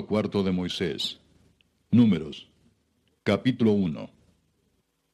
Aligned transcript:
Cuarto 0.00 0.42
de 0.42 0.52
Moisés. 0.52 1.20
Números. 1.90 2.48
Capítulo 3.24 3.72
1. 3.72 4.10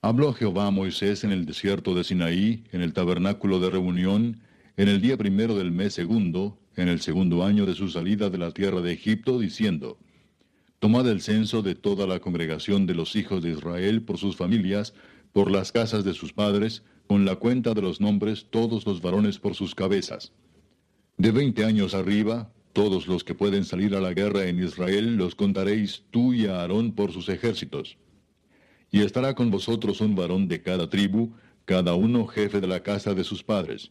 Habló 0.03 0.33
Jehová 0.33 0.69
a 0.69 0.71
Moisés 0.71 1.25
en 1.25 1.33
el 1.33 1.47
desierto 1.47 1.95
de 1.95 2.05
Sinaí, 2.05 2.63
en 2.71 2.83
el 2.83 2.93
tabernáculo 2.93 3.59
de 3.59 3.71
reunión, 3.71 4.41
en 4.77 4.89
el 4.89 5.01
día 5.01 5.17
primero 5.17 5.57
del 5.57 5.73
mes 5.73 5.95
segundo, 5.95 6.61
en 6.77 6.89
el 6.89 7.01
segundo 7.01 7.45
año 7.45 7.67
de 7.67 7.75
su 7.75 7.89
salida 7.89 8.31
de 8.31 8.39
la 8.39 8.53
tierra 8.53 8.81
de 8.81 8.93
Egipto, 8.93 9.41
diciendo, 9.41 9.99
Tomad 10.79 11.09
el 11.09 11.23
censo 11.23 11.63
de 11.63 11.75
toda 11.75 12.07
la 12.07 12.21
congregación 12.21 12.87
de 12.87 12.95
los 12.95 13.17
hijos 13.17 13.43
de 13.43 13.51
Israel 13.51 14.03
por 14.03 14.17
sus 14.17 14.37
familias, 14.37 14.95
por 15.33 15.51
las 15.51 15.73
casas 15.73 16.05
de 16.05 16.15
sus 16.15 16.33
padres, 16.33 16.85
con 17.09 17.25
la 17.25 17.35
cuenta 17.35 17.75
de 17.75 17.83
los 17.83 18.01
nombres, 18.01 18.47
todos 18.51 18.87
los 18.87 19.03
varones 19.03 19.41
por 19.41 19.57
sus 19.57 19.75
cabezas. 19.75 20.33
De 21.17 21.33
veinte 21.33 21.65
años 21.65 21.95
arriba, 21.95 22.53
todos 22.79 23.09
los 23.09 23.25
que 23.25 23.35
pueden 23.35 23.65
salir 23.65 23.97
a 23.97 24.01
la 24.01 24.15
guerra 24.15 24.47
en 24.47 24.63
Israel 24.63 25.17
los 25.17 25.35
contaréis 25.35 26.05
tú 26.13 26.33
y 26.33 26.47
a 26.47 26.61
Aarón 26.61 26.93
por 26.93 27.11
sus 27.11 27.29
ejércitos. 27.29 27.99
Y 28.93 29.01
estará 29.01 29.35
con 29.35 29.51
vosotros 29.51 30.01
un 30.01 30.15
varón 30.15 30.47
de 30.47 30.63
cada 30.63 30.89
tribu, 30.89 31.33
cada 31.65 31.95
uno 31.95 32.29
jefe 32.29 32.61
de 32.61 32.69
la 32.69 32.85
casa 32.85 33.15
de 33.15 33.25
sus 33.25 33.43
padres. 33.43 33.91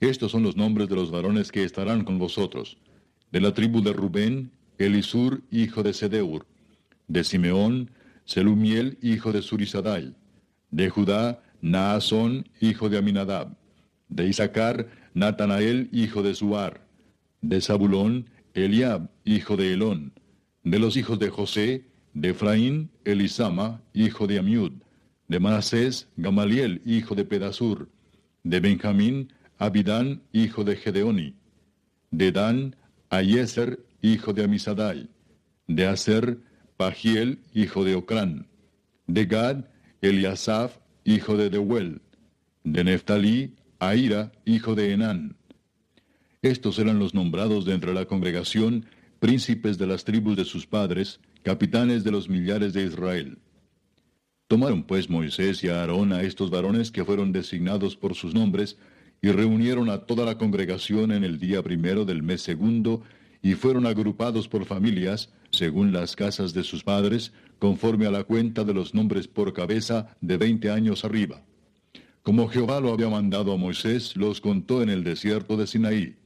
Estos 0.00 0.32
son 0.32 0.42
los 0.42 0.56
nombres 0.56 0.88
de 0.88 0.96
los 0.96 1.10
varones 1.10 1.52
que 1.52 1.62
estarán 1.62 2.02
con 2.02 2.18
vosotros. 2.18 2.78
De 3.32 3.40
la 3.42 3.52
tribu 3.52 3.82
de 3.82 3.92
Rubén, 3.92 4.50
Elisur, 4.78 5.42
hijo 5.50 5.82
de 5.82 5.92
Sedeur. 5.92 6.46
De 7.06 7.22
Simeón, 7.22 7.90
Selumiel, 8.24 8.96
hijo 9.02 9.30
de 9.30 9.42
Surisadai. 9.42 10.14
De 10.70 10.88
Judá, 10.88 11.42
Naasón, 11.60 12.48
hijo 12.62 12.88
de 12.88 12.96
Aminadab. 12.96 13.58
De 14.08 14.26
Isaacar, 14.26 14.88
Natanael, 15.12 15.90
hijo 15.92 16.22
de 16.22 16.34
Suar 16.34 16.88
de 17.42 17.60
Zabulón, 17.60 18.26
Eliab, 18.54 19.08
hijo 19.24 19.56
de 19.56 19.72
Elón. 19.72 20.12
De 20.62 20.78
los 20.78 20.96
hijos 20.96 21.18
de 21.18 21.30
José, 21.30 21.84
de 22.14 22.30
Efraín, 22.30 22.90
Elisama, 23.04 23.82
hijo 23.94 24.26
de 24.26 24.38
Amiud. 24.38 24.72
De 25.28 25.40
Manasés, 25.40 26.08
Gamaliel, 26.16 26.82
hijo 26.84 27.14
de 27.14 27.24
Pedasur. 27.24 27.88
De 28.42 28.60
Benjamín, 28.60 29.32
Abidán, 29.58 30.22
hijo 30.32 30.64
de 30.64 30.76
Gedeoni. 30.76 31.34
De 32.10 32.32
Dan, 32.32 32.76
Ayeser, 33.08 33.80
hijo 34.02 34.32
de 34.32 34.44
Amisadai. 34.44 35.08
De 35.66 35.86
Aser, 35.86 36.38
Pagiel, 36.76 37.38
hijo 37.54 37.84
de 37.84 37.94
Ocrán. 37.94 38.46
De 39.06 39.26
Gad, 39.26 39.64
Eliasaf, 40.00 40.78
hijo 41.04 41.36
de 41.36 41.50
Deuel. 41.50 42.00
De 42.64 42.84
Neftalí, 42.84 43.54
Aira, 43.78 44.32
hijo 44.44 44.74
de 44.74 44.92
Enán. 44.92 45.36
Estos 46.42 46.78
eran 46.78 46.98
los 46.98 47.12
nombrados 47.12 47.66
de 47.66 47.74
entre 47.74 47.92
la 47.92 48.06
congregación, 48.06 48.86
príncipes 49.18 49.76
de 49.76 49.86
las 49.86 50.04
tribus 50.04 50.36
de 50.36 50.46
sus 50.46 50.66
padres, 50.66 51.20
capitanes 51.42 52.02
de 52.02 52.12
los 52.12 52.30
millares 52.30 52.72
de 52.72 52.84
Israel. 52.84 53.38
Tomaron 54.48 54.84
pues 54.84 55.10
Moisés 55.10 55.62
y 55.62 55.68
Aarón 55.68 56.14
a 56.14 56.22
estos 56.22 56.50
varones 56.50 56.90
que 56.90 57.04
fueron 57.04 57.30
designados 57.30 57.94
por 57.94 58.14
sus 58.14 58.32
nombres, 58.32 58.78
y 59.20 59.30
reunieron 59.32 59.90
a 59.90 60.06
toda 60.06 60.24
la 60.24 60.38
congregación 60.38 61.12
en 61.12 61.24
el 61.24 61.38
día 61.38 61.62
primero 61.62 62.06
del 62.06 62.22
mes 62.22 62.40
segundo, 62.40 63.02
y 63.42 63.52
fueron 63.52 63.84
agrupados 63.84 64.48
por 64.48 64.64
familias, 64.64 65.30
según 65.50 65.92
las 65.92 66.16
casas 66.16 66.54
de 66.54 66.64
sus 66.64 66.82
padres, 66.84 67.34
conforme 67.58 68.06
a 68.06 68.10
la 68.10 68.24
cuenta 68.24 68.64
de 68.64 68.72
los 68.72 68.94
nombres 68.94 69.28
por 69.28 69.52
cabeza 69.52 70.16
de 70.22 70.38
veinte 70.38 70.70
años 70.70 71.04
arriba. 71.04 71.42
Como 72.22 72.48
Jehová 72.48 72.80
lo 72.80 72.94
había 72.94 73.10
mandado 73.10 73.52
a 73.52 73.58
Moisés, 73.58 74.16
los 74.16 74.40
contó 74.40 74.82
en 74.82 74.88
el 74.88 75.04
desierto 75.04 75.58
de 75.58 75.66
Sinaí. 75.66 76.16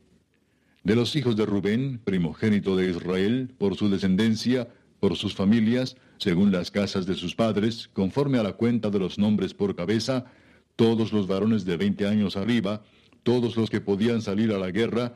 De 0.85 0.95
los 0.95 1.17
hijos 1.17 1.35
de 1.35 1.47
Rubén, 1.47 1.99
primogénito 2.05 2.77
de 2.77 2.91
Israel, 2.91 3.55
por 3.57 3.75
su 3.75 3.89
descendencia, 3.89 4.69
por 5.01 5.17
sus 5.17 5.35
familias, 5.35 5.97
según 6.19 6.53
las 6.53 6.71
casas 6.71 7.07
de 7.07 7.15
sus 7.15 7.35
padres, 7.35 7.89
conforme 7.95 8.39
a 8.39 8.43
la 8.43 8.53
cuenta 8.53 8.91
de 8.91 8.99
los 8.99 9.19
nombres 9.19 9.55
por 9.55 9.75
cabeza, 9.75 10.27
todos 10.77 11.11
los 11.11 11.27
varones 11.27 11.65
de 11.65 11.79
veinte 11.79 12.07
años 12.07 12.37
arriba, 12.37 12.83
todos 13.23 13.57
los 13.57 13.71
que 13.71 13.81
podían 13.81 14.21
salir 14.21 14.53
a 14.53 14.59
la 14.59 14.71
guerra, 14.71 15.15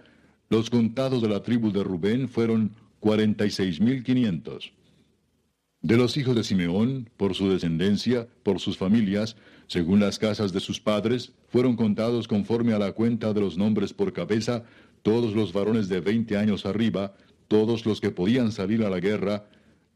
los 0.48 0.70
contados 0.70 1.20
de 1.20 1.28
la 1.28 1.42
tribu 1.42 1.70
de 1.70 1.84
Rubén 1.84 2.30
fueron 2.30 2.74
cuarenta 2.98 3.44
y 3.44 3.50
seis 3.50 3.78
mil 3.78 4.02
quinientos. 4.02 4.72
De 5.82 5.96
los 5.96 6.16
hijos 6.16 6.34
de 6.34 6.42
Simeón, 6.42 7.10
por 7.16 7.34
su 7.34 7.50
descendencia, 7.50 8.26
por 8.42 8.58
sus 8.58 8.78
familias, 8.78 9.36
según 9.68 10.00
las 10.00 10.18
casas 10.18 10.52
de 10.52 10.60
sus 10.60 10.80
padres, 10.80 11.32
fueron 11.46 11.76
contados 11.76 12.26
conforme 12.26 12.72
a 12.72 12.78
la 12.78 12.92
cuenta 12.92 13.32
de 13.32 13.40
los 13.40 13.56
nombres 13.56 13.92
por 13.92 14.12
cabeza, 14.12 14.64
todos 15.08 15.34
los 15.34 15.52
varones 15.54 15.88
de 15.88 16.00
20 16.00 16.36
años 16.36 16.66
arriba, 16.66 17.14
todos 17.48 17.86
los 17.86 17.98
que 17.98 18.10
podían 18.10 18.52
salir 18.52 18.84
a 18.84 18.90
la 18.90 19.00
guerra, 19.00 19.46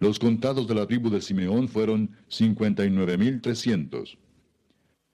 los 0.00 0.18
contados 0.18 0.66
de 0.66 0.74
la 0.74 0.86
tribu 0.86 1.10
de 1.10 1.20
Simeón 1.20 1.68
fueron 1.68 2.16
59.300. 2.30 4.16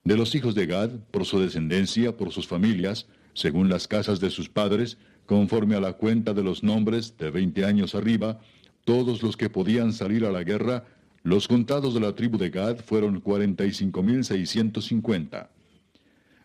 De 0.04 0.16
los 0.16 0.36
hijos 0.36 0.54
de 0.54 0.66
Gad, 0.66 0.90
por 1.10 1.24
su 1.24 1.40
descendencia, 1.40 2.16
por 2.16 2.30
sus 2.30 2.46
familias, 2.46 3.08
según 3.34 3.68
las 3.68 3.88
casas 3.88 4.20
de 4.20 4.30
sus 4.30 4.48
padres, 4.48 4.98
conforme 5.26 5.74
a 5.74 5.80
la 5.80 5.94
cuenta 5.94 6.32
de 6.32 6.44
los 6.44 6.62
nombres 6.62 7.16
de 7.18 7.32
20 7.32 7.64
años 7.64 7.96
arriba, 7.96 8.38
todos 8.84 9.20
los 9.24 9.36
que 9.36 9.50
podían 9.50 9.92
salir 9.92 10.24
a 10.24 10.30
la 10.30 10.44
guerra, 10.44 10.84
los 11.24 11.48
contados 11.48 11.94
de 11.94 12.00
la 12.00 12.14
tribu 12.14 12.38
de 12.38 12.50
Gad 12.50 12.76
fueron 12.84 13.20
45.650. 13.20 15.48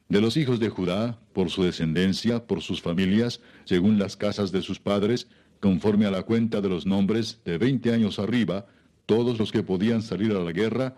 De 0.09 0.21
los 0.21 0.37
hijos 0.37 0.59
de 0.59 0.69
Judá, 0.69 1.19
por 1.33 1.49
su 1.49 1.63
descendencia, 1.63 2.45
por 2.45 2.61
sus 2.61 2.81
familias, 2.81 3.41
según 3.65 3.97
las 3.97 4.15
casas 4.15 4.51
de 4.51 4.61
sus 4.61 4.79
padres, 4.79 5.27
conforme 5.59 6.05
a 6.05 6.11
la 6.11 6.23
cuenta 6.23 6.61
de 6.61 6.69
los 6.69 6.85
nombres, 6.85 7.39
de 7.45 7.57
veinte 7.57 7.93
años 7.93 8.19
arriba, 8.19 8.67
todos 9.05 9.39
los 9.39 9.51
que 9.51 9.63
podían 9.63 10.01
salir 10.01 10.31
a 10.31 10.39
la 10.39 10.51
guerra, 10.51 10.95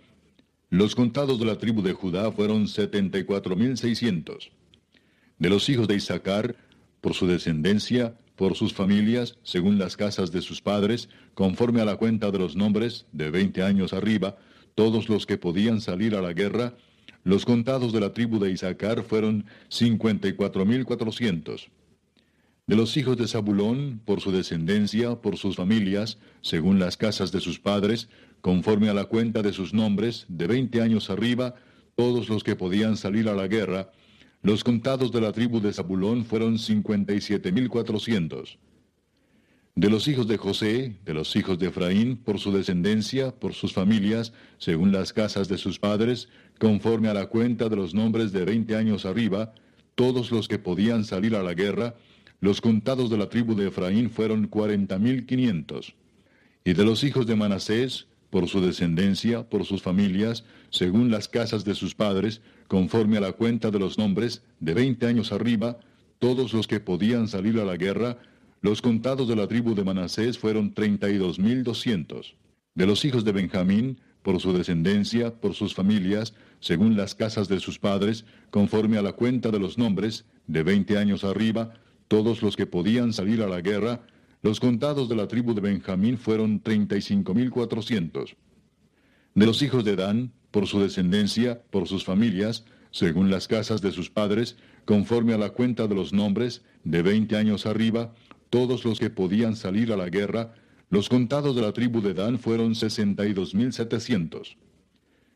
los 0.70 0.96
contados 0.96 1.40
de 1.40 1.46
la 1.46 1.58
tribu 1.58 1.82
de 1.82 1.94
Judá 1.94 2.32
fueron 2.32 2.68
setenta 2.68 3.18
y 3.18 3.24
cuatro 3.24 3.56
mil 3.56 3.78
seiscientos. 3.78 4.52
De 5.38 5.50
los 5.50 5.70
hijos 5.70 5.88
de 5.88 5.96
Isaacar, 5.96 6.56
por 7.02 7.14
su 7.14 7.28
descendencia, 7.28 8.18
por 8.36 8.56
sus 8.56 8.74
familias, 8.74 9.38
según 9.44 9.78
las 9.78 9.96
casas 9.96 10.32
de 10.32 10.42
sus 10.42 10.62
padres, 10.62 11.10
conforme 11.36 11.82
a 11.82 11.86
la 11.86 11.98
cuenta 11.98 12.32
de 12.32 12.40
los 12.40 12.56
nombres, 12.56 13.06
de 13.12 13.30
veinte 13.30 13.62
años 13.62 13.94
arriba, 13.94 14.38
todos 14.74 15.08
los 15.08 15.26
que 15.26 15.38
podían 15.38 15.80
salir 15.80 16.16
a 16.16 16.22
la 16.22 16.34
guerra, 16.34 16.74
los 17.26 17.44
contados 17.44 17.92
de 17.92 18.00
la 18.00 18.14
tribu 18.14 18.40
de 18.40 18.52
Isaacar 18.52 19.04
fueron 19.04 19.46
cincuenta 19.68 20.28
y 20.28 20.34
cuatro 20.34 20.64
mil 20.64 20.86
cuatrocientos. 20.86 21.70
De 22.68 22.76
los 22.76 22.96
hijos 22.98 23.18
de 23.18 23.28
Zabulón, 23.28 24.00
por 24.06 24.22
su 24.22 24.32
descendencia, 24.32 25.16
por 25.22 25.36
sus 25.36 25.56
familias, 25.56 26.20
según 26.42 26.80
las 26.80 26.98
casas 26.98 27.32
de 27.32 27.42
sus 27.42 27.60
padres, 27.60 28.10
conforme 28.42 28.90
a 28.90 28.94
la 28.94 29.06
cuenta 29.06 29.42
de 29.42 29.54
sus 29.54 29.74
nombres, 29.74 30.28
de 30.30 30.46
veinte 30.46 30.82
años 30.82 31.10
arriba, 31.10 31.56
todos 31.96 32.30
los 32.30 32.44
que 32.44 32.56
podían 32.56 32.96
salir 32.96 33.28
a 33.28 33.34
la 33.34 33.48
guerra, 33.48 33.92
los 34.44 34.64
contados 34.64 35.12
de 35.12 35.22
la 35.22 35.32
tribu 35.32 35.60
de 35.60 35.74
Zabulón 35.74 36.26
fueron 36.26 36.60
cincuenta 36.60 37.14
y 37.14 37.22
siete 37.22 37.52
mil 37.52 37.70
cuatrocientos. 37.70 38.60
De 39.78 39.90
los 39.90 40.08
hijos 40.08 40.26
de 40.28 40.38
José, 40.38 40.96
de 41.04 41.14
los 41.14 41.36
hijos 41.36 41.60
de 41.60 41.68
Efraín, 41.68 42.16
por 42.16 42.40
su 42.40 42.52
descendencia, 42.54 43.36
por 43.36 43.54
sus 43.54 43.74
familias, 43.74 44.32
según 44.58 44.94
las 44.94 45.12
casas 45.12 45.50
de 45.50 45.58
sus 45.58 45.80
padres, 45.80 46.30
conforme 46.60 47.10
a 47.10 47.14
la 47.14 47.28
cuenta 47.28 47.70
de 47.70 47.76
los 47.76 47.94
nombres 47.94 48.32
de 48.32 48.46
veinte 48.46 48.76
años 48.76 49.06
arriba, 49.06 49.54
todos 49.96 50.32
los 50.32 50.48
que 50.48 50.60
podían 50.60 51.06
salir 51.06 51.36
a 51.36 51.44
la 51.44 51.54
guerra, 51.54 51.96
los 52.42 52.62
contados 52.62 53.10
de 53.10 53.18
la 53.18 53.30
tribu 53.30 53.56
de 53.56 53.68
Efraín 53.68 54.10
fueron 54.10 54.48
cuarenta 54.48 55.00
mil 55.00 55.26
quinientos. 55.26 55.96
Y 56.64 56.74
de 56.74 56.84
los 56.84 57.04
hijos 57.04 57.26
de 57.28 57.36
Manasés, 57.36 58.08
por 58.30 58.48
su 58.48 58.60
descendencia, 58.60 59.48
por 59.48 59.66
sus 59.66 59.82
familias, 59.82 60.44
según 60.70 61.12
las 61.12 61.28
casas 61.28 61.64
de 61.64 61.76
sus 61.76 61.96
padres, 61.96 62.42
conforme 62.68 63.18
a 63.18 63.22
la 63.22 63.32
cuenta 63.32 63.72
de 63.72 63.80
los 63.80 63.98
nombres, 63.98 64.44
de 64.60 64.74
veinte 64.74 65.06
años 65.06 65.32
arriba, 65.32 65.78
todos 66.20 66.54
los 66.54 66.68
que 66.68 66.80
podían 66.80 67.28
salir 67.28 67.60
a 67.60 67.66
la 67.66 67.78
guerra, 67.78 68.18
los 68.62 68.82
contados 68.82 69.28
de 69.28 69.36
la 69.36 69.48
tribu 69.48 69.76
de 69.76 69.84
Manasés 69.84 70.38
fueron 70.38 70.74
treinta 70.74 71.10
y 71.10 71.18
dos 71.18 71.40
mil 71.40 71.64
doscientos. 71.64 72.36
De 72.74 72.86
los 72.86 73.06
hijos 73.06 73.24
de 73.24 73.32
Benjamín, 73.32 74.00
por 74.24 74.42
su 74.42 74.52
descendencia, 74.52 75.34
por 75.34 75.54
sus 75.54 75.76
familias, 75.76 76.34
según 76.66 76.98
las 76.98 77.14
casas 77.14 77.48
de 77.48 77.60
sus 77.60 77.78
padres, 77.78 78.26
conforme 78.50 78.98
a 78.98 79.04
la 79.04 79.12
cuenta 79.12 79.52
de 79.52 79.60
los 79.60 79.78
nombres, 79.78 80.26
de 80.48 80.64
20 80.64 80.98
años 80.98 81.24
arriba, 81.24 81.76
todos 82.08 82.42
los 82.42 82.56
que 82.58 82.66
podían 82.66 83.14
salir 83.14 83.44
a 83.44 83.48
la 83.48 83.62
guerra, 83.62 84.02
los 84.42 84.60
contados 84.60 85.08
de 85.08 85.16
la 85.16 85.28
tribu 85.28 85.54
de 85.54 85.62
Benjamín 85.62 86.18
fueron 86.18 86.64
35.400. 86.64 88.36
De 89.36 89.46
los 89.46 89.62
hijos 89.62 89.86
de 89.86 89.96
Dan, 89.96 90.32
por 90.50 90.66
su 90.66 90.80
descendencia, 90.80 91.62
por 91.70 91.88
sus 91.88 92.04
familias, 92.04 92.66
según 92.90 93.30
las 93.30 93.48
casas 93.48 93.84
de 93.84 93.92
sus 93.92 94.10
padres, 94.10 94.58
conforme 94.86 95.36
a 95.36 95.38
la 95.38 95.52
cuenta 95.52 95.86
de 95.86 95.94
los 95.94 96.14
nombres, 96.14 96.64
de 96.84 97.04
20 97.04 97.38
años 97.38 97.68
arriba, 97.68 98.16
todos 98.50 98.86
los 98.86 99.00
que 99.00 99.12
podían 99.12 99.56
salir 99.56 99.94
a 99.94 99.98
la 99.98 100.10
guerra, 100.10 100.56
los 100.90 101.10
contados 101.10 101.56
de 101.56 101.62
la 101.62 101.74
tribu 101.74 102.02
de 102.02 102.16
Dan 102.16 102.40
fueron 102.40 102.74
62.700. 102.74 104.58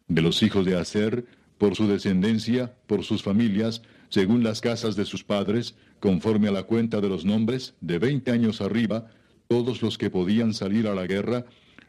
De 0.10 0.24
los 0.24 0.42
hijos 0.42 0.66
de 0.66 0.76
Aser, 0.76 1.26
por 1.60 1.76
su 1.76 1.88
descendencia, 1.88 2.74
por 2.88 3.04
sus 3.04 3.22
familias, 3.22 3.84
según 4.10 4.44
las 4.44 4.60
casas 4.60 4.96
de 4.96 5.06
sus 5.06 5.24
padres, 5.24 5.76
conforme 6.00 6.48
a 6.48 6.52
la 6.52 6.64
cuenta 6.64 7.00
de 7.00 7.10
los 7.10 7.26
nombres, 7.26 7.76
de 7.80 8.00
veinte 8.00 8.32
años 8.32 8.60
arriba, 8.60 9.12
todos 9.48 9.84
los 9.84 10.00
que 10.00 10.10
podían 10.10 10.56
salir 10.56 10.88
a 10.88 10.96
la 10.96 11.06
guerra, 11.06 11.46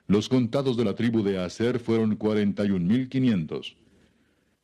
los 0.07 0.29
contados 0.29 0.77
de 0.77 0.85
la 0.85 0.95
tribu 0.95 1.23
de 1.23 1.39
Aser 1.39 1.79
fueron 1.79 2.17
cuarenta 2.17 2.67
y 2.67 2.73
un 2.73 2.87
mil 2.87 3.09
quinientos. 3.09 3.77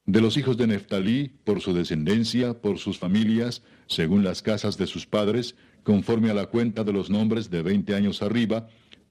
De 0.05 0.21
los 0.21 0.37
hijos 0.37 0.59
de 0.59 0.67
Neftalí, 0.67 1.33
por 1.45 1.63
su 1.63 1.73
descendencia, 1.73 2.61
por 2.61 2.79
sus 2.79 2.99
familias, 2.99 3.63
según 3.87 4.23
las 4.23 4.43
casas 4.43 4.77
de 4.77 4.87
sus 4.87 5.07
padres, 5.07 5.57
conforme 5.83 6.31
a 6.31 6.35
la 6.35 6.47
cuenta 6.47 6.85
de 6.85 6.93
los 6.93 7.09
nombres 7.09 7.49
de 7.51 7.63
veinte 7.63 7.95
años 7.95 8.21
arriba, 8.21 8.69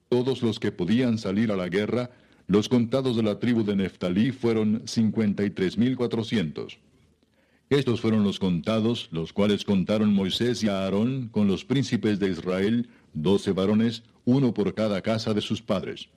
todos 0.08 0.42
los 0.42 0.60
que 0.60 0.70
podían 0.70 1.18
salir 1.18 1.50
a 1.50 1.56
la 1.56 1.68
guerra, 1.68 2.10
los 2.46 2.68
contados 2.68 3.16
de 3.16 3.22
la 3.22 3.38
tribu 3.38 3.64
de 3.64 3.76
Neftalí 3.76 4.30
fueron 4.32 4.82
cincuenta 4.86 5.44
y 5.44 5.50
tres 5.50 5.76
mil 5.76 5.96
cuatrocientos. 5.96 6.78
Estos 7.68 8.00
fueron 8.00 8.22
los 8.22 8.38
contados, 8.38 9.08
los 9.10 9.32
cuales 9.32 9.64
contaron 9.64 10.14
Moisés 10.14 10.62
y 10.62 10.68
Aarón 10.68 11.28
con 11.28 11.48
los 11.48 11.64
príncipes 11.64 12.20
de 12.20 12.30
Israel, 12.30 12.88
doce 13.12 13.50
varones, 13.50 14.04
uno 14.24 14.54
por 14.54 14.72
cada 14.74 15.02
casa 15.02 15.34
de 15.34 15.40
sus 15.40 15.60
padres. 15.62 16.08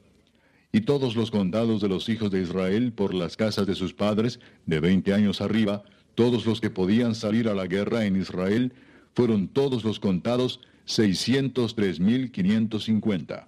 Y 0.71 0.81
todos 0.81 1.15
los 1.15 1.31
contados 1.31 1.81
de 1.81 1.89
los 1.89 2.07
hijos 2.09 2.29
de 2.29 2.43
Israel 2.43 2.93
por 2.93 3.15
las 3.15 3.35
casas 3.35 3.65
de 3.65 3.73
sus 3.73 3.95
padres, 3.95 4.39
de 4.67 4.79
veinte 4.79 5.13
años 5.13 5.41
arriba, 5.41 5.81
todos 6.13 6.45
los 6.45 6.61
que 6.61 6.69
podían 6.69 7.15
salir 7.15 7.47
a 7.47 7.55
la 7.55 7.65
guerra 7.65 8.05
en 8.05 8.15
Israel, 8.15 8.73
fueron 9.15 9.47
todos 9.47 9.83
los 9.83 9.99
contados 9.99 10.59
seiscientos 10.85 11.73
tres 11.73 11.99
mil 11.99 12.31
quinientos 12.31 12.83
cincuenta. 12.83 13.47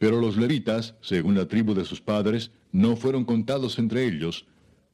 Pero 0.00 0.18
los 0.18 0.38
levitas, 0.38 0.94
según 1.02 1.34
la 1.34 1.46
tribu 1.46 1.74
de 1.74 1.84
sus 1.84 2.00
padres, 2.00 2.52
no 2.72 2.96
fueron 2.96 3.26
contados 3.26 3.78
entre 3.78 4.06
ellos, 4.06 4.46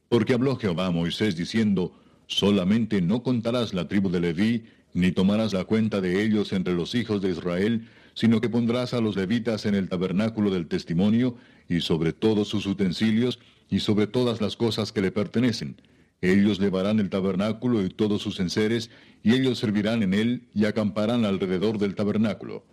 porque 0.09 0.33
habló 0.33 0.57
Jehová 0.57 0.87
a 0.87 0.91
Moisés 0.91 1.37
diciendo, 1.37 1.93
Solamente 2.27 3.01
no 3.01 3.23
contarás 3.23 3.73
la 3.73 3.87
tribu 3.87 4.09
de 4.09 4.19
Leví, 4.19 4.65
ni 4.93 5.13
tomarás 5.13 5.53
la 5.53 5.63
cuenta 5.63 6.01
de 6.01 6.21
ellos 6.21 6.51
entre 6.51 6.73
los 6.73 6.93
hijos 6.93 7.21
de 7.21 7.29
Israel, 7.29 7.87
sino 8.15 8.41
que 8.41 8.49
pondrás 8.49 8.93
a 8.93 8.99
los 8.99 9.15
levitas 9.15 9.65
en 9.65 9.75
el 9.75 9.87
tabernáculo 9.87 10.51
del 10.51 10.67
testimonio, 10.67 11.37
y 11.69 11.79
sobre 11.79 12.11
todos 12.11 12.49
sus 12.49 12.65
utensilios, 12.65 13.39
y 13.69 13.79
sobre 13.79 14.07
todas 14.07 14.41
las 14.41 14.57
cosas 14.57 14.91
que 14.91 15.01
le 15.01 15.13
pertenecen. 15.13 15.77
Ellos 16.19 16.59
llevarán 16.59 16.99
el 16.99 17.09
tabernáculo 17.09 17.81
y 17.81 17.87
todos 17.87 18.21
sus 18.21 18.41
enseres, 18.41 18.89
y 19.23 19.35
ellos 19.35 19.57
servirán 19.57 20.03
en 20.03 20.13
él, 20.13 20.49
y 20.53 20.65
acamparán 20.65 21.23
alrededor 21.23 21.77
del 21.77 21.95
tabernáculo. 21.95 22.65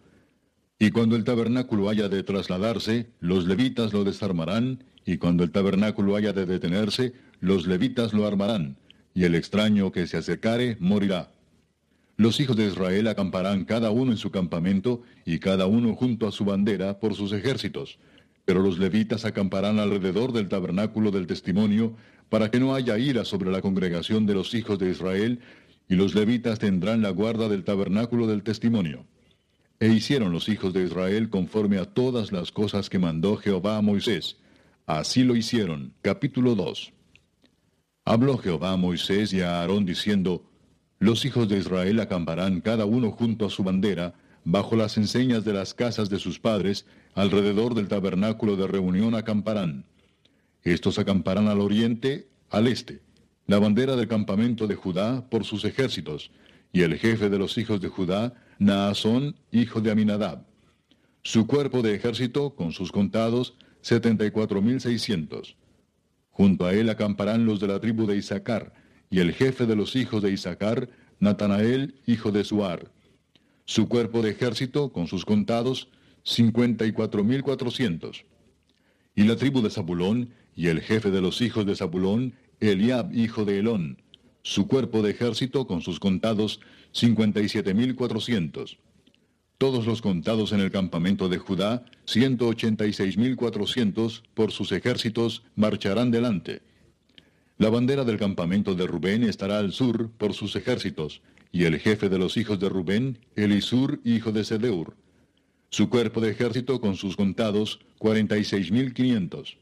Y 0.78 0.90
cuando 0.90 1.14
el 1.14 1.22
tabernáculo 1.22 1.88
haya 1.88 2.08
de 2.08 2.24
trasladarse, 2.24 3.10
los 3.20 3.46
levitas 3.46 3.92
lo 3.92 4.02
desarmarán, 4.02 4.82
y 5.06 5.18
cuando 5.18 5.44
el 5.44 5.52
tabernáculo 5.52 6.16
haya 6.16 6.32
de 6.32 6.46
detenerse, 6.46 7.12
los 7.40 7.66
levitas 7.66 8.12
lo 8.12 8.26
armarán, 8.26 8.76
y 9.14 9.24
el 9.24 9.36
extraño 9.36 9.92
que 9.92 10.06
se 10.08 10.16
acercare 10.16 10.76
morirá. 10.80 11.30
Los 12.16 12.40
hijos 12.40 12.56
de 12.56 12.66
Israel 12.66 13.06
acamparán 13.06 13.64
cada 13.64 13.90
uno 13.90 14.10
en 14.10 14.18
su 14.18 14.32
campamento, 14.32 15.02
y 15.24 15.38
cada 15.38 15.66
uno 15.66 15.94
junto 15.94 16.26
a 16.26 16.32
su 16.32 16.44
bandera 16.44 16.98
por 16.98 17.14
sus 17.14 17.32
ejércitos. 17.32 17.98
Pero 18.44 18.60
los 18.60 18.78
levitas 18.78 19.24
acamparán 19.24 19.78
alrededor 19.78 20.32
del 20.32 20.48
tabernáculo 20.48 21.12
del 21.12 21.28
testimonio, 21.28 21.96
para 22.28 22.50
que 22.50 22.58
no 22.58 22.74
haya 22.74 22.98
ira 22.98 23.24
sobre 23.24 23.52
la 23.52 23.62
congregación 23.62 24.26
de 24.26 24.34
los 24.34 24.54
hijos 24.54 24.80
de 24.80 24.90
Israel, 24.90 25.38
y 25.88 25.94
los 25.94 26.16
levitas 26.16 26.58
tendrán 26.58 27.00
la 27.00 27.10
guarda 27.10 27.48
del 27.48 27.62
tabernáculo 27.62 28.26
del 28.26 28.42
testimonio. 28.42 29.06
E 29.84 29.88
hicieron 29.92 30.32
los 30.32 30.48
hijos 30.48 30.72
de 30.72 30.82
Israel 30.82 31.28
conforme 31.28 31.76
a 31.76 31.84
todas 31.84 32.32
las 32.32 32.50
cosas 32.52 32.88
que 32.88 32.98
mandó 32.98 33.36
Jehová 33.36 33.76
a 33.76 33.82
Moisés, 33.82 34.38
Así 34.86 35.24
lo 35.24 35.36
hicieron. 35.36 35.92
Capítulo 36.00 36.54
2. 36.54 36.94
Habló 38.06 38.38
Jehová 38.38 38.72
a 38.72 38.76
Moisés 38.78 39.34
y 39.34 39.42
a 39.42 39.60
Aarón 39.60 39.84
diciendo, 39.84 40.50
Los 40.98 41.26
hijos 41.26 41.50
de 41.50 41.58
Israel 41.58 42.00
acamparán 42.00 42.62
cada 42.62 42.86
uno 42.86 43.10
junto 43.10 43.44
a 43.44 43.50
su 43.50 43.62
bandera, 43.62 44.14
bajo 44.42 44.74
las 44.74 44.96
enseñas 44.96 45.44
de 45.44 45.52
las 45.52 45.74
casas 45.74 46.08
de 46.08 46.18
sus 46.18 46.40
padres, 46.40 46.86
alrededor 47.12 47.74
del 47.74 47.88
tabernáculo 47.88 48.56
de 48.56 48.66
reunión 48.66 49.14
acamparán. 49.14 49.84
Estos 50.62 50.98
acamparán 50.98 51.48
al 51.48 51.60
oriente, 51.60 52.30
al 52.48 52.68
este, 52.68 53.02
la 53.46 53.58
bandera 53.58 53.96
del 53.96 54.08
campamento 54.08 54.66
de 54.66 54.76
Judá 54.76 55.28
por 55.28 55.44
sus 55.44 55.62
ejércitos, 55.66 56.30
y 56.72 56.80
el 56.80 56.96
jefe 56.96 57.28
de 57.28 57.38
los 57.38 57.58
hijos 57.58 57.82
de 57.82 57.88
Judá, 57.88 58.32
Naasón, 58.64 59.36
hijo 59.52 59.82
de 59.82 59.90
Aminadab. 59.90 60.46
Su 61.22 61.46
cuerpo 61.46 61.82
de 61.82 61.94
ejército, 61.94 62.54
con 62.54 62.72
sus 62.72 62.90
contados, 62.90 63.58
setenta 63.82 64.24
y 64.24 64.30
cuatro 64.30 64.62
mil 64.62 64.80
seiscientos. 64.80 65.56
Junto 66.30 66.64
a 66.64 66.72
él 66.72 66.88
acamparán 66.88 67.44
los 67.44 67.60
de 67.60 67.68
la 67.68 67.78
tribu 67.78 68.06
de 68.06 68.16
Isaacar, 68.16 68.72
y 69.10 69.20
el 69.20 69.34
jefe 69.34 69.66
de 69.66 69.76
los 69.76 69.94
hijos 69.96 70.22
de 70.22 70.32
Isaacar, 70.32 70.88
Natanael, 71.20 72.00
hijo 72.06 72.32
de 72.32 72.42
Suar. 72.42 72.90
Su 73.66 73.86
cuerpo 73.86 74.22
de 74.22 74.30
ejército, 74.30 74.90
con 74.92 75.08
sus 75.08 75.26
contados, 75.26 75.90
cincuenta 76.22 76.86
y 76.86 76.92
cuatro 76.92 77.22
mil 77.22 77.42
cuatrocientos. 77.42 78.24
Y 79.14 79.24
la 79.24 79.36
tribu 79.36 79.60
de 79.60 79.68
Zabulón, 79.68 80.30
y 80.56 80.68
el 80.68 80.80
jefe 80.80 81.10
de 81.10 81.20
los 81.20 81.42
hijos 81.42 81.66
de 81.66 81.76
Zabulón, 81.76 82.32
Eliab, 82.60 83.14
hijo 83.14 83.44
de 83.44 83.58
Elón. 83.58 83.98
Su 84.40 84.68
cuerpo 84.68 85.02
de 85.02 85.10
ejército, 85.10 85.66
con 85.66 85.82
sus 85.82 86.00
contados, 86.00 86.60
cincuenta 86.94 87.40
y 87.40 87.48
siete 87.50 87.74
mil 87.74 87.94
cuatrocientos 87.94 88.78
todos 89.58 89.86
los 89.86 90.02
contados 90.02 90.52
en 90.52 90.60
el 90.60 90.70
campamento 90.70 91.28
de 91.28 91.38
Judá, 91.38 91.84
ciento 92.04 92.48
ochenta 92.48 92.86
y 92.86 92.92
seis 92.92 93.16
mil 93.16 93.36
cuatrocientos, 93.36 94.22
por 94.34 94.52
sus 94.52 94.72
ejércitos, 94.72 95.42
marcharán 95.54 96.10
delante. 96.10 96.60
La 97.56 97.70
bandera 97.70 98.04
del 98.04 98.18
campamento 98.18 98.74
de 98.74 98.86
Rubén 98.86 99.22
estará 99.22 99.58
al 99.58 99.72
sur 99.72 100.10
por 100.18 100.34
sus 100.34 100.56
ejércitos, 100.56 101.22
y 101.52 101.64
el 101.64 101.78
jefe 101.78 102.08
de 102.08 102.18
los 102.18 102.36
hijos 102.36 102.58
de 102.58 102.68
Rubén, 102.68 103.18
Elisur, 103.36 104.00
hijo 104.04 104.32
de 104.32 104.44
Sedeur. 104.44 104.96
Su 105.70 105.88
cuerpo 105.88 106.20
de 106.20 106.32
ejército 106.32 106.80
con 106.80 106.96
sus 106.96 107.16
contados, 107.16 107.80
cuarenta 107.98 108.36
y 108.36 108.44
seis 108.44 108.70
mil 108.72 108.92
quinientos. 108.92 109.56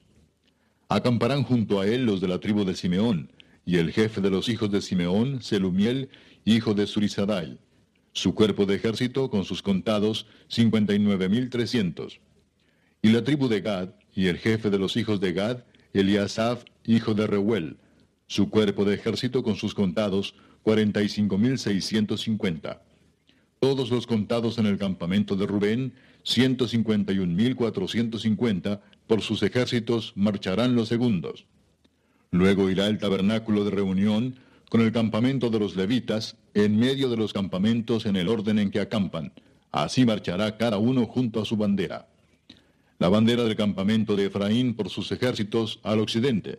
Acamparán 0.89 1.43
junto 1.43 1.81
a 1.81 1.87
él 1.87 2.07
los 2.07 2.21
de 2.21 2.29
la 2.29 2.41
tribu 2.41 2.65
de 2.65 2.75
Simeón, 2.75 3.31
y 3.65 3.77
el 3.77 3.93
jefe 3.93 4.21
de 4.21 4.31
los 4.31 4.49
hijos 4.49 4.71
de 4.71 4.81
Simeón, 4.81 5.43
Selumiel, 5.43 6.09
hijo 6.45 6.75
de 6.75 6.87
Surizadai 6.87 7.59
su 8.13 8.35
cuerpo 8.35 8.67
de 8.67 8.75
ejército 8.75 9.31
con 9.31 9.45
sus 9.45 9.63
contados 9.63 10.27
cincuenta 10.49 10.95
y 10.95 10.99
la 13.11 13.25
tribu 13.25 13.49
de 13.49 13.61
Gad, 13.63 13.89
y 14.15 14.27
el 14.27 14.37
jefe 14.37 14.69
de 14.69 14.79
los 14.79 14.97
hijos 14.97 15.19
de 15.19 15.33
Gad, 15.33 15.65
Eliasaf, 15.95 16.65
hijo 16.85 17.15
de 17.15 17.27
Reuel, 17.27 17.79
su 18.27 18.51
cuerpo 18.51 18.85
de 18.85 18.95
ejército 18.95 19.43
con 19.43 19.57
sus 19.57 19.75
contados 19.75 20.35
cuarenta 20.63 21.03
y 21.03 21.09
cinco 21.09 21.39
mil 21.39 21.59
seiscientos 21.59 22.21
cincuenta. 22.21 22.83
Todos 23.59 23.91
los 23.91 24.07
contados 24.07 24.59
en 24.59 24.67
el 24.67 24.77
campamento 24.77 25.35
de 25.35 25.47
Rubén, 25.47 25.95
ciento 26.23 26.69
cincuenta 26.69 27.13
y 27.13 27.19
un 27.19 27.35
mil 27.35 27.57
cuatrocientos 27.57 28.23
cincuenta, 28.23 28.83
por 29.07 29.23
sus 29.23 29.43
ejércitos 29.43 30.13
marcharán 30.17 30.75
los 30.75 30.89
segundos. 30.89 31.47
Luego 32.31 32.71
irá 32.71 32.87
el 32.87 32.99
tabernáculo 32.99 33.65
de 33.65 33.71
reunión, 33.71 34.37
con 34.73 34.81
el 34.81 34.91
campamento 34.91 35.51
de 35.51 35.59
los 35.59 35.77
levitas, 35.77 36.35
en 36.55 36.79
medio 36.79 37.11
de 37.11 37.19
los 37.19 37.35
campamentos 37.35 38.07
en 38.07 38.17
el 38.17 38.27
orden 38.27 38.59
en 38.59 38.71
que 38.71 38.81
acampan. 38.81 39.31
Así 39.71 40.07
marchará 40.07 40.57
cada 40.57 40.79
uno 40.79 41.05
junto 41.05 41.43
a 41.43 41.45
su 41.45 41.59
bandera. 41.59 42.09
La 42.99 43.11
bandera 43.11 43.45
del 43.45 43.55
campamento 43.55 44.17
de 44.17 44.29
Efraín 44.29 44.73
por 44.73 44.89
sus 44.89 45.13
ejércitos 45.13 45.79
al 45.83 46.01
occidente, 46.01 46.59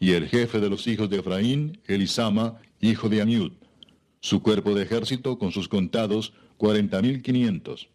y 0.00 0.10
el 0.10 0.26
jefe 0.26 0.58
de 0.58 0.70
los 0.70 0.88
hijos 0.88 1.08
de 1.08 1.20
Efraín, 1.20 1.78
Elisama, 1.86 2.56
hijo 2.80 3.08
de 3.08 3.22
Amiud. 3.22 3.52
Su 4.18 4.42
cuerpo 4.42 4.74
de 4.74 4.82
ejército 4.82 5.38
con 5.38 5.52
sus 5.52 5.68
contados, 5.68 6.32
cuarenta 6.56 7.00
mil 7.00 7.22
quinientos. 7.22 7.90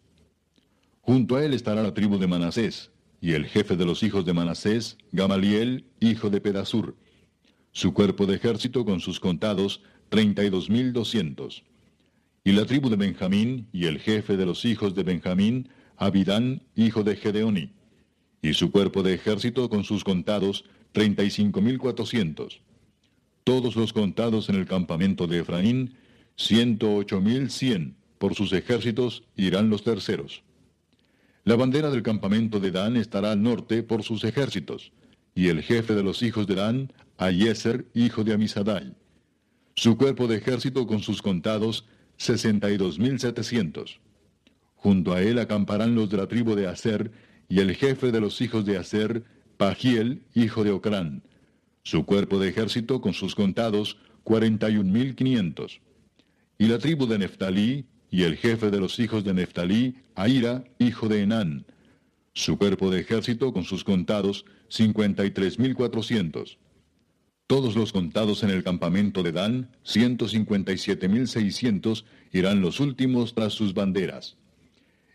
Junto 1.02 1.36
a 1.36 1.44
él 1.44 1.52
estará 1.52 1.82
la 1.82 1.92
tribu 1.92 2.16
de 2.16 2.26
Manasés, 2.26 2.90
y 3.20 3.32
el 3.32 3.44
jefe 3.44 3.76
de 3.76 3.84
los 3.84 4.02
hijos 4.02 4.24
de 4.24 4.32
Manasés, 4.32 4.96
Gamaliel, 5.12 5.84
hijo 6.00 6.30
de 6.30 6.40
Pedasur 6.40 6.96
su 7.72 7.92
cuerpo 7.92 8.26
de 8.26 8.36
ejército 8.36 8.84
con 8.84 9.00
sus 9.00 9.20
contados, 9.20 9.80
treinta 10.08 10.44
y 10.44 10.50
dos 10.50 10.70
mil 10.70 10.92
doscientos. 10.92 11.64
Y 12.44 12.52
la 12.52 12.64
tribu 12.64 12.88
de 12.88 12.96
Benjamín, 12.96 13.66
y 13.72 13.86
el 13.86 13.98
jefe 13.98 14.36
de 14.36 14.46
los 14.46 14.64
hijos 14.64 14.94
de 14.94 15.02
Benjamín, 15.02 15.68
Abidán, 15.96 16.62
hijo 16.74 17.02
de 17.02 17.16
Gedeoni. 17.16 17.72
Y 18.40 18.54
su 18.54 18.70
cuerpo 18.70 19.02
de 19.02 19.14
ejército 19.14 19.68
con 19.68 19.84
sus 19.84 20.04
contados, 20.04 20.64
treinta 20.92 21.24
y 21.24 21.30
cinco 21.30 21.60
mil 21.60 21.78
cuatrocientos. 21.78 22.60
Todos 23.44 23.76
los 23.76 23.92
contados 23.92 24.48
en 24.48 24.54
el 24.54 24.66
campamento 24.66 25.26
de 25.26 25.40
Efraín, 25.40 25.94
ciento 26.36 26.94
ocho 26.94 27.20
mil 27.20 27.50
cien. 27.50 27.96
Por 28.18 28.34
sus 28.34 28.52
ejércitos 28.52 29.22
irán 29.36 29.70
los 29.70 29.84
terceros. 29.84 30.42
La 31.44 31.56
bandera 31.56 31.90
del 31.90 32.02
campamento 32.02 32.60
de 32.60 32.70
Dan 32.70 32.96
estará 32.96 33.32
al 33.32 33.42
norte 33.42 33.82
por 33.82 34.02
sus 34.02 34.24
ejércitos, 34.24 34.92
y 35.34 35.48
el 35.48 35.62
jefe 35.62 35.94
de 35.94 36.02
los 36.02 36.22
hijos 36.22 36.46
de 36.46 36.56
Dan, 36.56 36.92
a 37.18 37.30
Yeser, 37.30 37.84
hijo 37.94 38.24
de 38.24 38.32
Amisadai. 38.32 38.94
Su 39.74 39.96
cuerpo 39.96 40.28
de 40.28 40.36
ejército 40.36 40.86
con 40.86 41.00
sus 41.00 41.20
contados, 41.20 41.84
62.700. 42.18 43.98
Junto 44.76 45.12
a 45.12 45.20
él 45.20 45.38
acamparán 45.38 45.96
los 45.96 46.08
de 46.08 46.16
la 46.16 46.28
tribu 46.28 46.54
de 46.54 46.68
Aser, 46.68 47.10
y 47.48 47.60
el 47.60 47.74
jefe 47.74 48.12
de 48.12 48.20
los 48.20 48.40
hijos 48.40 48.64
de 48.64 48.76
Aser, 48.76 49.24
Pagiel, 49.56 50.22
hijo 50.34 50.62
de 50.62 50.70
Ocrán. 50.70 51.22
Su 51.82 52.04
cuerpo 52.06 52.38
de 52.38 52.50
ejército 52.50 53.00
con 53.00 53.14
sus 53.14 53.34
contados, 53.34 53.98
41.500. 54.24 55.80
Y 56.58 56.66
la 56.66 56.78
tribu 56.78 57.06
de 57.06 57.18
Neftalí, 57.18 57.86
y 58.10 58.22
el 58.22 58.36
jefe 58.36 58.70
de 58.70 58.78
los 58.78 58.98
hijos 59.00 59.24
de 59.24 59.34
Neftalí, 59.34 59.96
Aira, 60.14 60.64
hijo 60.78 61.08
de 61.08 61.22
Enán. 61.22 61.66
Su 62.32 62.58
cuerpo 62.58 62.90
de 62.90 63.00
ejército 63.00 63.52
con 63.52 63.64
sus 63.64 63.82
contados, 63.82 64.44
53.400. 64.70 66.58
Todos 67.48 67.76
los 67.76 67.92
contados 67.92 68.42
en 68.42 68.50
el 68.50 68.62
campamento 68.62 69.22
de 69.22 69.32
Dan, 69.32 69.70
ciento 69.82 70.28
cincuenta 70.28 70.70
y 70.70 70.76
siete 70.76 71.08
mil 71.08 71.26
seiscientos, 71.26 72.04
irán 72.30 72.60
los 72.60 72.78
últimos 72.78 73.34
tras 73.34 73.54
sus 73.54 73.72
banderas. 73.72 74.36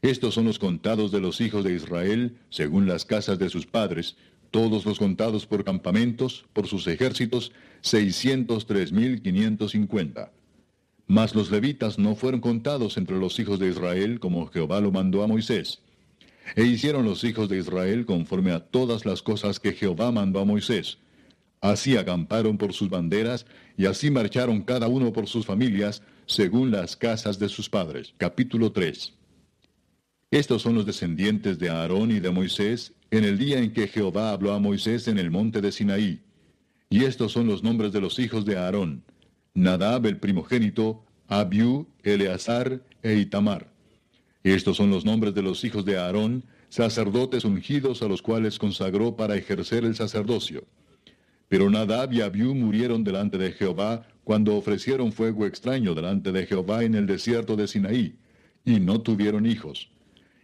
Estos 0.01 0.33
son 0.33 0.45
los 0.45 0.57
contados 0.57 1.11
de 1.11 1.21
los 1.21 1.39
hijos 1.41 1.63
de 1.63 1.75
Israel, 1.75 2.35
según 2.49 2.87
las 2.87 3.05
casas 3.05 3.37
de 3.37 3.49
sus 3.49 3.67
padres, 3.67 4.15
todos 4.49 4.83
los 4.83 4.97
contados 4.97 5.45
por 5.45 5.63
campamentos, 5.63 6.45
por 6.53 6.65
sus 6.65 6.87
ejércitos, 6.87 7.51
seiscientos 7.81 8.65
tres 8.65 8.91
mil 8.91 9.21
quinientos 9.21 9.73
cincuenta. 9.73 10.31
Mas 11.05 11.35
los 11.35 11.51
levitas 11.51 11.99
no 11.99 12.15
fueron 12.15 12.41
contados 12.41 12.97
entre 12.97 13.19
los 13.19 13.37
hijos 13.37 13.59
de 13.59 13.69
Israel 13.69 14.19
como 14.19 14.47
Jehová 14.47 14.81
lo 14.81 14.91
mandó 14.91 15.21
a 15.21 15.27
Moisés. 15.27 15.81
E 16.55 16.65
hicieron 16.65 17.05
los 17.05 17.23
hijos 17.23 17.47
de 17.47 17.59
Israel 17.59 18.07
conforme 18.07 18.53
a 18.53 18.59
todas 18.59 19.05
las 19.05 19.21
cosas 19.21 19.59
que 19.59 19.73
Jehová 19.73 20.11
mandó 20.11 20.39
a 20.39 20.45
Moisés. 20.45 20.97
Así 21.63 21.95
acamparon 21.95 22.57
por 22.57 22.73
sus 22.73 22.89
banderas, 22.89 23.45
y 23.77 23.85
así 23.85 24.11
marcharon 24.11 24.63
cada 24.63 24.89
uno 24.89 25.13
por 25.13 25.27
sus 25.27 25.45
familias, 25.45 26.03
según 26.25 26.71
las 26.71 26.97
casas 26.97 27.39
de 27.39 27.47
sus 27.47 27.69
padres. 27.69 28.13
Capítulo 28.17 28.73
3. 28.73 29.13
Estos 30.29 30.61
son 30.61 30.75
los 30.75 30.85
descendientes 30.85 31.57
de 31.59 31.69
Aarón 31.69 32.11
y 32.11 32.19
de 32.19 32.31
Moisés 32.31 32.91
en 33.11 33.23
el 33.23 33.37
día 33.37 33.59
en 33.59 33.71
que 33.71 33.87
Jehová 33.87 34.31
habló 34.31 34.51
a 34.51 34.59
Moisés 34.59 35.07
en 35.07 35.17
el 35.17 35.31
monte 35.31 35.61
de 35.61 35.71
Sinaí. 35.71 36.19
Y 36.89 37.05
estos 37.05 37.31
son 37.31 37.47
los 37.47 37.63
nombres 37.63 37.93
de 37.93 38.01
los 38.01 38.19
hijos 38.19 38.43
de 38.43 38.57
Aarón. 38.57 39.01
Nadab 39.53 40.05
el 40.05 40.17
primogénito, 40.17 41.05
Abiú, 41.29 41.87
Eleazar 42.03 42.81
e 43.01 43.15
Itamar. 43.15 43.71
Estos 44.43 44.75
son 44.75 44.89
los 44.89 45.05
nombres 45.05 45.33
de 45.33 45.43
los 45.43 45.63
hijos 45.63 45.85
de 45.85 45.97
Aarón, 45.97 46.43
sacerdotes 46.67 47.45
ungidos 47.45 48.01
a 48.01 48.09
los 48.09 48.21
cuales 48.21 48.59
consagró 48.59 49.15
para 49.15 49.37
ejercer 49.37 49.85
el 49.85 49.95
sacerdocio. 49.95 50.65
Pero 51.53 51.69
Nadab 51.69 52.11
y 52.11 52.21
Abiú 52.21 52.55
murieron 52.55 53.03
delante 53.03 53.37
de 53.37 53.51
Jehová 53.51 54.07
cuando 54.23 54.55
ofrecieron 54.55 55.11
fuego 55.11 55.45
extraño 55.45 55.93
delante 55.93 56.31
de 56.31 56.47
Jehová 56.47 56.83
en 56.83 56.95
el 56.95 57.05
desierto 57.05 57.55
de 57.55 57.67
Sinaí, 57.67 58.15
y 58.65 58.79
no 58.79 59.01
tuvieron 59.01 59.45
hijos. 59.45 59.91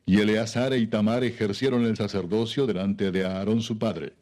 Y 0.06 0.20
Eleazar 0.20 0.72
e 0.72 0.78
Itamar 0.78 1.24
ejercieron 1.24 1.84
el 1.86 1.98
sacerdocio 1.98 2.68
delante 2.68 3.12
de 3.12 3.26
Aarón 3.26 3.62
su 3.62 3.80
padre. 3.80 4.14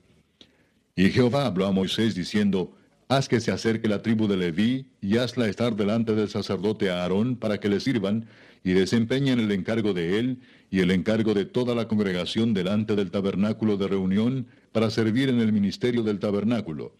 Y 0.95 1.09
Jehová 1.09 1.45
habló 1.45 1.65
a 1.65 1.73
Moisés 1.73 2.15
diciendo, 2.15 2.71
Haz 3.09 3.27
que 3.27 3.41
se 3.41 3.51
acerque 3.51 3.89
la 3.89 4.01
tribu 4.01 4.29
de 4.29 4.37
Leví, 4.37 4.85
y 5.01 5.17
hazla 5.17 5.49
estar 5.49 5.75
delante 5.75 6.15
del 6.15 6.29
sacerdote 6.29 6.89
Aarón 6.89 7.35
para 7.35 7.59
que 7.59 7.67
le 7.67 7.81
sirvan, 7.81 8.29
y 8.63 8.71
desempeñen 8.71 9.41
el 9.41 9.51
encargo 9.51 9.93
de 9.93 10.19
él, 10.19 10.39
y 10.69 10.79
el 10.79 10.91
encargo 10.91 11.33
de 11.33 11.45
toda 11.45 11.75
la 11.75 11.87
congregación 11.87 12.53
delante 12.53 12.95
del 12.95 13.11
tabernáculo 13.11 13.77
de 13.77 13.87
reunión, 13.87 14.47
para 14.71 14.89
servir 14.89 15.29
en 15.29 15.39
el 15.39 15.53
ministerio 15.53 16.03
del 16.03 16.19
tabernáculo. 16.19 16.95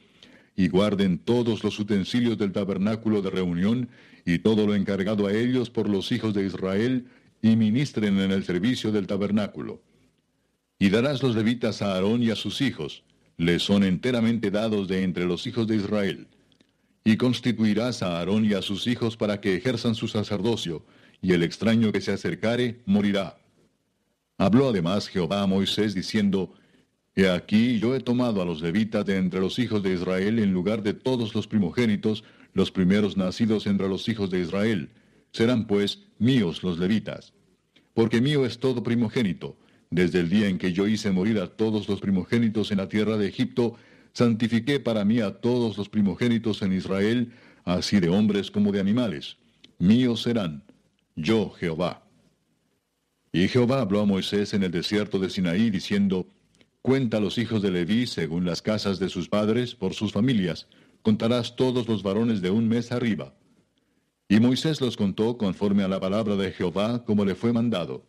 Y 0.55 0.69
guarden 0.69 1.19
todos 1.19 1.63
los 1.63 1.77
utensilios 1.79 2.38
del 2.38 2.51
tabernáculo 2.51 3.21
de 3.21 3.29
reunión, 3.29 3.89
y 4.25 4.39
todo 4.39 4.65
lo 4.65 4.74
encargado 4.74 5.27
a 5.27 5.33
ellos 5.33 5.69
por 5.69 5.89
los 5.89 6.12
hijos 6.12 6.33
de 6.33 6.45
Israel, 6.45 7.07
y 7.41 7.55
ministren 7.55 8.19
en 8.19 8.31
el 8.31 8.43
servicio 8.43 8.91
del 8.91 9.05
tabernáculo. 9.05 9.81
Y 10.79 10.89
darás 10.89 11.21
los 11.21 11.36
levitas 11.36 11.81
a 11.81 11.93
Aarón 11.93 12.24
y 12.24 12.31
a 12.31 12.36
sus 12.36 12.62
hijos, 12.62 13.03
les 13.38 13.63
son 13.63 13.83
enteramente 13.83 14.50
dados 14.50 14.88
de 14.88 15.03
entre 15.03 15.25
los 15.25 15.45
hijos 15.45 15.67
de 15.67 15.75
Israel. 15.75 16.27
Y 17.03 17.17
constituirás 17.17 18.01
a 18.01 18.17
Aarón 18.17 18.45
y 18.45 18.53
a 18.53 18.62
sus 18.62 18.88
hijos 18.88 19.17
para 19.17 19.39
que 19.39 19.55
ejerzan 19.55 19.95
su 19.95 20.07
sacerdocio, 20.07 20.86
y 21.21 21.33
el 21.33 21.43
extraño 21.43 21.91
que 21.91 22.01
se 22.01 22.12
acercare 22.12 22.81
morirá. 22.86 23.38
Habló 24.38 24.70
además 24.70 25.08
Jehová 25.08 25.41
a 25.41 25.48
Moisés 25.48 25.96
diciendo, 25.96 26.53
He 27.15 27.27
aquí 27.27 27.79
yo 27.79 27.96
he 27.96 28.00
tomado 28.00 28.41
a 28.41 28.46
los 28.46 28.62
levitas 28.62 29.03
de 29.06 29.17
entre 29.17 29.39
los 29.39 29.58
hijos 29.58 29.82
de 29.82 29.94
Israel 29.94 30.38
en 30.38 30.53
lugar 30.53 30.84
de 30.84 30.94
todos 30.94 31.34
los 31.34 31.48
primogénitos, 31.48 32.24
los 32.53 32.72
primeros 32.72 33.17
nacidos 33.17 33.65
entre 33.65 33.89
los 33.89 34.08
hijos 34.08 34.29
de 34.29 34.41
Israel. 34.41 34.89
Serán 35.32 35.65
pues 35.65 36.03
míos 36.20 36.62
los 36.62 36.77
levitas. 36.77 37.34
Porque 37.96 38.22
mío 38.22 38.46
es 38.46 38.60
todo 38.60 38.84
primogénito, 38.84 39.58
desde 39.89 40.20
el 40.20 40.29
día 40.29 40.48
en 40.48 40.60
que 40.60 40.74
yo 40.74 40.88
hice 40.88 41.12
morir 41.12 41.39
a 41.39 41.48
todos 41.48 41.89
los 41.89 42.00
primogénitos 42.00 42.72
en 42.72 42.77
la 42.77 42.89
tierra 42.89 43.17
de 43.17 43.27
Egipto, 43.27 43.75
santifiqué 44.13 44.79
para 44.79 45.03
mí 45.03 45.20
a 45.20 45.32
todos 45.41 45.77
los 45.77 45.89
primogénitos 45.89 46.62
en 46.62 46.74
Israel, 46.74 47.34
así 47.65 48.00
de 48.00 48.10
hombres 48.10 48.51
como 48.51 48.72
de 48.72 48.79
animales. 48.79 49.38
Míos 49.79 50.22
serán, 50.22 50.63
yo 51.15 51.50
Jehová. 51.51 52.06
Y 53.31 53.48
Jehová 53.48 53.81
habló 53.81 54.01
a 54.01 54.05
Moisés 54.05 54.53
en 54.53 54.63
el 54.63 54.72
desierto 54.72 55.19
de 55.19 55.29
Sinaí, 55.29 55.69
diciendo, 55.69 56.27
Cuenta 56.81 57.17
a 57.17 57.19
los 57.19 57.38
hijos 57.38 57.62
de 57.62 57.72
Leví 57.72 58.07
según 58.07 58.46
las 58.46 58.62
casas 58.62 58.98
de 58.98 59.10
sus 59.10 59.27
padres, 59.27 59.75
por 59.75 59.93
sus 59.93 60.13
familias, 60.13 60.67
contarás 61.01 61.55
todos 61.55 61.88
los 61.88 62.01
varones 62.01 62.41
de 62.41 62.50
un 62.50 62.67
mes 62.67 62.91
arriba. 62.91 63.34
Y 64.29 64.39
Moisés 64.39 64.81
los 64.81 64.98
contó 64.98 65.38
conforme 65.38 65.84
a 65.84 65.88
la 65.88 66.00
palabra 66.00 66.36
de 66.36 66.51
Jehová, 66.51 67.03
como 67.05 67.25
le 67.25 67.36
fue 67.36 67.51
mandado. 67.53 68.05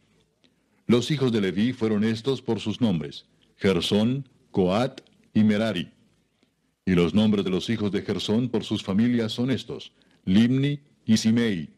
Los 0.86 1.10
hijos 1.10 1.32
de 1.32 1.40
Leví 1.40 1.72
fueron 1.72 2.04
estos 2.04 2.40
por 2.40 2.60
sus 2.60 2.80
nombres, 2.80 3.26
Gersón, 3.56 4.28
Coat 4.50 5.00
y 5.34 5.44
Merari. 5.44 5.90
Y 6.86 6.94
los 6.94 7.14
nombres 7.14 7.44
de 7.44 7.50
los 7.50 7.68
hijos 7.70 7.92
de 7.92 8.02
Gersón 8.02 8.48
por 8.48 8.64
sus 8.64 8.82
familias 8.82 9.32
son 9.32 9.50
estos, 9.50 9.92
Limni 10.24 10.80
y 11.04 11.16
Simei. 11.16 11.70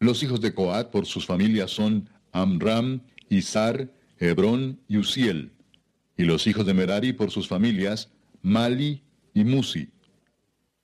Los 0.00 0.22
hijos 0.22 0.40
de 0.40 0.54
Coat 0.54 0.90
por 0.90 1.06
sus 1.06 1.26
familias 1.26 1.70
son 1.70 2.08
Amram, 2.34 3.00
Izar, 3.30 3.90
Hebrón 4.18 4.80
y 4.88 4.98
Uziel. 4.98 5.52
Y 6.16 6.24
los 6.24 6.46
hijos 6.46 6.66
de 6.66 6.74
Merari 6.74 7.12
por 7.12 7.30
sus 7.30 7.48
familias, 7.48 8.10
Mali 8.42 9.02
y 9.32 9.44
Musi. 9.44 9.88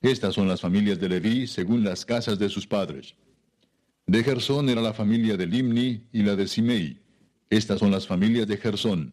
Estas 0.00 0.34
son 0.34 0.48
las 0.48 0.60
familias 0.60 0.98
de 1.00 1.08
Leví 1.08 1.46
según 1.46 1.84
las 1.84 2.06
casas 2.06 2.38
de 2.38 2.48
sus 2.48 2.66
padres. 2.66 3.16
De 4.06 4.22
Gersón 4.24 4.68
era 4.68 4.80
la 4.80 4.94
familia 4.94 5.36
de 5.36 5.46
Limni 5.46 6.06
y 6.12 6.22
la 6.22 6.36
de 6.36 6.46
Simei. 6.48 6.98
Estas 7.50 7.80
son 7.80 7.90
las 7.90 8.06
familias 8.06 8.46
de 8.46 8.56
Gersón. 8.56 9.12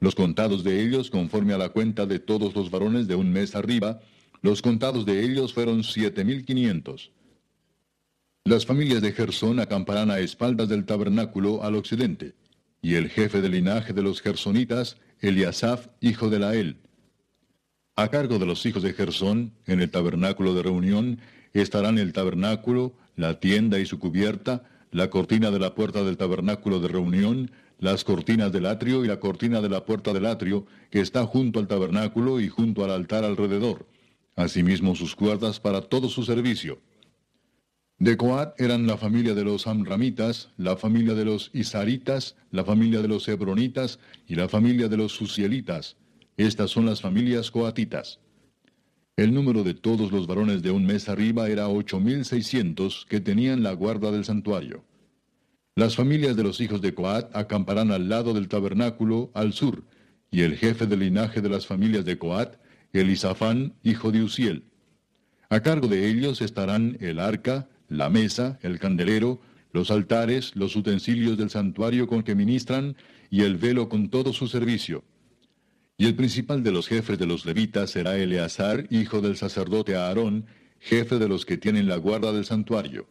Los 0.00 0.14
contados 0.14 0.64
de 0.64 0.82
ellos, 0.82 1.10
conforme 1.10 1.52
a 1.52 1.58
la 1.58 1.68
cuenta 1.68 2.06
de 2.06 2.18
todos 2.18 2.54
los 2.54 2.70
varones 2.70 3.06
de 3.06 3.14
un 3.14 3.30
mes 3.30 3.54
arriba, 3.54 4.00
los 4.40 4.62
contados 4.62 5.04
de 5.04 5.22
ellos 5.22 5.52
fueron 5.52 5.84
siete 5.84 6.24
mil 6.24 6.44
quinientos. 6.46 7.12
Las 8.50 8.66
familias 8.66 9.00
de 9.00 9.12
Gersón 9.12 9.60
acamparán 9.60 10.10
a 10.10 10.18
espaldas 10.18 10.68
del 10.68 10.84
tabernáculo 10.84 11.62
al 11.62 11.76
occidente, 11.76 12.34
y 12.82 12.94
el 12.94 13.08
jefe 13.08 13.40
del 13.40 13.52
linaje 13.52 13.92
de 13.92 14.02
los 14.02 14.20
gersonitas, 14.20 14.96
Eliasaf, 15.20 15.86
hijo 16.00 16.30
de 16.30 16.40
Lael. 16.40 16.78
A 17.94 18.08
cargo 18.08 18.40
de 18.40 18.46
los 18.46 18.66
hijos 18.66 18.82
de 18.82 18.92
Gersón, 18.92 19.52
en 19.68 19.80
el 19.80 19.88
tabernáculo 19.88 20.52
de 20.52 20.64
reunión, 20.64 21.20
estarán 21.52 21.96
el 21.96 22.12
tabernáculo, 22.12 22.92
la 23.14 23.38
tienda 23.38 23.78
y 23.78 23.86
su 23.86 24.00
cubierta, 24.00 24.64
la 24.90 25.10
cortina 25.10 25.52
de 25.52 25.60
la 25.60 25.76
puerta 25.76 26.02
del 26.02 26.16
tabernáculo 26.16 26.80
de 26.80 26.88
reunión, 26.88 27.52
las 27.78 28.02
cortinas 28.02 28.50
del 28.50 28.66
atrio 28.66 29.04
y 29.04 29.06
la 29.06 29.20
cortina 29.20 29.60
de 29.60 29.68
la 29.68 29.84
puerta 29.84 30.12
del 30.12 30.26
atrio, 30.26 30.66
que 30.90 30.98
está 30.98 31.24
junto 31.24 31.60
al 31.60 31.68
tabernáculo 31.68 32.40
y 32.40 32.48
junto 32.48 32.82
al 32.84 32.90
altar 32.90 33.22
alrededor, 33.24 33.86
asimismo 34.34 34.96
sus 34.96 35.14
cuerdas 35.14 35.60
para 35.60 35.82
todo 35.82 36.08
su 36.08 36.24
servicio. 36.24 36.80
De 38.00 38.16
Coat 38.16 38.58
eran 38.58 38.86
la 38.86 38.96
familia 38.96 39.34
de 39.34 39.44
los 39.44 39.66
Amramitas, 39.66 40.48
la 40.56 40.74
familia 40.78 41.12
de 41.12 41.26
los 41.26 41.50
Isaritas, 41.52 42.34
la 42.50 42.64
familia 42.64 43.02
de 43.02 43.08
los 43.08 43.28
Hebronitas 43.28 43.98
y 44.26 44.36
la 44.36 44.48
familia 44.48 44.88
de 44.88 44.96
los 44.96 45.12
Susielitas. 45.12 45.98
Estas 46.38 46.70
son 46.70 46.86
las 46.86 47.02
familias 47.02 47.50
coatitas. 47.50 48.18
El 49.18 49.34
número 49.34 49.64
de 49.64 49.74
todos 49.74 50.12
los 50.12 50.26
varones 50.26 50.62
de 50.62 50.70
un 50.70 50.86
mes 50.86 51.10
arriba 51.10 51.50
era 51.50 51.68
ocho 51.68 52.00
mil 52.00 52.24
seiscientos 52.24 53.06
que 53.06 53.20
tenían 53.20 53.62
la 53.62 53.74
guarda 53.74 54.10
del 54.10 54.24
santuario. 54.24 54.82
Las 55.74 55.94
familias 55.94 56.36
de 56.36 56.44
los 56.44 56.58
hijos 56.62 56.80
de 56.80 56.94
Coat 56.94 57.36
acamparán 57.36 57.90
al 57.90 58.08
lado 58.08 58.32
del 58.32 58.48
tabernáculo 58.48 59.30
al 59.34 59.52
sur, 59.52 59.84
y 60.30 60.40
el 60.40 60.56
jefe 60.56 60.86
del 60.86 61.00
linaje 61.00 61.42
de 61.42 61.50
las 61.50 61.66
familias 61.66 62.06
de 62.06 62.16
Coat, 62.16 62.56
Elisafán, 62.94 63.74
hijo 63.82 64.10
de 64.10 64.22
Uziel. 64.22 64.64
A 65.50 65.60
cargo 65.60 65.86
de 65.86 66.08
ellos 66.08 66.40
estarán 66.40 66.96
el 67.00 67.18
arca, 67.18 67.68
la 67.90 68.08
mesa, 68.08 68.58
el 68.62 68.78
candelero, 68.78 69.40
los 69.72 69.90
altares, 69.90 70.52
los 70.56 70.74
utensilios 70.76 71.36
del 71.36 71.50
santuario 71.50 72.06
con 72.06 72.22
que 72.22 72.34
ministran, 72.34 72.96
y 73.30 73.42
el 73.42 73.56
velo 73.56 73.88
con 73.88 74.08
todo 74.08 74.32
su 74.32 74.48
servicio. 74.48 75.04
Y 75.98 76.06
el 76.06 76.14
principal 76.14 76.62
de 76.62 76.72
los 76.72 76.88
jefes 76.88 77.18
de 77.18 77.26
los 77.26 77.44
levitas 77.44 77.90
será 77.90 78.16
Eleazar, 78.16 78.86
hijo 78.90 79.20
del 79.20 79.36
sacerdote 79.36 79.96
Aarón, 79.96 80.46
jefe 80.78 81.18
de 81.18 81.28
los 81.28 81.44
que 81.44 81.58
tienen 81.58 81.88
la 81.88 81.96
guarda 81.96 82.32
del 82.32 82.46
santuario. 82.46 83.06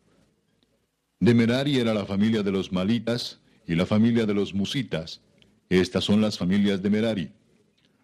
De 1.20 1.34
Merari 1.34 1.78
era 1.78 1.94
la 1.94 2.06
familia 2.06 2.42
de 2.42 2.52
los 2.52 2.72
Malitas 2.72 3.42
y 3.68 3.76
la 3.76 3.86
familia 3.86 4.26
de 4.26 4.34
los 4.34 4.54
Musitas. 4.54 5.22
Estas 5.70 6.06
son 6.06 6.22
las 6.22 6.38
familias 6.38 6.82
de 6.82 6.90
Merari. 6.90 7.32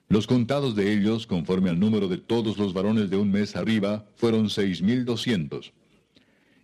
Los 0.08 0.28
contados 0.28 0.76
de 0.76 0.94
ellos, 0.94 1.26
conforme 1.26 1.70
al 1.70 1.80
número 1.80 2.08
de 2.08 2.18
todos 2.18 2.58
los 2.58 2.74
varones 2.74 3.10
de 3.10 3.18
un 3.18 3.32
mes 3.32 3.56
arriba, 3.56 4.06
fueron 4.16 4.50
seis 4.50 4.82
mil 4.82 5.04
doscientos. 5.04 5.74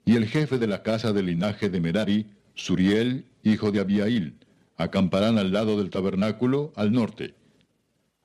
Y 0.05 0.15
el 0.15 0.27
jefe 0.27 0.57
de 0.57 0.67
la 0.67 0.83
casa 0.83 1.13
del 1.13 1.27
linaje 1.27 1.69
de 1.69 1.79
Merari, 1.79 2.27
Suriel, 2.55 3.25
hijo 3.43 3.71
de 3.71 3.79
Abiail, 3.79 4.35
acamparán 4.77 5.37
al 5.37 5.51
lado 5.51 5.77
del 5.77 5.89
tabernáculo 5.89 6.73
al 6.75 6.91
norte. 6.91 7.35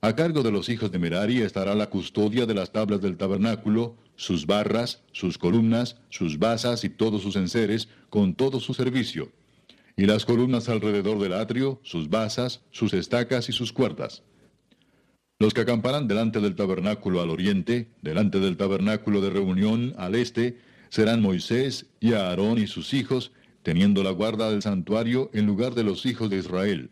A 0.01 0.15
cargo 0.15 0.43
de 0.43 0.53
los 0.53 0.69
hijos 0.69 0.93
de 0.93 0.99
Merari 0.99 1.43
estará 1.43 1.75
la 1.75 1.91
custodia 1.91 2.47
de 2.47 2.55
las 2.55 2.71
tablas 2.71 3.01
del 3.01 3.17
tabernáculo, 3.17 3.97
sus 4.15 4.47
barras, 4.47 5.03
sus 5.13 5.39
columnas, 5.39 5.97
sus 6.11 6.39
basas 6.39 6.85
y 6.85 6.91
todos 6.91 7.23
sus 7.23 7.37
enseres, 7.37 7.89
con 8.09 8.35
todo 8.35 8.61
su 8.61 8.75
servicio. 8.75 9.33
Y 9.97 10.07
las 10.07 10.25
columnas 10.25 10.69
alrededor 10.69 11.19
del 11.19 11.33
atrio, 11.33 11.81
sus 11.83 12.09
basas, 12.09 12.61
sus 12.71 12.93
estacas 12.93 13.49
y 13.49 13.53
sus 13.53 13.73
cuerdas. 13.73 14.23
Los 15.39 15.55
que 15.55 15.63
acamparán 15.63 16.09
delante 16.09 16.41
del 16.41 16.55
tabernáculo 16.55 17.21
al 17.21 17.31
oriente, 17.31 17.89
delante 18.01 18.39
del 18.39 18.57
tabernáculo 18.57 19.21
de 19.21 19.31
reunión 19.31 19.95
al 19.99 20.15
este, 20.15 20.59
serán 20.89 21.23
Moisés 21.23 21.87
y 22.01 22.13
Aarón 22.13 22.59
y 22.59 22.67
sus 22.67 22.95
hijos, 22.95 23.33
teniendo 23.63 24.03
la 24.03 24.11
guarda 24.11 24.51
del 24.51 24.63
santuario 24.63 25.31
en 25.33 25.47
lugar 25.47 25.75
de 25.75 25.85
los 25.85 26.07
hijos 26.07 26.31
de 26.31 26.39
Israel. 26.39 26.91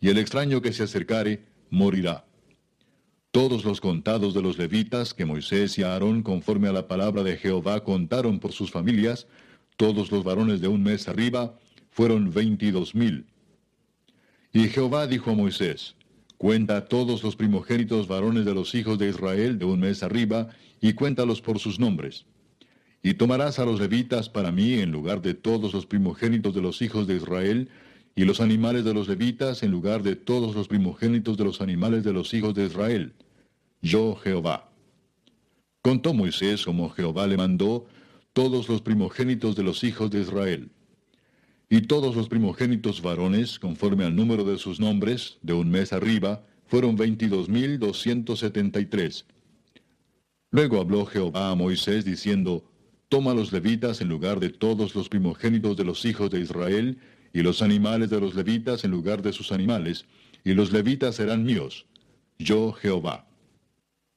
Y 0.00 0.08
el 0.08 0.18
extraño 0.18 0.60
que 0.60 0.72
se 0.72 0.82
acercare, 0.82 1.44
morirá. 1.70 2.24
Todos 3.30 3.64
los 3.64 3.80
contados 3.80 4.34
de 4.34 4.42
los 4.42 4.58
levitas 4.58 5.14
que 5.14 5.24
Moisés 5.24 5.78
y 5.78 5.82
Aarón 5.82 6.22
conforme 6.22 6.68
a 6.68 6.72
la 6.72 6.86
palabra 6.86 7.22
de 7.22 7.38
Jehová 7.38 7.82
contaron 7.82 8.40
por 8.40 8.52
sus 8.52 8.70
familias, 8.70 9.26
todos 9.76 10.12
los 10.12 10.22
varones 10.22 10.60
de 10.60 10.68
un 10.68 10.82
mes 10.82 11.08
arriba, 11.08 11.58
fueron 11.90 12.30
veintidós 12.30 12.94
mil. 12.94 13.26
Y 14.52 14.68
Jehová 14.68 15.06
dijo 15.06 15.30
a 15.30 15.34
Moisés, 15.34 15.94
Cuenta 16.36 16.88
todos 16.88 17.22
los 17.22 17.36
primogénitos 17.36 18.08
varones 18.08 18.44
de 18.44 18.52
los 18.52 18.74
hijos 18.74 18.98
de 18.98 19.08
Israel 19.08 19.58
de 19.58 19.64
un 19.64 19.80
mes 19.80 20.02
arriba, 20.02 20.48
y 20.80 20.92
cuéntalos 20.92 21.40
por 21.40 21.58
sus 21.58 21.78
nombres. 21.78 22.26
Y 23.02 23.14
tomarás 23.14 23.58
a 23.58 23.64
los 23.64 23.80
levitas 23.80 24.28
para 24.28 24.52
mí 24.52 24.74
en 24.74 24.92
lugar 24.92 25.22
de 25.22 25.34
todos 25.34 25.74
los 25.74 25.86
primogénitos 25.86 26.54
de 26.54 26.62
los 26.62 26.82
hijos 26.82 27.06
de 27.06 27.16
Israel, 27.16 27.68
y 28.14 28.24
los 28.24 28.40
animales 28.40 28.84
de 28.84 28.92
los 28.92 29.08
levitas 29.08 29.62
en 29.62 29.70
lugar 29.70 30.02
de 30.02 30.16
todos 30.16 30.54
los 30.54 30.68
primogénitos 30.68 31.36
de 31.36 31.44
los 31.44 31.60
animales 31.60 32.04
de 32.04 32.12
los 32.12 32.34
hijos 32.34 32.54
de 32.54 32.66
Israel. 32.66 33.14
Yo 33.80 34.16
Jehová. 34.16 34.68
Contó 35.80 36.12
Moisés 36.12 36.64
como 36.64 36.90
Jehová 36.90 37.26
le 37.26 37.36
mandó 37.36 37.86
todos 38.34 38.68
los 38.68 38.82
primogénitos 38.82 39.56
de 39.56 39.62
los 39.62 39.82
hijos 39.82 40.10
de 40.10 40.20
Israel. 40.20 40.70
Y 41.70 41.82
todos 41.82 42.14
los 42.14 42.28
primogénitos 42.28 43.00
varones, 43.00 43.58
conforme 43.58 44.04
al 44.04 44.14
número 44.14 44.44
de 44.44 44.58
sus 44.58 44.78
nombres, 44.78 45.38
de 45.40 45.54
un 45.54 45.70
mes 45.70 45.92
arriba, 45.92 46.44
fueron 46.66 46.96
veintidós 46.96 47.48
mil 47.48 47.78
doscientos 47.78 48.40
setenta 48.40 48.78
y 48.78 48.86
tres. 48.86 49.24
Luego 50.50 50.80
habló 50.80 51.06
Jehová 51.06 51.50
a 51.50 51.54
Moisés 51.54 52.04
diciendo, 52.04 52.62
Toma 53.12 53.34
los 53.34 53.52
levitas 53.52 54.00
en 54.00 54.08
lugar 54.08 54.40
de 54.40 54.48
todos 54.48 54.94
los 54.94 55.10
primogénitos 55.10 55.76
de 55.76 55.84
los 55.84 56.06
hijos 56.06 56.30
de 56.30 56.40
Israel, 56.40 56.96
y 57.34 57.42
los 57.42 57.60
animales 57.60 58.08
de 58.08 58.18
los 58.18 58.34
levitas 58.34 58.84
en 58.84 58.90
lugar 58.90 59.20
de 59.20 59.34
sus 59.34 59.52
animales, 59.52 60.06
y 60.44 60.54
los 60.54 60.72
levitas 60.72 61.16
serán 61.16 61.44
míos, 61.44 61.84
yo 62.38 62.72
Jehová. 62.72 63.26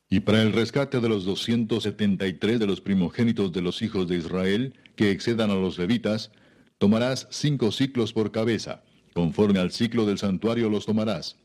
Y 0.09 0.21
para 0.21 0.41
el 0.41 0.53
rescate 0.53 1.01
de 1.01 1.09
los 1.09 1.25
doscientos 1.25 1.83
setenta 1.83 2.25
y 2.25 2.35
tres 2.35 2.57
de 2.57 2.67
los 2.67 2.79
primogénitos 2.79 3.51
de 3.51 3.61
los 3.61 3.81
hijos 3.81 4.07
de 4.07 4.15
Israel, 4.15 4.73
que 4.95 5.11
excedan 5.11 5.51
a 5.51 5.55
los 5.55 5.77
levitas, 5.77 6.31
tomarás 6.77 7.27
cinco 7.31 7.73
ciclos 7.73 8.13
por 8.13 8.31
cabeza, 8.31 8.81
conforme 9.13 9.59
al 9.59 9.71
ciclo 9.71 10.05
del 10.05 10.19
santuario 10.19 10.69
los 10.69 10.85
tomarás. 10.85 11.35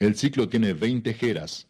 El 0.00 0.16
ciclo 0.16 0.48
tiene 0.48 0.72
veinte 0.72 1.14
jeras. 1.14 1.68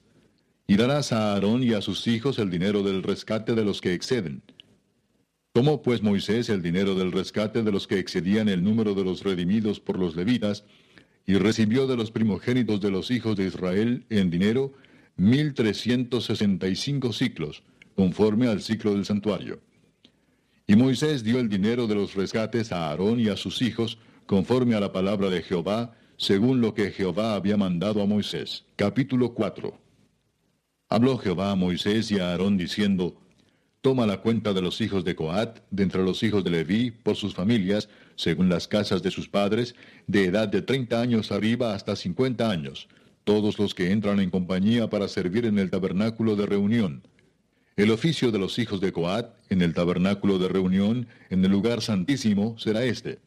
Y 0.67 0.77
darás 0.77 1.13
a 1.13 1.35
Aarón 1.35 1.63
y 1.63 1.75
a 1.75 1.83
sus 1.83 2.07
hijos 2.07 2.39
el 2.39 2.49
dinero 2.49 2.83
del 2.83 3.03
rescate 3.03 3.55
de 3.55 3.63
los 3.63 3.83
que 3.83 3.93
exceden, 3.93 4.43
Tomó 5.53 5.83
pues 5.83 6.03
Moisés 6.03 6.49
el 6.49 6.63
dinero 6.63 6.95
del 6.95 7.13
rescate 7.13 7.63
de 7.63 7.71
los 7.71 7.87
que 7.87 7.99
excedían 7.99 8.49
el 8.49 8.65
número 8.65 8.95
de 8.95 9.05
los 9.05 9.23
redimidos 9.23 9.81
por 9.81 9.99
los 9.99 10.17
levitas, 10.17 10.65
y 11.27 11.35
recibió 11.35 11.87
de 11.87 11.97
los 11.97 12.11
primogénitos 12.11 12.81
de 12.81 12.91
los 12.91 13.11
hijos 13.11 13.37
de 13.37 13.47
Israel 13.47 14.05
en 14.09 14.31
dinero 14.31 14.73
mil 15.17 15.55
trescientos 15.55 16.25
sesenta 16.25 16.69
y 16.69 16.75
cinco 16.75 17.13
ciclos, 17.13 17.63
conforme 17.95 18.49
al 18.49 18.63
ciclo 18.63 18.95
del 18.95 19.05
santuario. 19.05 19.61
Y 20.67 20.75
Moisés 20.75 21.23
dio 21.23 21.39
el 21.39 21.49
dinero 21.49 21.87
de 21.87 21.97
los 21.97 22.15
rescates 22.15 22.73
a 22.73 22.89
Aarón 22.89 23.21
y 23.21 23.29
a 23.29 23.37
sus 23.37 23.63
hijos, 23.63 23.99
conforme 24.27 24.75
a 24.75 24.81
la 24.81 24.93
palabra 24.93 25.29
de 25.29 25.43
Jehová, 25.43 25.95
según 26.17 26.61
lo 26.61 26.73
que 26.73 26.91
Jehová 26.93 27.35
había 27.35 27.57
mandado 27.57 28.01
a 28.01 28.07
Moisés. 28.07 28.65
Capítulo 28.77 29.35
4 29.35 29.79
Habló 30.89 31.19
Jehová 31.19 31.53
a 31.53 31.57
Moisés 31.57 32.11
y 32.11 32.19
a 32.19 32.31
Aarón 32.31 32.57
diciendo, 32.57 33.22
toma 33.83 34.07
la 34.07 34.19
cuenta 34.19 34.53
de 34.53 34.63
los 34.63 34.81
hijos 34.81 35.05
de 35.05 35.17
Coat, 35.17 35.59
de 35.73 35.83
entre 35.83 36.05
los 36.05 36.23
hijos 36.23 36.45
de 36.45 36.51
Leví, 36.51 36.93
por 36.93 37.17
sus 37.17 37.35
familias, 37.35 37.89
según 38.15 38.49
las 38.49 38.69
casas 38.69 39.03
de 39.03 39.11
sus 39.11 39.29
padres, 39.29 39.75
de 40.07 40.27
edad 40.27 40.47
de 40.47 40.63
treinta 40.63 41.01
años 41.01 41.33
arriba 41.33 41.75
hasta 41.75 41.97
cincuenta 41.97 42.49
años, 42.49 42.89
todos 43.25 43.59
los 43.59 43.75
que 43.75 43.91
entran 43.91 44.21
en 44.21 44.31
compañía 44.31 44.89
para 44.89 45.09
servir 45.09 45.47
en 45.47 45.59
el 45.59 45.69
tabernáculo 45.69 46.37
de 46.37 46.47
reunión. 46.47 47.03
El 47.77 47.91
oficio 47.91 48.31
de 48.31 48.39
los 48.39 48.57
hijos 48.61 48.81
de 48.81 48.93
Coat, 48.93 49.35
en 49.51 49.63
el 49.63 49.75
tabernáculo 49.75 50.39
de 50.39 50.47
reunión, 50.47 51.09
en 51.29 51.45
el 51.45 51.51
lugar 51.51 51.83
santísimo, 51.83 52.57
será 52.59 52.85
este. 52.85 53.19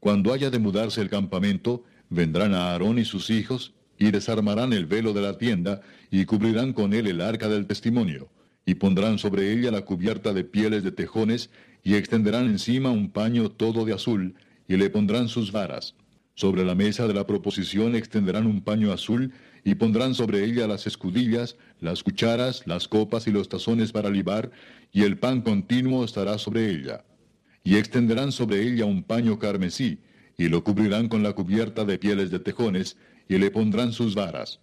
Cuando 0.00 0.32
haya 0.32 0.48
de 0.48 0.58
mudarse 0.58 1.02
el 1.02 1.10
campamento, 1.10 1.84
vendrán 2.08 2.54
a 2.54 2.70
Aarón 2.70 2.98
y 2.98 3.04
sus 3.04 3.28
hijos, 3.28 3.74
y 3.98 4.10
desarmarán 4.10 4.72
el 4.72 4.86
velo 4.86 5.12
de 5.12 5.20
la 5.20 5.36
tienda, 5.36 5.82
y 6.10 6.24
cubrirán 6.24 6.72
con 6.72 6.94
él 6.94 7.08
el 7.08 7.20
arca 7.20 7.48
del 7.48 7.66
testimonio 7.66 8.30
y 8.68 8.74
pondrán 8.74 9.18
sobre 9.18 9.50
ella 9.50 9.70
la 9.70 9.80
cubierta 9.80 10.34
de 10.34 10.44
pieles 10.44 10.84
de 10.84 10.92
tejones, 10.92 11.48
y 11.82 11.94
extenderán 11.94 12.44
encima 12.44 12.90
un 12.90 13.10
paño 13.10 13.50
todo 13.50 13.86
de 13.86 13.94
azul, 13.94 14.34
y 14.68 14.76
le 14.76 14.90
pondrán 14.90 15.28
sus 15.28 15.52
varas. 15.52 15.94
Sobre 16.34 16.66
la 16.66 16.74
mesa 16.74 17.08
de 17.08 17.14
la 17.14 17.26
proposición 17.26 17.96
extenderán 17.96 18.46
un 18.46 18.60
paño 18.60 18.92
azul, 18.92 19.32
y 19.64 19.74
pondrán 19.76 20.14
sobre 20.14 20.44
ella 20.44 20.66
las 20.66 20.86
escudillas, 20.86 21.56
las 21.80 22.02
cucharas, 22.02 22.66
las 22.66 22.88
copas 22.88 23.26
y 23.26 23.30
los 23.30 23.48
tazones 23.48 23.90
para 23.90 24.10
libar, 24.10 24.50
y 24.92 25.04
el 25.04 25.16
pan 25.16 25.40
continuo 25.40 26.04
estará 26.04 26.36
sobre 26.36 26.70
ella. 26.70 27.06
Y 27.64 27.76
extenderán 27.76 28.32
sobre 28.32 28.60
ella 28.60 28.84
un 28.84 29.02
paño 29.02 29.38
carmesí, 29.38 30.00
y 30.36 30.50
lo 30.50 30.62
cubrirán 30.62 31.08
con 31.08 31.22
la 31.22 31.32
cubierta 31.32 31.86
de 31.86 31.98
pieles 31.98 32.30
de 32.30 32.38
tejones, 32.38 32.98
y 33.30 33.38
le 33.38 33.50
pondrán 33.50 33.94
sus 33.94 34.14
varas. 34.14 34.60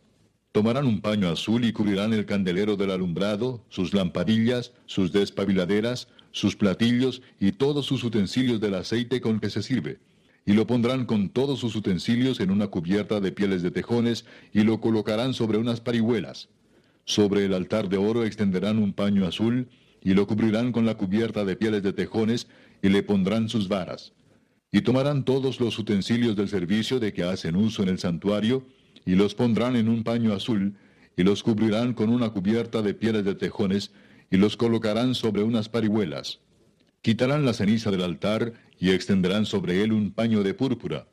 Tomarán 0.56 0.88
un 0.88 1.02
paño 1.02 1.28
azul 1.28 1.66
y 1.66 1.74
cubrirán 1.74 2.14
el 2.14 2.26
candelero 2.26 2.78
del 2.78 2.92
alumbrado, 2.92 3.62
sus 3.68 3.94
lampadillas, 3.94 4.72
sus 4.86 5.12
despabiladeras, 5.12 6.08
sus 6.32 6.56
platillos 6.56 7.22
y 7.42 7.52
todos 7.52 7.86
sus 7.86 8.06
utensilios 8.06 8.62
del 8.62 8.76
aceite 8.76 9.20
con 9.20 9.42
que 9.42 9.50
se 9.50 9.62
sirve. 9.62 10.00
Y 10.46 10.54
lo 10.54 10.66
pondrán 10.66 11.06
con 11.08 11.28
todos 11.28 11.60
sus 11.60 11.76
utensilios 11.76 12.40
en 12.40 12.52
una 12.52 12.68
cubierta 12.68 13.20
de 13.20 13.34
pieles 13.34 13.64
de 13.64 13.72
tejones 13.72 14.24
y 14.54 14.62
lo 14.62 14.80
colocarán 14.80 15.34
sobre 15.34 15.58
unas 15.58 15.82
parihuelas. 15.82 16.48
Sobre 17.04 17.44
el 17.44 17.54
altar 17.54 17.90
de 17.90 17.98
oro 17.98 18.24
extenderán 18.24 18.78
un 18.78 18.94
paño 18.94 19.28
azul 19.28 19.68
y 20.02 20.14
lo 20.14 20.26
cubrirán 20.26 20.72
con 20.72 20.86
la 20.86 20.96
cubierta 20.96 21.44
de 21.44 21.58
pieles 21.58 21.84
de 21.84 21.92
tejones 21.92 22.48
y 22.82 22.88
le 22.88 23.04
pondrán 23.04 23.50
sus 23.50 23.68
varas. 23.68 24.14
Y 24.72 24.84
tomarán 24.84 25.26
todos 25.26 25.60
los 25.60 25.78
utensilios 25.78 26.38
del 26.38 26.48
servicio 26.48 27.02
de 27.02 27.12
que 27.12 27.24
hacen 27.24 27.58
uso 27.58 27.84
en 27.84 27.90
el 27.90 28.00
santuario, 28.00 28.66
y 29.06 29.16
los 29.16 29.36
pondrán 29.36 29.76
en 29.76 29.88
un 29.88 30.04
paño 30.04 30.34
azul, 30.34 30.76
y 31.16 31.24
los 31.24 31.44
cubrirán 31.44 31.94
con 31.94 32.10
una 32.10 32.30
cubierta 32.30 32.82
de 32.82 32.94
pieles 32.94 33.24
de 33.24 33.36
tejones, 33.36 33.92
y 34.32 34.38
los 34.38 34.58
colocarán 34.58 35.16
sobre 35.16 35.44
unas 35.44 35.70
parihuelas. 35.70 36.40
Quitarán 37.02 37.46
la 37.46 37.54
ceniza 37.54 37.92
del 37.92 38.04
altar, 38.04 38.54
y 38.80 38.92
extenderán 38.92 39.46
sobre 39.46 39.84
él 39.84 39.94
un 39.94 40.12
paño 40.12 40.44
de 40.44 40.54
púrpura, 40.54 41.08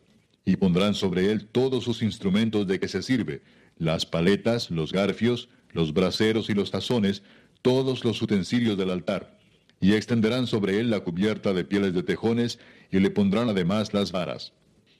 y 0.44 0.56
pondrán 0.56 0.94
sobre 0.94 1.30
él 1.30 1.46
todos 1.46 1.84
sus 1.84 2.02
instrumentos 2.02 2.66
de 2.66 2.80
que 2.80 2.88
se 2.88 3.02
sirve, 3.02 3.42
las 3.78 4.06
paletas, 4.06 4.70
los 4.70 4.92
garfios, 4.92 5.48
los 5.72 5.92
braseros 5.92 6.50
y 6.50 6.54
los 6.54 6.70
tazones, 6.70 7.22
todos 7.62 8.04
los 8.04 8.20
utensilios 8.22 8.76
del 8.76 8.90
altar, 8.90 9.38
y 9.80 9.92
extenderán 9.92 10.46
sobre 10.46 10.80
él 10.80 10.90
la 10.90 11.00
cubierta 11.00 11.52
de 11.52 11.64
pieles 11.64 11.94
de 11.94 12.02
tejones, 12.02 12.58
y 12.90 12.98
le 12.98 13.10
pondrán 13.10 13.48
además 13.48 13.94
las 13.94 14.12
varas. 14.12 14.52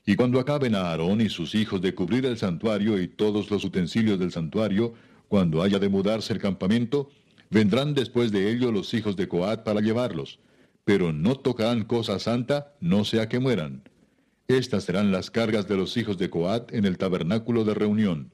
Y 0.04 0.16
cuando 0.16 0.40
acaben 0.40 0.74
a 0.74 0.90
Aarón 0.90 1.20
y 1.20 1.28
sus 1.28 1.54
hijos 1.54 1.80
de 1.80 1.94
cubrir 1.94 2.26
el 2.26 2.36
santuario 2.36 3.00
y 3.00 3.06
todos 3.06 3.50
los 3.50 3.64
utensilios 3.64 4.18
del 4.18 4.32
santuario, 4.32 4.94
cuando 5.28 5.62
haya 5.62 5.78
de 5.78 5.88
mudarse 5.88 6.32
el 6.32 6.40
campamento, 6.40 7.08
vendrán 7.50 7.94
después 7.94 8.32
de 8.32 8.50
ello 8.50 8.72
los 8.72 8.92
hijos 8.94 9.14
de 9.14 9.28
Coat 9.28 9.62
para 9.62 9.80
llevarlos, 9.80 10.40
pero 10.84 11.12
no 11.12 11.36
tocarán 11.36 11.84
cosa 11.84 12.18
santa, 12.18 12.74
no 12.80 13.04
sea 13.04 13.28
que 13.28 13.38
mueran. 13.38 13.88
Estas 14.48 14.84
serán 14.84 15.12
las 15.12 15.30
cargas 15.30 15.68
de 15.68 15.76
los 15.76 15.96
hijos 15.96 16.18
de 16.18 16.30
Coat 16.30 16.72
en 16.74 16.84
el 16.84 16.98
tabernáculo 16.98 17.64
de 17.64 17.74
reunión. 17.74 18.32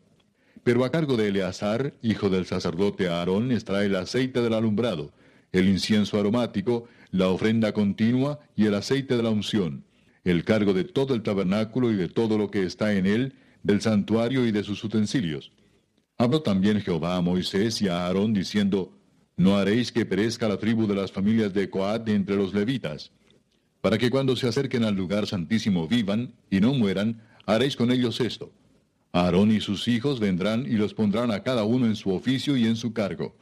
Pero 0.65 0.85
a 0.85 0.91
cargo 0.91 1.19
de 1.19 1.29
Eleazar, 1.29 1.95
hijo 2.03 2.31
del 2.31 2.47
sacerdote 2.47 3.09
Aarón, 3.09 3.53
estará 3.53 3.85
el 3.85 3.95
aceite 3.95 4.41
del 4.41 4.55
alumbrado, 4.55 5.13
el 5.53 5.69
incienso 5.69 6.19
aromático, 6.19 6.89
la 7.11 7.29
ofrenda 7.29 7.73
continua 7.73 8.41
y 8.57 8.67
el 8.67 8.75
aceite 8.75 9.17
de 9.17 9.23
la 9.23 9.31
unción 9.31 9.85
el 10.25 10.45
cargo 10.45 10.75
de 10.75 10.85
todo 10.85 11.15
el 11.15 11.23
tabernáculo 11.23 11.91
y 11.91 11.97
de 11.97 12.09
todo 12.09 12.39
lo 12.39 12.51
que 12.51 12.65
está 12.65 12.95
en 12.95 13.07
él, 13.07 13.35
del 13.63 13.81
santuario 13.81 14.47
y 14.47 14.53
de 14.53 14.63
sus 14.63 14.83
utensilios. 14.85 15.53
Habló 16.17 16.43
también 16.43 16.81
Jehová 16.81 17.17
a 17.17 17.21
Moisés 17.21 17.81
y 17.83 17.89
a 17.89 18.07
Aarón 18.07 18.33
diciendo, 18.33 18.93
No 19.37 19.57
haréis 19.57 19.93
que 19.93 20.05
perezca 20.05 20.49
la 20.49 20.59
tribu 20.59 20.87
de 20.87 20.95
las 20.95 21.13
familias 21.13 21.55
de 21.55 21.71
Coat 21.71 22.05
de 22.05 22.15
entre 22.15 22.37
los 22.37 22.55
levitas, 22.55 23.13
Para 23.81 23.97
que 23.97 24.11
cuando 24.11 24.35
se 24.35 24.49
acerquen 24.49 24.85
al 24.85 24.97
lugar 24.97 25.27
santísimo 25.27 25.87
vivan 25.87 26.35
y 26.51 26.61
no 26.61 26.75
mueran, 26.75 27.23
haréis 27.47 27.77
con 27.77 27.93
ellos 27.93 28.21
esto. 28.21 28.53
Aarón 29.13 29.53
y 29.53 29.61
sus 29.61 29.87
hijos 29.89 30.21
vendrán 30.21 30.67
y 30.67 30.73
los 30.73 30.95
pondrán 30.95 31.31
a 31.31 31.43
cada 31.43 31.65
uno 31.65 31.87
en 31.87 31.97
su 31.97 32.11
oficio 32.11 32.57
y 32.57 32.67
en 32.67 32.77
su 32.77 32.93
cargo. 32.93 33.37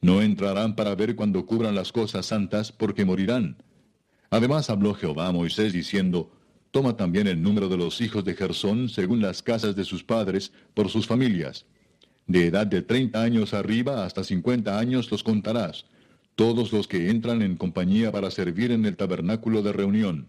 No 0.00 0.22
entrarán 0.22 0.76
para 0.76 0.94
ver 0.94 1.14
cuando 1.16 1.46
cubran 1.46 1.74
las 1.74 1.92
cosas 1.92 2.26
santas, 2.26 2.72
porque 2.72 3.04
morirán. 3.04 3.56
Además 4.30 4.70
habló 4.70 4.94
Jehová 4.94 5.28
a 5.28 5.32
Moisés 5.32 5.72
diciendo, 5.72 6.30
Toma 6.70 6.96
también 6.96 7.28
el 7.28 7.40
número 7.40 7.68
de 7.68 7.76
los 7.76 8.00
hijos 8.00 8.24
de 8.24 8.34
Gersón 8.34 8.88
según 8.88 9.22
las 9.22 9.42
casas 9.42 9.76
de 9.76 9.84
sus 9.84 10.02
padres, 10.02 10.52
por 10.74 10.88
sus 10.88 11.06
familias. 11.06 11.66
De 12.26 12.46
edad 12.46 12.66
de 12.66 12.82
treinta 12.82 13.22
años 13.22 13.54
arriba 13.54 14.04
hasta 14.04 14.24
cincuenta 14.24 14.78
años 14.78 15.10
los 15.10 15.22
contarás, 15.22 15.84
todos 16.34 16.72
los 16.72 16.88
que 16.88 17.10
entran 17.10 17.42
en 17.42 17.56
compañía 17.56 18.10
para 18.10 18.30
servir 18.30 18.72
en 18.72 18.86
el 18.86 18.96
tabernáculo 18.96 19.62
de 19.62 19.72
reunión. 19.72 20.26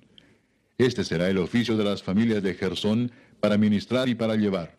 Este 0.77 1.03
será 1.03 1.29
el 1.29 1.37
oficio 1.37 1.77
de 1.77 1.85
las 1.85 2.03
familias 2.03 2.43
de 2.43 2.53
Gersón 2.53 3.11
para 3.39 3.57
ministrar 3.57 4.09
y 4.09 4.15
para 4.15 4.35
llevar. 4.35 4.75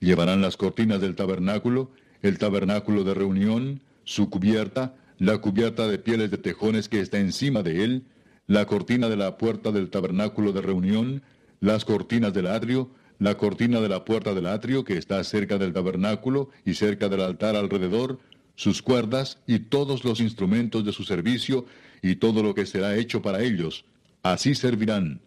Llevarán 0.00 0.42
las 0.42 0.56
cortinas 0.56 1.00
del 1.00 1.14
tabernáculo, 1.14 1.90
el 2.22 2.38
tabernáculo 2.38 3.04
de 3.04 3.14
reunión, 3.14 3.80
su 4.04 4.28
cubierta, 4.28 4.94
la 5.18 5.38
cubierta 5.38 5.88
de 5.88 5.98
pieles 5.98 6.30
de 6.30 6.38
tejones 6.38 6.88
que 6.88 7.00
está 7.00 7.18
encima 7.18 7.62
de 7.62 7.84
él, 7.84 8.04
la 8.46 8.66
cortina 8.66 9.08
de 9.08 9.16
la 9.16 9.38
puerta 9.38 9.72
del 9.72 9.90
tabernáculo 9.90 10.52
de 10.52 10.62
reunión, 10.62 11.22
las 11.60 11.84
cortinas 11.84 12.32
del 12.34 12.46
atrio, 12.46 12.90
la 13.18 13.36
cortina 13.36 13.80
de 13.80 13.88
la 13.88 14.04
puerta 14.04 14.34
del 14.34 14.46
atrio 14.46 14.84
que 14.84 14.98
está 14.98 15.22
cerca 15.24 15.56
del 15.56 15.72
tabernáculo 15.72 16.50
y 16.64 16.74
cerca 16.74 17.08
del 17.08 17.22
altar 17.22 17.56
alrededor, 17.56 18.18
sus 18.54 18.82
cuerdas 18.82 19.38
y 19.46 19.60
todos 19.60 20.04
los 20.04 20.20
instrumentos 20.20 20.84
de 20.84 20.92
su 20.92 21.04
servicio 21.04 21.66
y 22.02 22.16
todo 22.16 22.42
lo 22.42 22.54
que 22.54 22.66
será 22.66 22.96
hecho 22.96 23.22
para 23.22 23.42
ellos. 23.42 23.84
Así 24.22 24.54
servirán. 24.54 25.20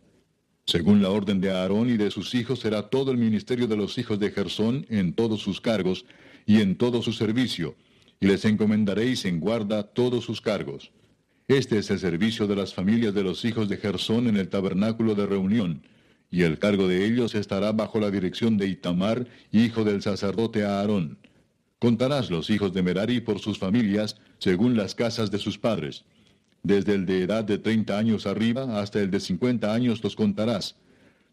Según 0.65 1.01
la 1.01 1.09
orden 1.09 1.39
de 1.39 1.51
Aarón 1.51 1.89
y 1.89 1.97
de 1.97 2.11
sus 2.11 2.35
hijos 2.35 2.59
será 2.59 2.89
todo 2.89 3.11
el 3.11 3.17
ministerio 3.17 3.67
de 3.67 3.77
los 3.77 3.97
hijos 3.97 4.19
de 4.19 4.31
Gersón 4.31 4.85
en 4.89 5.13
todos 5.13 5.41
sus 5.41 5.61
cargos 5.61 6.05
y 6.45 6.61
en 6.61 6.77
todo 6.77 7.01
su 7.01 7.13
servicio, 7.13 7.75
y 8.19 8.27
les 8.27 8.43
encomendaréis 8.43 9.25
en 9.25 9.39
guarda 9.39 9.83
todos 9.83 10.25
sus 10.25 10.41
cargos. 10.41 10.91
Este 11.47 11.77
es 11.77 11.89
el 11.91 11.99
servicio 11.99 12.45
de 12.45 12.57
las 12.57 12.73
familias 12.73 13.13
de 13.13 13.23
los 13.23 13.45
hijos 13.45 13.69
de 13.69 13.77
Gersón 13.77 14.27
en 14.27 14.35
el 14.35 14.49
tabernáculo 14.49 15.15
de 15.15 15.25
reunión, 15.25 15.81
y 16.29 16.41
el 16.41 16.59
cargo 16.59 16.89
de 16.89 17.05
ellos 17.05 17.35
estará 17.35 17.71
bajo 17.71 18.01
la 18.01 18.11
dirección 18.11 18.57
de 18.57 18.67
Itamar, 18.67 19.25
hijo 19.53 19.85
del 19.85 20.01
sacerdote 20.01 20.65
Aarón. 20.65 21.17
Contarás 21.79 22.29
los 22.29 22.49
hijos 22.49 22.73
de 22.73 22.83
Merari 22.83 23.21
por 23.21 23.39
sus 23.39 23.57
familias, 23.57 24.17
según 24.39 24.75
las 24.75 24.93
casas 24.93 25.31
de 25.31 25.37
sus 25.37 25.57
padres. 25.57 26.03
Desde 26.63 26.95
el 26.95 27.05
de 27.05 27.21
edad 27.21 27.45
de 27.45 27.57
treinta 27.57 27.97
años 27.97 28.27
arriba 28.27 28.81
hasta 28.81 28.99
el 28.99 29.09
de 29.09 29.21
cincuenta 29.21 29.73
años 29.73 30.03
los 30.03 30.17
contarás, 30.17 30.75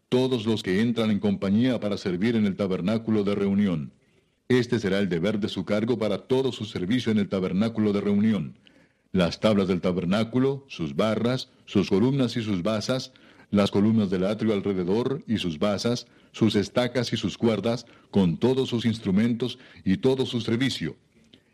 todos 0.07 0.45
los 0.45 0.63
que 0.63 0.79
entran 0.79 1.11
en 1.11 1.19
compañía 1.19 1.81
para 1.81 1.97
servir 1.97 2.37
en 2.37 2.45
el 2.45 2.55
tabernáculo 2.55 3.25
de 3.25 3.35
reunión. 3.35 3.91
Este 4.47 4.79
será 4.79 4.99
el 4.99 5.09
deber 5.09 5.41
de 5.41 5.49
su 5.49 5.65
cargo 5.65 5.99
para 5.99 6.19
todo 6.19 6.53
su 6.53 6.63
servicio 6.63 7.11
en 7.11 7.17
el 7.17 7.27
tabernáculo 7.27 7.91
de 7.91 7.99
reunión 7.99 8.55
las 9.11 9.39
tablas 9.39 9.67
del 9.67 9.81
tabernáculo, 9.81 10.65
sus 10.67 10.95
barras, 10.95 11.49
sus 11.65 11.89
columnas 11.89 12.35
y 12.37 12.41
sus 12.41 12.63
basas, 12.63 13.11
las 13.51 13.71
columnas 13.71 14.09
del 14.09 14.25
atrio 14.25 14.53
alrededor 14.53 15.23
y 15.27 15.37
sus 15.37 15.59
basas, 15.59 16.07
sus 16.31 16.55
estacas 16.55 17.13
y 17.13 17.17
sus 17.17 17.37
cuerdas, 17.37 17.85
con 18.11 18.37
todos 18.37 18.69
sus 18.69 18.85
instrumentos 18.85 19.57
y 19.83 19.97
todo 19.97 20.25
su 20.25 20.41
servicio. 20.41 20.95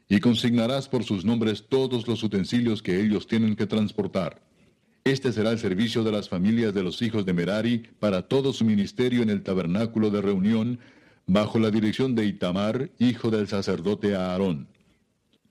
Y 0.09 0.19
consignarás 0.19 0.89
por 0.89 1.03
sus 1.03 1.23
nombres 1.23 1.65
todos 1.69 2.07
los 2.07 2.23
utensilios 2.23 2.81
que 2.81 2.99
ellos 2.99 3.27
tienen 3.27 3.55
que 3.55 3.67
transportar. 3.67 4.41
Este 5.03 5.31
será 5.31 5.51
el 5.51 5.59
servicio 5.59 6.03
de 6.03 6.11
las 6.11 6.29
familias 6.29 6.73
de 6.73 6.83
los 6.83 7.01
hijos 7.01 7.25
de 7.25 7.33
Merari 7.33 7.89
para 7.99 8.27
todo 8.27 8.53
su 8.53 8.65
ministerio 8.65 9.23
en 9.23 9.29
el 9.29 9.41
tabernáculo 9.41 10.11
de 10.11 10.21
reunión, 10.21 10.79
bajo 11.25 11.59
la 11.59 11.71
dirección 11.71 12.13
de 12.13 12.25
Itamar, 12.25 12.91
hijo 12.99 13.31
del 13.31 13.47
sacerdote 13.47 14.15
Aarón. 14.15 14.67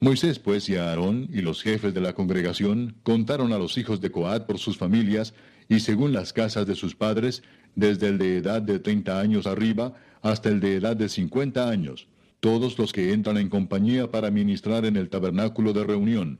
Moisés 0.03 0.39
pues 0.39 0.67
y 0.71 0.77
Aarón 0.77 1.29
y 1.31 1.43
los 1.43 1.63
jefes 1.63 1.93
de 1.93 2.01
la 2.01 2.15
congregación 2.15 2.97
contaron 3.03 3.53
a 3.53 3.59
los 3.59 3.77
hijos 3.77 4.01
de 4.01 4.11
Coat 4.11 4.47
por 4.47 4.59
sus 4.59 4.79
familias 4.79 5.35
y 5.69 5.81
según 5.81 6.15
las 6.15 6.33
casas 6.33 6.67
de 6.67 6.75
sus 6.75 6.95
padres, 6.95 7.43
desde 7.75 8.09
el 8.09 8.17
de 8.17 8.39
edad 8.39 8.63
de 8.63 8.79
treinta 8.79 9.21
años 9.21 9.47
arriba 9.47 9.93
hasta 10.23 10.49
el 10.49 10.59
de 10.61 10.77
edad 10.77 10.97
de 10.97 11.11
cincuenta 11.11 11.69
años, 11.69 12.09
todos 12.41 12.79
los 12.79 12.95
que 12.95 13.13
entran 13.13 13.37
en 13.37 13.51
compañía 13.51 14.11
para 14.11 14.31
ministrar 14.31 14.87
en 14.87 14.97
el 14.97 15.11
tabernáculo 15.11 15.75
de 15.75 15.85
reunión. 15.85 16.39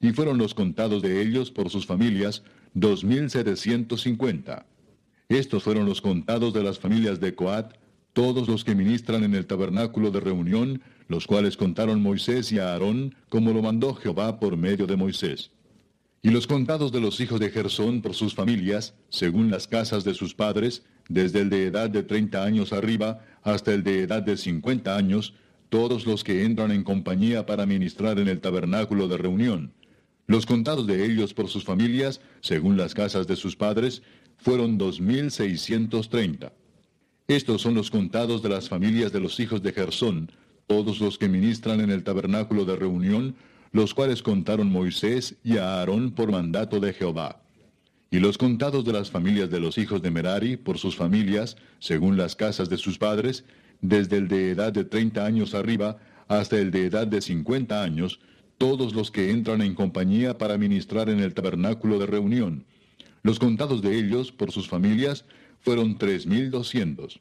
Y 0.00 0.10
fueron 0.10 0.36
los 0.36 0.52
contados 0.52 1.00
de 1.00 1.22
ellos 1.22 1.52
por 1.52 1.70
sus 1.70 1.86
familias, 1.86 2.42
dos 2.74 3.04
mil 3.04 3.30
setecientos 3.30 4.02
cincuenta. 4.02 4.66
Estos 5.28 5.62
fueron 5.62 5.86
los 5.86 6.00
contados 6.00 6.52
de 6.52 6.64
las 6.64 6.80
familias 6.80 7.20
de 7.20 7.32
Coat, 7.36 7.74
todos 8.12 8.48
los 8.48 8.64
que 8.64 8.74
ministran 8.74 9.22
en 9.22 9.36
el 9.36 9.46
tabernáculo 9.46 10.10
de 10.10 10.18
reunión, 10.18 10.82
los 11.08 11.26
cuales 11.26 11.56
contaron 11.56 12.00
Moisés 12.02 12.52
y 12.52 12.58
Aarón, 12.58 13.14
como 13.28 13.52
lo 13.52 13.62
mandó 13.62 13.94
Jehová 13.94 14.38
por 14.38 14.56
medio 14.56 14.86
de 14.86 14.96
Moisés. 14.96 15.50
Y 16.22 16.30
los 16.30 16.46
contados 16.46 16.92
de 16.92 17.00
los 17.00 17.20
hijos 17.20 17.40
de 17.40 17.50
Gersón 17.50 18.02
por 18.02 18.14
sus 18.14 18.34
familias, 18.34 18.94
según 19.08 19.50
las 19.50 19.66
casas 19.66 20.04
de 20.04 20.14
sus 20.14 20.34
padres, 20.34 20.84
desde 21.08 21.40
el 21.40 21.48
de 21.50 21.66
edad 21.66 21.88
de 21.88 22.02
treinta 22.02 22.44
años 22.44 22.72
arriba 22.72 23.24
hasta 23.42 23.72
el 23.72 23.82
de 23.82 24.02
edad 24.02 24.22
de 24.22 24.36
cincuenta 24.36 24.96
años, 24.96 25.34
todos 25.70 26.06
los 26.06 26.24
que 26.24 26.44
entran 26.44 26.70
en 26.72 26.82
compañía 26.82 27.46
para 27.46 27.66
ministrar 27.66 28.18
en 28.18 28.28
el 28.28 28.40
tabernáculo 28.40 29.08
de 29.08 29.16
reunión. 29.16 29.72
Los 30.26 30.44
contados 30.44 30.86
de 30.86 31.06
ellos 31.06 31.32
por 31.32 31.48
sus 31.48 31.64
familias, 31.64 32.20
según 32.40 32.76
las 32.76 32.94
casas 32.94 33.26
de 33.26 33.36
sus 33.36 33.56
padres, 33.56 34.02
fueron 34.36 34.76
dos 34.76 35.00
mil 35.00 35.30
seiscientos 35.30 36.10
treinta. 36.10 36.52
Estos 37.28 37.62
son 37.62 37.74
los 37.74 37.90
contados 37.90 38.42
de 38.42 38.48
las 38.48 38.68
familias 38.68 39.12
de 39.12 39.20
los 39.20 39.38
hijos 39.40 39.62
de 39.62 39.72
Gersón, 39.72 40.30
todos 40.68 41.00
los 41.00 41.18
que 41.18 41.28
ministran 41.28 41.80
en 41.80 41.90
el 41.90 42.04
tabernáculo 42.04 42.64
de 42.64 42.76
reunión, 42.76 43.34
los 43.72 43.94
cuales 43.94 44.22
contaron 44.22 44.70
Moisés 44.70 45.34
y 45.42 45.56
Aarón 45.56 46.12
por 46.12 46.30
mandato 46.30 46.78
de 46.78 46.92
Jehová. 46.92 47.42
Y 48.10 48.20
los 48.20 48.38
contados 48.38 48.84
de 48.84 48.92
las 48.92 49.10
familias 49.10 49.50
de 49.50 49.60
los 49.60 49.76
hijos 49.76 50.00
de 50.00 50.10
Merari 50.10 50.56
por 50.56 50.78
sus 50.78 50.94
familias, 50.94 51.56
según 51.78 52.16
las 52.16 52.36
casas 52.36 52.68
de 52.68 52.76
sus 52.76 52.98
padres, 52.98 53.44
desde 53.80 54.18
el 54.18 54.28
de 54.28 54.50
edad 54.50 54.72
de 54.72 54.84
treinta 54.84 55.26
años 55.26 55.54
arriba 55.54 55.98
hasta 56.28 56.58
el 56.58 56.70
de 56.70 56.86
edad 56.86 57.06
de 57.06 57.20
cincuenta 57.20 57.82
años, 57.82 58.20
todos 58.58 58.94
los 58.94 59.10
que 59.10 59.30
entran 59.30 59.62
en 59.62 59.74
compañía 59.74 60.36
para 60.36 60.58
ministrar 60.58 61.08
en 61.08 61.20
el 61.20 61.32
tabernáculo 61.32 61.98
de 61.98 62.06
reunión. 62.06 62.64
Los 63.22 63.38
contados 63.38 63.82
de 63.82 63.98
ellos 63.98 64.32
por 64.32 64.52
sus 64.52 64.68
familias 64.68 65.24
fueron 65.60 65.96
tres 65.96 66.26
mil 66.26 66.50
doscientos. 66.50 67.20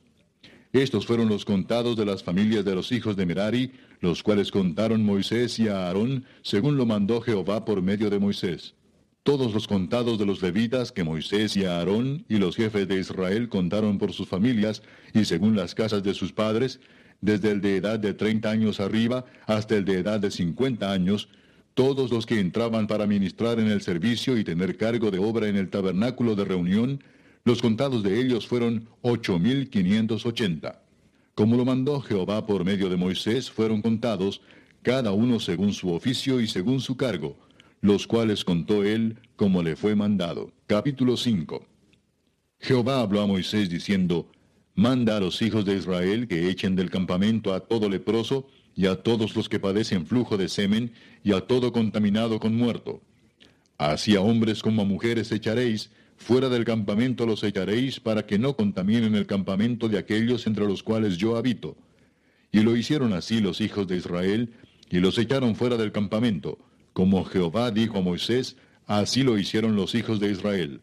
Estos 0.73 1.05
fueron 1.05 1.29
los 1.29 1.45
contados 1.45 1.95
de 1.95 2.05
las 2.05 2.23
familias 2.23 2.65
de 2.65 2.75
los 2.75 2.91
hijos 2.91 3.15
de 3.15 3.25
Merari, 3.25 3.71
los 4.01 4.21
cuales 4.21 4.51
contaron 4.51 5.03
Moisés 5.03 5.59
y 5.59 5.67
Aarón, 5.67 6.25
según 6.41 6.77
lo 6.77 6.85
mandó 6.85 7.21
Jehová 7.21 7.65
por 7.65 7.81
medio 7.81 8.09
de 8.09 8.19
Moisés. 8.19 8.75
Todos 9.23 9.53
los 9.53 9.67
contados 9.67 10.19
de 10.19 10.25
los 10.25 10.41
levitas 10.41 10.91
que 10.91 11.03
Moisés 11.03 11.57
y 11.57 11.65
Aarón 11.65 12.25
y 12.29 12.37
los 12.37 12.55
jefes 12.55 12.87
de 12.87 12.99
Israel 12.99 13.49
contaron 13.49 13.97
por 13.97 14.13
sus 14.13 14.27
familias 14.27 14.83
y 15.13 15.25
según 15.25 15.55
las 15.55 15.75
casas 15.75 16.03
de 16.03 16.13
sus 16.13 16.31
padres, 16.31 16.79
desde 17.21 17.51
el 17.51 17.61
de 17.61 17.77
edad 17.77 17.99
de 17.99 18.13
treinta 18.13 18.51
años 18.51 18.79
arriba 18.79 19.25
hasta 19.45 19.75
el 19.75 19.85
de 19.85 19.99
edad 19.99 20.19
de 20.19 20.31
cincuenta 20.31 20.91
años, 20.91 21.29
todos 21.73 22.11
los 22.11 22.25
que 22.25 22.39
entraban 22.39 22.87
para 22.87 23.05
ministrar 23.05 23.59
en 23.59 23.67
el 23.67 23.81
servicio 23.81 24.37
y 24.37 24.43
tener 24.43 24.77
cargo 24.77 25.11
de 25.11 25.19
obra 25.19 25.47
en 25.47 25.57
el 25.57 25.69
tabernáculo 25.69 26.35
de 26.35 26.45
reunión, 26.45 27.03
los 27.47 27.61
contados 27.61 28.03
de 28.03 28.19
ellos 28.19 28.45
fueron 28.45 28.89
ocho 29.01 29.39
mil 29.39 29.69
quinientos 29.69 30.25
ochenta. 30.25 30.83
Como 31.33 31.55
lo 31.55 31.63
mandó 31.63 32.01
Jehová 32.01 32.45
por 32.45 32.65
medio 32.65 32.89
de 32.89 32.97
Moisés, 32.97 33.49
fueron 33.49 33.81
contados, 33.81 34.41
cada 34.81 35.13
uno 35.13 35.39
según 35.39 35.71
su 35.71 35.93
oficio 35.93 36.41
y 36.41 36.47
según 36.47 36.81
su 36.81 36.97
cargo, 36.97 37.37
los 37.79 38.05
cuales 38.05 38.43
contó 38.43 38.83
él 38.83 39.17
como 39.37 39.63
le 39.63 39.77
fue 39.77 39.95
mandado. 39.95 40.51
Capítulo 40.65 41.15
5 41.15 41.65
Jehová 42.59 42.99
habló 42.99 43.21
a 43.21 43.27
Moisés 43.27 43.69
diciendo, 43.69 44.29
Manda 44.75 45.15
a 45.15 45.21
los 45.21 45.41
hijos 45.41 45.63
de 45.63 45.77
Israel 45.77 46.27
que 46.27 46.49
echen 46.49 46.75
del 46.75 46.89
campamento 46.89 47.53
a 47.53 47.61
todo 47.61 47.87
leproso, 47.87 48.49
y 48.75 48.87
a 48.87 48.97
todos 48.97 49.37
los 49.37 49.47
que 49.47 49.61
padecen 49.61 50.05
flujo 50.05 50.35
de 50.35 50.49
semen, 50.49 50.91
y 51.23 51.31
a 51.31 51.39
todo 51.39 51.71
contaminado 51.71 52.41
con 52.41 52.57
muerto. 52.57 53.01
Así 53.77 54.17
a 54.17 54.21
hombres 54.21 54.61
como 54.61 54.81
a 54.81 54.85
mujeres 54.85 55.31
echaréis, 55.31 55.91
Fuera 56.17 56.49
del 56.49 56.65
campamento 56.65 57.25
los 57.25 57.43
echaréis 57.43 57.99
para 57.99 58.25
que 58.25 58.37
no 58.37 58.55
contaminen 58.55 59.15
el 59.15 59.27
campamento 59.27 59.87
de 59.87 59.97
aquellos 59.97 60.45
entre 60.47 60.65
los 60.65 60.83
cuales 60.83 61.17
yo 61.17 61.37
habito. 61.37 61.77
Y 62.51 62.61
lo 62.61 62.75
hicieron 62.75 63.13
así 63.13 63.39
los 63.39 63.61
hijos 63.61 63.87
de 63.87 63.97
Israel, 63.97 64.53
y 64.89 64.99
los 64.99 65.17
echaron 65.17 65.55
fuera 65.55 65.77
del 65.77 65.91
campamento. 65.91 66.57
Como 66.93 67.23
Jehová 67.23 67.71
dijo 67.71 67.99
a 67.99 68.01
Moisés, 68.01 68.57
así 68.87 69.23
lo 69.23 69.37
hicieron 69.37 69.75
los 69.75 69.95
hijos 69.95 70.19
de 70.19 70.31
Israel. 70.31 70.81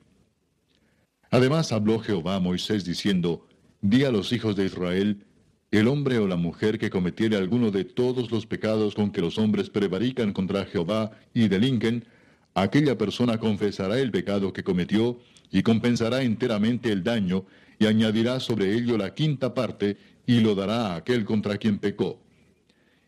Además 1.30 1.72
habló 1.72 1.98
Jehová 1.98 2.36
a 2.36 2.40
Moisés 2.40 2.84
diciendo, 2.84 3.46
Di 3.80 4.04
a 4.04 4.12
los 4.12 4.32
hijos 4.32 4.56
de 4.56 4.66
Israel, 4.66 5.26
el 5.70 5.88
hombre 5.88 6.18
o 6.18 6.28
la 6.28 6.36
mujer 6.36 6.78
que 6.78 6.90
cometiere 6.90 7.36
alguno 7.36 7.72
de 7.72 7.84
todos 7.84 8.30
los 8.30 8.46
pecados 8.46 8.94
con 8.94 9.10
que 9.10 9.20
los 9.20 9.38
hombres 9.38 9.68
prevarican 9.68 10.32
contra 10.32 10.64
Jehová 10.66 11.10
y 11.34 11.48
delinquen, 11.48 12.04
aquella 12.54 12.96
persona 12.96 13.38
confesará 13.38 13.98
el 13.98 14.10
pecado 14.10 14.52
que 14.52 14.62
cometió 14.62 15.18
y 15.50 15.62
compensará 15.62 16.22
enteramente 16.22 16.90
el 16.90 17.02
daño 17.02 17.44
y 17.78 17.86
añadirá 17.86 18.40
sobre 18.40 18.74
ello 18.74 18.96
la 18.96 19.14
quinta 19.14 19.54
parte 19.54 19.96
y 20.26 20.40
lo 20.40 20.54
dará 20.54 20.92
a 20.92 20.96
aquel 20.96 21.24
contra 21.24 21.58
quien 21.58 21.78
pecó. 21.78 22.20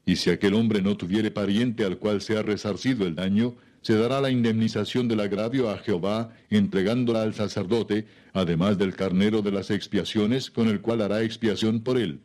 Y 0.05 0.17
si 0.17 0.31
aquel 0.31 0.55
hombre 0.55 0.83
no 0.83 0.97
tuviere 0.97 1.31
pariente 1.31 1.85
al 1.85 1.99
cual 1.99 2.21
sea 2.21 2.43
resarcido 2.43 3.07
el 3.07 3.15
daño, 3.15 3.57
se 3.83 3.95
dará 3.97 4.21
la 4.21 4.31
indemnización 4.31 5.09
del 5.09 5.21
agravio 5.21 5.71
a 5.71 5.79
Jehová, 5.79 6.33
entregándola 6.51 7.23
al 7.23 7.35
sacerdote, 7.35 8.07
además 8.33 8.79
del 8.79 8.95
carnero 8.95 9.43
de 9.43 9.53
las 9.53 9.71
expiaciones, 9.71 10.51
con 10.51 10.69
el 10.69 10.81
cual 10.81 11.03
hará 11.03 11.23
expiación 11.23 11.81
por 11.81 11.99
él. 11.99 12.21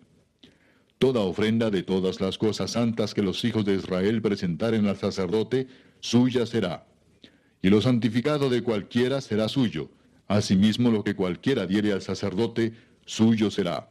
Toda 0.98 1.22
ofrenda 1.22 1.72
de 1.72 1.84
todas 1.84 2.22
las 2.22 2.38
cosas 2.38 2.72
santas 2.72 3.14
que 3.14 3.24
los 3.24 3.44
hijos 3.46 3.66
de 3.66 3.76
Israel 3.76 4.22
presentaren 4.22 4.88
al 4.88 4.98
sacerdote, 4.98 5.68
suya 6.00 6.46
será. 6.46 6.86
Y 7.62 7.70
lo 7.70 7.82
santificado 7.82 8.50
de 8.50 8.64
cualquiera 8.64 9.22
será 9.22 9.48
suyo. 9.48 9.90
Asimismo 10.28 10.90
lo 10.90 11.04
que 11.04 11.16
cualquiera 11.16 11.68
diere 11.68 11.92
al 11.92 12.02
sacerdote, 12.02 12.74
suyo 13.06 13.52
será. 13.52 13.90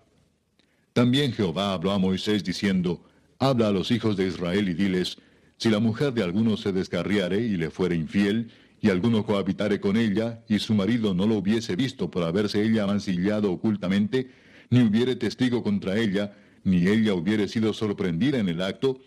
También 0.92 1.32
Jehová 1.32 1.72
habló 1.72 1.92
a 1.92 1.98
Moisés 1.98 2.42
diciendo, 2.42 3.04
Habla 3.38 3.68
a 3.68 3.72
los 3.72 3.90
hijos 3.90 4.16
de 4.16 4.26
Israel 4.26 4.68
y 4.68 4.74
diles, 4.74 5.18
Si 5.56 5.70
la 5.70 5.78
mujer 5.78 6.12
de 6.12 6.22
alguno 6.22 6.56
se 6.56 6.72
descarriare 6.72 7.40
y 7.40 7.56
le 7.56 7.70
fuere 7.70 7.94
infiel, 7.94 8.50
y 8.82 8.88
alguno 8.88 9.24
cohabitare 9.24 9.78
con 9.80 9.96
ella, 9.96 10.42
y 10.48 10.58
su 10.58 10.74
marido 10.74 11.14
no 11.14 11.26
lo 11.26 11.36
hubiese 11.36 11.76
visto 11.76 12.10
por 12.10 12.24
haberse 12.24 12.62
ella 12.62 12.84
amancillado 12.84 13.52
ocultamente, 13.52 14.30
ni 14.70 14.80
hubiere 14.82 15.16
testigo 15.16 15.62
contra 15.62 15.98
ella, 15.98 16.34
ni 16.64 16.86
ella 16.86 17.14
hubiere 17.14 17.48
sido 17.48 17.72
sorprendida 17.72 18.38
en 18.38 18.48
el 18.48 18.62
acto, 18.62 19.00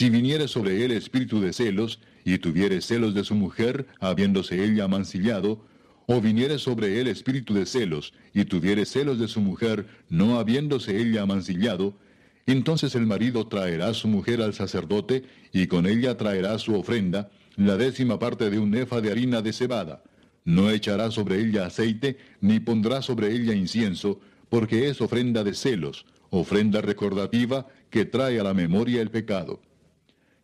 si 0.00 0.08
viniere 0.08 0.48
sobre 0.48 0.82
él 0.82 0.92
espíritu 0.92 1.42
de 1.42 1.52
celos, 1.52 2.00
y 2.24 2.38
tuviere 2.38 2.80
celos 2.80 3.12
de 3.12 3.22
su 3.22 3.34
mujer, 3.34 3.86
habiéndose 4.00 4.64
ella 4.64 4.84
amancillado, 4.84 5.62
o 6.06 6.22
viniere 6.22 6.56
sobre 6.56 7.02
él 7.02 7.06
espíritu 7.06 7.52
de 7.52 7.66
celos, 7.66 8.14
y 8.32 8.46
tuviere 8.46 8.86
celos 8.86 9.18
de 9.18 9.28
su 9.28 9.42
mujer, 9.42 9.84
no 10.08 10.38
habiéndose 10.38 10.96
ella 10.96 11.20
amancillado, 11.20 11.98
entonces 12.46 12.94
el 12.94 13.04
marido 13.04 13.46
traerá 13.48 13.92
su 13.92 14.08
mujer 14.08 14.40
al 14.40 14.54
sacerdote, 14.54 15.24
y 15.52 15.66
con 15.66 15.84
ella 15.86 16.16
traerá 16.16 16.58
su 16.58 16.74
ofrenda, 16.76 17.28
la 17.56 17.76
décima 17.76 18.18
parte 18.18 18.48
de 18.48 18.58
un 18.58 18.74
efa 18.74 19.02
de 19.02 19.10
harina 19.10 19.42
de 19.42 19.52
cebada. 19.52 20.02
No 20.46 20.70
echará 20.70 21.10
sobre 21.10 21.42
ella 21.42 21.66
aceite, 21.66 22.16
ni 22.40 22.58
pondrá 22.58 23.02
sobre 23.02 23.34
ella 23.34 23.52
incienso, 23.52 24.18
porque 24.48 24.88
es 24.88 25.02
ofrenda 25.02 25.44
de 25.44 25.52
celos, 25.52 26.06
ofrenda 26.30 26.80
recordativa 26.80 27.66
que 27.90 28.06
trae 28.06 28.40
a 28.40 28.44
la 28.44 28.54
memoria 28.54 29.02
el 29.02 29.10
pecado. 29.10 29.60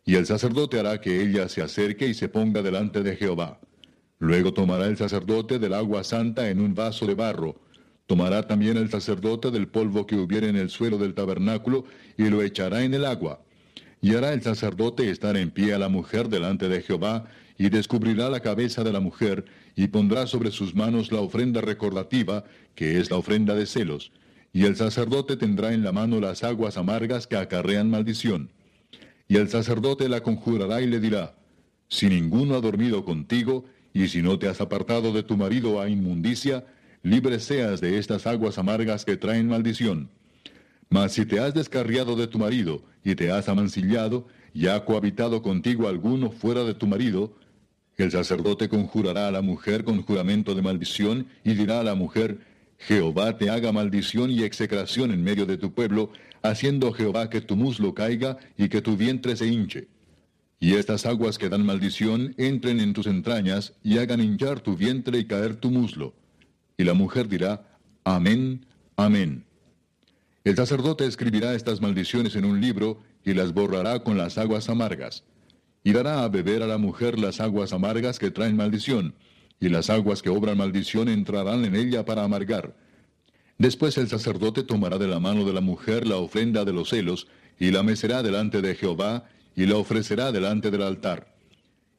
Y 0.07 0.15
el 0.15 0.25
sacerdote 0.25 0.79
hará 0.79 0.99
que 0.99 1.21
ella 1.21 1.47
se 1.49 1.61
acerque 1.61 2.07
y 2.07 2.15
se 2.15 2.29
ponga 2.29 2.63
delante 2.63 3.03
de 3.03 3.15
Jehová. 3.15 3.59
Luego 4.17 4.53
tomará 4.53 4.87
el 4.87 4.97
sacerdote 4.97 5.59
del 5.59 5.75
agua 5.75 6.03
santa 6.03 6.49
en 6.49 6.59
un 6.59 6.73
vaso 6.73 7.05
de 7.05 7.13
barro, 7.13 7.61
Tomará 8.07 8.47
también 8.47 8.77
el 8.77 8.89
sacerdote 8.89 9.51
del 9.51 9.67
polvo 9.67 10.07
que 10.07 10.15
hubiere 10.15 10.47
en 10.47 10.55
el 10.55 10.69
suelo 10.69 10.97
del 10.97 11.13
tabernáculo 11.13 11.83
y 12.17 12.29
lo 12.29 12.41
echará 12.41 12.83
en 12.83 12.93
el 12.93 13.03
agua. 13.03 13.41
Y 14.01 14.15
hará 14.15 14.31
el 14.31 14.41
sacerdote 14.41 15.09
estar 15.09 15.35
en 15.35 15.51
pie 15.51 15.73
a 15.73 15.77
la 15.77 15.89
mujer 15.89 16.29
delante 16.29 16.69
de 16.69 16.81
Jehová, 16.81 17.25
y 17.59 17.69
descubrirá 17.69 18.29
la 18.29 18.39
cabeza 18.39 18.83
de 18.83 18.93
la 18.93 18.99
mujer, 18.99 19.45
y 19.75 19.87
pondrá 19.87 20.27
sobre 20.27 20.51
sus 20.51 20.73
manos 20.75 21.11
la 21.11 21.19
ofrenda 21.19 21.59
recordativa, 21.59 22.45
que 22.75 22.99
es 22.99 23.11
la 23.11 23.17
ofrenda 23.17 23.55
de 23.55 23.65
celos. 23.65 24.11
Y 24.53 24.65
el 24.65 24.75
sacerdote 24.75 25.35
tendrá 25.35 25.73
en 25.73 25.83
la 25.83 25.91
mano 25.91 26.21
las 26.21 26.43
aguas 26.43 26.77
amargas 26.77 27.27
que 27.27 27.35
acarrean 27.35 27.89
maldición. 27.89 28.51
Y 29.27 29.37
el 29.37 29.49
sacerdote 29.49 30.09
la 30.09 30.21
conjurará 30.21 30.81
y 30.81 30.87
le 30.87 30.99
dirá, 30.99 31.35
Si 31.89 32.07
ninguno 32.07 32.55
ha 32.55 32.61
dormido 32.61 33.03
contigo, 33.05 33.65
y 33.93 34.07
si 34.07 34.21
no 34.21 34.37
te 34.37 34.47
has 34.47 34.61
apartado 34.61 35.11
de 35.11 35.23
tu 35.23 35.37
marido 35.37 35.81
a 35.81 35.89
inmundicia, 35.89 36.65
libre 37.03 37.39
seas 37.39 37.81
de 37.81 37.97
estas 37.97 38.27
aguas 38.27 38.57
amargas 38.57 39.05
que 39.05 39.17
traen 39.17 39.47
maldición. 39.47 40.09
Mas 40.89 41.13
si 41.13 41.25
te 41.25 41.39
has 41.39 41.53
descarriado 41.53 42.15
de 42.15 42.27
tu 42.27 42.39
marido 42.39 42.83
y 43.03 43.15
te 43.15 43.31
has 43.31 43.49
amancillado, 43.49 44.27
y 44.53 44.67
ha 44.67 44.85
cohabitado 44.85 45.43
contigo 45.43 45.87
alguno 45.87 46.31
fuera 46.31 46.63
de 46.63 46.73
tu 46.73 46.87
marido, 46.87 47.33
el 47.97 48.11
sacerdote 48.11 48.69
conjurará 48.69 49.27
a 49.27 49.31
la 49.31 49.41
mujer 49.41 49.83
con 49.83 50.01
juramento 50.01 50.55
de 50.55 50.61
maldición 50.61 51.27
y 51.43 51.53
dirá 51.53 51.79
a 51.79 51.83
la 51.83 51.95
mujer, 51.95 52.39
Jehová 52.79 53.37
te 53.37 53.49
haga 53.49 53.71
maldición 53.71 54.29
y 54.29 54.43
execración 54.43 55.11
en 55.11 55.23
medio 55.23 55.45
de 55.45 55.57
tu 55.57 55.73
pueblo, 55.73 56.11
haciendo 56.41 56.93
Jehová 56.93 57.29
que 57.29 57.41
tu 57.41 57.55
muslo 57.55 57.93
caiga 57.93 58.37
y 58.57 58.69
que 58.69 58.81
tu 58.81 58.97
vientre 58.97 59.35
se 59.35 59.47
hinche. 59.47 59.87
Y 60.59 60.73
estas 60.73 61.05
aguas 61.05 61.37
que 61.37 61.49
dan 61.49 61.65
maldición 61.65 62.33
entren 62.37 62.79
en 62.79 62.93
tus 62.93 63.07
entrañas 63.07 63.73
y 63.83 63.99
hagan 63.99 64.21
hinchar 64.21 64.59
tu 64.59 64.75
vientre 64.75 65.19
y 65.19 65.25
caer 65.25 65.55
tu 65.55 65.69
muslo. 65.69 66.13
Y 66.77 66.83
la 66.83 66.93
mujer 66.93 67.27
dirá, 67.27 67.77
Amén, 68.03 68.65
Amén. 68.99 69.45
El 70.43 70.55
sacerdote 70.55 71.05
escribirá 71.05 71.53
estas 71.53 71.81
maldiciones 71.81 72.35
en 72.35 72.45
un 72.45 72.59
libro 72.59 72.99
y 73.23 73.35
las 73.35 73.53
borrará 73.53 74.03
con 74.03 74.17
las 74.17 74.39
aguas 74.39 74.69
amargas. 74.69 75.23
Y 75.83 75.91
dará 75.91 76.23
a 76.23 76.29
beber 76.29 76.63
a 76.63 76.67
la 76.67 76.79
mujer 76.79 77.19
las 77.19 77.39
aguas 77.39 77.73
amargas 77.73 78.17
que 78.17 78.31
traen 78.31 78.55
maldición, 78.55 79.13
y 79.59 79.69
las 79.69 79.91
aguas 79.91 80.23
que 80.23 80.29
obran 80.29 80.57
maldición 80.57 81.09
entrarán 81.09 81.63
en 81.65 81.75
ella 81.75 82.05
para 82.05 82.23
amargar. 82.23 82.75
Después 83.57 83.97
el 83.97 84.07
sacerdote 84.07 84.63
tomará 84.63 84.97
de 84.97 85.07
la 85.07 85.19
mano 85.19 85.43
de 85.43 85.53
la 85.53 85.61
mujer 85.61 86.05
la 86.05 86.17
ofrenda 86.17 86.63
de 86.63 86.73
los 86.73 86.89
celos, 86.89 87.27
y 87.59 87.71
la 87.71 87.81
mecerá 87.81 88.21
delante 88.21 88.61
de 88.61 88.75
Jehová, 88.75 89.25
y 89.55 89.65
la 89.65 89.77
ofrecerá 89.77 90.31
delante 90.31 90.69
del 90.69 90.83
altar. 90.83 91.35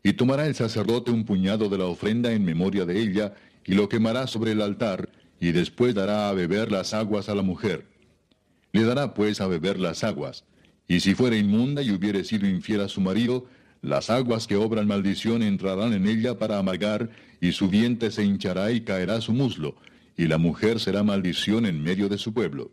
Y 0.04 0.12
tomará 0.12 0.46
el 0.46 0.54
sacerdote 0.54 1.10
un 1.10 1.24
puñado 1.24 1.68
de 1.68 1.78
la 1.78 1.86
ofrenda 1.86 2.32
en 2.32 2.44
memoria 2.44 2.84
de 2.84 3.00
ella, 3.00 3.34
y 3.64 3.74
lo 3.74 3.88
quemará 3.88 4.28
sobre 4.28 4.52
el 4.52 4.62
altar, 4.62 5.08
y 5.40 5.50
después 5.50 5.94
dará 5.94 6.28
a 6.28 6.32
beber 6.32 6.70
las 6.70 6.94
aguas 6.94 7.28
a 7.28 7.34
la 7.34 7.42
mujer. 7.42 7.86
Le 8.72 8.84
dará 8.84 9.14
pues 9.14 9.40
a 9.40 9.48
beber 9.48 9.80
las 9.80 10.04
aguas, 10.04 10.44
y 10.86 11.00
si 11.00 11.14
fuere 11.14 11.38
inmunda 11.38 11.82
y 11.82 11.90
hubiere 11.90 12.22
sido 12.22 12.46
infiel 12.46 12.82
a 12.82 12.88
su 12.88 13.00
marido, 13.00 13.46
las 13.82 14.10
aguas 14.10 14.46
que 14.46 14.56
obran 14.56 14.86
maldición 14.86 15.42
entrarán 15.42 15.92
en 15.92 16.06
ella 16.06 16.38
para 16.38 16.58
amargar, 16.58 17.10
y 17.40 17.50
su 17.50 17.68
vientre 17.68 18.12
se 18.12 18.24
hinchará 18.24 18.70
y 18.70 18.82
caerá 18.82 19.20
su 19.20 19.32
muslo, 19.32 19.74
y 20.18 20.26
la 20.26 20.36
mujer 20.36 20.80
será 20.80 21.02
maldición 21.02 21.64
en 21.64 21.80
medio 21.80 22.08
de 22.08 22.18
su 22.18 22.34
pueblo. 22.34 22.72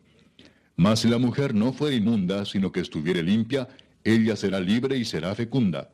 Mas 0.76 1.02
si 1.02 1.08
la 1.08 1.20
mujer 1.20 1.54
no 1.54 1.72
fuere 1.72 1.96
inmunda, 1.96 2.44
sino 2.44 2.72
que 2.72 2.82
estuviere 2.82 3.24
limpia, 3.24 3.70
ella 4.04 4.36
será 4.36 4.60
libre 4.60 4.98
y 4.98 5.06
será 5.06 5.34
fecunda. 5.36 5.92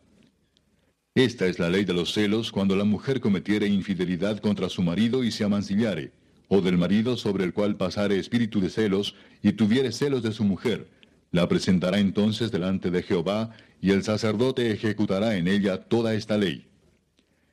Esta 1.13 1.45
es 1.47 1.59
la 1.59 1.69
ley 1.69 1.83
de 1.83 1.93
los 1.93 2.13
celos 2.13 2.53
cuando 2.53 2.75
la 2.77 2.85
mujer 2.85 3.19
cometiere 3.19 3.67
infidelidad 3.67 4.39
contra 4.39 4.69
su 4.69 4.81
marido 4.81 5.25
y 5.25 5.31
se 5.31 5.43
amancillare, 5.43 6.13
o 6.47 6.61
del 6.61 6.77
marido 6.77 7.17
sobre 7.17 7.43
el 7.43 7.53
cual 7.53 7.75
pasare 7.75 8.17
espíritu 8.17 8.61
de 8.61 8.69
celos 8.69 9.15
y 9.43 9.51
tuviere 9.51 9.91
celos 9.91 10.23
de 10.23 10.31
su 10.31 10.45
mujer. 10.45 10.89
La 11.31 11.49
presentará 11.49 11.99
entonces 11.99 12.49
delante 12.49 12.91
de 12.91 13.03
Jehová, 13.03 13.51
y 13.81 13.91
el 13.91 14.03
sacerdote 14.03 14.71
ejecutará 14.71 15.35
en 15.35 15.49
ella 15.49 15.81
toda 15.81 16.13
esta 16.13 16.37
ley. 16.37 16.67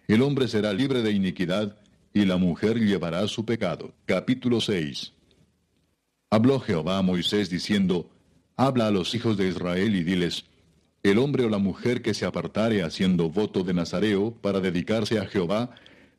El 0.06 0.22
hombre 0.22 0.46
será 0.46 0.72
libre 0.72 1.02
de 1.02 1.10
iniquidad, 1.10 1.76
y 2.12 2.24
la 2.24 2.36
mujer 2.36 2.78
llevará 2.78 3.26
su 3.28 3.44
pecado. 3.44 3.92
Capítulo 4.06 4.60
6 4.60 5.12
Habló 6.30 6.60
Jehová 6.60 6.98
a 6.98 7.02
Moisés 7.02 7.48
diciendo, 7.48 8.10
Habla 8.56 8.88
a 8.88 8.90
los 8.90 9.14
hijos 9.14 9.36
de 9.36 9.48
Israel 9.48 9.96
y 9.96 10.04
diles, 10.04 10.44
el 11.02 11.18
hombre 11.18 11.44
o 11.44 11.48
la 11.48 11.58
mujer 11.58 12.02
que 12.02 12.12
se 12.12 12.26
apartare 12.26 12.82
haciendo 12.82 13.30
voto 13.30 13.62
de 13.62 13.72
Nazareo 13.72 14.32
para 14.32 14.60
dedicarse 14.60 15.18
a 15.18 15.26
Jehová, 15.26 15.70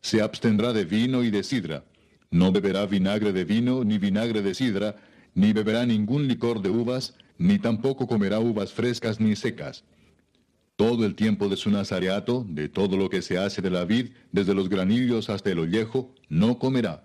se 0.02 0.22
abstendrá 0.22 0.74
de 0.74 0.86
vino 0.86 1.24
y 1.24 1.30
de 1.30 1.44
sidra. 1.44 1.84
No 2.32 2.52
beberá 2.52 2.86
vinagre 2.86 3.34
de 3.34 3.44
vino 3.44 3.84
ni 3.84 3.98
vinagre 3.98 4.42
de 4.42 4.56
sidra, 4.56 4.96
ni 5.36 5.54
beberá 5.54 5.86
ningún 5.86 6.28
licor 6.28 6.62
de 6.62 6.70
uvas, 6.70 7.16
ni 7.38 7.60
tampoco 7.60 8.08
comerá 8.08 8.40
uvas 8.40 8.72
frescas 8.72 9.20
ni 9.20 9.36
secas. 9.36 9.84
Todo 10.80 11.06
el 11.06 11.14
tiempo 11.14 11.50
de 11.50 11.58
su 11.58 11.70
nazareato, 11.70 12.46
de 12.48 12.70
todo 12.70 12.96
lo 12.96 13.10
que 13.10 13.22
se 13.22 13.38
hace 13.38 13.62
de 13.62 13.70
la 13.70 13.84
vid, 13.84 14.12
desde 14.32 14.54
los 14.54 14.70
granillos 14.70 15.30
hasta 15.30 15.52
el 15.52 15.60
ollejo, 15.60 16.16
no 16.30 16.58
comerá. 16.58 17.04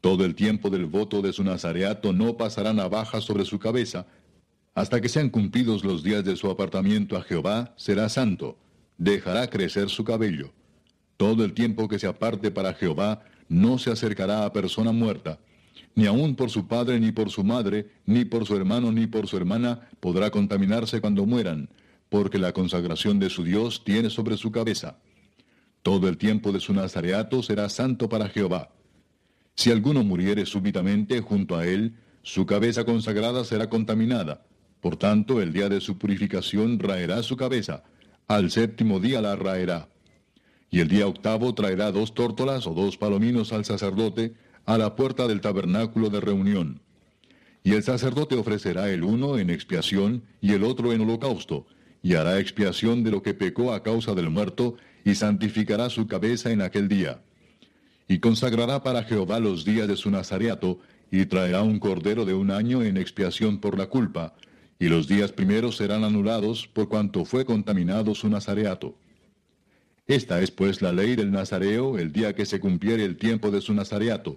Todo 0.00 0.24
el 0.24 0.34
tiempo 0.34 0.68
del 0.68 0.86
voto 0.86 1.22
de 1.22 1.32
su 1.32 1.44
nazareato 1.44 2.12
no 2.12 2.36
pasará 2.36 2.72
navaja 2.72 3.20
sobre 3.20 3.44
su 3.44 3.60
cabeza, 3.60 4.08
hasta 4.74 5.00
que 5.00 5.08
sean 5.08 5.30
cumplidos 5.30 5.84
los 5.84 6.02
días 6.02 6.24
de 6.24 6.34
su 6.34 6.50
apartamiento 6.50 7.16
a 7.16 7.22
Jehová, 7.22 7.72
será 7.76 8.08
santo, 8.08 8.58
dejará 8.98 9.46
crecer 9.46 9.90
su 9.90 10.02
cabello. 10.02 10.50
Todo 11.16 11.44
el 11.44 11.52
tiempo 11.52 11.86
que 11.86 12.00
se 12.00 12.08
aparte 12.08 12.50
para 12.50 12.74
Jehová, 12.74 13.22
no 13.48 13.78
se 13.78 13.92
acercará 13.92 14.44
a 14.44 14.52
persona 14.52 14.90
muerta, 14.90 15.38
ni 15.94 16.06
aun 16.06 16.34
por 16.34 16.50
su 16.50 16.66
padre, 16.66 16.98
ni 16.98 17.12
por 17.12 17.30
su 17.30 17.44
madre, 17.44 17.86
ni 18.06 18.24
por 18.24 18.44
su 18.44 18.56
hermano, 18.56 18.90
ni 18.90 19.06
por 19.06 19.28
su 19.28 19.36
hermana, 19.36 19.88
podrá 20.00 20.32
contaminarse 20.32 21.00
cuando 21.00 21.24
mueran, 21.26 21.68
porque 22.14 22.38
la 22.38 22.52
consagración 22.52 23.18
de 23.18 23.28
su 23.28 23.42
Dios 23.42 23.82
tiene 23.82 24.08
sobre 24.08 24.36
su 24.36 24.52
cabeza. 24.52 24.98
Todo 25.82 26.06
el 26.08 26.16
tiempo 26.16 26.52
de 26.52 26.60
su 26.60 26.72
nazareato 26.72 27.42
será 27.42 27.68
santo 27.68 28.08
para 28.08 28.28
Jehová. 28.28 28.70
Si 29.56 29.72
alguno 29.72 30.04
muriere 30.04 30.46
súbitamente 30.46 31.20
junto 31.20 31.56
a 31.56 31.66
él, 31.66 31.96
su 32.22 32.46
cabeza 32.46 32.84
consagrada 32.84 33.42
será 33.42 33.68
contaminada, 33.68 34.46
por 34.80 34.96
tanto, 34.96 35.42
el 35.42 35.52
día 35.52 35.68
de 35.68 35.80
su 35.80 35.98
purificación 35.98 36.78
raerá 36.78 37.20
su 37.24 37.36
cabeza, 37.36 37.82
al 38.28 38.52
séptimo 38.52 39.00
día 39.00 39.20
la 39.20 39.34
raerá. 39.34 39.88
Y 40.70 40.78
el 40.78 40.86
día 40.86 41.08
octavo 41.08 41.52
traerá 41.52 41.90
dos 41.90 42.14
tórtolas 42.14 42.68
o 42.68 42.74
dos 42.74 42.96
palominos 42.96 43.52
al 43.52 43.64
sacerdote 43.64 44.34
a 44.66 44.78
la 44.78 44.94
puerta 44.94 45.26
del 45.26 45.40
tabernáculo 45.40 46.10
de 46.10 46.20
reunión. 46.20 46.80
Y 47.64 47.72
el 47.72 47.82
sacerdote 47.82 48.36
ofrecerá 48.36 48.88
el 48.92 49.02
uno 49.02 49.36
en 49.36 49.50
expiación 49.50 50.22
y 50.40 50.52
el 50.52 50.62
otro 50.62 50.92
en 50.92 51.00
holocausto, 51.00 51.66
y 52.04 52.14
hará 52.14 52.38
expiación 52.38 53.02
de 53.02 53.10
lo 53.10 53.22
que 53.22 53.32
pecó 53.32 53.72
a 53.72 53.82
causa 53.82 54.14
del 54.14 54.28
muerto, 54.28 54.76
y 55.06 55.14
santificará 55.14 55.88
su 55.88 56.06
cabeza 56.06 56.50
en 56.50 56.60
aquel 56.60 56.86
día. 56.86 57.22
Y 58.06 58.18
consagrará 58.18 58.82
para 58.82 59.04
Jehová 59.04 59.40
los 59.40 59.64
días 59.64 59.88
de 59.88 59.96
su 59.96 60.10
nazareato, 60.10 60.78
y 61.10 61.24
traerá 61.24 61.62
un 61.62 61.78
cordero 61.78 62.26
de 62.26 62.34
un 62.34 62.50
año 62.50 62.82
en 62.82 62.98
expiación 62.98 63.58
por 63.58 63.78
la 63.78 63.86
culpa, 63.86 64.34
y 64.78 64.88
los 64.88 65.08
días 65.08 65.32
primeros 65.32 65.78
serán 65.78 66.04
anulados 66.04 66.68
por 66.68 66.90
cuanto 66.90 67.24
fue 67.24 67.46
contaminado 67.46 68.14
su 68.14 68.28
nazareato. 68.28 68.98
Esta 70.06 70.42
es 70.42 70.50
pues 70.50 70.82
la 70.82 70.92
ley 70.92 71.16
del 71.16 71.32
nazareo 71.32 71.98
el 71.98 72.12
día 72.12 72.34
que 72.34 72.44
se 72.44 72.60
cumpliere 72.60 73.06
el 73.06 73.16
tiempo 73.16 73.50
de 73.50 73.62
su 73.62 73.72
nazareato. 73.72 74.36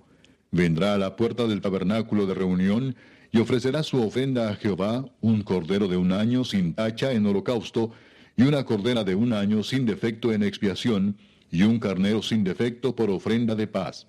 Vendrá 0.52 0.94
a 0.94 0.98
la 0.98 1.18
puerta 1.18 1.48
del 1.48 1.60
tabernáculo 1.60 2.28
de 2.28 2.34
reunión 2.34 2.96
y 3.32 3.40
ofrecerá 3.40 3.84
su 3.84 4.02
ofrenda 4.02 4.50
a 4.50 4.56
Jehová 4.56 5.06
un 5.22 5.42
cordero 5.42 5.88
de 5.88 5.98
un 5.98 6.12
año 6.12 6.44
sin 6.44 6.74
tacha 6.74 7.12
en 7.12 7.26
holocausto, 7.26 7.92
y 8.36 8.44
una 8.44 8.63
cordera 8.66 9.04
de 9.04 9.16
un 9.16 9.34
año 9.34 9.63
sin 9.63 9.86
defecto 9.86 10.32
en 10.32 10.44
expiación, 10.44 11.18
y 11.50 11.63
un 11.63 11.80
carnero 11.80 12.22
sin 12.22 12.44
defecto 12.44 12.96
por 12.96 13.10
ofrenda 13.10 13.56
de 13.56 13.68
paz. 13.68 14.08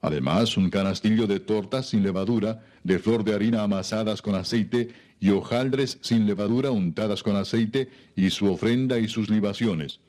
Además, 0.00 0.56
un 0.56 0.70
canastillo 0.70 1.26
de 1.26 1.40
tortas 1.40 1.90
sin 1.90 2.02
levadura, 2.02 2.64
de 2.84 2.98
flor 2.98 3.22
de 3.22 3.34
harina 3.34 3.62
amasadas 3.62 4.22
con 4.22 4.34
aceite, 4.34 4.88
y 5.20 5.28
hojaldres 5.28 5.98
sin 6.00 6.26
levadura 6.26 6.70
untadas 6.70 7.22
con 7.22 7.36
aceite, 7.36 7.90
y 8.16 8.30
su 8.30 8.50
ofrenda 8.50 8.98
y 8.98 9.08
sus 9.08 9.28
libaciones. 9.28 10.00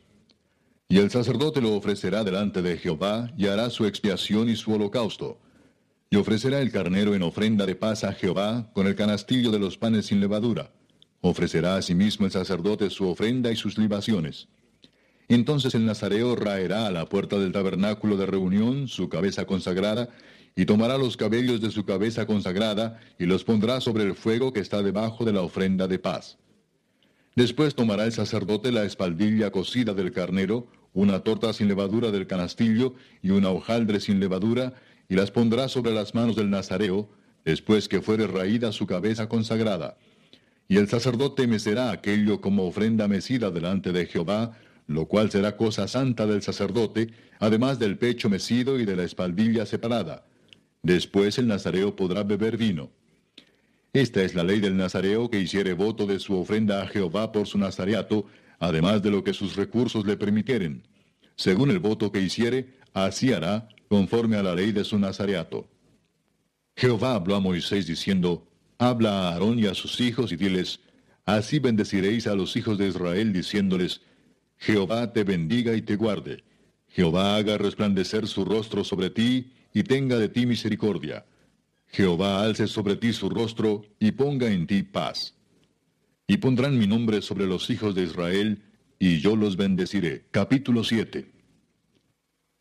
Y 0.88 0.99
el 0.99 1.10
sacerdote 1.10 1.60
lo 1.60 1.75
ofrecerá 1.75 2.23
delante 2.23 2.62
de 2.62 2.77
Jehová, 2.77 3.32
y 3.38 3.47
hará 3.47 3.69
su 3.69 3.86
expiación 3.86 4.49
y 4.49 4.56
su 4.56 4.71
holocausto. 4.71 5.40
Y 6.13 6.17
ofrecerá 6.17 6.60
el 6.60 6.74
carnero 6.74 7.15
en 7.15 7.24
ofrenda 7.24 7.65
de 7.65 7.74
paz 7.74 8.04
a 8.04 8.12
Jehová, 8.12 8.69
con 8.74 8.86
el 8.86 8.95
canastillo 8.95 9.50
de 9.50 9.60
los 9.60 9.78
panes 9.78 10.08
sin 10.08 10.19
levadura. 10.19 10.74
Ofrecerá 11.21 11.78
asimismo 11.78 12.26
el 12.26 12.34
sacerdote 12.34 12.89
su 12.89 13.08
ofrenda 13.08 13.50
y 13.50 13.56
sus 13.56 13.78
libaciones. 13.78 14.50
Entonces 15.30 15.74
el 15.74 15.86
nazareo 15.86 16.36
raerá 16.36 16.86
a 16.88 16.91
la 16.91 17.06
puerta 17.06 17.39
del 17.39 17.54
tabernáculo 17.54 18.17
de 18.17 18.26
reunión 18.26 18.89
su 18.89 19.08
cabeza 19.08 19.45
consagrada, 19.45 20.10
y 20.54 20.65
tomará 20.65 20.97
los 20.97 21.15
cabellos 21.15 21.62
de 21.62 21.71
su 21.71 21.86
cabeza 21.86 22.26
consagrada, 22.26 23.00
y 23.17 23.26
los 23.26 23.45
pondrá 23.45 23.80
sobre 23.80 24.04
el 24.04 24.13
fuego 24.13 24.52
que 24.52 24.60
está 24.60 24.84
debajo 24.84 25.24
de 25.24 25.32
la 25.32 25.43
ofrenda 25.43 25.88
de 25.88 25.97
paz. 25.97 26.38
Después 27.38 27.74
tomará 27.74 28.04
el 28.04 28.12
sacerdote 28.12 28.74
la 28.74 28.84
espaldilla 28.84 29.50
cocida 29.52 29.93
del 29.93 30.12
carnero, 30.12 30.67
una 30.93 31.21
torta 31.21 31.54
sin 31.54 31.69
levadura 31.69 32.12
del 32.12 32.28
canastillo, 32.28 32.95
y 33.24 33.30
una 33.30 33.50
hojaldre 33.50 34.02
sin 34.02 34.19
levadura, 34.19 34.74
y 35.12 35.15
las 35.15 35.30
pondrá 35.30 35.67
sobre 35.67 35.91
las 35.91 36.15
manos 36.15 36.38
del 36.38 36.50
nazareo, 36.50 37.10
después 37.43 37.89
que 37.89 38.02
fuere 38.02 38.28
raída 38.28 38.71
su 38.71 38.88
cabeza 38.88 39.28
consagrada. 39.28 39.97
Y 40.69 40.78
el 40.78 40.88
sacerdote 40.88 41.47
mecerá 41.47 41.91
aquello 41.91 42.39
como 42.39 42.63
ofrenda 42.63 43.10
mecida 43.10 43.52
delante 43.52 43.91
de 43.91 44.06
Jehová, 44.06 44.58
lo 44.88 45.08
cual 45.08 45.30
será 45.30 45.58
cosa 45.58 45.89
santa 45.89 46.26
del 46.28 46.41
sacerdote, 46.41 47.10
además 47.39 47.78
del 47.78 47.97
pecho 47.97 48.30
mecido 48.30 48.80
y 48.80 48.86
de 48.86 48.95
la 48.95 49.04
espaldilla 49.04 49.65
separada. 49.65 50.24
Después 50.82 51.38
el 51.39 51.47
nazareo 51.47 51.93
podrá 51.93 52.24
beber 52.24 52.56
vino. 52.56 52.89
Esta 53.91 54.24
es 54.24 54.34
la 54.34 54.45
ley 54.45 54.62
del 54.62 54.78
nazareo 54.78 55.30
que 55.30 55.41
hiciere 55.41 55.74
voto 55.74 56.06
de 56.06 56.19
su 56.19 56.38
ofrenda 56.38 56.84
a 56.84 56.88
Jehová 56.88 57.34
por 57.34 57.47
su 57.47 57.58
nazareato, 57.58 58.28
además 58.60 59.04
de 59.04 59.12
lo 59.12 59.26
que 59.26 59.34
sus 59.34 59.58
recursos 59.58 60.06
le 60.06 60.15
permitieren. 60.15 60.84
Según 61.36 61.69
el 61.69 61.80
voto 61.80 62.13
que 62.13 62.21
hiciere, 62.21 62.78
así 62.93 63.34
hará, 63.34 63.67
conforme 63.91 64.38
a 64.38 64.41
la 64.41 64.56
ley 64.56 64.71
de 64.71 64.86
su 64.86 64.97
nazareato. 64.97 65.67
Jehová 66.77 67.13
habló 67.13 67.36
a 67.36 67.41
Moisés 67.41 67.86
diciendo, 67.88 68.47
Habla 68.77 69.12
a 69.12 69.34
Aarón 69.34 69.60
y 69.60 69.65
a 69.65 69.73
sus 69.73 69.99
hijos 69.99 70.32
y 70.32 70.38
diles, 70.38 70.80
Así 71.25 71.60
bendeciréis 71.60 72.25
a 72.25 72.34
los 72.34 72.56
hijos 72.56 72.77
de 72.77 72.88
Israel, 72.88 73.34
diciéndoles, 73.34 73.99
Jehová 74.58 75.12
te 75.12 75.25
bendiga 75.25 75.75
y 75.75 75.82
te 75.82 75.97
guarde. 75.97 76.41
Jehová 76.88 77.36
haga 77.36 77.58
resplandecer 77.58 78.27
su 78.27 78.45
rostro 78.45 78.86
sobre 78.86 79.10
ti 79.10 79.51
y 79.73 79.84
tenga 79.84 80.17
de 80.17 80.30
ti 80.30 80.45
misericordia. 80.45 81.25
Jehová 81.88 82.45
alce 82.45 82.67
sobre 82.67 82.95
ti 82.95 83.12
su 83.12 83.30
rostro 83.30 83.82
y 83.99 84.12
ponga 84.12 84.49
en 84.49 84.67
ti 84.67 84.84
paz. 84.84 85.36
Y 86.27 86.38
pondrán 86.38 86.80
mi 86.80 86.88
nombre 86.88 87.21
sobre 87.21 87.45
los 87.45 87.69
hijos 87.69 87.93
de 87.93 88.04
Israel, 88.04 88.63
y 88.99 89.19
yo 89.19 89.36
los 89.36 89.58
bendeciré. 89.58 90.23
Capítulo 90.32 90.86
7. 90.86 91.40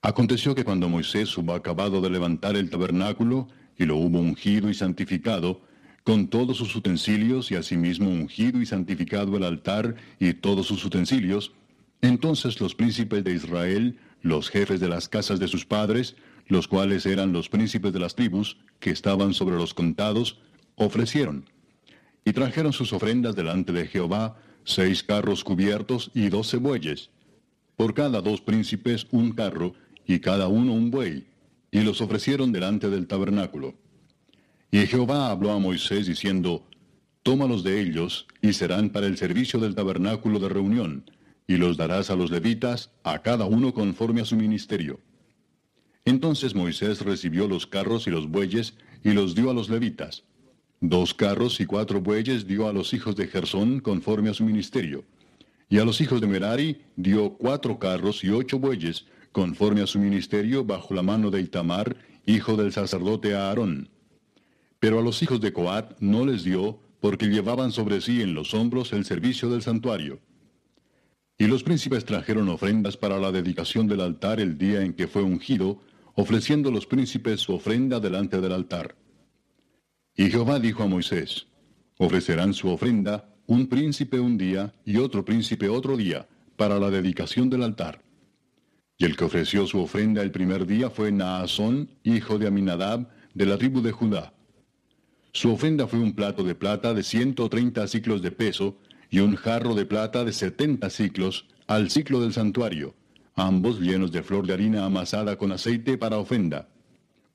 Aconteció 0.02 0.54
que 0.54 0.64
cuando 0.64 0.88
Moisés 0.88 1.36
hubo 1.36 1.52
acabado 1.52 2.00
de 2.00 2.08
levantar 2.08 2.56
el 2.56 2.70
tabernáculo, 2.70 3.48
y 3.76 3.84
lo 3.84 3.96
hubo 3.96 4.18
ungido 4.18 4.70
y 4.70 4.74
santificado, 4.74 5.60
con 6.04 6.28
todos 6.28 6.56
sus 6.56 6.74
utensilios, 6.74 7.50
y 7.50 7.56
asimismo 7.56 8.08
ungido 8.08 8.62
y 8.62 8.66
santificado 8.66 9.36
el 9.36 9.44
altar 9.44 9.96
y 10.18 10.32
todos 10.32 10.66
sus 10.66 10.84
utensilios, 10.86 11.52
entonces 12.00 12.58
los 12.60 12.74
príncipes 12.74 13.24
de 13.24 13.34
Israel, 13.34 13.98
los 14.22 14.48
jefes 14.48 14.80
de 14.80 14.88
las 14.88 15.08
casas 15.08 15.38
de 15.38 15.48
sus 15.48 15.66
padres, 15.66 16.16
los 16.46 16.66
cuales 16.66 17.04
eran 17.04 17.34
los 17.34 17.50
príncipes 17.50 17.92
de 17.92 18.00
las 18.00 18.14
tribus, 18.14 18.56
que 18.78 18.90
estaban 18.90 19.34
sobre 19.34 19.56
los 19.56 19.74
contados, 19.74 20.40
ofrecieron. 20.76 21.44
Y 22.24 22.32
trajeron 22.32 22.72
sus 22.72 22.94
ofrendas 22.94 23.36
delante 23.36 23.72
de 23.72 23.86
Jehová, 23.86 24.38
seis 24.64 25.02
carros 25.02 25.44
cubiertos 25.44 26.10
y 26.14 26.30
doce 26.30 26.56
bueyes. 26.56 27.10
Por 27.76 27.92
cada 27.92 28.22
dos 28.22 28.40
príncipes 28.40 29.06
un 29.10 29.32
carro, 29.32 29.74
y 30.10 30.18
cada 30.18 30.48
uno 30.48 30.72
un 30.72 30.90
buey, 30.90 31.24
y 31.70 31.82
los 31.82 32.00
ofrecieron 32.00 32.50
delante 32.50 32.90
del 32.90 33.06
tabernáculo. 33.06 33.76
Y 34.72 34.78
Jehová 34.86 35.30
habló 35.30 35.52
a 35.52 35.60
Moisés 35.60 36.08
diciendo, 36.08 36.66
Tómalos 37.22 37.62
de 37.62 37.80
ellos, 37.80 38.26
y 38.42 38.52
serán 38.54 38.90
para 38.90 39.06
el 39.06 39.16
servicio 39.16 39.60
del 39.60 39.76
tabernáculo 39.76 40.40
de 40.40 40.48
reunión, 40.48 41.08
y 41.46 41.58
los 41.58 41.76
darás 41.76 42.10
a 42.10 42.16
los 42.16 42.32
levitas, 42.32 42.90
a 43.04 43.22
cada 43.22 43.44
uno 43.44 43.72
conforme 43.72 44.20
a 44.20 44.24
su 44.24 44.34
ministerio. 44.34 44.98
Entonces 46.04 46.56
Moisés 46.56 47.02
recibió 47.02 47.46
los 47.46 47.68
carros 47.68 48.08
y 48.08 48.10
los 48.10 48.28
bueyes, 48.28 48.74
y 49.04 49.12
los 49.12 49.36
dio 49.36 49.48
a 49.48 49.54
los 49.54 49.68
levitas. 49.68 50.24
Dos 50.80 51.14
carros 51.14 51.60
y 51.60 51.66
cuatro 51.66 52.00
bueyes 52.00 52.48
dio 52.48 52.66
a 52.66 52.72
los 52.72 52.94
hijos 52.94 53.14
de 53.14 53.28
Gersón 53.28 53.78
conforme 53.78 54.30
a 54.30 54.34
su 54.34 54.44
ministerio. 54.44 55.04
Y 55.68 55.78
a 55.78 55.84
los 55.84 56.00
hijos 56.00 56.20
de 56.20 56.26
Merari 56.26 56.80
dio 56.96 57.34
cuatro 57.34 57.78
carros 57.78 58.24
y 58.24 58.30
ocho 58.30 58.58
bueyes, 58.58 59.06
conforme 59.32 59.82
a 59.82 59.86
su 59.86 59.98
ministerio 59.98 60.64
bajo 60.64 60.94
la 60.94 61.02
mano 61.02 61.30
de 61.30 61.40
Itamar, 61.40 61.96
hijo 62.26 62.56
del 62.56 62.72
sacerdote 62.72 63.34
Aarón. 63.34 63.88
Pero 64.78 64.98
a 64.98 65.02
los 65.02 65.22
hijos 65.22 65.40
de 65.40 65.52
Coat 65.52 65.98
no 66.00 66.24
les 66.24 66.44
dio, 66.44 66.80
porque 67.00 67.26
llevaban 67.26 67.72
sobre 67.72 68.00
sí 68.00 68.22
en 68.22 68.34
los 68.34 68.54
hombros 68.54 68.92
el 68.92 69.04
servicio 69.04 69.48
del 69.50 69.62
santuario. 69.62 70.20
Y 71.38 71.46
los 71.46 71.62
príncipes 71.62 72.04
trajeron 72.04 72.48
ofrendas 72.48 72.96
para 72.96 73.18
la 73.18 73.32
dedicación 73.32 73.86
del 73.86 74.00
altar 74.00 74.40
el 74.40 74.58
día 74.58 74.82
en 74.82 74.92
que 74.92 75.08
fue 75.08 75.22
ungido, 75.22 75.80
ofreciendo 76.14 76.70
los 76.70 76.86
príncipes 76.86 77.40
su 77.40 77.54
ofrenda 77.54 78.00
delante 78.00 78.40
del 78.40 78.52
altar. 78.52 78.96
Y 80.14 80.30
Jehová 80.30 80.60
dijo 80.60 80.82
a 80.82 80.86
Moisés, 80.86 81.46
ofrecerán 81.96 82.52
su 82.52 82.68
ofrenda 82.68 83.34
un 83.46 83.68
príncipe 83.68 84.20
un 84.20 84.36
día 84.36 84.74
y 84.84 84.98
otro 84.98 85.24
príncipe 85.24 85.68
otro 85.68 85.96
día, 85.96 86.28
para 86.56 86.78
la 86.78 86.90
dedicación 86.90 87.48
del 87.48 87.62
altar. 87.62 88.02
Y 89.00 89.06
el 89.06 89.16
que 89.16 89.24
ofreció 89.24 89.66
su 89.66 89.80
ofrenda 89.80 90.20
el 90.20 90.30
primer 90.30 90.66
día 90.66 90.90
fue 90.90 91.10
Naasón, 91.10 91.88
hijo 92.04 92.38
de 92.38 92.46
Aminadab, 92.46 93.08
de 93.32 93.46
la 93.46 93.56
tribu 93.56 93.80
de 93.80 93.92
Judá. 93.92 94.34
Su 95.32 95.50
ofrenda 95.50 95.86
fue 95.86 96.00
un 96.00 96.12
plato 96.12 96.44
de 96.44 96.54
plata 96.54 96.92
de 96.92 97.02
ciento 97.02 97.48
treinta 97.48 97.88
ciclos 97.88 98.20
de 98.20 98.30
peso, 98.30 98.76
y 99.08 99.20
un 99.20 99.36
jarro 99.36 99.74
de 99.74 99.86
plata 99.86 100.22
de 100.22 100.34
setenta 100.34 100.90
ciclos 100.90 101.46
al 101.66 101.88
ciclo 101.88 102.20
del 102.20 102.34
santuario, 102.34 102.94
ambos 103.36 103.80
llenos 103.80 104.12
de 104.12 104.22
flor 104.22 104.46
de 104.46 104.52
harina 104.52 104.84
amasada 104.84 105.38
con 105.38 105.50
aceite 105.50 105.96
para 105.96 106.18
ofrenda, 106.18 106.68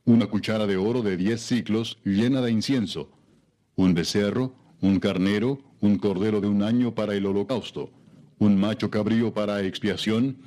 una 0.06 0.28
cuchara 0.28 0.68
de 0.68 0.78
oro 0.78 1.02
de 1.02 1.18
diez 1.18 1.42
ciclos 1.42 1.98
llena 2.06 2.42
de 2.42 2.52
incienso, 2.52 3.10
un 3.76 3.96
becerro, 3.96 4.54
un 4.82 5.00
carnero, 5.00 5.60
un 5.82 5.98
cordero 5.98 6.42
de 6.42 6.48
un 6.48 6.62
año 6.62 6.94
para 6.94 7.16
el 7.16 7.26
holocausto, 7.26 7.90
un 8.38 8.56
macho 8.56 8.92
cabrío 8.92 9.34
para 9.34 9.64
expiación, 9.64 10.38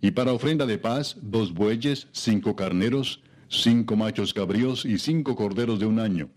y 0.00 0.12
para 0.12 0.32
ofrenda 0.32 0.66
de 0.66 0.78
paz 0.78 1.16
dos 1.20 1.52
bueyes, 1.52 2.08
cinco 2.12 2.56
carneros, 2.56 3.22
cinco 3.48 3.96
machos 3.96 4.32
cabríos 4.32 4.84
y 4.84 4.98
cinco 4.98 5.36
corderos 5.36 5.78
de 5.78 5.86
un 5.86 5.98
año. 5.98 6.30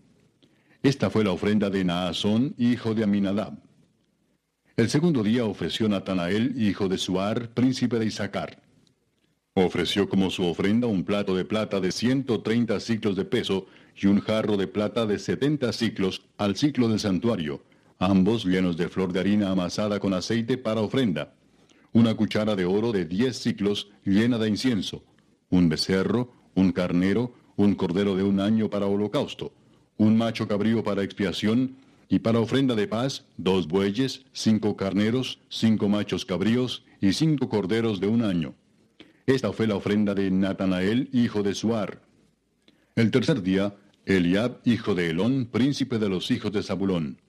Esta 0.82 1.08
fue 1.08 1.24
la 1.24 1.32
ofrenda 1.32 1.70
de 1.70 1.84
Naasón, 1.84 2.54
hijo 2.58 2.94
de 2.94 3.04
Aminadab. 3.04 3.54
El 4.76 4.90
segundo 4.90 5.22
día 5.22 5.44
ofreció 5.44 5.88
Natanael, 5.88 6.60
hijo 6.60 6.88
de 6.88 6.98
Suar, 6.98 7.50
príncipe 7.50 7.98
de 7.98 8.06
Isaacar. 8.06 8.60
Ofreció 9.54 10.08
como 10.08 10.30
su 10.30 10.44
ofrenda 10.44 10.88
un 10.88 11.04
plato 11.04 11.36
de 11.36 11.44
plata 11.44 11.78
de 11.78 11.92
ciento 11.92 12.42
treinta 12.42 12.80
ciclos 12.80 13.14
de 13.14 13.24
peso 13.24 13.66
y 13.96 14.08
un 14.08 14.20
jarro 14.20 14.56
de 14.56 14.66
plata 14.66 15.06
de 15.06 15.20
setenta 15.20 15.72
ciclos 15.72 16.22
al 16.38 16.56
ciclo 16.56 16.88
del 16.88 16.98
santuario, 16.98 17.62
ambos 18.00 18.44
llenos 18.44 18.76
de 18.76 18.88
flor 18.88 19.12
de 19.12 19.20
harina 19.20 19.50
amasada 19.50 20.00
con 20.00 20.12
aceite 20.12 20.58
para 20.58 20.80
ofrenda. 20.80 21.32
Una 21.94 22.14
cuchara 22.14 22.54
de 22.56 22.66
oro 22.66 22.92
de 22.92 23.06
diez 23.06 23.38
ciclos 23.38 23.88
llena 24.04 24.36
de 24.36 24.48
incienso, 24.48 25.02
un 25.48 25.68
becerro, 25.68 26.30
un 26.54 26.72
carnero, 26.72 27.32
un 27.56 27.74
cordero 27.74 28.16
de 28.16 28.24
un 28.24 28.40
año 28.40 28.68
para 28.68 28.86
holocausto, 28.86 29.52
un 29.96 30.18
macho 30.18 30.46
cabrío 30.46 30.82
para 30.82 31.02
expiación, 31.02 31.76
y 32.08 32.18
para 32.18 32.38
ofrenda 32.40 32.74
de 32.74 32.86
paz, 32.86 33.24
dos 33.38 33.66
bueyes, 33.66 34.24
cinco 34.32 34.76
carneros, 34.76 35.38
cinco 35.48 35.88
machos 35.88 36.24
cabríos 36.24 36.84
y 37.00 37.12
cinco 37.12 37.48
corderos 37.48 37.98
de 38.00 38.08
un 38.08 38.22
año. 38.22 38.54
Esta 39.26 39.52
fue 39.52 39.66
la 39.66 39.76
ofrenda 39.76 40.14
de 40.14 40.30
Natanael, 40.30 41.08
hijo 41.12 41.42
de 41.42 41.54
Suar. 41.54 42.02
El 42.94 43.10
tercer 43.10 43.42
día, 43.42 43.74
Eliab, 44.04 44.60
hijo 44.64 44.94
de 44.94 45.10
Elón, 45.10 45.48
príncipe 45.50 45.98
de 45.98 46.08
los 46.08 46.30
hijos 46.30 46.52
de 46.52 46.62
Zabulón. 46.62 47.20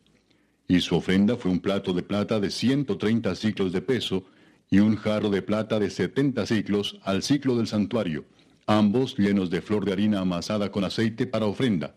Y 0.67 0.81
su 0.81 0.95
ofrenda 0.95 1.37
fue 1.37 1.51
un 1.51 1.59
plato 1.59 1.93
de 1.93 2.03
plata 2.03 2.39
de 2.39 2.49
ciento 2.49 2.97
treinta 2.97 3.33
ciclos 3.35 3.71
de 3.71 3.81
peso, 3.81 4.25
y 4.69 4.79
un 4.79 4.95
jarro 4.95 5.29
de 5.29 5.41
plata 5.41 5.79
de 5.79 5.89
setenta 5.89 6.45
ciclos 6.45 6.99
al 7.03 7.23
ciclo 7.23 7.55
del 7.57 7.67
santuario, 7.67 8.25
ambos 8.65 9.17
llenos 9.17 9.49
de 9.49 9.61
flor 9.61 9.85
de 9.85 9.93
harina 9.93 10.19
amasada 10.19 10.71
con 10.71 10.83
aceite 10.83 11.27
para 11.27 11.45
ofrenda. 11.45 11.95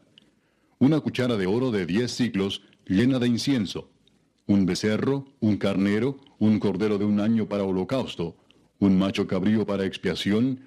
Una 0.79 1.01
cuchara 1.01 1.37
de 1.37 1.47
oro 1.47 1.71
de 1.71 1.87
diez 1.87 2.13
ciclos 2.13 2.63
llena 2.87 3.19
de 3.19 3.27
incienso, 3.27 3.91
un 4.47 4.65
becerro, 4.65 5.27
un 5.41 5.57
carnero, 5.57 6.19
un 6.39 6.59
cordero 6.59 6.99
de 6.99 7.05
un 7.05 7.21
año 7.21 7.49
para 7.49 7.65
holocausto, 7.65 8.37
un 8.79 8.99
macho 8.99 9.27
cabrío 9.27 9.67
para 9.67 9.85
expiación, 9.85 10.61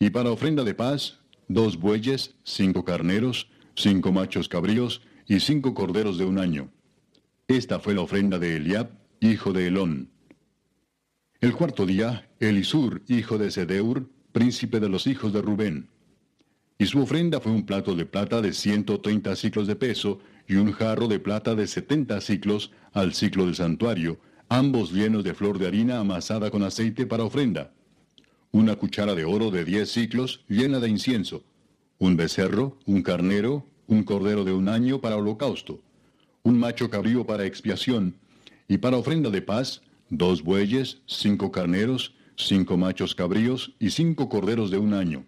y 0.00 0.10
para 0.10 0.30
ofrenda 0.30 0.64
de 0.64 0.74
paz, 0.74 1.18
dos 1.48 1.78
bueyes, 1.78 2.34
cinco 2.44 2.84
carneros, 2.84 3.48
cinco 3.74 4.12
machos 4.12 4.48
cabríos 4.48 5.02
y 5.26 5.40
cinco 5.40 5.74
corderos 5.74 6.18
de 6.18 6.24
un 6.24 6.38
año. 6.38 6.70
Esta 7.48 7.78
fue 7.78 7.94
la 7.94 8.02
ofrenda 8.02 8.38
de 8.38 8.56
Eliab, 8.56 8.90
hijo 9.20 9.52
de 9.52 9.66
Elón. 9.66 10.10
El 11.40 11.52
cuarto 11.52 11.86
día, 11.86 12.28
Elisur, 12.40 13.00
hijo 13.06 13.38
de 13.38 13.52
Sedeur, 13.52 14.08
príncipe 14.32 14.80
de 14.80 14.88
los 14.88 15.06
hijos 15.06 15.32
de 15.32 15.40
Rubén. 15.40 15.88
Y 16.78 16.86
su 16.86 17.00
ofrenda 17.00 17.40
fue 17.40 17.52
un 17.52 17.64
plato 17.64 17.94
de 17.94 18.06
plata 18.06 18.40
de 18.40 18.52
ciento 18.52 19.00
treinta 19.00 19.36
ciclos 19.36 19.68
de 19.68 19.76
peso 19.76 20.18
y 20.48 20.56
un 20.56 20.72
jarro 20.72 21.06
de 21.06 21.20
plata 21.20 21.54
de 21.54 21.68
setenta 21.68 22.20
ciclos 22.20 22.72
al 22.92 23.14
ciclo 23.14 23.46
del 23.46 23.54
santuario, 23.54 24.18
ambos 24.48 24.90
llenos 24.90 25.22
de 25.22 25.32
flor 25.32 25.60
de 25.60 25.68
harina 25.68 26.00
amasada 26.00 26.50
con 26.50 26.64
aceite 26.64 27.06
para 27.06 27.22
ofrenda. 27.22 27.72
Una 28.50 28.74
cuchara 28.74 29.14
de 29.14 29.24
oro 29.24 29.52
de 29.52 29.64
diez 29.64 29.92
ciclos 29.92 30.44
llena 30.48 30.80
de 30.80 30.88
incienso. 30.88 31.44
Un 32.00 32.16
becerro, 32.16 32.80
un 32.84 33.00
carnero, 33.02 33.64
un 33.86 34.02
cordero 34.02 34.42
de 34.42 34.54
un 34.54 34.68
año 34.68 35.00
para 35.00 35.14
holocausto. 35.14 35.80
Un 36.42 36.58
macho 36.58 36.90
cabrío 36.90 37.24
para 37.24 37.46
expiación. 37.46 38.16
Y 38.66 38.78
para 38.78 38.96
ofrenda 38.96 39.30
de 39.30 39.40
paz, 39.40 39.82
dos 40.10 40.42
bueyes, 40.42 41.02
cinco 41.06 41.50
carneros, 41.50 42.14
cinco 42.36 42.76
machos 42.76 43.14
cabríos 43.14 43.74
y 43.78 43.90
cinco 43.90 44.28
corderos 44.28 44.70
de 44.70 44.78
un 44.78 44.94
año. 44.94 45.24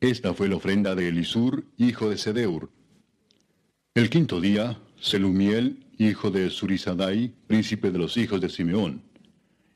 Esta 0.00 0.34
fue 0.34 0.48
la 0.48 0.56
ofrenda 0.56 0.94
de 0.94 1.08
Elisur, 1.08 1.64
hijo 1.78 2.10
de 2.10 2.18
Sedeur. 2.18 2.68
El 3.94 4.10
quinto 4.10 4.40
día, 4.40 4.78
Selumiel, 5.00 5.86
hijo 5.98 6.30
de 6.30 6.50
Surizadai, 6.50 7.32
príncipe 7.46 7.90
de 7.90 7.98
los 7.98 8.16
hijos 8.16 8.40
de 8.40 8.50
Simeón. 8.50 9.02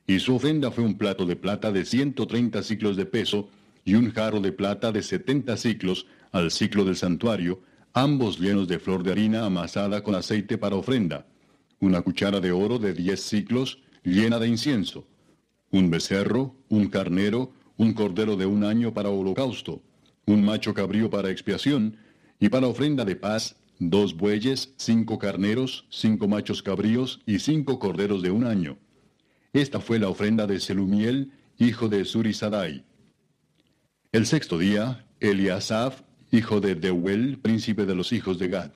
Y 0.05 0.19
su 0.19 0.35
ofrenda 0.35 0.71
fue 0.71 0.83
un 0.83 0.97
plato 0.97 1.25
de 1.25 1.35
plata 1.35 1.71
de 1.71 1.85
ciento 1.85 2.27
treinta 2.27 2.61
ciclos 2.61 2.95
de 2.97 3.05
peso 3.05 3.49
y 3.83 3.95
un 3.95 4.11
jarro 4.11 4.39
de 4.39 4.51
plata 4.51 4.91
de 4.91 5.01
setenta 5.01 5.57
ciclos 5.57 6.05
al 6.31 6.51
ciclo 6.51 6.85
del 6.85 6.95
santuario, 6.95 7.61
ambos 7.93 8.39
llenos 8.39 8.67
de 8.67 8.77
flor 8.77 9.03
de 9.03 9.11
harina 9.11 9.45
amasada 9.45 10.03
con 10.03 10.15
aceite 10.15 10.57
para 10.57 10.75
ofrenda, 10.75 11.25
una 11.79 12.01
cuchara 12.01 12.39
de 12.39 12.51
oro 12.51 12.77
de 12.77 12.93
diez 12.93 13.21
ciclos 13.21 13.79
llena 14.03 14.39
de 14.39 14.47
incienso, 14.47 15.07
un 15.71 15.89
becerro, 15.89 16.55
un 16.69 16.87
carnero, 16.89 17.53
un 17.77 17.93
cordero 17.93 18.35
de 18.35 18.45
un 18.45 18.63
año 18.63 18.93
para 18.93 19.09
holocausto, 19.09 19.81
un 20.25 20.43
macho 20.43 20.73
cabrío 20.73 21.09
para 21.09 21.31
expiación, 21.31 21.97
y 22.39 22.49
para 22.49 22.67
ofrenda 22.67 23.05
de 23.05 23.15
paz, 23.15 23.55
dos 23.79 24.15
bueyes, 24.15 24.73
cinco 24.77 25.17
carneros, 25.17 25.85
cinco 25.89 26.27
machos 26.27 26.61
cabríos 26.63 27.21
y 27.25 27.39
cinco 27.39 27.79
corderos 27.79 28.21
de 28.21 28.31
un 28.31 28.45
año. 28.45 28.77
Esta 29.53 29.79
fue 29.79 29.99
la 29.99 30.09
ofrenda 30.09 30.47
de 30.47 30.59
Selumiel, 30.59 31.31
hijo 31.57 31.89
de 31.89 32.05
Surisadai. 32.05 32.83
El 34.11 34.25
sexto 34.25 34.57
día, 34.57 35.05
Eliasaf, 35.19 36.01
hijo 36.31 36.61
de 36.61 36.75
Deuel, 36.75 37.39
príncipe 37.39 37.85
de 37.85 37.95
los 37.95 38.11
hijos 38.13 38.39
de 38.39 38.47
Gad. 38.47 38.71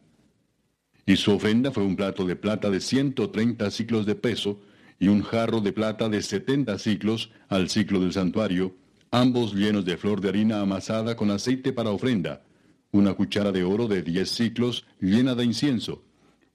Y 1.06 1.18
su 1.18 1.32
ofrenda 1.32 1.72
fue 1.72 1.84
un 1.84 1.96
plato 1.96 2.26
de 2.26 2.36
plata 2.36 2.70
de 2.70 2.80
ciento 2.80 3.30
treinta 3.30 3.72
ciclos 3.72 4.06
de 4.06 4.16
peso, 4.16 4.60
y 5.00 5.08
un 5.08 5.22
jarro 5.22 5.62
de 5.62 5.74
plata 5.74 6.10
de 6.10 6.22
setenta 6.22 6.78
ciclos 6.80 7.32
al 7.50 7.70
ciclo 7.70 8.00
del 8.00 8.14
santuario, 8.14 8.76
ambos 9.12 9.54
llenos 9.54 9.86
de 9.86 9.98
flor 9.98 10.22
de 10.22 10.30
harina 10.30 10.62
amasada 10.62 11.16
con 11.16 11.32
aceite 11.32 11.74
para 11.74 11.92
ofrenda, 11.92 12.44
una 12.92 13.14
cuchara 13.14 13.52
de 13.52 13.64
oro 13.64 13.88
de 13.88 14.02
diez 14.02 14.30
ciclos 14.30 14.86
llena 15.02 15.36
de 15.36 15.44
incienso, 15.44 16.04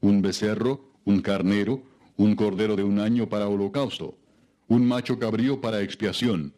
un 0.00 0.22
becerro, 0.22 0.90
un 1.04 1.20
carnero, 1.20 1.82
un 2.16 2.34
cordero 2.34 2.76
de 2.76 2.82
un 2.82 2.98
año 2.98 3.28
para 3.28 3.48
holocausto, 3.48 4.18
un 4.68 4.86
macho 4.86 5.18
cabrío 5.18 5.60
para 5.60 5.82
expiación, 5.82 6.54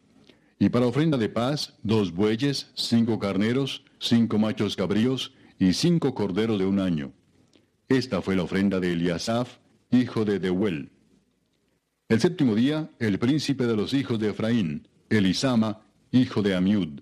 y 0.58 0.68
para 0.68 0.86
ofrenda 0.86 1.18
de 1.18 1.28
paz, 1.28 1.74
dos 1.82 2.12
bueyes, 2.12 2.70
cinco 2.74 3.18
carneros, 3.18 3.84
cinco 3.98 4.38
machos 4.38 4.76
cabríos 4.76 5.34
y 5.58 5.72
cinco 5.72 6.14
corderos 6.14 6.58
de 6.58 6.66
un 6.66 6.78
año. 6.78 7.12
Esta 7.88 8.22
fue 8.22 8.36
la 8.36 8.44
ofrenda 8.44 8.78
de 8.78 8.92
Eliasaf, 8.92 9.58
hijo 9.90 10.24
de 10.24 10.38
Deuel. 10.38 10.90
El 12.12 12.20
séptimo 12.20 12.54
día, 12.54 12.90
el 12.98 13.18
príncipe 13.18 13.64
de 13.64 13.74
los 13.74 13.94
hijos 13.94 14.18
de 14.18 14.28
Efraín, 14.28 14.86
Elisama, 15.08 15.80
hijo 16.10 16.42
de 16.42 16.54
Amiud. 16.54 17.00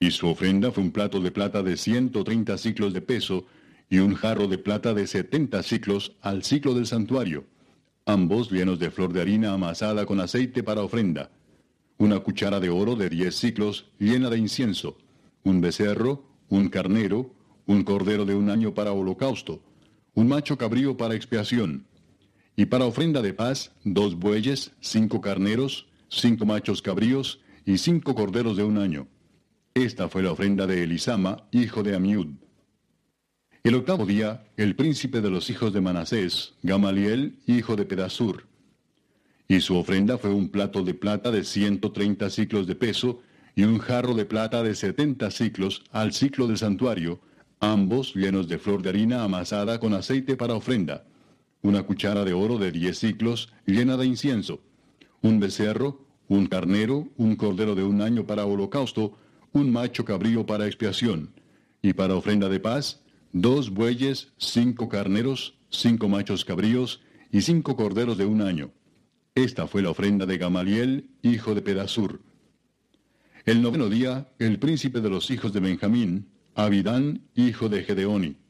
Y 0.00 0.12
su 0.12 0.26
ofrenda 0.28 0.72
fue 0.72 0.82
un 0.82 0.92
plato 0.92 1.20
de 1.20 1.30
plata 1.30 1.62
de 1.62 1.76
ciento 1.76 2.24
treinta 2.24 2.56
ciclos 2.56 2.94
de 2.94 3.02
peso 3.02 3.44
y 3.90 3.98
un 3.98 4.14
jarro 4.14 4.48
de 4.48 4.56
plata 4.56 4.94
de 4.94 5.06
setenta 5.06 5.62
ciclos 5.62 6.16
al 6.22 6.42
ciclo 6.42 6.72
del 6.72 6.86
santuario, 6.86 7.44
ambos 8.06 8.50
llenos 8.50 8.78
de 8.78 8.90
flor 8.90 9.12
de 9.12 9.20
harina 9.20 9.52
amasada 9.52 10.06
con 10.06 10.18
aceite 10.20 10.62
para 10.62 10.80
ofrenda, 10.80 11.30
una 11.98 12.18
cuchara 12.20 12.60
de 12.60 12.70
oro 12.70 12.96
de 12.96 13.10
diez 13.10 13.36
ciclos 13.36 13.90
llena 13.98 14.30
de 14.30 14.38
incienso, 14.38 14.96
un 15.42 15.60
becerro, 15.60 16.24
un 16.48 16.70
carnero, 16.70 17.34
un 17.66 17.84
cordero 17.84 18.24
de 18.24 18.34
un 18.34 18.48
año 18.48 18.72
para 18.72 18.92
holocausto, 18.92 19.60
un 20.14 20.28
macho 20.28 20.56
cabrío 20.56 20.96
para 20.96 21.14
expiación, 21.14 21.84
y 22.56 22.66
para 22.66 22.84
ofrenda 22.84 23.20
de 23.20 23.34
paz, 23.34 23.72
dos 23.84 24.16
bueyes, 24.16 24.72
cinco 24.80 25.20
carneros, 25.20 25.86
cinco 26.08 26.46
machos 26.46 26.82
cabríos 26.82 27.40
y 27.66 27.78
cinco 27.78 28.14
corderos 28.14 28.56
de 28.56 28.64
un 28.64 28.78
año. 28.78 29.08
Esta 29.74 30.08
fue 30.08 30.22
la 30.22 30.30
ofrenda 30.30 30.66
de 30.66 30.84
Elisama, 30.84 31.48
hijo 31.50 31.82
de 31.82 31.96
Amiud. 31.96 32.28
El 33.64 33.74
octavo 33.74 34.06
día, 34.06 34.44
el 34.56 34.76
príncipe 34.76 35.20
de 35.20 35.30
los 35.30 35.50
hijos 35.50 35.72
de 35.72 35.80
Manasés, 35.80 36.54
Gamaliel, 36.62 37.38
hijo 37.46 37.74
de 37.74 37.86
Pedasur. 37.86 38.46
Y 39.48 39.60
su 39.60 39.76
ofrenda 39.76 40.16
fue 40.16 40.30
un 40.30 40.48
plato 40.48 40.82
de 40.84 40.94
plata 40.94 41.30
de 41.30 41.44
ciento 41.44 41.90
treinta 41.90 42.30
ciclos 42.30 42.66
de 42.66 42.74
peso 42.76 43.20
y 43.56 43.64
un 43.64 43.78
jarro 43.78 44.14
de 44.14 44.26
plata 44.26 44.62
de 44.62 44.74
setenta 44.74 45.30
ciclos 45.30 45.82
al 45.90 46.12
ciclo 46.12 46.46
del 46.46 46.58
santuario, 46.58 47.20
ambos 47.58 48.14
llenos 48.14 48.48
de 48.48 48.58
flor 48.58 48.82
de 48.82 48.90
harina 48.90 49.24
amasada 49.24 49.80
con 49.80 49.94
aceite 49.94 50.36
para 50.36 50.54
ofrenda 50.54 51.04
una 51.64 51.82
cuchara 51.82 52.24
de 52.24 52.34
oro 52.34 52.58
de 52.58 52.70
diez 52.70 52.98
ciclos 52.98 53.50
llena 53.64 53.96
de 53.96 54.04
incienso, 54.04 54.60
un 55.22 55.40
becerro, 55.40 56.06
un 56.28 56.46
carnero, 56.46 57.08
un 57.16 57.36
cordero 57.36 57.74
de 57.74 57.82
un 57.82 58.02
año 58.02 58.26
para 58.26 58.44
holocausto, 58.44 59.16
un 59.52 59.72
macho 59.72 60.04
cabrío 60.04 60.44
para 60.44 60.66
expiación, 60.66 61.30
y 61.80 61.94
para 61.94 62.16
ofrenda 62.16 62.50
de 62.50 62.60
paz, 62.60 63.00
dos 63.32 63.70
bueyes, 63.70 64.34
cinco 64.36 64.90
carneros, 64.90 65.56
cinco 65.70 66.06
machos 66.06 66.44
cabríos 66.44 67.00
y 67.32 67.40
cinco 67.40 67.76
corderos 67.76 68.18
de 68.18 68.26
un 68.26 68.42
año. 68.42 68.70
Esta 69.34 69.66
fue 69.66 69.80
la 69.80 69.90
ofrenda 69.90 70.26
de 70.26 70.36
Gamaliel, 70.36 71.08
hijo 71.22 71.54
de 71.54 71.62
Pedasur. 71.62 72.20
El 73.46 73.62
noveno 73.62 73.88
día, 73.88 74.28
el 74.38 74.58
príncipe 74.58 75.00
de 75.00 75.08
los 75.08 75.30
hijos 75.30 75.54
de 75.54 75.60
Benjamín, 75.60 76.28
Abidán, 76.54 77.22
hijo 77.34 77.70
de 77.70 77.84
Gedeoni 77.84 78.43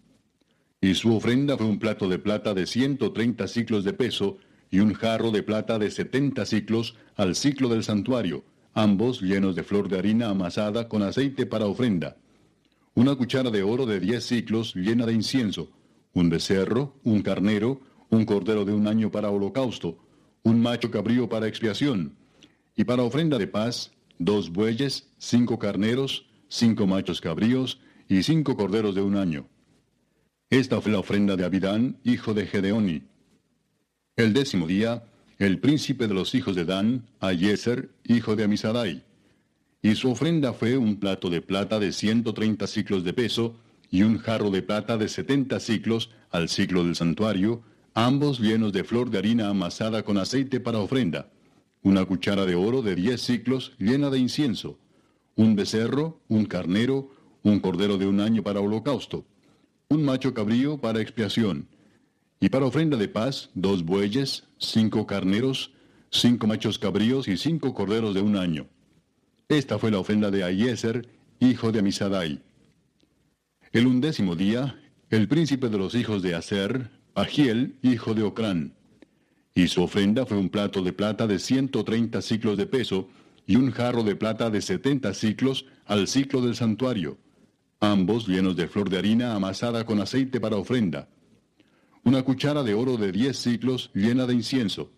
y 0.84 0.94
su 0.94 1.16
ofrenda 1.16 1.56
fue 1.56 1.66
un 1.66 1.78
plato 1.78 2.10
de 2.10 2.18
plata 2.18 2.52
de 2.52 2.66
ciento 2.66 3.10
treinta 3.10 3.48
ciclos 3.48 3.84
de 3.84 3.94
peso 3.94 4.36
y 4.70 4.80
un 4.80 4.92
jarro 4.92 5.30
de 5.30 5.42
plata 5.42 5.78
de 5.78 5.90
setenta 5.90 6.44
ciclos 6.44 6.94
al 7.16 7.36
ciclo 7.36 7.70
del 7.70 7.82
santuario, 7.82 8.44
ambos 8.74 9.22
llenos 9.22 9.56
de 9.56 9.62
flor 9.62 9.88
de 9.88 9.98
harina 9.98 10.28
amasada 10.28 10.86
con 10.86 11.02
aceite 11.02 11.46
para 11.46 11.64
ofrenda. 11.64 12.18
Una 12.94 13.14
cuchara 13.16 13.50
de 13.50 13.62
oro 13.62 13.86
de 13.86 13.98
diez 13.98 14.26
ciclos 14.26 14.74
llena 14.74 15.06
de 15.06 15.14
incienso, 15.14 15.70
un 16.12 16.28
becerro, 16.28 17.00
un 17.02 17.22
carnero, 17.22 17.80
un 18.10 18.26
cordero 18.26 18.66
de 18.66 18.74
un 18.74 18.86
año 18.86 19.10
para 19.10 19.30
holocausto, 19.30 19.96
un 20.42 20.60
macho 20.60 20.90
cabrío 20.90 21.30
para 21.30 21.48
expiación, 21.48 22.14
y 22.76 22.84
para 22.84 23.04
ofrenda 23.04 23.38
de 23.38 23.46
paz, 23.46 23.90
dos 24.18 24.50
bueyes, 24.50 25.08
cinco 25.16 25.58
carneros, 25.58 26.26
cinco 26.48 26.86
machos 26.86 27.22
cabríos 27.22 27.80
y 28.06 28.22
cinco 28.22 28.54
corderos 28.54 28.94
de 28.94 29.00
un 29.00 29.16
año. 29.16 29.46
Esta 30.50 30.80
fue 30.80 30.92
la 30.92 30.98
ofrenda 30.98 31.36
de 31.36 31.44
Abidán, 31.44 31.96
hijo 32.04 32.34
de 32.34 32.46
Gedeoni. 32.46 33.02
El 34.16 34.32
décimo 34.32 34.66
día, 34.66 35.04
el 35.38 35.58
príncipe 35.58 36.06
de 36.06 36.14
los 36.14 36.34
hijos 36.34 36.54
de 36.54 36.64
Dan, 36.64 37.06
a 37.20 37.32
Yeser, 37.32 37.90
hijo 38.04 38.36
de 38.36 38.44
Amisadai. 38.44 39.02
Y 39.82 39.96
su 39.96 40.10
ofrenda 40.10 40.52
fue 40.52 40.76
un 40.76 40.96
plato 40.96 41.30
de 41.30 41.40
plata 41.40 41.78
de 41.80 41.92
ciento 41.92 42.34
treinta 42.34 42.66
ciclos 42.66 43.04
de 43.04 43.12
peso, 43.12 43.56
y 43.90 44.02
un 44.02 44.18
jarro 44.18 44.50
de 44.50 44.62
plata 44.62 44.96
de 44.96 45.08
setenta 45.08 45.60
ciclos 45.60 46.10
al 46.30 46.48
ciclo 46.48 46.84
del 46.84 46.94
santuario, 46.94 47.62
ambos 47.94 48.40
llenos 48.40 48.72
de 48.72 48.84
flor 48.84 49.10
de 49.10 49.18
harina 49.18 49.48
amasada 49.48 50.02
con 50.02 50.18
aceite 50.18 50.60
para 50.60 50.78
ofrenda, 50.78 51.30
una 51.82 52.04
cuchara 52.04 52.44
de 52.44 52.54
oro 52.54 52.82
de 52.82 52.94
diez 52.94 53.20
ciclos 53.20 53.72
llena 53.78 54.10
de 54.10 54.18
incienso, 54.18 54.78
un 55.36 55.54
becerro, 55.54 56.20
un 56.28 56.46
carnero, 56.46 57.10
un 57.42 57.60
cordero 57.60 57.98
de 57.98 58.06
un 58.06 58.20
año 58.20 58.42
para 58.42 58.60
holocausto, 58.60 59.24
un 59.94 60.04
macho 60.04 60.34
cabrío 60.34 60.78
para 60.78 61.00
expiación, 61.00 61.68
y 62.40 62.48
para 62.48 62.66
ofrenda 62.66 62.96
de 62.96 63.08
paz, 63.08 63.50
dos 63.54 63.84
bueyes, 63.84 64.44
cinco 64.58 65.06
carneros, 65.06 65.72
cinco 66.10 66.46
machos 66.46 66.78
cabríos 66.78 67.28
y 67.28 67.36
cinco 67.36 67.72
corderos 67.72 68.14
de 68.14 68.20
un 68.20 68.36
año. 68.36 68.66
Esta 69.48 69.78
fue 69.78 69.90
la 69.90 69.98
ofrenda 69.98 70.30
de 70.30 70.44
Ayeser, 70.44 71.08
hijo 71.38 71.72
de 71.72 71.78
Amisadai. 71.78 72.42
El 73.72 73.86
undécimo 73.86 74.36
día, 74.36 74.78
el 75.10 75.28
príncipe 75.28 75.68
de 75.68 75.78
los 75.78 75.94
hijos 75.94 76.22
de 76.22 76.34
Aser, 76.34 76.90
Agiel, 77.14 77.76
hijo 77.82 78.14
de 78.14 78.22
Ocrán. 78.22 78.74
Y 79.54 79.68
su 79.68 79.82
ofrenda 79.82 80.26
fue 80.26 80.36
un 80.36 80.48
plato 80.48 80.82
de 80.82 80.92
plata 80.92 81.26
de 81.26 81.38
ciento 81.38 81.84
treinta 81.84 82.20
ciclos 82.20 82.56
de 82.56 82.66
peso, 82.66 83.08
y 83.46 83.56
un 83.56 83.70
jarro 83.70 84.02
de 84.02 84.16
plata 84.16 84.50
de 84.50 84.60
setenta 84.60 85.14
ciclos 85.14 85.66
al 85.86 86.08
ciclo 86.08 86.40
del 86.40 86.56
santuario, 86.56 87.18
ambos 87.84 88.26
llenos 88.26 88.56
de 88.56 88.68
flor 88.68 88.88
de 88.88 88.98
harina 88.98 89.34
amasada 89.34 89.84
con 89.84 90.00
aceite 90.00 90.40
para 90.40 90.56
ofrenda. 90.56 91.08
Una 92.02 92.22
cuchara 92.22 92.62
de 92.62 92.74
oro 92.74 92.96
de 92.96 93.12
diez 93.12 93.38
ciclos 93.38 93.90
llena 93.94 94.26
de 94.26 94.34
incienso. 94.34 94.90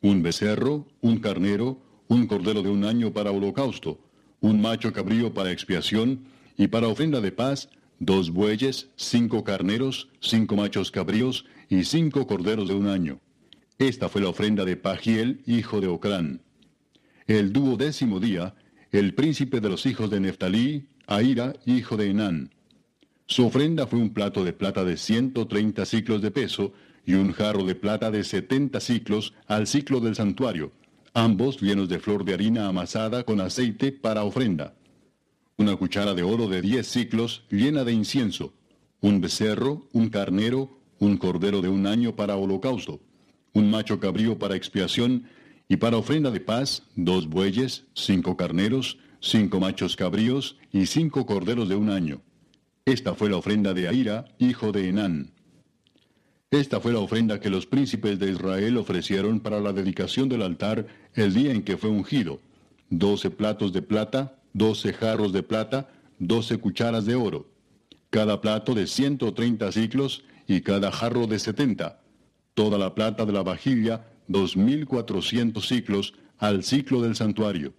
Un 0.00 0.22
becerro, 0.22 0.86
un 1.00 1.18
carnero, 1.18 1.82
un 2.08 2.26
cordero 2.26 2.62
de 2.62 2.70
un 2.70 2.84
año 2.84 3.12
para 3.12 3.30
holocausto, 3.30 4.00
un 4.40 4.60
macho 4.60 4.92
cabrío 4.92 5.34
para 5.34 5.52
expiación, 5.52 6.24
y 6.56 6.68
para 6.68 6.88
ofrenda 6.88 7.20
de 7.20 7.32
paz, 7.32 7.68
dos 8.00 8.30
bueyes, 8.30 8.88
cinco 8.96 9.44
carneros, 9.44 10.08
cinco 10.20 10.56
machos 10.56 10.90
cabríos 10.90 11.44
y 11.68 11.84
cinco 11.84 12.26
corderos 12.26 12.68
de 12.68 12.74
un 12.74 12.88
año. 12.88 13.20
Esta 13.78 14.08
fue 14.08 14.22
la 14.22 14.28
ofrenda 14.28 14.64
de 14.64 14.76
Pagiel, 14.76 15.42
hijo 15.46 15.80
de 15.80 15.86
Ocrán. 15.86 16.42
El 17.26 17.52
duodécimo 17.52 18.18
día, 18.18 18.54
el 18.90 19.14
príncipe 19.14 19.60
de 19.60 19.68
los 19.68 19.86
hijos 19.86 20.10
de 20.10 20.18
Neftalí, 20.18 20.88
Aira, 21.08 21.54
hijo 21.66 21.96
de 21.96 22.10
Enán. 22.10 22.50
Su 23.26 23.46
ofrenda 23.46 23.86
fue 23.86 23.98
un 23.98 24.10
plato 24.10 24.44
de 24.44 24.52
plata 24.52 24.84
de 24.84 24.96
ciento 24.96 25.48
treinta 25.48 25.84
ciclos 25.84 26.22
de 26.22 26.30
peso 26.30 26.72
y 27.04 27.14
un 27.14 27.32
jarro 27.32 27.64
de 27.64 27.74
plata 27.74 28.10
de 28.10 28.22
setenta 28.22 28.78
ciclos 28.78 29.34
al 29.46 29.66
ciclo 29.66 30.00
del 30.00 30.14
santuario, 30.14 30.70
ambos 31.14 31.60
llenos 31.60 31.88
de 31.88 31.98
flor 31.98 32.24
de 32.24 32.34
harina 32.34 32.68
amasada 32.68 33.24
con 33.24 33.40
aceite 33.40 33.90
para 33.90 34.22
ofrenda 34.22 34.74
una 35.58 35.74
cuchara 35.74 36.14
de 36.14 36.22
oro 36.22 36.46
de 36.48 36.62
diez 36.62 36.86
ciclos 36.86 37.42
llena 37.50 37.82
de 37.82 37.92
incienso, 37.92 38.54
un 39.00 39.20
becerro, 39.20 39.88
un 39.92 40.08
carnero, 40.08 40.78
un 41.00 41.16
cordero 41.16 41.60
de 41.60 41.68
un 41.68 41.86
año 41.86 42.14
para 42.14 42.36
holocausto, 42.36 43.00
un 43.54 43.68
macho 43.68 43.98
cabrío 43.98 44.38
para 44.38 44.54
expiación, 44.54 45.24
y 45.68 45.76
para 45.76 45.96
ofrenda 45.96 46.30
de 46.30 46.40
paz, 46.40 46.84
dos 46.94 47.28
bueyes, 47.28 47.84
cinco 47.92 48.36
carneros, 48.36 48.98
cinco 49.20 49.60
machos 49.60 49.96
cabríos 49.96 50.56
y 50.72 50.86
cinco 50.86 51.26
corderos 51.26 51.68
de 51.68 51.76
un 51.76 51.90
año. 51.90 52.22
Esta 52.84 53.14
fue 53.14 53.28
la 53.28 53.36
ofrenda 53.36 53.74
de 53.74 53.88
Aira, 53.88 54.24
hijo 54.38 54.72
de 54.72 54.88
Enán. 54.88 55.32
Esta 56.50 56.80
fue 56.80 56.92
la 56.92 57.00
ofrenda 57.00 57.40
que 57.40 57.50
los 57.50 57.66
príncipes 57.66 58.18
de 58.18 58.30
Israel 58.30 58.78
ofrecieron 58.78 59.40
para 59.40 59.60
la 59.60 59.74
dedicación 59.74 60.28
del 60.28 60.42
altar 60.42 60.86
el 61.14 61.34
día 61.34 61.52
en 61.52 61.62
que 61.62 61.76
fue 61.76 61.90
ungido, 61.90 62.40
doce 62.88 63.30
platos 63.30 63.72
de 63.74 63.82
plata, 63.82 64.38
doce 64.54 64.94
jarros 64.94 65.32
de 65.34 65.42
plata, 65.42 65.90
doce 66.18 66.56
cucharas 66.56 67.04
de 67.04 67.16
oro, 67.16 67.46
cada 68.08 68.40
plato 68.40 68.74
de 68.74 68.86
ciento 68.86 69.34
treinta 69.34 69.70
ciclos 69.72 70.24
y 70.46 70.62
cada 70.62 70.90
jarro 70.90 71.26
de 71.26 71.38
setenta, 71.38 72.00
toda 72.54 72.78
la 72.78 72.94
plata 72.94 73.26
de 73.26 73.32
la 73.32 73.42
vajilla, 73.42 74.06
dos 74.26 74.56
mil 74.56 74.86
cuatrocientos 74.86 75.68
ciclos 75.68 76.14
al 76.38 76.64
ciclo 76.64 77.02
del 77.02 77.14
santuario. 77.14 77.74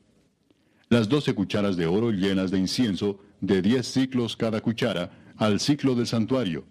Las 0.89 1.07
doce 1.07 1.35
cucharas 1.35 1.77
de 1.77 1.85
oro 1.85 2.09
llenas 2.09 2.49
de 2.49 2.57
incienso, 2.57 3.19
de 3.41 3.61
diez 3.61 3.85
ciclos 3.85 4.35
cada 4.35 4.59
cuchara, 4.59 5.11
al 5.37 5.59
ciclo 5.59 5.93
del 5.93 6.07
santuario. 6.07 6.65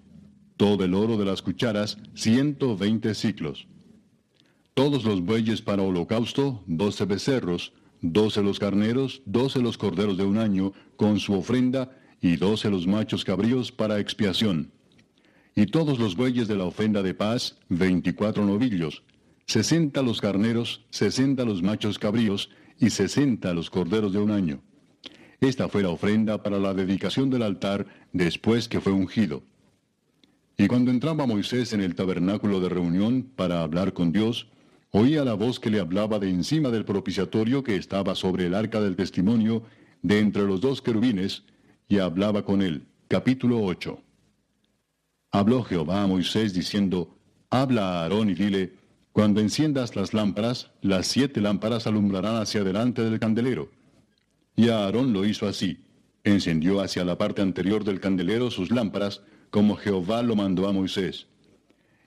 Todo 0.57 0.85
el 0.85 0.95
oro 0.95 1.17
de 1.17 1.25
las 1.25 1.41
cucharas, 1.41 1.99
ciento 2.15 2.77
veinte 2.77 3.15
ciclos. 3.15 3.69
Todos 4.75 5.05
los 5.05 5.21
bueyes 5.21 5.63
para 5.63 5.85
holocausto, 5.85 6.65
doce 6.67 7.05
becerros, 7.05 7.73
doce 8.01 8.43
los 8.43 8.59
carneros, 8.59 9.23
doce 9.25 9.61
los 9.61 9.79
corderos 9.79 10.17
de 10.17 10.25
un 10.25 10.39
año, 10.39 10.73
con 10.97 11.21
su 11.21 11.35
ofrenda, 11.35 11.97
y 12.21 12.35
doce 12.35 12.71
los 12.71 12.89
machos 12.89 13.25
cabríos 13.25 13.71
para 13.71 14.01
expiación. 14.01 14.73
Y 15.55 15.67
todos 15.67 16.01
los 16.01 16.17
bueyes 16.17 16.49
de 16.49 16.57
la 16.57 16.65
ofrenda 16.65 17.05
de 17.05 17.15
paz, 17.15 17.57
veinticuatro 17.69 18.45
novillos, 18.45 19.05
sesenta 19.47 20.03
los 20.03 20.21
carneros, 20.21 20.85
sesenta 20.91 21.45
los 21.45 21.63
machos 21.63 22.01
cabríos, 22.01 22.51
y 22.79 22.91
sesenta 22.91 23.53
los 23.53 23.71
corderos 23.71 24.13
de 24.13 24.19
un 24.19 24.31
año. 24.31 24.61
Esta 25.41 25.69
fue 25.69 25.83
la 25.83 25.91
ofrenda 25.91 26.43
para 26.43 26.59
la 26.59 26.75
dedicación 26.75 27.31
del 27.31 27.43
altar 27.43 27.87
después 28.13 28.69
que 28.69 28.81
fue 28.81 28.93
ungido. 28.93 29.43
Y 30.57 30.67
cuando 30.67 30.91
entraba 30.91 31.27
Moisés 31.27 31.73
en 31.73 31.81
el 31.81 31.95
tabernáculo 31.95 32.59
de 32.59 32.69
reunión 32.69 33.23
para 33.37 33.63
hablar 33.63 33.93
con 33.93 34.11
Dios, 34.11 34.49
oía 34.91 35.25
la 35.25 35.35
voz 35.35 35.61
que 35.61 35.71
le 35.71 35.79
hablaba 35.79 36.19
de 36.19 36.31
encima 36.31 36.71
del 36.71 36.85
propiciatorio 36.85 37.63
que 37.63 37.77
estaba 37.77 38.17
sobre 38.17 38.47
el 38.47 38.55
arca 38.55 38.81
del 38.81 38.97
testimonio, 38.97 39.63
de 40.03 40.19
entre 40.19 40.43
los 40.43 40.61
dos 40.61 40.83
querubines, 40.83 41.45
y 41.89 41.99
hablaba 41.99 42.45
con 42.45 42.63
él. 42.63 42.87
Capítulo 43.07 43.63
8. 43.63 44.03
Habló 45.31 45.63
Jehová 45.63 46.03
a 46.03 46.07
Moisés 46.09 46.53
diciendo, 46.53 47.17
Habla 47.51 48.01
a 48.01 48.03
Aarón 48.03 48.31
y 48.31 48.35
dile, 48.35 48.73
Cuando 49.19 49.41
enciendas 49.41 49.97
las 49.97 50.15
lámparas, 50.15 50.71
las 50.81 51.09
siete 51.09 51.41
lámparas 51.41 51.89
alumbrarán 51.89 52.37
hacia 52.37 52.63
delante 52.63 53.03
del 53.03 53.19
candelero. 53.19 53.69
Y 54.55 54.69
Aarón 54.69 55.13
lo 55.13 55.25
hizo 55.25 55.49
así. 55.49 55.85
Encendió 56.23 56.81
hacia 56.81 57.05
la 57.05 57.19
parte 57.19 57.43
anterior 57.43 57.83
del 57.83 57.99
candelero 57.99 58.49
sus 58.53 58.71
lámparas, 58.71 59.23
como 59.51 59.75
Jehová 59.75 60.23
lo 60.23 60.37
mandó 60.37 60.69
a 60.69 60.73
Moisés. 60.73 61.27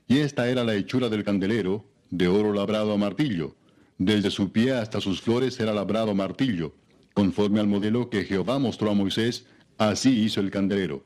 Y 0.07 0.19
esta 0.19 0.47
era 0.47 0.63
la 0.63 0.73
hechura 0.73 1.09
del 1.09 1.25
candelero, 1.25 1.83
de 2.11 2.29
oro 2.29 2.53
labrado 2.53 2.93
a 2.93 2.97
martillo. 2.97 3.57
Desde 3.97 4.31
su 4.31 4.53
pie 4.53 4.71
hasta 4.71 5.01
sus 5.01 5.19
flores 5.19 5.59
era 5.59 5.73
labrado 5.73 6.11
a 6.11 6.15
martillo. 6.15 6.73
Conforme 7.13 7.59
al 7.59 7.67
modelo 7.67 8.09
que 8.09 8.23
Jehová 8.23 8.57
mostró 8.57 8.89
a 8.89 8.95
Moisés, 8.95 9.47
así 9.77 10.17
hizo 10.21 10.39
el 10.39 10.49
candelero. 10.49 11.03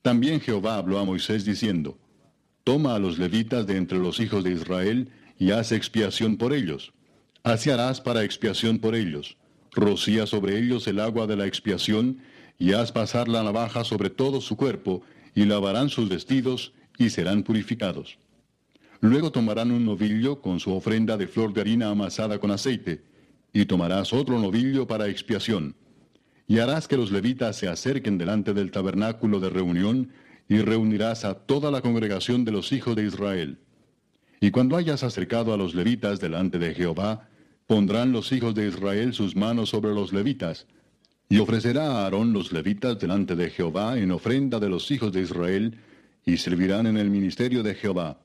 También 0.00 0.40
Jehová 0.40 0.76
habló 0.76 1.00
a 1.00 1.04
Moisés 1.04 1.44
diciendo, 1.44 1.98
Toma 2.62 2.94
a 2.94 2.98
los 3.00 3.18
levitas 3.18 3.66
de 3.66 3.76
entre 3.76 3.98
los 3.98 4.20
hijos 4.20 4.44
de 4.44 4.52
Israel 4.52 5.10
y 5.38 5.50
haz 5.50 5.72
expiación 5.72 6.36
por 6.36 6.52
ellos. 6.52 6.92
Así 7.42 7.70
harás 7.70 8.00
para 8.00 8.24
expiación 8.24 8.78
por 8.78 8.94
ellos. 8.94 9.36
Rocía 9.72 10.26
sobre 10.26 10.58
ellos 10.58 10.86
el 10.86 11.00
agua 11.00 11.26
de 11.26 11.36
la 11.36 11.46
expiación 11.46 12.18
y 12.58 12.72
haz 12.72 12.92
pasar 12.92 13.28
la 13.28 13.42
navaja 13.42 13.84
sobre 13.84 14.10
todo 14.10 14.40
su 14.40 14.56
cuerpo 14.56 15.02
y 15.34 15.44
lavarán 15.44 15.88
sus 15.88 16.08
vestidos 16.08 16.72
y 16.98 17.10
serán 17.10 17.42
purificados. 17.42 18.18
Luego 19.00 19.32
tomarán 19.32 19.70
un 19.70 19.84
novillo 19.84 20.40
con 20.40 20.60
su 20.60 20.72
ofrenda 20.72 21.16
de 21.16 21.26
flor 21.26 21.52
de 21.52 21.60
harina 21.60 21.90
amasada 21.90 22.38
con 22.38 22.50
aceite, 22.50 23.02
y 23.52 23.66
tomarás 23.66 24.12
otro 24.12 24.38
novillo 24.38 24.86
para 24.86 25.08
expiación. 25.08 25.76
Y 26.46 26.58
harás 26.58 26.88
que 26.88 26.96
los 26.96 27.12
levitas 27.12 27.56
se 27.56 27.68
acerquen 27.68 28.16
delante 28.16 28.54
del 28.54 28.70
tabernáculo 28.70 29.40
de 29.40 29.50
reunión, 29.50 30.10
y 30.48 30.58
reunirás 30.58 31.24
a 31.24 31.34
toda 31.34 31.70
la 31.70 31.82
congregación 31.82 32.44
de 32.44 32.52
los 32.52 32.72
hijos 32.72 32.96
de 32.96 33.04
Israel. 33.04 33.58
Y 34.44 34.50
cuando 34.50 34.76
hayas 34.76 35.02
acercado 35.02 35.54
a 35.54 35.56
los 35.56 35.74
levitas 35.74 36.20
delante 36.20 36.58
de 36.58 36.74
Jehová, 36.74 37.30
pondrán 37.66 38.12
los 38.12 38.30
hijos 38.30 38.54
de 38.54 38.68
Israel 38.68 39.14
sus 39.14 39.34
manos 39.34 39.70
sobre 39.70 39.94
los 39.94 40.12
levitas, 40.12 40.66
y 41.30 41.38
ofrecerá 41.38 41.86
a 41.86 42.04
Aarón 42.04 42.34
los 42.34 42.52
levitas 42.52 42.98
delante 42.98 43.36
de 43.36 43.48
Jehová 43.48 43.98
en 43.98 44.10
ofrenda 44.10 44.60
de 44.60 44.68
los 44.68 44.90
hijos 44.90 45.14
de 45.14 45.22
Israel, 45.22 45.78
y 46.26 46.36
servirán 46.36 46.86
en 46.86 46.98
el 46.98 47.08
ministerio 47.08 47.62
de 47.62 47.74
Jehová. 47.74 48.18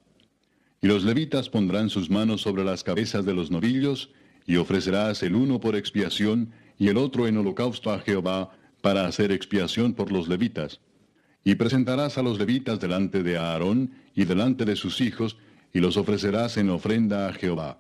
Y 0.82 0.88
los 0.88 1.06
levitas 1.06 1.48
pondrán 1.48 1.90
sus 1.90 2.10
manos 2.10 2.42
sobre 2.42 2.66
las 2.66 2.84
cabezas 2.84 3.24
de 3.24 3.34
los 3.34 3.50
novillos, 3.50 4.10
y 4.46 4.58
ofrecerás 4.58 5.24
el 5.24 5.36
uno 5.36 5.62
por 5.62 5.78
expiación 5.78 6.52
y 6.78 6.90
el 6.90 6.98
otro 6.98 7.28
en 7.28 7.38
holocausto 7.38 7.94
a 7.94 8.00
Jehová, 8.00 8.52
para 8.82 9.08
hacer 9.08 9.32
expiación 9.32 9.94
por 9.94 10.12
los 10.12 10.28
levitas. 10.28 10.82
Y 11.46 11.56
presentarás 11.56 12.18
a 12.18 12.24
los 12.24 12.38
levitas 12.38 12.78
delante 12.82 13.24
de 13.24 13.38
Aarón 13.38 13.92
y 14.14 14.26
delante 14.26 14.66
de 14.66 14.76
sus 14.76 15.00
hijos, 15.00 15.38
y 15.74 15.80
los 15.80 15.98
ofrecerás 15.98 16.58
en 16.58 16.70
ofrenda 16.70 17.28
a 17.28 17.34
Jehová. 17.34 17.80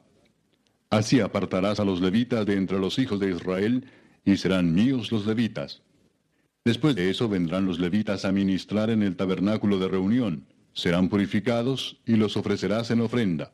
Así 0.89 1.19
apartarás 1.19 1.79
a 1.79 1.85
los 1.85 2.01
levitas 2.01 2.45
de 2.45 2.55
entre 2.55 2.79
los 2.79 2.99
hijos 2.99 3.19
de 3.19 3.31
Israel, 3.31 3.85
y 4.25 4.37
serán 4.37 4.73
míos 4.73 5.11
los 5.11 5.25
levitas. 5.25 5.81
Después 6.65 6.95
de 6.95 7.09
eso 7.09 7.29
vendrán 7.29 7.65
los 7.65 7.79
levitas 7.79 8.25
a 8.25 8.31
ministrar 8.31 8.89
en 8.89 9.01
el 9.01 9.15
tabernáculo 9.15 9.79
de 9.79 9.87
reunión 9.87 10.45
serán 10.73 11.09
purificados 11.09 11.99
y 12.05 12.15
los 12.15 12.37
ofrecerás 12.37 12.91
en 12.91 13.01
ofrenda. 13.01 13.53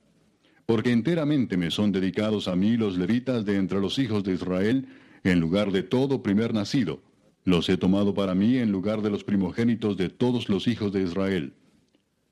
porque 0.68 0.92
enteramente 0.92 1.58
me 1.58 1.70
son 1.70 1.92
dedicados 1.92 2.48
a 2.48 2.56
mí 2.56 2.76
los 2.76 2.98
levitas 2.98 3.46
de 3.46 3.58
entre 3.58 3.80
los 3.80 4.00
hijos 4.00 4.24
de 4.24 4.34
Israel, 4.34 4.88
en 5.24 5.40
lugar 5.40 5.72
de 5.72 5.84
todo 5.84 6.24
primer 6.24 6.56
nacido. 6.56 7.04
Los 7.44 7.70
he 7.70 7.78
tomado 7.78 8.16
para 8.16 8.34
mí 8.34 8.58
en 8.58 8.72
lugar 8.72 9.04
de 9.04 9.12
los 9.12 9.24
primogénitos 9.24 9.96
de 9.96 10.10
todos 10.10 10.50
los 10.50 10.68
hijos 10.68 10.92
de 10.92 11.04
Israel. 11.04 11.54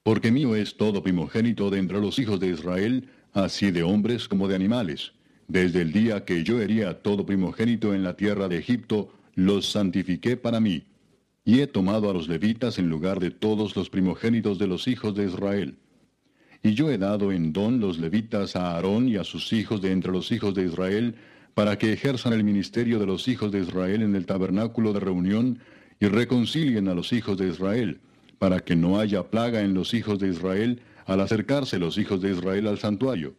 Porque 0.04 0.32
mío 0.32 0.56
es 0.56 0.76
todo 0.76 1.02
primogénito 1.02 1.70
de 1.70 1.80
entre 1.80 2.02
los 2.02 2.20
hijos 2.20 2.40
de 2.42 2.50
Israel, 2.50 3.08
así 3.32 3.72
de 3.72 3.84
hombres 3.84 4.28
como 4.28 4.50
de 4.50 4.56
animales. 4.56 5.14
Desde 5.48 5.82
el 5.82 5.94
día 5.94 6.26
que 6.26 6.44
yo 6.44 6.62
hería 6.62 7.02
todo 7.02 7.26
primogénito 7.26 7.94
en 7.94 8.04
la 8.04 8.18
tierra 8.18 8.50
de 8.50 8.58
Egipto, 8.58 9.14
los 9.36 9.66
santifiqué 9.72 10.36
para 10.36 10.60
mí. 10.60 10.84
Y 11.46 11.62
he 11.62 11.68
tomado 11.68 12.10
a 12.10 12.14
los 12.14 12.28
levitas 12.28 12.80
en 12.80 12.90
lugar 12.90 13.20
de 13.20 13.32
todos 13.32 13.76
los 13.78 13.90
primogénitos 13.90 14.60
de 14.60 14.68
los 14.68 14.88
hijos 14.90 15.16
de 15.16 15.26
Israel. 15.26 15.78
Y 16.62 16.74
yo 16.74 16.90
he 16.90 16.98
dado 16.98 17.32
en 17.32 17.54
don 17.54 17.80
los 17.80 17.98
levitas 17.98 18.56
a 18.56 18.72
Aarón 18.72 19.08
y 19.08 19.16
a 19.16 19.24
sus 19.24 19.52
hijos 19.54 19.82
de 19.82 19.92
entre 19.92 20.12
los 20.12 20.32
hijos 20.32 20.54
de 20.54 20.66
Israel, 20.66 21.16
para 21.54 21.78
que 21.78 21.94
ejerzan 21.94 22.34
el 22.34 22.44
ministerio 22.44 23.00
de 23.00 23.06
los 23.06 23.28
hijos 23.28 23.52
de 23.52 23.60
Israel 23.60 24.02
en 24.02 24.16
el 24.16 24.26
tabernáculo 24.26 24.92
de 24.92 25.00
reunión, 25.00 25.60
y 26.00 26.08
reconcilien 26.08 26.88
a 26.90 26.94
los 26.94 27.14
hijos 27.14 27.38
de 27.38 27.50
Israel, 27.50 28.00
para 28.44 28.60
que 28.60 28.76
no 28.76 29.00
haya 29.00 29.32
plaga 29.32 29.62
en 29.62 29.74
los 29.74 29.94
hijos 29.94 30.20
de 30.20 30.28
Israel 30.28 30.82
al 31.06 31.22
acercarse 31.22 31.80
los 31.80 31.98
hijos 31.98 32.22
de 32.22 32.32
Israel 32.32 32.68
al 32.68 32.78
santuario. 32.78 33.36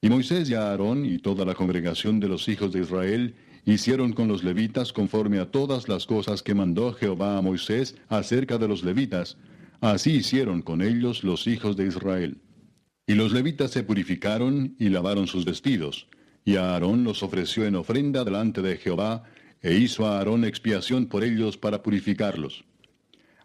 Y 0.00 0.10
Moisés 0.10 0.48
y 0.48 0.54
Aarón 0.54 1.04
y 1.04 1.18
toda 1.18 1.44
la 1.44 1.56
congregación 1.56 2.20
de 2.20 2.28
los 2.28 2.46
hijos 2.46 2.72
de 2.72 2.82
Israel 2.82 3.34
hicieron 3.64 4.12
con 4.12 4.28
los 4.28 4.44
levitas 4.44 4.92
conforme 4.92 5.40
a 5.40 5.50
todas 5.50 5.88
las 5.88 6.06
cosas 6.06 6.40
que 6.40 6.54
mandó 6.54 6.92
Jehová 6.92 7.36
a 7.36 7.42
Moisés 7.42 7.96
acerca 8.08 8.58
de 8.58 8.68
los 8.68 8.84
levitas, 8.84 9.38
Así 9.80 10.12
hicieron 10.12 10.62
con 10.62 10.82
ellos 10.82 11.24
los 11.24 11.48
hijos 11.48 11.76
de 11.76 11.88
Israel. 11.88 12.40
Y 13.08 13.14
los 13.14 13.32
levitas 13.32 13.72
se 13.72 13.82
purificaron 13.82 14.76
y 14.78 14.90
lavaron 14.90 15.26
sus 15.26 15.44
vestidos, 15.44 16.06
y 16.44 16.54
Aarón 16.58 17.02
los 17.02 17.24
ofreció 17.24 17.66
en 17.66 17.74
ofrenda 17.74 18.22
delante 18.22 18.62
de 18.62 18.76
Jehová, 18.76 19.24
e 19.62 19.74
hizo 19.74 20.06
a 20.06 20.18
Aarón 20.18 20.44
expiación 20.44 21.06
por 21.06 21.24
ellos 21.24 21.58
para 21.58 21.82
purificarlos. 21.82 22.64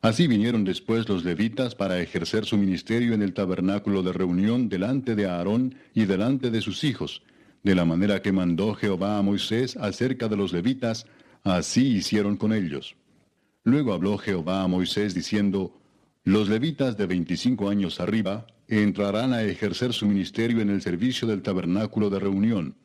Así 0.01 0.27
vinieron 0.27 0.63
después 0.63 1.09
los 1.09 1.23
levitas 1.23 1.73
para 1.73 1.99
ejercer 1.99 2.45
su 2.45 2.57
ministerio 2.57 3.13
en 3.13 3.21
el 3.21 3.33
tabernáculo 3.33 4.03
de 4.03 4.13
reunión 4.13 4.69
delante 4.69 5.15
de 5.15 5.25
Aarón 5.25 5.75
y 5.93 6.05
delante 6.05 6.51
de 6.51 6.61
sus 6.61 6.83
hijos, 6.83 7.23
de 7.63 7.75
la 7.75 7.85
manera 7.85 8.21
que 8.21 8.31
mandó 8.31 8.75
Jehová 8.75 9.17
a 9.17 9.21
Moisés 9.23 9.75
acerca 9.77 10.27
de 10.27 10.37
los 10.37 10.53
levitas, 10.53 11.07
así 11.43 11.95
hicieron 11.97 12.37
con 12.37 12.53
ellos. 12.53 12.95
Luego 13.63 13.93
habló 13.93 14.17
Jehová 14.17 14.63
a 14.63 14.67
Moisés 14.67 15.13
diciendo, 15.13 15.73
los 16.23 16.47
levitas 16.47 16.95
de 16.95 17.07
25 17.07 17.69
años 17.69 17.99
arriba 17.99 18.45
entrarán 18.67 19.33
a 19.33 19.43
ejercer 19.43 19.93
su 19.93 20.05
ministerio 20.07 20.61
en 20.61 20.69
el 20.69 20.81
servicio 20.81 21.27
del 21.27 21.41
tabernáculo 21.41 22.09
de 22.09 22.19
reunión, 22.19 22.75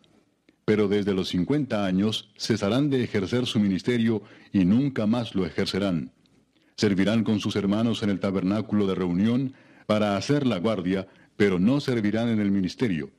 pero 0.64 0.88
desde 0.88 1.12
los 1.12 1.28
50 1.28 1.84
años 1.84 2.30
cesarán 2.38 2.88
de 2.88 3.04
ejercer 3.04 3.46
su 3.46 3.60
ministerio 3.60 4.22
y 4.52 4.64
nunca 4.64 5.06
más 5.06 5.34
lo 5.34 5.44
ejercerán. 5.44 6.12
Servirán 6.76 7.24
con 7.24 7.40
sus 7.40 7.56
hermanos 7.56 8.02
en 8.02 8.10
el 8.10 8.20
tabernáculo 8.20 8.86
de 8.86 8.94
reunión 8.94 9.54
para 9.86 10.16
hacer 10.16 10.46
la 10.46 10.58
guardia, 10.58 11.08
pero 11.36 11.58
no 11.58 11.80
servirán 11.80 12.28
en 12.28 12.40
el 12.40 12.50
ministerio. 12.50 13.10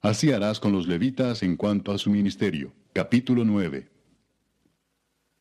Así 0.00 0.32
harás 0.32 0.58
con 0.58 0.72
los 0.72 0.88
levitas 0.88 1.42
en 1.42 1.56
cuanto 1.56 1.92
a 1.92 1.98
su 1.98 2.10
ministerio. 2.10 2.72
Capítulo 2.92 3.44
9. 3.44 3.88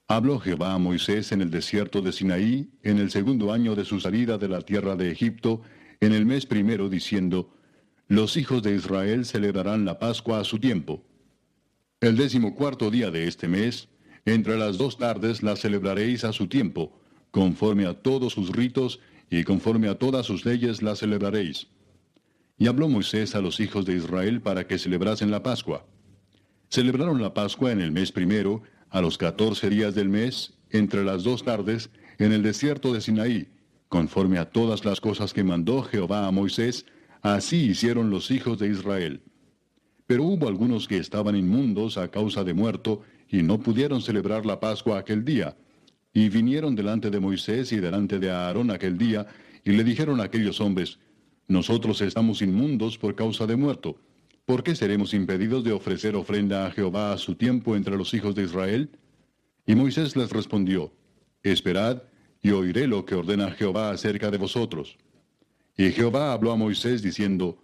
Habló 0.07 0.39
Jehová 0.39 0.73
a 0.73 0.77
Moisés 0.77 1.31
en 1.31 1.41
el 1.41 1.49
desierto 1.49 2.01
de 2.01 2.11
Sinaí, 2.11 2.69
en 2.83 2.97
el 2.97 3.09
segundo 3.11 3.53
año 3.53 3.75
de 3.75 3.85
su 3.85 3.99
salida 3.99 4.37
de 4.37 4.49
la 4.49 4.61
tierra 4.61 4.95
de 4.95 5.09
Egipto, 5.09 5.61
en 6.01 6.13
el 6.13 6.25
mes 6.25 6.45
primero, 6.45 6.89
diciendo, 6.89 7.53
Los 8.07 8.35
hijos 8.35 8.61
de 8.61 8.75
Israel 8.75 9.25
celebrarán 9.25 9.85
la 9.85 9.99
Pascua 9.99 10.39
a 10.39 10.43
su 10.43 10.59
tiempo. 10.59 11.03
El 12.01 12.17
decimocuarto 12.17 12.91
día 12.91 13.09
de 13.09 13.27
este 13.27 13.47
mes, 13.47 13.87
entre 14.25 14.57
las 14.57 14.77
dos 14.77 14.97
tardes 14.97 15.43
la 15.43 15.55
celebraréis 15.55 16.23
a 16.23 16.33
su 16.33 16.47
tiempo, 16.47 17.00
conforme 17.31 17.85
a 17.85 17.93
todos 17.93 18.33
sus 18.33 18.51
ritos 18.51 18.99
y 19.29 19.43
conforme 19.43 19.87
a 19.87 19.95
todas 19.95 20.25
sus 20.25 20.45
leyes 20.45 20.81
la 20.81 20.95
celebraréis. 20.95 21.67
Y 22.57 22.67
habló 22.67 22.89
Moisés 22.89 23.33
a 23.33 23.41
los 23.41 23.59
hijos 23.59 23.85
de 23.85 23.95
Israel 23.95 24.41
para 24.41 24.67
que 24.67 24.77
celebrasen 24.77 25.31
la 25.31 25.41
Pascua. 25.41 25.85
Celebraron 26.69 27.21
la 27.21 27.33
Pascua 27.33 27.71
en 27.71 27.81
el 27.81 27.91
mes 27.91 28.11
primero, 28.11 28.61
a 28.89 29.01
los 29.01 29.17
catorce 29.17 29.69
días 29.69 29.95
del 29.95 30.09
mes, 30.09 30.53
entre 30.69 31.03
las 31.03 31.23
dos 31.23 31.43
tardes, 31.43 31.89
en 32.17 32.33
el 32.33 32.43
desierto 32.43 32.93
de 32.93 33.01
Sinaí, 33.01 33.47
conforme 33.87 34.37
a 34.37 34.51
todas 34.51 34.85
las 34.85 35.01
cosas 35.01 35.33
que 35.33 35.43
mandó 35.43 35.81
Jehová 35.83 36.27
a 36.27 36.31
Moisés, 36.31 36.85
así 37.21 37.69
hicieron 37.71 38.09
los 38.09 38.31
hijos 38.31 38.59
de 38.59 38.67
Israel. 38.67 39.23
Pero 40.07 40.23
hubo 40.23 40.47
algunos 40.47 40.87
que 40.87 40.97
estaban 40.97 41.35
inmundos 41.35 41.97
a 41.97 42.09
causa 42.09 42.43
de 42.43 42.53
muerto, 42.53 43.01
y 43.29 43.43
no 43.43 43.59
pudieron 43.59 44.01
celebrar 44.01 44.45
la 44.45 44.59
Pascua 44.59 44.99
aquel 44.99 45.23
día. 45.23 45.55
Y 46.13 46.29
vinieron 46.29 46.75
delante 46.75 47.09
de 47.09 47.19
Moisés 47.19 47.71
y 47.71 47.77
delante 47.77 48.19
de 48.19 48.31
Aarón 48.31 48.71
aquel 48.71 48.97
día, 48.97 49.27
y 49.63 49.71
le 49.71 49.83
dijeron 49.83 50.19
a 50.19 50.25
aquellos 50.25 50.59
hombres, 50.59 50.99
Nosotros 51.47 52.01
estamos 52.01 52.41
inmundos 52.41 52.97
por 52.97 53.15
causa 53.15 53.45
de 53.47 53.55
muerto. 53.55 53.97
¿por 54.51 54.63
qué 54.63 54.75
seremos 54.75 55.13
impedidos 55.13 55.63
de 55.63 55.71
ofrecer 55.71 56.13
ofrenda 56.13 56.65
a 56.65 56.71
Jehová 56.71 57.13
a 57.13 57.17
su 57.17 57.35
tiempo 57.35 57.75
entre 57.75 57.95
los 57.95 58.13
hijos 58.13 58.35
de 58.35 58.43
Israel? 58.43 58.89
Y 59.65 59.75
Moisés 59.75 60.15
les 60.17 60.29
respondió, 60.29 60.91
Esperad, 61.41 62.03
y 62.41 62.51
oiré 62.51 62.85
lo 62.85 63.05
que 63.05 63.15
ordena 63.15 63.51
Jehová 63.51 63.91
acerca 63.91 64.29
de 64.29 64.37
vosotros. 64.37 64.97
Y 65.77 65.91
Jehová 65.91 66.33
habló 66.33 66.51
a 66.51 66.57
Moisés 66.57 67.01
diciendo, 67.01 67.59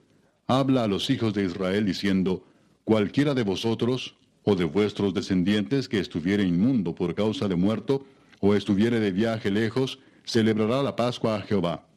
Habla 0.45 0.85
a 0.85 0.87
los 0.87 1.09
hijos 1.09 1.33
de 1.33 1.43
Israel 1.43 1.85
diciendo, 1.85 2.45
Cualquiera 2.85 3.33
de 3.33 3.43
vosotros, 3.43 4.15
o 4.43 4.55
de 4.55 4.63
vuestros 4.63 5.13
descendientes 5.13 5.89
que 5.89 5.99
estuviere 5.99 6.43
inmundo 6.43 6.95
por 6.95 7.15
causa 7.15 7.49
de 7.49 7.57
muerto, 7.57 8.05
o 8.39 8.55
estuviere 8.55 8.99
de 8.99 9.11
viaje 9.11 9.51
lejos, 9.51 9.99
celebrará 10.25 10.83
la 10.83 10.95
Pascua 10.95 11.35
a 11.38 11.41
Jehová. 11.41 11.88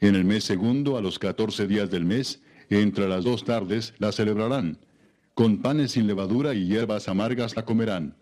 En 0.00 0.14
el 0.16 0.24
mes 0.24 0.44
segundo, 0.44 0.96
a 0.96 1.00
los 1.00 1.18
catorce 1.18 1.66
días 1.66 1.90
del 1.90 2.04
mes, 2.04 2.42
entre 2.70 3.08
las 3.08 3.24
dos 3.24 3.44
tardes 3.44 3.94
la 3.98 4.12
celebrarán. 4.12 4.78
Con 5.34 5.58
panes 5.58 5.92
sin 5.92 6.06
levadura 6.06 6.54
y 6.54 6.66
hierbas 6.66 7.08
amargas 7.08 7.56
la 7.56 7.64
comerán. 7.64 8.16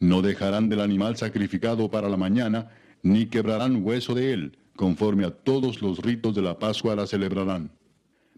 No 0.00 0.22
dejarán 0.22 0.68
del 0.68 0.80
animal 0.80 1.16
sacrificado 1.16 1.90
para 1.90 2.08
la 2.08 2.16
mañana, 2.16 2.70
ni 3.02 3.26
quebrarán 3.26 3.84
hueso 3.84 4.14
de 4.14 4.32
él, 4.32 4.58
conforme 4.76 5.24
a 5.24 5.30
todos 5.30 5.82
los 5.82 5.98
ritos 5.98 6.34
de 6.34 6.42
la 6.42 6.58
Pascua 6.58 6.94
la 6.94 7.06
celebrarán. 7.06 7.70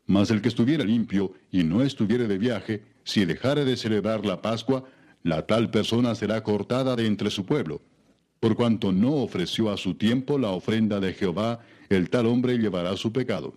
Mas 0.07 0.31
el 0.31 0.43
que 0.43 0.49
estuviera 0.49 0.85
limpio 0.85 1.35
y 1.51 1.63
no 1.63 1.83
estuviere 1.83 2.27
de 2.27 2.39
viaje, 2.39 2.83
si 3.05 3.25
dejare 3.25 3.65
de 3.65 3.77
celebrar 3.77 4.27
la 4.27 4.43
Pascua, 4.43 4.85
la 5.23 5.47
tal 5.47 5.71
persona 5.71 6.15
será 6.15 6.43
cortada 6.43 6.97
de 6.97 7.07
entre 7.07 7.31
su 7.31 7.45
pueblo. 7.45 7.83
Por 8.41 8.57
cuanto 8.57 8.91
no 8.91 9.13
ofreció 9.17 9.71
a 9.71 9.77
su 9.77 9.95
tiempo 9.95 10.39
la 10.39 10.51
ofrenda 10.51 10.99
de 10.99 11.13
Jehová, 11.13 11.61
el 11.91 12.09
tal 12.09 12.27
hombre 12.27 12.57
llevará 12.57 12.97
su 12.97 13.13
pecado. 13.13 13.55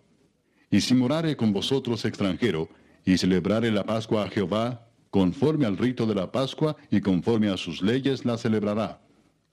Y 0.70 0.82
si 0.82 0.94
morare 0.94 1.38
con 1.38 1.54
vosotros 1.54 2.04
extranjero, 2.04 2.70
y 3.06 3.18
celebrare 3.18 3.72
la 3.72 3.86
Pascua 3.86 4.24
a 4.24 4.30
Jehová, 4.30 4.88
conforme 5.10 5.66
al 5.66 5.78
rito 5.78 6.06
de 6.06 6.16
la 6.16 6.32
Pascua 6.32 6.76
y 6.90 7.02
conforme 7.02 7.50
a 7.50 7.58
sus 7.58 7.82
leyes 7.82 8.26
la 8.26 8.38
celebrará. 8.38 9.02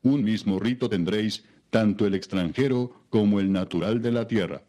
Un 0.03 0.24
mismo 0.24 0.59
rito 0.59 0.89
tendréis, 0.89 1.45
tanto 1.70 2.07
el 2.07 2.14
extranjero 2.14 3.05
como 3.11 3.39
el 3.41 3.53
natural 3.53 4.03
de 4.03 4.12
la 4.12 4.26
tierra. 4.26 4.62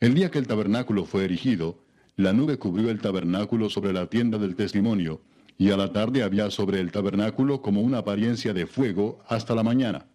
El 0.00 0.14
día 0.14 0.30
que 0.30 0.38
el 0.38 0.46
tabernáculo 0.46 1.04
fue 1.04 1.24
erigido, 1.24 1.84
la 2.16 2.32
nube 2.32 2.58
cubrió 2.58 2.90
el 2.90 3.00
tabernáculo 3.00 3.70
sobre 3.70 3.92
la 3.92 4.06
tienda 4.06 4.38
del 4.38 4.56
testimonio, 4.56 5.20
y 5.58 5.70
a 5.72 5.76
la 5.76 5.92
tarde 5.92 6.22
había 6.22 6.50
sobre 6.50 6.78
el 6.78 6.92
tabernáculo 6.92 7.60
como 7.60 7.82
una 7.82 7.98
apariencia 7.98 8.54
de 8.54 8.66
fuego 8.66 9.18
hasta 9.26 9.56
la 9.56 9.64
mañana. 9.64 10.06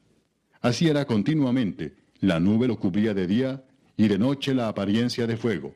Así 0.62 0.88
era 0.88 1.06
continuamente, 1.06 1.98
la 2.22 2.40
nube 2.40 2.68
lo 2.68 2.80
cubría 2.80 3.14
de 3.14 3.28
día 3.28 3.64
y 3.98 4.08
de 4.08 4.18
noche 4.18 4.54
la 4.54 4.70
apariencia 4.70 5.28
de 5.28 5.36
fuego. 5.36 5.76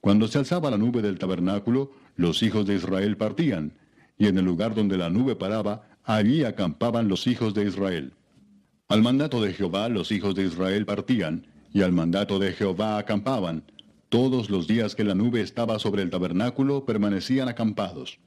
Cuando 0.00 0.26
se 0.26 0.38
alzaba 0.38 0.70
la 0.70 0.78
nube 0.78 1.02
del 1.02 1.18
tabernáculo, 1.18 1.92
los 2.16 2.42
hijos 2.42 2.66
de 2.66 2.76
Israel 2.76 3.18
partían, 3.18 3.74
y 4.16 4.28
en 4.28 4.38
el 4.38 4.46
lugar 4.46 4.74
donde 4.74 4.96
la 4.96 5.10
nube 5.10 5.36
paraba, 5.36 5.88
allí 6.02 6.44
acampaban 6.44 7.06
los 7.06 7.26
hijos 7.26 7.52
de 7.52 7.66
Israel. 7.66 8.14
Al 8.88 9.02
mandato 9.02 9.42
de 9.42 9.52
Jehová 9.52 9.90
los 9.90 10.10
hijos 10.10 10.34
de 10.34 10.44
Israel 10.44 10.86
partían, 10.86 11.46
y 11.70 11.82
al 11.82 11.92
mandato 11.92 12.38
de 12.38 12.52
Jehová 12.52 12.96
acampaban. 12.96 13.64
Todos 14.08 14.48
los 14.48 14.66
días 14.66 14.94
que 14.94 15.04
la 15.04 15.14
nube 15.14 15.42
estaba 15.42 15.78
sobre 15.78 16.02
el 16.02 16.08
tabernáculo 16.08 16.86
permanecían 16.86 17.48
acampados. 17.48 18.18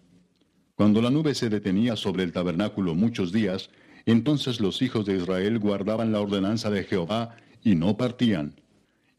Cuando 0.80 1.02
la 1.02 1.10
nube 1.10 1.36
se 1.36 1.50
detenía 1.50 1.98
sobre 1.98 2.24
el 2.24 2.32
tabernáculo 2.32 2.96
muchos 2.96 3.34
días, 3.34 3.70
entonces 4.06 4.62
los 4.62 4.82
hijos 4.82 5.06
de 5.06 5.18
Israel 5.18 5.60
guardaban 5.60 6.14
la 6.14 6.22
ordenanza 6.22 6.70
de 6.70 6.86
Jehová 6.86 7.36
y 7.62 7.76
no 7.76 7.98
partían. 7.98 8.62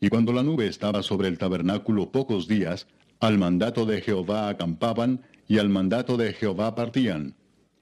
Y 0.01 0.09
cuando 0.09 0.33
la 0.33 0.43
nube 0.43 0.67
estaba 0.67 1.03
sobre 1.03 1.29
el 1.29 1.37
tabernáculo 1.37 2.13
pocos 2.13 2.49
días, 2.49 2.87
al 3.21 3.37
mandato 3.37 3.85
de 3.85 4.01
Jehová 4.01 4.49
acampaban, 4.49 5.21
y 5.49 5.59
al 5.59 5.69
mandato 5.69 6.17
de 6.17 6.33
Jehová 6.33 6.75
partían. 6.75 7.35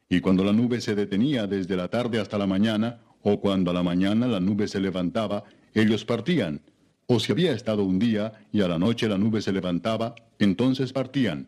Y 0.09 0.23
cuando 0.23 0.43
la 0.43 0.53
nube 0.53 0.81
se 0.81 0.97
detenía 0.97 1.47
desde 1.47 1.77
la 1.77 1.87
tarde 1.87 2.19
hasta 2.19 2.37
la 2.37 2.49
mañana, 2.49 2.99
o 3.23 3.39
cuando 3.41 3.71
a 3.71 3.75
la 3.75 3.85
mañana 3.85 4.27
la 4.27 4.41
nube 4.41 4.67
se 4.67 4.81
levantaba, 4.81 5.45
ellos 5.73 6.05
partían. 6.05 6.63
o 7.07 7.21
si 7.21 7.31
había 7.31 7.53
estado 7.53 7.85
un 7.85 8.01
día 8.01 8.33
y 8.51 8.61
a 8.61 8.67
la 8.67 8.81
noche 8.81 9.09
la 9.09 9.19
nube 9.19 9.41
se 9.41 9.53
levantaba, 9.53 10.17
entonces 10.41 10.93
partían. 10.93 11.47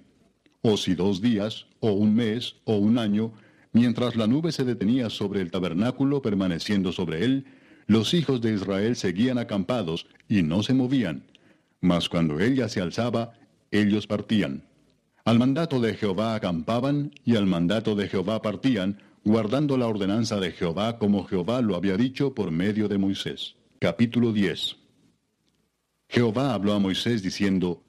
O 0.63 0.77
si 0.77 0.95
dos 0.95 1.21
días, 1.21 1.67
o 1.81 1.93
un 1.93 2.15
mes, 2.15 2.57
o 2.65 2.77
un 2.77 2.99
año, 2.99 3.33
mientras 3.73 4.17
la 4.17 4.27
nube 4.27 4.53
se 4.53 4.65
detenía 4.65 5.09
sobre 5.09 5.41
el 5.41 5.51
tabernáculo 5.51 6.21
permaneciendo 6.21 6.93
sobre 6.93 7.25
él, 7.25 7.47
los 7.87 8.15
hijos 8.15 8.41
de 8.41 8.55
Israel 8.55 8.95
seguían 8.95 9.39
acampados 9.39 10.07
y 10.29 10.43
no 10.43 10.63
se 10.63 10.75
movían. 10.75 11.25
Mas 11.81 12.09
cuando 12.09 12.41
ella 12.41 12.69
se 12.69 12.81
alzaba, 12.81 13.33
ellos 13.71 14.07
partían. 14.07 14.65
Al 15.25 15.39
mandato 15.39 15.81
de 15.81 15.95
Jehová 15.95 16.35
acampaban 16.35 17.13
y 17.25 17.37
al 17.37 17.47
mandato 17.47 17.95
de 17.95 18.09
Jehová 18.09 18.43
partían, 18.43 18.99
guardando 19.25 19.77
la 19.77 19.87
ordenanza 19.87 20.41
de 20.41 20.53
Jehová 20.53 20.99
como 20.99 21.25
Jehová 21.25 21.61
lo 21.63 21.77
había 21.77 21.97
dicho 21.97 22.35
por 22.35 22.51
medio 22.51 22.89
de 22.89 22.99
Moisés. 22.99 23.57
Capítulo 23.79 24.33
10 24.33 24.77
Jehová 26.09 26.55
habló 26.55 26.75
a 26.75 26.79
Moisés 26.79 27.23
diciendo, 27.23 27.83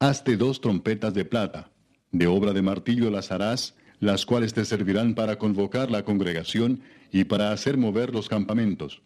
Hazte 0.00 0.36
dos 0.36 0.60
trompetas 0.60 1.12
de 1.14 1.24
plata, 1.24 1.70
de 2.12 2.26
obra 2.26 2.52
de 2.52 2.62
martillo 2.62 3.10
las 3.10 3.30
harás, 3.32 3.74
las 4.00 4.26
cuales 4.26 4.54
te 4.54 4.64
servirán 4.64 5.14
para 5.14 5.38
convocar 5.38 5.90
la 5.90 6.04
congregación 6.04 6.80
y 7.12 7.24
para 7.24 7.52
hacer 7.52 7.76
mover 7.76 8.14
los 8.14 8.28
campamentos. 8.28 9.02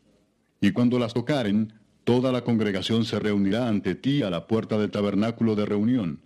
Y 0.61 0.73
cuando 0.73 0.99
las 0.99 1.15
tocaren, 1.15 1.73
toda 2.05 2.33
la 2.33 2.45
congregación 2.45 3.05
se 3.05 3.19
reunirá 3.19 3.69
ante 3.69 3.95
ti 3.95 4.23
a 4.23 4.31
la 4.31 4.47
puerta 4.47 4.79
del 4.79 4.91
tabernáculo 4.91 5.55
de 5.55 5.67
reunión. 5.67 6.21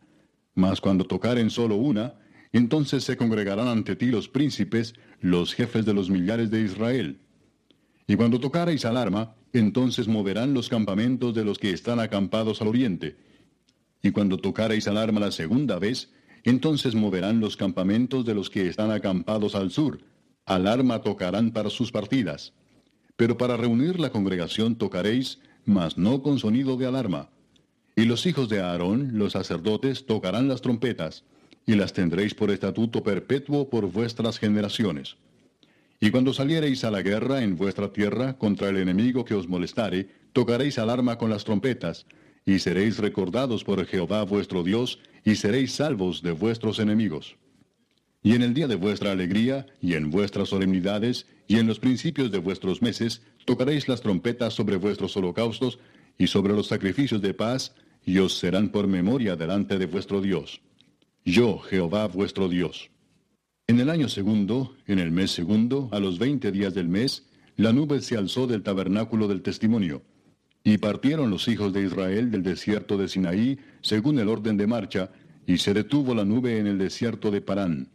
Mas 0.55 0.81
cuando 0.81 1.05
tocaren 1.05 1.51
solo 1.51 1.77
una, 1.77 2.15
entonces 2.53 3.05
se 3.05 3.17
congregarán 3.17 3.69
ante 3.69 3.97
ti 3.97 4.07
los 4.07 4.29
príncipes, 4.29 4.95
los 5.21 5.55
jefes 5.55 5.85
de 5.85 5.95
los 5.95 6.11
millares 6.11 6.51
de 6.51 6.63
Israel. 6.63 7.21
Y 8.07 8.17
cuando 8.17 8.41
tocareis 8.41 8.85
alarma, 8.85 9.35
entonces 9.53 10.09
moverán 10.09 10.55
los 10.55 10.69
campamentos 10.69 11.35
de 11.35 11.45
los 11.45 11.59
que 11.59 11.71
están 11.71 12.01
acampados 12.01 12.63
al 12.63 12.69
oriente. 12.69 13.17
Y 14.03 14.11
cuando 14.13 14.39
tocareis 14.39 14.87
alarma 14.87 15.21
la 15.21 15.33
segunda 15.33 15.79
vez, 15.79 16.11
entonces 16.51 16.95
moverán 16.95 17.41
los 17.41 17.57
campamentos 17.57 18.25
de 18.25 18.35
los 18.35 18.51
que 18.51 18.69
están 18.69 18.93
acampados 18.93 19.55
al 19.55 19.71
sur. 19.71 20.01
Alarma 20.45 21.03
tocarán 21.03 21.51
para 21.51 21.71
sus 21.71 21.91
partidas. 21.91 22.53
Pero 23.17 23.37
para 23.37 23.57
reunir 23.57 23.99
la 23.99 24.11
congregación 24.11 24.77
tocaréis, 24.77 25.41
mas 25.65 25.99
no 25.99 26.23
con 26.23 26.39
sonido 26.39 26.77
de 26.77 26.87
alarma. 26.87 27.31
Y 27.97 28.05
los 28.05 28.27
hijos 28.27 28.49
de 28.49 28.61
Aarón, 28.61 29.19
los 29.19 29.33
sacerdotes, 29.33 30.07
tocarán 30.07 30.47
las 30.47 30.61
trompetas 30.61 31.25
y 31.67 31.75
las 31.75 31.93
tendréis 31.93 32.35
por 32.35 32.51
estatuto 32.51 33.03
perpetuo 33.03 33.69
por 33.69 33.91
vuestras 33.91 34.39
generaciones. 34.39 35.17
Y 35.99 36.11
cuando 36.11 36.33
saliereis 36.33 36.85
a 36.85 36.91
la 36.91 37.03
guerra 37.03 37.43
en 37.43 37.57
vuestra 37.57 37.93
tierra 37.93 38.39
contra 38.39 38.69
el 38.69 38.77
enemigo 38.77 39.25
que 39.25 39.35
os 39.35 39.49
molestare, 39.49 40.09
tocaréis 40.33 40.79
alarma 40.79 41.19
con 41.19 41.31
las 41.31 41.45
trompetas, 41.45 42.07
y 42.47 42.61
seréis 42.61 42.97
recordados 42.99 43.65
por 43.65 43.85
Jehová 43.85 44.23
vuestro 44.23 44.63
Dios, 44.63 44.99
y 45.25 45.35
seréis 45.35 45.73
salvos 45.73 46.23
de 46.23 46.33
vuestros 46.33 46.79
enemigos. 46.79 47.37
Y 48.23 48.35
en 48.35 48.43
el 48.43 48.55
día 48.55 48.69
de 48.69 48.77
vuestra 48.77 49.11
alegría, 49.13 49.67
y 49.83 49.95
en 49.95 50.11
vuestras 50.11 50.49
solemnidades, 50.49 51.27
y 51.47 51.59
en 51.59 51.67
los 51.67 51.79
principios 51.79 52.31
de 52.31 52.39
vuestros 52.39 52.81
meses, 52.81 53.21
tocaréis 53.45 53.89
las 53.89 54.01
trompetas 54.01 54.55
sobre 54.55 54.77
vuestros 54.77 55.15
holocaustos, 55.17 55.79
y 56.17 56.29
sobre 56.29 56.55
los 56.55 56.69
sacrificios 56.69 57.21
de 57.21 57.35
paz, 57.35 57.75
y 58.05 58.19
os 58.19 58.39
serán 58.39 58.71
por 58.71 58.87
memoria 58.87 59.37
delante 59.37 59.77
de 59.77 59.85
vuestro 59.85 60.23
Dios 60.23 60.63
yo, 61.27 61.59
Jehová 61.59 62.07
vuestro 62.07 62.49
Dios. 62.49 62.89
En 63.67 63.81
el 63.81 63.91
año 63.91 64.09
segundo, 64.09 64.77
en 64.87 65.01
el 65.01 65.11
mes 65.11 65.33
segundo, 65.33 65.89
a 65.91 65.99
los 65.99 66.21
veinte 66.21 66.53
días 66.53 66.73
del 66.73 66.89
mes, 66.89 67.27
la 67.57 67.73
nube 67.73 68.01
se 68.01 68.17
alzó 68.17 68.47
del 68.47 68.63
tabernáculo 68.63 69.27
del 69.27 69.43
testimonio. 69.43 70.03
Y 70.67 70.79
partieron 70.79 71.31
los 71.31 71.47
hijos 71.47 71.73
de 71.73 71.85
Israel 71.85 72.33
del 72.33 72.43
desierto 72.43 72.99
de 72.99 73.07
Sinaí, 73.07 73.57
según 73.83 74.19
el 74.19 74.29
orden 74.29 74.57
de 74.57 74.67
marcha, 74.67 75.11
y 75.47 75.59
se 75.59 75.73
detuvo 75.73 76.13
la 76.13 76.25
nube 76.25 76.59
en 76.59 76.67
el 76.67 76.77
desierto 76.77 77.31
de 77.31 77.41
Parán. 77.41 77.89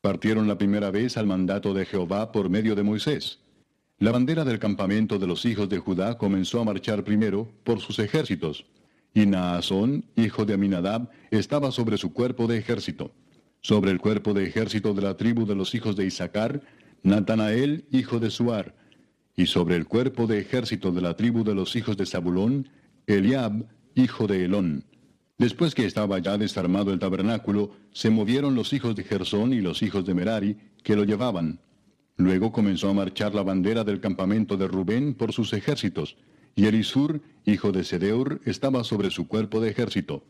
Partieron 0.00 0.48
la 0.48 0.56
primera 0.56 0.90
vez 0.90 1.18
al 1.18 1.26
mandato 1.26 1.74
de 1.74 1.84
Jehová 1.84 2.32
por 2.32 2.48
medio 2.48 2.74
de 2.74 2.82
Moisés. 2.82 3.40
La 3.98 4.12
bandera 4.12 4.46
del 4.46 4.58
campamento 4.58 5.18
de 5.18 5.26
los 5.26 5.44
hijos 5.44 5.68
de 5.68 5.76
Judá 5.76 6.16
comenzó 6.16 6.58
a 6.58 6.64
marchar 6.64 7.04
primero 7.04 7.52
por 7.64 7.80
sus 7.80 7.98
ejércitos, 7.98 8.64
y 9.12 9.26
Naasón, 9.26 10.06
hijo 10.16 10.46
de 10.46 10.54
Aminadab, 10.54 11.10
estaba 11.30 11.70
sobre 11.70 11.98
su 11.98 12.14
cuerpo 12.14 12.46
de 12.46 12.56
ejército. 12.56 13.12
Sobre 13.60 13.90
el 13.90 13.98
cuerpo 13.98 14.32
de 14.32 14.44
ejército 14.44 14.94
de 14.94 15.02
la 15.02 15.18
tribu 15.18 15.44
de 15.44 15.54
los 15.54 15.74
hijos 15.74 15.96
de 15.96 16.06
Isaacar, 16.06 16.62
Natanael, 17.02 17.84
hijo 17.90 18.18
de 18.20 18.30
Suar. 18.30 18.74
Y 19.36 19.46
sobre 19.46 19.76
el 19.76 19.86
cuerpo 19.86 20.26
de 20.26 20.40
ejército 20.40 20.90
de 20.92 21.02
la 21.02 21.14
tribu 21.14 21.44
de 21.44 21.54
los 21.54 21.76
hijos 21.76 21.96
de 21.96 22.06
Zabulón, 22.06 22.68
Eliab, 23.06 23.66
hijo 23.94 24.26
de 24.26 24.46
Elón. 24.46 24.84
Después 25.38 25.74
que 25.74 25.84
estaba 25.84 26.18
ya 26.18 26.38
desarmado 26.38 26.92
el 26.92 26.98
tabernáculo, 26.98 27.72
se 27.92 28.08
movieron 28.08 28.54
los 28.54 28.72
hijos 28.72 28.96
de 28.96 29.04
Gersón 29.04 29.52
y 29.52 29.60
los 29.60 29.82
hijos 29.82 30.06
de 30.06 30.14
Merari, 30.14 30.56
que 30.82 30.96
lo 30.96 31.04
llevaban. 31.04 31.60
Luego 32.16 32.50
comenzó 32.50 32.88
a 32.88 32.94
marchar 32.94 33.34
la 33.34 33.42
bandera 33.42 33.84
del 33.84 34.00
campamento 34.00 34.56
de 34.56 34.68
Rubén 34.68 35.12
por 35.12 35.34
sus 35.34 35.52
ejércitos, 35.52 36.16
y 36.54 36.64
Elisur, 36.64 37.20
hijo 37.44 37.70
de 37.70 37.84
Sedeur, 37.84 38.40
estaba 38.46 38.82
sobre 38.82 39.10
su 39.10 39.28
cuerpo 39.28 39.60
de 39.60 39.68
ejército. 39.68 40.24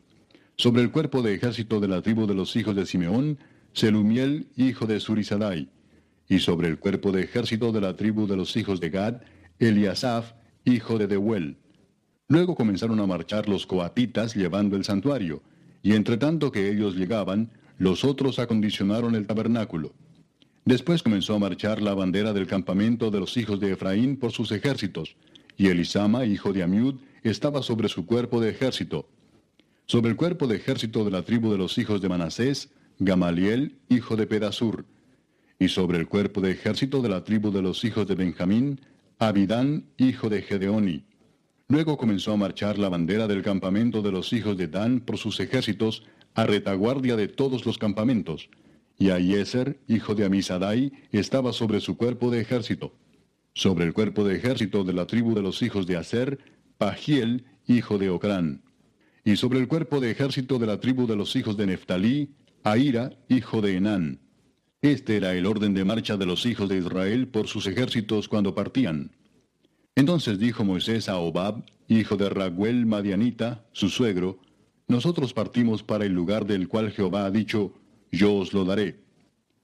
Sobre 0.57 0.83
el 0.83 0.91
cuerpo 0.91 1.23
de 1.23 1.35
ejército 1.35 1.79
de 1.79 1.87
la 1.87 2.03
tribu 2.03 2.27
de 2.27 2.35
los 2.35 2.57
hijos 2.57 2.75
de 2.75 2.87
Simeón, 2.87 3.39
Selumiel, 3.73 4.49
hijo 4.57 4.87
de 4.87 4.99
Surisadai. 4.99 5.69
Y 6.29 6.41
sobre 6.41 6.69
el 6.69 6.79
cuerpo 6.79 7.13
de 7.13 7.23
ejército 7.23 7.73
de 7.73 7.81
la 7.81 7.97
tribu 7.97 8.27
de 8.27 8.37
los 8.37 8.57
hijos 8.57 8.81
de 8.81 8.91
Gad, 8.91 9.23
Eliasaf, 9.59 10.33
hijo 10.65 10.99
de 10.99 11.07
Deuel. 11.07 11.57
Luego 12.29 12.57
comenzaron 12.57 12.99
a 13.01 13.07
marchar 13.07 13.49
los 13.49 13.67
coatitas 13.67 14.35
llevando 14.35 14.77
el 14.77 14.85
santuario, 14.85 15.43
y 15.83 15.95
entre 15.95 16.17
tanto 16.17 16.51
que 16.51 16.69
ellos 16.69 16.97
llegaban, 16.97 17.51
los 17.79 18.05
otros 18.05 18.39
acondicionaron 18.39 19.15
el 19.15 19.27
tabernáculo. 19.27 19.93
Después 20.65 21.05
comenzó 21.05 21.35
a 21.35 21.39
marchar 21.39 21.81
la 21.81 21.95
bandera 21.95 22.33
del 22.33 22.49
campamento 22.49 23.13
de 23.13 23.21
los 23.21 23.37
hijos 23.37 23.61
de 23.61 23.73
Efraín 23.73 24.17
por 24.17 24.33
sus 24.33 24.51
ejércitos, 24.51 25.15
y 25.57 25.69
Elisama, 25.69 26.25
hijo 26.25 26.53
de 26.53 26.65
Amiud, 26.65 26.97
estaba 27.23 27.63
sobre 27.63 27.89
su 27.89 28.05
cuerpo 28.05 28.41
de 28.41 28.51
ejército. 28.51 29.09
Sobre 29.87 30.11
el 30.11 30.17
cuerpo 30.17 30.49
de 30.49 30.57
ejército 30.57 31.05
de 31.05 31.13
la 31.13 31.23
tribu 31.23 31.53
de 31.53 31.59
los 31.59 31.79
hijos 31.79 32.01
de 32.03 32.09
Manasés, 32.09 32.71
Gamaliel, 32.99 33.77
hijo 33.89 34.17
de 34.17 34.27
Pedasur. 34.27 34.85
Y 35.59 35.69
sobre 35.69 35.99
el 35.99 36.07
cuerpo 36.09 36.41
de 36.41 36.51
ejército 36.53 37.01
de 37.01 37.09
la 37.09 37.25
tribu 37.25 37.51
de 37.51 37.63
los 37.63 37.85
hijos 37.85 38.07
de 38.07 38.15
Benjamín, 38.15 38.81
Abidán, 39.19 39.87
hijo 39.97 40.29
de 40.29 40.43
Gedeoni. 40.43 41.05
Luego 41.69 41.97
comenzó 41.97 42.33
a 42.33 42.37
marchar 42.37 42.79
la 42.79 42.89
bandera 42.89 43.27
del 43.27 43.43
campamento 43.43 44.03
de 44.03 44.13
los 44.13 44.33
hijos 44.33 44.57
de 44.57 44.69
Dan 44.69 45.01
por 45.01 45.19
sus 45.19 45.41
ejércitos, 45.41 46.05
a 46.35 46.47
retaguardia 46.47 47.17
de 47.17 47.29
todos 47.29 47.65
los 47.65 47.79
campamentos. 47.79 48.51
Y 48.99 49.11
Aieser, 49.11 49.79
hijo 49.89 50.15
de 50.15 50.27
Amisadai, 50.27 50.93
estaba 51.11 51.53
sobre 51.53 51.81
su 51.81 51.97
cuerpo 51.97 52.31
de 52.31 52.41
ejército. 52.41 52.95
Sobre 53.55 53.87
el 53.87 53.95
cuerpo 53.95 54.25
de 54.25 54.37
ejército 54.37 54.85
de 54.85 54.93
la 54.93 55.07
tribu 55.07 55.35
de 55.35 55.43
los 55.43 55.63
hijos 55.63 55.87
de 55.87 55.97
Aser, 55.97 56.39
Pagiel, 56.79 57.47
hijo 57.67 57.99
de 57.99 58.11
Ocrán. 58.11 58.63
Y 59.25 59.37
sobre 59.37 59.59
el 59.59 59.67
cuerpo 59.67 59.99
de 59.99 60.11
ejército 60.11 60.59
de 60.59 60.67
la 60.67 60.79
tribu 60.79 61.07
de 61.07 61.17
los 61.17 61.35
hijos 61.35 61.57
de 61.57 61.67
Neftalí, 61.67 62.31
Aira, 62.63 63.11
hijo 63.29 63.61
de 63.61 63.77
Enán. 63.77 64.21
Este 64.87 65.17
era 65.17 65.35
el 65.35 65.47
orden 65.47 65.75
de 65.75 65.85
marcha 65.85 66.17
de 66.17 66.27
los 66.27 66.47
hijos 66.47 66.69
de 66.69 66.79
Israel 66.79 67.27
por 67.27 67.49
sus 67.49 67.67
ejércitos 67.67 68.29
cuando 68.29 68.55
partían. 68.55 69.11
Entonces 69.97 70.39
dijo 70.39 70.63
Moisés 70.63 71.09
a 71.09 71.17
Obab, 71.17 71.65
hijo 71.89 72.17
de 72.17 72.29
Raguel 72.29 72.87
Madianita, 72.87 73.65
su 73.73 73.89
suegro, 73.89 74.39
Nosotros 74.87 75.33
partimos 75.33 75.83
para 75.83 76.05
el 76.05 76.13
lugar 76.13 76.47
del 76.47 76.69
cual 76.69 76.93
Jehová 76.93 77.27
ha 77.27 77.33
dicho, 77.33 77.75
Yo 78.13 78.37
os 78.37 78.53
lo 78.53 78.65
daré. 78.65 79.01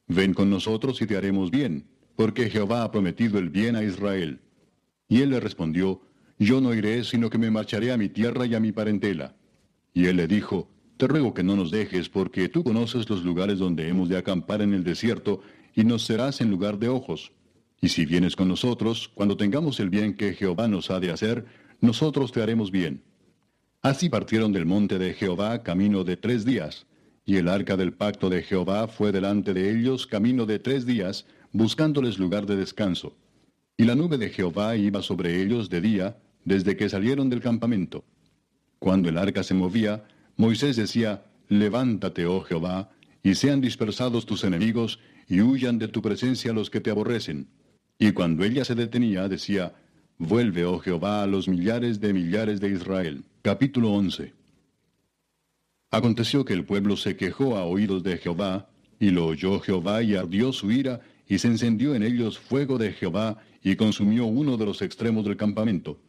Ven 0.08 0.34
con 0.34 0.50
nosotros 0.50 1.00
y 1.00 1.06
te 1.06 1.16
haremos 1.16 1.52
bien 1.52 1.86
porque 2.16 2.50
Jehová 2.50 2.82
ha 2.82 2.90
prometido 2.90 3.38
el 3.38 3.48
bien 3.48 3.76
a 3.76 3.84
Israel. 3.84 4.40
Y 5.08 5.20
él 5.20 5.30
le 5.30 5.38
respondió, 5.38 6.02
Yo 6.36 6.60
no 6.60 6.74
iré, 6.74 7.04
sino 7.04 7.30
que 7.30 7.38
me 7.38 7.52
marcharé 7.52 7.92
a 7.92 7.96
mi 7.96 8.08
tierra 8.08 8.44
y 8.44 8.56
a 8.56 8.60
mi 8.60 8.72
parentela. 8.72 9.36
Y 9.94 10.06
él 10.06 10.16
le 10.16 10.26
dijo, 10.26 10.68
Te 11.02 11.08
ruego 11.08 11.34
que 11.34 11.42
no 11.42 11.56
nos 11.56 11.72
dejes, 11.72 12.08
porque 12.08 12.48
tú 12.48 12.62
conoces 12.62 13.10
los 13.10 13.24
lugares 13.24 13.58
donde 13.58 13.88
hemos 13.88 14.08
de 14.08 14.16
acampar 14.16 14.62
en 14.62 14.72
el 14.72 14.84
desierto, 14.84 15.40
y 15.74 15.82
nos 15.82 16.04
serás 16.04 16.40
en 16.40 16.48
lugar 16.48 16.78
de 16.78 16.88
ojos. 16.88 17.32
Y 17.80 17.88
si 17.88 18.06
vienes 18.06 18.36
con 18.36 18.46
nosotros, 18.46 19.10
cuando 19.12 19.36
tengamos 19.36 19.80
el 19.80 19.90
bien 19.90 20.14
que 20.14 20.32
Jehová 20.34 20.68
nos 20.68 20.92
ha 20.92 21.00
de 21.00 21.10
hacer, 21.10 21.44
nosotros 21.80 22.30
te 22.30 22.40
haremos 22.40 22.70
bien. 22.70 23.02
Así 23.80 24.08
partieron 24.08 24.52
del 24.52 24.64
monte 24.64 25.00
de 25.00 25.12
Jehová 25.14 25.64
camino 25.64 26.04
de 26.04 26.16
tres 26.16 26.44
días, 26.44 26.86
y 27.26 27.34
el 27.34 27.48
arca 27.48 27.76
del 27.76 27.94
pacto 27.94 28.30
de 28.30 28.44
Jehová 28.44 28.86
fue 28.86 29.10
delante 29.10 29.54
de 29.54 29.76
ellos 29.76 30.06
camino 30.06 30.46
de 30.46 30.60
tres 30.60 30.86
días, 30.86 31.26
buscándoles 31.50 32.20
lugar 32.20 32.46
de 32.46 32.54
descanso. 32.54 33.16
Y 33.76 33.86
la 33.86 33.96
nube 33.96 34.18
de 34.18 34.30
Jehová 34.30 34.76
iba 34.76 35.02
sobre 35.02 35.42
ellos 35.42 35.68
de 35.68 35.80
día, 35.80 36.16
desde 36.44 36.76
que 36.76 36.88
salieron 36.88 37.28
del 37.28 37.40
campamento. 37.40 38.04
Cuando 38.78 39.08
el 39.08 39.18
arca 39.18 39.42
se 39.42 39.54
movía, 39.54 40.04
Moisés 40.42 40.74
decía, 40.74 41.22
Levántate, 41.48 42.26
oh 42.26 42.40
Jehová, 42.40 42.90
y 43.22 43.36
sean 43.36 43.60
dispersados 43.60 44.26
tus 44.26 44.42
enemigos, 44.42 44.98
y 45.28 45.40
huyan 45.40 45.78
de 45.78 45.86
tu 45.86 46.02
presencia 46.02 46.52
los 46.52 46.68
que 46.68 46.80
te 46.80 46.90
aborrecen. 46.90 47.46
Y 47.96 48.10
cuando 48.10 48.42
ella 48.42 48.64
se 48.64 48.74
detenía, 48.74 49.28
decía, 49.28 49.76
Vuelve, 50.18 50.64
oh 50.64 50.80
Jehová, 50.80 51.22
a 51.22 51.28
los 51.28 51.46
millares 51.46 52.00
de 52.00 52.12
millares 52.12 52.60
de 52.60 52.70
Israel. 52.70 53.22
Capítulo 53.40 53.92
11 53.92 54.34
Aconteció 55.92 56.44
que 56.44 56.54
el 56.54 56.64
pueblo 56.64 56.96
se 56.96 57.14
quejó 57.16 57.56
a 57.56 57.64
oídos 57.64 58.02
de 58.02 58.18
Jehová, 58.18 58.68
y 58.98 59.10
lo 59.10 59.26
oyó 59.26 59.60
Jehová 59.60 60.02
y 60.02 60.16
ardió 60.16 60.52
su 60.52 60.72
ira, 60.72 61.02
y 61.28 61.38
se 61.38 61.46
encendió 61.46 61.94
en 61.94 62.02
ellos 62.02 62.40
fuego 62.40 62.78
de 62.78 62.92
Jehová, 62.92 63.38
y 63.62 63.76
consumió 63.76 64.26
uno 64.26 64.56
de 64.56 64.66
los 64.66 64.82
extremos 64.82 65.24
del 65.24 65.36
campamento. 65.36 66.00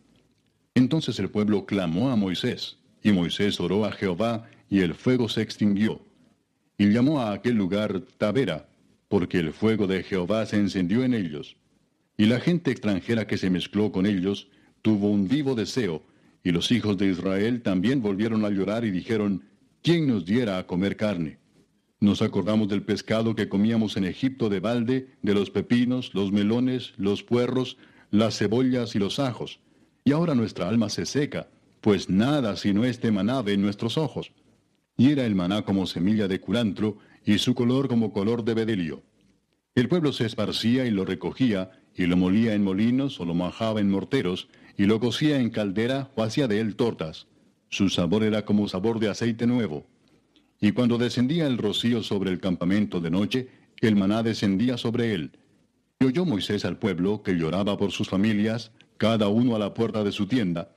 Entonces 0.73 1.19
el 1.19 1.29
pueblo 1.29 1.67
clamó 1.67 2.09
a 2.09 2.15
Moisés, 2.15 2.79
y 3.03 3.11
Moisés 3.11 3.59
oró 3.59 3.85
a 3.85 3.91
Jehová, 3.91 4.47
y 4.69 4.79
el 4.79 4.95
fuego 4.95 5.29
se 5.29 5.41
extinguió. 5.41 6.01
Y 6.77 6.89
llamó 6.89 7.21
a 7.21 7.33
aquel 7.33 7.55
lugar 7.55 8.01
Tabera, 8.17 8.67
porque 9.09 9.37
el 9.37 9.53
fuego 9.53 9.85
de 9.85 10.01
Jehová 10.01 10.45
se 10.45 10.57
encendió 10.57 11.03
en 11.03 11.13
ellos. 11.13 11.57
Y 12.17 12.25
la 12.25 12.39
gente 12.39 12.71
extranjera 12.71 13.27
que 13.27 13.37
se 13.37 13.49
mezcló 13.49 13.91
con 13.91 14.05
ellos 14.05 14.47
tuvo 14.81 15.09
un 15.09 15.27
vivo 15.27 15.53
deseo, 15.53 16.01
y 16.43 16.51
los 16.51 16.71
hijos 16.71 16.97
de 16.97 17.07
Israel 17.07 17.61
también 17.61 18.01
volvieron 18.01 18.43
a 18.45 18.49
llorar 18.49 18.85
y 18.85 18.91
dijeron, 18.91 19.43
¿quién 19.81 20.07
nos 20.07 20.25
diera 20.25 20.57
a 20.57 20.67
comer 20.67 20.97
carne? 20.97 21.37
Nos 21.99 22.21
acordamos 22.21 22.67
del 22.67 22.83
pescado 22.83 23.33
que 23.33 23.47
comíamos 23.47 23.95
en 23.95 24.03
Egipto 24.03 24.49
de 24.49 24.59
balde, 24.59 25.07
de 25.21 25.33
los 25.33 25.49
pepinos, 25.49 26.13
los 26.13 26.31
melones, 26.33 26.93
los 26.97 27.23
puerros, 27.23 27.77
las 28.11 28.37
cebollas 28.37 28.95
y 28.95 28.99
los 28.99 29.19
ajos. 29.19 29.59
Y 30.03 30.11
ahora 30.11 30.35
nuestra 30.35 30.67
alma 30.67 30.89
se 30.89 31.05
seca, 31.05 31.47
pues 31.83 32.09
nada 32.09 32.55
sino 32.55 32.85
este 32.85 33.11
maná 33.11 33.43
en 33.45 33.61
nuestros 33.61 33.97
ojos. 33.97 34.31
Y 34.95 35.11
era 35.11 35.25
el 35.25 35.35
maná 35.35 35.63
como 35.63 35.85
semilla 35.85 36.29
de 36.29 36.39
culantro, 36.39 36.97
y 37.25 37.39
su 37.39 37.53
color 37.55 37.89
como 37.89 38.13
color 38.13 38.45
de 38.45 38.53
bedelio. 38.53 39.03
El 39.75 39.89
pueblo 39.89 40.13
se 40.13 40.25
esparcía 40.25 40.85
y 40.85 40.91
lo 40.91 41.03
recogía, 41.03 41.71
y 41.93 42.05
lo 42.05 42.15
molía 42.15 42.53
en 42.53 42.63
molinos 42.63 43.19
o 43.19 43.25
lo 43.25 43.33
majaba 43.33 43.81
en 43.81 43.89
morteros, 43.89 44.47
y 44.77 44.85
lo 44.85 45.01
cocía 45.01 45.41
en 45.41 45.49
caldera 45.49 46.09
o 46.15 46.23
hacía 46.23 46.47
de 46.47 46.61
él 46.61 46.77
tortas. 46.77 47.27
Su 47.67 47.89
sabor 47.89 48.23
era 48.23 48.45
como 48.45 48.69
sabor 48.69 48.99
de 49.01 49.09
aceite 49.09 49.45
nuevo. 49.45 49.85
Y 50.61 50.71
cuando 50.71 50.97
descendía 50.97 51.47
el 51.47 51.57
rocío 51.57 52.01
sobre 52.01 52.31
el 52.31 52.39
campamento 52.39 53.01
de 53.01 53.11
noche, 53.11 53.49
el 53.81 53.97
maná 53.97 54.23
descendía 54.23 54.77
sobre 54.77 55.13
él. 55.13 55.31
Y 55.99 56.05
oyó 56.05 56.23
Moisés 56.23 56.63
al 56.63 56.77
pueblo 56.77 57.23
que 57.23 57.33
lloraba 57.33 57.77
por 57.77 57.91
sus 57.91 58.07
familias, 58.07 58.71
cada 58.95 59.27
uno 59.27 59.57
a 59.57 59.59
la 59.59 59.73
puerta 59.73 60.05
de 60.05 60.13
su 60.13 60.27
tienda, 60.27 60.69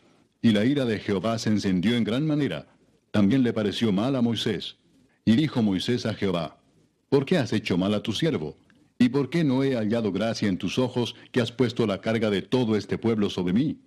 y 0.42 0.50
la 0.52 0.64
ira 0.64 0.84
de 0.84 0.98
Jehová 0.98 1.38
se 1.38 1.50
encendió 1.50 1.96
en 1.96 2.04
gran 2.04 2.26
manera. 2.26 2.66
También 3.10 3.42
le 3.42 3.52
pareció 3.52 3.92
mal 3.92 4.16
a 4.16 4.22
Moisés. 4.22 4.76
Y 5.24 5.36
dijo 5.36 5.62
Moisés 5.62 6.06
a 6.06 6.14
Jehová, 6.14 6.58
¿por 7.08 7.24
qué 7.24 7.38
has 7.38 7.52
hecho 7.52 7.76
mal 7.78 7.94
a 7.94 8.02
tu 8.02 8.12
siervo? 8.12 8.56
¿Y 8.98 9.08
por 9.08 9.30
qué 9.30 9.44
no 9.44 9.62
he 9.62 9.74
hallado 9.74 10.12
gracia 10.12 10.48
en 10.48 10.58
tus 10.58 10.78
ojos 10.78 11.14
que 11.32 11.40
has 11.40 11.52
puesto 11.52 11.86
la 11.86 12.00
carga 12.00 12.30
de 12.30 12.42
todo 12.42 12.76
este 12.76 12.98
pueblo 12.98 13.30
sobre 13.30 13.52
mí? 13.52 13.78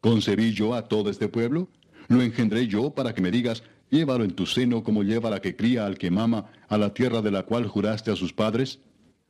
¿Concebí 0.00 0.52
yo 0.52 0.74
a 0.74 0.88
todo 0.88 1.10
este 1.10 1.28
pueblo? 1.28 1.68
¿Lo 2.08 2.22
engendré 2.22 2.66
yo 2.66 2.90
para 2.90 3.14
que 3.14 3.22
me 3.22 3.30
digas, 3.30 3.62
Llévalo 3.92 4.24
en 4.24 4.30
tu 4.30 4.46
seno 4.46 4.82
como 4.82 5.02
lleva 5.02 5.28
la 5.28 5.42
que 5.42 5.54
cría 5.54 5.84
al 5.84 5.98
que 5.98 6.10
mama 6.10 6.50
a 6.68 6.78
la 6.78 6.94
tierra 6.94 7.20
de 7.20 7.30
la 7.30 7.42
cual 7.42 7.66
juraste 7.66 8.10
a 8.10 8.16
sus 8.16 8.32
padres. 8.32 8.78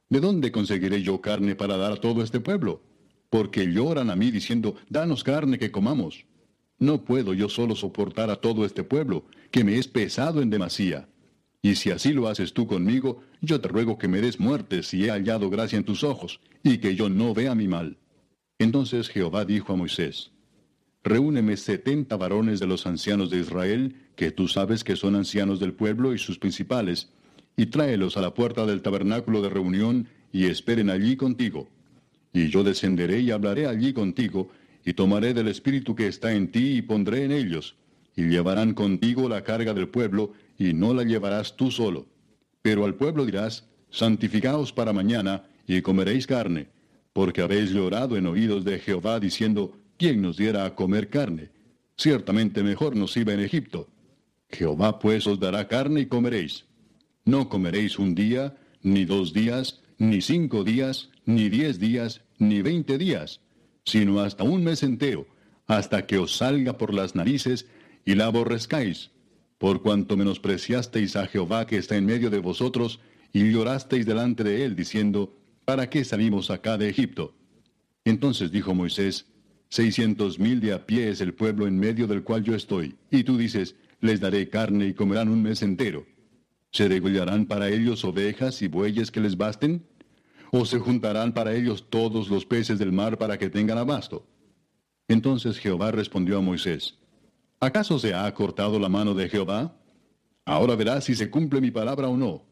¿De 0.09 0.21
dónde 0.21 0.53
conseguiré 0.53 1.03
yo 1.03 1.21
carne 1.21 1.57
para 1.57 1.77
dar 1.77 1.91
a 1.91 1.97
todo 1.97 2.23
este 2.23 2.39
pueblo? 2.39 2.81
Porque 3.29 3.67
lloran 3.73 4.09
a 4.09 4.15
mí 4.15 4.31
diciendo, 4.31 4.77
danos 4.89 5.25
carne 5.25 5.59
que 5.59 5.73
comamos. 5.73 6.27
No 6.83 7.05
puedo 7.05 7.33
yo 7.33 7.49
solo 7.49 7.77
soportar 7.77 8.29
a 8.29 8.41
todo 8.41 8.65
este 8.65 8.83
pueblo, 8.83 9.25
que 9.53 9.63
me 9.63 9.79
es 9.79 9.87
pesado 9.87 10.43
en 10.43 10.51
demasía. 10.51 11.09
Y 11.63 11.77
si 11.77 11.93
así 11.93 12.13
lo 12.13 12.27
haces 12.27 12.55
tú 12.55 12.67
conmigo, 12.67 13.23
yo 13.41 13.61
te 13.61 13.69
ruego 13.69 13.99
que 13.99 14.09
me 14.09 14.21
des 14.21 14.41
muerte 14.41 14.83
si 14.83 15.05
he 15.05 15.11
hallado 15.13 15.49
gracia 15.49 15.79
en 15.79 15.85
tus 15.85 16.03
ojos, 16.03 16.41
y 16.65 16.79
que 16.79 16.97
yo 16.97 17.09
no 17.09 17.35
vea 17.35 17.55
mi 17.55 17.69
mal. 17.69 17.99
Entonces 18.59 19.09
Jehová 19.11 19.45
dijo 19.45 19.73
a 19.73 19.77
Moisés, 19.77 20.33
Reúneme 21.05 21.57
setenta 21.57 22.17
varones 22.17 22.59
de 22.59 22.67
los 22.67 22.85
ancianos 22.85 23.31
de 23.31 23.39
Israel, 23.39 23.95
que 24.17 24.33
tú 24.33 24.49
sabes 24.49 24.83
que 24.83 24.97
son 24.97 25.15
ancianos 25.15 25.61
del 25.61 25.75
pueblo 25.75 26.13
y 26.15 26.19
sus 26.19 26.41
principales, 26.41 27.11
y 27.57 27.67
tráelos 27.67 28.17
a 28.17 28.23
la 28.23 28.35
puerta 28.35 28.67
del 28.67 28.83
tabernáculo 28.83 29.41
de 29.41 29.51
reunión, 29.51 30.09
y 30.33 30.47
esperen 30.47 30.91
allí 30.91 31.15
contigo. 31.15 31.69
Y 32.33 32.49
yo 32.49 32.65
descenderé 32.65 33.21
y 33.21 33.31
hablaré 33.31 33.69
allí 33.69 33.93
contigo, 33.93 34.51
y 34.85 34.95
tomaré 34.95 35.35
del 35.35 35.49
espíritu 35.49 35.95
que 35.95 36.07
está 36.07 36.33
en 36.33 36.51
ti 36.51 36.77
y 36.77 36.83
pondré 36.83 37.25
en 37.25 37.33
ellos, 37.33 37.77
y 38.17 38.25
llevarán 38.25 38.75
contigo 38.75 39.29
la 39.29 39.43
carga 39.43 39.75
del 39.75 39.89
pueblo, 39.89 40.33
y 40.59 40.75
no 40.75 40.93
la 40.95 41.03
llevarás 41.05 41.57
tú 41.57 41.71
solo. 41.71 42.07
Pero 42.63 42.85
al 42.85 42.95
pueblo 42.95 43.25
dirás, 43.25 43.67
santificaos 43.91 44.73
para 44.73 44.93
mañana, 44.93 45.45
y 45.67 45.81
comeréis 45.83 46.27
carne, 46.27 46.69
porque 47.13 47.43
habéis 47.43 47.71
llorado 47.71 48.17
en 48.17 48.27
oídos 48.27 48.65
de 48.65 48.79
Jehová, 48.79 49.21
diciendo, 49.21 49.77
¿quién 49.97 50.23
nos 50.23 50.37
diera 50.37 50.65
a 50.65 50.75
comer 50.75 51.09
carne? 51.09 51.51
Ciertamente 51.97 52.63
mejor 52.63 52.97
nos 52.97 53.17
iba 53.17 53.33
en 53.33 53.41
Egipto. 53.41 53.89
Jehová 54.49 54.99
pues 54.99 55.27
os 55.27 55.39
dará 55.39 55.69
carne 55.69 56.01
y 56.01 56.07
comeréis. 56.07 56.65
No 57.25 57.49
comeréis 57.49 57.99
un 57.99 58.15
día, 58.15 58.57
ni 58.83 59.05
dos 59.05 59.33
días, 59.33 59.81
ni 59.99 60.21
cinco 60.21 60.65
días, 60.65 61.11
ni 61.25 61.49
diez 61.49 61.79
días, 61.79 62.23
ni 62.39 62.61
veinte 62.63 62.99
días, 62.99 63.41
sino 63.85 64.21
hasta 64.21 64.45
un 64.45 64.65
mes 64.65 64.83
entero, 64.83 65.27
hasta 65.67 66.07
que 66.07 66.19
os 66.19 66.37
salga 66.37 66.79
por 66.79 66.95
las 66.95 67.15
narices 67.15 67.67
y 68.05 68.15
la 68.15 68.27
aborrezcáis, 68.27 69.11
por 69.59 69.83
cuanto 69.83 70.17
menospreciasteis 70.17 71.17
a 71.17 71.27
Jehová 71.27 71.67
que 71.67 71.77
está 71.77 71.97
en 71.97 72.07
medio 72.07 72.31
de 72.31 72.39
vosotros, 72.39 73.01
y 73.33 73.51
llorasteis 73.51 74.05
delante 74.05 74.45
de 74.45 74.65
él, 74.65 74.77
diciendo, 74.77 75.37
¿para 75.65 75.89
qué 75.89 76.05
salimos 76.05 76.51
acá 76.51 76.77
de 76.77 76.89
Egipto? 76.89 77.35
Entonces 78.05 78.51
dijo 78.51 78.75
Moisés, 78.75 79.27
Seiscientos 79.73 80.39
mil 80.39 80.61
de 80.61 80.75
a 80.75 80.85
pie 80.85 81.09
es 81.09 81.23
el 81.23 81.33
pueblo 81.33 81.67
en 81.67 81.79
medio 81.79 82.07
del 82.07 82.23
cual 82.23 82.45
yo 82.45 82.55
estoy. 82.55 82.95
Y 83.11 83.25
tú 83.25 83.39
dices, 83.39 83.75
les 84.01 84.21
daré 84.21 84.51
carne 84.51 84.89
y 84.89 84.93
comerán 84.93 85.31
un 85.31 85.43
mes 85.43 85.63
entero. 85.63 86.05
¿Se 86.73 86.91
degollarán 86.91 87.47
para 87.47 87.71
ellos 87.71 88.05
ovejas 88.05 88.61
y 88.61 88.69
bueyes 88.69 89.11
que 89.11 89.21
les 89.21 89.39
basten? 89.39 89.87
¿O 90.55 90.67
se 90.67 90.79
juntarán 90.79 91.33
para 91.33 91.55
ellos 91.55 91.87
todos 91.89 92.29
los 92.29 92.45
peces 92.45 92.79
del 92.79 92.93
mar 92.93 93.17
para 93.17 93.39
que 93.39 93.49
tengan 93.49 93.79
abasto? 93.79 94.27
Entonces 95.09 95.59
Jehová 95.59 95.93
respondió 95.93 96.37
a 96.37 96.43
Moisés, 96.43 96.99
¿acaso 97.59 97.99
se 97.99 98.13
ha 98.13 98.33
cortado 98.35 98.79
la 98.79 98.91
mano 98.91 99.15
de 99.15 99.31
Jehová? 99.31 99.75
Ahora 100.45 100.77
verás 100.77 101.05
si 101.05 101.15
se 101.15 101.31
cumple 101.31 101.63
mi 101.63 101.71
palabra 101.71 102.09
o 102.09 102.19
no. 102.19 102.45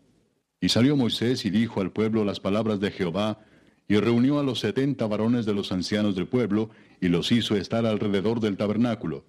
Y 0.62 0.70
salió 0.70 0.96
Moisés 0.96 1.44
y 1.44 1.50
dijo 1.50 1.82
al 1.82 1.92
pueblo 1.92 2.24
las 2.24 2.40
palabras 2.40 2.80
de 2.80 2.90
Jehová, 2.90 3.44
y 3.86 3.96
reunió 3.96 4.38
a 4.38 4.44
los 4.44 4.60
setenta 4.60 5.06
varones 5.06 5.44
de 5.44 5.52
los 5.52 5.70
ancianos 5.70 6.14
del 6.14 6.26
pueblo, 6.26 6.70
y 7.02 7.08
los 7.08 7.30
hizo 7.30 7.54
estar 7.54 7.84
alrededor 7.84 8.40
del 8.40 8.56
tabernáculo. 8.56 9.26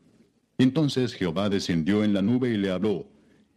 Entonces 0.58 1.14
Jehová 1.14 1.50
descendió 1.50 2.06
en 2.06 2.14
la 2.14 2.22
nube 2.22 2.54
y 2.54 2.58
le 2.58 2.72
habló, 2.72 3.06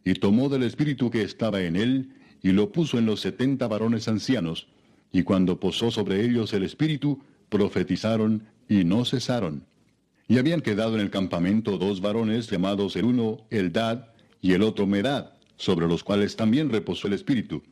y 0.05 0.15
tomó 0.15 0.49
del 0.49 0.65
espíritu 0.65 1.09
que 1.09 1.23
estaba 1.23 1.61
en 1.61 1.77
él, 1.77 2.17
y 2.43 2.51
lo 2.51 2.73
puso 2.73 2.99
en 2.99 3.07
los 3.07 3.21
setenta 3.21 3.69
varones 3.69 4.09
ancianos, 4.09 4.67
y 5.15 5.23
cuando 5.23 5.61
posó 5.61 5.93
sobre 5.93 6.25
ellos 6.25 6.53
el 6.55 6.65
espíritu, 6.65 7.23
profetizaron 7.49 8.49
y 8.69 8.83
no 8.83 9.05
cesaron. 9.05 9.65
Y 10.27 10.39
habían 10.39 10.61
quedado 10.61 10.97
en 10.97 11.03
el 11.03 11.11
campamento 11.11 11.79
dos 11.79 12.01
varones 12.01 12.51
llamados 12.51 12.97
el 12.97 13.05
uno 13.05 13.47
Eldad 13.49 14.09
y 14.41 14.55
el 14.55 14.63
otro 14.63 14.89
Medad, 14.89 15.35
sobre 15.57 15.87
los 15.87 16.03
cuales 16.03 16.35
también 16.35 16.69
reposó 16.69 17.07
el 17.07 17.13
espíritu. 17.13 17.63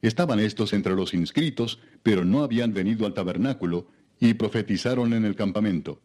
Estaban 0.00 0.38
estos 0.38 0.72
entre 0.72 0.94
los 0.94 1.12
inscritos, 1.12 1.80
pero 2.04 2.24
no 2.24 2.44
habían 2.44 2.72
venido 2.72 3.04
al 3.04 3.14
tabernáculo, 3.14 3.88
y 4.20 4.34
profetizaron 4.34 5.12
en 5.12 5.24
el 5.24 5.34
campamento. 5.34 6.00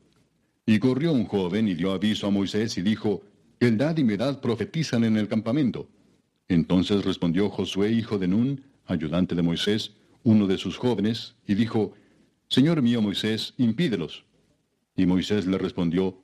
Y 0.65 0.79
corrió 0.79 1.13
un 1.13 1.25
joven 1.25 1.67
y 1.67 1.75
dio 1.75 1.91
aviso 1.91 2.25
a 2.25 2.31
Moisés 2.31 2.75
y 2.79 2.81
dijo, 2.81 3.21
Eldad 3.59 3.97
y 3.97 4.03
Medad 4.03 4.41
profetizan 4.41 5.03
en 5.03 5.15
el 5.15 5.27
campamento. 5.27 5.87
Entonces 6.47 7.05
respondió 7.05 7.51
Josué, 7.51 7.91
hijo 7.91 8.17
de 8.17 8.27
Nun, 8.27 8.63
ayudante 8.87 9.35
de 9.35 9.43
Moisés, 9.43 9.93
uno 10.23 10.47
de 10.47 10.57
sus 10.57 10.77
jóvenes, 10.77 11.35
y 11.47 11.55
dijo, 11.55 11.93
Señor 12.47 12.81
mío 12.81 13.01
Moisés, 13.01 13.53
impídelos. 13.57 14.25
Y 14.95 15.05
Moisés 15.05 15.45
le 15.47 15.57
respondió, 15.57 16.21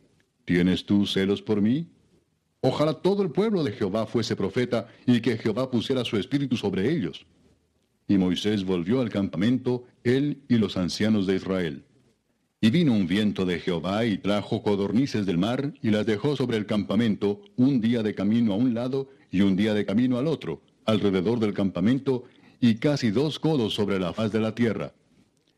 ¿Tienes 0.47 0.85
tú 0.85 1.05
celos 1.05 1.41
por 1.41 1.61
mí? 1.61 1.87
Ojalá 2.61 2.93
todo 2.93 3.21
el 3.21 3.31
pueblo 3.31 3.65
de 3.65 3.73
Jehová 3.73 4.05
fuese 4.05 4.35
profeta 4.35 4.87
y 5.05 5.19
que 5.19 5.37
Jehová 5.37 5.69
pusiera 5.69 6.05
su 6.05 6.15
espíritu 6.15 6.55
sobre 6.55 6.89
ellos. 6.89 7.25
Y 8.07 8.17
Moisés 8.17 8.63
volvió 8.63 9.01
al 9.01 9.09
campamento, 9.09 9.83
él 10.05 10.41
y 10.47 10.57
los 10.57 10.77
ancianos 10.77 11.27
de 11.27 11.35
Israel. 11.35 11.83
Y 12.61 12.69
vino 12.69 12.93
un 12.93 13.07
viento 13.07 13.45
de 13.45 13.59
Jehová 13.59 14.05
y 14.05 14.17
trajo 14.17 14.63
codornices 14.63 15.25
del 15.25 15.37
mar 15.37 15.73
y 15.81 15.91
las 15.91 16.05
dejó 16.05 16.37
sobre 16.37 16.55
el 16.55 16.65
campamento 16.65 17.41
un 17.57 17.81
día 17.81 18.01
de 18.01 18.15
camino 18.15 18.53
a 18.53 18.55
un 18.55 18.73
lado 18.73 19.09
y 19.29 19.41
un 19.41 19.57
día 19.57 19.73
de 19.73 19.85
camino 19.85 20.17
al 20.17 20.27
otro, 20.27 20.61
alrededor 20.85 21.39
del 21.39 21.53
campamento, 21.53 22.23
y 22.59 22.75
casi 22.75 23.11
dos 23.11 23.39
codos 23.39 23.73
sobre 23.73 23.99
la 23.99 24.13
faz 24.13 24.31
de 24.31 24.39
la 24.39 24.55
tierra. 24.55 24.93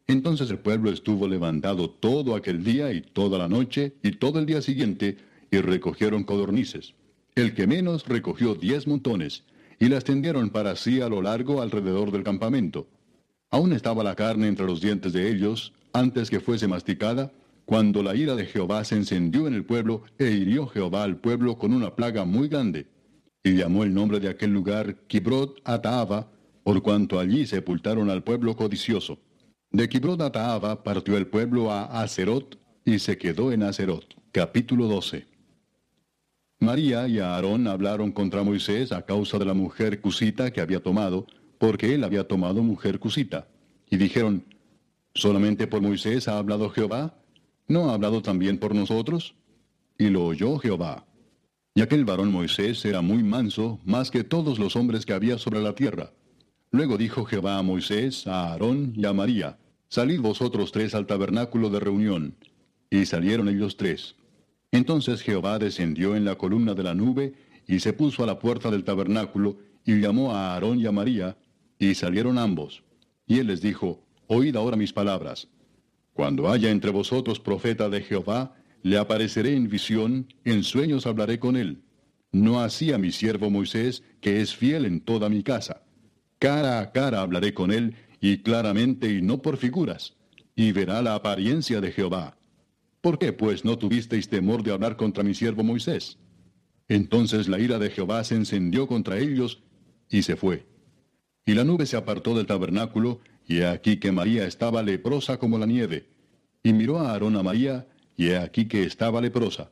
Entonces 0.08 0.50
el 0.50 0.60
pueblo 0.60 0.90
estuvo 0.90 1.28
levantado 1.28 1.90
todo 1.90 2.36
aquel 2.36 2.64
día 2.64 2.92
y 2.92 3.02
toda 3.02 3.38
la 3.38 3.48
noche 3.48 3.94
y 4.02 4.14
todo 4.14 4.40
el 4.40 4.46
día 4.46 4.62
siguiente, 4.62 5.18
y 5.52 5.60
recogieron 5.60 6.24
codornices. 6.24 6.96
El 7.36 7.54
que 7.54 7.68
menos 7.68 8.08
recogió 8.08 8.56
diez 8.56 8.88
montones, 8.88 9.44
y 9.80 9.88
las 9.88 10.04
tendieron 10.04 10.50
para 10.50 10.76
sí 10.76 11.02
a 11.02 11.10
lo 11.10 11.22
largo 11.22 11.62
alrededor 11.62 12.12
del 12.12 12.24
campamento. 12.24 12.88
Aún 13.52 13.74
estaba 13.74 14.04
la 14.04 14.16
carne 14.16 14.48
entre 14.48 14.66
los 14.66 14.82
dientes 14.82 15.14
de 15.14 15.30
ellos, 15.30 15.74
antes 15.94 16.30
que 16.30 16.40
fuese 16.40 16.68
masticada, 16.68 17.32
cuando 17.66 18.02
la 18.02 18.16
ira 18.16 18.36
de 18.36 18.46
Jehová 18.46 18.84
se 18.84 18.96
encendió 18.96 19.48
en 19.48 19.54
el 19.54 19.64
pueblo, 19.64 20.04
e 20.18 20.32
hirió 20.32 20.68
Jehová 20.68 21.04
al 21.04 21.18
pueblo 21.18 21.58
con 21.58 21.72
una 21.72 21.96
plaga 21.96 22.26
muy 22.26 22.48
grande. 22.48 22.88
Y 23.44 23.54
llamó 23.54 23.84
el 23.84 23.94
nombre 23.94 24.20
de 24.20 24.30
aquel 24.30 24.52
lugar 24.52 24.96
Kibrot 25.08 25.62
Ataaba, 25.64 26.32
por 26.70 26.84
cuanto 26.84 27.20
allí 27.20 27.48
sepultaron 27.48 28.12
al 28.12 28.22
pueblo 28.22 28.56
codicioso. 28.56 29.18
De 29.72 29.90
Ataaba 30.20 30.84
partió 30.84 31.18
el 31.18 31.26
pueblo 31.26 31.72
a 31.72 31.86
Acerot, 32.00 32.60
y 32.86 33.00
se 33.00 33.18
quedó 33.18 33.52
en 33.52 33.64
Acerot. 33.64 34.06
Capítulo 34.32 34.86
12. 34.86 35.26
María 36.60 37.08
y 37.08 37.18
Aarón 37.18 37.66
hablaron 37.66 38.12
contra 38.12 38.44
Moisés 38.44 38.92
a 38.92 39.04
causa 39.04 39.40
de 39.40 39.46
la 39.46 39.56
mujer 39.56 40.00
cusita 40.00 40.54
que 40.54 40.62
había 40.62 40.80
tomado, 40.80 41.26
porque 41.58 41.96
él 41.96 42.04
había 42.04 42.28
tomado 42.28 42.62
mujer 42.62 43.00
cusita. 43.00 43.48
Y 43.90 43.98
dijeron, 43.98 44.46
¿solamente 45.16 45.66
por 45.66 45.82
Moisés 45.82 46.28
ha 46.28 46.38
hablado 46.38 46.70
Jehová? 46.70 47.16
¿No 47.68 47.90
ha 47.90 47.96
hablado 47.96 48.22
también 48.22 48.60
por 48.60 48.76
nosotros? 48.76 49.34
Y 49.98 50.10
lo 50.10 50.24
oyó 50.24 50.60
Jehová. 50.60 51.08
Y 51.74 51.82
aquel 51.82 52.06
varón 52.06 52.32
Moisés 52.32 52.86
era 52.86 53.02
muy 53.02 53.24
manso, 53.24 53.80
más 53.86 54.12
que 54.12 54.24
todos 54.24 54.60
los 54.60 54.76
hombres 54.76 55.08
que 55.08 55.14
había 55.14 55.40
sobre 55.40 55.64
la 55.64 55.74
tierra. 55.74 56.12
Luego 56.72 56.98
dijo 56.98 57.26
Jehová 57.26 57.58
a 57.58 57.64
Moisés, 57.64 58.28
a 58.28 58.52
Aarón 58.52 58.94
y 58.96 59.06
a 59.06 59.14
María, 59.14 59.58
Salid 59.88 60.22
vosotros 60.22 60.72
tres 60.72 60.94
al 60.94 61.08
tabernáculo 61.08 61.72
de 61.72 61.80
reunión. 61.80 62.36
Y 62.92 63.08
salieron 63.08 63.50
ellos 63.50 63.76
tres. 63.76 64.16
Entonces 64.72 65.24
Jehová 65.24 65.58
descendió 65.58 66.16
en 66.16 66.26
la 66.26 66.36
columna 66.36 66.76
de 66.76 66.84
la 66.84 66.94
nube, 66.94 67.34
y 67.68 67.80
se 67.80 67.92
puso 67.94 68.24
a 68.24 68.28
la 68.28 68.38
puerta 68.38 68.70
del 68.70 68.84
tabernáculo, 68.84 69.58
y 69.84 70.00
llamó 70.00 70.32
a 70.32 70.54
Aarón 70.54 70.80
y 70.80 70.86
a 70.86 70.92
María, 70.92 71.38
y 71.80 71.96
salieron 71.96 72.38
ambos. 72.38 72.84
Y 73.26 73.40
él 73.40 73.48
les 73.48 73.62
dijo, 73.62 74.04
Oíd 74.28 74.56
ahora 74.56 74.78
mis 74.78 74.94
palabras. 74.94 75.48
Cuando 76.14 76.52
haya 76.52 76.70
entre 76.70 76.92
vosotros 76.92 77.40
profeta 77.40 77.90
de 77.90 78.02
Jehová, 78.02 78.54
le 78.84 79.00
apareceré 79.00 79.56
en 79.56 79.70
visión, 79.70 80.28
en 80.46 80.64
sueños 80.64 81.08
hablaré 81.08 81.40
con 81.40 81.58
él. 81.58 81.82
No 82.32 82.62
así 82.62 82.94
a 82.94 83.00
mi 83.00 83.12
siervo 83.12 83.50
Moisés, 83.50 84.04
que 84.22 84.40
es 84.42 84.56
fiel 84.56 84.86
en 84.86 85.02
toda 85.02 85.30
mi 85.30 85.42
casa. 85.42 85.82
Cara 86.40 86.80
a 86.80 86.92
cara 86.94 87.22
hablaré 87.22 87.54
con 87.54 87.72
él, 87.72 87.96
y 88.22 88.40
claramente 88.40 89.12
y 89.12 89.22
no 89.22 89.42
por 89.42 89.58
figuras, 89.58 90.16
y 90.56 90.72
verá 90.72 91.02
la 91.02 91.16
apariencia 91.16 91.82
de 91.82 91.92
Jehová. 91.92 92.38
¿Por 93.02 93.20
qué 93.20 93.34
pues 93.34 93.64
no 93.64 93.78
tuvisteis 93.78 94.30
temor 94.30 94.64
de 94.64 94.72
hablar 94.72 94.98
contra 94.98 95.24
mi 95.24 95.34
siervo 95.34 95.64
Moisés? 95.64 96.18
Entonces 96.88 97.48
la 97.48 97.60
ira 97.60 97.78
de 97.78 97.90
Jehová 97.90 98.24
se 98.24 98.36
encendió 98.36 98.88
contra 98.88 99.18
ellos, 99.18 99.62
y 100.10 100.24
se 100.24 100.36
fue. 100.36 100.66
Y 101.46 101.54
la 101.54 101.64
nube 101.64 101.86
se 101.86 101.98
apartó 101.98 102.36
del 102.36 102.46
tabernáculo, 102.46 103.20
y 103.48 103.58
he 103.58 103.68
aquí 103.68 103.98
que 103.98 104.12
María 104.12 104.46
estaba 104.46 104.82
leprosa 104.82 105.40
como 105.40 105.58
la 105.58 105.66
nieve. 105.66 106.08
Y 106.64 106.74
miró 106.74 107.00
a 107.00 107.12
Aarón 107.12 107.36
a 107.36 107.44
María, 107.44 107.88
y 108.16 108.28
he 108.28 108.38
aquí 108.38 108.66
que 108.66 108.84
estaba 108.84 109.22
leprosa. 109.22 109.72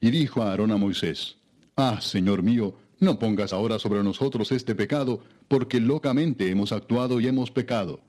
Y 0.00 0.10
dijo 0.10 0.42
a 0.42 0.50
Aarón 0.50 0.70
a 0.70 0.76
Moisés, 0.76 1.36
Ah, 1.76 2.00
Señor 2.00 2.42
mío, 2.42 2.76
no 3.00 3.18
pongas 3.18 3.52
ahora 3.52 3.78
sobre 3.78 4.02
nosotros 4.02 4.52
este 4.52 4.74
pecado, 4.74 5.20
porque 5.48 5.80
locamente 5.80 6.50
hemos 6.50 6.70
actuado 6.70 7.18
y 7.18 7.26
hemos 7.26 7.50
pecado. 7.50 8.00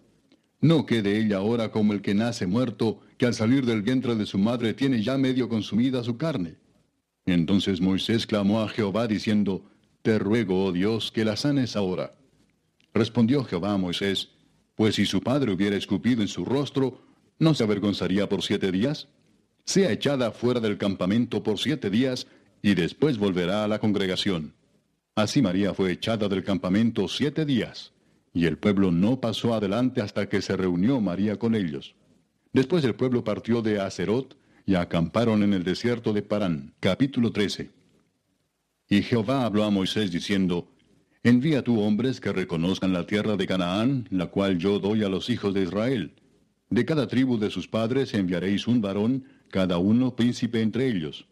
No 0.60 0.86
quede 0.86 1.18
ella 1.18 1.38
ahora 1.38 1.72
como 1.72 1.94
el 1.94 2.02
que 2.02 2.14
nace 2.14 2.46
muerto, 2.46 3.00
que 3.18 3.26
al 3.26 3.34
salir 3.34 3.66
del 3.66 3.82
vientre 3.82 4.16
de 4.16 4.26
su 4.26 4.38
madre 4.38 4.74
tiene 4.74 5.02
ya 5.02 5.18
medio 5.18 5.50
consumida 5.50 6.04
su 6.04 6.18
carne. 6.18 6.58
Entonces 7.26 7.82
Moisés 7.82 8.28
clamó 8.28 8.62
a 8.62 8.68
Jehová 8.68 9.08
diciendo, 9.08 9.64
Te 10.02 10.20
ruego, 10.20 10.66
oh 10.66 10.72
Dios, 10.72 11.12
que 11.12 11.26
la 11.26 11.36
sanes 11.36 11.76
ahora. 11.76 12.14
Respondió 12.94 13.44
Jehová 13.46 13.74
a 13.74 13.78
Moisés, 13.78 14.30
pues 14.76 14.96
si 14.96 15.06
su 15.06 15.22
padre 15.22 15.54
hubiera 15.54 15.78
escupido 15.78 16.22
en 16.22 16.28
su 16.28 16.44
rostro, 16.44 17.02
¿no 17.40 17.54
se 17.54 17.64
avergonzaría 17.64 18.28
por 18.28 18.44
siete 18.44 18.72
días? 18.72 19.08
Sea 19.64 19.92
echada 19.92 20.32
fuera 20.32 20.60
del 20.60 20.78
campamento 20.78 21.44
por 21.44 21.60
siete 21.60 21.90
días, 21.90 22.28
y 22.62 22.76
después 22.76 23.18
volverá 23.18 23.64
a 23.64 23.68
la 23.68 23.80
congregación. 23.80 24.54
Así 25.16 25.42
María 25.42 25.74
fue 25.74 25.92
echada 25.92 26.30
del 26.30 26.44
campamento 26.44 27.08
siete 27.08 27.46
días, 27.46 27.94
y 28.34 28.46
el 28.46 28.58
pueblo 28.58 28.92
no 28.92 29.20
pasó 29.20 29.54
adelante 29.54 30.02
hasta 30.02 30.30
que 30.30 30.42
se 30.42 30.56
reunió 30.56 31.02
María 31.02 31.38
con 31.38 31.54
ellos. 31.56 31.96
Después 32.54 32.84
el 32.86 32.96
pueblo 32.96 33.24
partió 33.24 33.62
de 33.62 33.80
Acerot, 33.80 34.38
y 34.66 34.76
acamparon 34.76 35.44
en 35.44 35.54
el 35.54 35.64
desierto 35.64 36.14
de 36.14 36.22
Parán. 36.22 36.74
Capítulo 36.80 37.32
13. 37.32 37.72
Y 38.90 39.02
Jehová 39.02 39.46
habló 39.46 39.64
a 39.64 39.70
Moisés 39.70 40.12
diciendo, 40.12 40.68
Envía 41.24 41.64
tú 41.64 41.82
hombres 41.82 42.20
que 42.20 42.32
reconozcan 42.32 42.94
la 42.94 43.06
tierra 43.06 43.36
de 43.38 43.48
Canaán, 43.48 44.08
la 44.10 44.28
cual 44.28 44.58
yo 44.58 44.80
doy 44.80 45.04
a 45.04 45.10
los 45.10 45.30
hijos 45.30 45.54
de 45.54 45.64
Israel. 45.64 46.14
De 46.70 46.86
cada 46.86 47.08
tribu 47.08 47.38
de 47.38 47.52
sus 47.52 47.68
padres 47.68 48.14
enviaréis 48.14 48.68
un 48.68 48.82
varón, 48.82 49.26
cada 49.50 49.78
uno 49.78 50.16
príncipe 50.16 50.62
entre 50.62 50.88
ellos. 50.88 51.28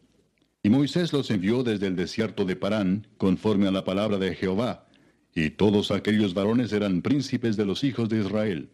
Y 0.62 0.70
Moisés 0.70 1.14
los 1.14 1.32
envió 1.32 1.64
desde 1.64 1.88
el 1.88 1.96
desierto 1.96 2.46
de 2.46 2.56
Parán, 2.56 3.08
conforme 3.18 3.68
a 3.68 3.72
la 3.72 3.86
palabra 3.86 4.18
de 4.18 4.36
Jehová, 4.36 4.88
y 5.34 5.52
todos 5.52 5.92
aquellos 5.92 6.34
varones 6.34 6.74
eran 6.74 7.02
príncipes 7.02 7.56
de 7.56 7.66
los 7.66 7.84
hijos 7.84 8.10
de 8.10 8.20
Israel. 8.20 8.70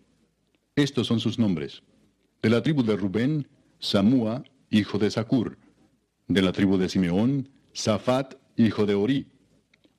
Estos 0.75 1.07
son 1.07 1.19
sus 1.19 1.38
nombres. 1.38 1.83
De 2.41 2.49
la 2.49 2.63
tribu 2.63 2.83
de 2.83 2.95
Rubén, 2.95 3.47
Samúa, 3.79 4.43
hijo 4.69 4.97
de 4.97 5.11
Sacur. 5.11 5.57
De 6.27 6.41
la 6.41 6.51
tribu 6.51 6.77
de 6.77 6.89
Simeón, 6.89 7.49
Safat, 7.73 8.36
hijo 8.57 8.86
de 8.86 8.95
Ori 8.95 9.27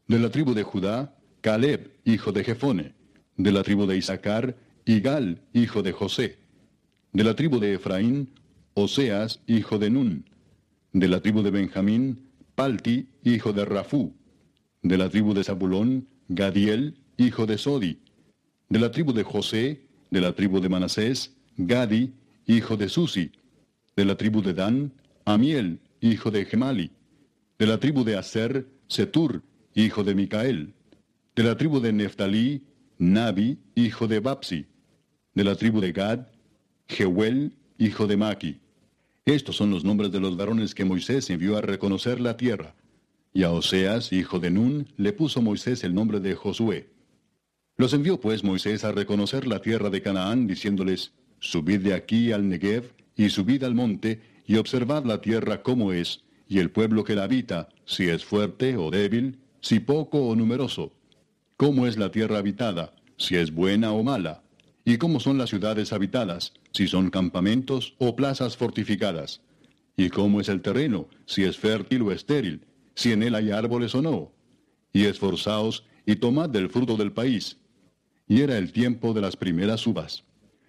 de 0.09 0.21
la 0.21 0.31
tribu 0.31 0.55
de 0.55 0.63
Judá, 0.63 1.17
Caleb, 1.41 1.91
hijo 2.05 2.31
de 2.33 2.45
Jefone. 2.45 2.95
De 3.37 3.51
la 3.51 3.63
tribu 3.63 3.87
de 3.87 3.97
Isaacar, 3.97 4.57
Igal, 4.85 5.43
hijo 5.53 5.83
de 5.83 5.93
José. 5.93 6.39
De 7.13 7.25
la 7.25 7.35
tribu 7.35 7.59
de 7.59 7.75
Efraín, 7.75 8.31
Oseas, 8.75 9.41
hijo 9.47 9.79
de 9.79 9.91
Nun. 9.91 10.25
De 10.97 11.09
la 11.09 11.21
tribu 11.21 11.43
de 11.43 11.51
Benjamín, 11.51 12.23
Palti, 12.55 13.11
hijo 13.23 13.53
de 13.53 13.67
Rafú. 13.67 14.15
De 14.83 14.97
la 14.97 15.11
tribu 15.11 15.35
de 15.35 15.45
Zabulón, 15.45 16.09
Gadiel, 16.31 16.95
hijo 17.19 17.45
de 17.45 17.59
Sodi. 17.59 17.99
De 18.71 18.79
la 18.79 18.91
tribu 18.91 19.13
de 19.13 19.23
José, 19.23 19.89
de 20.11 20.23
la 20.23 20.33
tribu 20.33 20.59
de 20.59 20.71
Manasés, 20.71 21.37
Gadi, 21.59 22.15
hijo 22.47 22.79
de 22.79 22.89
Susi. 22.89 23.31
De 23.95 24.07
la 24.07 24.17
tribu 24.17 24.41
de 24.41 24.55
Dan, 24.55 24.91
Amiel, 25.27 25.81
hijo 26.01 26.31
de 26.31 26.47
Gemali. 26.47 26.91
De 27.59 27.67
la 27.67 27.79
tribu 27.79 28.03
de 28.03 28.17
Aser, 28.17 28.67
Setur, 28.89 29.43
hijo 29.75 30.03
de 30.03 30.15
Micael. 30.15 30.73
De 31.35 31.43
la 31.43 31.59
tribu 31.59 31.79
de 31.79 31.93
Neftalí, 31.93 32.65
Nabi, 32.97 33.59
hijo 33.75 34.09
de 34.09 34.21
Bapsi. 34.21 34.65
De 35.35 35.45
la 35.45 35.57
tribu 35.57 35.79
de 35.83 35.93
Gad, 35.93 36.27
Jehuel, 36.89 37.53
hijo 37.77 38.07
de 38.07 38.17
Maki. 38.17 38.61
Estos 39.27 39.57
son 39.57 39.73
los 39.73 39.85
nombres 39.85 40.13
de 40.13 40.21
los 40.21 40.37
varones 40.37 40.73
que 40.73 40.85
Moisés 40.85 41.29
envió 41.31 41.57
a 41.57 41.61
reconocer 41.61 42.21
la 42.21 42.37
tierra. 42.37 42.77
Y 43.35 43.43
a 43.43 43.51
Oseas, 43.51 44.13
hijo 44.13 44.39
de 44.39 44.53
Nun, 44.53 44.87
le 44.97 45.13
puso 45.13 45.43
Moisés 45.43 45.83
el 45.83 45.95
nombre 45.95 46.21
de 46.21 46.37
Josué. 46.37 46.91
Los 47.77 47.93
envió 47.93 48.21
pues 48.21 48.45
Moisés 48.45 48.85
a 48.85 48.93
reconocer 48.93 49.49
la 49.49 49.61
tierra 49.61 49.91
de 49.91 50.01
Canaán, 50.01 50.47
diciéndoles, 50.47 51.13
Subid 51.41 51.81
de 51.81 51.95
aquí 51.95 52.31
al 52.31 52.49
Negev, 52.49 52.93
y 53.17 53.29
subid 53.31 53.65
al 53.65 53.75
monte, 53.75 54.21
y 54.47 54.59
observad 54.59 55.05
la 55.05 55.21
tierra 55.21 55.61
como 55.61 55.93
es, 55.93 56.23
y 56.47 56.61
el 56.61 56.71
pueblo 56.71 57.03
que 57.03 57.17
la 57.17 57.25
habita, 57.25 57.69
si 57.85 58.09
es 58.09 58.25
fuerte 58.25 58.77
o 58.77 58.93
débil, 58.93 59.41
si 59.61 59.81
poco 59.81 60.25
o 60.25 60.37
numeroso, 60.37 60.93
cómo 61.57 61.89
es 61.89 61.99
la 61.99 62.13
tierra 62.13 62.39
habitada, 62.39 62.95
si 63.17 63.35
es 63.35 63.53
buena 63.53 63.91
o 63.91 64.05
mala, 64.05 64.45
y 64.85 64.99
cómo 64.99 65.19
son 65.19 65.37
las 65.37 65.51
ciudades 65.51 65.93
habitadas, 65.93 66.53
si 66.77 66.87
son 66.87 67.09
campamentos 67.09 67.95
o 67.97 68.15
plazas 68.15 68.57
fortificadas, 68.57 69.41
y 69.97 70.11
cómo 70.11 70.43
es 70.43 70.51
el 70.51 70.61
terreno, 70.61 71.09
si 71.25 71.45
es 71.45 71.57
fértil 71.57 72.03
o 72.03 72.13
estéril, 72.13 72.67
si 72.95 73.13
en 73.13 73.23
él 73.23 73.35
hay 73.35 73.51
árboles 73.51 73.95
o 73.95 74.03
no. 74.03 74.33
Y 74.93 75.05
esforzaos 75.05 75.85
y 76.05 76.17
tomad 76.17 76.51
del 76.51 76.69
fruto 76.69 76.99
del 76.99 77.13
país. 77.13 77.57
Y 78.29 78.43
era 78.43 78.59
el 78.59 78.73
tiempo 78.73 79.15
de 79.15 79.23
las 79.23 79.37
primeras 79.37 79.87
uvas. 79.87 80.25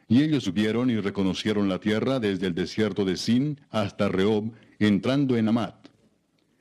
Y 0.07 0.23
ellos 0.23 0.45
subieron 0.45 0.89
y 0.89 0.95
reconocieron 0.95 1.67
la 1.67 1.79
tierra 1.79 2.21
desde 2.21 2.47
el 2.47 2.55
desierto 2.55 3.03
de 3.03 3.17
Sin 3.17 3.59
hasta 3.69 4.07
Rehob, 4.07 4.53
entrando 4.79 5.35
en 5.35 5.49
Amat. 5.49 5.89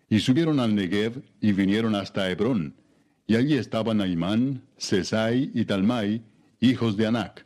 Y 0.09 0.19
subieron 0.19 0.59
al 0.59 0.75
Negev 0.75 1.23
y 1.41 1.53
vinieron 1.53 1.95
hasta 1.95 2.29
Hebrón. 2.29 2.75
Y 3.29 3.37
allí 3.37 3.55
estaban 3.55 4.01
Aimán, 4.01 4.63
Sesai 4.77 5.53
y 5.55 5.65
Talmai, 5.65 6.23
hijos 6.59 6.97
de 6.97 7.07
Anac. 7.07 7.46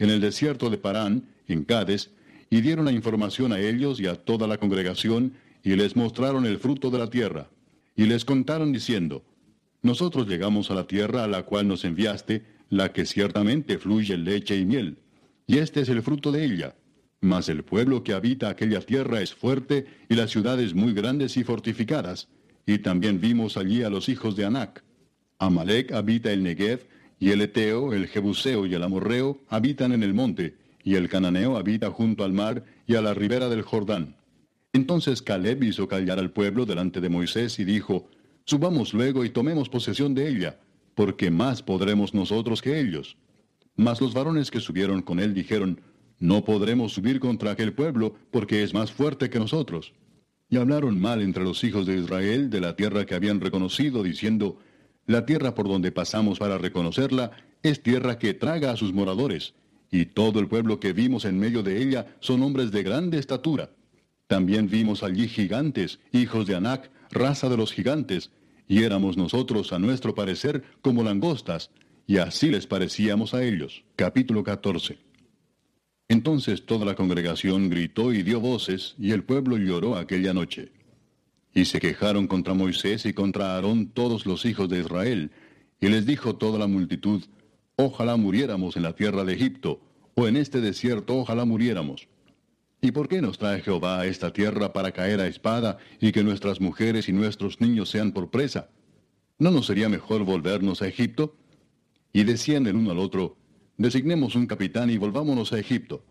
en 0.00 0.10
el 0.10 0.20
desierto 0.20 0.70
de 0.70 0.78
Parán, 0.78 1.28
en 1.46 1.62
Cades, 1.64 2.10
y 2.50 2.62
dieron 2.62 2.86
la 2.86 2.92
información 2.92 3.52
a 3.52 3.60
ellos 3.60 4.00
y 4.00 4.06
a 4.06 4.16
toda 4.16 4.48
la 4.48 4.58
congregación, 4.58 5.34
y 5.62 5.76
les 5.76 5.94
mostraron 5.94 6.46
el 6.46 6.58
fruto 6.58 6.90
de 6.90 6.98
la 6.98 7.08
tierra. 7.08 7.48
Y 7.94 8.06
les 8.06 8.24
contaron 8.24 8.72
diciendo, 8.72 9.22
Nosotros 9.82 10.26
llegamos 10.26 10.70
a 10.70 10.74
la 10.74 10.86
tierra 10.86 11.22
a 11.22 11.28
la 11.28 11.44
cual 11.44 11.68
nos 11.68 11.84
enviaste, 11.84 12.42
la 12.70 12.92
que 12.92 13.04
ciertamente 13.04 13.78
fluye 13.78 14.16
leche 14.16 14.56
y 14.56 14.64
miel, 14.64 14.98
y 15.46 15.58
este 15.58 15.80
es 15.80 15.88
el 15.88 16.02
fruto 16.02 16.32
de 16.32 16.44
ella. 16.44 16.74
Mas 17.20 17.48
el 17.50 17.62
pueblo 17.62 18.02
que 18.02 18.14
habita 18.14 18.48
aquella 18.48 18.80
tierra 18.80 19.20
es 19.20 19.34
fuerte, 19.34 19.86
y 20.08 20.14
las 20.14 20.30
ciudades 20.30 20.74
muy 20.74 20.94
grandes 20.94 21.36
y 21.36 21.44
fortificadas, 21.44 22.28
y 22.66 22.78
también 22.78 23.20
vimos 23.20 23.58
allí 23.58 23.82
a 23.82 23.90
los 23.90 24.08
hijos 24.08 24.34
de 24.34 24.46
Anac. 24.46 24.82
Amalek 25.38 25.92
habita 25.92 26.32
el 26.32 26.42
Negev, 26.42 26.86
y 27.20 27.30
el 27.30 27.42
Eteo, 27.42 27.92
el 27.92 28.08
Jebuseo 28.08 28.64
y 28.64 28.74
el 28.74 28.82
Amorreo 28.82 29.38
habitan 29.48 29.92
en 29.92 30.02
el 30.02 30.14
monte, 30.14 30.56
y 30.82 30.94
el 30.94 31.10
Cananeo 31.10 31.58
habita 31.58 31.90
junto 31.90 32.24
al 32.24 32.32
mar 32.32 32.64
y 32.86 32.94
a 32.94 33.02
la 33.02 33.12
ribera 33.12 33.50
del 33.50 33.60
Jordán. 33.60 34.16
Entonces 34.72 35.20
Caleb 35.20 35.62
hizo 35.62 35.86
callar 35.86 36.18
al 36.18 36.30
pueblo 36.30 36.64
delante 36.64 37.02
de 37.02 37.10
Moisés 37.10 37.58
y 37.58 37.64
dijo, 37.64 38.08
Subamos 38.46 38.94
luego 38.94 39.24
y 39.24 39.30
tomemos 39.30 39.68
posesión 39.68 40.14
de 40.14 40.28
ella, 40.28 40.58
porque 40.94 41.30
más 41.30 41.62
podremos 41.62 42.14
nosotros 42.14 42.62
que 42.62 42.80
ellos. 42.80 43.18
Mas 43.76 44.00
los 44.00 44.14
varones 44.14 44.50
que 44.50 44.60
subieron 44.60 45.02
con 45.02 45.20
él 45.20 45.34
dijeron, 45.34 45.82
No 46.18 46.42
podremos 46.44 46.94
subir 46.94 47.20
contra 47.20 47.50
aquel 47.50 47.74
pueblo, 47.74 48.14
porque 48.30 48.62
es 48.62 48.72
más 48.72 48.90
fuerte 48.92 49.28
que 49.28 49.38
nosotros. 49.38 49.92
Y 50.48 50.56
hablaron 50.56 50.98
mal 50.98 51.20
entre 51.20 51.44
los 51.44 51.62
hijos 51.64 51.86
de 51.86 51.98
Israel 51.98 52.48
de 52.48 52.60
la 52.60 52.76
tierra 52.76 53.04
que 53.04 53.14
habían 53.14 53.40
reconocido, 53.40 54.02
diciendo, 54.02 54.58
La 55.10 55.26
tierra 55.26 55.56
por 55.56 55.66
donde 55.66 55.90
pasamos 55.90 56.38
para 56.38 56.56
reconocerla 56.56 57.32
es 57.64 57.82
tierra 57.82 58.16
que 58.16 58.32
traga 58.32 58.70
a 58.70 58.76
sus 58.76 58.92
moradores, 58.92 59.54
y 59.90 60.06
todo 60.06 60.38
el 60.38 60.46
pueblo 60.46 60.78
que 60.78 60.92
vimos 60.92 61.24
en 61.24 61.36
medio 61.36 61.64
de 61.64 61.82
ella 61.82 62.06
son 62.20 62.44
hombres 62.44 62.70
de 62.70 62.84
grande 62.84 63.18
estatura. 63.18 63.70
También 64.28 64.68
vimos 64.68 65.02
allí 65.02 65.26
gigantes, 65.26 65.98
hijos 66.12 66.46
de 66.46 66.54
Anac, 66.54 66.92
raza 67.10 67.48
de 67.48 67.56
los 67.56 67.72
gigantes, 67.72 68.30
y 68.68 68.84
éramos 68.84 69.16
nosotros, 69.16 69.72
a 69.72 69.80
nuestro 69.80 70.14
parecer, 70.14 70.62
como 70.80 71.02
langostas, 71.02 71.72
y 72.06 72.18
así 72.18 72.48
les 72.48 72.68
parecíamos 72.68 73.34
a 73.34 73.42
ellos. 73.42 73.82
Capítulo 73.96 74.44
14. 74.44 74.96
Entonces 76.06 76.64
toda 76.66 76.86
la 76.86 76.94
congregación 76.94 77.68
gritó 77.68 78.12
y 78.12 78.22
dio 78.22 78.38
voces, 78.38 78.94
y 78.96 79.10
el 79.10 79.24
pueblo 79.24 79.56
lloró 79.56 79.96
aquella 79.96 80.32
noche. 80.32 80.70
Y 81.54 81.64
se 81.64 81.80
quejaron 81.80 82.26
contra 82.26 82.54
Moisés 82.54 83.06
y 83.06 83.12
contra 83.12 83.54
Aarón 83.54 83.88
todos 83.88 84.26
los 84.26 84.44
hijos 84.44 84.68
de 84.68 84.80
Israel, 84.80 85.32
y 85.80 85.88
les 85.88 86.06
dijo 86.06 86.36
toda 86.36 86.58
la 86.58 86.66
multitud, 86.66 87.22
Ojalá 87.76 88.16
muriéramos 88.16 88.76
en 88.76 88.82
la 88.82 88.94
tierra 88.94 89.24
de 89.24 89.32
Egipto, 89.32 89.80
o 90.14 90.28
en 90.28 90.36
este 90.36 90.60
desierto 90.60 91.16
ojalá 91.16 91.46
muriéramos. 91.46 92.08
¿Y 92.82 92.92
por 92.92 93.08
qué 93.08 93.22
nos 93.22 93.38
trae 93.38 93.62
Jehová 93.62 94.00
a 94.00 94.06
esta 94.06 94.32
tierra 94.32 94.72
para 94.74 94.92
caer 94.92 95.18
a 95.20 95.26
espada 95.26 95.78
y 95.98 96.12
que 96.12 96.22
nuestras 96.22 96.60
mujeres 96.60 97.08
y 97.08 97.12
nuestros 97.12 97.60
niños 97.60 97.88
sean 97.88 98.12
por 98.12 98.30
presa? 98.30 98.68
¿No 99.38 99.50
nos 99.50 99.66
sería 99.66 99.88
mejor 99.88 100.24
volvernos 100.24 100.82
a 100.82 100.88
Egipto? 100.88 101.36
Y 102.12 102.24
decían 102.24 102.66
el 102.66 102.76
uno 102.76 102.90
al 102.90 102.98
otro, 102.98 103.38
designemos 103.78 104.34
un 104.34 104.46
capitán 104.46 104.90
y 104.90 104.98
volvámonos 104.98 105.54
a 105.54 105.58
Egipto. 105.58 106.04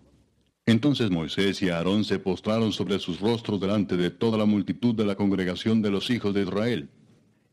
Entonces 0.69 1.09
Moisés 1.09 1.63
y 1.63 1.69
Aarón 1.69 2.03
se 2.03 2.19
postraron 2.19 2.73
sobre 2.73 2.99
sus 2.99 3.19
rostros 3.19 3.59
delante 3.59 3.97
de 3.97 4.11
toda 4.11 4.37
la 4.37 4.45
multitud 4.45 4.93
de 4.93 5.03
la 5.03 5.15
congregación 5.15 5.81
de 5.81 5.89
los 5.89 6.11
hijos 6.11 6.31
de 6.35 6.43
Israel. 6.43 6.89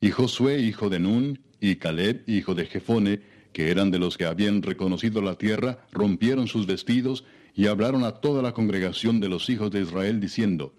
Y 0.03 0.11
Josué, 0.11 0.61
hijo 0.61 0.91
de 0.91 0.99
Nun, 0.99 1.41
y 1.59 1.77
Caleb, 1.77 2.25
hijo 2.27 2.55
de 2.55 2.67
Jefone, 2.67 3.23
que 3.55 3.71
eran 3.71 3.91
de 3.91 3.99
los 3.99 4.19
que 4.19 4.27
habían 4.27 4.61
reconocido 4.61 5.23
la 5.23 5.37
tierra, 5.37 5.79
rompieron 5.93 6.47
sus 6.47 6.67
vestidos 6.67 7.25
y 7.55 7.69
hablaron 7.69 8.05
a 8.05 8.17
toda 8.17 8.43
la 8.43 8.53
congregación 8.53 9.19
de 9.19 9.31
los 9.31 9.49
hijos 9.49 9.71
de 9.71 9.81
Israel 9.81 10.21
diciendo, 10.21 10.75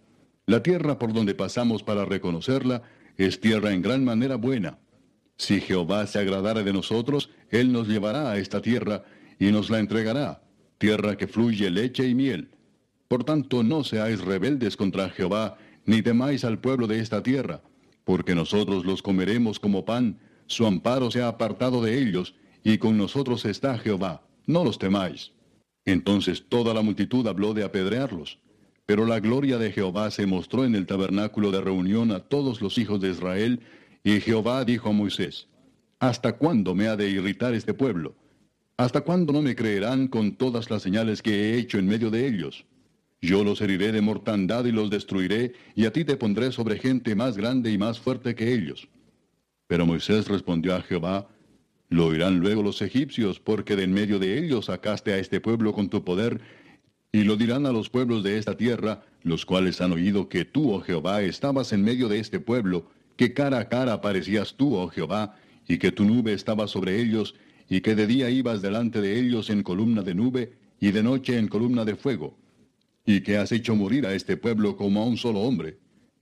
La 0.45 0.61
tierra 0.61 0.99
por 0.99 1.13
donde 1.13 1.33
pasamos 1.33 1.81
para 1.81 2.05
reconocerla 2.05 2.83
es 3.17 3.41
tierra 3.41 3.73
en 3.73 3.81
gran 3.81 4.05
manera 4.05 4.35
buena. 4.35 4.77
Si 5.37 5.59
Jehová 5.59 6.05
se 6.05 6.19
agradara 6.19 6.61
de 6.61 6.71
nosotros, 6.71 7.31
Él 7.49 7.71
nos 7.71 7.87
llevará 7.87 8.29
a 8.29 8.37
esta 8.37 8.61
tierra 8.61 9.05
y 9.39 9.47
nos 9.47 9.71
la 9.71 9.79
entregará, 9.79 10.43
tierra 10.77 11.17
que 11.17 11.27
fluye 11.27 11.69
leche 11.69 12.07
y 12.07 12.15
miel. 12.15 12.49
Por 13.07 13.23
tanto, 13.23 13.63
no 13.63 13.83
seáis 13.83 14.21
rebeldes 14.21 14.75
contra 14.75 15.09
Jehová, 15.09 15.57
ni 15.85 16.01
temáis 16.01 16.43
al 16.43 16.59
pueblo 16.59 16.87
de 16.87 16.99
esta 16.99 17.23
tierra, 17.23 17.61
porque 18.03 18.35
nosotros 18.35 18.85
los 18.85 19.01
comeremos 19.01 19.59
como 19.59 19.85
pan, 19.85 20.19
su 20.45 20.65
amparo 20.65 21.11
se 21.11 21.21
ha 21.21 21.27
apartado 21.27 21.81
de 21.81 21.99
ellos, 21.99 22.35
y 22.63 22.77
con 22.77 22.97
nosotros 22.97 23.45
está 23.45 23.77
Jehová, 23.77 24.23
no 24.45 24.63
los 24.63 24.77
temáis. 24.77 25.31
Entonces 25.85 26.43
toda 26.49 26.73
la 26.73 26.81
multitud 26.81 27.25
habló 27.27 27.53
de 27.53 27.63
apedrearlos. 27.63 28.39
Pero 28.85 29.05
la 29.05 29.19
gloria 29.19 29.57
de 29.57 29.71
Jehová 29.71 30.11
se 30.11 30.25
mostró 30.25 30.63
en 30.63 30.75
el 30.75 30.85
tabernáculo 30.85 31.51
de 31.51 31.61
reunión 31.61 32.11
a 32.11 32.19
todos 32.19 32.61
los 32.61 32.77
hijos 32.77 33.01
de 33.01 33.09
Israel, 33.11 33.61
y 34.03 34.19
Jehová 34.21 34.63
dijo 34.63 34.89
a 34.89 34.93
Moisés, 34.93 35.47
¿Hasta 35.99 36.33
cuándo 36.37 36.75
me 36.75 36.87
ha 36.87 36.95
de 36.95 37.09
irritar 37.09 37.53
este 37.53 37.73
pueblo? 37.73 38.15
¿Hasta 38.77 39.01
cuándo 39.01 39.33
no 39.33 39.41
me 39.41 39.55
creerán 39.55 40.07
con 40.07 40.35
todas 40.35 40.69
las 40.69 40.83
señales 40.83 41.23
que 41.23 41.31
he 41.31 41.57
hecho 41.57 41.79
en 41.79 41.87
medio 41.87 42.11
de 42.11 42.27
ellos? 42.27 42.63
Yo 43.21 43.43
los 43.43 43.59
heriré 43.59 43.91
de 43.91 44.01
mortandad 44.01 44.65
y 44.65 44.71
los 44.71 44.91
destruiré, 44.91 45.53
y 45.73 45.85
a 45.85 45.91
ti 45.91 46.05
te 46.05 46.15
pondré 46.15 46.51
sobre 46.51 46.77
gente 46.77 47.15
más 47.15 47.35
grande 47.37 47.71
y 47.71 47.79
más 47.79 47.99
fuerte 47.99 48.35
que 48.35 48.53
ellos. 48.53 48.87
Pero 49.65 49.87
Moisés 49.87 50.27
respondió 50.27 50.75
a 50.75 50.83
Jehová, 50.83 51.27
lo 51.89 52.05
oirán 52.05 52.39
luego 52.39 52.61
los 52.61 52.83
egipcios, 52.83 53.39
porque 53.39 53.75
de 53.75 53.85
en 53.85 53.93
medio 53.93 54.19
de 54.19 54.37
ellos 54.37 54.65
sacaste 54.65 55.11
a 55.11 55.17
este 55.17 55.41
pueblo 55.41 55.73
con 55.73 55.89
tu 55.89 56.03
poder, 56.03 56.39
y 57.11 57.23
lo 57.23 57.35
dirán 57.35 57.65
a 57.65 57.71
los 57.71 57.89
pueblos 57.89 58.21
de 58.21 58.37
esta 58.37 58.57
tierra, 58.57 59.03
los 59.23 59.43
cuales 59.43 59.81
han 59.81 59.93
oído 59.93 60.29
que 60.29 60.45
tú, 60.45 60.71
oh 60.71 60.81
Jehová, 60.81 61.23
estabas 61.23 61.73
en 61.73 61.83
medio 61.83 62.09
de 62.09 62.19
este 62.19 62.39
pueblo, 62.39 62.91
que 63.15 63.33
cara 63.33 63.57
a 63.57 63.69
cara 63.69 63.93
aparecías 63.93 64.53
tú, 64.53 64.75
oh 64.75 64.89
Jehová, 64.89 65.35
y 65.67 65.79
que 65.79 65.91
tu 65.91 66.05
nube 66.05 66.33
estaba 66.33 66.67
sobre 66.67 67.01
ellos, 67.01 67.33
y 67.69 67.81
que 67.81 67.95
de 67.95 68.07
día 68.07 68.29
ibas 68.29 68.61
delante 68.61 69.01
de 69.01 69.19
ellos 69.19 69.49
en 69.49 69.63
columna 69.63 70.01
de 70.01 70.15
nube, 70.15 70.53
y 70.79 70.91
de 70.91 71.03
noche 71.03 71.37
en 71.37 71.47
columna 71.47 71.85
de 71.85 71.95
fuego, 71.95 72.37
y 73.05 73.21
que 73.21 73.37
has 73.37 73.51
hecho 73.51 73.75
morir 73.75 74.05
a 74.05 74.13
este 74.13 74.37
pueblo 74.37 74.77
como 74.77 75.01
a 75.01 75.05
un 75.05 75.17
solo 75.17 75.41
hombre. 75.41 75.77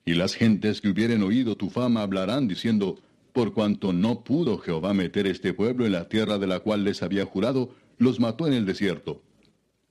Y 0.05 0.13
las 0.13 0.35
gentes 0.35 0.81
que 0.81 0.89
hubieren 0.89 1.23
oído 1.23 1.55
tu 1.55 1.69
fama 1.69 2.03
hablarán 2.03 2.47
diciendo, 2.47 2.99
por 3.33 3.53
cuanto 3.53 3.91
no 3.91 4.23
pudo 4.23 4.59
Jehová 4.59 4.93
meter 4.93 5.27
este 5.27 5.53
pueblo 5.53 5.85
en 5.85 5.91
la 5.91 6.07
tierra 6.07 6.37
de 6.37 6.47
la 6.47 6.61
cual 6.61 6.83
les 6.83 7.03
había 7.03 7.25
jurado, 7.25 7.75
los 7.97 8.19
mató 8.19 8.47
en 8.47 8.53
el 8.53 8.65
desierto. 8.65 9.21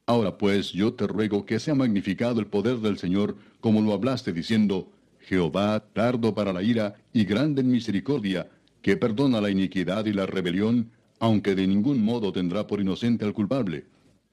Ahora 0.06 0.38
pues 0.38 0.72
yo 0.72 0.94
te 0.94 1.06
ruego 1.06 1.44
que 1.44 1.58
sea 1.58 1.74
magnificado 1.74 2.40
el 2.40 2.46
poder 2.46 2.78
del 2.78 2.98
Señor, 2.98 3.36
como 3.60 3.80
lo 3.80 3.92
hablaste 3.92 4.32
diciendo, 4.32 4.90
Jehová 5.20 5.84
tardo 5.92 6.34
para 6.34 6.52
la 6.52 6.62
ira 6.62 6.94
y 7.12 7.24
grande 7.24 7.62
en 7.62 7.70
misericordia, 7.70 8.48
que 8.82 8.96
perdona 8.96 9.40
la 9.40 9.50
iniquidad 9.50 10.04
y 10.06 10.12
la 10.12 10.26
rebelión, 10.26 10.90
aunque 11.24 11.54
de 11.54 11.66
ningún 11.66 12.04
modo 12.04 12.32
tendrá 12.32 12.66
por 12.66 12.82
inocente 12.82 13.24
al 13.24 13.32
culpable, 13.32 13.86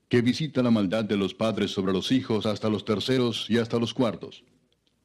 que 0.09 0.22
visita 0.22 0.61
la 0.61 0.72
maldad 0.72 1.05
de 1.05 1.15
los 1.15 1.34
padres 1.34 1.72
sobre 1.72 1.93
los 1.93 2.11
hijos 2.11 2.45
hasta 2.45 2.69
los 2.69 2.84
terceros 2.84 3.49
y 3.49 3.59
hasta 3.59 3.80
los 3.80 3.93
cuartos 3.93 4.43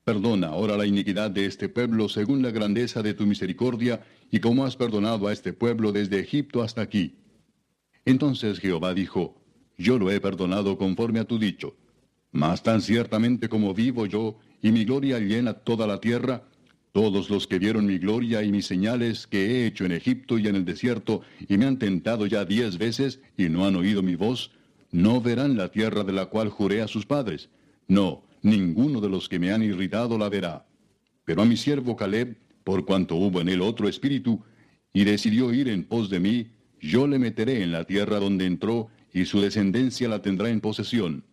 Perdona 0.03 0.49
ahora 0.49 0.77
la 0.77 0.85
iniquidad 0.85 1.31
de 1.31 1.47
este 1.47 1.69
pueblo 1.69 2.09
según 2.09 2.43
la 2.43 2.51
grandeza 2.51 3.03
de 3.03 3.15
tu 3.15 3.25
misericordia, 3.25 4.05
y 4.33 4.41
como 4.41 4.65
has 4.65 4.77
perdonado 4.77 5.29
a 5.29 5.33
este 5.33 5.53
pueblo 5.53 5.93
desde 5.93 6.19
Egipto 6.19 6.63
hasta 6.63 6.81
aquí. 6.81 7.15
Entonces 8.05 8.59
Jehová 8.59 8.93
dijo, 8.93 9.41
Yo 9.79 9.97
lo 9.97 10.11
he 10.11 10.21
perdonado 10.21 10.79
conforme 10.79 11.21
a 11.21 11.25
tu 11.25 11.39
dicho. 11.39 11.77
Mas 12.33 12.63
tan 12.65 12.83
ciertamente 12.83 13.49
como 13.49 13.75
vivo 13.75 14.07
yo, 14.07 14.39
y 14.63 14.73
mi 14.73 14.85
gloria 14.85 15.19
llena 15.19 15.55
toda 15.55 15.87
la 15.87 16.01
tierra, 16.01 16.43
todos 16.97 17.29
los 17.29 17.47
que 17.47 17.59
vieron 17.59 17.85
mi 17.85 17.99
gloria 17.99 18.43
y 18.43 18.51
mis 18.51 18.65
señales 18.65 19.27
que 19.27 19.45
he 19.45 19.67
hecho 19.67 19.85
en 19.85 19.93
Egipto 19.93 20.39
y 20.39 20.49
en 20.49 20.57
el 20.57 20.65
desierto, 20.65 21.21
y 21.47 21.59
me 21.59 21.67
han 21.67 21.79
tentado 21.79 22.25
ya 22.25 22.47
diez 22.47 22.79
veces, 22.79 23.21
y 23.37 23.51
no 23.51 23.67
han 23.67 23.77
oído 23.77 24.03
mi 24.03 24.15
voz, 24.15 24.51
no 24.93 25.21
verán 25.21 25.59
la 25.59 25.71
tierra 25.71 26.05
de 26.05 26.15
la 26.15 26.25
cual 26.25 26.49
juré 26.49 26.81
a 26.81 26.89
sus 26.89 27.05
padres. 27.05 27.51
No, 27.87 28.23
ninguno 28.41 29.03
de 29.03 29.11
los 29.11 29.29
que 29.29 29.39
me 29.39 29.53
han 29.53 29.63
irritado 29.63 30.17
la 30.17 30.31
verá. 30.31 30.65
Pero 31.27 31.43
a 31.43 31.45
mi 31.45 31.59
siervo 31.59 31.97
Caleb, 31.97 32.39
por 32.65 32.87
cuanto 32.87 33.17
hubo 33.17 33.43
en 33.43 33.51
él 33.51 33.61
otro 33.61 33.91
espíritu, 33.91 34.43
y 34.95 35.05
decidió 35.05 35.53
ir 35.53 35.69
en 35.69 35.85
pos 35.85 36.09
de 36.09 36.19
mí, 36.19 36.47
yo 36.81 37.07
le 37.07 37.19
meteré 37.19 37.63
en 37.63 37.73
la 37.73 37.85
tierra 37.85 38.21
donde 38.21 38.47
entró, 38.47 38.89
y 39.13 39.27
su 39.27 39.43
descendencia 39.43 40.09
la 40.09 40.23
tendrá 40.23 40.49
en 40.49 40.63
posesión. 40.63 41.25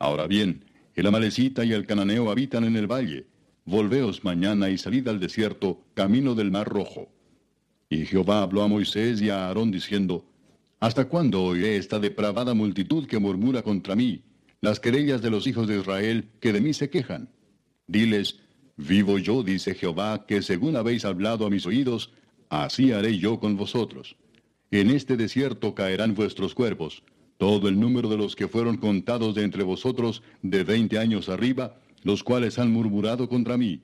Ahora 0.00 0.26
bien, 0.26 0.64
el 0.96 1.06
amalecita 1.06 1.64
y 1.64 1.72
el 1.72 1.86
cananeo 1.86 2.32
habitan 2.32 2.64
en 2.64 2.74
el 2.74 2.88
valle. 2.88 3.26
Volveos 3.64 4.24
mañana 4.24 4.70
y 4.70 4.78
salid 4.78 5.08
al 5.08 5.20
desierto, 5.20 5.80
camino 5.94 6.34
del 6.34 6.50
mar 6.50 6.68
rojo. 6.68 7.08
Y 7.88 8.06
Jehová 8.06 8.42
habló 8.42 8.62
a 8.62 8.68
Moisés 8.68 9.20
y 9.22 9.30
a 9.30 9.46
Aarón 9.46 9.70
diciendo, 9.70 10.24
¿Hasta 10.80 11.06
cuándo 11.06 11.42
oiré 11.42 11.76
esta 11.76 11.98
depravada 11.98 12.54
multitud 12.54 13.06
que 13.06 13.18
murmura 13.18 13.62
contra 13.62 13.94
mí? 13.94 14.22
las 14.64 14.80
querellas 14.80 15.20
de 15.20 15.28
los 15.28 15.46
hijos 15.46 15.68
de 15.68 15.78
Israel 15.78 16.30
que 16.40 16.50
de 16.54 16.62
mí 16.62 16.72
se 16.72 16.88
quejan. 16.88 17.28
Diles, 17.86 18.40
vivo 18.78 19.18
yo, 19.18 19.42
dice 19.42 19.74
Jehová, 19.74 20.24
que 20.26 20.40
según 20.40 20.76
habéis 20.76 21.04
hablado 21.04 21.44
a 21.44 21.50
mis 21.50 21.66
oídos, 21.66 22.14
así 22.48 22.90
haré 22.90 23.18
yo 23.18 23.38
con 23.38 23.58
vosotros. 23.58 24.16
En 24.70 24.88
este 24.88 25.18
desierto 25.18 25.74
caerán 25.74 26.14
vuestros 26.14 26.54
cuerpos, 26.54 27.02
todo 27.36 27.68
el 27.68 27.78
número 27.78 28.08
de 28.08 28.16
los 28.16 28.34
que 28.34 28.48
fueron 28.48 28.78
contados 28.78 29.34
de 29.34 29.42
entre 29.42 29.64
vosotros 29.64 30.22
de 30.40 30.64
veinte 30.64 30.98
años 30.98 31.28
arriba, 31.28 31.76
los 32.04 32.22
cuales 32.22 32.58
han 32.60 32.70
murmurado 32.70 33.28
contra 33.28 33.56
mí. 33.56 33.80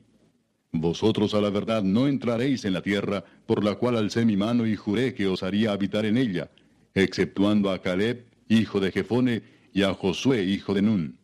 Vosotros 0.72 1.34
a 1.34 1.40
la 1.40 1.50
verdad 1.50 1.82
no 1.82 2.06
entraréis 2.06 2.64
en 2.64 2.74
la 2.74 2.82
tierra, 2.82 3.24
por 3.46 3.64
la 3.64 3.74
cual 3.74 3.96
alcé 3.96 4.24
mi 4.24 4.36
mano 4.36 4.66
y 4.66 4.76
juré 4.76 5.14
que 5.14 5.26
os 5.26 5.42
haría 5.42 5.72
habitar 5.72 6.04
en 6.04 6.16
ella, 6.16 6.50
exceptuando 6.94 7.70
a 7.70 7.82
Caleb, 7.82 8.26
hijo 8.48 8.78
de 8.78 8.92
Jefone, 8.92 9.42
y 9.72 9.82
a 9.82 9.94
Josué, 9.94 10.44
hijo 10.44 10.74
de 10.74 10.82
Nun. 10.82 11.18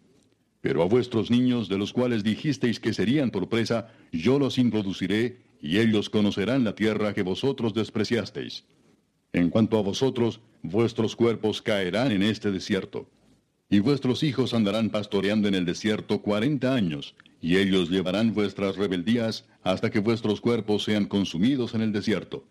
Pero 0.60 0.82
a 0.82 0.86
vuestros 0.86 1.30
niños, 1.30 1.68
de 1.68 1.78
los 1.78 1.92
cuales 1.92 2.24
dijisteis 2.24 2.80
que 2.80 2.92
serían 2.92 3.30
por 3.30 3.48
presa, 3.48 3.92
yo 4.10 4.38
los 4.38 4.58
introduciré, 4.58 5.38
y 5.60 5.78
ellos 5.78 6.10
conocerán 6.10 6.64
la 6.64 6.74
tierra 6.74 7.14
que 7.14 7.22
vosotros 7.22 7.72
despreciasteis. 7.72 8.64
En 9.32 9.50
cuanto 9.50 9.78
a 9.78 9.82
vosotros, 9.82 10.40
vuestros 10.62 11.14
cuerpos 11.14 11.62
caerán 11.62 12.10
en 12.10 12.22
este 12.22 12.50
desierto. 12.50 13.08
Y 13.68 13.80
vuestros 13.80 14.22
hijos 14.22 14.54
andarán 14.54 14.90
pastoreando 14.90 15.48
en 15.48 15.54
el 15.54 15.64
desierto 15.64 16.22
cuarenta 16.22 16.74
años, 16.74 17.14
y 17.40 17.56
ellos 17.56 17.90
llevarán 17.90 18.32
vuestras 18.32 18.76
rebeldías 18.76 19.44
hasta 19.62 19.90
que 19.90 19.98
vuestros 19.98 20.40
cuerpos 20.40 20.84
sean 20.84 21.06
consumidos 21.06 21.74
en 21.74 21.80
el 21.80 21.92
desierto. 21.92 22.44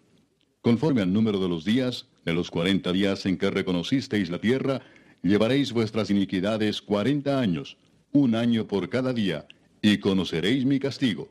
Conforme 0.61 1.01
al 1.01 1.13
número 1.13 1.39
de 1.39 1.47
los 1.47 1.63
días, 1.63 2.07
de 2.25 2.33
los 2.33 2.51
cuarenta 2.51 2.91
días 2.91 3.25
en 3.25 3.37
que 3.37 3.49
reconocisteis 3.49 4.29
la 4.29 4.39
tierra, 4.39 4.81
llevaréis 5.21 5.71
vuestras 5.71 6.09
iniquidades 6.09 6.81
cuarenta 6.81 7.39
años, 7.39 7.77
un 8.11 8.35
año 8.35 8.67
por 8.67 8.89
cada 8.89 9.13
día, 9.13 9.47
y 9.81 9.99
conoceréis 9.99 10.65
mi 10.65 10.79
castigo. 10.79 11.29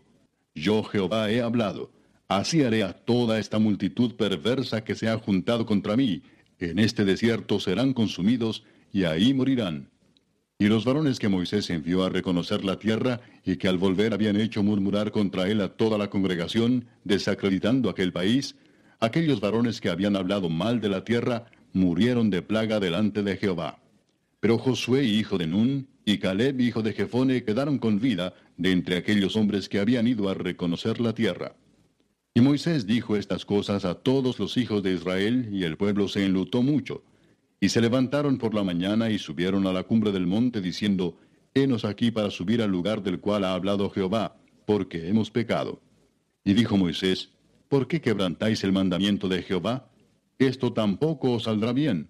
Yo 0.54 0.82
Jehová 0.84 1.30
he 1.30 1.42
hablado. 1.42 1.90
Así 2.28 2.62
haré 2.62 2.84
a 2.84 2.92
toda 2.92 3.38
esta 3.38 3.58
multitud 3.58 4.14
perversa 4.14 4.84
que 4.84 4.94
se 4.94 5.08
ha 5.08 5.18
juntado 5.18 5.66
contra 5.66 5.96
mí. 5.96 6.22
En 6.58 6.78
este 6.78 7.04
desierto 7.04 7.60
serán 7.60 7.92
consumidos, 7.92 8.64
y 8.94 9.04
ahí 9.04 9.34
morirán. 9.34 9.90
Y 10.56 10.66
los 10.68 10.84
varones 10.84 11.18
que 11.18 11.28
Moisés 11.28 11.68
envió 11.68 12.04
a 12.04 12.10
reconocer 12.10 12.64
la 12.64 12.78
tierra, 12.78 13.20
y 13.44 13.56
que 13.56 13.66
al 13.66 13.76
volver 13.76 14.14
habían 14.14 14.36
hecho 14.36 14.62
murmurar 14.62 15.10
contra 15.10 15.48
él 15.50 15.60
a 15.60 15.76
toda 15.76 15.98
la 15.98 16.08
congregación, 16.08 16.86
desacreditando 17.02 17.90
aquel 17.90 18.12
país, 18.12 18.54
aquellos 19.00 19.40
varones 19.40 19.80
que 19.80 19.90
habían 19.90 20.14
hablado 20.14 20.48
mal 20.48 20.80
de 20.80 20.88
la 20.90 21.02
tierra, 21.02 21.46
murieron 21.72 22.30
de 22.30 22.40
plaga 22.40 22.78
delante 22.78 23.24
de 23.24 23.36
Jehová. 23.36 23.82
Pero 24.38 24.58
Josué, 24.58 25.02
hijo 25.02 25.38
de 25.38 25.48
Nun, 25.48 25.88
y 26.04 26.18
Caleb, 26.18 26.60
hijo 26.60 26.80
de 26.80 26.92
Jefone, 26.92 27.42
quedaron 27.42 27.78
con 27.78 27.98
vida 27.98 28.32
de 28.56 28.70
entre 28.70 28.96
aquellos 28.96 29.34
hombres 29.34 29.68
que 29.68 29.80
habían 29.80 30.06
ido 30.06 30.28
a 30.28 30.34
reconocer 30.34 31.00
la 31.00 31.14
tierra. 31.14 31.56
Y 32.32 32.40
Moisés 32.40 32.86
dijo 32.86 33.16
estas 33.16 33.44
cosas 33.44 33.84
a 33.84 33.96
todos 33.96 34.38
los 34.38 34.56
hijos 34.56 34.84
de 34.84 34.92
Israel, 34.92 35.48
y 35.50 35.64
el 35.64 35.76
pueblo 35.76 36.06
se 36.06 36.24
enlutó 36.24 36.62
mucho. 36.62 37.02
Y 37.60 37.68
se 37.68 37.80
levantaron 37.80 38.38
por 38.38 38.54
la 38.54 38.64
mañana 38.64 39.10
y 39.10 39.18
subieron 39.18 39.66
a 39.66 39.72
la 39.72 39.84
cumbre 39.84 40.12
del 40.12 40.26
monte, 40.26 40.60
diciendo, 40.60 41.18
Henos 41.54 41.84
aquí 41.84 42.10
para 42.10 42.30
subir 42.30 42.62
al 42.62 42.70
lugar 42.70 43.02
del 43.02 43.20
cual 43.20 43.44
ha 43.44 43.54
hablado 43.54 43.90
Jehová, 43.90 44.36
porque 44.66 45.08
hemos 45.08 45.30
pecado. 45.30 45.80
Y 46.44 46.54
dijo 46.54 46.76
Moisés, 46.76 47.30
¿Por 47.68 47.88
qué 47.88 48.00
quebrantáis 48.00 48.62
el 48.64 48.72
mandamiento 48.72 49.28
de 49.28 49.42
Jehová? 49.42 49.88
Esto 50.38 50.72
tampoco 50.72 51.32
os 51.32 51.44
saldrá 51.44 51.72
bien. 51.72 52.08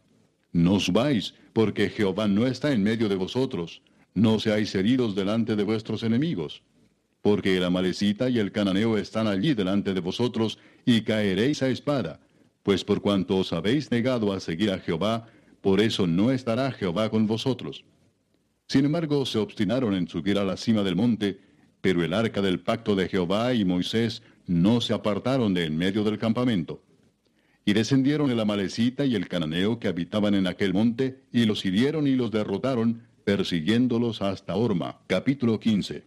No 0.53 0.81
subáis, 0.81 1.35
porque 1.53 1.89
Jehová 1.89 2.29
no 2.29 2.47
está 2.47 2.73
en 2.73 2.83
medio 2.83 3.09
de 3.09 3.16
vosotros. 3.16 3.83
No 4.15 4.39
seáis 4.39 4.75
heridos 4.75 5.15
delante 5.15 5.57
de 5.57 5.65
vuestros 5.65 6.03
enemigos. 6.03 6.62
Porque 7.23 7.57
el 7.57 7.65
amalecita 7.65 8.29
y 8.29 8.39
el 8.39 8.53
cananeo 8.53 8.99
están 8.99 9.27
allí 9.27 9.55
delante 9.55 9.95
de 9.95 10.01
vosotros, 10.01 10.59
y 10.85 11.03
caeréis 11.03 11.62
a 11.62 11.69
espada. 11.69 12.21
Pues 12.65 12.82
por 12.82 13.03
cuanto 13.03 13.36
os 13.36 13.53
habéis 13.53 13.91
negado 13.91 14.32
a 14.32 14.41
seguir 14.41 14.70
a 14.73 14.78
Jehová, 14.78 15.27
por 15.61 15.81
eso 15.81 16.07
no 16.07 16.32
estará 16.32 16.73
Jehová 16.73 17.11
con 17.11 17.27
vosotros. 17.27 17.85
Sin 18.66 18.86
embargo, 18.86 19.27
se 19.27 19.39
obstinaron 19.39 19.95
en 19.95 20.09
subir 20.09 20.39
a 20.39 20.45
la 20.45 20.57
cima 20.57 20.82
del 20.82 20.97
monte, 20.97 21.39
pero 21.82 22.03
el 22.03 22.15
arca 22.15 22.41
del 22.41 22.61
pacto 22.61 22.97
de 22.97 23.07
Jehová 23.09 23.53
y 23.53 23.66
Moisés 23.66 24.23
no 24.47 24.81
se 24.81 24.95
apartaron 24.95 25.53
de 25.53 25.66
en 25.66 25.77
medio 25.77 26.05
del 26.05 26.19
campamento. 26.19 26.82
Y 27.66 27.74
descendieron 27.74 28.31
el 28.31 28.41
amalecita 28.41 29.05
y 29.05 29.15
el 29.15 29.28
cananeo 29.28 29.78
que 29.78 29.89
habitaban 29.89 30.35
en 30.35 30.47
aquel 30.47 30.73
monte, 30.73 31.20
y 31.32 31.45
los 31.45 31.66
hirieron 31.66 32.07
y 32.07 32.15
los 32.16 32.31
derrotaron, 32.31 33.03
persiguiéndolos 33.24 34.23
hasta 34.23 34.57
Orma. 34.57 35.01
Capítulo 35.07 35.61
15. 35.61 36.03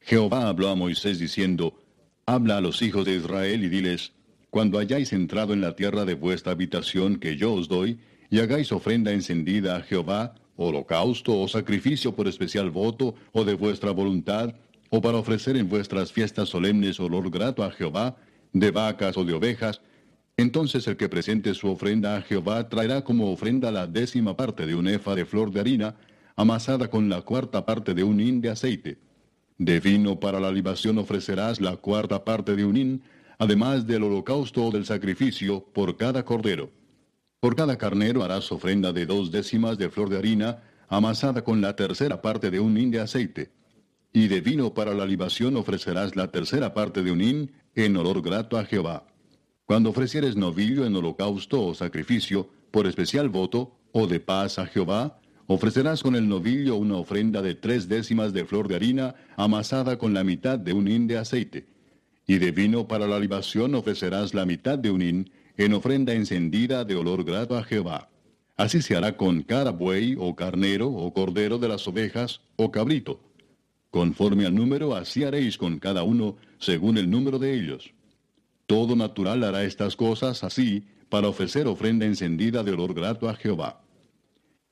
Jehová 0.00 0.48
habló 0.48 0.68
a 0.68 0.76
Moisés 0.76 1.18
diciendo, 1.18 1.76
Habla 2.24 2.58
a 2.58 2.60
los 2.60 2.82
hijos 2.82 3.04
de 3.04 3.16
Israel 3.16 3.64
y 3.64 3.68
diles, 3.68 4.12
Cuando 4.50 4.78
hayáis 4.78 5.12
entrado 5.12 5.52
en 5.52 5.60
la 5.60 5.76
tierra 5.76 6.04
de 6.04 6.14
vuestra 6.14 6.52
habitación 6.52 7.16
que 7.16 7.36
yo 7.36 7.52
os 7.52 7.68
doy, 7.68 7.98
y 8.30 8.40
hagáis 8.40 8.72
ofrenda 8.72 9.12
encendida 9.12 9.76
a 9.76 9.82
Jehová, 9.82 10.34
holocausto 10.56 11.40
o 11.40 11.48
sacrificio 11.48 12.14
por 12.14 12.28
especial 12.28 12.70
voto, 12.70 13.14
o 13.32 13.44
de 13.44 13.54
vuestra 13.54 13.92
voluntad, 13.92 14.54
o 14.90 15.00
para 15.00 15.18
ofrecer 15.18 15.56
en 15.56 15.68
vuestras 15.68 16.12
fiestas 16.12 16.48
solemnes 16.48 16.98
olor 16.98 17.30
grato 17.30 17.62
a 17.62 17.70
Jehová, 17.70 18.16
de 18.52 18.70
vacas 18.72 19.16
o 19.16 19.24
de 19.24 19.32
ovejas, 19.32 19.80
entonces 20.36 20.86
el 20.88 20.96
que 20.96 21.08
presente 21.08 21.54
su 21.54 21.68
ofrenda 21.68 22.16
a 22.16 22.22
Jehová 22.22 22.68
traerá 22.68 23.04
como 23.04 23.30
ofrenda 23.30 23.70
la 23.70 23.86
décima 23.86 24.36
parte 24.36 24.66
de 24.66 24.74
un 24.74 24.88
efa 24.88 25.14
de 25.14 25.24
flor 25.24 25.52
de 25.52 25.60
harina, 25.60 25.96
amasada 26.34 26.88
con 26.88 27.08
la 27.08 27.22
cuarta 27.22 27.66
parte 27.66 27.94
de 27.94 28.02
un 28.02 28.20
hin 28.20 28.40
de 28.40 28.50
aceite. 28.50 28.98
De 29.58 29.78
vino 29.78 30.18
para 30.18 30.40
la 30.40 30.50
libación 30.50 30.98
ofrecerás 30.98 31.60
la 31.60 31.76
cuarta 31.76 32.24
parte 32.24 32.56
de 32.56 32.64
un 32.64 32.76
hin, 32.76 33.02
además 33.40 33.86
del 33.86 34.02
holocausto 34.02 34.66
o 34.66 34.70
del 34.70 34.84
sacrificio, 34.84 35.64
por 35.72 35.96
cada 35.96 36.26
cordero. 36.26 36.70
Por 37.40 37.56
cada 37.56 37.78
carnero 37.78 38.22
harás 38.22 38.52
ofrenda 38.52 38.92
de 38.92 39.06
dos 39.06 39.30
décimas 39.30 39.78
de 39.78 39.88
flor 39.88 40.10
de 40.10 40.18
harina, 40.18 40.62
amasada 40.88 41.42
con 41.42 41.62
la 41.62 41.74
tercera 41.74 42.20
parte 42.20 42.50
de 42.50 42.60
un 42.60 42.76
hin 42.76 42.90
de 42.90 43.00
aceite. 43.00 43.50
Y 44.12 44.28
de 44.28 44.42
vino 44.42 44.74
para 44.74 44.92
la 44.92 45.06
libación 45.06 45.56
ofrecerás 45.56 46.16
la 46.16 46.30
tercera 46.30 46.74
parte 46.74 47.02
de 47.02 47.12
un 47.12 47.22
hin, 47.22 47.52
en 47.74 47.96
olor 47.96 48.20
grato 48.20 48.58
a 48.58 48.64
Jehová. 48.66 49.06
Cuando 49.64 49.88
ofrecieres 49.88 50.36
novillo 50.36 50.84
en 50.84 50.94
holocausto 50.94 51.64
o 51.64 51.74
sacrificio, 51.74 52.50
por 52.70 52.86
especial 52.86 53.30
voto, 53.30 53.74
o 53.92 54.06
de 54.06 54.20
paz 54.20 54.58
a 54.58 54.66
Jehová, 54.66 55.18
ofrecerás 55.46 56.02
con 56.02 56.14
el 56.14 56.28
novillo 56.28 56.76
una 56.76 56.96
ofrenda 56.96 57.40
de 57.40 57.54
tres 57.54 57.88
décimas 57.88 58.34
de 58.34 58.44
flor 58.44 58.68
de 58.68 58.76
harina, 58.76 59.14
amasada 59.38 59.96
con 59.96 60.12
la 60.12 60.24
mitad 60.24 60.58
de 60.58 60.74
un 60.74 60.88
hin 60.88 61.06
de 61.06 61.16
aceite. 61.16 61.79
Y 62.30 62.38
de 62.38 62.52
vino 62.52 62.86
para 62.86 63.08
la 63.08 63.18
libación 63.18 63.74
ofrecerás 63.74 64.34
la 64.34 64.46
mitad 64.46 64.78
de 64.78 64.92
un 64.92 65.02
hin, 65.02 65.30
en 65.56 65.74
ofrenda 65.74 66.14
encendida 66.14 66.84
de 66.84 66.94
olor 66.94 67.24
grato 67.24 67.58
a 67.58 67.64
Jehová. 67.64 68.08
Así 68.56 68.82
se 68.82 68.94
hará 68.94 69.16
con 69.16 69.42
cada 69.42 69.72
buey, 69.72 70.14
o 70.16 70.36
carnero, 70.36 70.90
o 70.90 71.12
cordero 71.12 71.58
de 71.58 71.66
las 71.66 71.88
ovejas, 71.88 72.40
o 72.54 72.70
cabrito. 72.70 73.18
Conforme 73.90 74.46
al 74.46 74.54
número, 74.54 74.94
así 74.94 75.24
haréis 75.24 75.58
con 75.58 75.80
cada 75.80 76.04
uno, 76.04 76.36
según 76.60 76.98
el 76.98 77.10
número 77.10 77.40
de 77.40 77.52
ellos. 77.52 77.92
Todo 78.66 78.94
natural 78.94 79.42
hará 79.42 79.64
estas 79.64 79.96
cosas 79.96 80.44
así, 80.44 80.84
para 81.08 81.26
ofrecer 81.26 81.66
ofrenda 81.66 82.06
encendida 82.06 82.62
de 82.62 82.70
olor 82.70 82.94
grato 82.94 83.28
a 83.28 83.34
Jehová. 83.34 83.82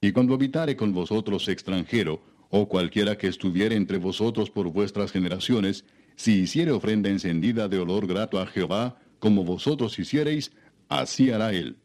Y 0.00 0.12
cuando 0.12 0.34
habitare 0.34 0.76
con 0.76 0.92
vosotros 0.92 1.48
extranjero, 1.48 2.22
o 2.50 2.68
cualquiera 2.68 3.18
que 3.18 3.26
estuviere 3.26 3.74
entre 3.74 3.98
vosotros 3.98 4.48
por 4.48 4.70
vuestras 4.70 5.10
generaciones, 5.10 5.84
si 6.18 6.40
hiciere 6.40 6.72
ofrenda 6.72 7.08
encendida 7.08 7.66
de 7.66 7.78
olor 7.78 8.06
grato 8.06 8.38
a 8.38 8.46
Jehová, 8.46 8.98
como 9.18 9.42
vosotros 9.42 9.98
hiciereis, 9.98 10.52
así 10.90 11.30
hará 11.30 11.54
él. 11.54 11.78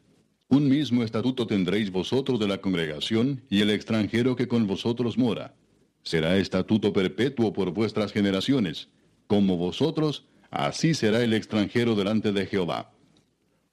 Un 0.48 0.68
mismo 0.68 1.02
estatuto 1.02 1.46
tendréis 1.46 1.90
vosotros 1.90 2.38
de 2.38 2.48
la 2.48 2.58
congregación 2.58 3.40
y 3.48 3.62
el 3.62 3.70
extranjero 3.70 4.36
que 4.36 4.46
con 4.46 4.66
vosotros 4.66 5.16
mora. 5.16 5.54
Será 6.02 6.36
estatuto 6.36 6.92
perpetuo 6.92 7.54
por 7.54 7.70
vuestras 7.70 8.12
generaciones. 8.12 8.88
Como 9.26 9.56
vosotros, 9.56 10.26
Así 10.54 10.94
será 10.94 11.24
el 11.24 11.32
extranjero 11.32 11.96
delante 11.96 12.30
de 12.30 12.46
Jehová. 12.46 12.92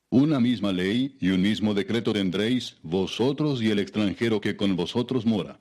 Una 0.10 0.40
misma 0.40 0.72
ley 0.72 1.16
y 1.20 1.30
un 1.30 1.44
mismo 1.44 1.76
decreto 1.76 2.12
tendréis 2.12 2.76
vosotros 2.82 3.62
y 3.62 3.70
el 3.70 3.78
extranjero 3.78 4.42
que 4.42 4.56
con 4.56 4.76
vosotros 4.76 5.24
mora. 5.24 5.60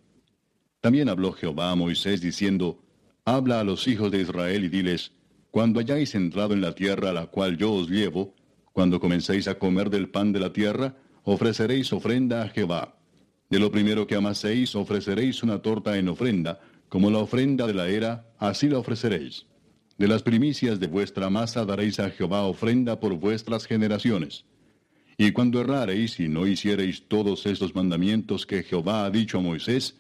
También 0.81 1.11
habló 1.11 1.33
Jehová 1.33 1.73
a 1.73 1.75
Moisés 1.75 2.23
diciendo, 2.23 2.83
Habla 3.33 3.61
a 3.61 3.65
los 3.65 3.87
hijos 3.87 4.11
de 4.11 4.23
Israel 4.23 4.65
y 4.65 4.69
diles, 4.69 5.13
Cuando 5.53 5.79
hayáis 5.79 6.17
entrado 6.17 6.53
en 6.53 6.61
la 6.61 6.75
tierra 6.75 7.11
a 7.11 7.13
la 7.13 7.27
cual 7.27 7.57
yo 7.57 7.73
os 7.73 7.89
llevo, 7.89 8.35
cuando 8.73 8.99
comencéis 8.99 9.47
a 9.47 9.57
comer 9.57 9.89
del 9.89 10.09
pan 10.09 10.33
de 10.33 10.41
la 10.41 10.53
tierra, 10.53 10.97
ofreceréis 11.23 11.93
ofrenda 11.93 12.43
a 12.43 12.49
Jehová. 12.49 12.97
De 13.49 13.61
lo 13.61 13.71
primero 13.71 14.09
que 14.09 14.17
amaséis 14.17 14.75
ofreceréis 14.75 15.45
una 15.45 15.63
torta 15.63 15.97
en 15.97 16.09
ofrenda, 16.09 16.59
como 16.89 17.09
la 17.09 17.19
ofrenda 17.19 17.69
de 17.69 17.75
la 17.75 17.89
era, 17.89 18.27
así 18.37 18.69
la 18.69 18.79
ofreceréis. 18.79 19.47
De 19.97 20.09
las 20.09 20.25
primicias 20.25 20.81
de 20.81 20.89
vuestra 20.89 21.31
masa 21.31 21.65
daréis 21.65 22.01
a 22.01 22.11
Jehová 22.11 22.43
ofrenda 22.43 22.99
por 22.99 23.15
vuestras 23.15 23.65
generaciones. 23.65 24.45
Y 25.17 25.31
cuando 25.31 25.61
errareis 25.61 26.19
y 26.19 26.27
no 26.27 26.49
hiciereis 26.49 27.07
todos 27.07 27.47
estos 27.47 27.77
mandamientos 27.77 28.45
que 28.45 28.65
Jehová 28.65 29.05
ha 29.05 29.11
dicho 29.13 29.39
a 29.39 29.41
Moisés, 29.41 29.95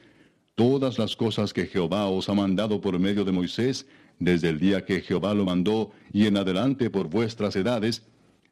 todas 0.60 0.98
las 0.98 1.16
cosas 1.16 1.54
que 1.54 1.64
Jehová 1.64 2.04
os 2.08 2.28
ha 2.28 2.34
mandado 2.34 2.82
por 2.82 2.98
medio 2.98 3.24
de 3.24 3.32
Moisés, 3.32 3.86
desde 4.18 4.50
el 4.50 4.60
día 4.60 4.84
que 4.84 5.00
Jehová 5.00 5.32
lo 5.32 5.46
mandó 5.46 5.90
y 6.12 6.26
en 6.26 6.36
adelante 6.36 6.90
por 6.90 7.08
vuestras 7.08 7.56
edades, 7.56 8.02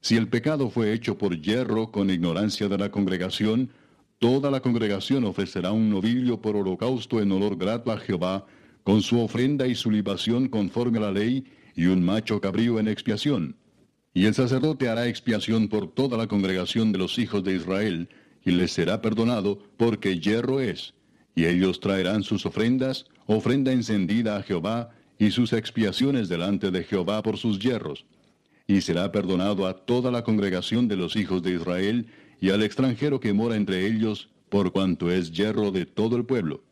si 0.01 0.17
el 0.17 0.27
pecado 0.27 0.71
fue 0.71 0.95
hecho 0.95 1.19
por 1.19 1.39
hierro 1.39 1.93
con 1.93 2.09
ignorancia 2.09 2.67
de 2.67 2.79
la 2.79 2.91
congregación, 2.91 3.69
toda 4.19 4.51
la 4.51 4.61
congregación 4.61 5.25
ofrecerá 5.25 5.71
un 5.73 5.91
novillo 5.91 6.41
por 6.41 6.57
holocausto 6.57 7.21
en 7.21 7.31
olor 7.31 7.59
grato 7.59 7.93
a 7.93 7.99
Jehová, 7.99 8.47
con 8.85 9.03
su 9.03 9.21
ofrenda 9.21 9.67
y 9.67 9.75
su 9.75 9.91
libación 9.91 10.49
conforme 10.49 10.97
a 10.97 11.03
la 11.03 11.13
ley, 11.13 11.45
y 11.77 11.89
un 11.89 12.03
macho 12.03 12.41
cabrío 12.41 12.79
en 12.79 12.89
expiación. 12.89 13.55
Y 14.15 14.25
el 14.25 14.33
sacerdote 14.33 14.89
hará 14.89 15.09
expiación 15.09 15.69
por 15.69 15.93
toda 15.93 16.17
la 16.17 16.27
congregación 16.27 16.91
de 16.91 17.01
los 17.01 17.19
hijos 17.19 17.45
de 17.45 17.57
Israel, 17.57 18.09
y 18.47 18.53
les 18.53 18.73
será 18.73 19.03
perdonado, 19.03 19.59
porque 19.77 20.19
hierro 20.19 20.61
es. 20.61 20.95
Y 21.39 21.47
ellos 21.47 21.79
traerán 21.79 22.25
sus 22.25 22.47
ofrendas, 22.47 23.07
ofrenda 23.27 23.71
encendida 23.71 24.37
a 24.37 24.43
Jehová, 24.43 24.91
y 25.21 25.31
sus 25.31 25.53
expiaciones 25.53 26.29
delante 26.29 26.73
de 26.73 26.83
Jehová 26.83 27.23
por 27.23 27.37
sus 27.37 27.61
hierros. 27.61 28.07
Y 28.67 28.81
será 28.81 29.13
perdonado 29.13 29.69
a 29.69 29.75
toda 29.87 30.11
la 30.11 30.25
congregación 30.25 30.89
de 30.89 30.97
los 30.97 31.15
hijos 31.15 31.41
de 31.45 31.53
Israel, 31.53 32.09
y 32.41 32.51
al 32.51 32.65
extranjero 32.65 33.21
que 33.21 33.33
mora 33.33 33.55
entre 33.55 33.87
ellos, 33.87 34.31
por 34.49 34.73
cuanto 34.73 35.13
es 35.13 35.31
hierro 35.31 35.71
de 35.71 35.87
todo 35.87 36.17
el 36.17 36.25
pueblo. 36.25 36.65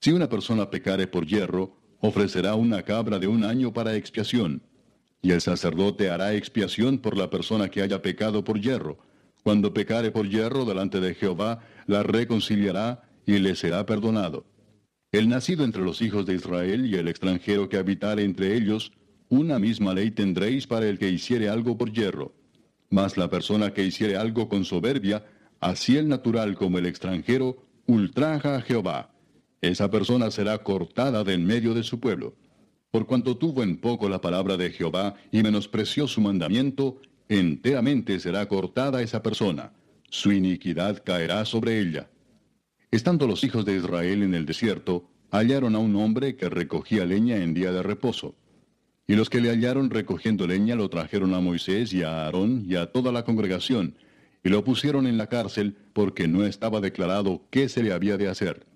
Si 0.00 0.10
una 0.10 0.28
persona 0.28 0.70
pecare 0.70 1.06
por 1.06 1.24
hierro, 1.24 1.76
ofrecerá 2.00 2.56
una 2.56 2.82
cabra 2.82 3.20
de 3.20 3.28
un 3.28 3.44
año 3.44 3.72
para 3.72 3.94
expiación. 3.94 4.60
Y 5.22 5.30
el 5.30 5.40
sacerdote 5.40 6.10
hará 6.10 6.34
expiación 6.34 6.98
por 6.98 7.16
la 7.16 7.30
persona 7.30 7.68
que 7.68 7.80
haya 7.80 8.02
pecado 8.02 8.42
por 8.42 8.60
hierro. 8.60 8.98
Cuando 9.44 9.72
pecare 9.72 10.10
por 10.10 10.28
hierro 10.28 10.64
delante 10.64 10.98
de 10.98 11.14
Jehová, 11.14 11.60
la 11.86 12.02
reconciliará 12.02 13.04
y 13.30 13.38
le 13.38 13.54
será 13.54 13.86
perdonado. 13.86 14.44
El 15.12 15.28
nacido 15.28 15.64
entre 15.64 15.82
los 15.82 16.02
hijos 16.02 16.26
de 16.26 16.34
Israel 16.34 16.84
y 16.86 16.96
el 16.96 17.06
extranjero 17.06 17.68
que 17.68 17.76
habitare 17.76 18.24
entre 18.24 18.56
ellos, 18.56 18.90
una 19.28 19.60
misma 19.60 19.94
ley 19.94 20.10
tendréis 20.10 20.66
para 20.66 20.88
el 20.88 20.98
que 20.98 21.10
hiciere 21.10 21.48
algo 21.48 21.78
por 21.78 21.92
hierro. 21.92 22.34
Mas 22.90 23.16
la 23.16 23.30
persona 23.30 23.72
que 23.72 23.84
hiciere 23.84 24.16
algo 24.16 24.48
con 24.48 24.64
soberbia, 24.64 25.24
así 25.60 25.96
el 25.96 26.08
natural 26.08 26.56
como 26.56 26.78
el 26.78 26.86
extranjero, 26.86 27.64
ultraja 27.86 28.56
a 28.56 28.62
Jehová. 28.62 29.14
Esa 29.60 29.88
persona 29.88 30.32
será 30.32 30.58
cortada 30.58 31.22
de 31.22 31.34
en 31.34 31.46
medio 31.46 31.72
de 31.72 31.84
su 31.84 32.00
pueblo. 32.00 32.34
Por 32.90 33.06
cuanto 33.06 33.36
tuvo 33.36 33.62
en 33.62 33.76
poco 33.76 34.08
la 34.08 34.20
palabra 34.20 34.56
de 34.56 34.70
Jehová 34.70 35.14
y 35.30 35.44
menospreció 35.44 36.08
su 36.08 36.20
mandamiento, 36.20 37.00
enteramente 37.28 38.18
será 38.18 38.48
cortada 38.48 39.02
esa 39.02 39.22
persona. 39.22 39.72
Su 40.08 40.32
iniquidad 40.32 41.00
caerá 41.04 41.44
sobre 41.44 41.78
ella. 41.78 42.10
Estando 42.90 43.28
los 43.28 43.44
hijos 43.44 43.64
de 43.64 43.76
Israel 43.76 44.24
en 44.24 44.34
el 44.34 44.46
desierto, 44.46 45.08
hallaron 45.30 45.76
a 45.76 45.78
un 45.78 45.94
hombre 45.94 46.34
que 46.34 46.48
recogía 46.48 47.04
leña 47.04 47.36
en 47.36 47.54
día 47.54 47.70
de 47.70 47.84
reposo. 47.84 48.34
Y 49.06 49.14
los 49.14 49.30
que 49.30 49.40
le 49.40 49.50
hallaron 49.50 49.90
recogiendo 49.90 50.46
leña 50.46 50.74
lo 50.74 50.88
trajeron 50.88 51.34
a 51.34 51.40
Moisés 51.40 51.92
y 51.92 52.02
a 52.02 52.24
Aarón 52.24 52.64
y 52.68 52.74
a 52.74 52.86
toda 52.86 53.12
la 53.12 53.24
congregación, 53.24 53.94
y 54.42 54.48
lo 54.48 54.64
pusieron 54.64 55.06
en 55.06 55.18
la 55.18 55.28
cárcel 55.28 55.76
porque 55.92 56.26
no 56.26 56.44
estaba 56.44 56.80
declarado 56.80 57.42
qué 57.50 57.68
se 57.68 57.82
le 57.84 57.92
había 57.92 58.16
de 58.16 58.28
hacer. 58.28 58.66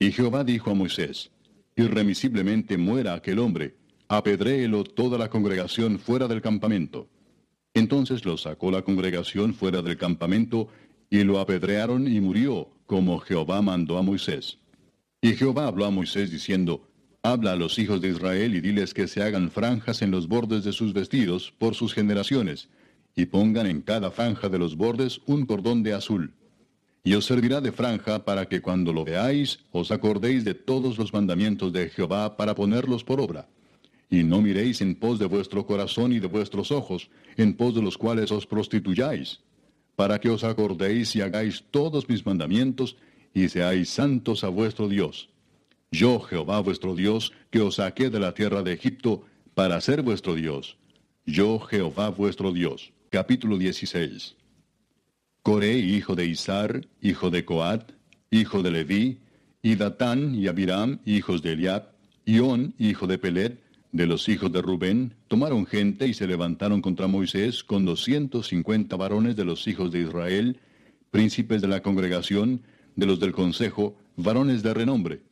Y 0.00 0.10
Jehová 0.10 0.42
dijo 0.42 0.70
a 0.70 0.74
Moisés, 0.74 1.30
Irremisiblemente 1.76 2.78
muera 2.78 3.14
aquel 3.14 3.38
hombre, 3.38 3.76
apedréelo 4.08 4.82
toda 4.82 5.18
la 5.18 5.30
congregación 5.30 6.00
fuera 6.00 6.26
del 6.26 6.42
campamento. 6.42 7.08
Entonces 7.74 8.24
lo 8.24 8.38
sacó 8.38 8.72
la 8.72 8.82
congregación 8.82 9.54
fuera 9.54 9.82
del 9.82 9.96
campamento, 9.96 10.68
y 11.10 11.22
lo 11.22 11.38
apedrearon 11.38 12.08
y 12.08 12.20
murió, 12.20 12.75
como 12.86 13.18
Jehová 13.18 13.60
mandó 13.62 13.98
a 13.98 14.02
Moisés. 14.02 14.58
Y 15.20 15.32
Jehová 15.34 15.66
habló 15.66 15.84
a 15.84 15.90
Moisés 15.90 16.30
diciendo, 16.30 16.88
Habla 17.22 17.52
a 17.52 17.56
los 17.56 17.78
hijos 17.80 18.00
de 18.00 18.10
Israel 18.10 18.54
y 18.54 18.60
diles 18.60 18.94
que 18.94 19.08
se 19.08 19.22
hagan 19.22 19.50
franjas 19.50 20.00
en 20.02 20.12
los 20.12 20.28
bordes 20.28 20.62
de 20.62 20.72
sus 20.72 20.92
vestidos 20.92 21.52
por 21.58 21.74
sus 21.74 21.92
generaciones, 21.92 22.68
y 23.16 23.26
pongan 23.26 23.66
en 23.66 23.82
cada 23.82 24.12
franja 24.12 24.48
de 24.48 24.58
los 24.58 24.76
bordes 24.76 25.20
un 25.26 25.44
cordón 25.44 25.82
de 25.82 25.94
azul. 25.94 26.32
Y 27.02 27.14
os 27.14 27.24
servirá 27.24 27.60
de 27.60 27.72
franja 27.72 28.24
para 28.24 28.46
que 28.46 28.60
cuando 28.60 28.92
lo 28.92 29.04
veáis 29.04 29.58
os 29.72 29.90
acordéis 29.90 30.44
de 30.44 30.54
todos 30.54 30.98
los 30.98 31.12
mandamientos 31.12 31.72
de 31.72 31.88
Jehová 31.88 32.36
para 32.36 32.54
ponerlos 32.54 33.02
por 33.02 33.20
obra. 33.20 33.48
Y 34.08 34.22
no 34.22 34.40
miréis 34.40 34.80
en 34.80 34.94
pos 34.94 35.18
de 35.18 35.26
vuestro 35.26 35.66
corazón 35.66 36.12
y 36.12 36.20
de 36.20 36.28
vuestros 36.28 36.70
ojos, 36.70 37.10
en 37.36 37.54
pos 37.54 37.74
de 37.74 37.82
los 37.82 37.98
cuales 37.98 38.30
os 38.30 38.46
prostituyáis 38.46 39.40
para 39.96 40.20
que 40.20 40.28
os 40.28 40.44
acordéis 40.44 41.16
y 41.16 41.22
hagáis 41.22 41.64
todos 41.70 42.08
mis 42.08 42.24
mandamientos, 42.24 42.96
y 43.34 43.48
seáis 43.48 43.90
santos 43.90 44.44
a 44.44 44.48
vuestro 44.48 44.88
Dios. 44.88 45.28
Yo, 45.90 46.20
Jehová 46.20 46.60
vuestro 46.60 46.94
Dios, 46.94 47.32
que 47.50 47.60
os 47.60 47.76
saqué 47.76 48.10
de 48.10 48.20
la 48.20 48.32
tierra 48.32 48.62
de 48.62 48.72
Egipto, 48.72 49.24
para 49.54 49.80
ser 49.80 50.02
vuestro 50.02 50.34
Dios. 50.34 50.76
Yo, 51.24 51.58
Jehová 51.60 52.10
vuestro 52.10 52.52
Dios. 52.52 52.92
Capítulo 53.10 53.58
16. 53.58 54.36
Coré, 55.42 55.78
hijo 55.78 56.14
de 56.14 56.26
Isar, 56.26 56.86
hijo 57.00 57.30
de 57.30 57.44
Coat, 57.44 57.92
hijo 58.30 58.62
de 58.62 58.70
Leví, 58.70 59.20
y 59.62 59.76
Datán 59.76 60.34
y 60.34 60.48
Abiram, 60.48 61.00
hijos 61.04 61.42
de 61.42 61.52
Eliab, 61.52 61.92
y 62.24 62.40
On, 62.40 62.74
hijo 62.78 63.06
de 63.06 63.18
Pelet, 63.18 63.60
de 63.96 64.06
los 64.06 64.28
hijos 64.28 64.52
de 64.52 64.60
Rubén, 64.60 65.14
tomaron 65.26 65.64
gente 65.64 66.06
y 66.06 66.12
se 66.12 66.26
levantaron 66.26 66.82
contra 66.82 67.06
Moisés 67.06 67.64
con 67.64 67.86
doscientos 67.86 68.48
cincuenta 68.48 68.96
varones 68.96 69.36
de 69.36 69.46
los 69.46 69.66
hijos 69.66 69.90
de 69.90 70.02
Israel, 70.02 70.60
príncipes 71.10 71.62
de 71.62 71.68
la 71.68 71.82
congregación, 71.82 72.60
de 72.94 73.06
los 73.06 73.18
del 73.20 73.32
consejo, 73.32 73.96
varones 74.16 74.62
de 74.62 74.74
renombre. 74.74 75.22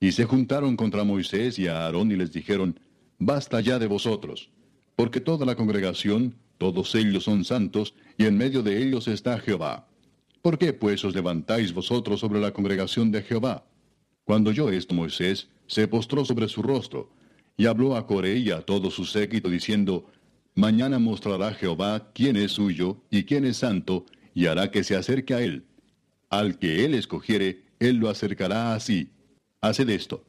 Y 0.00 0.12
se 0.12 0.24
juntaron 0.24 0.76
contra 0.76 1.04
Moisés 1.04 1.58
y 1.58 1.66
a 1.68 1.84
Aarón 1.84 2.10
y 2.10 2.16
les 2.16 2.32
dijeron, 2.32 2.80
Basta 3.18 3.60
ya 3.60 3.78
de 3.78 3.86
vosotros, 3.86 4.50
porque 4.94 5.20
toda 5.20 5.44
la 5.44 5.54
congregación, 5.54 6.34
todos 6.56 6.94
ellos 6.94 7.24
son 7.24 7.44
santos, 7.44 7.94
y 8.16 8.24
en 8.24 8.38
medio 8.38 8.62
de 8.62 8.82
ellos 8.82 9.08
está 9.08 9.38
Jehová. 9.38 9.88
¿Por 10.40 10.56
qué 10.56 10.72
pues 10.72 11.04
os 11.04 11.14
levantáis 11.14 11.74
vosotros 11.74 12.20
sobre 12.20 12.40
la 12.40 12.52
congregación 12.52 13.10
de 13.10 13.22
Jehová? 13.22 13.66
Cuando 14.24 14.50
oyó 14.50 14.70
esto 14.70 14.94
Moisés, 14.94 15.48
se 15.66 15.86
postró 15.86 16.24
sobre 16.24 16.48
su 16.48 16.62
rostro, 16.62 17.10
y 17.56 17.66
habló 17.66 17.96
a 17.96 18.06
Coré 18.06 18.36
y 18.36 18.50
a 18.50 18.60
todo 18.60 18.90
su 18.90 19.04
séquito 19.04 19.48
diciendo, 19.48 20.06
Mañana 20.54 20.98
mostrará 20.98 21.52
Jehová 21.52 22.10
quién 22.14 22.36
es 22.36 22.52
suyo 22.52 23.02
y 23.10 23.24
quién 23.24 23.44
es 23.44 23.58
santo, 23.58 24.06
y 24.34 24.46
hará 24.46 24.70
que 24.70 24.84
se 24.84 24.96
acerque 24.96 25.34
a 25.34 25.42
él. 25.42 25.64
Al 26.30 26.58
que 26.58 26.84
él 26.84 26.94
escogiere, 26.94 27.62
él 27.78 27.96
lo 27.96 28.08
acercará 28.08 28.74
así. 28.74 29.10
Haced 29.60 29.88
esto. 29.90 30.24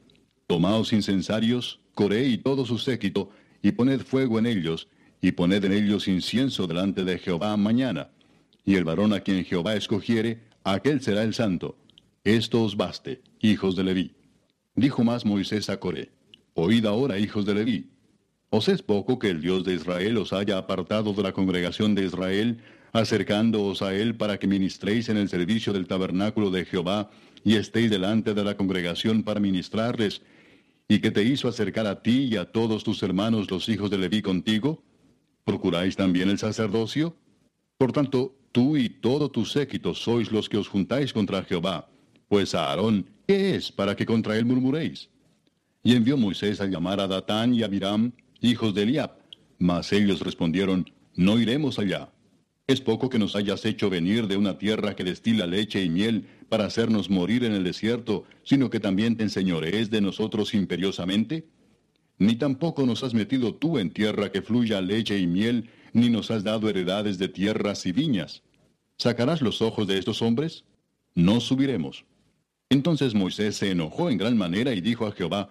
Tomaos 0.47 0.93
incensarios, 0.93 1.79
Coré 1.95 2.27
y 2.27 2.37
todo 2.37 2.65
su 2.65 2.77
séquito, 2.77 3.29
y 3.61 3.71
poned 3.71 4.01
fuego 4.01 4.37
en 4.37 4.45
ellos, 4.45 4.87
y 5.21 5.31
poned 5.31 5.63
en 5.63 5.73
ellos 5.73 6.07
incienso 6.07 6.67
delante 6.67 7.03
de 7.03 7.17
Jehová 7.17 7.55
mañana. 7.57 8.09
Y 8.65 8.75
el 8.75 8.83
varón 8.83 9.13
a 9.13 9.21
quien 9.21 9.43
Jehová 9.45 9.75
escogiere, 9.75 10.43
aquel 10.63 11.01
será 11.01 11.23
el 11.23 11.33
santo. 11.33 11.77
Esto 12.23 12.63
os 12.63 12.75
baste, 12.75 13.21
hijos 13.39 13.75
de 13.75 13.83
Leví. 13.83 14.11
Dijo 14.75 15.03
más 15.03 15.25
Moisés 15.25 15.69
a 15.69 15.79
Coré. 15.79 16.16
Oíd 16.59 16.87
ahora, 16.87 17.19
hijos 17.19 17.45
de 17.45 17.53
Leví. 17.53 17.91
¿Os 18.49 18.67
es 18.67 18.81
poco 18.81 19.19
que 19.19 19.29
el 19.29 19.41
Dios 19.41 19.63
de 19.63 19.75
Israel 19.75 20.17
os 20.17 20.33
haya 20.33 20.57
apartado 20.57 21.13
de 21.13 21.21
la 21.21 21.31
congregación 21.31 21.93
de 21.93 22.05
Israel, 22.05 22.57
acercándoos 22.93 23.83
a 23.83 23.93
él 23.93 24.17
para 24.17 24.39
que 24.39 24.47
ministréis 24.47 25.07
en 25.09 25.17
el 25.17 25.29
servicio 25.29 25.71
del 25.71 25.85
tabernáculo 25.85 26.49
de 26.49 26.65
Jehová, 26.65 27.11
y 27.43 27.57
estéis 27.57 27.91
delante 27.91 28.33
de 28.33 28.43
la 28.43 28.57
congregación 28.57 29.21
para 29.21 29.39
ministrarles, 29.39 30.23
y 30.87 30.97
que 30.97 31.11
te 31.11 31.21
hizo 31.21 31.47
acercar 31.47 31.85
a 31.85 32.01
ti 32.01 32.27
y 32.31 32.37
a 32.37 32.45
todos 32.45 32.83
tus 32.83 33.03
hermanos 33.03 33.51
los 33.51 33.69
hijos 33.69 33.91
de 33.91 33.99
Leví 33.99 34.23
contigo? 34.23 34.81
¿Procuráis 35.43 35.95
también 35.95 36.27
el 36.27 36.39
sacerdocio? 36.39 37.15
Por 37.77 37.91
tanto, 37.91 38.35
tú 38.51 38.77
y 38.77 38.89
todo 38.89 39.29
tu 39.29 39.45
séquito 39.45 39.93
sois 39.93 40.31
los 40.31 40.49
que 40.49 40.57
os 40.57 40.67
juntáis 40.67 41.13
contra 41.13 41.43
Jehová, 41.43 41.87
pues 42.27 42.55
a 42.55 42.71
Aarón, 42.71 43.11
¿qué 43.27 43.55
es 43.55 43.71
para 43.71 43.95
que 43.95 44.07
contra 44.07 44.35
él 44.39 44.45
murmuréis? 44.45 45.09
Y 45.87 45.95
envió 45.95 46.17
Moisés 46.17 46.59
a 46.59 46.65
llamar 46.65 46.99
a 46.99 47.07
Datán 47.07 47.53
y 47.53 47.63
a 47.63 47.67
Abiram, 47.67 48.11
hijos 48.41 48.75
de 48.75 48.83
Eliab. 48.83 49.11
Mas 49.57 49.93
ellos 49.93 50.19
respondieron, 50.19 50.91
No 51.15 51.39
iremos 51.39 51.79
allá. 51.79 52.09
¿Es 52.67 52.81
poco 52.81 53.09
que 53.09 53.17
nos 53.17 53.37
hayas 53.37 53.63
hecho 53.63 53.89
venir 53.89 54.27
de 54.27 54.35
una 54.35 54.57
tierra 54.57 54.97
que 54.97 55.05
destila 55.05 55.47
leche 55.47 55.81
y 55.81 55.87
miel 55.87 56.27
para 56.49 56.65
hacernos 56.65 57.09
morir 57.09 57.45
en 57.45 57.53
el 57.53 57.63
desierto, 57.63 58.25
sino 58.43 58.69
que 58.69 58.81
también 58.81 59.15
te 59.15 59.23
enseñorees 59.23 59.89
de 59.89 60.01
nosotros 60.01 60.53
imperiosamente? 60.53 61.47
Ni 62.17 62.35
tampoco 62.35 62.85
nos 62.85 63.05
has 63.05 63.13
metido 63.13 63.55
tú 63.55 63.79
en 63.79 63.91
tierra 63.91 64.29
que 64.29 64.41
fluya 64.41 64.81
leche 64.81 65.17
y 65.17 65.25
miel, 65.25 65.69
ni 65.93 66.09
nos 66.09 66.31
has 66.31 66.43
dado 66.43 66.67
heredades 66.67 67.17
de 67.17 67.29
tierras 67.29 67.85
y 67.85 67.93
viñas. 67.93 68.43
¿Sacarás 68.97 69.41
los 69.41 69.61
ojos 69.61 69.87
de 69.87 69.97
estos 69.97 70.21
hombres? 70.21 70.65
No 71.15 71.39
subiremos. 71.39 72.03
Entonces 72.69 73.15
Moisés 73.15 73.55
se 73.55 73.71
enojó 73.71 74.09
en 74.09 74.17
gran 74.17 74.35
manera 74.35 74.73
y 74.73 74.81
dijo 74.81 75.07
a 75.07 75.13
Jehová, 75.13 75.47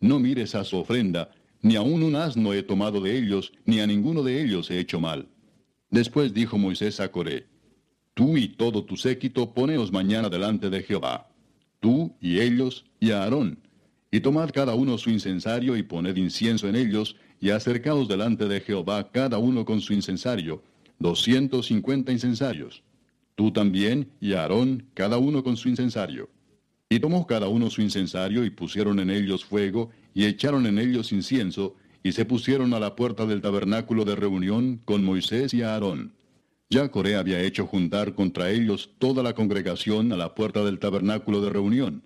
no 0.00 0.18
mires 0.18 0.54
a 0.54 0.64
su 0.64 0.76
ofrenda, 0.76 1.30
ni 1.62 1.76
aun 1.76 2.02
un 2.02 2.14
asno 2.14 2.52
he 2.52 2.62
tomado 2.62 3.00
de 3.00 3.18
ellos, 3.18 3.52
ni 3.64 3.80
a 3.80 3.86
ninguno 3.86 4.22
de 4.22 4.42
ellos 4.42 4.70
he 4.70 4.78
hecho 4.78 5.00
mal. 5.00 5.28
Después 5.90 6.32
dijo 6.32 6.58
Moisés 6.58 7.00
a 7.00 7.10
Coré, 7.10 7.46
Tú 8.14 8.36
y 8.36 8.48
todo 8.48 8.84
tu 8.84 8.96
séquito 8.96 9.54
poneos 9.54 9.92
mañana 9.92 10.28
delante 10.28 10.70
de 10.70 10.82
Jehová, 10.82 11.28
tú 11.80 12.12
y 12.20 12.40
ellos 12.40 12.84
y 12.98 13.12
a 13.12 13.22
Aarón, 13.22 13.58
y 14.10 14.20
tomad 14.20 14.50
cada 14.50 14.74
uno 14.74 14.98
su 14.98 15.10
incensario 15.10 15.76
y 15.76 15.82
poned 15.82 16.16
incienso 16.16 16.68
en 16.68 16.76
ellos, 16.76 17.16
y 17.40 17.50
acercaos 17.50 18.08
delante 18.08 18.48
de 18.48 18.60
Jehová 18.60 19.10
cada 19.12 19.38
uno 19.38 19.64
con 19.64 19.80
su 19.80 19.92
incensario, 19.92 20.62
doscientos 20.98 21.66
cincuenta 21.66 22.10
incensarios. 22.10 22.82
tú 23.36 23.52
también 23.52 24.10
y 24.20 24.32
Aarón, 24.32 24.86
cada 24.94 25.18
uno 25.18 25.44
con 25.44 25.56
su 25.56 25.68
incensario. 25.68 26.28
Y 26.90 27.00
tomó 27.00 27.26
cada 27.26 27.48
uno 27.48 27.68
su 27.70 27.82
incensario 27.82 28.44
y 28.44 28.50
pusieron 28.50 28.98
en 28.98 29.10
ellos 29.10 29.44
fuego 29.44 29.90
y 30.14 30.24
echaron 30.24 30.66
en 30.66 30.78
ellos 30.78 31.12
incienso 31.12 31.76
y 32.02 32.12
se 32.12 32.24
pusieron 32.24 32.72
a 32.72 32.80
la 32.80 32.96
puerta 32.96 33.26
del 33.26 33.42
tabernáculo 33.42 34.04
de 34.04 34.16
reunión 34.16 34.80
con 34.84 35.04
Moisés 35.04 35.52
y 35.52 35.62
Aarón. 35.62 36.14
Ya 36.70 36.88
Coré 36.90 37.16
había 37.16 37.40
hecho 37.40 37.66
juntar 37.66 38.14
contra 38.14 38.50
ellos 38.50 38.90
toda 38.98 39.22
la 39.22 39.34
congregación 39.34 40.12
a 40.12 40.16
la 40.16 40.34
puerta 40.34 40.64
del 40.64 40.78
tabernáculo 40.78 41.40
de 41.40 41.50
reunión. 41.50 42.02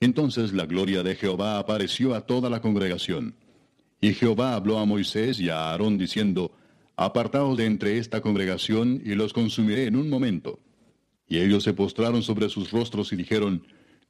Entonces 0.00 0.52
la 0.52 0.66
gloria 0.66 1.02
de 1.02 1.16
Jehová 1.16 1.58
apareció 1.58 2.14
a 2.14 2.22
toda 2.22 2.50
la 2.50 2.60
congregación. 2.60 3.34
Y 4.00 4.14
Jehová 4.14 4.54
habló 4.54 4.78
a 4.78 4.84
Moisés 4.84 5.40
y 5.40 5.48
a 5.48 5.70
Aarón 5.70 5.98
diciendo, 5.98 6.52
Apartaos 6.96 7.56
de 7.56 7.66
entre 7.66 7.98
esta 7.98 8.20
congregación 8.20 9.00
y 9.04 9.14
los 9.14 9.32
consumiré 9.32 9.86
en 9.86 9.96
un 9.96 10.08
momento. 10.08 10.58
Y 11.28 11.38
ellos 11.38 11.62
se 11.62 11.72
postraron 11.72 12.22
sobre 12.22 12.48
sus 12.48 12.70
rostros 12.70 13.12
y 13.12 13.16
dijeron, 13.16 13.62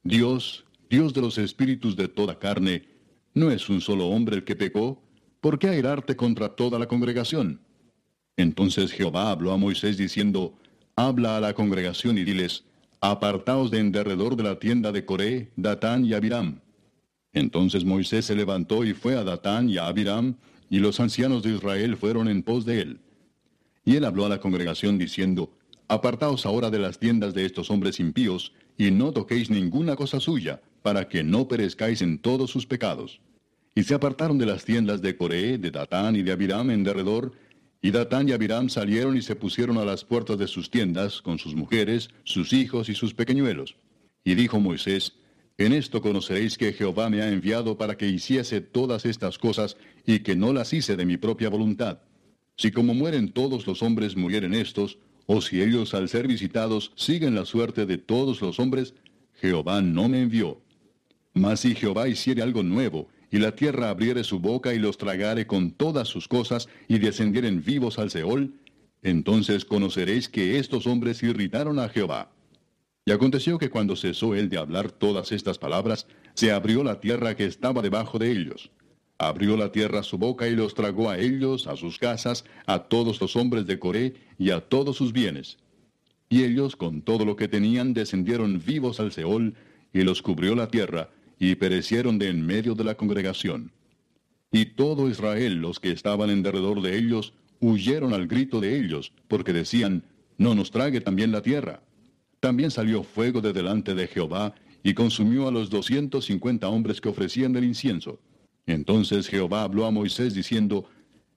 Dios, 0.03 0.65
Dios 0.89 1.13
de 1.13 1.21
los 1.21 1.37
espíritus 1.37 1.95
de 1.95 2.07
toda 2.07 2.39
carne, 2.39 2.87
¿no 3.33 3.51
es 3.51 3.69
un 3.69 3.81
solo 3.81 4.07
hombre 4.07 4.37
el 4.37 4.43
que 4.45 4.55
pecó? 4.55 5.01
¿Por 5.41 5.59
qué 5.59 5.67
airarte 5.67 6.15
contra 6.15 6.55
toda 6.55 6.79
la 6.79 6.87
congregación? 6.87 7.61
Entonces 8.37 8.93
Jehová 8.93 9.31
habló 9.31 9.51
a 9.51 9.57
Moisés 9.57 9.97
diciendo, 9.97 10.57
Habla 10.95 11.37
a 11.37 11.41
la 11.41 11.53
congregación 11.53 12.17
y 12.17 12.23
diles, 12.23 12.63
Apartaos 13.01 13.71
de 13.71 13.79
en 13.79 13.91
derredor 13.91 14.35
de 14.35 14.43
la 14.43 14.59
tienda 14.59 14.91
de 14.91 15.05
Coré, 15.05 15.51
Datán 15.57 16.05
y 16.05 16.13
Abiram. 16.13 16.61
Entonces 17.33 17.83
Moisés 17.83 18.25
se 18.25 18.35
levantó 18.35 18.85
y 18.85 18.93
fue 18.93 19.15
a 19.15 19.23
Datán 19.23 19.69
y 19.69 19.77
a 19.77 19.87
Abiram, 19.87 20.35
y 20.69 20.79
los 20.79 20.99
ancianos 20.99 21.43
de 21.43 21.55
Israel 21.55 21.97
fueron 21.97 22.27
en 22.29 22.43
pos 22.43 22.65
de 22.65 22.81
él. 22.81 22.99
Y 23.83 23.95
él 23.95 24.05
habló 24.05 24.25
a 24.25 24.29
la 24.29 24.39
congregación 24.39 24.97
diciendo, 24.97 25.51
Apartaos 25.87 26.45
ahora 26.45 26.69
de 26.69 26.79
las 26.79 26.99
tiendas 26.99 27.33
de 27.33 27.45
estos 27.45 27.69
hombres 27.71 27.99
impíos, 27.99 28.53
y 28.79 28.91
no 28.91 29.11
toquéis 29.11 29.49
ninguna 29.49 29.97
cosa 29.97 30.21
suya, 30.21 30.61
para 30.81 31.09
que 31.09 31.21
no 31.21 31.49
perezcáis 31.49 32.01
en 32.01 32.17
todos 32.17 32.49
sus 32.49 32.65
pecados. 32.65 33.19
Y 33.75 33.83
se 33.83 33.93
apartaron 33.93 34.37
de 34.37 34.45
las 34.45 34.63
tiendas 34.63 35.01
de 35.01 35.17
Coré, 35.17 35.57
de 35.57 35.69
Datán 35.69 36.15
y 36.15 36.23
de 36.23 36.31
Abiram 36.31 36.71
en 36.71 36.85
derredor, 36.85 37.33
y 37.81 37.91
Datán 37.91 38.29
y 38.29 38.31
Abiram 38.31 38.69
salieron 38.69 39.17
y 39.17 39.21
se 39.21 39.35
pusieron 39.35 39.77
a 39.77 39.83
las 39.83 40.05
puertas 40.05 40.37
de 40.39 40.47
sus 40.47 40.71
tiendas, 40.71 41.21
con 41.21 41.39
sus 41.39 41.55
mujeres, 41.55 42.09
sus 42.23 42.53
hijos 42.53 42.87
y 42.87 42.95
sus 42.95 43.13
pequeñuelos. 43.13 43.75
Y 44.23 44.35
dijo 44.35 44.61
Moisés, 44.61 45.13
En 45.57 45.73
esto 45.73 46.01
conoceréis 46.01 46.57
que 46.57 46.71
Jehová 46.71 47.09
me 47.09 47.21
ha 47.21 47.29
enviado 47.29 47.77
para 47.77 47.97
que 47.97 48.07
hiciese 48.07 48.61
todas 48.61 49.05
estas 49.05 49.37
cosas, 49.37 49.75
y 50.05 50.19
que 50.19 50.37
no 50.37 50.53
las 50.53 50.71
hice 50.71 50.95
de 50.95 51.05
mi 51.05 51.17
propia 51.17 51.49
voluntad. 51.49 51.99
Si 52.55 52.71
como 52.71 52.93
mueren 52.93 53.33
todos 53.33 53.67
los 53.67 53.83
hombres 53.83 54.15
murieren 54.15 54.53
estos, 54.53 54.97
o 55.31 55.41
si 55.41 55.61
ellos 55.61 55.93
al 55.93 56.09
ser 56.09 56.27
visitados 56.27 56.91
siguen 56.95 57.35
la 57.35 57.45
suerte 57.45 57.85
de 57.85 57.99
todos 57.99 58.41
los 58.41 58.59
hombres, 58.59 58.95
Jehová 59.35 59.79
no 59.79 60.09
me 60.09 60.23
envió. 60.23 60.59
Mas 61.35 61.59
si 61.59 61.75
Jehová 61.75 62.07
hiciere 62.07 62.41
algo 62.41 62.63
nuevo, 62.63 63.09
y 63.29 63.37
la 63.37 63.55
tierra 63.55 63.91
abriere 63.91 64.23
su 64.23 64.39
boca 64.39 64.73
y 64.73 64.79
los 64.79 64.97
tragare 64.97 65.45
con 65.45 65.69
todas 65.69 66.07
sus 66.07 66.27
cosas, 66.27 66.67
y 66.87 66.97
descendieren 66.97 67.63
vivos 67.63 67.99
al 67.99 68.09
Seol, 68.09 68.55
entonces 69.03 69.65
conoceréis 69.65 70.29
que 70.29 70.57
estos 70.57 70.87
hombres 70.87 71.21
irritaron 71.21 71.77
a 71.77 71.89
Jehová. 71.89 72.31
Y 73.05 73.11
aconteció 73.11 73.59
que 73.59 73.69
cuando 73.69 73.95
cesó 73.95 74.33
él 74.33 74.49
de 74.49 74.57
hablar 74.57 74.91
todas 74.91 75.31
estas 75.31 75.59
palabras, 75.59 76.07
se 76.33 76.51
abrió 76.51 76.83
la 76.83 76.99
tierra 76.99 77.35
que 77.35 77.45
estaba 77.45 77.83
debajo 77.83 78.17
de 78.17 78.31
ellos. 78.31 78.71
Abrió 79.21 79.57
la 79.57 79.73
tierra 79.73 80.01
su 80.01 80.17
boca 80.17 80.47
y 80.47 80.55
los 80.55 80.73
tragó 80.73 81.09
a 81.09 81.19
ellos, 81.19 81.67
a 81.67 81.75
sus 81.75 81.99
casas, 81.99 82.45
a 82.65 82.83
todos 82.83 83.19
los 83.19 83.35
hombres 83.35 83.67
de 83.67 83.77
Coré 83.77 84.13
y 84.37 84.51
a 84.51 84.61
todos 84.61 84.95
sus 84.95 85.11
bienes. 85.11 85.57
Y 86.29 86.45
ellos, 86.45 86.77
con 86.77 87.01
todo 87.01 87.25
lo 87.25 87.35
que 87.35 87.49
tenían, 87.49 87.93
descendieron 87.93 88.61
vivos 88.65 89.01
al 89.01 89.11
Seol, 89.11 89.55
y 89.91 90.03
los 90.03 90.21
cubrió 90.21 90.55
la 90.55 90.69
tierra, 90.69 91.09
y 91.37 91.55
perecieron 91.55 92.17
de 92.17 92.29
en 92.29 92.45
medio 92.45 92.75
de 92.75 92.85
la 92.85 92.95
congregación. 92.95 93.73
Y 94.53 94.67
todo 94.67 95.09
Israel, 95.09 95.55
los 95.55 95.81
que 95.81 95.91
estaban 95.91 96.29
en 96.29 96.41
derredor 96.41 96.81
de 96.81 96.97
ellos, 96.97 97.33
huyeron 97.59 98.13
al 98.13 98.25
grito 98.25 98.61
de 98.61 98.79
ellos, 98.79 99.11
porque 99.27 99.51
decían, 99.51 100.03
No 100.37 100.55
nos 100.55 100.71
trague 100.71 101.01
también 101.01 101.33
la 101.33 101.41
tierra. 101.41 101.81
También 102.39 102.71
salió 102.71 103.03
fuego 103.03 103.41
de 103.41 103.51
delante 103.51 103.95
de 103.95 104.07
Jehová, 104.07 104.55
y 104.81 104.93
consumió 104.93 105.49
a 105.49 105.51
los 105.51 105.69
doscientos 105.69 106.23
cincuenta 106.23 106.69
hombres 106.69 107.01
que 107.01 107.09
ofrecían 107.09 107.53
el 107.57 107.65
incienso. 107.65 108.17
Entonces 108.65 109.27
Jehová 109.27 109.63
habló 109.63 109.85
a 109.85 109.91
Moisés 109.91 110.33
diciendo, 110.33 110.85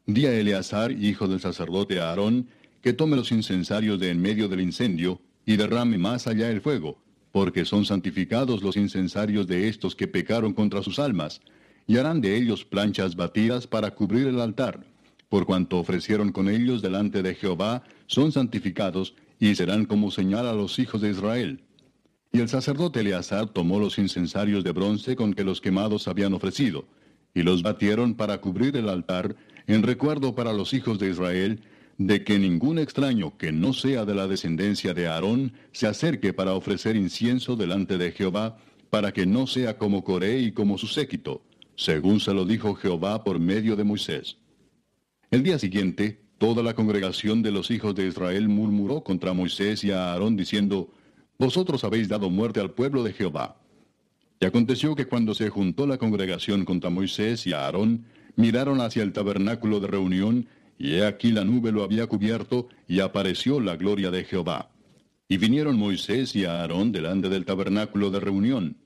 Di 0.06 0.26
a 0.26 0.32
Eleazar, 0.32 0.92
hijo 0.92 1.28
del 1.28 1.40
sacerdote 1.40 2.00
Aarón, 2.00 2.48
que 2.82 2.92
tome 2.92 3.16
los 3.16 3.30
incensarios 3.30 4.00
de 4.00 4.10
en 4.10 4.20
medio 4.20 4.48
del 4.48 4.60
incendio, 4.60 5.20
y 5.46 5.56
derrame 5.56 5.98
más 5.98 6.26
allá 6.26 6.50
el 6.50 6.60
fuego, 6.60 6.98
porque 7.30 7.64
son 7.64 7.84
santificados 7.84 8.62
los 8.62 8.76
incensarios 8.76 9.46
de 9.46 9.68
estos 9.68 9.94
que 9.94 10.08
pecaron 10.08 10.52
contra 10.52 10.82
sus 10.82 10.98
almas, 10.98 11.40
y 11.86 11.96
harán 11.96 12.20
de 12.20 12.36
ellos 12.36 12.64
planchas 12.64 13.16
batidas 13.16 13.66
para 13.66 13.92
cubrir 13.92 14.26
el 14.26 14.40
altar. 14.40 14.84
Por 15.28 15.46
cuanto 15.46 15.78
ofrecieron 15.78 16.30
con 16.30 16.48
ellos 16.48 16.82
delante 16.82 17.22
de 17.22 17.34
Jehová, 17.34 17.84
son 18.06 18.32
santificados, 18.32 19.14
y 19.38 19.54
serán 19.54 19.86
como 19.86 20.10
señal 20.10 20.46
a 20.46 20.52
los 20.52 20.78
hijos 20.78 21.00
de 21.00 21.10
Israel. 21.10 21.62
Y 22.32 22.40
el 22.40 22.48
sacerdote 22.48 23.00
Eleazar 23.00 23.48
tomó 23.48 23.78
los 23.78 23.98
incensarios 23.98 24.64
de 24.64 24.72
bronce 24.72 25.16
con 25.16 25.34
que 25.34 25.44
los 25.44 25.60
quemados 25.60 26.08
habían 26.08 26.34
ofrecido, 26.34 26.86
y 27.34 27.42
los 27.42 27.62
batieron 27.62 28.14
para 28.14 28.40
cubrir 28.40 28.76
el 28.76 28.88
altar, 28.88 29.36
en 29.66 29.82
recuerdo 29.82 30.34
para 30.34 30.52
los 30.52 30.74
hijos 30.74 30.98
de 30.98 31.10
Israel, 31.10 31.60
de 31.98 32.24
que 32.24 32.38
ningún 32.38 32.78
extraño 32.78 33.36
que 33.36 33.52
no 33.52 33.72
sea 33.72 34.04
de 34.04 34.14
la 34.14 34.26
descendencia 34.26 34.94
de 34.94 35.06
Aarón 35.06 35.52
se 35.72 35.86
acerque 35.86 36.32
para 36.32 36.54
ofrecer 36.54 36.96
incienso 36.96 37.56
delante 37.56 37.98
de 37.98 38.12
Jehová, 38.12 38.58
para 38.90 39.12
que 39.12 39.26
no 39.26 39.46
sea 39.46 39.78
como 39.78 40.04
Coré 40.04 40.40
y 40.40 40.52
como 40.52 40.78
su 40.78 40.86
séquito, 40.86 41.42
según 41.76 42.20
se 42.20 42.34
lo 42.34 42.44
dijo 42.44 42.74
Jehová 42.74 43.24
por 43.24 43.38
medio 43.38 43.76
de 43.76 43.84
Moisés. 43.84 44.38
El 45.30 45.42
día 45.42 45.58
siguiente, 45.58 46.20
toda 46.38 46.62
la 46.62 46.74
congregación 46.74 47.42
de 47.42 47.52
los 47.52 47.70
hijos 47.70 47.94
de 47.94 48.06
Israel 48.06 48.48
murmuró 48.48 49.02
contra 49.02 49.32
Moisés 49.32 49.84
y 49.84 49.92
a 49.92 50.12
Aarón, 50.12 50.36
diciendo, 50.36 50.92
Vosotros 51.38 51.84
habéis 51.84 52.08
dado 52.08 52.28
muerte 52.30 52.60
al 52.60 52.72
pueblo 52.72 53.02
de 53.02 53.12
Jehová. 53.12 53.61
Y 54.42 54.44
aconteció 54.44 54.96
que 54.96 55.06
cuando 55.06 55.36
se 55.36 55.50
juntó 55.50 55.86
la 55.86 55.98
congregación 55.98 56.64
contra 56.64 56.90
Moisés 56.90 57.46
y 57.46 57.52
Aarón, 57.52 58.06
miraron 58.34 58.80
hacia 58.80 59.04
el 59.04 59.12
tabernáculo 59.12 59.78
de 59.78 59.86
reunión, 59.86 60.48
y 60.80 60.94
he 60.94 61.06
aquí 61.06 61.30
la 61.30 61.44
nube 61.44 61.70
lo 61.70 61.84
había 61.84 62.08
cubierto, 62.08 62.66
y 62.88 62.98
apareció 62.98 63.60
la 63.60 63.76
gloria 63.76 64.10
de 64.10 64.24
Jehová. 64.24 64.72
Y 65.28 65.36
vinieron 65.36 65.78
Moisés 65.78 66.34
y 66.34 66.44
Aarón 66.44 66.90
delante 66.90 67.28
del 67.28 67.44
tabernáculo 67.44 68.10
de 68.10 68.18
reunión. 68.18 68.78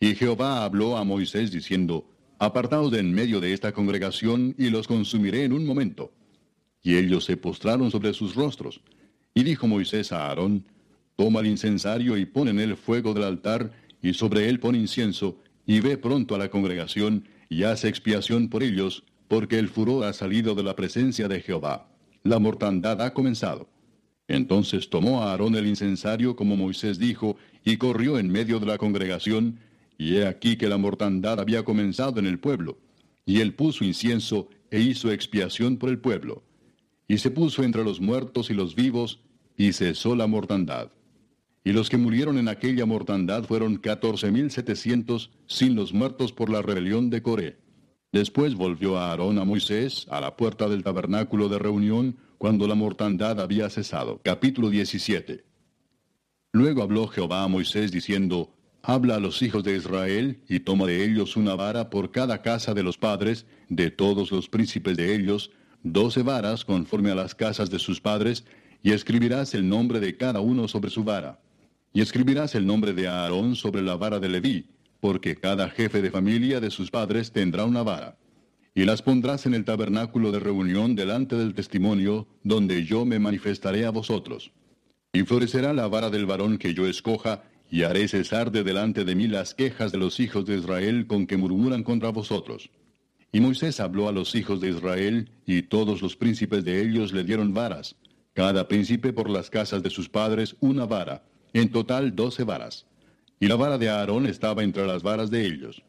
Y 0.00 0.14
Jehová 0.14 0.64
habló 0.64 0.96
a 0.96 1.04
Moisés 1.04 1.50
diciendo, 1.50 2.08
Apartaos 2.38 2.90
de 2.90 3.00
en 3.00 3.12
medio 3.12 3.38
de 3.38 3.52
esta 3.52 3.72
congregación, 3.72 4.54
y 4.56 4.70
los 4.70 4.88
consumiré 4.88 5.44
en 5.44 5.52
un 5.52 5.66
momento. 5.66 6.10
Y 6.82 6.96
ellos 6.96 7.26
se 7.26 7.36
postraron 7.36 7.90
sobre 7.90 8.14
sus 8.14 8.34
rostros. 8.34 8.80
Y 9.34 9.42
dijo 9.42 9.66
Moisés 9.66 10.10
a 10.12 10.28
Aarón, 10.28 10.64
Toma 11.16 11.40
el 11.40 11.46
incensario 11.48 12.16
y 12.16 12.26
pon 12.26 12.48
en 12.48 12.60
él 12.60 12.76
fuego 12.76 13.14
del 13.14 13.24
altar, 13.24 13.72
y 14.06 14.14
sobre 14.14 14.48
él 14.48 14.60
pone 14.60 14.78
incienso, 14.78 15.36
y 15.66 15.80
ve 15.80 15.98
pronto 15.98 16.36
a 16.36 16.38
la 16.38 16.48
congregación, 16.48 17.26
y 17.48 17.64
hace 17.64 17.88
expiación 17.88 18.48
por 18.48 18.62
ellos, 18.62 19.02
porque 19.26 19.58
el 19.58 19.68
furor 19.68 20.04
ha 20.04 20.12
salido 20.12 20.54
de 20.54 20.62
la 20.62 20.76
presencia 20.76 21.26
de 21.26 21.40
Jehová. 21.40 21.88
La 22.22 22.38
mortandad 22.38 23.02
ha 23.02 23.12
comenzado. 23.12 23.68
Entonces 24.28 24.90
tomó 24.90 25.24
a 25.24 25.32
Aarón 25.32 25.56
el 25.56 25.66
incensario 25.66 26.36
como 26.36 26.56
Moisés 26.56 27.00
dijo, 27.00 27.36
y 27.64 27.78
corrió 27.78 28.20
en 28.20 28.30
medio 28.30 28.60
de 28.60 28.66
la 28.66 28.78
congregación, 28.78 29.58
y 29.98 30.18
he 30.18 30.26
aquí 30.28 30.56
que 30.56 30.68
la 30.68 30.78
mortandad 30.78 31.40
había 31.40 31.64
comenzado 31.64 32.20
en 32.20 32.26
el 32.26 32.38
pueblo. 32.38 32.78
Y 33.24 33.40
él 33.40 33.54
puso 33.54 33.84
incienso 33.84 34.48
e 34.70 34.78
hizo 34.78 35.10
expiación 35.10 35.78
por 35.78 35.88
el 35.88 35.98
pueblo. 35.98 36.44
Y 37.08 37.18
se 37.18 37.32
puso 37.32 37.64
entre 37.64 37.82
los 37.82 38.00
muertos 38.00 38.50
y 38.50 38.54
los 38.54 38.76
vivos, 38.76 39.18
y 39.56 39.72
cesó 39.72 40.14
la 40.14 40.28
mortandad 40.28 40.92
y 41.66 41.72
los 41.72 41.90
que 41.90 41.96
murieron 41.96 42.38
en 42.38 42.46
aquella 42.46 42.86
mortandad 42.86 43.42
fueron 43.42 43.78
catorce 43.78 44.30
mil 44.30 44.52
setecientos, 44.52 45.32
sin 45.48 45.74
los 45.74 45.92
muertos 45.92 46.32
por 46.32 46.48
la 46.48 46.62
rebelión 46.62 47.10
de 47.10 47.22
Coré. 47.22 47.56
Después 48.12 48.54
volvió 48.54 48.96
a 48.96 49.10
Aarón 49.10 49.40
a 49.40 49.44
Moisés 49.44 50.06
a 50.08 50.20
la 50.20 50.36
puerta 50.36 50.68
del 50.68 50.84
tabernáculo 50.84 51.48
de 51.48 51.58
reunión 51.58 52.18
cuando 52.38 52.68
la 52.68 52.76
mortandad 52.76 53.40
había 53.40 53.68
cesado. 53.68 54.20
Capítulo 54.22 54.70
17. 54.70 55.44
Luego 56.52 56.82
habló 56.84 57.08
Jehová 57.08 57.42
a 57.42 57.48
Moisés 57.48 57.90
diciendo, 57.90 58.54
Habla 58.84 59.16
a 59.16 59.20
los 59.20 59.42
hijos 59.42 59.64
de 59.64 59.74
Israel 59.74 60.44
y 60.48 60.60
toma 60.60 60.86
de 60.86 61.04
ellos 61.04 61.36
una 61.36 61.56
vara 61.56 61.90
por 61.90 62.12
cada 62.12 62.42
casa 62.42 62.74
de 62.74 62.84
los 62.84 62.96
padres, 62.96 63.44
de 63.68 63.90
todos 63.90 64.30
los 64.30 64.48
príncipes 64.48 64.96
de 64.96 65.16
ellos, 65.16 65.50
doce 65.82 66.22
varas 66.22 66.64
conforme 66.64 67.10
a 67.10 67.16
las 67.16 67.34
casas 67.34 67.70
de 67.70 67.80
sus 67.80 68.00
padres, 68.00 68.44
y 68.84 68.92
escribirás 68.92 69.52
el 69.52 69.68
nombre 69.68 69.98
de 69.98 70.16
cada 70.16 70.38
uno 70.38 70.68
sobre 70.68 70.90
su 70.90 71.02
vara. 71.02 71.40
Y 71.92 72.00
escribirás 72.00 72.54
el 72.54 72.66
nombre 72.66 72.92
de 72.92 73.08
Aarón 73.08 73.56
sobre 73.56 73.82
la 73.82 73.96
vara 73.96 74.20
de 74.20 74.28
Leví, 74.28 74.66
porque 75.00 75.36
cada 75.36 75.70
jefe 75.70 76.02
de 76.02 76.10
familia 76.10 76.60
de 76.60 76.70
sus 76.70 76.90
padres 76.90 77.32
tendrá 77.32 77.64
una 77.64 77.82
vara. 77.82 78.18
Y 78.74 78.84
las 78.84 79.02
pondrás 79.02 79.46
en 79.46 79.54
el 79.54 79.64
tabernáculo 79.64 80.32
de 80.32 80.40
reunión 80.40 80.94
delante 80.94 81.36
del 81.36 81.54
testimonio, 81.54 82.26
donde 82.42 82.84
yo 82.84 83.04
me 83.04 83.18
manifestaré 83.18 83.86
a 83.86 83.90
vosotros. 83.90 84.52
Y 85.12 85.22
florecerá 85.22 85.72
la 85.72 85.88
vara 85.88 86.10
del 86.10 86.26
varón 86.26 86.58
que 86.58 86.74
yo 86.74 86.86
escoja, 86.86 87.44
y 87.70 87.82
haré 87.82 88.06
cesar 88.06 88.52
de 88.52 88.62
delante 88.62 89.04
de 89.04 89.14
mí 89.14 89.28
las 89.28 89.54
quejas 89.54 89.92
de 89.92 89.98
los 89.98 90.20
hijos 90.20 90.44
de 90.44 90.58
Israel 90.58 91.06
con 91.06 91.26
que 91.26 91.36
murmuran 91.36 91.82
contra 91.82 92.10
vosotros. 92.10 92.70
Y 93.32 93.40
Moisés 93.40 93.80
habló 93.80 94.08
a 94.08 94.12
los 94.12 94.34
hijos 94.34 94.60
de 94.60 94.70
Israel, 94.70 95.30
y 95.46 95.62
todos 95.62 96.02
los 96.02 96.16
príncipes 96.16 96.64
de 96.64 96.82
ellos 96.82 97.12
le 97.12 97.24
dieron 97.24 97.54
varas, 97.54 97.96
cada 98.34 98.68
príncipe 98.68 99.12
por 99.12 99.30
las 99.30 99.50
casas 99.50 99.82
de 99.82 99.90
sus 99.90 100.08
padres 100.08 100.56
una 100.60 100.84
vara, 100.86 101.24
en 101.52 101.70
total 101.70 102.14
doce 102.14 102.44
varas. 102.44 102.86
Y 103.40 103.48
la 103.48 103.56
vara 103.56 103.78
de 103.78 103.88
Aarón 103.88 104.26
estaba 104.26 104.62
entre 104.62 104.86
las 104.86 105.02
varas 105.02 105.30
de 105.30 105.46
ellos. 105.46 105.82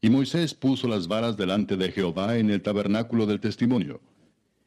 Y 0.00 0.10
Moisés 0.10 0.54
puso 0.54 0.88
las 0.88 1.08
varas 1.08 1.36
delante 1.36 1.76
de 1.76 1.92
Jehová 1.92 2.36
en 2.38 2.50
el 2.50 2.62
tabernáculo 2.62 3.26
del 3.26 3.40
testimonio. 3.40 4.00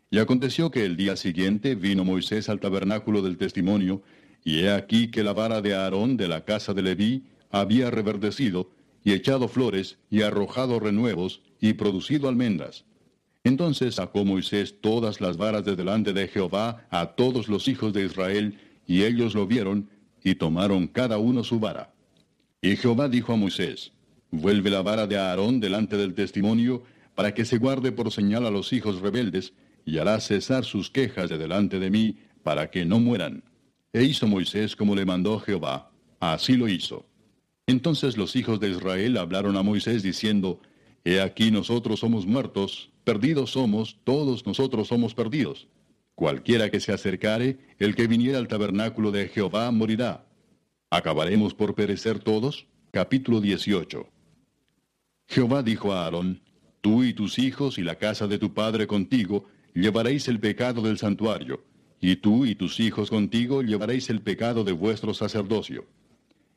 Y 0.10 0.20
aconteció 0.20 0.72
que 0.72 0.86
el 0.86 0.96
día 0.96 1.16
siguiente 1.16 1.76
vino 1.76 2.06
Moisés 2.06 2.48
al 2.50 2.60
tabernáculo 2.60 3.22
del 3.22 3.38
testimonio, 3.38 4.02
y 4.44 4.60
he 4.60 4.72
aquí 4.72 5.10
que 5.10 5.24
la 5.24 5.34
vara 5.34 5.62
de 5.62 5.76
Aarón 5.76 6.18
de 6.18 6.28
la 6.28 6.46
casa 6.46 6.74
de 6.74 6.84
Leví 6.84 7.24
había 7.52 7.90
reverdecido, 7.90 8.70
y 9.04 9.14
echado 9.14 9.48
flores, 9.48 9.98
y 10.10 10.22
arrojado 10.22 10.80
renuevos, 10.80 11.42
y 11.60 11.74
producido 11.74 12.30
almendras. 12.30 12.86
Entonces 13.44 13.96
sacó 13.96 14.26
Moisés 14.26 14.76
todas 14.82 15.22
las 15.22 15.38
varas 15.38 15.66
de 15.66 15.76
delante 15.76 16.14
de 16.14 16.28
Jehová 16.28 16.88
a 16.90 17.08
todos 17.16 17.48
los 17.48 17.68
hijos 17.68 17.94
de 17.94 18.06
Israel, 18.06 18.58
y 18.88 19.04
ellos 19.04 19.36
lo 19.36 19.48
vieron, 19.48 19.90
y 20.26 20.36
tomaron 20.36 20.88
cada 20.88 21.20
uno 21.20 21.44
su 21.44 21.60
vara. 21.60 21.94
Y 22.60 22.76
Jehová 22.76 23.08
dijo 23.08 23.32
a 23.32 23.38
Moisés, 23.38 23.92
Vuelve 24.32 24.72
la 24.72 24.82
vara 24.82 25.06
de 25.06 25.18
Aarón 25.18 25.60
delante 25.60 25.98
del 25.98 26.16
testimonio, 26.16 26.82
para 27.14 27.34
que 27.36 27.46
se 27.46 27.60
guarde 27.60 27.92
por 27.92 28.12
señal 28.12 28.46
a 28.48 28.50
los 28.50 28.74
hijos 28.74 29.02
rebeldes, 29.02 29.54
y 29.86 30.00
hará 30.00 30.20
cesar 30.20 30.66
sus 30.66 30.90
quejas 30.90 31.30
de 31.30 31.38
delante 31.38 31.78
de 31.78 31.92
mí, 31.92 32.18
para 32.42 32.72
que 32.72 32.86
no 32.86 33.00
mueran. 33.00 33.44
E 33.94 34.04
hizo 34.04 34.28
Moisés 34.28 34.76
como 34.76 34.96
le 34.96 35.06
mandó 35.06 35.40
Jehová, 35.40 35.92
así 36.20 36.58
lo 36.58 36.68
hizo. 36.68 37.06
Entonces 37.68 38.18
los 38.18 38.36
hijos 38.36 38.60
de 38.60 38.72
Israel 38.72 39.18
hablaron 39.18 39.56
a 39.58 39.62
Moisés 39.62 40.02
diciendo, 40.02 40.60
He 41.04 41.22
aquí 41.22 41.52
nosotros 41.52 42.00
somos 42.00 42.26
muertos, 42.26 42.90
perdidos 43.04 43.52
somos, 43.52 44.00
todos 44.04 44.44
nosotros 44.48 44.88
somos 44.88 45.14
perdidos. 45.14 45.68
Cualquiera 46.16 46.70
que 46.70 46.80
se 46.80 46.94
acercare, 46.94 47.58
el 47.78 47.94
que 47.94 48.08
viniera 48.08 48.38
al 48.38 48.48
tabernáculo 48.48 49.12
de 49.12 49.28
Jehová 49.28 49.70
morirá. 49.72 50.26
¿Acabaremos 50.90 51.54
por 51.54 51.76
perecer 51.76 52.20
todos? 52.20 52.68
Capítulo 52.92 53.42
18. 53.42 54.08
Jehová 55.28 55.62
dijo 55.62 55.92
a 55.92 56.06
Aarón, 56.06 56.42
Tú 56.80 57.04
y 57.04 57.14
tus 57.14 57.38
hijos 57.38 57.78
y 57.78 57.84
la 57.84 57.96
casa 57.96 58.28
de 58.28 58.38
tu 58.38 58.54
padre 58.54 58.88
contigo 58.88 59.46
llevaréis 59.74 60.30
el 60.30 60.40
pecado 60.40 60.82
del 60.84 60.98
santuario, 60.98 61.66
y 62.00 62.16
tú 62.16 62.46
y 62.46 62.56
tus 62.56 62.80
hijos 62.80 63.10
contigo 63.10 63.62
llevaréis 63.62 64.10
el 64.10 64.22
pecado 64.22 64.64
de 64.64 64.72
vuestro 64.72 65.14
sacerdocio. 65.14 65.86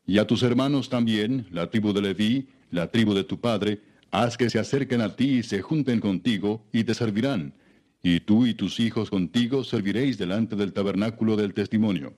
Y 0.06 0.18
a 0.18 0.26
tus 0.26 0.44
hermanos 0.44 0.89
también, 0.89 1.47
la 1.51 1.68
tribu 1.68 1.93
de 1.93 2.02
Leví, 2.02 2.48
la 2.70 2.93
tribu 2.93 3.12
de 3.12 3.24
tu 3.24 3.40
padre, 3.40 3.80
haz 4.12 4.36
que 4.36 4.51
se 4.51 4.60
acerquen 4.60 5.01
a 5.01 5.16
ti 5.16 5.39
y 5.39 5.43
se 5.43 5.62
junten 5.62 5.98
contigo, 5.98 6.64
y 6.72 6.85
te 6.85 6.94
servirán. 6.94 7.55
Y 8.02 8.20
tú 8.20 8.46
y 8.46 8.54
tus 8.54 8.80
hijos 8.80 9.10
contigo 9.10 9.64
serviréis 9.64 10.18
delante 10.18 10.56
del 10.56 10.72
tabernáculo 10.72 11.36
del 11.36 11.54
testimonio. 11.54 12.14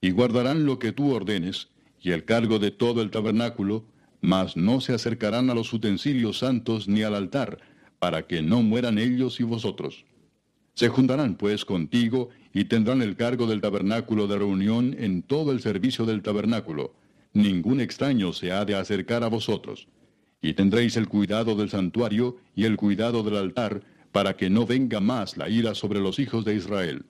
Y 0.00 0.10
guardarán 0.10 0.64
lo 0.64 0.78
que 0.78 0.92
tú 0.92 1.12
ordenes, 1.12 1.68
y 2.00 2.10
el 2.10 2.24
cargo 2.24 2.58
de 2.58 2.70
todo 2.70 3.02
el 3.02 3.10
tabernáculo, 3.10 3.84
mas 4.20 4.56
no 4.56 4.80
se 4.80 4.94
acercarán 4.94 5.50
a 5.50 5.54
los 5.54 5.72
utensilios 5.72 6.38
santos 6.38 6.88
ni 6.88 7.02
al 7.02 7.14
altar, 7.14 7.58
para 7.98 8.26
que 8.26 8.42
no 8.42 8.62
mueran 8.62 8.98
ellos 8.98 9.40
y 9.40 9.44
vosotros. 9.44 10.04
Se 10.74 10.88
juntarán 10.88 11.34
pues 11.34 11.64
contigo 11.64 12.28
y 12.52 12.64
tendrán 12.64 13.02
el 13.02 13.16
cargo 13.16 13.46
del 13.46 13.60
tabernáculo 13.60 14.28
de 14.28 14.38
reunión 14.38 14.94
en 14.98 15.22
todo 15.22 15.50
el 15.50 15.60
servicio 15.60 16.06
del 16.06 16.22
tabernáculo. 16.22 16.94
Ningún 17.32 17.80
extraño 17.80 18.32
se 18.32 18.52
ha 18.52 18.64
de 18.64 18.76
acercar 18.76 19.24
a 19.24 19.28
vosotros. 19.28 19.88
Y 20.40 20.52
tendréis 20.52 20.96
el 20.96 21.08
cuidado 21.08 21.56
del 21.56 21.68
santuario 21.68 22.36
y 22.54 22.64
el 22.64 22.76
cuidado 22.76 23.24
del 23.24 23.36
altar, 23.36 23.82
para 24.12 24.36
que 24.36 24.50
no 24.50 24.66
venga 24.66 25.00
más 25.00 25.36
la 25.36 25.48
ira 25.48 25.74
sobre 25.74 26.00
los 26.00 26.18
hijos 26.18 26.44
de 26.44 26.54
Israel. 26.54 27.04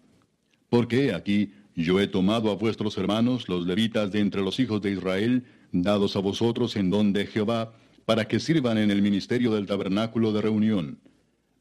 Porque 0.69 1.13
aquí 1.13 1.53
yo 1.75 2.01
he 2.01 2.07
tomado 2.07 2.51
a 2.51 2.57
vuestros 2.57 2.99
hermanos, 2.99 3.49
los 3.49 3.67
levitas 3.67 4.11
de 4.13 4.21
entre 4.21 4.43
los 4.43 4.59
hijos 4.61 4.83
de 4.83 4.93
Israel, 4.93 5.45
dados 5.73 6.17
a 6.17 6.21
vosotros 6.21 6.77
en 6.77 6.91
don 6.91 7.13
de 7.13 7.27
Jehová, 7.27 7.73
para 8.05 8.27
que 8.27 8.41
sirvan 8.41 8.79
en 8.79 8.91
el 8.91 9.03
ministerio 9.03 9.53
del 9.53 9.67
tabernáculo 9.67 10.33
de 10.33 10.43
reunión 10.43 10.99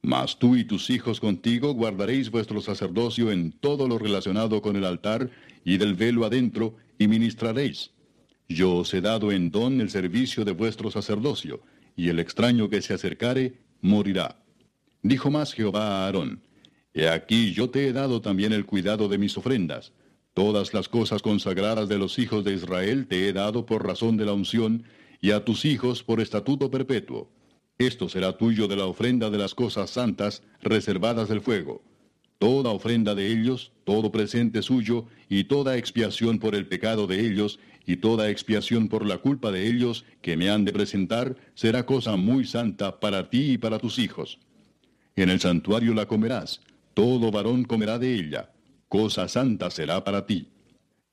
mas 0.07 0.39
tú 0.39 0.55
y 0.55 0.63
tus 0.63 0.89
hijos 0.89 1.19
contigo 1.19 1.73
guardaréis 1.73 2.31
vuestro 2.31 2.61
sacerdocio 2.61 3.29
en 3.29 3.51
todo 3.51 3.89
lo 3.89 3.97
relacionado 3.99 4.61
con 4.61 4.77
el 4.77 4.85
altar 4.85 5.29
y 5.65 5.77
del 5.77 5.95
velo 5.95 6.25
adentro, 6.25 6.77
y 6.97 7.09
ministraréis. 7.09 7.91
Yo 8.47 8.77
os 8.77 8.93
he 8.93 9.01
dado 9.01 9.33
en 9.33 9.51
don 9.51 9.81
el 9.81 9.89
servicio 9.89 10.45
de 10.45 10.53
vuestro 10.53 10.89
sacerdocio, 10.91 11.59
y 11.97 12.07
el 12.07 12.19
extraño 12.19 12.69
que 12.69 12.81
se 12.81 12.93
acercare 12.93 13.55
morirá. 13.81 14.37
Dijo 15.01 15.31
más 15.31 15.53
Jehová 15.53 15.87
a 15.87 16.05
Aarón, 16.05 16.41
He 16.93 17.07
aquí 17.07 17.53
yo 17.53 17.69
te 17.69 17.87
he 17.87 17.93
dado 17.93 18.21
también 18.21 18.53
el 18.53 18.65
cuidado 18.65 19.07
de 19.07 19.17
mis 19.17 19.37
ofrendas. 19.37 19.93
Todas 20.33 20.73
las 20.73 20.89
cosas 20.89 21.21
consagradas 21.21 21.87
de 21.89 21.97
los 21.97 22.17
hijos 22.19 22.43
de 22.43 22.53
Israel 22.53 23.07
te 23.07 23.27
he 23.27 23.33
dado 23.33 23.65
por 23.65 23.85
razón 23.85 24.17
de 24.17 24.25
la 24.25 24.33
unción, 24.33 24.83
y 25.21 25.31
a 25.31 25.45
tus 25.45 25.65
hijos 25.65 26.03
por 26.03 26.21
estatuto 26.21 26.69
perpetuo. 26.69 27.29
Esto 27.77 28.09
será 28.09 28.37
tuyo 28.37 28.67
de 28.67 28.75
la 28.75 28.85
ofrenda 28.85 29.29
de 29.29 29.37
las 29.37 29.53
cosas 29.53 29.91
santas 29.91 30.41
reservadas 30.61 31.29
del 31.29 31.41
fuego. 31.41 31.83
Toda 32.39 32.71
ofrenda 32.71 33.15
de 33.15 33.31
ellos, 33.31 33.71
todo 33.83 34.11
presente 34.11 34.61
suyo, 34.61 35.05
y 35.29 35.43
toda 35.45 35.77
expiación 35.77 36.39
por 36.39 36.55
el 36.55 36.67
pecado 36.67 37.07
de 37.07 37.19
ellos, 37.19 37.59
y 37.85 37.97
toda 37.97 38.29
expiación 38.29 38.89
por 38.89 39.05
la 39.05 39.19
culpa 39.19 39.51
de 39.51 39.67
ellos 39.67 40.05
que 40.21 40.37
me 40.37 40.49
han 40.49 40.65
de 40.65 40.73
presentar, 40.73 41.35
será 41.55 41.85
cosa 41.85 42.15
muy 42.15 42.45
santa 42.45 42.99
para 42.99 43.29
ti 43.29 43.53
y 43.53 43.57
para 43.57 43.79
tus 43.79 43.99
hijos. 43.99 44.39
En 45.17 45.29
el 45.31 45.39
santuario 45.39 45.95
la 45.95 46.05
comerás, 46.05 46.61
todo 46.93 47.31
varón 47.31 47.63
comerá 47.63 47.97
de 47.97 48.13
ella, 48.13 48.51
cosa 48.87 49.27
santa 49.27 49.71
será 49.71 50.03
para 50.03 50.27
ti. 50.27 50.49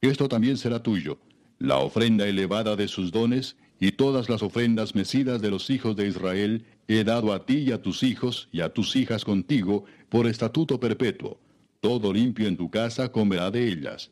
Esto 0.02 0.28
también 0.28 0.58
será 0.58 0.82
tuyo, 0.82 1.18
la 1.58 1.78
ofrenda 1.78 2.28
elevada 2.28 2.76
de 2.76 2.86
sus 2.86 3.10
dones, 3.10 3.56
y 3.80 3.92
todas 3.92 4.28
las 4.28 4.42
ofrendas 4.42 4.94
mecidas 4.94 5.40
de 5.40 5.50
los 5.50 5.70
hijos 5.70 5.96
de 5.96 6.06
Israel 6.06 6.66
he 6.86 7.02
dado 7.02 7.32
a 7.32 7.46
ti 7.46 7.64
y 7.66 7.72
a 7.72 7.80
tus 7.80 8.02
hijos 8.02 8.48
y 8.52 8.60
a 8.60 8.68
tus 8.68 8.94
hijas 8.94 9.24
contigo 9.24 9.86
por 10.10 10.26
estatuto 10.26 10.78
perpetuo. 10.78 11.40
Todo 11.80 12.12
limpio 12.12 12.46
en 12.46 12.58
tu 12.58 12.70
casa 12.70 13.10
comerá 13.10 13.50
de 13.50 13.66
ellas. 13.66 14.10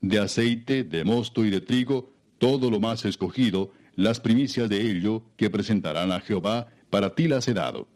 De 0.00 0.18
aceite, 0.18 0.82
de 0.82 1.04
mosto 1.04 1.44
y 1.44 1.50
de 1.50 1.60
trigo, 1.60 2.12
todo 2.38 2.70
lo 2.70 2.80
más 2.80 3.04
escogido, 3.04 3.70
las 3.94 4.18
primicias 4.18 4.68
de 4.68 4.80
ello 4.90 5.22
que 5.36 5.48
presentarán 5.48 6.10
a 6.10 6.20
Jehová, 6.20 6.66
para 6.90 7.14
ti 7.14 7.28
las 7.28 7.46
he 7.46 7.54
dado. 7.54 7.86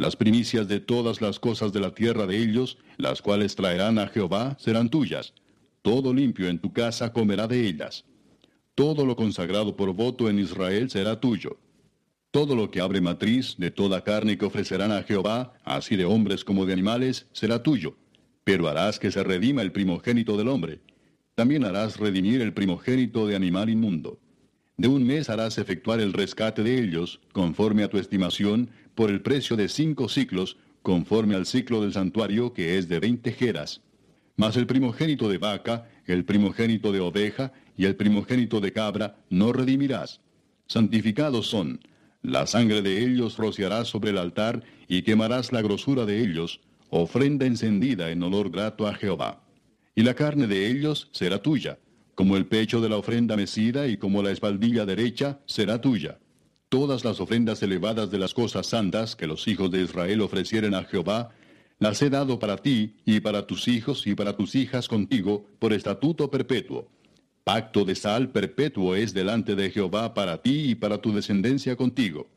Las 0.00 0.16
primicias 0.16 0.66
de 0.66 0.80
todas 0.80 1.20
las 1.20 1.38
cosas 1.38 1.74
de 1.74 1.80
la 1.80 1.92
tierra 1.92 2.26
de 2.26 2.38
ellos, 2.38 2.78
las 2.96 3.20
cuales 3.20 3.54
traerán 3.54 3.98
a 3.98 4.06
Jehová, 4.08 4.56
serán 4.58 4.88
tuyas. 4.88 5.34
Todo 5.82 6.14
limpio 6.14 6.48
en 6.48 6.58
tu 6.58 6.72
casa 6.72 7.12
comerá 7.12 7.46
de 7.46 7.68
ellas. 7.68 8.06
Todo 8.74 9.04
lo 9.04 9.14
consagrado 9.14 9.76
por 9.76 9.92
voto 9.92 10.30
en 10.30 10.38
Israel 10.38 10.88
será 10.88 11.20
tuyo. 11.20 11.58
Todo 12.30 12.56
lo 12.56 12.70
que 12.70 12.80
abre 12.80 13.02
matriz 13.02 13.56
de 13.58 13.70
toda 13.70 14.02
carne 14.02 14.38
que 14.38 14.46
ofrecerán 14.46 14.90
a 14.90 15.02
Jehová, 15.02 15.52
así 15.64 15.96
de 15.96 16.06
hombres 16.06 16.46
como 16.46 16.64
de 16.64 16.72
animales, 16.72 17.26
será 17.32 17.62
tuyo. 17.62 17.94
Pero 18.42 18.68
harás 18.68 18.98
que 18.98 19.12
se 19.12 19.22
redima 19.22 19.60
el 19.60 19.70
primogénito 19.70 20.38
del 20.38 20.48
hombre. 20.48 20.80
También 21.34 21.62
harás 21.62 21.98
redimir 21.98 22.40
el 22.40 22.54
primogénito 22.54 23.26
de 23.26 23.36
animal 23.36 23.68
inmundo. 23.68 24.18
De 24.78 24.88
un 24.88 25.06
mes 25.06 25.28
harás 25.28 25.58
efectuar 25.58 26.00
el 26.00 26.14
rescate 26.14 26.62
de 26.62 26.82
ellos, 26.82 27.20
conforme 27.32 27.82
a 27.82 27.90
tu 27.90 27.98
estimación, 27.98 28.70
por 28.94 29.10
el 29.10 29.20
precio 29.20 29.56
de 29.56 29.68
cinco 29.68 30.08
ciclos, 30.08 30.56
conforme 30.82 31.34
al 31.34 31.46
ciclo 31.46 31.82
del 31.82 31.92
santuario, 31.92 32.52
que 32.52 32.78
es 32.78 32.88
de 32.88 33.00
veinte 33.00 33.32
jeras. 33.32 33.82
Mas 34.36 34.56
el 34.56 34.66
primogénito 34.66 35.28
de 35.28 35.38
vaca, 35.38 35.88
el 36.06 36.24
primogénito 36.24 36.92
de 36.92 37.00
oveja 37.00 37.52
y 37.76 37.84
el 37.84 37.96
primogénito 37.96 38.60
de 38.60 38.72
cabra 38.72 39.16
no 39.28 39.52
redimirás. 39.52 40.20
Santificados 40.66 41.46
son. 41.48 41.80
La 42.22 42.46
sangre 42.46 42.82
de 42.82 43.02
ellos 43.02 43.36
rociarás 43.38 43.88
sobre 43.88 44.10
el 44.10 44.18
altar 44.18 44.62
y 44.88 45.02
quemarás 45.02 45.52
la 45.52 45.62
grosura 45.62 46.04
de 46.04 46.20
ellos, 46.20 46.60
ofrenda 46.90 47.46
encendida 47.46 48.10
en 48.10 48.22
olor 48.22 48.50
grato 48.50 48.86
a 48.86 48.94
Jehová. 48.94 49.42
Y 49.94 50.02
la 50.02 50.14
carne 50.14 50.46
de 50.46 50.70
ellos 50.70 51.08
será 51.12 51.40
tuya, 51.42 51.78
como 52.14 52.36
el 52.36 52.46
pecho 52.46 52.80
de 52.80 52.88
la 52.88 52.96
ofrenda 52.96 53.36
mecida 53.36 53.86
y 53.86 53.96
como 53.96 54.22
la 54.22 54.30
espaldilla 54.30 54.84
derecha 54.84 55.40
será 55.46 55.80
tuya. 55.80 56.18
Todas 56.70 57.04
las 57.04 57.20
ofrendas 57.20 57.62
elevadas 57.62 58.10
de 58.10 58.18
las 58.18 58.32
cosas 58.32 58.68
santas 58.68 59.14
que 59.14 59.26
los 59.26 59.46
hijos 59.46 59.70
de 59.70 59.82
Israel 59.82 60.22
ofrecieren 60.22 60.74
a 60.74 60.84
Jehová, 60.84 61.30
las 61.78 62.00
he 62.00 62.08
dado 62.08 62.38
para 62.38 62.56
ti 62.56 62.96
y 63.04 63.20
para 63.20 63.46
tus 63.46 63.68
hijos 63.68 64.06
y 64.06 64.14
para 64.14 64.34
tus 64.34 64.54
hijas 64.54 64.88
contigo 64.88 65.44
por 65.58 65.74
estatuto 65.74 66.30
perpetuo 66.30 66.88
Pacto 67.44 67.84
de 67.84 67.94
sal 67.94 68.30
perpetuo 68.30 68.94
es 68.94 69.14
delante 69.14 69.56
de 69.56 69.70
Jehová 69.70 70.14
para 70.14 70.42
ti 70.42 70.70
y 70.70 70.74
para 70.74 70.98
tu 70.98 71.12
descendencia 71.12 71.74
contigo. 71.74 72.28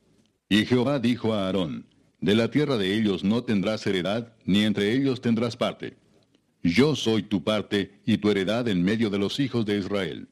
Y 0.50 0.66
Jehová 0.66 1.00
dijo 1.00 1.34
a 1.34 1.46
Aarón, 1.46 1.86
De 2.22 2.36
la 2.36 2.50
tierra 2.50 2.78
de 2.78 2.96
ellos 2.96 3.24
no 3.24 3.44
tendrás 3.44 3.86
heredad, 3.86 4.34
ni 4.46 4.64
entre 4.64 4.94
ellos 4.94 5.22
tendrás 5.22 5.58
parte. 5.58 5.98
Yo 6.64 6.96
soy 6.96 7.22
tu 7.24 7.44
parte 7.44 8.00
y 8.06 8.18
tu 8.18 8.32
heredad 8.32 8.68
en 8.70 8.82
medio 8.82 9.10
de 9.10 9.20
los 9.20 9.40
hijos 9.40 9.66
de 9.66 9.78
Israel. 9.78 10.30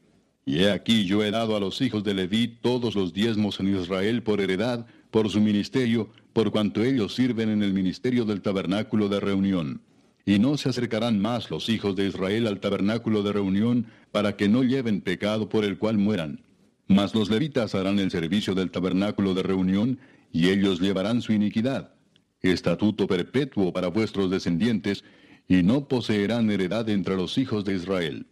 Y 0.52 0.64
he 0.66 0.72
aquí 0.72 1.06
yo 1.06 1.24
he 1.24 1.32
dado 1.32 1.56
a 1.56 1.62
los 1.62 1.80
hijos 1.80 2.04
de 2.04 2.14
Leví 2.14 2.46
todos 2.62 2.94
los 2.94 3.14
diezmos 3.14 3.62
en 3.62 3.74
Israel 3.74 4.22
por 4.22 4.42
heredad, 4.42 4.86
por 5.10 5.30
su 5.30 5.40
ministerio, 5.40 6.10
por 6.34 6.52
cuanto 6.52 6.84
ellos 6.84 7.16
sirven 7.16 7.48
en 7.48 7.64
el 7.64 7.72
ministerio 7.72 8.26
del 8.26 8.42
tabernáculo 8.42 9.08
de 9.08 9.22
reunión. 9.22 9.82
Y 10.26 10.40
no 10.40 10.58
se 10.58 10.68
acercarán 10.68 11.22
más 11.22 11.50
los 11.50 11.70
hijos 11.70 11.96
de 11.96 12.06
Israel 12.06 12.48
al 12.48 12.60
tabernáculo 12.60 13.24
de 13.24 13.32
reunión 13.32 13.86
para 14.12 14.36
que 14.36 14.50
no 14.50 14.66
lleven 14.66 15.00
pecado 15.00 15.48
por 15.48 15.64
el 15.64 15.78
cual 15.78 15.98
mueran. 15.98 16.42
Mas 16.86 17.16
los 17.16 17.30
levitas 17.30 17.74
harán 17.74 17.98
el 18.00 18.12
servicio 18.12 18.54
del 18.54 18.72
tabernáculo 18.72 19.34
de 19.34 19.44
reunión, 19.44 20.00
y 20.34 20.50
ellos 20.50 20.82
llevarán 20.82 21.22
su 21.22 21.32
iniquidad. 21.32 21.94
Estatuto 22.42 23.08
perpetuo 23.08 23.72
para 23.72 23.88
vuestros 23.88 24.30
descendientes, 24.30 25.06
y 25.48 25.64
no 25.64 25.88
poseerán 25.88 26.52
heredad 26.52 26.90
entre 26.90 27.16
los 27.16 27.38
hijos 27.38 27.64
de 27.64 27.76
Israel. 27.76 28.26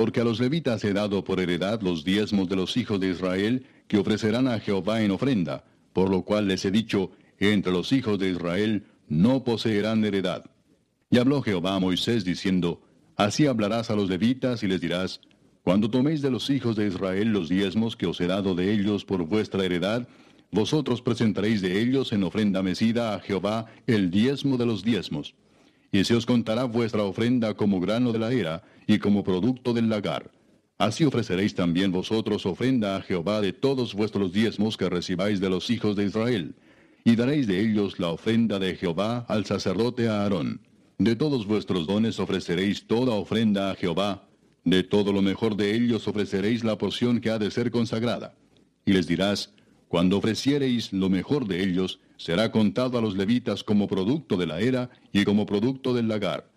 Porque 0.00 0.22
a 0.22 0.24
los 0.24 0.40
levitas 0.40 0.82
he 0.84 0.94
dado 0.94 1.24
por 1.24 1.40
heredad 1.40 1.82
los 1.82 2.04
diezmos 2.04 2.48
de 2.48 2.56
los 2.56 2.74
hijos 2.78 2.98
de 3.00 3.10
Israel, 3.10 3.66
que 3.86 3.98
ofrecerán 3.98 4.48
a 4.48 4.58
Jehová 4.58 5.02
en 5.02 5.10
ofrenda, 5.10 5.62
por 5.92 6.08
lo 6.08 6.22
cual 6.22 6.48
les 6.48 6.64
he 6.64 6.70
dicho, 6.70 7.10
entre 7.38 7.70
los 7.70 7.92
hijos 7.92 8.18
de 8.18 8.30
Israel 8.30 8.86
no 9.08 9.44
poseerán 9.44 10.02
heredad. 10.02 10.46
Y 11.10 11.18
habló 11.18 11.42
Jehová 11.42 11.74
a 11.74 11.80
Moisés 11.80 12.24
diciendo, 12.24 12.80
Así 13.14 13.44
hablarás 13.44 13.90
a 13.90 13.94
los 13.94 14.08
levitas 14.08 14.62
y 14.62 14.68
les 14.68 14.80
dirás, 14.80 15.20
Cuando 15.64 15.90
toméis 15.90 16.22
de 16.22 16.30
los 16.30 16.48
hijos 16.48 16.76
de 16.76 16.86
Israel 16.86 17.28
los 17.28 17.50
diezmos 17.50 17.94
que 17.94 18.06
os 18.06 18.18
he 18.22 18.26
dado 18.26 18.54
de 18.54 18.72
ellos 18.72 19.04
por 19.04 19.26
vuestra 19.26 19.66
heredad, 19.66 20.08
vosotros 20.50 21.02
presentaréis 21.02 21.60
de 21.60 21.78
ellos 21.78 22.14
en 22.14 22.24
ofrenda 22.24 22.62
mecida 22.62 23.14
a 23.14 23.20
Jehová 23.20 23.66
el 23.86 24.10
diezmo 24.10 24.56
de 24.56 24.64
los 24.64 24.82
diezmos. 24.82 25.34
Y 25.92 26.04
se 26.04 26.14
os 26.14 26.26
contará 26.26 26.64
vuestra 26.64 27.02
ofrenda 27.02 27.54
como 27.54 27.80
grano 27.80 28.12
de 28.12 28.18
la 28.18 28.32
era 28.32 28.62
y 28.86 28.98
como 28.98 29.24
producto 29.24 29.72
del 29.72 29.88
lagar. 29.88 30.30
Así 30.78 31.04
ofreceréis 31.04 31.54
también 31.54 31.92
vosotros 31.92 32.46
ofrenda 32.46 32.96
a 32.96 33.02
Jehová 33.02 33.40
de 33.40 33.52
todos 33.52 33.94
vuestros 33.94 34.32
diezmos 34.32 34.76
que 34.76 34.88
recibáis 34.88 35.38
de 35.38 35.50
los 35.50 35.68
hijos 35.68 35.94
de 35.94 36.06
Israel, 36.06 36.54
y 37.04 37.16
daréis 37.16 37.46
de 37.46 37.60
ellos 37.60 37.98
la 37.98 38.08
ofrenda 38.08 38.58
de 38.58 38.76
Jehová 38.76 39.26
al 39.28 39.44
sacerdote 39.44 40.08
Aarón. 40.08 40.60
De 40.98 41.16
todos 41.16 41.46
vuestros 41.46 41.86
dones 41.86 42.18
ofreceréis 42.18 42.86
toda 42.86 43.12
ofrenda 43.12 43.70
a 43.70 43.74
Jehová, 43.74 44.26
de 44.64 44.82
todo 44.82 45.12
lo 45.12 45.22
mejor 45.22 45.56
de 45.56 45.74
ellos 45.74 46.06
ofreceréis 46.08 46.64
la 46.64 46.78
porción 46.78 47.20
que 47.20 47.30
ha 47.30 47.38
de 47.38 47.50
ser 47.50 47.70
consagrada. 47.70 48.34
Y 48.84 48.92
les 48.92 49.06
dirás, 49.06 49.52
cuando 49.90 50.18
ofreciereis 50.18 50.92
lo 50.92 51.08
mejor 51.08 51.48
de 51.48 51.64
ellos, 51.64 51.98
será 52.16 52.52
contado 52.52 52.96
a 52.96 53.00
los 53.00 53.16
levitas 53.16 53.64
como 53.64 53.88
producto 53.88 54.36
de 54.36 54.46
la 54.46 54.60
era 54.60 54.88
y 55.12 55.24
como 55.24 55.46
producto 55.46 55.92
del 55.92 56.06
lagar. 56.06 56.48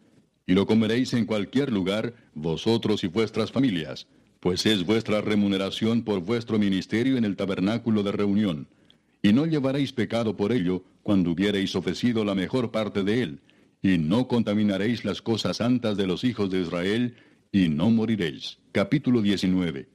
Y 0.45 0.53
lo 0.53 0.67
comeréis 0.67 1.13
en 1.15 1.25
cualquier 1.25 1.71
lugar, 1.71 2.13
vosotros 2.35 3.03
y 3.03 3.07
vuestras 3.07 3.51
familias, 3.51 4.05
pues 4.39 4.67
es 4.67 4.85
vuestra 4.85 5.21
remuneración 5.21 6.03
por 6.03 6.19
vuestro 6.19 6.59
ministerio 6.59 7.17
en 7.17 7.25
el 7.25 7.35
tabernáculo 7.35 8.03
de 8.03 8.11
reunión. 8.11 8.67
Y 9.23 9.33
no 9.33 9.47
llevaréis 9.47 9.93
pecado 9.93 10.37
por 10.37 10.51
ello 10.51 10.83
cuando 11.01 11.31
hubiereis 11.31 11.75
ofrecido 11.75 12.23
la 12.23 12.35
mejor 12.35 12.69
parte 12.69 13.03
de 13.03 13.23
él, 13.23 13.39
y 13.81 13.97
no 13.97 14.27
contaminaréis 14.27 15.05
las 15.05 15.23
cosas 15.23 15.57
santas 15.57 15.97
de 15.97 16.05
los 16.05 16.23
hijos 16.23 16.51
de 16.51 16.61
Israel, 16.61 17.15
y 17.51 17.67
no 17.67 17.89
moriréis. 17.89 18.59
Capítulo 18.71 19.23
19. 19.23 19.89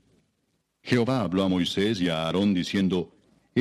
Jehová 0.83 1.21
habló 1.21 1.45
a 1.45 1.49
Moisés 1.49 2.01
y 2.01 2.09
a 2.09 2.25
Aarón 2.25 2.53
diciendo, 2.53 3.13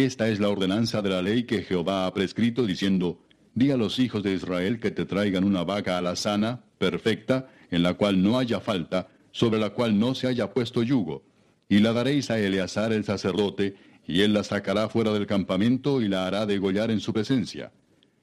Esta 0.06 0.30
es 0.30 0.40
la 0.40 0.50
ordenanza 0.50 1.02
de 1.02 1.10
la 1.10 1.24
ley 1.24 1.46
que 1.46 1.64
Jehová 1.64 2.06
ha 2.06 2.14
prescrito, 2.14 2.68
diciendo, 2.68 3.20
Di 3.56 3.72
a 3.72 3.78
los 3.78 3.98
hijos 3.98 4.22
de 4.22 4.32
Israel 4.32 4.80
que 4.80 4.92
te 4.92 5.06
traigan 5.06 5.44
una 5.44 5.64
vaca 5.64 5.98
alazana, 5.98 6.62
perfecta, 6.78 7.50
en 7.72 7.82
la 7.82 7.96
cual 7.96 8.22
no 8.22 8.38
haya 8.38 8.60
falta, 8.60 9.08
sobre 9.32 9.60
la 9.60 9.72
cual 9.72 9.98
no 9.98 10.14
se 10.14 10.28
haya 10.28 10.54
puesto 10.54 10.84
yugo, 10.84 11.24
y 11.68 11.80
la 11.80 11.94
daréis 11.94 12.30
a 12.30 12.38
Eleazar 12.38 12.94
el 12.94 13.06
sacerdote, 13.06 13.76
y 14.06 14.22
él 14.22 14.34
la 14.34 14.44
sacará 14.44 14.88
fuera 14.88 15.12
del 15.14 15.26
campamento 15.26 16.00
y 16.00 16.08
la 16.08 16.28
hará 16.28 16.46
degollar 16.46 16.92
en 16.92 17.00
su 17.00 17.12
presencia. 17.12 17.72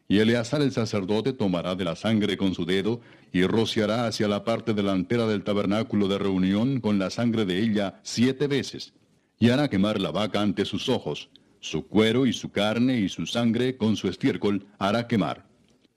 Y 0.07 0.21
Eleazar 0.21 0.63
el 0.63 0.71
sacerdote 0.71 1.33
tomará 1.33 1.75
de 1.75 1.87
la 1.87 1.97
sangre 1.97 2.37
con 2.37 2.55
su 2.55 2.65
dedo, 2.65 3.01
y 3.33 3.43
rociará 3.43 4.07
hacia 4.07 4.29
la 4.29 4.45
parte 4.45 4.75
delantera 4.75 5.27
del 5.27 5.43
tabernáculo 5.43 6.07
de 6.07 6.19
reunión 6.19 6.81
con 6.81 7.01
la 7.01 7.11
sangre 7.11 7.45
de 7.45 7.59
ella 7.59 7.99
siete 8.05 8.47
veces, 8.47 8.93
y 9.41 9.49
hará 9.49 9.69
quemar 9.69 10.01
la 10.01 10.13
vaca 10.13 10.41
ante 10.41 10.65
sus 10.67 10.89
ojos, 10.89 11.31
su 11.65 11.87
cuero 11.87 12.27
y 12.27 12.35
su 12.35 12.51
carne 12.51 13.01
y 13.01 13.09
su 13.09 13.25
sangre 13.25 13.79
con 13.79 13.97
su 13.97 14.07
estiércol 14.07 14.67
hará 14.79 15.09
quemar. 15.09 15.47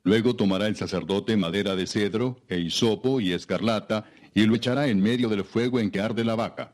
Luego 0.03 0.33
tomará 0.33 0.67
el 0.67 0.77
sacerdote 0.77 1.35
madera 1.35 1.75
de 1.75 1.85
cedro, 1.85 2.39
e 2.47 2.57
hisopo 2.57 3.19
y 3.19 3.33
escarlata, 3.33 4.05
y 4.33 4.45
lo 4.45 4.55
echará 4.55 4.87
en 4.87 5.01
medio 5.01 5.27
del 5.27 5.43
fuego 5.43 5.81
en 5.81 5.91
que 5.91 5.99
arde 5.99 6.23
la 6.23 6.35
vaca. 6.35 6.73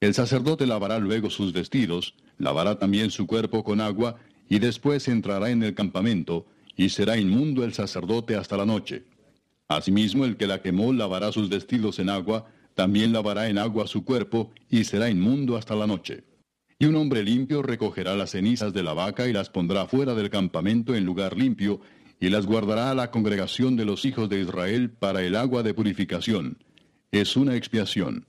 El 0.00 0.12
sacerdote 0.12 0.66
lavará 0.66 0.98
luego 0.98 1.30
sus 1.30 1.52
vestidos, 1.52 2.14
lavará 2.36 2.80
también 2.80 3.12
su 3.12 3.28
cuerpo 3.28 3.62
con 3.62 3.80
agua, 3.80 4.16
y 4.48 4.58
después 4.58 5.06
entrará 5.06 5.50
en 5.50 5.62
el 5.62 5.74
campamento, 5.74 6.46
y 6.76 6.88
será 6.88 7.18
inmundo 7.18 7.62
el 7.62 7.74
sacerdote 7.74 8.34
hasta 8.34 8.56
la 8.56 8.66
noche. 8.66 9.04
Asimismo 9.68 10.24
el 10.24 10.36
que 10.36 10.48
la 10.48 10.60
quemó 10.60 10.92
lavará 10.92 11.30
sus 11.30 11.48
vestidos 11.48 12.00
en 12.00 12.10
agua, 12.10 12.46
también 12.74 13.12
lavará 13.12 13.48
en 13.48 13.58
agua 13.58 13.86
su 13.86 14.04
cuerpo, 14.04 14.50
y 14.68 14.82
será 14.82 15.08
inmundo 15.08 15.56
hasta 15.56 15.76
la 15.76 15.86
noche. 15.86 16.24
Y 16.78 16.86
un 16.86 16.96
hombre 16.96 17.22
limpio 17.22 17.62
recogerá 17.62 18.14
las 18.16 18.30
cenizas 18.30 18.72
de 18.72 18.82
la 18.82 18.92
vaca 18.92 19.26
y 19.26 19.32
las 19.32 19.50
pondrá 19.50 19.86
fuera 19.86 20.14
del 20.14 20.30
campamento 20.30 20.94
en 20.94 21.04
lugar 21.04 21.36
limpio, 21.36 21.80
y 22.20 22.28
las 22.30 22.46
guardará 22.46 22.90
a 22.90 22.94
la 22.94 23.10
congregación 23.10 23.76
de 23.76 23.84
los 23.84 24.04
hijos 24.04 24.28
de 24.28 24.40
Israel 24.40 24.90
para 24.90 25.22
el 25.22 25.36
agua 25.36 25.62
de 25.62 25.74
purificación. 25.74 26.58
Es 27.12 27.36
una 27.36 27.56
expiación. 27.56 28.26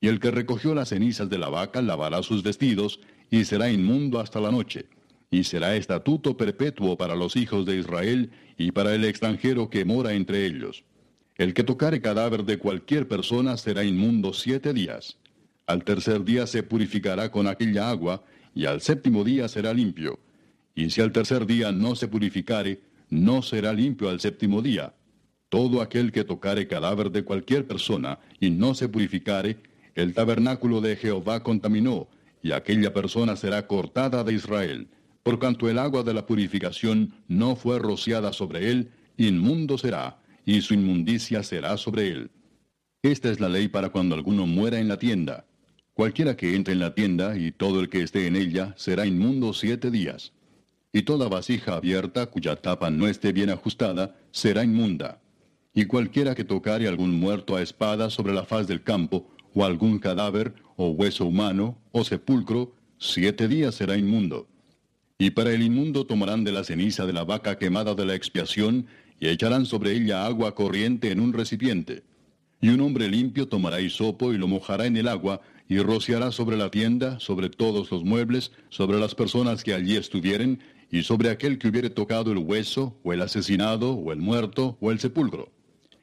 Y 0.00 0.08
el 0.08 0.20
que 0.20 0.30
recogió 0.30 0.74
las 0.74 0.90
cenizas 0.90 1.30
de 1.30 1.38
la 1.38 1.48
vaca 1.48 1.82
lavará 1.82 2.22
sus 2.22 2.42
vestidos, 2.42 3.00
y 3.30 3.44
será 3.44 3.70
inmundo 3.70 4.20
hasta 4.20 4.40
la 4.40 4.50
noche 4.50 4.86
y 5.30 5.44
será 5.44 5.76
estatuto 5.76 6.36
perpetuo 6.36 6.96
para 6.96 7.14
los 7.14 7.36
hijos 7.36 7.66
de 7.66 7.76
Israel 7.76 8.30
y 8.56 8.72
para 8.72 8.94
el 8.94 9.04
extranjero 9.04 9.70
que 9.70 9.84
mora 9.84 10.12
entre 10.14 10.46
ellos. 10.46 10.84
El 11.36 11.52
que 11.52 11.64
tocare 11.64 12.00
cadáver 12.00 12.44
de 12.44 12.58
cualquier 12.58 13.08
persona 13.08 13.56
será 13.56 13.84
inmundo 13.84 14.32
siete 14.32 14.72
días. 14.72 15.18
Al 15.66 15.84
tercer 15.84 16.24
día 16.24 16.46
se 16.46 16.62
purificará 16.62 17.30
con 17.30 17.46
aquella 17.46 17.90
agua, 17.90 18.22
y 18.54 18.66
al 18.66 18.80
séptimo 18.80 19.24
día 19.24 19.48
será 19.48 19.74
limpio. 19.74 20.18
Y 20.74 20.90
si 20.90 21.00
al 21.00 21.12
tercer 21.12 21.46
día 21.46 21.72
no 21.72 21.94
se 21.96 22.08
purificare, 22.08 22.80
no 23.10 23.42
será 23.42 23.72
limpio 23.72 24.08
al 24.08 24.20
séptimo 24.20 24.62
día. 24.62 24.94
Todo 25.48 25.80
aquel 25.80 26.12
que 26.12 26.24
tocare 26.24 26.66
cadáver 26.66 27.10
de 27.10 27.24
cualquier 27.24 27.66
persona 27.66 28.18
y 28.40 28.50
no 28.50 28.74
se 28.74 28.88
purificare, 28.88 29.58
el 29.94 30.14
tabernáculo 30.14 30.80
de 30.80 30.96
Jehová 30.96 31.42
contaminó, 31.42 32.08
y 32.42 32.52
aquella 32.52 32.92
persona 32.92 33.36
será 33.36 33.66
cortada 33.66 34.24
de 34.24 34.34
Israel 34.34 34.88
por 35.26 35.40
cuanto 35.40 35.68
el 35.68 35.80
agua 35.80 36.04
de 36.04 36.14
la 36.14 36.24
purificación 36.24 37.12
no 37.26 37.56
fue 37.56 37.80
rociada 37.80 38.32
sobre 38.32 38.70
él, 38.70 38.92
inmundo 39.16 39.76
será, 39.76 40.20
y 40.44 40.60
su 40.60 40.74
inmundicia 40.74 41.42
será 41.42 41.76
sobre 41.78 42.10
él. 42.10 42.30
Esta 43.02 43.32
es 43.32 43.40
la 43.40 43.48
ley 43.48 43.66
para 43.66 43.88
cuando 43.88 44.14
alguno 44.14 44.46
muera 44.46 44.78
en 44.78 44.86
la 44.86 45.00
tienda. 45.00 45.44
Cualquiera 45.96 46.36
que 46.36 46.54
entre 46.54 46.74
en 46.74 46.80
la 46.80 46.94
tienda 46.94 47.38
y 47.38 47.52
todo 47.52 47.80
el 47.80 47.88
que 47.88 48.02
esté 48.02 48.26
en 48.26 48.36
ella 48.36 48.74
será 48.76 49.06
inmundo 49.06 49.54
siete 49.54 49.90
días. 49.90 50.34
Y 50.92 51.04
toda 51.04 51.30
vasija 51.30 51.74
abierta 51.74 52.26
cuya 52.26 52.56
tapa 52.56 52.90
no 52.90 53.08
esté 53.08 53.32
bien 53.32 53.48
ajustada 53.48 54.14
será 54.30 54.62
inmunda. 54.62 55.22
Y 55.72 55.86
cualquiera 55.86 56.34
que 56.34 56.44
tocare 56.44 56.86
algún 56.86 57.18
muerto 57.18 57.56
a 57.56 57.62
espada 57.62 58.10
sobre 58.10 58.34
la 58.34 58.44
faz 58.44 58.66
del 58.66 58.82
campo, 58.82 59.26
o 59.54 59.64
algún 59.64 59.98
cadáver, 59.98 60.52
o 60.76 60.90
hueso 60.90 61.24
humano, 61.24 61.78
o 61.92 62.04
sepulcro, 62.04 62.74
siete 62.98 63.48
días 63.48 63.74
será 63.74 63.96
inmundo. 63.96 64.48
Y 65.16 65.30
para 65.30 65.50
el 65.50 65.62
inmundo 65.62 66.04
tomarán 66.04 66.44
de 66.44 66.52
la 66.52 66.64
ceniza 66.64 67.06
de 67.06 67.14
la 67.14 67.24
vaca 67.24 67.56
quemada 67.56 67.94
de 67.94 68.04
la 68.04 68.14
expiación, 68.14 68.86
y 69.18 69.28
echarán 69.28 69.64
sobre 69.64 69.92
ella 69.92 70.26
agua 70.26 70.54
corriente 70.54 71.10
en 71.10 71.20
un 71.20 71.32
recipiente. 71.32 72.02
Y 72.60 72.68
un 72.68 72.80
hombre 72.80 73.08
limpio 73.08 73.48
tomará 73.48 73.80
hisopo 73.80 74.34
y 74.34 74.38
lo 74.38 74.46
mojará 74.46 74.86
en 74.86 74.96
el 74.96 75.08
agua, 75.08 75.40
y 75.68 75.78
rociará 75.78 76.32
sobre 76.32 76.56
la 76.56 76.70
tienda, 76.70 77.18
sobre 77.20 77.48
todos 77.48 77.90
los 77.90 78.04
muebles, 78.04 78.52
sobre 78.68 78.98
las 78.98 79.14
personas 79.14 79.64
que 79.64 79.74
allí 79.74 79.96
estuvieren, 79.96 80.60
y 80.90 81.02
sobre 81.02 81.30
aquel 81.30 81.58
que 81.58 81.68
hubiere 81.68 81.90
tocado 81.90 82.30
el 82.30 82.38
hueso, 82.38 82.96
o 83.02 83.12
el 83.12 83.22
asesinado, 83.22 83.92
o 83.92 84.12
el 84.12 84.20
muerto, 84.20 84.78
o 84.80 84.92
el 84.92 85.00
sepulcro. 85.00 85.50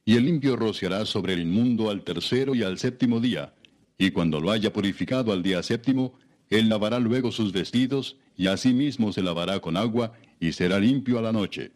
Y 0.05 0.17
el 0.17 0.25
limpio 0.25 0.57
rociará 0.57 1.05
sobre 1.05 1.33
el 1.33 1.41
inmundo 1.41 1.89
al 1.89 2.03
tercero 2.03 2.53
y 2.53 2.63
al 2.63 2.77
séptimo 2.77 3.21
día, 3.21 3.53
y 3.97 4.11
cuando 4.11 4.41
lo 4.41 4.51
haya 4.51 4.73
purificado 4.73 5.31
al 5.31 5.43
día 5.43 5.63
séptimo, 5.63 6.13
él 6.49 6.67
lavará 6.67 6.99
luego 6.99 7.31
sus 7.31 7.53
vestidos, 7.53 8.17
y 8.35 8.47
asimismo 8.47 9.13
se 9.13 9.23
lavará 9.23 9.59
con 9.59 9.77
agua, 9.77 10.13
y 10.39 10.51
será 10.51 10.79
limpio 10.79 11.19
a 11.19 11.21
la 11.21 11.31
noche. 11.31 11.71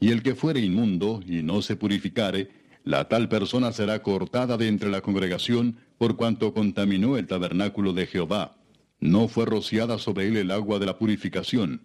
Y 0.00 0.10
el 0.10 0.22
que 0.22 0.34
fuere 0.34 0.60
inmundo, 0.60 1.20
y 1.26 1.42
no 1.42 1.62
se 1.62 1.76
purificare, 1.76 2.50
la 2.84 3.08
tal 3.08 3.28
persona 3.28 3.72
será 3.72 4.02
cortada 4.02 4.56
de 4.56 4.68
entre 4.68 4.90
la 4.90 5.00
congregación, 5.00 5.78
por 6.02 6.16
cuanto 6.16 6.52
contaminó 6.52 7.16
el 7.16 7.28
tabernáculo 7.28 7.92
de 7.92 8.08
Jehová. 8.08 8.56
No 8.98 9.28
fue 9.28 9.44
rociada 9.44 9.98
sobre 9.98 10.26
él 10.26 10.36
el 10.36 10.50
agua 10.50 10.80
de 10.80 10.86
la 10.86 10.98
purificación. 10.98 11.82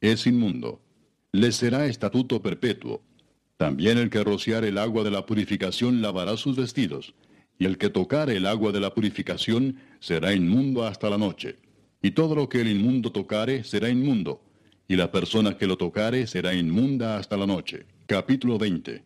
Es 0.00 0.26
inmundo. 0.26 0.80
Le 1.32 1.52
será 1.52 1.84
estatuto 1.84 2.40
perpetuo. 2.40 3.02
También 3.58 3.98
el 3.98 4.08
que 4.08 4.24
rociar 4.24 4.64
el 4.64 4.78
agua 4.78 5.04
de 5.04 5.10
la 5.10 5.26
purificación 5.26 6.00
lavará 6.00 6.38
sus 6.38 6.56
vestidos, 6.56 7.12
y 7.58 7.66
el 7.66 7.76
que 7.76 7.90
tocare 7.90 8.38
el 8.38 8.46
agua 8.46 8.72
de 8.72 8.80
la 8.80 8.94
purificación 8.94 9.76
será 10.00 10.32
inmundo 10.32 10.86
hasta 10.86 11.10
la 11.10 11.18
noche. 11.18 11.56
Y 12.00 12.12
todo 12.12 12.34
lo 12.34 12.48
que 12.48 12.62
el 12.62 12.68
inmundo 12.68 13.12
tocare 13.12 13.64
será 13.64 13.90
inmundo, 13.90 14.40
y 14.88 14.96
la 14.96 15.12
persona 15.12 15.58
que 15.58 15.66
lo 15.66 15.76
tocare 15.76 16.26
será 16.26 16.54
inmunda 16.54 17.18
hasta 17.18 17.36
la 17.36 17.46
noche. 17.46 17.84
Capítulo 18.06 18.56
20. 18.56 19.04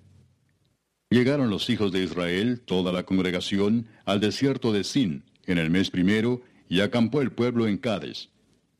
Llegaron 1.12 1.50
los 1.50 1.68
hijos 1.68 1.92
de 1.92 2.02
Israel, 2.02 2.62
toda 2.64 2.90
la 2.90 3.02
congregación, 3.02 3.86
al 4.06 4.18
desierto 4.18 4.72
de 4.72 4.82
Sin, 4.82 5.24
en 5.44 5.58
el 5.58 5.68
mes 5.68 5.90
primero, 5.90 6.40
y 6.70 6.80
acampó 6.80 7.20
el 7.20 7.32
pueblo 7.32 7.68
en 7.68 7.76
Cades. 7.76 8.30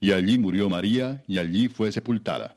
Y 0.01 0.13
allí 0.13 0.39
murió 0.39 0.71
María, 0.71 1.23
y 1.29 1.37
allí 1.37 1.69
fue 1.69 1.93
sepultada. 1.93 2.57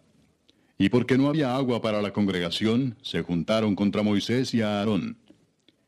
Y 0.77 0.87
porque 0.87 1.17
no 1.17 1.27
había 1.27 1.57
agua 1.57 1.81
para 1.81 2.01
la 2.01 2.13
congregación, 2.13 2.95
se 3.01 3.21
juntaron 3.21 3.75
contra 3.75 4.01
Moisés 4.01 4.53
y 4.53 4.61
a 4.61 4.79
Aarón. 4.79 5.17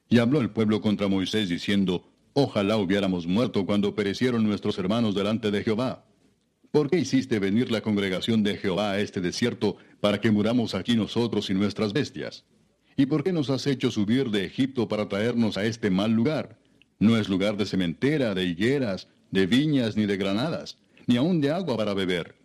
Y 0.09 0.17
habló 0.17 0.41
el 0.41 0.49
pueblo 0.49 0.81
contra 0.81 1.07
Moisés 1.07 1.47
diciendo, 1.47 2.03
Ojalá 2.33 2.75
hubiéramos 2.75 3.25
muerto 3.25 3.65
cuando 3.65 3.95
perecieron 3.95 4.43
nuestros 4.43 4.77
hermanos 4.79 5.15
delante 5.15 5.49
de 5.49 5.63
Jehová. 5.63 6.03
¿Por 6.71 6.89
qué 6.89 6.99
hiciste 6.99 7.39
venir 7.39 7.71
la 7.71 7.79
congregación 7.79 8.43
de 8.43 8.57
Jehová 8.57 8.91
a 8.91 8.99
este 8.99 9.21
desierto 9.21 9.77
para 10.01 10.19
que 10.19 10.29
muramos 10.29 10.75
aquí 10.75 10.97
nosotros 10.97 11.49
y 11.49 11.53
nuestras 11.53 11.93
bestias? 11.93 12.43
¿Y 12.99 13.05
por 13.05 13.23
qué 13.23 13.31
nos 13.31 13.51
has 13.51 13.67
hecho 13.67 13.91
subir 13.91 14.31
de 14.31 14.43
Egipto 14.43 14.87
para 14.87 15.07
traernos 15.07 15.55
a 15.55 15.65
este 15.65 15.91
mal 15.91 16.11
lugar? 16.11 16.57
No 16.97 17.15
es 17.15 17.29
lugar 17.29 17.55
de 17.55 17.67
cementera, 17.67 18.33
de 18.33 18.43
higueras, 18.43 19.07
de 19.29 19.45
viñas 19.45 19.95
ni 19.95 20.07
de 20.07 20.17
granadas, 20.17 20.79
ni 21.05 21.15
aun 21.15 21.39
de 21.39 21.51
agua 21.51 21.77
para 21.77 21.93
beber. 21.93 22.35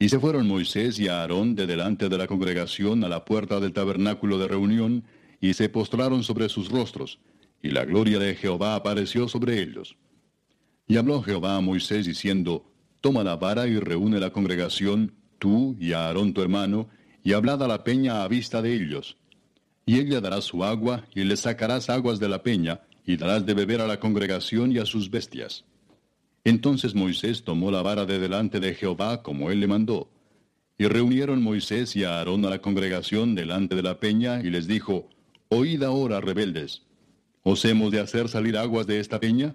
Y 0.00 0.08
se 0.08 0.18
fueron 0.18 0.48
Moisés 0.48 0.98
y 0.98 1.06
Aarón 1.06 1.54
de 1.54 1.68
delante 1.68 2.08
de 2.08 2.18
la 2.18 2.26
congregación 2.26 3.04
a 3.04 3.08
la 3.08 3.24
puerta 3.24 3.60
del 3.60 3.72
tabernáculo 3.72 4.38
de 4.38 4.48
reunión, 4.48 5.04
y 5.40 5.54
se 5.54 5.68
postraron 5.68 6.24
sobre 6.24 6.48
sus 6.48 6.68
rostros, 6.68 7.20
y 7.62 7.70
la 7.70 7.84
gloria 7.84 8.18
de 8.18 8.34
Jehová 8.34 8.74
apareció 8.74 9.28
sobre 9.28 9.62
ellos. 9.62 9.96
Y 10.88 10.96
habló 10.96 11.22
Jehová 11.22 11.56
a 11.56 11.60
Moisés 11.60 12.06
diciendo, 12.06 12.64
Toma 13.00 13.22
la 13.22 13.36
vara 13.36 13.68
y 13.68 13.78
reúne 13.78 14.18
la 14.18 14.30
congregación, 14.30 15.14
tú 15.38 15.76
y 15.78 15.92
Aarón 15.92 16.34
tu 16.34 16.42
hermano, 16.42 16.88
y 17.22 17.34
hablad 17.34 17.62
a 17.62 17.68
la 17.68 17.84
peña 17.84 18.24
a 18.24 18.28
vista 18.28 18.60
de 18.60 18.74
ellos. 18.74 19.16
Y 19.86 19.98
ella 19.98 20.20
dará 20.20 20.40
su 20.40 20.64
agua, 20.64 21.04
y 21.14 21.24
le 21.24 21.36
sacarás 21.36 21.90
aguas 21.90 22.18
de 22.18 22.28
la 22.28 22.42
peña, 22.42 22.80
y 23.06 23.16
darás 23.16 23.44
de 23.44 23.54
beber 23.54 23.80
a 23.80 23.86
la 23.86 24.00
congregación 24.00 24.72
y 24.72 24.78
a 24.78 24.86
sus 24.86 25.10
bestias. 25.10 25.64
Entonces 26.44 26.94
Moisés 26.94 27.44
tomó 27.44 27.70
la 27.70 27.82
vara 27.82 28.06
de 28.06 28.18
delante 28.18 28.60
de 28.60 28.74
Jehová 28.74 29.22
como 29.22 29.50
él 29.50 29.60
le 29.60 29.66
mandó. 29.66 30.10
Y 30.76 30.86
reunieron 30.86 31.42
Moisés 31.42 31.96
y 31.96 32.04
Aarón 32.04 32.44
a 32.44 32.50
la 32.50 32.60
congregación 32.60 33.34
delante 33.34 33.74
de 33.74 33.82
la 33.82 34.00
peña, 34.00 34.40
y 34.40 34.50
les 34.50 34.66
dijo, 34.66 35.08
Oíd 35.48 35.82
ahora, 35.82 36.20
rebeldes, 36.20 36.82
¿Os 37.46 37.62
hemos 37.66 37.92
de 37.92 38.00
hacer 38.00 38.30
salir 38.30 38.56
aguas 38.56 38.86
de 38.86 38.98
esta 38.98 39.20
peña? 39.20 39.54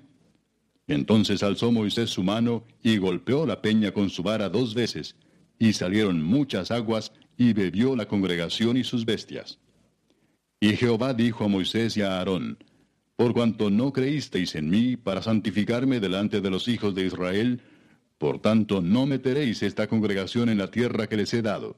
Entonces 0.87 1.41
alzó 1.41 1.71
Moisés 1.71 2.11
su 2.11 2.23
mano 2.23 2.63
y 2.83 2.97
golpeó 2.97 3.47
la 3.47 3.63
peña 3.63 3.91
con 3.91 4.11
su 4.11 4.21
vara 4.21 4.47
dos 4.47 4.75
veces, 4.75 5.15
y 5.57 5.73
salieron 5.73 6.21
muchas 6.23 6.69
aguas, 6.69 7.11
y 7.35 7.53
bebió 7.53 7.95
la 7.95 8.07
congregación 8.07 8.77
y 8.77 8.83
sus 8.83 9.05
bestias. 9.05 9.57
Y 10.59 10.75
Jehová 10.75 11.13
dijo 11.13 11.45
a 11.45 11.47
Moisés 11.47 11.95
y 11.95 12.01
a 12.01 12.17
Aarón, 12.17 12.57
Por 13.15 13.33
cuanto 13.33 13.69
no 13.69 13.93
creísteis 13.93 14.55
en 14.55 14.69
mí 14.69 14.97
para 14.97 15.21
santificarme 15.21 15.99
delante 15.99 16.41
de 16.41 16.49
los 16.49 16.67
hijos 16.67 16.93
de 16.95 17.05
Israel, 17.05 17.61
por 18.17 18.39
tanto 18.39 18.81
no 18.81 19.05
meteréis 19.05 19.63
esta 19.63 19.87
congregación 19.87 20.49
en 20.49 20.57
la 20.57 20.69
tierra 20.69 21.07
que 21.07 21.15
les 21.15 21.33
he 21.33 21.41
dado. 21.41 21.77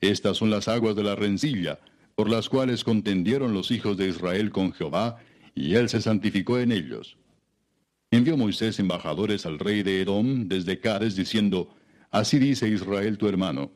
Estas 0.00 0.38
son 0.38 0.50
las 0.50 0.66
aguas 0.66 0.96
de 0.96 1.04
la 1.04 1.14
rencilla, 1.14 1.78
por 2.16 2.28
las 2.28 2.48
cuales 2.48 2.82
contendieron 2.82 3.54
los 3.54 3.70
hijos 3.70 3.96
de 3.96 4.08
Israel 4.08 4.50
con 4.50 4.72
Jehová, 4.72 5.18
y 5.54 5.74
él 5.74 5.88
se 5.88 6.02
santificó 6.02 6.58
en 6.58 6.72
ellos. 6.72 7.16
Envió 8.10 8.36
Moisés 8.36 8.80
embajadores 8.80 9.46
al 9.46 9.60
rey 9.60 9.84
de 9.84 10.00
Edom 10.00 10.48
desde 10.48 10.80
Cades 10.80 11.14
diciendo, 11.14 11.72
Así 12.10 12.40
dice 12.40 12.68
Israel 12.68 13.18
tu 13.18 13.28
hermano, 13.28 13.70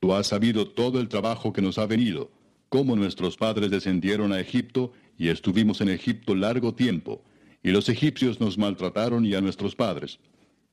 tú 0.00 0.14
has 0.14 0.28
sabido 0.28 0.68
todo 0.68 0.98
el 0.98 1.08
trabajo 1.08 1.52
que 1.52 1.60
nos 1.60 1.76
ha 1.76 1.84
venido, 1.84 2.30
cómo 2.68 2.96
nuestros 2.96 3.36
padres 3.36 3.70
descendieron 3.70 4.32
a 4.32 4.40
Egipto 4.40 4.92
y 5.18 5.28
estuvimos 5.28 5.80
en 5.80 5.88
Egipto 5.88 6.34
largo 6.34 6.74
tiempo, 6.74 7.22
y 7.62 7.70
los 7.70 7.88
egipcios 7.88 8.40
nos 8.40 8.58
maltrataron 8.58 9.24
y 9.24 9.34
a 9.34 9.40
nuestros 9.40 9.74
padres. 9.74 10.18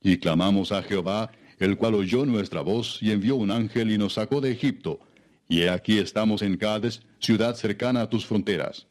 Y 0.02 0.18
clamamos 0.18 0.70
a 0.72 0.82
Jehová, 0.82 1.32
el 1.58 1.76
cual 1.76 1.94
oyó 1.94 2.26
nuestra 2.26 2.60
voz 2.60 2.98
y 3.02 3.10
envió 3.10 3.36
un 3.36 3.50
ángel 3.50 3.90
y 3.90 3.98
nos 3.98 4.14
sacó 4.14 4.40
de 4.40 4.52
Egipto, 4.52 5.00
y 5.48 5.62
aquí 5.64 5.98
estamos 5.98 6.42
en 6.42 6.56
Cades, 6.56 7.02
ciudad 7.18 7.54
cercana 7.54 8.02
a 8.02 8.10
tus 8.10 8.26
fronteras. 8.26 8.86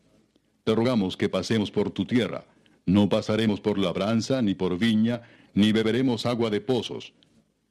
Te 0.64 0.74
rogamos 0.76 1.18
que 1.18 1.30
pasemos 1.30 1.72
por 1.72 1.92
tu 1.92 2.06
tierra. 2.06 2.46
No 2.86 3.10
pasaremos 3.10 3.60
por 3.60 3.78
labranza, 3.78 4.42
ni 4.42 4.56
por 4.56 4.78
viña, 4.78 5.24
ni 5.54 5.72
beberemos 5.72 6.26
agua 6.26 6.50
de 6.50 6.62
pozos. 6.62 7.14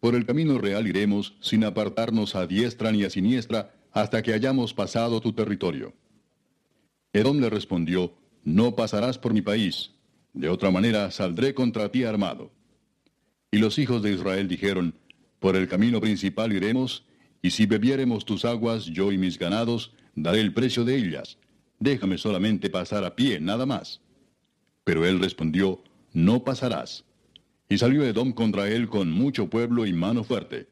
Por 0.01 0.15
el 0.15 0.27
camino 0.27 0.59
real 0.59 0.87
iremos, 0.87 1.35
sin 1.41 1.65
apartarnos 1.65 2.35
a 2.35 2.47
diestra 2.47 2.91
ni 2.91 3.05
a 3.05 3.11
siniestra, 3.11 3.73
hasta 3.93 4.23
que 4.23 4.33
hayamos 4.33 4.75
pasado 4.75 5.21
tu 5.21 5.33
territorio. 5.33 5.95
Edom 7.13 7.41
le 7.41 7.51
respondió, 7.51 8.15
No 8.45 8.75
pasarás 8.75 9.19
por 9.19 9.33
mi 9.35 9.43
país, 9.43 9.91
de 10.33 10.49
otra 10.49 10.71
manera 10.71 11.11
saldré 11.11 11.55
contra 11.55 11.91
ti 11.91 12.05
armado. 12.05 12.51
Y 13.51 13.59
los 13.59 13.79
hijos 13.79 14.03
de 14.03 14.13
Israel 14.13 14.49
dijeron, 14.49 14.95
Por 15.39 15.57
el 15.57 15.69
camino 15.69 16.01
principal 16.01 16.53
iremos, 16.53 17.05
y 17.43 17.51
si 17.51 17.67
bebiéremos 17.67 18.25
tus 18.25 18.45
aguas, 18.45 18.87
yo 18.87 19.13
y 19.13 19.19
mis 19.19 19.39
ganados, 19.39 19.93
daré 20.15 20.41
el 20.41 20.55
precio 20.55 20.85
de 20.85 20.97
ellas, 20.97 21.39
déjame 21.79 22.17
solamente 22.17 22.71
pasar 22.71 23.05
a 23.05 23.17
pie, 23.17 23.41
nada 23.41 23.67
más. 23.67 24.01
Pero 24.85 25.05
él 25.07 25.21
respondió, 25.21 25.83
no 26.13 26.45
pasarás. 26.45 27.05
Y 27.69 27.79
salió 27.79 28.05
Edom 28.05 28.33
contra 28.33 28.69
él 28.69 28.89
con 28.89 29.11
mucho 29.11 29.49
pueblo 29.49 29.87
y 29.87 29.93
mano 29.93 30.25
fuerte. 30.25 30.69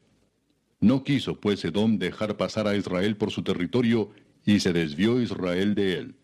No 0.81 1.03
quiso 1.03 1.39
pues 1.39 1.63
Edom 1.63 1.99
dejar 1.99 2.37
pasar 2.37 2.67
a 2.67 2.75
Israel 2.75 3.15
por 3.15 3.29
su 3.29 3.43
territorio, 3.43 4.09
y 4.43 4.59
se 4.59 4.73
desvió 4.73 5.21
Israel 5.21 5.75
de 5.75 5.93
él. 5.93 6.15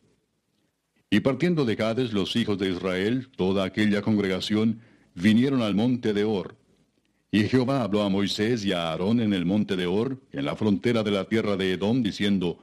Y 1.11 1.19
partiendo 1.19 1.63
de 1.63 1.77
Cades 1.77 2.11
los 2.11 2.35
hijos 2.35 2.57
de 2.57 2.71
Israel, 2.71 3.29
toda 3.35 3.63
aquella 3.63 4.01
congregación, 4.01 4.81
vinieron 5.13 5.61
al 5.61 5.75
monte 5.75 6.13
de 6.13 6.23
Or. 6.23 6.55
Y 7.31 7.43
Jehová 7.43 7.83
habló 7.83 8.01
a 8.01 8.09
Moisés 8.09 8.65
y 8.65 8.71
a 8.71 8.89
Aarón 8.89 9.19
en 9.19 9.33
el 9.33 9.45
monte 9.45 9.75
de 9.75 9.85
Or, 9.85 10.19
en 10.31 10.45
la 10.45 10.55
frontera 10.55 11.03
de 11.03 11.11
la 11.11 11.25
tierra 11.25 11.55
de 11.55 11.73
Edom, 11.73 12.01
diciendo, 12.01 12.57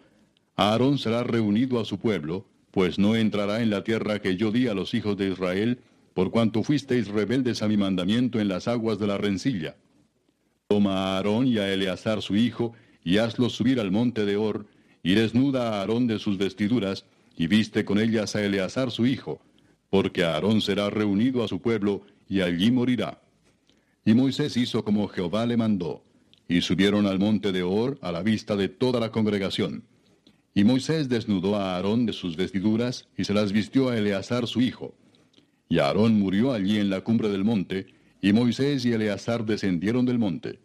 Aarón 0.57 0.99
será 0.99 1.23
reunido 1.23 1.79
a 1.79 1.85
su 1.85 1.99
pueblo, 1.99 2.47
pues 2.71 2.99
no 2.99 3.15
entrará 3.15 3.63
en 3.63 3.71
la 3.71 3.85
tierra 3.85 4.21
que 4.21 4.37
yo 4.37 4.51
di 4.51 4.67
a 4.67 4.75
los 4.75 4.95
hijos 4.95 5.17
de 5.17 5.31
Israel, 5.31 5.79
por 6.13 6.33
cuanto 6.33 6.65
fuisteis 6.65 7.07
rebeldes 7.07 7.63
a 7.63 7.69
mi 7.69 7.77
mandamiento 7.77 8.41
en 8.41 8.49
las 8.49 8.67
aguas 8.67 8.99
de 8.99 9.07
la 9.07 9.17
rencilla. 9.17 9.77
Toma 10.69 10.93
a 10.93 11.17
Aarón 11.17 11.47
y 11.47 11.59
a 11.59 11.73
Eleazar 11.73 12.23
su 12.23 12.37
hijo, 12.37 12.73
y 13.05 13.19
hazlos 13.19 13.53
subir 13.53 13.81
al 13.81 13.91
monte 13.91 14.25
de 14.25 14.37
Or, 14.37 14.67
y 15.03 15.15
desnuda 15.15 15.69
a 15.69 15.81
Aarón 15.81 16.07
de 16.07 16.19
sus 16.19 16.39
vestiduras, 16.39 17.05
y 17.37 17.47
viste 17.47 17.85
con 17.85 17.99
ellas 17.99 18.35
a 18.35 18.45
Eleazar 18.45 18.91
su 18.91 19.07
hijo, 19.07 19.41
porque 19.91 20.25
Aarón 20.25 20.61
será 20.63 20.89
reunido 20.89 21.45
a 21.45 21.49
su 21.49 21.61
pueblo, 21.61 22.03
y 22.29 22.41
allí 22.41 22.71
morirá. 22.71 23.21
Y 24.07 24.15
Moisés 24.15 24.57
hizo 24.57 24.85
como 24.85 25.09
Jehová 25.09 25.45
le 25.45 25.57
mandó, 25.57 26.03
y 26.49 26.63
subieron 26.63 27.07
al 27.07 27.19
monte 27.19 27.53
de 27.53 27.63
Or 27.63 27.99
a 28.01 28.11
la 28.11 28.23
vista 28.23 28.57
de 28.57 28.69
toda 28.69 29.01
la 29.01 29.11
congregación. 29.11 29.85
Y 30.55 30.65
Moisés 30.65 31.09
desnudó 31.09 31.57
a 31.57 31.77
Aarón 31.77 32.07
de 32.07 32.13
sus 32.13 32.37
vestiduras 32.37 33.09
y 33.17 33.25
se 33.25 33.35
las 33.35 33.53
vistió 33.53 33.89
a 33.89 33.99
Eleazar 33.99 34.47
su 34.47 34.61
hijo. 34.61 34.95
Y 35.69 35.79
Aarón 35.79 36.19
murió 36.19 36.53
allí 36.53 36.79
en 36.79 36.91
la 36.91 37.01
cumbre 37.01 37.29
del 37.29 37.45
monte, 37.45 37.87
y 38.25 38.33
Moisés 38.33 38.87
y 38.87 38.93
Eleazar 38.95 39.45
descendieron 39.45 40.07
del 40.07 40.19
monte. 40.19 40.59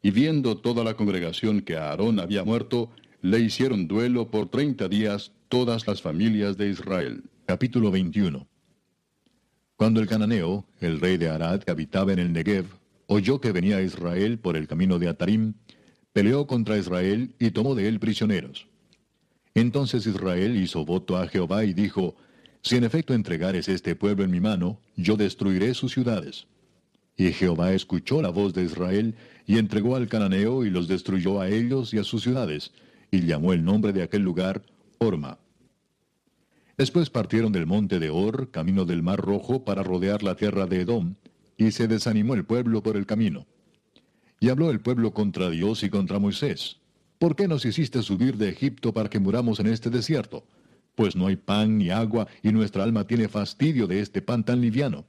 Y 0.00 0.12
viendo 0.12 0.56
toda 0.56 0.82
la 0.82 0.94
congregación 0.94 1.60
que 1.60 1.76
Aarón 1.76 2.18
había 2.18 2.42
muerto, 2.42 2.90
le 3.20 3.38
hicieron 3.38 3.86
duelo 3.86 4.30
por 4.30 4.48
treinta 4.48 4.88
días 4.88 5.30
todas 5.50 5.86
las 5.86 6.00
familias 6.00 6.56
de 6.56 6.70
Israel. 6.70 7.24
Capítulo 7.44 7.90
21 7.90 8.48
Cuando 9.76 10.00
el 10.00 10.06
cananeo, 10.06 10.64
el 10.80 10.98
rey 10.98 11.18
de 11.18 11.28
Arad 11.28 11.60
que 11.64 11.70
habitaba 11.70 12.14
en 12.14 12.18
el 12.18 12.32
Negev, 12.32 12.64
oyó 13.08 13.42
que 13.42 13.52
venía 13.52 13.82
Israel 13.82 14.38
por 14.38 14.56
el 14.56 14.66
camino 14.66 14.98
de 14.98 15.08
Atarim, 15.08 15.52
peleó 16.14 16.46
contra 16.46 16.78
Israel 16.78 17.34
y 17.38 17.50
tomó 17.50 17.74
de 17.74 17.88
él 17.88 18.00
prisioneros. 18.00 18.68
Entonces 19.52 20.06
Israel 20.06 20.56
hizo 20.56 20.86
voto 20.86 21.18
a 21.18 21.28
Jehová 21.28 21.66
y 21.66 21.74
dijo, 21.74 22.16
Si 22.62 22.76
en 22.76 22.84
efecto 22.84 23.12
entregares 23.12 23.68
este 23.68 23.94
pueblo 23.96 24.24
en 24.24 24.30
mi 24.30 24.40
mano, 24.40 24.80
yo 24.96 25.18
destruiré 25.18 25.74
sus 25.74 25.92
ciudades. 25.92 26.46
Y 27.16 27.32
Jehová 27.32 27.72
escuchó 27.72 28.20
la 28.20 28.30
voz 28.30 28.52
de 28.54 28.64
Israel, 28.64 29.14
y 29.46 29.58
entregó 29.58 29.96
al 29.96 30.08
cananeo 30.08 30.64
y 30.64 30.70
los 30.70 30.88
destruyó 30.88 31.40
a 31.40 31.48
ellos 31.48 31.94
y 31.94 31.98
a 31.98 32.04
sus 32.04 32.22
ciudades, 32.22 32.72
y 33.10 33.22
llamó 33.22 33.52
el 33.52 33.64
nombre 33.64 33.92
de 33.92 34.02
aquel 34.02 34.22
lugar 34.22 34.62
Orma. 34.98 35.38
Después 36.76 37.08
partieron 37.08 37.52
del 37.52 37.66
monte 37.66 37.98
de 37.98 38.10
Or, 38.10 38.50
camino 38.50 38.84
del 38.84 39.02
mar 39.02 39.20
rojo, 39.20 39.64
para 39.64 39.82
rodear 39.82 40.22
la 40.22 40.34
tierra 40.34 40.66
de 40.66 40.82
Edom, 40.82 41.14
y 41.56 41.70
se 41.70 41.88
desanimó 41.88 42.34
el 42.34 42.44
pueblo 42.44 42.82
por 42.82 42.96
el 42.96 43.06
camino. 43.06 43.46
Y 44.40 44.50
habló 44.50 44.70
el 44.70 44.80
pueblo 44.80 45.12
contra 45.12 45.48
Dios 45.48 45.82
y 45.82 45.88
contra 45.88 46.18
Moisés. 46.18 46.78
¿por 47.18 47.36
qué 47.36 47.48
nos 47.48 47.64
hiciste 47.64 48.02
subir 48.02 48.36
de 48.36 48.48
Egipto 48.48 48.92
para 48.92 49.08
que 49.08 49.18
muramos 49.18 49.60
en 49.60 49.68
este 49.68 49.90
desierto? 49.90 50.44
Pues 50.94 51.16
no 51.16 51.26
hay 51.26 51.36
pan 51.36 51.78
ni 51.78 51.90
agua, 51.90 52.26
y 52.42 52.50
nuestra 52.50 52.84
alma 52.84 53.06
tiene 53.06 53.28
fastidio 53.28 53.86
de 53.86 54.00
este 54.00 54.22
pan 54.22 54.44
tan 54.44 54.60
liviano. 54.60 55.04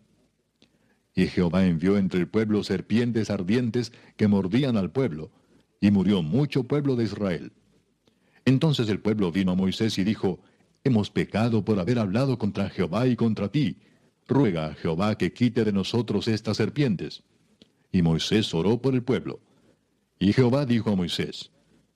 Y 1.18 1.30
Jehová 1.30 1.66
envió 1.66 1.98
entre 1.98 2.20
el 2.20 2.28
pueblo 2.28 2.64
serpientes 2.64 3.32
ardientes 3.32 3.92
que 4.18 4.28
mordían 4.28 4.78
al 4.78 4.92
pueblo, 4.92 5.32
y 5.82 5.90
murió 5.90 6.22
mucho 6.22 6.66
pueblo 6.66 6.96
de 6.96 7.06
Israel. 7.06 7.54
Entonces 8.46 8.88
el 8.88 9.00
pueblo 9.00 9.32
vino 9.32 9.54
a 9.54 9.56
Moisés 9.56 9.98
y 9.98 10.04
dijo, 10.04 10.40
Hemos 10.84 11.10
pecado 11.10 11.66
por 11.66 11.80
haber 11.80 11.98
hablado 11.98 12.38
contra 12.38 12.70
Jehová 12.70 13.08
y 13.08 13.16
contra 13.16 13.50
ti. 13.50 13.78
Ruega 14.28 14.68
a 14.68 14.74
Jehová 14.76 15.18
que 15.18 15.34
quite 15.34 15.66
de 15.66 15.72
nosotros 15.72 16.28
estas 16.28 16.58
serpientes. 16.58 17.24
Y 17.92 18.04
Moisés 18.04 18.54
oró 18.54 18.80
por 18.80 18.94
el 18.94 19.02
pueblo. 19.02 19.40
Y 20.20 20.34
Jehová 20.34 20.68
dijo 20.68 20.92
a 20.92 20.96
Moisés, 20.96 21.50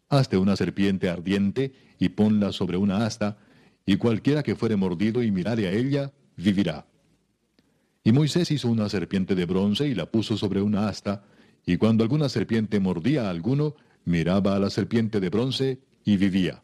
Hazte 0.09 0.37
una 0.37 0.55
serpiente 0.55 1.09
ardiente 1.09 1.73
y 1.99 2.09
ponla 2.09 2.51
sobre 2.51 2.77
una 2.77 3.05
asta, 3.05 3.37
y 3.85 3.97
cualquiera 3.97 4.41
que 4.41 4.55
fuere 4.55 4.77
mordido 4.77 5.21
y 5.21 5.29
mirare 5.29 5.67
a 5.67 5.73
ella, 5.73 6.11
vivirá. 6.37 6.87
Y 8.03 8.11
Moisés 8.11 8.51
hizo 8.51 8.67
una 8.67 8.89
serpiente 8.89 9.35
de 9.35 9.45
bronce 9.45 9.87
y 9.87 9.95
la 9.95 10.05
puso 10.05 10.37
sobre 10.37 10.61
una 10.61 10.87
asta, 10.87 11.23
y 11.65 11.77
cuando 11.77 12.03
alguna 12.03 12.29
serpiente 12.29 12.79
mordía 12.79 13.27
a 13.27 13.29
alguno, 13.29 13.75
miraba 14.05 14.55
a 14.55 14.59
la 14.59 14.69
serpiente 14.69 15.19
de 15.19 15.29
bronce 15.29 15.79
y 16.03 16.17
vivía. 16.17 16.63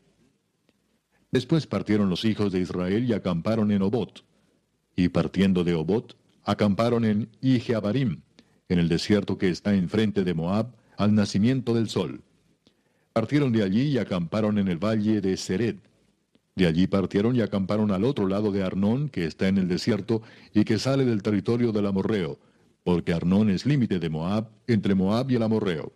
Después 1.31 1.67
partieron 1.67 2.09
los 2.09 2.25
hijos 2.25 2.51
de 2.51 2.59
Israel 2.59 3.05
y 3.07 3.13
acamparon 3.13 3.71
en 3.71 3.81
Obot. 3.81 4.23
Y 4.95 5.09
partiendo 5.09 5.63
de 5.63 5.75
Obot, 5.75 6.17
acamparon 6.43 7.05
en 7.05 7.29
Ijeabarim, 7.41 8.21
en 8.69 8.79
el 8.79 8.89
desierto 8.89 9.37
que 9.37 9.49
está 9.49 9.75
enfrente 9.75 10.23
de 10.23 10.33
Moab, 10.33 10.73
al 10.97 11.13
nacimiento 11.13 11.73
del 11.73 11.89
sol. 11.89 12.21
Partieron 13.13 13.51
de 13.51 13.63
allí 13.63 13.83
y 13.83 13.97
acamparon 13.97 14.57
en 14.57 14.67
el 14.67 14.77
valle 14.77 15.21
de 15.21 15.37
Sered. 15.37 15.75
De 16.57 16.65
allí 16.65 16.87
partieron 16.87 17.35
y 17.35 17.41
acamparon 17.41 17.91
al 17.91 18.03
otro 18.03 18.27
lado 18.27 18.51
de 18.51 18.63
Arnón, 18.63 19.09
que 19.09 19.25
está 19.25 19.47
en 19.47 19.59
el 19.59 19.67
desierto 19.67 20.23
y 20.55 20.63
que 20.63 20.79
sale 20.79 21.05
del 21.05 21.21
territorio 21.21 21.71
del 21.71 21.85
Amorreo, 21.85 22.39
porque 22.83 23.13
Arnón 23.13 23.51
es 23.51 23.67
límite 23.67 23.99
de 23.99 24.09
Moab, 24.09 24.49
entre 24.65 24.95
Moab 24.95 25.29
y 25.29 25.35
el 25.35 25.43
Amorreo. 25.43 25.93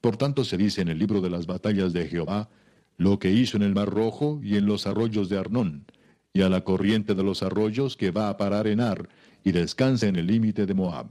Por 0.00 0.16
tanto 0.16 0.42
se 0.42 0.56
dice 0.56 0.80
en 0.80 0.88
el 0.88 0.98
libro 0.98 1.20
de 1.20 1.30
las 1.30 1.46
batallas 1.46 1.92
de 1.92 2.08
Jehová, 2.08 2.48
lo 2.96 3.20
que 3.20 3.30
hizo 3.30 3.56
en 3.56 3.62
el 3.62 3.72
Mar 3.72 3.88
Rojo 3.88 4.40
y 4.42 4.56
en 4.56 4.66
los 4.66 4.88
arroyos 4.88 5.28
de 5.28 5.38
Arnón, 5.38 5.84
y 6.32 6.42
a 6.42 6.48
la 6.48 6.62
corriente 6.62 7.14
de 7.14 7.22
los 7.22 7.44
arroyos 7.44 7.96
que 7.96 8.10
va 8.10 8.30
a 8.30 8.36
parar 8.36 8.66
en 8.66 8.80
Ar, 8.80 9.08
y 9.44 9.52
descansa 9.52 10.08
en 10.08 10.16
el 10.16 10.26
límite 10.26 10.66
de 10.66 10.74
Moab. 10.74 11.06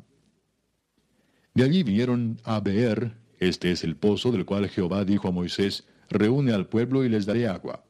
De 1.53 1.63
allí 1.63 1.83
vinieron 1.83 2.37
a 2.43 2.59
Beer, 2.59 3.15
este 3.39 3.71
es 3.71 3.85
el 3.85 3.95
pozo 3.95 4.33
del 4.33 4.43
cual 4.43 4.67
Jehová 4.67 5.05
dijo 5.05 5.29
a 5.29 5.31
Moisés, 5.31 5.87
reúne 6.09 6.51
al 6.51 6.67
pueblo 6.67 7.05
y 7.05 7.09
les 7.09 7.25
daré 7.25 7.47
agua. 7.47 7.86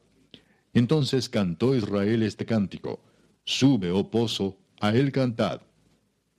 Entonces 0.74 1.28
cantó 1.28 1.74
Israel 1.74 2.22
este 2.22 2.46
cántico, 2.46 3.00
Sube, 3.44 3.90
oh 3.90 4.10
pozo, 4.10 4.58
a 4.80 4.90
él 4.90 5.10
cantad. 5.10 5.62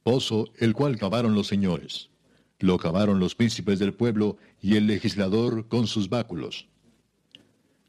Pozo 0.04 0.50
el 0.58 0.74
cual 0.74 0.98
cavaron 0.98 1.34
los 1.34 1.48
señores. 1.48 2.10
Lo 2.60 2.78
cavaron 2.78 3.20
los 3.20 3.36
príncipes 3.36 3.80
del 3.80 3.94
pueblo 3.94 4.38
y 4.62 4.76
el 4.76 4.88
legislador 4.88 5.68
con 5.68 5.88
sus 5.88 6.10
báculos. 6.10 6.68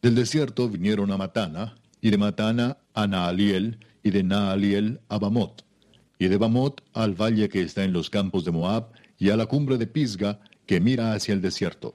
Del 0.01 0.15
desierto 0.15 0.69
vinieron 0.69 1.11
a 1.11 1.19
Matana, 1.19 1.77
y 2.01 2.11
de 2.11 2.17
Matana 2.17 2.79
a 2.95 3.07
Naaliel, 3.07 3.79
y 4.03 4.11
de 4.11 4.23
Naaliel 4.23 5.01
a 5.09 5.19
Bamot, 5.19 5.65
y 6.19 6.29
de 6.29 6.39
Bamot 6.39 6.83
al 6.95 7.15
valle 7.15 7.49
que 7.51 7.61
está 7.61 7.85
en 7.85 7.93
los 7.93 8.09
campos 8.09 8.45
de 8.45 8.53
Moab, 8.53 8.93
y 9.19 9.29
a 9.29 9.37
la 9.37 9.45
cumbre 9.45 9.77
de 9.77 9.87
Pisga, 9.87 10.41
que 10.65 10.81
mira 10.81 11.12
hacia 11.12 11.35
el 11.35 11.43
desierto. 11.43 11.95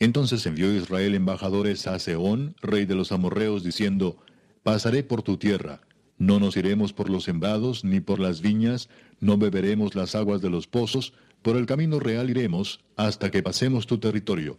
Entonces 0.00 0.44
envió 0.46 0.74
Israel 0.74 1.14
embajadores 1.14 1.86
a 1.86 1.98
Seón, 1.98 2.56
rey 2.62 2.86
de 2.86 2.94
los 2.94 3.12
amorreos, 3.12 3.62
diciendo, 3.62 4.16
Pasaré 4.62 5.02
por 5.02 5.22
tu 5.22 5.36
tierra, 5.36 5.82
no 6.16 6.40
nos 6.40 6.56
iremos 6.56 6.94
por 6.94 7.10
los 7.10 7.24
sembrados, 7.24 7.84
ni 7.84 8.00
por 8.00 8.18
las 8.18 8.40
viñas, 8.40 8.88
no 9.20 9.36
beberemos 9.36 9.94
las 9.94 10.14
aguas 10.14 10.40
de 10.40 10.48
los 10.48 10.66
pozos, 10.66 11.12
por 11.42 11.56
el 11.56 11.66
camino 11.66 12.00
real 12.00 12.30
iremos, 12.30 12.80
hasta 12.96 13.30
que 13.30 13.42
pasemos 13.42 13.86
tu 13.86 13.98
territorio. 13.98 14.58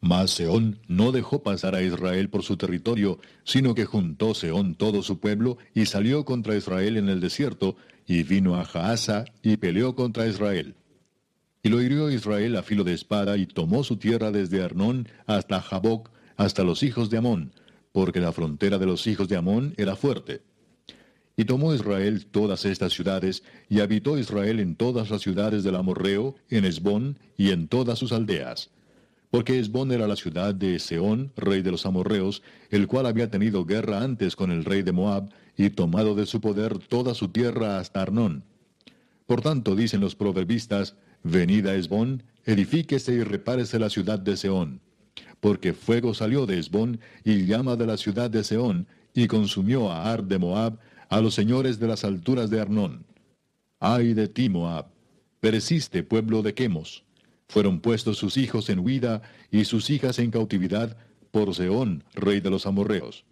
Mas 0.00 0.32
Seón 0.32 0.78
no 0.86 1.12
dejó 1.12 1.42
pasar 1.42 1.74
a 1.74 1.82
Israel 1.82 2.28
por 2.28 2.42
su 2.42 2.56
territorio, 2.56 3.18
sino 3.42 3.74
que 3.74 3.86
juntó 3.86 4.34
Seón 4.34 4.76
todo 4.76 5.02
su 5.02 5.18
pueblo, 5.18 5.58
y 5.74 5.86
salió 5.86 6.24
contra 6.24 6.56
Israel 6.56 6.96
en 6.96 7.08
el 7.08 7.20
desierto, 7.20 7.76
y 8.06 8.22
vino 8.22 8.54
a 8.54 8.64
Jaasa, 8.64 9.24
y 9.42 9.56
peleó 9.56 9.96
contra 9.96 10.26
Israel. 10.26 10.76
Y 11.64 11.70
lo 11.70 11.80
hirió 11.80 12.10
Israel 12.10 12.56
a 12.56 12.62
filo 12.62 12.84
de 12.84 12.92
espada 12.92 13.38
y 13.38 13.46
tomó 13.46 13.84
su 13.84 13.96
tierra 13.96 14.30
desde 14.30 14.62
Arnón 14.62 15.08
hasta 15.26 15.62
Jaboc, 15.62 16.10
hasta 16.36 16.62
los 16.62 16.82
hijos 16.82 17.08
de 17.08 17.16
Amón, 17.16 17.52
porque 17.90 18.20
la 18.20 18.32
frontera 18.32 18.76
de 18.76 18.84
los 18.84 19.06
hijos 19.06 19.28
de 19.28 19.36
Amón 19.36 19.72
era 19.78 19.96
fuerte. 19.96 20.42
Y 21.38 21.46
tomó 21.46 21.74
Israel 21.74 22.26
todas 22.26 22.66
estas 22.66 22.92
ciudades, 22.92 23.44
y 23.70 23.80
habitó 23.80 24.18
Israel 24.18 24.60
en 24.60 24.76
todas 24.76 25.08
las 25.08 25.22
ciudades 25.22 25.64
del 25.64 25.76
Amorreo, 25.76 26.34
en 26.50 26.66
Esbón 26.66 27.18
y 27.38 27.50
en 27.50 27.66
todas 27.66 27.98
sus 27.98 28.12
aldeas. 28.12 28.70
Porque 29.30 29.58
Esbón 29.58 29.90
era 29.90 30.06
la 30.06 30.16
ciudad 30.16 30.54
de 30.54 30.78
Seón, 30.78 31.32
rey 31.34 31.62
de 31.62 31.70
los 31.70 31.86
amorreos, 31.86 32.42
el 32.68 32.86
cual 32.86 33.06
había 33.06 33.30
tenido 33.30 33.64
guerra 33.64 34.02
antes 34.02 34.36
con 34.36 34.50
el 34.50 34.66
rey 34.66 34.82
de 34.82 34.92
Moab, 34.92 35.30
y 35.56 35.70
tomado 35.70 36.14
de 36.14 36.26
su 36.26 36.42
poder 36.42 36.78
toda 36.78 37.14
su 37.14 37.28
tierra 37.28 37.78
hasta 37.78 38.02
Arnón. 38.02 38.44
Por 39.26 39.40
tanto, 39.40 39.74
dicen 39.74 40.02
los 40.02 40.14
proverbistas, 40.14 40.96
Venid 41.26 41.66
a 41.66 41.74
Esbón, 41.74 42.22
edifíquese 42.44 43.14
y 43.14 43.22
repárese 43.22 43.78
la 43.78 43.88
ciudad 43.88 44.18
de 44.18 44.36
Seón. 44.36 44.82
Porque 45.40 45.72
fuego 45.72 46.12
salió 46.12 46.44
de 46.44 46.58
Esbón 46.58 47.00
y 47.24 47.46
llama 47.46 47.76
de 47.76 47.86
la 47.86 47.96
ciudad 47.96 48.28
de 48.28 48.44
Seón, 48.44 48.86
y 49.14 49.26
consumió 49.26 49.90
a 49.90 50.12
Ar 50.12 50.24
de 50.24 50.38
Moab, 50.38 50.78
a 51.08 51.22
los 51.22 51.34
señores 51.34 51.80
de 51.80 51.88
las 51.88 52.04
alturas 52.04 52.50
de 52.50 52.60
Arnón. 52.60 53.06
Ay 53.80 54.12
de 54.12 54.28
ti, 54.28 54.50
Moab, 54.50 54.88
pereciste, 55.40 56.02
pueblo 56.02 56.42
de 56.42 56.52
Quemos. 56.52 57.04
Fueron 57.48 57.80
puestos 57.80 58.18
sus 58.18 58.36
hijos 58.36 58.68
en 58.68 58.80
huida 58.80 59.22
y 59.50 59.64
sus 59.64 59.88
hijas 59.88 60.18
en 60.18 60.30
cautividad 60.30 60.98
por 61.30 61.54
Seón, 61.54 62.04
rey 62.14 62.40
de 62.40 62.50
los 62.50 62.66
amorreos. 62.66 63.24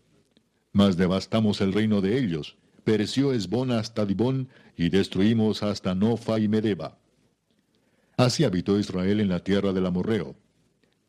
Mas 0.72 0.96
devastamos 0.96 1.60
el 1.60 1.74
reino 1.74 2.00
de 2.00 2.18
ellos. 2.18 2.56
Pereció 2.84 3.34
Esbón 3.34 3.70
hasta 3.70 4.06
Dibón, 4.06 4.48
y 4.78 4.88
destruimos 4.88 5.62
hasta 5.62 5.94
Nofa 5.94 6.40
y 6.40 6.48
Medeba. 6.48 7.01
Así 8.16 8.44
habitó 8.44 8.78
Israel 8.78 9.20
en 9.20 9.28
la 9.28 9.40
tierra 9.40 9.72
del 9.72 9.86
amorreo. 9.86 10.36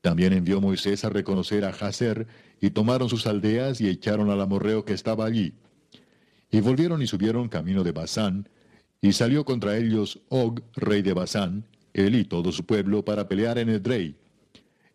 También 0.01 0.33
envió 0.33 0.61
Moisés 0.61 1.03
a 1.05 1.09
reconocer 1.09 1.65
a 1.65 1.73
Jazer, 1.73 2.27
y 2.61 2.69
tomaron 2.69 3.09
sus 3.09 3.27
aldeas 3.27 3.81
y 3.81 3.89
echaron 3.89 4.29
al 4.29 4.39
amorreo 4.39 4.85
que 4.85 4.93
estaba 4.93 5.25
allí. 5.25 5.53
Y 6.49 6.61
volvieron 6.61 7.01
y 7.01 7.07
subieron 7.07 7.49
camino 7.49 7.83
de 7.83 7.91
Basán, 7.91 8.47
y 9.01 9.13
salió 9.13 9.43
contra 9.43 9.77
ellos 9.77 10.19
Og, 10.29 10.61
rey 10.75 11.01
de 11.01 11.13
Basán, 11.13 11.65
él 11.93 12.15
y 12.15 12.23
todo 12.23 12.51
su 12.51 12.65
pueblo, 12.65 13.03
para 13.03 13.27
pelear 13.27 13.57
en 13.57 13.69
Edrei. 13.69 14.15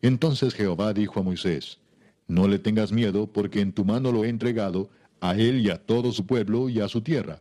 Entonces 0.01 0.55
Jehová 0.55 0.95
dijo 0.95 1.21
a 1.21 1.23
Moisés, 1.23 1.79
No 2.27 2.49
le 2.49 2.59
tengas 2.59 2.91
miedo, 2.91 3.27
porque 3.27 3.61
en 3.61 3.73
tu 3.73 3.85
mano 3.85 4.13
lo 4.13 4.25
he 4.25 4.29
entregado, 4.29 4.89
a 5.21 5.35
él 5.35 5.61
y 5.61 5.71
a 5.71 5.79
todo 5.79 6.13
su 6.13 6.27
pueblo 6.27 6.69
y 6.69 6.81
a 6.81 6.89
su 6.89 7.03
tierra 7.03 7.41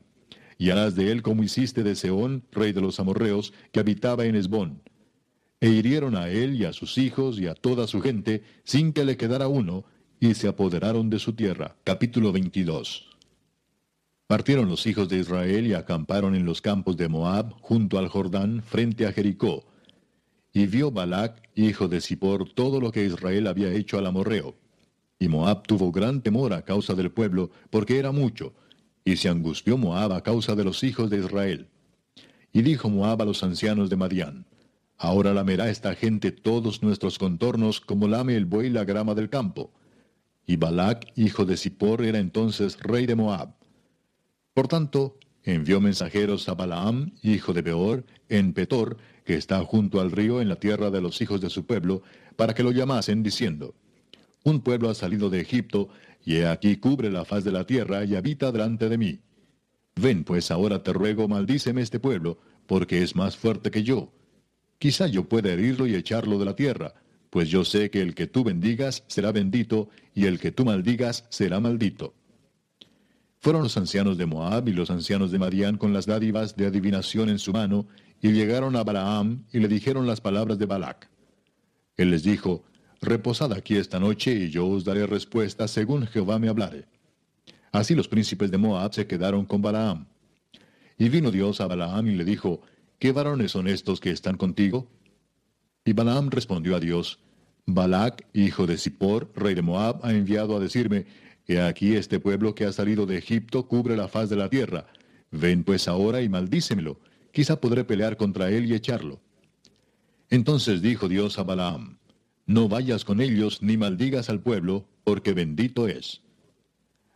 y 0.57 0.69
harás 0.69 0.95
de 0.95 1.11
él 1.11 1.21
como 1.21 1.43
hiciste 1.43 1.83
de 1.83 1.95
Seón, 1.95 2.43
rey 2.51 2.73
de 2.73 2.81
los 2.81 2.99
amorreos, 2.99 3.53
que 3.71 3.79
habitaba 3.79 4.25
en 4.25 4.35
Esbón. 4.35 4.81
E 5.59 5.69
hirieron 5.69 6.15
a 6.15 6.29
él 6.29 6.55
y 6.55 6.65
a 6.65 6.73
sus 6.73 6.97
hijos 6.97 7.39
y 7.39 7.47
a 7.47 7.55
toda 7.55 7.87
su 7.87 8.01
gente, 8.01 8.43
sin 8.63 8.93
que 8.93 9.05
le 9.05 9.17
quedara 9.17 9.47
uno, 9.47 9.85
y 10.19 10.33
se 10.33 10.47
apoderaron 10.47 11.09
de 11.09 11.19
su 11.19 11.33
tierra. 11.33 11.75
Capítulo 11.83 12.31
22. 12.31 13.07
Partieron 14.27 14.67
los 14.67 14.85
hijos 14.87 15.07
de 15.07 15.19
Israel 15.19 15.67
y 15.67 15.73
acamparon 15.73 16.35
en 16.35 16.45
los 16.45 16.61
campos 16.61 16.97
de 16.97 17.07
Moab, 17.07 17.53
junto 17.61 17.97
al 17.97 18.09
Jordán, 18.09 18.61
frente 18.61 19.05
a 19.05 19.13
Jericó. 19.13 19.65
Y 20.51 20.65
vio 20.65 20.91
Balac, 20.91 21.49
hijo 21.55 21.87
de 21.87 22.01
Zippor, 22.01 22.49
todo 22.53 22.81
lo 22.81 22.91
que 22.91 23.05
Israel 23.05 23.47
había 23.47 23.71
hecho 23.71 23.97
al 23.97 24.05
amorreo. 24.05 24.55
Y 25.19 25.29
Moab 25.29 25.65
tuvo 25.65 25.91
gran 25.91 26.21
temor 26.21 26.53
a 26.53 26.63
causa 26.63 26.93
del 26.93 27.11
pueblo, 27.11 27.51
porque 27.69 27.99
era 27.99 28.11
mucho, 28.11 28.53
y 29.07 29.15
se 29.15 29.29
angustió 29.29 29.77
Moab 29.77 30.11
a 30.11 30.21
causa 30.21 30.53
de 30.53 30.65
los 30.65 30.83
hijos 30.83 31.09
de 31.09 31.19
Israel. 31.19 31.69
Y 32.51 32.61
dijo 32.61 32.89
Moab 32.89 33.21
a 33.21 33.25
los 33.25 33.41
ancianos 33.41 33.89
de 33.89 33.95
Madián, 33.95 34.45
Ahora 34.97 35.33
lamerá 35.33 35.69
esta 35.69 35.95
gente 35.95 36.33
todos 36.33 36.83
nuestros 36.83 37.17
contornos 37.17 37.79
como 37.79 38.09
lame 38.09 38.35
el 38.35 38.43
buey 38.43 38.69
la 38.69 38.83
grama 38.83 39.15
del 39.15 39.29
campo. 39.29 39.71
Y 40.45 40.57
Balac, 40.57 41.07
hijo 41.15 41.45
de 41.45 41.55
Zippor, 41.55 42.03
era 42.03 42.19
entonces 42.19 42.77
rey 42.81 43.05
de 43.05 43.15
Moab. 43.15 43.53
Por 44.53 44.67
tanto, 44.67 45.17
envió 45.43 45.79
mensajeros 45.79 46.49
a 46.49 46.55
Balaam, 46.55 47.13
hijo 47.21 47.53
de 47.53 47.61
Beor, 47.61 48.03
en 48.27 48.51
Petor, 48.51 48.97
que 49.23 49.35
está 49.35 49.63
junto 49.63 50.01
al 50.01 50.11
río 50.11 50.41
en 50.41 50.49
la 50.49 50.57
tierra 50.57 50.91
de 50.91 50.99
los 50.99 51.21
hijos 51.21 51.39
de 51.39 51.49
su 51.49 51.65
pueblo, 51.65 52.01
para 52.35 52.53
que 52.53 52.63
lo 52.63 52.71
llamasen, 52.71 53.23
diciendo, 53.23 53.73
Un 54.43 54.59
pueblo 54.59 54.89
ha 54.89 54.95
salido 54.95 55.29
de 55.29 55.39
Egipto, 55.39 55.87
y 56.27 56.35
he 56.35 56.45
aquí 56.45 56.75
cubre 56.75 57.09
la 57.09 57.23
faz 57.23 57.45
de 57.45 57.53
la 57.53 57.63
tierra 57.63 58.03
y 58.03 58.13
habita 58.13 58.51
delante 58.51 58.89
de 58.89 58.97
mí. 58.97 59.21
Ven 59.95 60.25
pues 60.25 60.51
ahora 60.51 60.83
te 60.83 60.91
ruego, 60.91 61.29
maldíceme 61.29 61.81
este 61.81 62.01
pueblo, 62.01 62.37
porque 62.65 63.01
es 63.01 63.15
más 63.15 63.37
fuerte 63.37 63.71
que 63.71 63.81
yo. 63.81 64.11
Quizá 64.77 65.07
yo 65.07 65.29
pueda 65.29 65.53
herirlo 65.53 65.87
y 65.87 65.95
echarlo 65.95 66.37
de 66.37 66.43
la 66.43 66.53
tierra, 66.53 66.95
pues 67.29 67.47
yo 67.47 67.63
sé 67.63 67.89
que 67.89 68.01
el 68.01 68.13
que 68.13 68.27
tú 68.27 68.43
bendigas 68.43 69.05
será 69.07 69.31
bendito, 69.31 69.87
y 70.13 70.25
el 70.25 70.37
que 70.37 70.51
tú 70.51 70.65
maldigas 70.65 71.23
será 71.29 71.61
maldito. 71.61 72.13
Fueron 73.39 73.63
los 73.63 73.77
ancianos 73.77 74.17
de 74.17 74.25
Moab 74.25 74.67
y 74.67 74.73
los 74.73 74.91
ancianos 74.91 75.31
de 75.31 75.39
Madián 75.39 75.77
con 75.77 75.93
las 75.93 76.07
dádivas 76.07 76.57
de 76.57 76.65
adivinación 76.65 77.29
en 77.29 77.39
su 77.39 77.53
mano, 77.53 77.87
y 78.21 78.33
llegaron 78.33 78.75
a 78.75 78.83
Balaam 78.83 79.45
y 79.53 79.59
le 79.59 79.69
dijeron 79.69 80.05
las 80.05 80.19
palabras 80.19 80.59
de 80.59 80.65
Balac. 80.65 81.09
Él 81.95 82.11
les 82.11 82.23
dijo, 82.23 82.65
Reposad 83.01 83.53
aquí 83.53 83.77
esta 83.77 83.99
noche 83.99 84.33
y 84.33 84.49
yo 84.49 84.67
os 84.67 84.83
daré 84.83 85.05
respuesta 85.05 85.67
según 85.67 86.07
Jehová 86.07 86.39
me 86.39 86.49
hablare. 86.49 86.85
Así 87.71 87.93
los 87.93 88.07
príncipes 88.07 88.49
de 88.49 88.57
Moab 88.57 88.93
se 88.93 89.05
quedaron 89.05 89.45
con 89.45 89.61
Balaam. 89.61 90.07
Y 90.97 91.09
vino 91.09 91.29
Dios 91.29 91.61
a 91.61 91.67
Balaam 91.67 92.07
y 92.07 92.15
le 92.15 92.25
dijo, 92.25 92.61
¿Qué 92.99 93.11
varones 93.11 93.51
son 93.51 93.67
estos 93.67 93.99
que 93.99 94.09
están 94.09 94.37
contigo? 94.37 94.87
Y 95.85 95.93
Balaam 95.93 96.31
respondió 96.31 96.75
a 96.75 96.79
Dios, 96.79 97.19
Balac, 97.67 98.25
hijo 98.33 98.65
de 98.65 98.77
Zippor, 98.77 99.31
rey 99.35 99.53
de 99.53 99.61
Moab, 99.61 99.99
ha 100.03 100.11
enviado 100.11 100.55
a 100.55 100.59
decirme, 100.59 101.05
He 101.47 101.61
aquí 101.61 101.95
este 101.95 102.19
pueblo 102.19 102.55
que 102.55 102.65
ha 102.65 102.71
salido 102.71 103.05
de 103.05 103.17
Egipto 103.17 103.67
cubre 103.67 103.95
la 103.95 104.07
faz 104.07 104.29
de 104.29 104.35
la 104.35 104.49
tierra. 104.49 104.87
Ven 105.31 105.63
pues 105.63 105.87
ahora 105.87 106.21
y 106.21 106.29
maldícemelo, 106.29 106.99
quizá 107.31 107.59
podré 107.61 107.83
pelear 107.83 108.17
contra 108.17 108.49
él 108.49 108.65
y 108.65 108.73
echarlo. 108.73 109.19
Entonces 110.29 110.81
dijo 110.81 111.07
Dios 111.07 111.39
a 111.39 111.43
Balaam, 111.43 111.96
No 112.47 112.69
vayas 112.69 113.03
con 113.03 113.19
ellos 113.19 113.61
ni 113.61 113.75
maldigas 113.75 114.29
al 114.29 114.39
pueblo, 114.39 114.85
porque 115.03 115.33
bendito 115.33 115.89
es. 115.89 116.21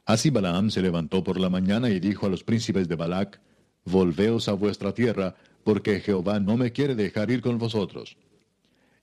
Así 0.06 0.30
Balaam 0.30 0.70
se 0.70 0.82
levantó 0.82 1.24
por 1.24 1.40
la 1.40 1.50
mañana 1.50 1.90
y 1.90 2.02
dijo 2.02 2.26
a 2.26 2.30
los 2.30 2.44
príncipes 2.44 2.90
de 2.90 2.98
Balac, 2.98 3.40
Volveos 3.86 4.50
a 4.50 4.54
vuestra 4.54 4.94
tierra, 4.94 5.36
porque 5.64 6.02
Jehová 6.02 6.42
no 6.42 6.58
me 6.58 6.74
quiere 6.74 6.96
dejar 6.96 7.32
ir 7.32 7.42
con 7.42 7.58
vosotros. 7.58 8.18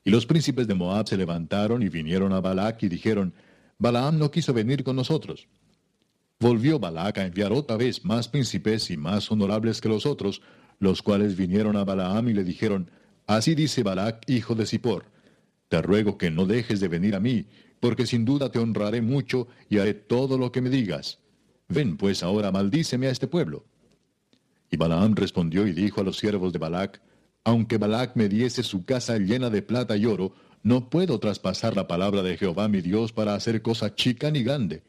Y 0.04 0.10
los 0.10 0.26
príncipes 0.26 0.66
de 0.66 0.74
Moab 0.74 1.08
se 1.08 1.16
levantaron 1.16 1.82
y 1.82 1.88
vinieron 1.88 2.34
a 2.34 2.40
Balac 2.40 2.82
y 2.82 2.88
dijeron, 2.88 3.32
Balaam 3.78 4.18
no 4.18 4.30
quiso 4.30 4.52
venir 4.52 4.84
con 4.84 4.96
nosotros. 4.96 5.48
Volvió 6.38 6.78
Balac 6.78 7.16
a 7.18 7.26
enviar 7.26 7.52
otra 7.52 7.78
vez 7.78 8.04
más 8.04 8.28
príncipes 8.28 8.90
y 8.90 8.98
más 8.98 9.30
honorables 9.32 9.80
que 9.80 9.88
los 9.88 10.04
otros, 10.04 10.42
los 10.78 11.00
cuales 11.00 11.36
vinieron 11.36 11.74
a 11.76 11.84
Balaam 11.84 12.28
y 12.28 12.34
le 12.34 12.44
dijeron, 12.44 12.90
Así 13.26 13.54
dice 13.54 13.82
Balac, 13.82 14.28
hijo 14.28 14.54
de 14.54 14.66
Zippor, 14.66 15.06
te 15.68 15.82
ruego 15.82 16.18
que 16.18 16.30
no 16.30 16.46
dejes 16.46 16.80
de 16.80 16.88
venir 16.88 17.14
a 17.14 17.20
mí, 17.20 17.46
porque 17.80 18.06
sin 18.06 18.24
duda 18.24 18.50
te 18.50 18.58
honraré 18.58 19.02
mucho 19.02 19.48
y 19.68 19.78
haré 19.78 19.94
todo 19.94 20.38
lo 20.38 20.50
que 20.50 20.60
me 20.60 20.70
digas. 20.70 21.18
Ven 21.68 21.96
pues 21.96 22.22
ahora, 22.22 22.50
maldíceme 22.50 23.06
a 23.06 23.10
este 23.10 23.26
pueblo. 23.26 23.64
Y 24.70 24.76
Balaam 24.76 25.14
respondió 25.14 25.66
y 25.66 25.72
dijo 25.72 26.00
a 26.00 26.04
los 26.04 26.18
siervos 26.18 26.52
de 26.52 26.58
Balac, 26.58 27.00
Aunque 27.44 27.78
Balac 27.78 28.16
me 28.16 28.28
diese 28.28 28.62
su 28.62 28.84
casa 28.84 29.18
llena 29.18 29.50
de 29.50 29.62
plata 29.62 29.96
y 29.96 30.06
oro, 30.06 30.32
no 30.62 30.90
puedo 30.90 31.18
traspasar 31.18 31.76
la 31.76 31.86
palabra 31.86 32.22
de 32.22 32.36
Jehová 32.36 32.68
mi 32.68 32.80
Dios 32.80 33.12
para 33.12 33.34
hacer 33.34 33.62
cosa 33.62 33.94
chica 33.94 34.30
ni 34.30 34.42
grande. 34.42 34.82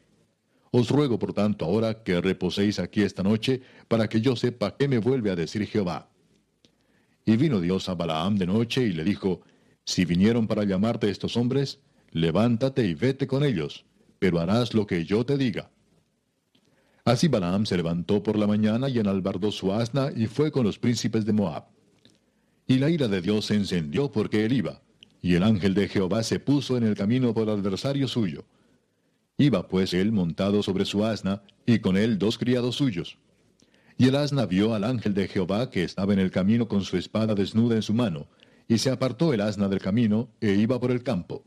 Os 0.72 0.88
ruego 0.88 1.18
por 1.18 1.32
tanto 1.32 1.64
ahora 1.64 2.02
que 2.02 2.20
reposéis 2.20 2.78
aquí 2.78 3.02
esta 3.02 3.22
noche, 3.22 3.62
para 3.88 4.08
que 4.08 4.20
yo 4.20 4.36
sepa 4.36 4.76
qué 4.76 4.88
me 4.88 4.98
vuelve 4.98 5.30
a 5.30 5.36
decir 5.36 5.66
Jehová. 5.66 6.08
Y 7.24 7.36
vino 7.36 7.60
Dios 7.60 7.88
a 7.88 7.94
Balaam 7.94 8.36
de 8.36 8.46
noche 8.46 8.82
y 8.82 8.92
le 8.92 9.04
dijo, 9.04 9.42
Si 9.90 10.04
vinieron 10.04 10.46
para 10.46 10.62
llamarte 10.62 11.10
estos 11.10 11.36
hombres, 11.36 11.80
levántate 12.12 12.86
y 12.86 12.94
vete 12.94 13.26
con 13.26 13.42
ellos, 13.42 13.84
pero 14.20 14.38
harás 14.38 14.72
lo 14.72 14.86
que 14.86 15.04
yo 15.04 15.26
te 15.26 15.36
diga. 15.36 15.68
Así 17.04 17.26
Balaam 17.26 17.66
se 17.66 17.76
levantó 17.76 18.22
por 18.22 18.38
la 18.38 18.46
mañana 18.46 18.88
y 18.88 19.00
enalbardó 19.00 19.50
su 19.50 19.72
asna 19.72 20.12
y 20.14 20.26
fue 20.26 20.52
con 20.52 20.64
los 20.64 20.78
príncipes 20.78 21.26
de 21.26 21.32
Moab. 21.32 21.64
Y 22.68 22.78
la 22.78 22.88
ira 22.88 23.08
de 23.08 23.20
Dios 23.20 23.46
se 23.46 23.56
encendió 23.56 24.12
porque 24.12 24.44
él 24.44 24.52
iba, 24.52 24.80
y 25.20 25.34
el 25.34 25.42
ángel 25.42 25.74
de 25.74 25.88
Jehová 25.88 26.22
se 26.22 26.38
puso 26.38 26.76
en 26.76 26.84
el 26.84 26.94
camino 26.94 27.34
por 27.34 27.50
adversario 27.50 28.06
suyo. 28.06 28.44
Iba 29.38 29.66
pues 29.66 29.92
él 29.92 30.12
montado 30.12 30.62
sobre 30.62 30.84
su 30.84 31.04
asna, 31.04 31.42
y 31.66 31.80
con 31.80 31.96
él 31.96 32.16
dos 32.16 32.38
criados 32.38 32.76
suyos. 32.76 33.18
Y 33.98 34.06
el 34.06 34.14
asna 34.14 34.46
vio 34.46 34.72
al 34.72 34.84
ángel 34.84 35.14
de 35.14 35.26
Jehová 35.26 35.68
que 35.68 35.82
estaba 35.82 36.12
en 36.12 36.20
el 36.20 36.30
camino 36.30 36.68
con 36.68 36.82
su 36.82 36.96
espada 36.96 37.34
desnuda 37.34 37.74
en 37.74 37.82
su 37.82 37.92
mano, 37.92 38.28
y 38.70 38.78
se 38.78 38.88
apartó 38.88 39.34
el 39.34 39.40
asna 39.40 39.68
del 39.68 39.80
camino, 39.80 40.28
e 40.40 40.52
iba 40.52 40.78
por 40.78 40.92
el 40.92 41.02
campo. 41.02 41.42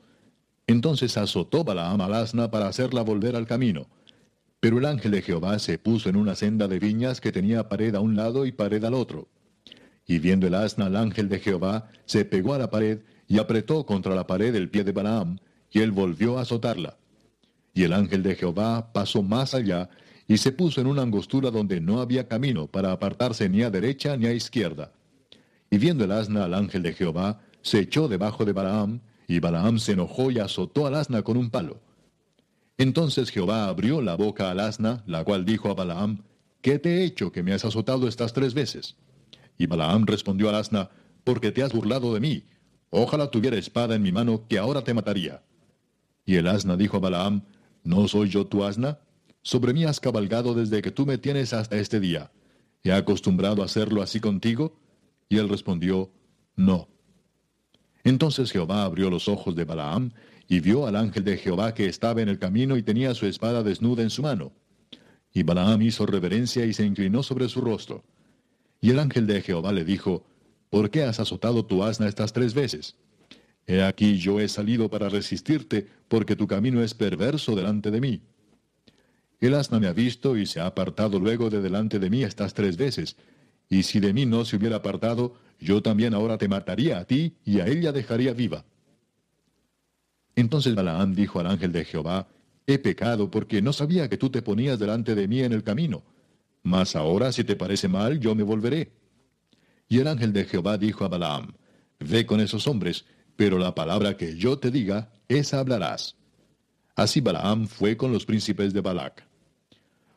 Entonces 0.68 1.16
azotó 1.16 1.64
Balaam 1.64 2.02
al 2.02 2.16
asna 2.16 2.52
para 2.52 2.68
hacerla 2.68 3.02
volver 3.02 3.38
al 3.38 3.48
camino, 3.48 3.88
pero 4.60 4.78
el 4.78 4.86
ángel 4.86 5.12
de 5.12 5.22
Jehová 5.22 5.58
se 5.60 5.78
puso 5.78 6.10
en 6.10 6.18
una 6.18 6.36
senda 6.36 6.68
de 6.68 6.80
viñas 6.80 7.22
que 7.22 7.32
tenía 7.32 7.70
pared 7.70 7.96
a 7.96 8.02
un 8.02 8.18
lado 8.18 8.46
y 8.46 8.52
pared 8.52 8.84
al 8.84 8.94
otro. 8.94 9.30
Y 10.06 10.20
viendo 10.20 10.48
el 10.48 10.54
asna 10.54 10.88
al 10.88 10.98
ángel 10.98 11.30
de 11.30 11.40
Jehová, 11.40 11.90
se 12.04 12.26
pegó 12.26 12.56
a 12.56 12.58
la 12.58 12.70
pared 12.70 13.00
y 13.30 13.40
apretó 13.40 13.86
contra 13.86 14.16
la 14.16 14.28
pared 14.28 14.54
el 14.54 14.70
pie 14.70 14.84
de 14.84 14.92
Balaam, 14.92 15.40
y 15.72 15.80
él 15.80 15.94
volvió 15.94 16.38
a 16.38 16.42
azotarla. 16.42 16.98
Y 17.74 17.84
el 17.84 17.94
ángel 17.94 18.22
de 18.22 18.36
Jehová 18.36 18.92
pasó 18.92 19.24
más 19.24 19.54
allá 19.54 19.90
y 20.28 20.40
se 20.40 20.52
puso 20.52 20.82
en 20.82 20.88
una 20.88 21.04
angostura 21.04 21.52
donde 21.52 21.80
no 21.80 22.02
había 22.02 22.28
camino 22.28 22.68
para 22.68 22.92
apartarse 22.92 23.48
ni 23.48 23.62
a 23.62 23.70
derecha 23.70 24.18
ni 24.18 24.26
a 24.26 24.34
izquierda. 24.34 24.92
Y 25.74 25.80
viendo 25.80 26.04
el 26.04 26.12
asna 26.12 26.44
al 26.44 26.54
ángel 26.54 26.84
de 26.84 26.94
Jehová, 26.94 27.42
se 27.64 27.80
echó 27.80 28.08
debajo 28.08 28.46
de 28.46 28.54
Balaam, 28.54 29.02
y 29.28 29.40
Balaam 29.40 29.80
se 29.80 29.94
enojó 29.94 30.30
y 30.30 30.38
azotó 30.38 30.86
al 30.86 30.94
asna 30.94 31.24
con 31.24 31.36
un 31.36 31.50
palo. 31.50 31.82
Entonces 32.78 33.32
Jehová 33.32 33.66
abrió 33.66 34.00
la 34.00 34.14
boca 34.14 34.52
al 34.52 34.60
asna, 34.60 35.04
la 35.08 35.24
cual 35.24 35.46
dijo 35.46 35.72
a 35.72 35.74
Balaam, 35.74 36.26
¿Qué 36.62 36.78
te 36.78 36.98
he 36.98 37.06
hecho 37.06 37.32
que 37.32 37.42
me 37.42 37.54
has 37.54 37.66
azotado 37.66 38.08
estas 38.08 38.34
tres 38.34 38.54
veces? 38.54 38.98
Y 39.58 39.66
Balaam 39.66 40.06
respondió 40.06 40.48
al 40.48 40.58
asna, 40.58 40.92
Porque 41.24 41.52
te 41.52 41.64
has 41.64 41.74
burlado 41.74 42.14
de 42.14 42.20
mí. 42.20 42.44
Ojalá 42.92 43.32
tuviera 43.32 43.58
espada 43.58 43.96
en 43.96 44.04
mi 44.04 44.12
mano, 44.12 44.46
que 44.48 44.60
ahora 44.60 44.84
te 44.84 44.94
mataría. 44.94 45.42
Y 46.24 46.36
el 46.36 46.50
asna 46.50 46.78
dijo 46.78 46.98
a 46.98 47.00
Balaam, 47.00 47.42
¿No 47.84 48.08
soy 48.08 48.30
yo 48.30 48.46
tu 48.46 48.64
asna? 48.64 49.00
Sobre 49.42 49.74
mí 49.74 49.86
has 49.86 50.00
cabalgado 50.00 50.54
desde 50.54 50.84
que 50.84 50.92
tú 50.92 51.08
me 51.08 51.18
tienes 51.18 51.52
hasta 51.52 51.78
este 51.78 52.00
día. 52.00 52.30
¿He 52.84 52.92
acostumbrado 52.92 53.64
a 53.64 53.66
hacerlo 53.66 54.04
así 54.04 54.20
contigo? 54.20 54.83
Y 55.30 55.38
él 55.38 55.50
respondió, 55.50 56.12
No. 56.56 56.88
Entonces 58.04 58.52
Jehová 58.52 58.84
abrió 58.84 59.10
los 59.10 59.28
ojos 59.28 59.56
de 59.56 59.66
Balaam, 59.66 60.12
y 60.48 60.60
vio 60.60 60.88
al 60.88 60.96
ángel 60.96 61.24
de 61.24 61.38
Jehová 61.38 61.74
que 61.74 61.88
estaba 61.88 62.22
en 62.22 62.30
el 62.30 62.38
camino 62.38 62.78
y 62.78 62.84
tenía 62.84 63.14
su 63.16 63.26
espada 63.26 63.64
desnuda 63.64 64.04
en 64.04 64.10
su 64.10 64.22
mano. 64.22 64.52
Y 65.34 65.44
Balaam 65.44 65.82
hizo 65.82 66.06
reverencia 66.06 66.66
y 66.66 66.74
se 66.74 66.86
inclinó 66.86 67.24
sobre 67.24 67.50
su 67.50 67.62
rostro. 67.62 68.04
Y 68.82 68.92
el 68.92 69.00
ángel 69.00 69.26
de 69.26 69.42
Jehová 69.42 69.72
le 69.72 69.86
dijo, 69.86 70.26
¿Por 70.70 70.90
qué 70.90 71.04
has 71.04 71.20
azotado 71.20 71.66
tu 71.66 71.84
asna 71.84 72.08
estas 72.08 72.34
tres 72.34 72.54
veces? 72.54 72.96
He 73.66 73.82
aquí 73.82 74.18
yo 74.18 74.40
he 74.40 74.48
salido 74.48 74.90
para 74.90 75.10
resistirte, 75.10 75.88
porque 76.08 76.36
tu 76.36 76.48
camino 76.48 76.84
es 76.84 76.94
perverso 76.94 77.56
delante 77.56 77.92
de 77.92 78.02
mí. 78.02 78.22
El 79.40 79.56
asna 79.56 79.80
me 79.80 79.88
ha 79.88 79.94
visto 79.94 80.38
y 80.38 80.46
se 80.46 80.60
ha 80.60 80.66
apartado 80.66 81.20
luego 81.20 81.50
de 81.50 81.62
delante 81.62 82.00
de 82.00 82.10
mí 82.10 82.24
estas 82.24 82.54
tres 82.54 82.78
veces, 82.78 83.16
y 83.74 83.82
si 83.82 84.00
de 84.00 84.14
mí 84.14 84.28
no 84.28 84.46
se 84.46 84.56
hubiera 84.56 84.76
apartado, 84.76 85.34
yo 85.60 85.82
también 85.82 86.14
ahora 86.14 86.38
te 86.38 86.48
mataría 86.48 87.00
a 87.00 87.06
ti 87.06 87.38
y 87.44 87.60
a 87.60 87.66
ella 87.66 87.92
dejaría 87.92 88.32
viva. 88.32 88.66
Entonces 90.36 90.76
Balaam 90.76 91.16
dijo 91.16 91.40
al 91.40 91.48
ángel 91.48 91.72
de 91.72 91.84
Jehová, 91.84 92.28
He 92.68 92.78
pecado 92.78 93.32
porque 93.32 93.64
no 93.64 93.74
sabía 93.74 94.08
que 94.08 94.18
tú 94.18 94.30
te 94.30 94.44
ponías 94.44 94.78
delante 94.78 95.16
de 95.16 95.28
mí 95.28 95.42
en 95.42 95.54
el 95.54 95.64
camino. 95.64 96.04
Mas 96.62 96.96
ahora, 96.96 97.32
si 97.32 97.44
te 97.44 97.56
parece 97.56 97.88
mal, 97.88 98.20
yo 98.20 98.36
me 98.36 98.44
volveré. 98.44 98.92
Y 99.90 99.98
el 99.98 100.08
ángel 100.08 100.34
de 100.34 100.46
Jehová 100.46 100.78
dijo 100.78 101.04
a 101.04 101.08
Balaam, 101.08 101.54
Ve 102.00 102.28
con 102.28 102.42
esos 102.42 102.68
hombres, 102.68 103.06
pero 103.36 103.58
la 103.58 103.74
palabra 103.74 104.18
que 104.18 104.38
yo 104.38 104.60
te 104.60 104.70
diga, 104.70 105.12
esa 105.28 105.60
hablarás. 105.60 106.16
Así 106.96 107.22
Balaam 107.22 107.66
fue 107.66 107.98
con 107.98 108.14
los 108.14 108.26
príncipes 108.26 108.72
de 108.72 108.82
Balac. 108.82 109.33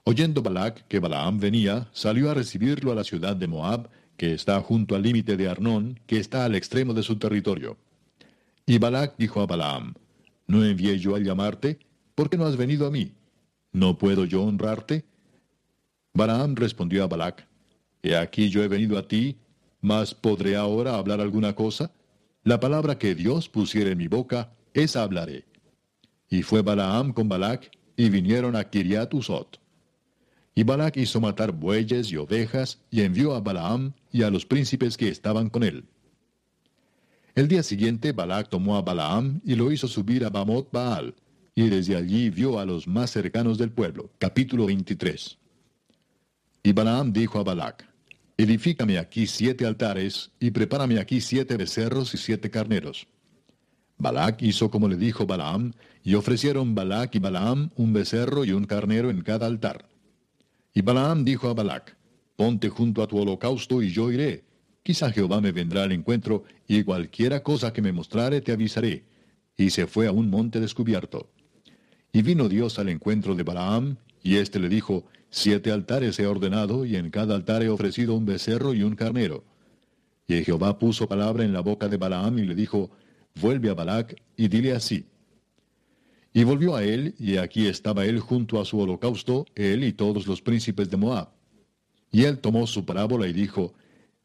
Oyendo 0.09 0.41
Balac 0.41 0.87
que 0.87 1.01
Balaam 1.01 1.41
venía, 1.41 1.89
salió 1.93 2.31
a 2.31 2.35
recibirlo 2.35 2.93
a 2.93 2.95
la 2.95 3.03
ciudad 3.03 3.35
de 3.35 3.49
Moab, 3.49 3.89
que 4.17 4.35
está 4.35 4.61
junto 4.61 4.95
al 4.95 5.03
límite 5.03 5.37
de 5.37 5.49
Arnón, 5.49 5.99
que 6.07 6.21
está 6.21 6.45
al 6.45 6.55
extremo 6.55 6.95
de 6.95 7.03
su 7.03 7.17
territorio. 7.17 7.77
Y 8.67 8.79
Balac 8.79 9.17
dijo 9.19 9.41
a 9.41 9.47
Balaam, 9.47 9.95
¿No 10.47 10.65
envié 10.65 10.97
yo 11.01 11.17
a 11.17 11.19
llamarte? 11.19 11.81
¿Por 12.15 12.31
qué 12.31 12.37
no 12.37 12.47
has 12.47 12.57
venido 12.57 12.87
a 12.87 12.93
mí? 12.93 13.15
¿No 13.73 13.99
puedo 13.99 14.25
yo 14.25 14.45
honrarte? 14.45 15.05
Balaam 16.15 16.55
respondió 16.55 17.03
a 17.03 17.09
Balac, 17.09 17.45
He 18.01 18.15
aquí 18.15 18.49
yo 18.49 18.63
he 18.63 18.69
venido 18.69 18.99
a 18.99 19.09
ti, 19.09 19.35
mas 19.81 20.15
¿podré 20.15 20.55
ahora 20.55 20.95
hablar 20.95 21.21
alguna 21.21 21.57
cosa? 21.57 21.91
La 22.45 22.61
palabra 22.61 22.97
que 22.97 23.17
Dios 23.17 23.49
pusiera 23.49 23.91
en 23.91 23.99
mi 23.99 24.07
boca, 24.07 24.53
esa 24.73 25.03
hablaré. 25.03 25.47
Y 26.31 26.43
fue 26.43 26.63
Balaam 26.63 27.13
con 27.13 27.29
Balac, 27.29 27.77
y 27.97 28.09
vinieron 28.09 28.55
a 28.55 28.63
Kiriat 28.63 29.13
Usot. 29.13 29.66
Y 30.59 30.65
Balac 30.65 30.97
hizo 30.97 31.21
matar 31.21 31.53
bueyes 31.53 32.11
y 32.11 32.17
ovejas, 32.17 32.81
y 32.91 33.03
envió 33.03 33.35
a 33.35 33.41
Balaam 33.41 33.93
y 34.11 34.23
a 34.23 34.31
los 34.31 34.47
príncipes 34.47 34.97
que 34.97 35.09
estaban 35.09 35.51
con 35.51 35.63
él. 35.63 35.85
El 37.35 37.47
día 37.47 37.63
siguiente 37.63 38.13
Balac 38.13 38.49
tomó 38.49 38.77
a 38.77 38.81
Balaam 38.81 39.43
y 39.45 39.55
lo 39.55 39.71
hizo 39.71 39.87
subir 39.87 40.25
a 40.25 40.31
Bamot 40.31 40.73
Baal, 40.73 41.15
y 41.55 41.69
desde 41.69 41.95
allí 41.95 42.31
vio 42.31 42.59
a 42.59 42.65
los 42.65 42.89
más 42.89 43.11
cercanos 43.11 43.59
del 43.59 43.71
pueblo. 43.71 44.09
Capítulo 44.17 44.65
23. 44.65 45.37
Y 46.63 46.73
Balaam 46.73 47.13
dijo 47.13 47.39
a 47.39 47.45
Balac, 47.45 47.87
Edifícame 48.39 48.97
aquí 48.97 49.27
siete 49.27 49.67
altares, 49.67 50.31
y 50.41 50.53
prepárame 50.53 50.99
aquí 50.99 51.21
siete 51.21 51.59
becerros 51.59 52.15
y 52.15 52.17
siete 52.17 52.51
carneros. 52.51 53.07
Balac 53.99 54.41
hizo 54.41 54.71
como 54.71 54.89
le 54.89 54.97
dijo 54.97 55.27
Balaam, 55.27 55.75
y 56.03 56.15
ofrecieron 56.15 56.75
Balac 56.75 57.15
y 57.15 57.19
Balaam 57.19 57.73
un 57.77 57.93
becerro 57.93 58.47
y 58.47 58.53
un 58.53 58.65
carnero 58.65 59.11
en 59.11 59.21
cada 59.21 59.47
altar. 59.47 59.87
Y 60.77 60.83
Balaam 60.83 61.25
dijo 61.25 61.49
a 61.49 61.55
Balac, 61.55 61.97
Ponte 62.37 62.69
junto 62.69 63.03
a 63.03 63.07
tu 63.07 63.17
holocausto 63.17 63.81
y 63.81 63.91
yo 63.91 64.13
iré. 64.13 64.45
Quizá 64.83 65.11
Jehová 65.11 65.41
me 65.41 65.51
vendrá 65.51 65.85
al 65.85 65.93
encuentro, 65.93 66.45
y 66.69 66.85
cualquiera 66.85 67.43
cosa 67.43 67.73
que 67.73 67.81
me 67.81 67.93
mostrare 67.93 68.43
te 68.43 68.53
avisaré. 68.53 69.03
Y 69.57 69.71
se 69.71 69.87
fue 69.87 70.07
a 70.07 70.13
un 70.13 70.29
monte 70.29 70.61
descubierto. 70.61 71.31
Y 72.13 72.21
vino 72.21 72.47
Dios 72.51 72.79
al 72.79 72.91
encuentro 72.91 73.35
de 73.35 73.43
Balaam, 73.43 73.97
y 74.23 74.37
éste 74.37 74.61
le 74.61 74.69
dijo, 74.69 75.07
Siete 75.31 75.73
altares 75.73 76.19
he 76.19 76.27
ordenado, 76.27 76.85
y 76.85 76.97
en 76.97 77.09
cada 77.09 77.37
altar 77.37 77.63
he 77.63 77.71
ofrecido 77.71 78.15
un 78.15 78.27
becerro 78.27 78.75
y 78.75 78.83
un 78.83 78.97
carnero. 78.97 79.45
Y 80.29 80.45
Jehová 80.45 80.79
puso 80.79 81.09
palabra 81.09 81.43
en 81.45 81.55
la 81.55 81.61
boca 81.61 81.89
de 81.89 81.97
Balaam 81.97 82.39
y 82.39 82.45
le 82.45 82.55
dijo, 82.55 82.91
Vuelve 83.41 83.71
a 83.71 83.75
Balac 83.75 84.15
y 84.37 84.49
dile 84.49 84.75
así. 84.75 85.07
Y 86.37 86.45
volvió 86.45 86.77
a 86.77 86.85
él, 86.85 87.15
y 87.19 87.39
aquí 87.39 87.67
estaba 87.67 88.05
él 88.05 88.21
junto 88.21 88.61
a 88.61 88.67
su 88.67 88.79
holocausto, 88.79 89.47
él 89.55 89.85
y 89.85 89.95
todos 89.95 90.27
los 90.27 90.43
príncipes 90.43 90.91
de 90.91 90.99
Moab. 90.99 91.31
Y 92.13 92.25
él 92.25 92.41
tomó 92.41 92.67
su 92.67 92.85
parábola 92.85 93.27
y 93.27 93.33
dijo, 93.33 93.73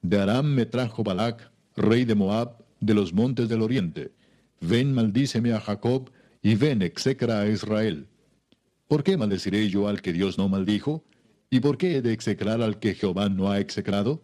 De 0.01 0.19
Aram 0.19 0.45
me 0.45 0.65
trajo 0.65 1.05
Balac, 1.05 1.49
rey 1.77 2.03
de 2.03 2.13
Moab, 2.13 2.65
de 2.81 2.95
los 2.95 3.13
montes 3.13 3.47
del 3.47 3.61
oriente. 3.61 4.11
Ven, 4.59 4.93
maldíceme 4.93 5.53
a 5.53 5.61
Jacob, 5.61 6.11
y 6.41 6.55
ven, 6.55 6.81
execra 6.81 7.39
a 7.39 7.47
Israel. 7.47 8.07
¿Por 8.89 9.05
qué 9.05 9.15
maldeciré 9.15 9.69
yo 9.69 9.87
al 9.87 10.01
que 10.01 10.11
Dios 10.11 10.37
no 10.37 10.49
maldijo? 10.49 11.05
¿Y 11.49 11.61
por 11.61 11.77
qué 11.77 11.95
he 11.95 12.01
de 12.01 12.11
execrar 12.11 12.61
al 12.61 12.79
que 12.79 12.93
Jehová 12.93 13.29
no 13.29 13.49
ha 13.49 13.61
execrado? 13.61 14.21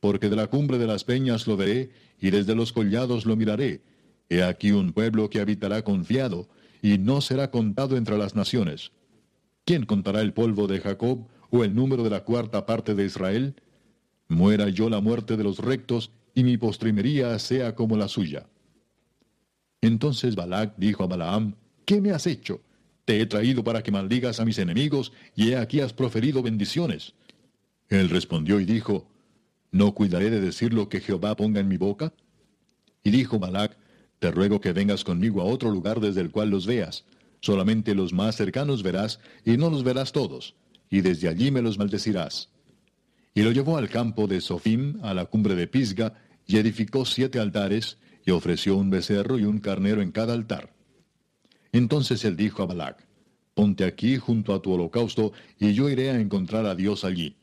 Porque 0.00 0.30
de 0.30 0.36
la 0.36 0.46
cumbre 0.46 0.78
de 0.78 0.86
las 0.86 1.04
peñas 1.04 1.46
lo 1.46 1.58
veré, 1.58 1.90
y 2.18 2.30
desde 2.30 2.54
los 2.54 2.72
collados 2.72 3.26
lo 3.26 3.36
miraré. 3.36 3.82
He 4.30 4.42
aquí 4.42 4.70
un 4.70 4.94
pueblo 4.94 5.28
que 5.28 5.40
habitará 5.40 5.84
confiado, 5.84 6.48
y 6.82 6.98
no 6.98 7.20
será 7.20 7.50
contado 7.50 7.96
entre 7.96 8.18
las 8.18 8.34
naciones. 8.34 8.90
¿Quién 9.64 9.86
contará 9.86 10.20
el 10.20 10.34
polvo 10.34 10.66
de 10.66 10.80
Jacob, 10.80 11.28
o 11.50 11.64
el 11.64 11.74
número 11.74 12.02
de 12.02 12.10
la 12.10 12.24
cuarta 12.24 12.66
parte 12.66 12.94
de 12.94 13.06
Israel? 13.06 13.54
Muera 14.28 14.68
yo 14.68 14.90
la 14.90 15.00
muerte 15.00 15.36
de 15.36 15.44
los 15.44 15.58
rectos, 15.58 16.10
y 16.34 16.44
mi 16.44 16.56
postrimería 16.56 17.38
sea 17.38 17.74
como 17.74 17.96
la 17.96 18.08
suya. 18.08 18.46
Entonces 19.80 20.34
Balac 20.34 20.74
dijo 20.76 21.04
a 21.04 21.06
Balaam, 21.06 21.54
¿qué 21.84 22.00
me 22.00 22.10
has 22.10 22.26
hecho? 22.26 22.60
Te 23.04 23.20
he 23.20 23.26
traído 23.26 23.62
para 23.62 23.82
que 23.82 23.92
maldigas 23.92 24.40
a 24.40 24.44
mis 24.44 24.58
enemigos, 24.58 25.12
y 25.36 25.50
he 25.50 25.56
aquí 25.56 25.80
has 25.80 25.92
proferido 25.92 26.42
bendiciones. 26.42 27.14
Él 27.88 28.08
respondió 28.08 28.58
y 28.58 28.64
dijo, 28.64 29.06
¿No 29.72 29.94
cuidaré 29.94 30.30
de 30.30 30.40
decir 30.40 30.74
lo 30.74 30.88
que 30.88 31.00
Jehová 31.00 31.34
ponga 31.34 31.60
en 31.60 31.68
mi 31.68 31.78
boca? 31.78 32.12
Y 33.02 33.10
dijo 33.10 33.38
Balac, 33.38 33.76
Te 34.22 34.30
ruego 34.30 34.60
que 34.60 34.72
vengas 34.72 35.02
conmigo 35.02 35.42
a 35.42 35.46
otro 35.46 35.68
lugar 35.68 35.98
desde 35.98 36.20
el 36.20 36.30
cual 36.30 36.48
los 36.48 36.64
veas. 36.64 37.04
Solamente 37.40 37.92
los 37.92 38.12
más 38.12 38.36
cercanos 38.36 38.84
verás, 38.84 39.18
y 39.44 39.56
no 39.56 39.68
los 39.68 39.82
verás 39.82 40.12
todos, 40.12 40.54
y 40.88 41.00
desde 41.00 41.26
allí 41.26 41.50
me 41.50 41.60
los 41.60 41.76
maldecirás. 41.76 42.48
Y 43.34 43.42
lo 43.42 43.50
llevó 43.50 43.78
al 43.78 43.88
campo 43.88 44.28
de 44.28 44.40
Sofim, 44.40 45.00
a 45.02 45.12
la 45.12 45.24
cumbre 45.24 45.56
de 45.56 45.66
Pisga, 45.66 46.14
y 46.46 46.58
edificó 46.58 47.04
siete 47.04 47.40
altares, 47.40 47.98
y 48.24 48.30
ofreció 48.30 48.76
un 48.76 48.90
becerro 48.90 49.40
y 49.40 49.44
un 49.44 49.58
carnero 49.58 50.00
en 50.00 50.12
cada 50.12 50.34
altar. 50.34 50.72
Entonces 51.72 52.24
él 52.24 52.36
dijo 52.36 52.62
a 52.62 52.66
Balac, 52.66 53.04
Ponte 53.54 53.84
aquí 53.84 54.18
junto 54.18 54.54
a 54.54 54.62
tu 54.62 54.70
holocausto, 54.70 55.32
y 55.58 55.72
yo 55.72 55.90
iré 55.90 56.10
a 56.10 56.20
encontrar 56.20 56.66
a 56.66 56.76
Dios 56.76 57.04
allí. 57.04 57.34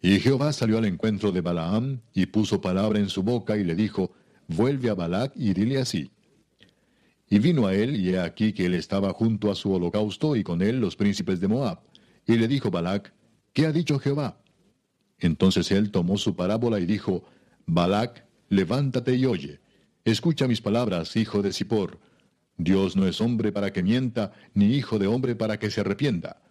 Y 0.00 0.20
Jehová 0.20 0.52
salió 0.52 0.78
al 0.78 0.84
encuentro 0.84 1.32
de 1.32 1.40
Balaam, 1.40 2.02
y 2.14 2.26
puso 2.26 2.60
palabra 2.60 3.00
en 3.00 3.08
su 3.08 3.24
boca, 3.24 3.56
y 3.56 3.64
le 3.64 3.74
dijo, 3.74 4.12
Vuelve 4.48 4.90
a 4.90 4.94
Balac 4.94 5.32
y 5.36 5.52
dile 5.52 5.78
así. 5.78 6.10
Y 7.28 7.38
vino 7.38 7.66
a 7.66 7.74
él, 7.74 7.96
y 7.96 8.10
he 8.10 8.20
aquí 8.20 8.52
que 8.52 8.66
él 8.66 8.74
estaba 8.74 9.12
junto 9.12 9.50
a 9.50 9.54
su 9.54 9.72
holocausto, 9.72 10.36
y 10.36 10.42
con 10.42 10.60
él 10.60 10.80
los 10.80 10.96
príncipes 10.96 11.40
de 11.40 11.48
Moab. 11.48 11.80
Y 12.26 12.36
le 12.36 12.48
dijo 12.48 12.70
Balac, 12.70 13.12
¿qué 13.52 13.66
ha 13.66 13.72
dicho 13.72 13.98
Jehová? 13.98 14.42
Entonces 15.18 15.70
él 15.70 15.90
tomó 15.90 16.18
su 16.18 16.36
parábola 16.36 16.80
y 16.80 16.86
dijo, 16.86 17.24
Balac, 17.66 18.26
levántate 18.48 19.14
y 19.14 19.24
oye. 19.24 19.60
Escucha 20.04 20.48
mis 20.48 20.60
palabras, 20.60 21.16
hijo 21.16 21.42
de 21.42 21.52
Sipor. 21.52 22.00
Dios 22.58 22.96
no 22.96 23.06
es 23.06 23.20
hombre 23.20 23.52
para 23.52 23.72
que 23.72 23.82
mienta, 23.82 24.32
ni 24.52 24.74
hijo 24.74 24.98
de 24.98 25.06
hombre 25.06 25.34
para 25.36 25.58
que 25.58 25.70
se 25.70 25.80
arrepienta. 25.80 26.42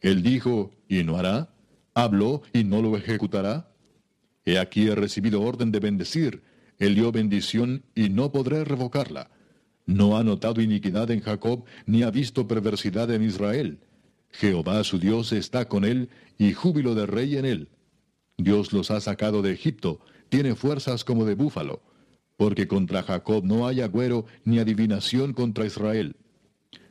Él 0.00 0.22
dijo, 0.22 0.72
¿y 0.88 1.04
no 1.04 1.16
hará? 1.16 1.54
¿Habló 1.94 2.42
y 2.52 2.64
no 2.64 2.82
lo 2.82 2.96
ejecutará? 2.96 3.72
He 4.44 4.58
aquí 4.58 4.88
he 4.88 4.94
recibido 4.94 5.42
orden 5.42 5.72
de 5.72 5.80
bendecir. 5.80 6.42
Él 6.78 6.94
dio 6.94 7.12
bendición 7.12 7.82
y 7.94 8.08
no 8.08 8.32
podré 8.32 8.64
revocarla. 8.64 9.30
No 9.86 10.16
ha 10.16 10.24
notado 10.24 10.60
iniquidad 10.60 11.10
en 11.10 11.20
Jacob, 11.20 11.64
ni 11.86 12.02
ha 12.02 12.10
visto 12.10 12.46
perversidad 12.46 13.10
en 13.10 13.22
Israel. 13.22 13.80
Jehová 14.30 14.84
su 14.84 14.98
Dios 14.98 15.32
está 15.32 15.68
con 15.68 15.84
él, 15.84 16.10
y 16.36 16.52
júbilo 16.52 16.94
de 16.94 17.06
rey 17.06 17.36
en 17.36 17.44
él. 17.44 17.68
Dios 18.36 18.72
los 18.72 18.90
ha 18.90 19.00
sacado 19.00 19.42
de 19.42 19.52
Egipto, 19.52 20.00
tiene 20.28 20.54
fuerzas 20.54 21.04
como 21.04 21.24
de 21.24 21.34
búfalo 21.34 21.82
porque 22.38 22.68
contra 22.68 23.02
Jacob 23.02 23.44
no 23.44 23.66
hay 23.66 23.80
agüero 23.80 24.24
ni 24.44 24.60
adivinación 24.60 25.34
contra 25.34 25.66
Israel. 25.66 26.14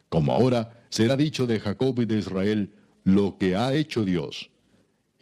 Como 0.10 0.34
ahora 0.34 0.84
será 0.90 1.16
dicho 1.16 1.48
de 1.48 1.62
Jacob 1.62 2.00
y 2.02 2.06
de 2.06 2.20
Israel 2.20 2.74
lo 3.06 3.38
que 3.38 3.56
ha 3.56 3.74
hecho 3.74 4.04
Dios. 4.04 4.52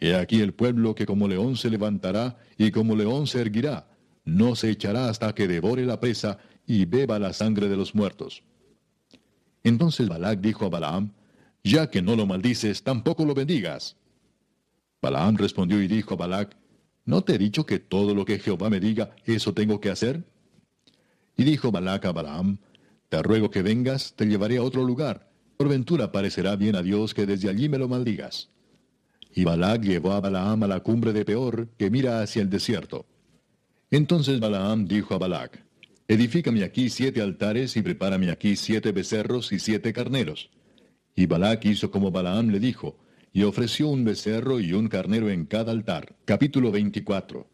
He 0.00 0.16
aquí 0.16 0.40
el 0.40 0.52
pueblo 0.52 0.96
que 0.96 1.06
como 1.06 1.28
león 1.28 1.56
se 1.56 1.70
levantará 1.70 2.38
y 2.58 2.72
como 2.72 2.96
león 2.96 3.28
se 3.28 3.40
erguirá, 3.40 3.88
no 4.26 4.56
se 4.56 4.70
echará 4.70 5.08
hasta 5.08 5.34
que 5.34 5.48
devore 5.48 5.86
la 5.86 6.00
presa 6.00 6.38
y 6.66 6.84
beba 6.84 7.18
la 7.18 7.32
sangre 7.32 7.68
de 7.68 7.76
los 7.76 7.94
muertos. 7.94 8.42
Entonces 9.64 10.08
Balac 10.08 10.40
dijo 10.40 10.66
a 10.66 10.68
Balaam, 10.68 11.12
Ya 11.64 11.90
que 11.90 12.02
no 12.02 12.14
lo 12.14 12.26
maldices, 12.26 12.82
tampoco 12.82 13.24
lo 13.24 13.34
bendigas. 13.34 13.96
Balaam 15.00 15.36
respondió 15.36 15.80
y 15.80 15.88
dijo 15.88 16.14
a 16.14 16.16
Balac, 16.16 16.56
¿No 17.04 17.22
te 17.22 17.36
he 17.36 17.38
dicho 17.38 17.64
que 17.64 17.78
todo 17.78 18.14
lo 18.14 18.24
que 18.24 18.40
Jehová 18.40 18.68
me 18.68 18.80
diga, 18.80 19.14
eso 19.24 19.54
tengo 19.54 19.80
que 19.80 19.90
hacer? 19.90 20.24
Y 21.36 21.44
dijo 21.44 21.70
Balac 21.70 22.04
a 22.04 22.12
Balaam, 22.12 22.58
Te 23.08 23.22
ruego 23.22 23.50
que 23.50 23.62
vengas, 23.62 24.14
te 24.14 24.26
llevaré 24.26 24.56
a 24.56 24.62
otro 24.62 24.82
lugar. 24.82 25.30
Por 25.56 25.68
ventura 25.68 26.10
parecerá 26.10 26.56
bien 26.56 26.74
a 26.74 26.82
Dios 26.82 27.14
que 27.14 27.26
desde 27.26 27.48
allí 27.48 27.68
me 27.68 27.78
lo 27.78 27.88
maldigas. 27.88 28.50
Y 29.32 29.44
Balac 29.44 29.82
llevó 29.82 30.12
a 30.12 30.20
Balaam 30.20 30.64
a 30.64 30.66
la 30.66 30.80
cumbre 30.80 31.12
de 31.12 31.24
Peor, 31.24 31.68
que 31.78 31.90
mira 31.90 32.22
hacia 32.22 32.42
el 32.42 32.50
desierto. 32.50 33.06
Entonces 33.96 34.40
Balaam 34.40 34.86
dijo 34.86 35.14
a 35.14 35.18
Balac, 35.18 35.64
Edifícame 36.06 36.62
aquí 36.64 36.90
siete 36.90 37.22
altares 37.22 37.78
y 37.78 37.80
prepárame 37.80 38.30
aquí 38.30 38.54
siete 38.54 38.92
becerros 38.92 39.52
y 39.52 39.58
siete 39.58 39.94
carneros. 39.94 40.50
Y 41.14 41.24
Balac 41.24 41.64
hizo 41.64 41.90
como 41.90 42.10
Balaam 42.10 42.50
le 42.50 42.60
dijo, 42.60 42.98
y 43.32 43.44
ofreció 43.44 43.88
un 43.88 44.04
becerro 44.04 44.60
y 44.60 44.74
un 44.74 44.88
carnero 44.88 45.30
en 45.30 45.46
cada 45.46 45.72
altar. 45.72 46.14
Capítulo 46.26 46.70
24. 46.70 47.48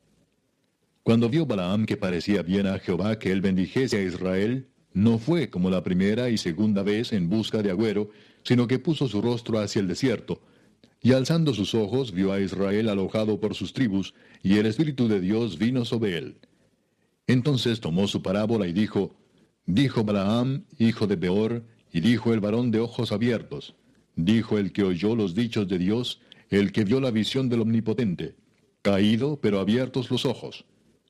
Cuando 1.05 1.29
vio 1.29 1.47
Balaam 1.47 1.87
que 1.87 1.97
parecía 1.97 2.43
bien 2.43 2.67
a 2.67 2.81
Jehová 2.81 3.21
que 3.21 3.31
él 3.31 3.41
bendijese 3.41 3.99
a 3.99 4.03
Israel, 4.03 4.67
no 4.95 5.21
fue 5.21 5.49
como 5.49 5.71
la 5.71 5.85
primera 5.85 6.29
y 6.29 6.39
segunda 6.39 6.83
vez 6.83 7.13
en 7.13 7.29
busca 7.29 7.63
de 7.63 7.71
agüero, 7.71 8.11
sino 8.43 8.67
que 8.67 8.81
puso 8.81 9.07
su 9.07 9.23
rostro 9.23 9.61
hacia 9.61 9.79
el 9.79 9.87
desierto, 9.87 10.43
y 11.03 11.13
alzando 11.13 11.53
sus 11.53 11.75
ojos 11.75 12.13
vio 12.13 12.33
a 12.33 12.41
Israel 12.41 12.89
alojado 12.89 13.41
por 13.41 13.55
sus 13.55 13.73
tribus, 13.73 14.15
y 14.43 14.59
el 14.59 14.67
Espíritu 14.67 15.09
de 15.09 15.21
Dios 15.21 15.59
vino 15.59 15.85
sobre 15.85 16.17
él. 16.17 16.39
Entonces 17.27 17.81
tomó 17.81 18.07
su 18.07 18.23
parábola 18.23 18.69
y 18.69 18.73
dijo, 18.73 19.17
Dijo 19.67 20.05
Balaam, 20.05 20.65
hijo 20.79 21.07
de 21.07 21.17
Beor, 21.17 21.65
y 21.93 22.01
dijo 22.01 22.33
el 22.33 22.41
varón 22.41 22.71
de 22.71 22.81
ojos 22.81 23.13
abiertos, 23.13 23.75
dijo 24.17 24.59
el 24.59 24.73
que 24.73 24.83
oyó 24.83 25.15
los 25.15 25.35
dichos 25.35 25.69
de 25.69 25.79
Dios, 25.79 26.21
el 26.51 26.73
que 26.73 26.85
vio 26.85 27.01
la 27.01 27.11
visión 27.11 27.49
del 27.49 27.61
Omnipotente. 27.61 28.37
Caído, 28.83 29.39
pero 29.41 29.61
abiertos 29.61 30.11
los 30.11 30.25
ojos. 30.25 30.65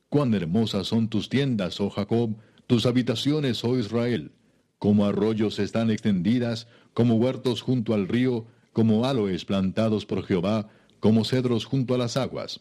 Cuán 0.08 0.34
hermosas 0.34 0.86
son 0.86 1.08
tus 1.08 1.28
tiendas, 1.28 1.80
oh 1.80 1.88
Jacob, 1.88 2.36
tus 2.66 2.84
habitaciones, 2.84 3.64
oh 3.64 3.78
Israel. 3.78 4.32
Como 4.78 5.06
arroyos 5.06 5.58
están 5.58 5.90
extendidas, 5.90 6.66
como 6.92 7.14
huertos 7.14 7.62
junto 7.62 7.94
al 7.94 8.08
río, 8.08 8.46
como 8.72 9.04
aloes 9.04 9.44
plantados 9.44 10.06
por 10.06 10.24
Jehová, 10.24 10.68
como 11.00 11.24
cedros 11.24 11.64
junto 11.64 11.94
a 11.94 11.98
las 11.98 12.16
aguas. 12.16 12.60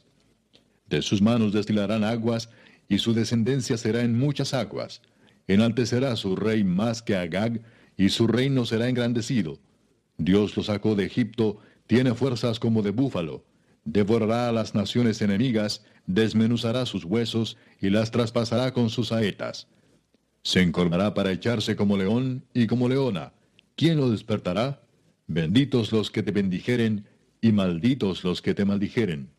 De 0.89 1.01
sus 1.01 1.21
manos 1.21 1.53
destilarán 1.53 2.03
aguas, 2.03 2.49
y 2.89 2.97
su 2.97 3.13
descendencia 3.13 3.77
será 3.77 4.01
en 4.01 4.17
muchas 4.17 4.53
aguas. 4.53 5.01
Enaltecerá 5.47 6.15
su 6.15 6.35
rey 6.35 6.63
más 6.63 7.01
que 7.01 7.15
Agag, 7.15 7.61
y 7.95 8.09
su 8.09 8.27
reino 8.27 8.65
será 8.65 8.89
engrandecido. 8.89 9.59
Dios 10.17 10.57
lo 10.57 10.63
sacó 10.63 10.95
de 10.95 11.05
Egipto, 11.05 11.59
tiene 11.87 12.13
fuerzas 12.13 12.59
como 12.59 12.81
de 12.81 12.91
búfalo. 12.91 13.45
Devorará 13.85 14.49
a 14.49 14.51
las 14.51 14.75
naciones 14.75 15.21
enemigas, 15.21 15.83
desmenuzará 16.05 16.85
sus 16.85 17.05
huesos 17.05 17.57
y 17.79 17.89
las 17.89 18.11
traspasará 18.11 18.73
con 18.73 18.89
sus 18.89 19.09
saetas. 19.09 19.67
Se 20.43 20.61
encorvará 20.61 21.13
para 21.13 21.31
echarse 21.31 21.75
como 21.75 21.97
león 21.97 22.43
y 22.53 22.67
como 22.67 22.89
leona. 22.89 23.33
¿Quién 23.75 23.97
lo 23.97 24.09
despertará? 24.09 24.81
Benditos 25.33 25.93
los 25.93 26.11
que 26.11 26.23
te 26.23 26.31
bendijeren 26.31 27.05
y 27.39 27.53
malditos 27.53 28.25
los 28.25 28.41
que 28.41 28.53
te 28.53 28.65
maldijeren. 28.65 29.29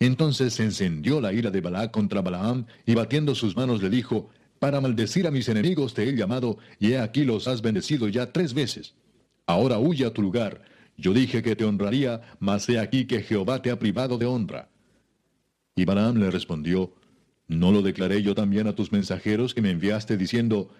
Entonces 0.00 0.54
se 0.54 0.64
encendió 0.64 1.20
la 1.20 1.32
ira 1.32 1.52
de 1.52 1.60
Balac 1.60 1.92
contra 1.92 2.20
Balaam 2.20 2.66
y 2.84 2.94
batiendo 2.94 3.36
sus 3.36 3.56
manos 3.56 3.80
le 3.80 3.90
dijo, 3.90 4.28
Para 4.58 4.80
maldecir 4.80 5.28
a 5.28 5.30
mis 5.30 5.48
enemigos 5.48 5.94
te 5.94 6.02
he 6.02 6.16
llamado, 6.16 6.58
y 6.80 6.92
he 6.92 6.98
aquí 6.98 7.22
los 7.22 7.46
has 7.46 7.62
bendecido 7.62 8.08
ya 8.08 8.32
tres 8.32 8.54
veces. 8.54 8.96
Ahora 9.46 9.78
huye 9.78 10.04
a 10.04 10.12
tu 10.12 10.20
lugar. 10.20 10.62
Yo 10.96 11.12
dije 11.12 11.40
que 11.40 11.54
te 11.54 11.64
honraría, 11.64 12.20
mas 12.40 12.68
he 12.68 12.80
aquí 12.80 13.06
que 13.06 13.22
Jehová 13.22 13.62
te 13.62 13.70
ha 13.70 13.78
privado 13.78 14.18
de 14.18 14.26
honra. 14.26 14.68
Y 15.76 15.84
Balaam 15.84 16.16
le 16.16 16.32
respondió, 16.32 16.92
¿No 17.46 17.70
lo 17.70 17.82
declaré 17.82 18.20
yo 18.20 18.34
también 18.34 18.66
a 18.66 18.74
tus 18.74 18.90
mensajeros 18.90 19.54
que 19.54 19.62
me 19.62 19.70
enviaste 19.70 20.16
diciendo, 20.16 20.70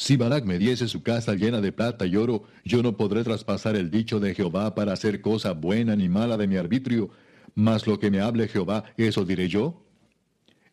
si 0.00 0.16
Balac 0.16 0.46
me 0.46 0.58
diese 0.58 0.88
su 0.88 1.02
casa 1.02 1.34
llena 1.34 1.60
de 1.60 1.72
plata 1.72 2.06
y 2.06 2.16
oro, 2.16 2.44
yo 2.64 2.82
no 2.82 2.96
podré 2.96 3.22
traspasar 3.22 3.76
el 3.76 3.90
dicho 3.90 4.18
de 4.18 4.34
Jehová 4.34 4.74
para 4.74 4.94
hacer 4.94 5.20
cosa 5.20 5.52
buena 5.52 5.94
ni 5.94 6.08
mala 6.08 6.38
de 6.38 6.46
mi 6.46 6.56
arbitrio, 6.56 7.10
mas 7.54 7.86
lo 7.86 7.98
que 7.98 8.10
me 8.10 8.18
hable 8.18 8.48
Jehová, 8.48 8.84
eso 8.96 9.26
diré 9.26 9.50
yo? 9.50 9.84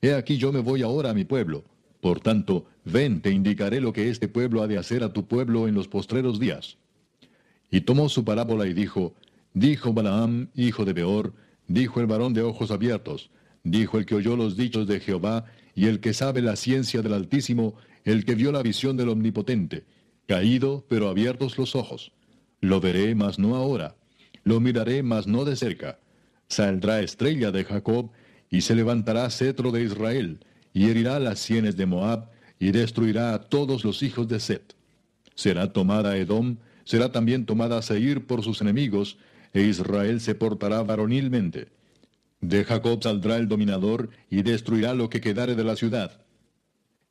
He 0.02 0.14
aquí 0.14 0.38
yo 0.38 0.54
me 0.54 0.62
voy 0.62 0.82
ahora 0.82 1.10
a 1.10 1.14
mi 1.14 1.26
pueblo. 1.26 1.66
Por 2.00 2.22
tanto, 2.22 2.68
ven, 2.86 3.20
te 3.20 3.30
indicaré 3.30 3.82
lo 3.82 3.92
que 3.92 4.10
este 4.10 4.30
pueblo 4.30 4.64
ha 4.64 4.68
de 4.68 4.78
hacer 4.78 5.04
a 5.04 5.12
tu 5.12 5.28
pueblo 5.28 5.68
en 5.68 5.76
los 5.76 5.90
postreros 5.90 6.40
días. 6.40 6.78
Y 7.70 7.82
tomó 7.82 8.08
su 8.08 8.24
parábola 8.24 8.66
y 8.66 8.74
dijo, 8.74 9.14
Dijo 9.54 9.92
Balaam, 9.92 10.52
hijo 10.56 10.86
de 10.86 10.94
Beor, 10.94 11.34
dijo 11.68 12.00
el 12.00 12.08
varón 12.08 12.34
de 12.34 12.44
ojos 12.44 12.72
abiertos, 12.72 13.30
dijo 13.66 13.98
el 13.98 14.06
que 14.06 14.16
oyó 14.16 14.38
los 14.38 14.56
dichos 14.56 14.88
de 14.88 15.02
Jehová, 15.02 15.44
y 15.76 15.88
el 15.88 16.00
que 16.00 16.14
sabe 16.14 16.42
la 16.42 16.56
ciencia 16.56 17.02
del 17.02 17.14
Altísimo, 17.14 17.76
el 18.08 18.24
que 18.24 18.36
vio 18.36 18.54
la 18.54 18.64
visión 18.64 18.96
del 18.96 19.10
Omnipotente, 19.10 19.84
caído, 20.28 20.86
pero 20.88 21.10
abiertos 21.10 21.58
los 21.58 21.76
ojos. 21.76 22.14
Lo 22.62 22.80
veré, 22.80 23.16
mas 23.16 23.38
no 23.38 23.58
ahora. 23.58 23.98
Lo 24.46 24.62
miraré, 24.62 25.04
mas 25.04 25.28
no 25.28 25.44
de 25.44 25.58
cerca. 25.58 26.00
Saldrá 26.48 27.02
estrella 27.02 27.52
de 27.52 27.66
Jacob, 27.66 28.12
y 28.50 28.62
se 28.62 28.76
levantará 28.76 29.30
cetro 29.30 29.72
de 29.72 29.84
Israel, 29.84 30.40
y 30.74 30.90
herirá 30.90 31.20
las 31.20 31.40
sienes 31.40 31.76
de 31.76 31.86
Moab, 31.86 32.30
y 32.60 32.72
destruirá 32.72 33.34
a 33.34 33.42
todos 33.42 33.84
los 33.84 34.02
hijos 34.02 34.30
de 34.30 34.40
Set. 34.40 34.74
Será 35.36 35.74
tomada 35.74 36.16
Edom, 36.16 36.56
será 36.86 37.12
también 37.12 37.46
tomada 37.46 37.82
Seir 37.82 38.26
por 38.26 38.42
sus 38.42 38.62
enemigos, 38.62 39.18
e 39.54 39.64
Israel 39.64 40.22
se 40.22 40.34
portará 40.34 40.82
varonilmente. 40.82 41.68
De 42.40 42.64
Jacob 42.64 43.04
saldrá 43.04 43.36
el 43.36 43.50
dominador, 43.50 44.12
y 44.30 44.44
destruirá 44.44 44.94
lo 44.94 45.10
que 45.10 45.20
quedare 45.20 45.56
de 45.56 45.66
la 45.66 45.76
ciudad. 45.76 46.22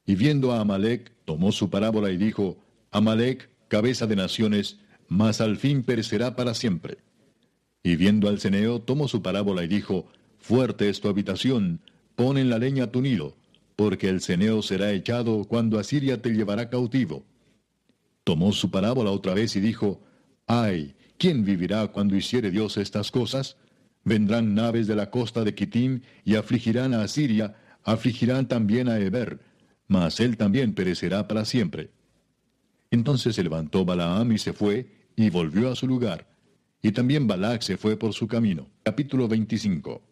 Y 0.07 0.15
viendo 0.15 0.53
a 0.53 0.61
Amalek, 0.61 1.13
tomó 1.25 1.53
su 1.53 1.69
parábola 1.69 2.11
y 2.11 2.17
dijo, 2.17 2.57
Amalek, 2.93 3.51
cabeza 3.69 4.07
de 4.07 4.17
naciones, 4.17 4.79
mas 5.09 5.41
al 5.41 5.57
fin 5.57 5.83
perecerá 5.83 6.37
para 6.37 6.55
siempre. 6.55 6.99
Y 7.83 7.97
viendo 7.97 8.29
al 8.29 8.41
ceneo, 8.41 8.81
tomó 8.81 9.09
su 9.09 9.23
parábola 9.23 9.65
y 9.65 9.69
dijo, 9.69 10.07
Fuerte 10.39 10.89
es 10.89 11.01
tu 11.01 11.09
habitación, 11.09 11.81
pon 12.15 12.39
en 12.39 12.51
la 12.51 12.59
leña 12.59 12.93
tu 12.93 13.03
nilo, 13.03 13.37
porque 13.75 14.09
el 14.09 14.21
ceneo 14.21 14.63
será 14.63 14.93
echado 14.93 15.45
cuando 15.45 15.79
Asiria 15.79 16.23
te 16.23 16.31
llevará 16.31 16.71
cautivo. 16.71 17.25
Tomó 18.25 18.53
su 18.53 18.71
parábola 18.71 19.11
otra 19.11 19.35
vez 19.35 19.57
y 19.57 19.61
dijo, 19.61 20.01
Ay, 20.47 20.95
¿quién 21.19 21.45
vivirá 21.45 21.89
cuando 21.89 22.17
hiciere 22.17 22.51
Dios 22.51 22.77
estas 22.77 23.11
cosas? 23.11 23.57
Vendrán 24.05 24.55
naves 24.55 24.87
de 24.87 24.95
la 24.95 25.11
costa 25.11 25.43
de 25.43 25.55
Kitim 25.55 26.03
y 26.25 26.37
afligirán 26.37 26.95
a 26.95 27.03
Asiria, 27.03 27.57
afligirán 27.83 28.47
también 28.47 28.89
a 28.89 28.99
Eber, 28.99 29.41
mas 29.89 30.21
él 30.21 30.37
también 30.37 30.75
perecerá 30.75 31.29
para 31.29 31.45
siempre. 31.45 31.91
Entonces 32.91 33.35
se 33.35 33.43
levantó 33.43 33.85
Balaam 33.85 34.33
y 34.33 34.39
se 34.39 34.53
fue, 34.53 34.87
y 35.17 35.31
volvió 35.31 35.71
a 35.71 35.77
su 35.77 35.87
lugar. 35.87 36.27
Y 36.83 36.93
también 36.93 37.27
Balac 37.27 37.63
se 37.63 37.77
fue 37.77 37.97
por 37.97 38.13
su 38.13 38.29
camino. 38.29 38.69
Capítulo 38.83 39.27
25. 39.29 40.03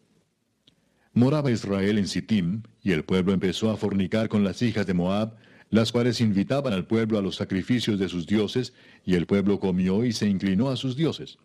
Moraba 1.13 1.51
Israel 1.51 1.97
en 1.97 2.07
Sittim, 2.07 2.63
y 2.83 2.91
el 2.91 3.05
pueblo 3.05 3.31
empezó 3.31 3.69
a 3.71 3.77
fornicar 3.77 4.27
con 4.27 4.43
las 4.43 4.61
hijas 4.61 4.85
de 4.85 4.93
Moab, 4.93 5.35
las 5.69 5.91
cuales 5.91 6.19
invitaban 6.19 6.73
al 6.73 6.85
pueblo 6.85 7.17
a 7.17 7.21
los 7.21 7.37
sacrificios 7.37 7.99
de 7.99 8.09
sus 8.09 8.27
dioses, 8.27 8.73
y 9.05 9.15
el 9.15 9.25
pueblo 9.25 9.59
comió 9.59 10.03
y 10.03 10.11
se 10.11 10.27
inclinó 10.27 10.69
a 10.69 10.75
sus 10.75 10.95
dioses. 10.97 11.37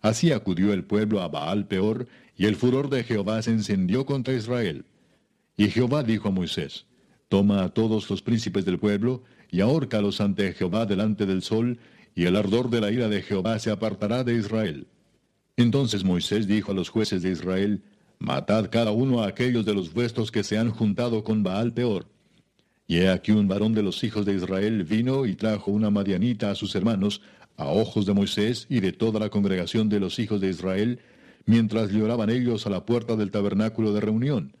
Así 0.00 0.32
acudió 0.32 0.72
el 0.72 0.84
pueblo 0.84 1.20
a 1.20 1.28
Baal 1.28 1.66
peor, 1.66 2.06
y 2.36 2.46
el 2.46 2.56
furor 2.56 2.88
de 2.88 3.04
Jehová 3.04 3.42
se 3.42 3.50
encendió 3.50 4.06
contra 4.06 4.34
Israel. 4.34 4.86
Y 5.56 5.68
Jehová 5.68 6.02
dijo 6.02 6.28
a 6.28 6.32
Moisés, 6.32 6.86
Toma 7.34 7.64
a 7.64 7.68
todos 7.70 8.08
los 8.10 8.22
príncipes 8.22 8.64
del 8.64 8.78
pueblo, 8.78 9.24
y 9.50 9.60
ahórcalos 9.60 10.20
ante 10.20 10.52
Jehová 10.52 10.86
delante 10.86 11.26
del 11.26 11.42
sol, 11.42 11.80
y 12.14 12.26
el 12.26 12.36
ardor 12.36 12.70
de 12.70 12.80
la 12.80 12.92
ira 12.92 13.08
de 13.08 13.22
Jehová 13.22 13.58
se 13.58 13.72
apartará 13.72 14.22
de 14.22 14.36
Israel. 14.36 14.86
Entonces 15.56 16.04
Moisés 16.04 16.46
dijo 16.46 16.70
a 16.70 16.76
los 16.76 16.90
jueces 16.90 17.22
de 17.22 17.32
Israel, 17.32 17.82
Matad 18.20 18.70
cada 18.70 18.92
uno 18.92 19.20
a 19.20 19.26
aquellos 19.26 19.64
de 19.64 19.74
los 19.74 19.92
vuestros 19.92 20.30
que 20.30 20.44
se 20.44 20.58
han 20.58 20.70
juntado 20.70 21.24
con 21.24 21.42
Baal 21.42 21.72
peor. 21.72 22.06
Y 22.86 22.98
he 22.98 23.08
aquí 23.08 23.32
un 23.32 23.48
varón 23.48 23.74
de 23.74 23.82
los 23.82 24.04
hijos 24.04 24.24
de 24.24 24.34
Israel 24.36 24.84
vino 24.84 25.26
y 25.26 25.34
trajo 25.34 25.72
una 25.72 25.90
madianita 25.90 26.52
a 26.52 26.54
sus 26.54 26.76
hermanos, 26.76 27.20
a 27.56 27.66
ojos 27.66 28.06
de 28.06 28.12
Moisés 28.12 28.68
y 28.70 28.78
de 28.78 28.92
toda 28.92 29.18
la 29.18 29.28
congregación 29.28 29.88
de 29.88 29.98
los 29.98 30.20
hijos 30.20 30.40
de 30.40 30.50
Israel, 30.50 31.00
mientras 31.46 31.90
lloraban 31.90 32.30
ellos 32.30 32.64
a 32.68 32.70
la 32.70 32.86
puerta 32.86 33.16
del 33.16 33.32
tabernáculo 33.32 33.92
de 33.92 34.00
reunión. 34.02 34.52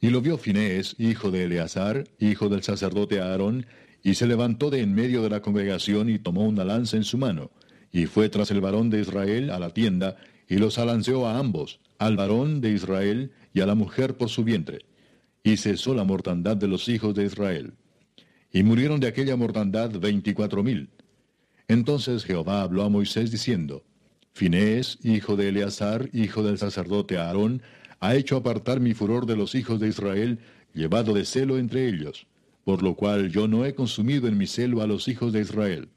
Y 0.00 0.10
lo 0.10 0.20
vio 0.20 0.38
Finés, 0.38 0.94
hijo 0.98 1.30
de 1.30 1.44
Eleazar, 1.44 2.04
hijo 2.18 2.48
del 2.48 2.62
sacerdote 2.62 3.20
Aarón, 3.20 3.66
y 4.02 4.14
se 4.14 4.26
levantó 4.26 4.70
de 4.70 4.80
en 4.80 4.94
medio 4.94 5.22
de 5.22 5.30
la 5.30 5.40
congregación 5.40 6.08
y 6.08 6.18
tomó 6.18 6.46
una 6.46 6.64
lanza 6.64 6.96
en 6.96 7.04
su 7.04 7.18
mano, 7.18 7.50
y 7.90 8.06
fue 8.06 8.28
tras 8.28 8.50
el 8.50 8.60
varón 8.60 8.90
de 8.90 9.00
Israel 9.00 9.50
a 9.50 9.58
la 9.58 9.70
tienda, 9.70 10.16
y 10.48 10.58
los 10.58 10.78
alanceó 10.78 11.26
a 11.26 11.38
ambos, 11.38 11.80
al 11.98 12.16
varón 12.16 12.60
de 12.60 12.70
Israel 12.70 13.32
y 13.52 13.60
a 13.60 13.66
la 13.66 13.74
mujer 13.74 14.16
por 14.16 14.28
su 14.28 14.44
vientre. 14.44 14.84
Y 15.42 15.56
cesó 15.56 15.94
la 15.94 16.04
mortandad 16.04 16.56
de 16.56 16.68
los 16.68 16.88
hijos 16.88 17.14
de 17.14 17.24
Israel. 17.24 17.72
Y 18.52 18.62
murieron 18.62 19.00
de 19.00 19.08
aquella 19.08 19.36
mortandad 19.36 19.90
veinticuatro 19.90 20.62
mil. 20.62 20.90
Entonces 21.68 22.24
Jehová 22.24 22.62
habló 22.62 22.84
a 22.84 22.88
Moisés 22.88 23.30
diciendo, 23.30 23.84
Finés, 24.32 24.98
hijo 25.02 25.34
de 25.34 25.48
Eleazar, 25.48 26.10
hijo 26.12 26.42
del 26.42 26.58
sacerdote 26.58 27.16
Aarón, 27.16 27.62
ha 28.00 28.14
hecho 28.14 28.36
apartar 28.36 28.80
mi 28.80 28.94
furor 28.94 29.26
de 29.26 29.36
los 29.36 29.54
hijos 29.54 29.80
de 29.80 29.88
Israel, 29.88 30.38
llevado 30.74 31.14
de 31.14 31.24
celo 31.24 31.58
entre 31.58 31.88
ellos, 31.88 32.26
por 32.64 32.82
lo 32.82 32.94
cual 32.94 33.30
yo 33.30 33.48
no 33.48 33.64
he 33.64 33.74
consumido 33.74 34.28
en 34.28 34.36
mi 34.36 34.46
celo 34.46 34.82
a 34.82 34.86
los 34.86 35.08
hijos 35.08 35.32
de 35.32 35.40
Israel. 35.40 35.88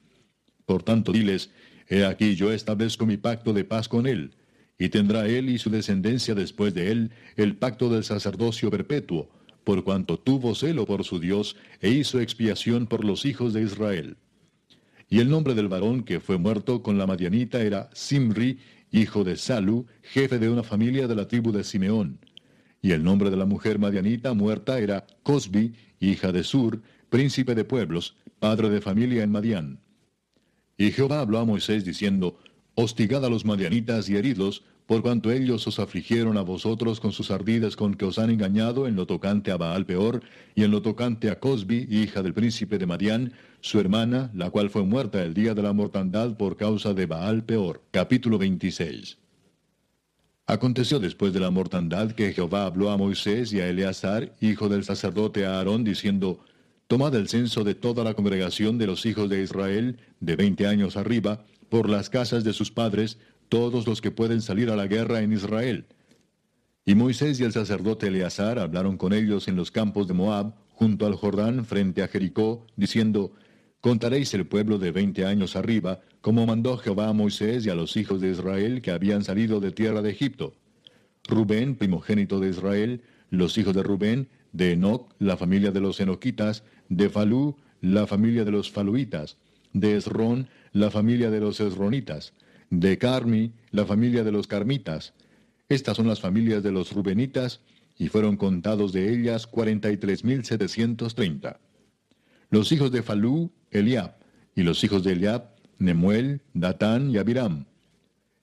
Por 0.65 0.83
tanto, 0.83 1.11
diles, 1.11 1.49
he 1.87 2.05
aquí 2.05 2.35
yo 2.35 2.51
establezco 2.51 3.05
mi 3.05 3.17
pacto 3.17 3.53
de 3.53 3.63
paz 3.63 3.89
con 3.89 4.07
él, 4.07 4.35
y 4.77 4.89
tendrá 4.89 5.27
él 5.27 5.49
y 5.49 5.57
su 5.57 5.69
descendencia 5.69 6.35
después 6.35 6.73
de 6.73 6.91
él 6.91 7.11
el 7.35 7.57
pacto 7.57 7.89
del 7.89 8.03
sacerdocio 8.03 8.71
perpetuo, 8.71 9.29
por 9.63 9.83
cuanto 9.83 10.17
tuvo 10.17 10.55
celo 10.55 10.85
por 10.85 11.03
su 11.03 11.19
Dios 11.19 11.57
e 11.81 11.89
hizo 11.89 12.19
expiación 12.19 12.87
por 12.87 13.03
los 13.03 13.25
hijos 13.25 13.53
de 13.53 13.63
Israel. 13.63 14.17
Y 15.09 15.19
el 15.19 15.29
nombre 15.29 15.55
del 15.55 15.67
varón 15.67 16.03
que 16.03 16.19
fue 16.19 16.37
muerto 16.37 16.81
con 16.81 16.97
la 16.97 17.07
Madianita 17.07 17.61
era 17.61 17.89
Simri, 17.93 18.59
hijo 18.91 19.23
de 19.23 19.35
Salu, 19.35 19.85
jefe 20.01 20.39
de 20.39 20.49
una 20.49 20.63
familia 20.63 21.07
de 21.07 21.15
la 21.15 21.27
tribu 21.27 21.51
de 21.51 21.63
Simeón. 21.63 22.19
Y 22.81 22.91
el 22.91 23.03
nombre 23.03 23.29
de 23.29 23.37
la 23.37 23.45
mujer 23.45 23.79
madianita 23.79 24.33
muerta 24.33 24.79
era 24.79 25.05
Cosbi, 25.23 25.73
hija 25.99 26.31
de 26.31 26.43
Sur, 26.43 26.81
príncipe 27.09 27.55
de 27.55 27.65
pueblos, 27.65 28.15
padre 28.39 28.69
de 28.69 28.81
familia 28.81 29.23
en 29.23 29.31
Madián. 29.31 29.79
Y 30.77 30.91
Jehová 30.91 31.19
habló 31.19 31.39
a 31.39 31.45
Moisés 31.45 31.83
diciendo, 31.83 32.39
Hostigad 32.75 33.25
a 33.25 33.29
los 33.29 33.43
madianitas 33.43 34.09
y 34.09 34.15
heridlos, 34.15 34.63
por 34.89 35.03
cuanto 35.03 35.31
ellos 35.31 35.67
os 35.67 35.77
afligieron 35.77 36.35
a 36.35 36.41
vosotros 36.41 36.99
con 36.99 37.11
sus 37.11 37.29
ardides 37.29 37.75
con 37.75 37.93
que 37.93 38.05
os 38.05 38.17
han 38.17 38.31
engañado 38.31 38.87
en 38.87 38.95
lo 38.95 39.05
tocante 39.05 39.51
a 39.51 39.57
Baal 39.57 39.85
peor, 39.85 40.23
y 40.55 40.63
en 40.63 40.71
lo 40.71 40.81
tocante 40.81 41.29
a 41.29 41.39
Cosbi, 41.39 41.87
hija 41.91 42.23
del 42.23 42.33
príncipe 42.33 42.79
de 42.79 42.87
Madián, 42.87 43.33
su 43.61 43.79
hermana, 43.79 44.31
la 44.33 44.49
cual 44.49 44.71
fue 44.71 44.81
muerta 44.81 45.21
el 45.21 45.35
día 45.35 45.53
de 45.53 45.61
la 45.61 45.73
mortandad 45.73 46.35
por 46.37 46.57
causa 46.57 46.95
de 46.95 47.05
Baal 47.05 47.43
peor. 47.43 47.83
Capítulo 47.91 48.39
26. 48.39 49.19
Aconteció 50.47 50.99
después 50.99 51.33
de 51.33 51.39
la 51.39 51.51
mortandad 51.51 52.13
que 52.13 52.33
Jehová 52.33 52.65
habló 52.65 52.89
a 52.89 52.97
Moisés 52.97 53.53
y 53.53 53.59
a 53.59 53.69
Eleazar, 53.69 54.33
hijo 54.41 54.69
del 54.69 54.85
sacerdote 54.85 55.45
Aarón, 55.45 55.83
diciendo, 55.83 56.39
Tomad 56.87 57.13
el 57.13 57.29
censo 57.29 57.63
de 57.63 57.75
toda 57.75 58.03
la 58.03 58.15
congregación 58.15 58.79
de 58.79 58.87
los 58.87 59.05
hijos 59.05 59.29
de 59.29 59.43
Israel, 59.43 59.99
de 60.19 60.35
veinte 60.35 60.65
años 60.65 60.97
arriba, 60.97 61.45
por 61.69 61.87
las 61.87 62.09
casas 62.09 62.43
de 62.43 62.53
sus 62.53 62.71
padres, 62.71 63.19
todos 63.49 63.87
los 63.87 64.01
que 64.01 64.11
pueden 64.11 64.41
salir 64.41 64.69
a 64.69 64.75
la 64.75 64.87
guerra 64.87 65.21
en 65.21 65.33
Israel. 65.33 65.87
Y 66.85 66.95
Moisés 66.95 67.39
y 67.39 67.43
el 67.43 67.51
sacerdote 67.51 68.07
Eleazar 68.07 68.57
hablaron 68.59 68.97
con 68.97 69.13
ellos 69.13 69.47
en 69.47 69.55
los 69.55 69.71
campos 69.71 70.07
de 70.07 70.13
Moab, 70.13 70.55
junto 70.69 71.05
al 71.05 71.15
Jordán, 71.15 71.65
frente 71.65 72.01
a 72.01 72.07
Jericó, 72.07 72.65
diciendo, 72.77 73.33
Contaréis 73.81 74.33
el 74.33 74.45
pueblo 74.45 74.77
de 74.77 74.91
veinte 74.91 75.25
años 75.25 75.55
arriba, 75.55 76.01
como 76.21 76.45
mandó 76.45 76.77
Jehová 76.77 77.09
a 77.09 77.13
Moisés 77.13 77.65
y 77.65 77.69
a 77.69 77.75
los 77.75 77.95
hijos 77.95 78.19
de 78.19 78.31
Israel 78.31 78.81
que 78.81 78.91
habían 78.91 79.23
salido 79.23 79.59
de 79.59 79.71
tierra 79.71 80.01
de 80.01 80.09
Egipto. 80.09 80.53
Rubén, 81.27 81.75
primogénito 81.75 82.39
de 82.39 82.49
Israel, 82.49 83.01
los 83.29 83.57
hijos 83.57 83.73
de 83.73 83.83
Rubén, 83.83 84.29
de 84.51 84.73
Enoc, 84.73 85.13
la 85.19 85.37
familia 85.37 85.71
de 85.71 85.79
los 85.79 85.99
enoquitas, 85.99 86.63
de 86.89 87.09
Falú, 87.09 87.55
la 87.81 88.07
familia 88.07 88.43
de 88.43 88.51
los 88.51 88.71
faluitas, 88.71 89.37
de 89.73 89.95
Esrón, 89.95 90.49
la 90.73 90.91
familia 90.91 91.29
de 91.29 91.39
los 91.39 91.59
esronitas, 91.59 92.33
de 92.69 92.97
Carmi, 92.97 93.51
la 93.71 93.85
familia 93.85 94.23
de 94.23 94.31
los 94.31 94.47
carmitas. 94.47 95.13
Estas 95.69 95.97
son 95.97 96.07
las 96.07 96.19
familias 96.19 96.63
de 96.63 96.71
los 96.71 96.93
rubenitas, 96.93 97.61
y 97.97 98.07
fueron 98.07 98.37
contados 98.37 98.93
de 98.93 99.13
ellas 99.13 99.45
cuarenta 99.45 99.91
y 99.91 99.97
tres 99.97 100.23
mil 100.23 100.45
setecientos 100.45 101.15
treinta. 101.15 101.59
Los 102.49 102.71
hijos 102.71 102.91
de 102.91 103.03
Falú, 103.03 103.51
Eliab, 103.71 104.15
y 104.55 104.63
los 104.63 104.83
hijos 104.83 105.03
de 105.03 105.11
Eliab, 105.11 105.49
Nemuel, 105.77 106.41
Datán 106.53 107.11
y 107.11 107.17
Abiram. 107.17 107.65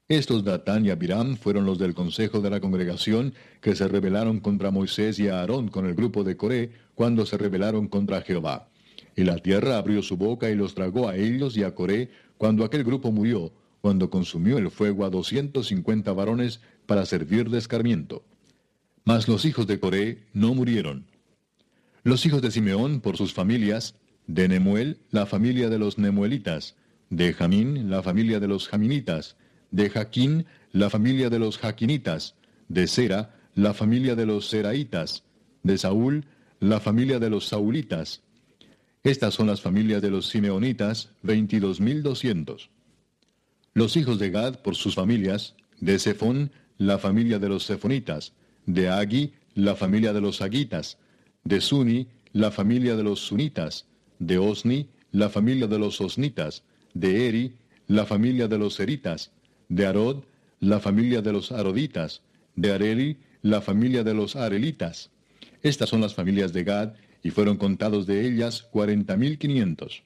Estos 0.08 0.44
Datán 0.44 0.86
y 0.86 0.90
Abiram 0.90 1.36
fueron 1.36 1.66
los 1.66 1.78
del 1.78 1.94
consejo 1.94 2.40
de 2.40 2.50
la 2.50 2.60
congregación 2.60 3.34
que 3.60 3.74
se 3.74 3.88
rebelaron 3.88 4.38
contra 4.40 4.70
Moisés 4.70 5.18
y 5.18 5.28
Aarón 5.28 5.68
con 5.68 5.86
el 5.86 5.94
grupo 5.94 6.22
de 6.22 6.36
Coré 6.36 6.70
cuando 6.94 7.26
se 7.26 7.36
rebelaron 7.36 7.88
contra 7.88 8.20
Jehová. 8.20 8.68
Y 9.16 9.24
la 9.24 9.38
tierra 9.38 9.78
abrió 9.78 10.02
su 10.02 10.16
boca 10.16 10.48
y 10.48 10.54
los 10.54 10.74
tragó 10.74 11.08
a 11.08 11.16
ellos 11.16 11.56
y 11.56 11.64
a 11.64 11.74
Coré 11.74 12.10
cuando 12.38 12.64
aquel 12.64 12.84
grupo 12.84 13.10
murió, 13.10 13.52
cuando 13.86 14.10
consumió 14.10 14.58
el 14.58 14.72
fuego 14.72 15.04
a 15.04 15.10
doscientos 15.10 15.68
cincuenta 15.68 16.12
varones 16.12 16.58
para 16.86 17.06
servir 17.06 17.50
de 17.50 17.58
escarmiento. 17.58 18.24
Mas 19.04 19.28
los 19.28 19.44
hijos 19.44 19.68
de 19.68 19.78
Coré 19.78 20.24
no 20.32 20.54
murieron. 20.54 21.06
Los 22.02 22.26
hijos 22.26 22.42
de 22.42 22.50
Simeón 22.50 23.00
por 23.00 23.16
sus 23.16 23.32
familias, 23.32 23.94
de 24.26 24.48
Nemuel, 24.48 24.98
la 25.12 25.24
familia 25.24 25.68
de 25.70 25.78
los 25.78 25.98
Nemuelitas, 25.98 26.74
de 27.10 27.32
Jamín, 27.32 27.88
la 27.88 28.02
familia 28.02 28.40
de 28.40 28.48
los 28.48 28.66
Jaminitas, 28.66 29.36
de 29.70 29.88
Jaquín, 29.88 30.46
la 30.72 30.90
familia 30.90 31.30
de 31.30 31.38
los 31.38 31.56
Jaquinitas, 31.56 32.34
de 32.66 32.88
Sera, 32.88 33.36
la 33.54 33.72
familia 33.72 34.16
de 34.16 34.26
los 34.26 34.48
Seraitas, 34.48 35.22
de 35.62 35.78
Saúl, 35.78 36.26
la 36.58 36.80
familia 36.80 37.20
de 37.20 37.30
los 37.30 37.46
Saulitas. 37.46 38.24
Estas 39.04 39.34
son 39.34 39.46
las 39.46 39.60
familias 39.60 40.02
de 40.02 40.10
los 40.10 40.26
Simeonitas, 40.26 41.10
veintidós 41.22 41.80
mil 41.80 42.02
doscientos. 42.02 42.70
Los 43.76 43.94
hijos 43.98 44.18
de 44.18 44.30
Gad 44.30 44.60
por 44.60 44.74
sus 44.74 44.94
familias, 44.94 45.54
de 45.80 45.98
Zephón, 45.98 46.50
la 46.78 46.96
familia 46.96 47.38
de 47.38 47.50
los 47.50 47.64
Sefonitas, 47.64 48.32
de 48.64 48.88
Agi, 48.88 49.34
la 49.54 49.76
familia 49.76 50.14
de 50.14 50.22
los 50.22 50.40
Agitas, 50.40 50.96
de 51.44 51.60
Suni, 51.60 52.08
la 52.32 52.50
familia 52.50 52.96
de 52.96 53.02
los 53.02 53.20
Sunitas, 53.20 53.84
de 54.18 54.38
Osni, 54.38 54.88
la 55.12 55.28
familia 55.28 55.66
de 55.66 55.78
los 55.78 56.00
Osnitas, 56.00 56.62
de 56.94 57.28
Eri, 57.28 57.54
la 57.86 58.06
familia 58.06 58.48
de 58.48 58.56
los 58.56 58.80
Eritas, 58.80 59.30
de 59.68 59.84
Arod, 59.84 60.24
la 60.58 60.80
familia 60.80 61.20
de 61.20 61.34
los 61.34 61.52
Aroditas, 61.52 62.22
de 62.54 62.72
Areli, 62.72 63.18
la 63.42 63.60
familia 63.60 64.02
de 64.02 64.14
los 64.14 64.36
Arelitas. 64.36 65.10
Estas 65.62 65.90
son 65.90 66.00
las 66.00 66.14
familias 66.14 66.54
de 66.54 66.64
Gad, 66.64 66.94
y 67.22 67.28
fueron 67.28 67.58
contados 67.58 68.06
de 68.06 68.26
ellas 68.26 68.62
cuarenta 68.62 69.18
mil 69.18 69.36
quinientos. 69.36 70.02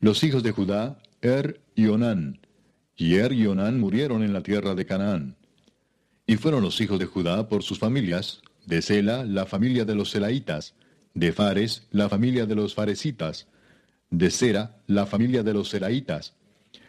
Los 0.00 0.24
hijos 0.24 0.42
de 0.42 0.50
Judá, 0.50 1.00
Er 1.22 1.60
y 1.76 1.86
Onán. 1.86 2.40
Y 3.00 3.14
Er 3.14 3.32
y 3.32 3.46
Onán 3.46 3.80
murieron 3.80 4.22
en 4.22 4.34
la 4.34 4.42
tierra 4.42 4.74
de 4.74 4.84
Canaán. 4.84 5.34
Y 6.26 6.36
fueron 6.36 6.62
los 6.62 6.78
hijos 6.82 6.98
de 6.98 7.06
Judá 7.06 7.48
por 7.48 7.62
sus 7.62 7.78
familias, 7.78 8.42
de 8.66 8.82
Sela, 8.82 9.24
la 9.24 9.46
familia 9.46 9.86
de 9.86 9.94
los 9.94 10.10
Selaitas, 10.10 10.74
de 11.14 11.32
Fares, 11.32 11.88
la 11.92 12.10
familia 12.10 12.44
de 12.44 12.54
los 12.54 12.74
Faresitas, 12.74 13.46
de 14.10 14.30
Sera, 14.30 14.76
la 14.86 15.06
familia 15.06 15.42
de 15.42 15.54
los 15.54 15.70
Seraitas, 15.70 16.34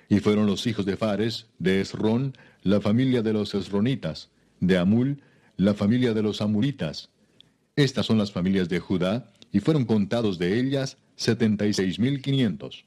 y 0.10 0.20
fueron 0.20 0.48
los 0.48 0.68
hijos 0.68 0.86
de 0.86 0.98
Fares, 0.98 1.46
de 1.60 1.80
Esrón, 1.80 2.36
la 2.62 2.82
familia 2.82 3.22
de 3.22 3.32
los 3.32 3.56
Esronitas, 3.56 4.32
de 4.60 4.78
Amul, 4.78 5.22
la 5.56 5.74
familia 5.74 6.14
de 6.14 6.24
los 6.24 6.42
Amuritas. 6.42 7.10
Estas 7.78 8.06
son 8.06 8.18
las 8.18 8.34
familias 8.34 8.68
de 8.68 8.80
Judá, 8.80 9.32
y 9.54 9.62
fueron 9.62 9.86
contados 9.86 10.38
de 10.38 10.60
ellas 10.60 10.98
setenta 11.16 11.66
y 11.68 11.74
seis 11.74 12.00
mil 12.00 12.22
quinientos. 12.22 12.84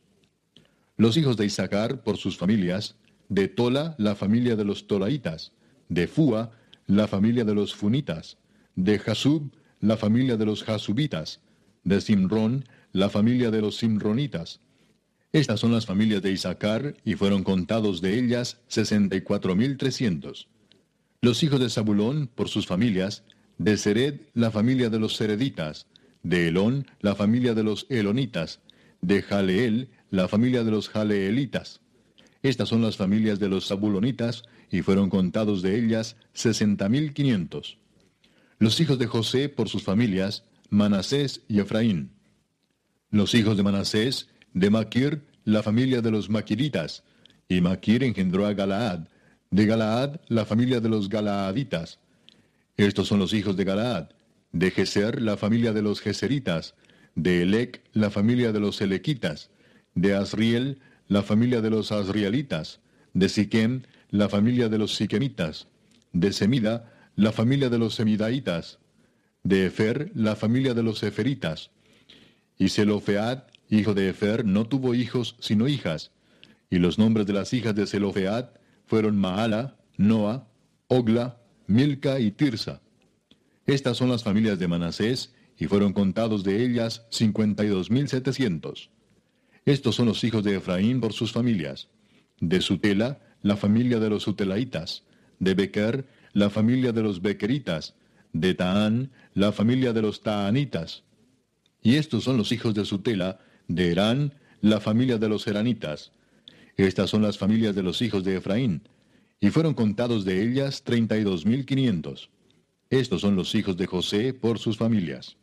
Los 0.98 1.16
hijos 1.16 1.38
de 1.38 1.46
Isaacar, 1.46 2.02
por 2.02 2.18
sus 2.18 2.36
familias, 2.36 2.96
de 3.34 3.48
Tola, 3.48 3.94
la 3.98 4.14
familia 4.14 4.54
de 4.56 4.64
los 4.64 4.86
Tolaitas, 4.86 5.52
de 5.88 6.06
Fua, 6.06 6.52
la 6.86 7.06
familia 7.08 7.44
de 7.44 7.54
los 7.54 7.74
Funitas, 7.74 8.38
de 8.76 8.98
Jasub, 8.98 9.50
la 9.80 9.96
familia 9.96 10.36
de 10.36 10.46
los 10.46 10.62
Jasubitas, 10.62 11.40
de 11.82 12.00
Simrón, 12.00 12.64
la 12.92 13.08
familia 13.10 13.50
de 13.50 13.60
los 13.60 13.76
Simronitas, 13.76 14.60
estas 15.34 15.58
son 15.58 15.72
las 15.72 15.84
familias 15.84 16.22
de 16.22 16.30
Isaacar, 16.30 16.94
y 17.04 17.14
fueron 17.14 17.42
contados 17.42 18.00
de 18.00 18.16
ellas 18.20 18.60
sesenta 18.68 19.16
y 19.16 19.22
cuatro 19.22 19.56
mil 19.56 19.76
trescientos. 19.76 20.46
Los 21.22 21.42
hijos 21.42 21.58
de 21.58 21.70
Zabulón, 21.70 22.30
por 22.32 22.48
sus 22.48 22.68
familias, 22.68 23.24
de 23.58 23.76
Sered, 23.76 24.20
la 24.34 24.52
familia 24.52 24.90
de 24.90 25.00
los 25.00 25.16
Sereditas, 25.16 25.88
de 26.22 26.46
Elón, 26.46 26.86
la 27.00 27.16
familia 27.16 27.52
de 27.52 27.64
los 27.64 27.86
Elonitas, 27.88 28.60
de 29.00 29.22
Jaleel, 29.22 29.88
la 30.10 30.28
familia 30.28 30.62
de 30.62 30.70
los 30.70 30.88
Jaleelitas. 30.88 31.80
Estas 32.44 32.68
son 32.68 32.82
las 32.82 32.98
familias 32.98 33.40
de 33.40 33.48
los 33.48 33.68
Zabulonitas, 33.68 34.42
y 34.70 34.82
fueron 34.82 35.08
contados 35.08 35.62
de 35.62 35.78
ellas 35.78 36.16
sesenta 36.34 36.90
mil 36.90 37.14
quinientos. 37.14 37.78
Los 38.58 38.78
hijos 38.80 38.98
de 38.98 39.06
José, 39.06 39.48
por 39.48 39.70
sus 39.70 39.82
familias, 39.82 40.44
Manasés 40.68 41.40
y 41.48 41.60
Efraín. 41.60 42.10
Los 43.10 43.34
hijos 43.34 43.56
de 43.56 43.62
Manasés, 43.62 44.28
de 44.52 44.68
Maquir, 44.68 45.22
la 45.44 45.62
familia 45.62 46.02
de 46.02 46.10
los 46.10 46.28
Maquiritas, 46.28 47.02
y 47.48 47.62
Maquir 47.62 48.04
engendró 48.04 48.44
a 48.44 48.52
Galaad, 48.52 49.08
de 49.50 49.64
Galaad, 49.64 50.20
la 50.28 50.44
familia 50.44 50.80
de 50.80 50.90
los 50.90 51.08
Galaaditas. 51.08 51.98
Estos 52.76 53.08
son 53.08 53.20
los 53.20 53.32
hijos 53.32 53.56
de 53.56 53.64
Galaad, 53.64 54.10
de 54.52 54.70
Geser, 54.70 55.22
la 55.22 55.38
familia 55.38 55.72
de 55.72 55.80
los 55.80 56.02
Geseritas, 56.02 56.74
de 57.14 57.40
Elec, 57.40 57.80
la 57.94 58.10
familia 58.10 58.52
de 58.52 58.60
los 58.60 58.82
Elequitas, 58.82 59.48
de 59.94 60.14
Asriel, 60.14 60.80
la 61.08 61.22
familia 61.22 61.60
de 61.60 61.70
los 61.70 61.92
asrielitas, 61.92 62.80
de 63.12 63.28
Siquem, 63.28 63.82
la 64.10 64.28
familia 64.28 64.68
de 64.68 64.78
los 64.78 64.94
siquemitas, 64.94 65.68
de 66.12 66.32
Semida, 66.32 66.92
la 67.16 67.32
familia 67.32 67.68
de 67.68 67.78
los 67.78 67.94
semidaitas, 67.94 68.78
de 69.42 69.66
Efer, 69.66 70.10
la 70.14 70.36
familia 70.36 70.74
de 70.74 70.82
los 70.82 71.02
eferitas. 71.02 71.70
Y 72.58 72.68
Zelofead, 72.68 73.44
hijo 73.68 73.94
de 73.94 74.08
Efer, 74.08 74.44
no 74.44 74.66
tuvo 74.66 74.94
hijos 74.94 75.36
sino 75.38 75.68
hijas, 75.68 76.12
y 76.70 76.78
los 76.78 76.98
nombres 76.98 77.26
de 77.26 77.34
las 77.34 77.52
hijas 77.52 77.74
de 77.74 77.86
Zelofead 77.86 78.50
fueron 78.86 79.16
Maala, 79.16 79.76
Noa, 79.96 80.48
Ogla, 80.88 81.38
Milca 81.66 82.18
y 82.18 82.30
Tirsa. 82.30 82.80
Estas 83.66 83.96
son 83.96 84.10
las 84.10 84.24
familias 84.24 84.58
de 84.58 84.68
Manasés, 84.68 85.34
y 85.56 85.66
fueron 85.66 85.92
contados 85.92 86.42
de 86.42 86.64
ellas 86.64 87.06
52.700. 87.10 88.90
Estos 89.64 89.94
son 89.94 90.06
los 90.06 90.22
hijos 90.24 90.44
de 90.44 90.56
Efraín 90.56 91.00
por 91.00 91.12
sus 91.12 91.32
familias. 91.32 91.88
De 92.40 92.60
Sutela, 92.60 93.20
la 93.42 93.56
familia 93.56 93.98
de 93.98 94.10
los 94.10 94.22
Sutelaitas. 94.24 95.04
De 95.38 95.54
Bequer, 95.54 96.06
la 96.32 96.50
familia 96.50 96.92
de 96.92 97.02
los 97.02 97.22
Bequeritas. 97.22 97.94
De 98.32 98.54
Taán, 98.54 99.10
la 99.34 99.52
familia 99.52 99.92
de 99.92 100.02
los 100.02 100.22
Taanitas. 100.22 101.04
Y 101.82 101.96
estos 101.96 102.24
son 102.24 102.36
los 102.36 102.50
hijos 102.50 102.74
de 102.74 102.84
Sutela, 102.84 103.38
de 103.68 103.92
Herán, 103.92 104.34
la 104.60 104.80
familia 104.80 105.18
de 105.18 105.28
los 105.28 105.46
Heranitas. 105.46 106.12
Estas 106.76 107.10
son 107.10 107.22
las 107.22 107.38
familias 107.38 107.74
de 107.74 107.82
los 107.82 108.02
hijos 108.02 108.24
de 108.24 108.36
Efraín, 108.36 108.88
y 109.38 109.50
fueron 109.50 109.74
contados 109.74 110.24
de 110.24 110.42
ellas 110.42 110.82
treinta 110.82 111.16
y 111.18 111.22
dos 111.22 111.44
mil 111.46 111.66
quinientos. 111.66 112.30
Estos 112.90 113.20
son 113.20 113.36
los 113.36 113.54
hijos 113.54 113.76
de 113.76 113.86
José 113.86 114.32
por 114.32 114.58
sus 114.58 114.76
familias. 114.76 115.36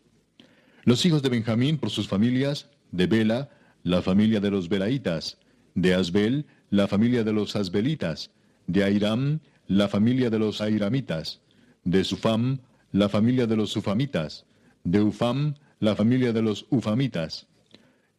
Los 0.84 1.06
hijos 1.06 1.22
de 1.22 1.30
Benjamín 1.30 1.77
por 1.77 1.91
sus 1.91 2.07
familias, 2.07 2.69
de 2.91 3.06
Bela, 3.06 3.49
la 3.84 4.02
familia 4.02 4.40
de 4.40 4.52
los 4.52 4.70
Belaitas, 4.70 5.38
de 5.76 5.94
Asbel, 5.94 6.45
la 6.70 6.88
familia 6.88 7.24
de 7.24 7.34
los 7.34 7.56
Asbelitas, 7.56 8.32
de 8.68 8.84
Airam, 8.84 9.40
la 9.68 9.88
familia 9.88 10.30
de 10.30 10.40
los 10.40 10.62
Airamitas, 10.62 11.41
de 11.84 12.03
Sufam, 12.03 12.60
la 12.91 13.10
familia 13.10 13.48
de 13.48 13.56
los 13.56 13.72
Sufamitas, 13.72 14.45
de 14.84 15.02
Ufam, 15.02 15.56
la 15.80 15.95
familia 15.95 16.34
de 16.34 16.41
los 16.41 16.66
Ufamitas, 16.70 17.48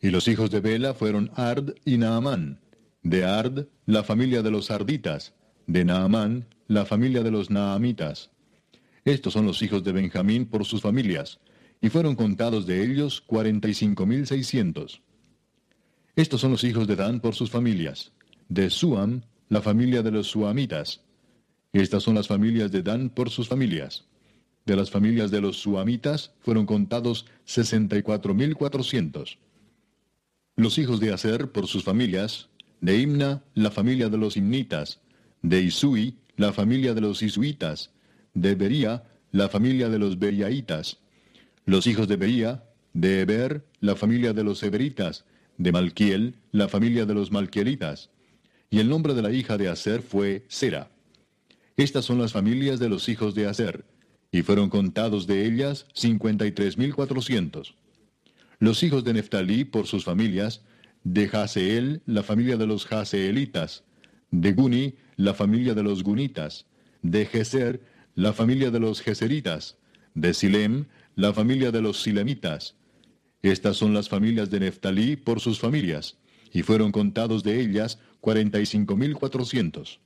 y 0.01 0.11
los 0.11 0.27
hijos 0.27 0.51
de 0.51 0.61
Bela 0.61 0.95
fueron 0.95 1.31
Ard 1.37 1.75
y 1.85 1.97
Naamán. 1.97 2.59
De 3.05 3.25
Ard, 3.25 3.67
la 3.87 4.03
familia 4.03 4.43
de 4.43 4.51
los 4.51 4.71
Arditas. 4.71 5.33
De 5.69 5.85
Naamán, 5.85 6.47
la 6.67 6.85
familia 6.85 7.23
de 7.23 7.31
los 7.31 7.51
Naamitas. 7.51 8.31
Estos 9.05 9.33
son 9.33 9.47
los 9.47 9.63
hijos 9.63 9.85
de 9.85 9.93
Benjamín 9.93 10.47
por 10.47 10.65
sus 10.65 10.81
familias, 10.81 11.39
y 11.81 11.89
fueron 11.89 12.17
contados 12.17 12.67
de 12.67 12.85
ellos 12.85 13.21
cuarenta 13.21 13.69
y 13.69 13.75
cinco 13.75 14.07
mil 14.07 14.27
seiscientos. 14.27 15.03
Estos 16.15 16.43
son 16.43 16.51
los 16.51 16.63
hijos 16.65 16.87
de 16.87 16.97
Dan 16.97 17.21
por 17.21 17.35
sus 17.35 17.51
familias. 17.51 18.13
De 18.51 18.69
Suam, 18.69 19.23
la 19.49 19.63
familia 19.63 20.03
de 20.03 20.11
los 20.11 20.27
Suamitas. 20.27 21.01
Estas 21.73 22.03
son 22.03 22.17
las 22.17 22.29
familias 22.29 22.71
de 22.71 22.83
Dan 22.83 23.09
por 23.09 23.31
sus 23.31 23.49
familias. 23.49 24.05
De 24.67 24.77
las 24.77 24.91
familias 24.91 25.31
de 25.31 25.41
los 25.41 25.57
Suamitas 25.57 26.35
fueron 26.41 26.67
contados 26.67 27.25
sesenta 27.47 27.97
y 27.97 28.03
cuatro 28.03 28.35
mil 28.35 28.55
cuatrocientos. 28.55 29.39
Los 30.55 30.77
hijos 30.77 31.01
de 31.01 31.15
Aser 31.15 31.51
por 31.51 31.67
sus 31.67 31.83
familias, 31.83 32.51
de 32.83 32.99
Imna, 32.99 33.43
la 33.55 33.71
familia 33.71 34.11
de 34.11 34.19
los 34.19 34.37
Imnitas, 34.37 35.01
de 35.41 35.63
Isui, 35.63 36.19
la 36.37 36.53
familia 36.53 36.93
de 36.93 37.01
los 37.01 37.23
Isuitas, 37.23 37.91
de 38.35 38.55
Bería, 38.55 39.05
la 39.31 39.49
familia 39.49 39.89
de 39.89 39.99
los 39.99 40.19
Beriaitas. 40.19 40.99
Los 41.65 41.87
hijos 41.87 42.07
de 42.07 42.17
Bería, 42.17 42.65
de 42.93 43.23
Eber, 43.23 43.65
la 43.81 43.97
familia 43.97 44.35
de 44.35 44.45
los 44.45 44.63
Eberitas, 44.63 45.25
de 45.63 45.71
Malquiel, 45.71 46.35
la 46.51 46.69
familia 46.69 47.07
de 47.07 47.15
los 47.15 47.31
Malquielitas. 47.31 48.11
Y 48.69 48.81
el 48.81 48.89
nombre 48.89 49.15
de 49.15 49.23
la 49.23 49.31
hija 49.31 49.57
de 49.57 49.69
Aser 49.69 50.03
fue 50.03 50.45
Sera. 50.49 50.91
Estas 51.77 52.05
son 52.05 52.19
las 52.19 52.33
familias 52.33 52.81
de 52.81 52.89
los 52.89 53.09
hijos 53.09 53.35
de 53.35 53.47
Aser, 53.47 53.85
y 54.33 54.43
fueron 54.43 54.71
contados 54.71 55.27
de 55.29 55.47
ellas 55.47 55.87
cincuenta 55.95 56.47
y 56.47 56.53
tres 56.53 56.77
mil 56.77 56.95
cuatrocientos. 56.95 57.77
Los 58.59 58.83
hijos 58.83 59.05
de 59.05 59.13
Neftalí 59.13 59.65
por 59.65 59.87
sus 59.87 60.05
familias, 60.05 60.63
de 61.05 61.29
Jaseel, 61.29 62.03
la 62.07 62.23
familia 62.25 62.57
de 62.57 62.67
los 62.67 62.85
Jaseelitas, 62.87 63.85
de 64.31 64.53
Guni, 64.53 64.95
la 65.17 65.35
familia 65.35 65.75
de 65.75 65.83
los 65.85 66.03
Gunitas, 66.03 66.67
de 67.03 67.27
Geser, 67.27 67.81
la 68.15 68.33
familia 68.33 68.71
de 68.71 68.81
los 68.81 69.01
Geseritas, 69.01 69.77
de 70.15 70.35
Silem, 70.35 70.87
la 71.15 71.33
familia 71.33 71.71
de 71.71 71.83
los 71.83 72.03
Silemitas. 72.03 72.75
Estas 73.43 73.77
son 73.77 73.93
las 73.93 74.09
familias 74.09 74.51
de 74.51 74.61
Neftalí 74.61 75.17
por 75.17 75.41
sus 75.41 75.59
familias, 75.59 76.17
y 76.53 76.63
fueron 76.63 76.93
contados 76.93 77.43
de 77.43 77.61
ellas 77.61 77.99
cuarenta 78.21 78.61
y 78.61 78.67
cinco 78.67 78.97
mil 78.97 79.15
cuatrocientos. 79.15 79.99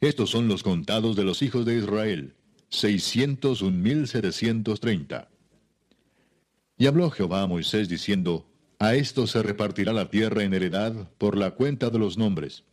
Estos 0.00 0.30
son 0.30 0.48
los 0.48 0.62
contados 0.62 1.14
de 1.14 1.24
los 1.24 1.42
hijos 1.42 1.64
de 1.64 1.76
Israel, 1.76 2.34
seiscientos 2.68 3.62
un 3.62 3.80
mil 3.82 4.08
setecientos 4.08 4.80
treinta. 4.80 5.28
Y 6.76 6.86
habló 6.86 7.10
Jehová 7.10 7.42
a 7.42 7.46
Moisés 7.46 7.88
diciendo, 7.88 8.46
A 8.78 8.94
estos 8.94 9.30
se 9.30 9.42
repartirá 9.42 9.92
la 9.92 10.10
tierra 10.10 10.42
en 10.42 10.54
heredad 10.54 11.10
por 11.18 11.36
la 11.36 11.52
cuenta 11.52 11.90
de 11.90 11.98
los 11.98 12.18
nombres. 12.18 12.64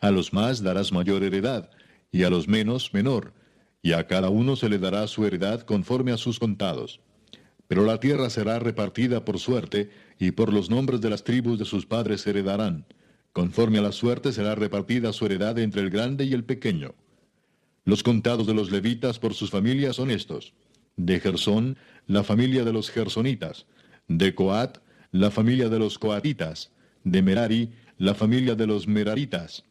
A 0.00 0.10
los 0.10 0.32
más 0.32 0.62
darás 0.62 0.90
mayor 0.90 1.22
heredad, 1.22 1.70
y 2.10 2.24
a 2.24 2.30
los 2.30 2.48
menos 2.48 2.92
menor, 2.94 3.34
y 3.82 3.92
a 3.92 4.06
cada 4.06 4.30
uno 4.30 4.56
se 4.56 4.68
le 4.68 4.78
dará 4.78 5.06
su 5.06 5.24
heredad 5.24 5.60
conforme 5.60 6.12
a 6.12 6.16
sus 6.16 6.38
contados. 6.38 7.00
Pero 7.70 7.84
la 7.84 8.00
tierra 8.00 8.30
será 8.30 8.58
repartida 8.58 9.24
por 9.24 9.38
suerte, 9.38 9.90
y 10.18 10.32
por 10.32 10.52
los 10.52 10.70
nombres 10.70 11.00
de 11.00 11.08
las 11.08 11.22
tribus 11.22 11.56
de 11.56 11.64
sus 11.64 11.86
padres 11.86 12.26
heredarán. 12.26 12.84
Conforme 13.32 13.78
a 13.78 13.82
la 13.82 13.92
suerte 13.92 14.32
será 14.32 14.56
repartida 14.56 15.12
su 15.12 15.24
heredad 15.26 15.56
entre 15.56 15.82
el 15.82 15.88
grande 15.88 16.24
y 16.24 16.32
el 16.32 16.42
pequeño. 16.42 16.96
Los 17.84 18.02
contados 18.02 18.48
de 18.48 18.54
los 18.54 18.72
levitas 18.72 19.20
por 19.20 19.34
sus 19.34 19.52
familias 19.52 19.94
son 19.94 20.10
estos. 20.10 20.52
De 20.96 21.20
Gersón, 21.20 21.76
la 22.08 22.24
familia 22.24 22.64
de 22.64 22.72
los 22.72 22.90
gersonitas. 22.90 23.66
De 24.08 24.34
Coat, 24.34 24.78
la 25.12 25.30
familia 25.30 25.68
de 25.68 25.78
los 25.78 25.96
coatitas. 25.96 26.72
De 27.04 27.22
Merari, 27.22 27.70
la 27.98 28.16
familia 28.16 28.56
de 28.56 28.66
los 28.66 28.88
meraritas. 28.88 29.62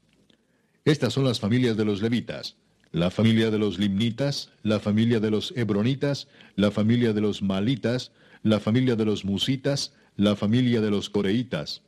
Estas 0.85 1.11
son 1.11 1.26
las 1.26 1.41
familias 1.41 1.76
de 1.76 1.84
los 1.84 2.01
levitas. 2.01 2.55
La 2.91 3.11
familia 3.11 3.52
de 3.52 3.60
los 3.60 3.78
limnitas, 3.78 4.49
la 4.64 4.80
familia 4.80 5.20
de 5.20 5.30
los 5.30 5.53
hebronitas, 5.56 6.28
la 6.56 6.72
familia 6.72 7.14
de 7.14 7.22
los 7.22 7.41
malitas, 7.41 8.11
la 8.41 8.60
familia 8.60 8.95
de 8.95 9.06
los 9.06 9.26
musitas, 9.26 9.94
la 10.16 10.36
familia 10.36 10.82
de 10.82 10.90
los 10.90 11.10
coreitas. 11.10 11.84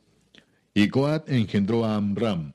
Y 0.74 0.88
Coat 0.88 1.28
engendró 1.28 1.84
a 1.84 1.96
Amram. 1.96 2.52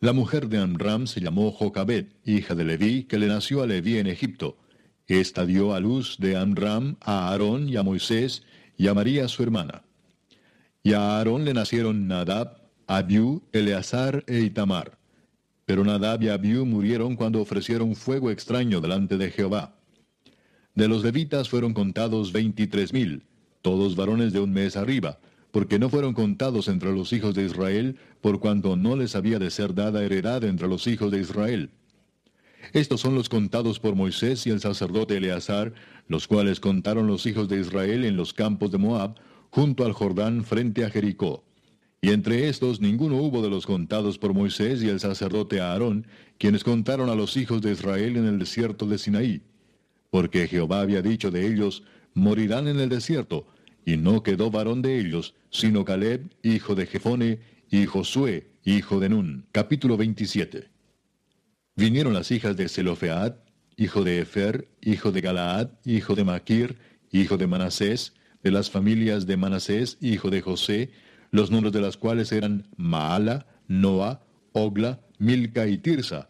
La 0.00 0.12
mujer 0.12 0.48
de 0.48 0.58
Amram 0.58 1.06
se 1.06 1.20
llamó 1.20 1.52
Jocabet, 1.52 2.12
hija 2.24 2.56
de 2.56 2.64
Leví, 2.64 3.04
que 3.04 3.18
le 3.18 3.28
nació 3.28 3.62
a 3.62 3.66
Leví 3.66 3.98
en 3.98 4.08
Egipto. 4.08 4.58
Esta 5.06 5.46
dio 5.46 5.72
a 5.72 5.78
luz 5.80 6.16
de 6.18 6.36
Amram 6.36 6.96
a 7.00 7.28
Aarón 7.28 7.68
y 7.68 7.76
a 7.76 7.84
Moisés 7.84 8.42
y 8.76 8.88
a 8.88 8.94
María 8.94 9.28
su 9.28 9.44
hermana. 9.44 9.84
Y 10.82 10.94
a 10.94 11.18
Aarón 11.18 11.44
le 11.44 11.54
nacieron 11.54 12.08
Nadab, 12.08 12.60
Abiú, 12.88 13.44
Eleazar 13.52 14.24
e 14.26 14.40
Itamar. 14.40 14.98
Pero 15.64 15.84
Nadab 15.84 16.22
y 16.22 16.28
Abiú 16.28 16.66
murieron 16.66 17.16
cuando 17.16 17.40
ofrecieron 17.40 17.94
fuego 17.94 18.30
extraño 18.30 18.80
delante 18.80 19.16
de 19.16 19.30
Jehová. 19.30 19.76
De 20.74 20.88
los 20.88 21.04
levitas 21.04 21.48
fueron 21.48 21.74
contados 21.74 22.32
veintitrés 22.32 22.92
mil, 22.92 23.24
todos 23.60 23.94
varones 23.94 24.32
de 24.32 24.40
un 24.40 24.52
mes 24.52 24.76
arriba, 24.76 25.18
porque 25.50 25.78
no 25.78 25.90
fueron 25.90 26.14
contados 26.14 26.66
entre 26.68 26.92
los 26.92 27.12
hijos 27.12 27.34
de 27.34 27.44
Israel, 27.44 27.96
por 28.20 28.40
cuanto 28.40 28.74
no 28.76 28.96
les 28.96 29.14
había 29.14 29.38
de 29.38 29.50
ser 29.50 29.74
dada 29.74 30.02
heredad 30.02 30.44
entre 30.44 30.66
los 30.66 30.86
hijos 30.86 31.12
de 31.12 31.20
Israel. 31.20 31.70
Estos 32.72 33.00
son 33.00 33.14
los 33.14 33.28
contados 33.28 33.78
por 33.78 33.94
Moisés 33.94 34.46
y 34.46 34.50
el 34.50 34.60
sacerdote 34.60 35.16
Eleazar, 35.16 35.74
los 36.08 36.26
cuales 36.26 36.58
contaron 36.58 37.06
los 37.06 37.26
hijos 37.26 37.48
de 37.48 37.60
Israel 37.60 38.04
en 38.04 38.16
los 38.16 38.32
campos 38.32 38.70
de 38.70 38.78
Moab, 38.78 39.16
junto 39.50 39.84
al 39.84 39.92
Jordán 39.92 40.44
frente 40.44 40.84
a 40.84 40.90
Jericó. 40.90 41.44
Y 42.04 42.10
entre 42.10 42.48
estos 42.48 42.80
ninguno 42.80 43.16
hubo 43.18 43.42
de 43.42 43.48
los 43.48 43.64
contados 43.64 44.18
por 44.18 44.34
Moisés 44.34 44.82
y 44.82 44.88
el 44.88 44.98
sacerdote 44.98 45.60
Aarón, 45.60 46.08
quienes 46.36 46.64
contaron 46.64 47.08
a 47.08 47.14
los 47.14 47.36
hijos 47.36 47.62
de 47.62 47.70
Israel 47.70 48.16
en 48.16 48.26
el 48.26 48.40
desierto 48.40 48.86
de 48.86 48.98
Sinaí. 48.98 49.42
Porque 50.10 50.48
Jehová 50.48 50.80
había 50.80 51.00
dicho 51.00 51.30
de 51.30 51.46
ellos, 51.46 51.84
morirán 52.12 52.66
en 52.66 52.80
el 52.80 52.88
desierto, 52.88 53.46
y 53.86 53.98
no 53.98 54.24
quedó 54.24 54.50
varón 54.50 54.82
de 54.82 54.98
ellos, 54.98 55.36
sino 55.50 55.84
Caleb, 55.84 56.28
hijo 56.42 56.74
de 56.74 56.86
Jefone, 56.86 57.38
y 57.70 57.86
Josué, 57.86 58.48
hijo 58.64 58.98
de 58.98 59.08
Nun. 59.08 59.46
Capítulo 59.52 59.96
27. 59.96 60.68
Vinieron 61.76 62.14
las 62.14 62.32
hijas 62.32 62.56
de 62.56 62.68
Zelofead, 62.68 63.36
hijo 63.76 64.02
de 64.02 64.18
Efer, 64.18 64.66
hijo 64.80 65.12
de 65.12 65.20
Galaad, 65.20 65.70
hijo 65.84 66.16
de 66.16 66.24
Maquir, 66.24 66.78
hijo 67.12 67.38
de 67.38 67.46
Manasés, 67.46 68.12
de 68.42 68.50
las 68.50 68.70
familias 68.70 69.24
de 69.24 69.36
Manasés, 69.36 69.98
hijo 70.00 70.30
de 70.30 70.40
José, 70.40 70.90
los 71.32 71.50
nombres 71.50 71.72
de 71.72 71.80
las 71.80 71.96
cuales 71.96 72.30
eran 72.30 72.68
Maala, 72.76 73.46
Noa, 73.66 74.22
Ogla, 74.52 75.00
Milca 75.18 75.66
y 75.66 75.78
Tirsa. 75.78 76.28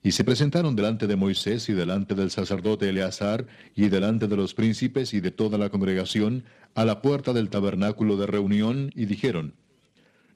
Y 0.00 0.12
se 0.12 0.22
presentaron 0.22 0.76
delante 0.76 1.08
de 1.08 1.16
Moisés 1.16 1.68
y 1.68 1.72
delante 1.72 2.14
del 2.14 2.30
sacerdote 2.30 2.88
Eleazar 2.88 3.46
y 3.74 3.88
delante 3.88 4.28
de 4.28 4.36
los 4.36 4.54
príncipes 4.54 5.12
y 5.12 5.20
de 5.20 5.32
toda 5.32 5.58
la 5.58 5.70
congregación 5.70 6.44
a 6.76 6.84
la 6.84 7.02
puerta 7.02 7.32
del 7.32 7.50
tabernáculo 7.50 8.16
de 8.16 8.28
reunión 8.28 8.92
y 8.94 9.06
dijeron, 9.06 9.54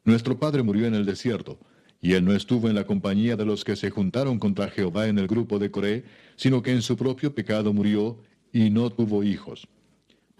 Nuestro 0.04 0.38
padre 0.40 0.64
murió 0.64 0.86
en 0.86 0.94
el 0.94 1.06
desierto, 1.06 1.60
y 2.00 2.14
él 2.14 2.24
no 2.24 2.34
estuvo 2.34 2.68
en 2.68 2.74
la 2.74 2.84
compañía 2.84 3.36
de 3.36 3.46
los 3.46 3.64
que 3.64 3.76
se 3.76 3.90
juntaron 3.90 4.40
contra 4.40 4.68
Jehová 4.68 5.06
en 5.06 5.20
el 5.20 5.28
grupo 5.28 5.60
de 5.60 5.70
Coré, 5.70 6.04
sino 6.34 6.60
que 6.60 6.72
en 6.72 6.82
su 6.82 6.96
propio 6.96 7.36
pecado 7.36 7.72
murió 7.72 8.18
y 8.52 8.70
no 8.70 8.90
tuvo 8.90 9.22
hijos. 9.22 9.68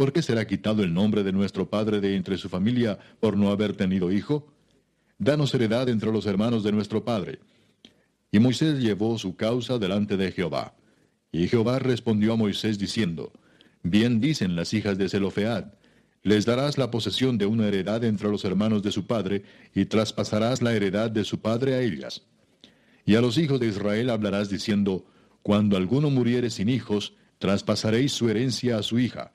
¿Por 0.03 0.13
qué 0.13 0.21
será 0.21 0.49
quitado 0.49 0.83
el 0.83 0.93
nombre 0.93 1.23
de 1.23 1.31
nuestro 1.31 1.71
padre 1.71 2.01
de 2.01 2.17
entre 2.17 2.37
su 2.37 2.49
familia 2.49 2.99
por 3.21 3.37
no 3.37 3.53
haber 3.53 3.75
tenido 3.75 4.11
hijo? 4.11 4.53
Danos 5.17 5.55
heredad 5.55 5.89
entre 5.89 6.11
los 6.11 6.27
hermanos 6.27 6.65
de 6.65 6.73
nuestro 6.73 7.05
padre. 7.05 7.39
Y 8.33 8.41
Moisés 8.41 8.81
llevó 8.81 9.17
su 9.17 9.37
causa 9.37 9.79
delante 9.79 10.17
de 10.17 10.33
Jehová. 10.33 10.75
Y 11.31 11.47
Jehová 11.47 11.79
respondió 11.79 12.33
a 12.33 12.37
Moisés 12.37 12.81
diciendo, 12.81 13.31
Bien 13.85 14.21
dicen 14.21 14.57
las 14.57 14.75
hijas 14.75 14.99
de 14.99 15.09
Zelofead, 15.09 15.67
les 16.25 16.47
darás 16.47 16.79
la 16.79 16.91
posesión 16.91 17.39
de 17.39 17.47
una 17.47 17.69
heredad 17.69 18.03
entre 18.03 18.29
los 18.29 18.45
hermanos 18.45 18.83
de 18.83 18.91
su 18.91 19.07
padre, 19.07 19.45
y 19.73 19.85
traspasarás 19.85 20.63
la 20.63 20.75
heredad 20.75 21.13
de 21.13 21.23
su 21.23 21.39
padre 21.39 21.75
a 21.75 21.81
ellas. 21.81 22.23
Y 23.05 23.15
a 23.15 23.21
los 23.21 23.39
hijos 23.39 23.61
de 23.61 23.69
Israel 23.69 24.11
hablarás 24.11 24.51
diciendo, 24.51 25.07
Cuando 25.43 25.77
alguno 25.77 26.11
muriere 26.11 26.51
sin 26.51 26.71
hijos, 26.71 27.15
traspasaréis 27.39 28.11
su 28.11 28.29
herencia 28.29 28.79
a 28.79 28.83
su 28.83 28.99
hija. 28.99 29.31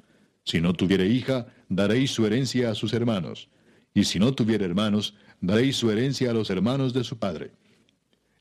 Si 0.48 0.62
no 0.62 0.72
tuviere 0.72 1.08
hija, 1.08 1.46
daréis 1.68 2.12
su 2.12 2.26
herencia 2.26 2.72
a 2.72 2.74
sus 2.74 2.94
hermanos. 2.94 3.50
Y 3.94 4.06
si 4.06 4.18
no 4.18 4.34
tuviere 4.34 4.64
hermanos, 4.64 5.14
daréis 5.42 5.76
su 5.76 5.92
herencia 5.92 6.32
a 6.32 6.34
los 6.34 6.50
hermanos 6.50 6.94
de 6.94 7.04
su 7.04 7.20
padre. 7.20 7.52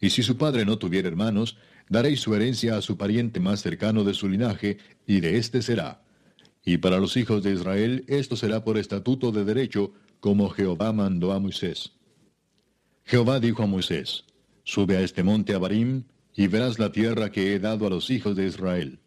Y 0.00 0.10
si 0.10 0.22
su 0.22 0.36
padre 0.36 0.64
no 0.64 0.78
tuviere 0.78 1.08
hermanos, 1.08 1.56
daréis 1.88 2.20
su 2.20 2.32
herencia 2.32 2.76
a 2.76 2.80
su 2.80 2.96
pariente 2.96 3.40
más 3.40 3.60
cercano 3.60 4.04
de 4.04 4.14
su 4.14 4.28
linaje, 4.28 4.78
y 5.04 5.18
de 5.18 5.36
éste 5.36 5.62
será. 5.62 6.00
Y 6.64 6.78
para 6.78 6.98
los 6.98 7.16
hijos 7.16 7.42
de 7.42 7.50
Israel 7.50 8.04
esto 8.06 8.36
será 8.36 8.62
por 8.62 8.78
estatuto 8.78 9.32
de 9.32 9.44
derecho, 9.44 9.92
como 10.20 10.48
Jehová 10.50 10.92
mandó 10.92 11.32
a 11.32 11.40
Moisés. 11.40 11.90
Jehová 13.04 13.40
dijo 13.40 13.64
a 13.64 13.66
Moisés, 13.66 14.22
Sube 14.62 14.96
a 14.96 15.00
este 15.00 15.24
monte 15.24 15.54
Abarim, 15.54 16.04
y 16.36 16.46
verás 16.46 16.78
la 16.78 16.92
tierra 16.92 17.32
que 17.32 17.52
he 17.52 17.58
dado 17.58 17.84
a 17.84 17.90
los 17.90 18.10
hijos 18.10 18.36
de 18.36 18.46
Israel. 18.46 19.00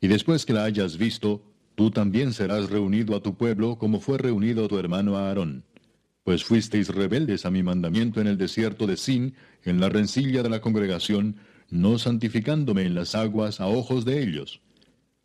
Y 0.00 0.06
después 0.06 0.46
que 0.46 0.52
la 0.52 0.62
hayas 0.62 0.96
visto, 0.98 1.42
tú 1.82 1.90
también 1.90 2.32
serás 2.32 2.70
reunido 2.70 3.16
a 3.16 3.22
tu 3.24 3.34
pueblo 3.34 3.76
como 3.76 3.98
fue 3.98 4.16
reunido 4.16 4.68
tu 4.68 4.78
hermano 4.78 5.16
Aarón. 5.16 5.64
Pues 6.22 6.44
fuisteis 6.44 6.86
rebeldes 6.86 7.44
a 7.44 7.50
mi 7.50 7.64
mandamiento 7.64 8.20
en 8.20 8.28
el 8.28 8.38
desierto 8.38 8.86
de 8.86 8.96
Sin, 8.96 9.34
en 9.64 9.80
la 9.80 9.88
rencilla 9.88 10.44
de 10.44 10.48
la 10.48 10.60
congregación, 10.60 11.38
no 11.70 11.98
santificándome 11.98 12.82
en 12.82 12.94
las 12.94 13.16
aguas 13.16 13.60
a 13.60 13.66
ojos 13.66 14.04
de 14.04 14.22
ellos. 14.22 14.60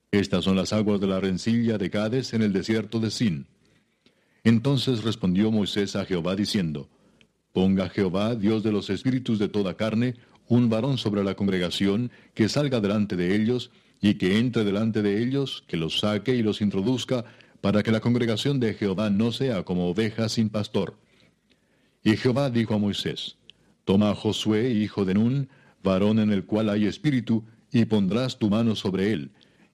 Estas 0.09 0.45
son 0.45 0.55
las 0.55 0.73
aguas 0.73 0.99
de 0.99 1.05
la 1.05 1.19
rencilla 1.19 1.77
de 1.77 1.91
Cades 1.91 2.33
en 2.33 2.41
el 2.41 2.53
desierto 2.53 2.99
de 2.99 3.11
Sin. 3.11 3.45
Entonces 4.43 5.03
respondió 5.03 5.51
Moisés 5.51 5.95
a 5.95 6.05
Jehová 6.05 6.35
diciendo, 6.35 6.89
Ponga 7.53 7.87
Jehová, 7.87 8.33
Dios 8.33 8.63
de 8.63 8.71
los 8.71 8.89
espíritus 8.89 9.37
de 9.37 9.47
toda 9.47 9.75
carne, 9.75 10.15
un 10.47 10.69
varón 10.69 10.97
sobre 10.97 11.23
la 11.23 11.35
congregación, 11.35 12.09
que 12.33 12.49
salga 12.49 12.79
delante 12.79 13.15
de 13.15 13.35
ellos, 13.35 13.69
y 14.01 14.15
que 14.15 14.37
entre 14.37 14.63
delante 14.63 15.01
de 15.01 15.21
ellos, 15.21 15.63
que 15.67 15.77
los 15.77 15.99
saque 15.99 16.35
y 16.35 16.43
los 16.43 16.61
introduzca, 16.61 17.25
para 17.61 17.83
que 17.83 17.91
la 17.91 17.99
congregación 17.99 18.59
de 18.59 18.73
Jehová 18.73 19.09
no 19.09 19.31
sea 19.31 19.63
como 19.63 19.89
oveja 19.89 20.29
sin 20.29 20.49
pastor. 20.49 20.97
Y 22.03 22.15
Jehová 22.15 22.49
dijo 22.49 22.75
a 22.75 22.77
Moisés, 22.77 23.37
Toma 23.83 24.11
a 24.11 24.15
Josué, 24.15 24.71
hijo 24.71 25.05
de 25.05 25.15
Nun, 25.15 25.49
varón 25.83 26.19
en 26.19 26.31
el 26.31 26.45
cual 26.45 26.69
hay 26.69 26.85
espíritu, 26.85 27.45
y 27.71 27.85
pondrás 27.85 28.37
tu 28.37 28.49
mano 28.49 28.75
sobre 28.75 29.11
él, 29.11 29.31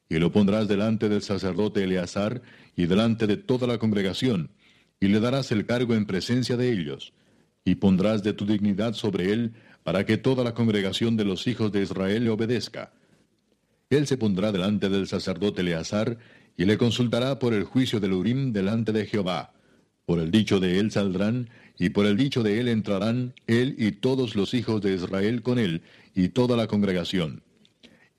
y 0.10 0.18
lo 0.20 0.32
pondrás 0.32 0.68
delante 0.68 1.10
del 1.10 1.22
sacerdote 1.22 1.84
Eleazar 1.84 2.42
y 2.76 2.86
delante 2.86 3.28
de 3.28 3.38
toda 3.38 3.68
la 3.68 3.78
congregación, 3.78 4.52
y 5.00 5.08
le 5.08 5.20
darás 5.20 5.52
el 5.52 5.66
cargo 5.66 5.96
en 5.96 6.06
presencia 6.06 6.58
de 6.58 6.72
ellos, 6.72 7.14
y 7.66 7.76
pondrás 7.76 8.24
de 8.24 8.34
tu 8.34 8.46
dignidad 8.46 8.94
sobre 8.94 9.32
él, 9.32 9.54
para 9.84 10.06
que 10.06 10.18
toda 10.18 10.44
la 10.44 10.54
congregación 10.54 11.18
de 11.18 11.26
los 11.26 11.46
hijos 11.48 11.72
de 11.72 11.84
Israel 11.84 12.24
le 12.24 12.30
obedezca. 12.30 12.94
Él 13.96 14.08
se 14.08 14.18
pondrá 14.18 14.52
delante 14.52 14.90
del 14.90 15.08
sacerdote 15.08 15.62
Eleazar, 15.62 16.18
y 16.58 16.66
le 16.66 16.78
consultará 16.78 17.40
por 17.40 17.54
el 17.54 17.64
juicio 17.64 18.00
del 18.00 18.14
Urim 18.14 18.54
delante 18.54 18.92
de 18.92 19.06
Jehová. 19.06 19.54
Por 20.06 20.20
el 20.20 20.32
dicho 20.32 20.60
de 20.60 20.80
él 20.80 20.92
saldrán, 20.92 21.50
y 21.78 21.90
por 21.90 22.06
el 22.06 22.18
dicho 22.18 22.44
de 22.44 22.60
él 22.60 22.68
entrarán 22.68 23.34
él 23.48 23.76
y 23.78 23.92
todos 23.92 24.36
los 24.36 24.54
hijos 24.54 24.82
de 24.82 24.94
Israel 24.94 25.42
con 25.42 25.58
él, 25.60 25.82
y 26.14 26.30
toda 26.30 26.56
la 26.58 26.68
congregación. 26.68 27.42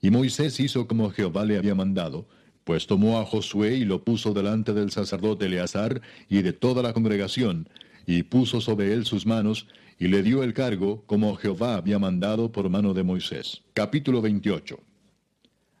Y 0.01 0.09
Moisés 0.09 0.59
hizo 0.59 0.87
como 0.87 1.11
Jehová 1.11 1.45
le 1.45 1.57
había 1.57 1.75
mandado, 1.75 2.27
pues 2.63 2.87
tomó 2.87 3.19
a 3.19 3.25
Josué 3.25 3.75
y 3.75 3.85
lo 3.85 4.03
puso 4.03 4.33
delante 4.33 4.73
del 4.73 4.91
sacerdote 4.91 5.45
Eleazar 5.45 6.01
y 6.29 6.41
de 6.41 6.53
toda 6.53 6.83
la 6.83 6.93
congregación, 6.93 7.69
y 8.05 8.23
puso 8.23 8.61
sobre 8.61 8.93
él 8.93 9.05
sus 9.05 9.25
manos, 9.25 9.67
y 9.97 10.07
le 10.09 10.23
dio 10.23 10.43
el 10.43 10.53
cargo 10.53 11.03
como 11.05 11.35
Jehová 11.35 11.75
había 11.75 11.99
mandado 11.99 12.51
por 12.51 12.69
mano 12.69 12.93
de 12.93 13.03
Moisés. 13.03 13.61
Capítulo 13.73 14.21
28. 14.21 14.77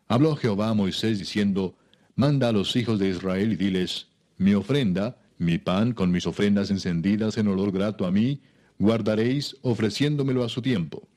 Habló 0.07 0.35
Jehová 0.35 0.69
a 0.69 0.73
Moisés 0.73 1.17
diciendo, 1.17 1.75
Manda 2.15 2.49
a 2.49 2.51
los 2.51 2.75
hijos 2.75 2.99
de 2.99 3.09
Israel 3.09 3.53
y 3.53 3.55
diles, 3.55 4.07
Mi 4.37 4.53
ofrenda, 4.53 5.17
mi 5.37 5.57
pan 5.57 5.93
con 5.93 6.11
mis 6.11 6.27
ofrendas 6.27 6.69
encendidas 6.69 7.37
en 7.37 7.47
olor 7.47 7.71
grato 7.71 8.05
a 8.05 8.11
mí, 8.11 8.41
guardaréis 8.77 9.57
ofreciéndomelo 9.61 10.43
a 10.43 10.49
su 10.49 10.61
tiempo. 10.61 11.07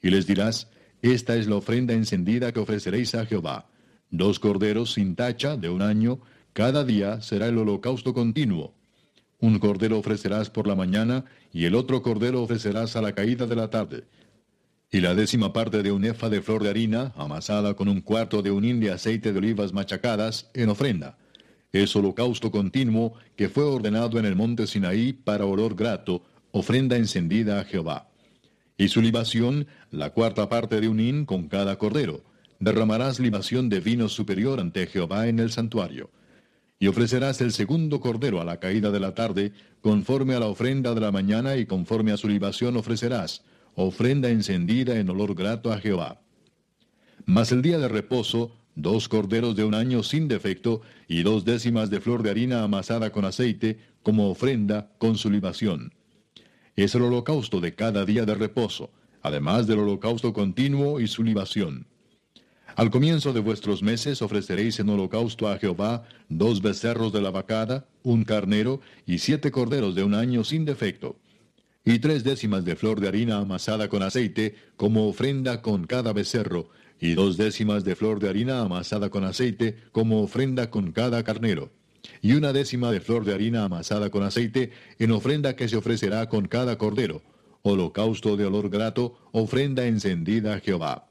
Y 0.00 0.10
les 0.10 0.26
dirás, 0.26 0.70
Esta 1.02 1.36
es 1.36 1.48
la 1.48 1.56
ofrenda 1.56 1.94
encendida 1.94 2.52
que 2.52 2.60
ofreceréis 2.60 3.14
a 3.14 3.26
Jehová. 3.26 3.66
Dos 4.10 4.38
corderos 4.38 4.92
sin 4.92 5.16
tacha 5.16 5.56
de 5.56 5.68
un 5.68 5.82
año, 5.82 6.20
cada 6.52 6.84
día 6.84 7.20
será 7.20 7.48
el 7.48 7.58
holocausto 7.58 8.14
continuo. 8.14 8.74
Un 9.40 9.58
cordero 9.58 9.98
ofrecerás 9.98 10.48
por 10.48 10.66
la 10.66 10.74
mañana, 10.74 11.24
y 11.52 11.64
el 11.64 11.74
otro 11.74 12.02
cordero 12.02 12.42
ofrecerás 12.42 12.96
a 12.96 13.02
la 13.02 13.14
caída 13.14 13.46
de 13.46 13.56
la 13.56 13.68
tarde. 13.68 14.04
Y 14.90 15.00
la 15.00 15.14
décima 15.14 15.52
parte 15.52 15.82
de 15.82 15.92
un 15.92 16.04
efa 16.06 16.30
de 16.30 16.40
flor 16.40 16.62
de 16.62 16.70
harina, 16.70 17.12
amasada 17.14 17.74
con 17.74 17.88
un 17.88 18.00
cuarto 18.00 18.40
de 18.40 18.50
un 18.50 18.64
hin 18.64 18.80
de 18.80 18.90
aceite 18.90 19.32
de 19.32 19.38
olivas 19.38 19.74
machacadas, 19.74 20.50
en 20.54 20.70
ofrenda. 20.70 21.18
Es 21.72 21.94
holocausto 21.94 22.50
continuo 22.50 23.12
que 23.36 23.50
fue 23.50 23.64
ordenado 23.64 24.18
en 24.18 24.24
el 24.24 24.34
monte 24.34 24.66
Sinaí 24.66 25.12
para 25.12 25.44
olor 25.44 25.74
grato, 25.74 26.22
ofrenda 26.52 26.96
encendida 26.96 27.60
a 27.60 27.64
Jehová. 27.64 28.08
Y 28.78 28.88
su 28.88 29.02
libación, 29.02 29.66
la 29.90 30.10
cuarta 30.10 30.48
parte 30.48 30.80
de 30.80 30.88
un 30.88 31.00
hin 31.00 31.26
con 31.26 31.48
cada 31.48 31.76
cordero. 31.76 32.24
Derramarás 32.58 33.20
libación 33.20 33.68
de 33.68 33.80
vino 33.80 34.08
superior 34.08 34.58
ante 34.58 34.86
Jehová 34.86 35.28
en 35.28 35.38
el 35.38 35.50
santuario. 35.50 36.10
Y 36.78 36.86
ofrecerás 36.86 37.42
el 37.42 37.52
segundo 37.52 38.00
cordero 38.00 38.40
a 38.40 38.44
la 38.44 38.58
caída 38.58 38.90
de 38.90 39.00
la 39.00 39.14
tarde, 39.14 39.52
conforme 39.82 40.34
a 40.34 40.40
la 40.40 40.46
ofrenda 40.46 40.94
de 40.94 41.00
la 41.02 41.12
mañana 41.12 41.56
y 41.56 41.66
conforme 41.66 42.12
a 42.12 42.16
su 42.16 42.28
libación 42.28 42.76
ofrecerás, 42.76 43.42
ofrenda 43.80 44.28
encendida 44.28 44.98
en 44.98 45.08
olor 45.08 45.36
grato 45.36 45.72
a 45.72 45.78
Jehová. 45.78 46.20
Mas 47.26 47.52
el 47.52 47.62
día 47.62 47.78
de 47.78 47.86
reposo, 47.86 48.50
dos 48.74 49.08
corderos 49.08 49.54
de 49.54 49.62
un 49.62 49.74
año 49.74 50.02
sin 50.02 50.26
defecto, 50.26 50.80
y 51.06 51.22
dos 51.22 51.44
décimas 51.44 51.88
de 51.88 52.00
flor 52.00 52.24
de 52.24 52.30
harina 52.30 52.64
amasada 52.64 53.10
con 53.10 53.24
aceite, 53.24 53.78
como 54.02 54.30
ofrenda 54.30 54.90
con 54.98 55.16
su 55.16 55.30
libación. 55.30 55.92
Es 56.74 56.96
el 56.96 57.02
holocausto 57.02 57.60
de 57.60 57.76
cada 57.76 58.04
día 58.04 58.24
de 58.24 58.34
reposo, 58.34 58.90
además 59.22 59.68
del 59.68 59.78
holocausto 59.78 60.32
continuo 60.32 60.98
y 60.98 61.06
su 61.06 61.22
libación. 61.22 61.86
Al 62.74 62.90
comienzo 62.90 63.32
de 63.32 63.40
vuestros 63.40 63.82
meses 63.82 64.22
ofreceréis 64.22 64.80
en 64.80 64.88
holocausto 64.88 65.48
a 65.48 65.56
Jehová 65.56 66.02
dos 66.28 66.62
becerros 66.62 67.12
de 67.12 67.20
la 67.20 67.30
vacada, 67.30 67.86
un 68.02 68.24
carnero 68.24 68.80
y 69.06 69.18
siete 69.18 69.52
corderos 69.52 69.94
de 69.94 70.02
un 70.02 70.14
año 70.14 70.42
sin 70.42 70.64
defecto, 70.64 71.16
y 71.90 72.00
tres 72.00 72.22
décimas 72.22 72.66
de 72.66 72.76
flor 72.76 73.00
de 73.00 73.08
harina 73.08 73.38
amasada 73.38 73.88
con 73.88 74.02
aceite 74.02 74.54
como 74.76 75.08
ofrenda 75.08 75.62
con 75.62 75.86
cada 75.86 76.12
becerro, 76.12 76.68
y 77.00 77.14
dos 77.14 77.38
décimas 77.38 77.82
de 77.82 77.96
flor 77.96 78.20
de 78.20 78.28
harina 78.28 78.60
amasada 78.60 79.08
con 79.08 79.24
aceite 79.24 79.78
como 79.90 80.20
ofrenda 80.20 80.68
con 80.68 80.92
cada 80.92 81.24
carnero, 81.24 81.70
y 82.20 82.34
una 82.34 82.52
décima 82.52 82.92
de 82.92 83.00
flor 83.00 83.24
de 83.24 83.32
harina 83.32 83.64
amasada 83.64 84.10
con 84.10 84.22
aceite 84.22 84.70
en 84.98 85.12
ofrenda 85.12 85.56
que 85.56 85.66
se 85.66 85.78
ofrecerá 85.78 86.28
con 86.28 86.46
cada 86.46 86.76
cordero, 86.76 87.22
holocausto 87.62 88.36
de 88.36 88.44
olor 88.44 88.68
grato, 88.68 89.18
ofrenda 89.32 89.86
encendida 89.86 90.56
a 90.56 90.60
Jehová 90.60 91.08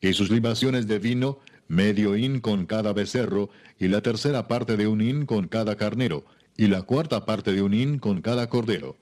y 0.00 0.12
sus 0.12 0.30
libaciones 0.30 0.86
de 0.86 1.00
vino, 1.00 1.40
medio 1.66 2.14
hin 2.14 2.38
con 2.38 2.66
cada 2.66 2.92
becerro, 2.92 3.50
y 3.76 3.88
la 3.88 4.02
tercera 4.02 4.46
parte 4.46 4.76
de 4.76 4.86
un 4.86 5.00
hin 5.00 5.26
con 5.26 5.48
cada 5.48 5.74
carnero, 5.74 6.24
y 6.56 6.68
la 6.68 6.82
cuarta 6.82 7.26
parte 7.26 7.52
de 7.52 7.62
un 7.62 7.74
hin 7.74 7.98
con 7.98 8.20
cada 8.20 8.48
cordero. 8.48 8.96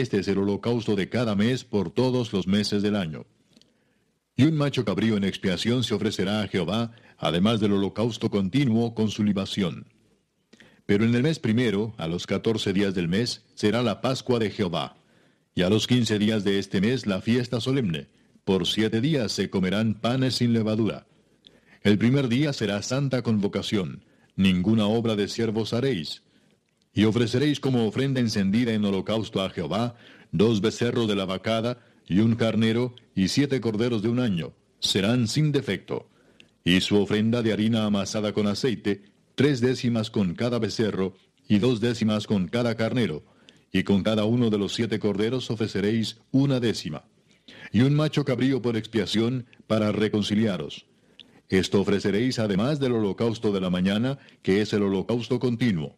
Este 0.00 0.18
es 0.18 0.26
el 0.26 0.38
holocausto 0.38 0.96
de 0.96 1.08
cada 1.08 1.36
mes 1.36 1.62
por 1.62 1.88
todos 1.88 2.32
los 2.32 2.48
meses 2.48 2.82
del 2.82 2.96
año. 2.96 3.26
Y 4.34 4.42
un 4.42 4.56
macho 4.56 4.84
cabrío 4.84 5.16
en 5.16 5.22
expiación 5.22 5.84
se 5.84 5.94
ofrecerá 5.94 6.42
a 6.42 6.48
Jehová, 6.48 6.90
además 7.16 7.60
del 7.60 7.74
holocausto 7.74 8.28
continuo 8.28 8.92
con 8.96 9.08
su 9.08 9.22
libación. 9.22 9.86
Pero 10.84 11.04
en 11.04 11.14
el 11.14 11.22
mes 11.22 11.38
primero, 11.38 11.94
a 11.96 12.08
los 12.08 12.26
catorce 12.26 12.72
días 12.72 12.92
del 12.96 13.06
mes, 13.06 13.44
será 13.54 13.84
la 13.84 14.00
Pascua 14.00 14.40
de 14.40 14.50
Jehová. 14.50 14.96
Y 15.54 15.62
a 15.62 15.70
los 15.70 15.86
quince 15.86 16.18
días 16.18 16.42
de 16.42 16.58
este 16.58 16.80
mes 16.80 17.06
la 17.06 17.20
fiesta 17.20 17.60
solemne 17.60 18.08
por 18.44 18.66
siete 18.66 19.00
días 19.00 19.30
se 19.30 19.48
comerán 19.48 19.94
panes 19.94 20.34
sin 20.34 20.52
levadura. 20.52 21.06
El 21.82 21.98
primer 21.98 22.26
día 22.26 22.52
será 22.52 22.82
santa 22.82 23.22
convocación. 23.22 24.04
Ninguna 24.34 24.86
obra 24.86 25.14
de 25.14 25.28
siervos 25.28 25.72
haréis. 25.72 26.23
Y 26.94 27.04
ofreceréis 27.04 27.60
como 27.60 27.86
ofrenda 27.86 28.20
encendida 28.20 28.72
en 28.72 28.84
holocausto 28.84 29.42
a 29.42 29.50
Jehová 29.50 29.96
dos 30.32 30.60
becerros 30.60 31.08
de 31.08 31.16
la 31.16 31.24
vacada, 31.24 31.78
y 32.06 32.20
un 32.20 32.34
carnero, 32.34 32.94
y 33.14 33.28
siete 33.28 33.60
corderos 33.60 34.02
de 34.02 34.08
un 34.08 34.20
año. 34.20 34.52
Serán 34.78 35.26
sin 35.28 35.52
defecto. 35.52 36.08
Y 36.64 36.80
su 36.80 37.00
ofrenda 37.00 37.42
de 37.42 37.52
harina 37.52 37.86
amasada 37.86 38.32
con 38.32 38.46
aceite, 38.46 39.02
tres 39.34 39.60
décimas 39.60 40.10
con 40.10 40.34
cada 40.34 40.58
becerro, 40.58 41.16
y 41.48 41.58
dos 41.58 41.80
décimas 41.80 42.26
con 42.26 42.48
cada 42.48 42.74
carnero, 42.76 43.24
y 43.72 43.82
con 43.82 44.02
cada 44.02 44.24
uno 44.24 44.50
de 44.50 44.58
los 44.58 44.74
siete 44.74 44.98
corderos 44.98 45.50
ofreceréis 45.50 46.18
una 46.30 46.60
décima 46.60 47.04
y 47.72 47.80
un 47.80 47.94
macho 47.94 48.24
cabrío 48.24 48.62
por 48.62 48.76
expiación 48.76 49.46
para 49.66 49.92
reconciliaros. 49.92 50.86
Esto 51.48 51.80
ofreceréis 51.80 52.38
además 52.38 52.80
del 52.80 52.92
holocausto 52.92 53.52
de 53.52 53.60
la 53.60 53.68
mañana, 53.68 54.18
que 54.42 54.60
es 54.60 54.72
el 54.72 54.84
holocausto 54.84 55.38
continuo. 55.38 55.96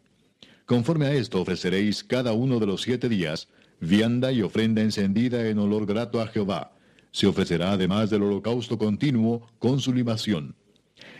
Conforme 0.66 1.06
a 1.06 1.14
esto 1.14 1.40
ofreceréis 1.40 2.02
cada 2.02 2.32
uno 2.32 2.59
de 2.59 2.66
los 2.66 2.82
siete 2.82 3.09
días, 3.09 3.48
vianda 3.80 4.32
y 4.32 4.43
ofrenda 4.43 4.82
encendida 4.82 5.48
en 5.48 5.60
olor 5.60 5.86
grato 5.86 6.20
a 6.20 6.26
Jehová. 6.26 6.72
Se 7.12 7.28
ofrecerá 7.28 7.72
además 7.72 8.10
del 8.10 8.24
holocausto 8.24 8.76
continuo 8.76 9.48
con 9.60 9.80
su 9.80 9.94
libación. 9.94 10.56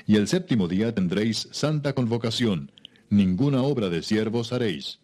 Y 0.05 0.16
el 0.16 0.27
séptimo 0.27 0.66
día 0.66 0.93
tendréis 0.93 1.48
santa 1.52 1.94
convocación, 1.94 2.73
ninguna 3.09 3.62
obra 3.62 3.89
de 3.89 4.02
siervos 4.02 4.52
haréis. 4.52 4.98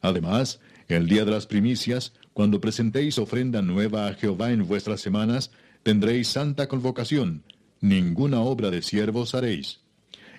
Además, 0.00 0.60
el 0.86 1.08
día 1.08 1.24
de 1.24 1.32
las 1.32 1.46
primicias, 1.46 2.12
cuando 2.32 2.60
presentéis 2.60 3.18
ofrenda 3.18 3.60
nueva 3.60 4.06
a 4.06 4.14
Jehová 4.14 4.52
en 4.52 4.68
vuestras 4.68 5.00
semanas, 5.00 5.50
tendréis 5.82 6.28
santa 6.28 6.68
convocación, 6.68 7.42
ninguna 7.80 8.40
obra 8.40 8.70
de 8.70 8.82
siervos 8.82 9.34
haréis. 9.34 9.80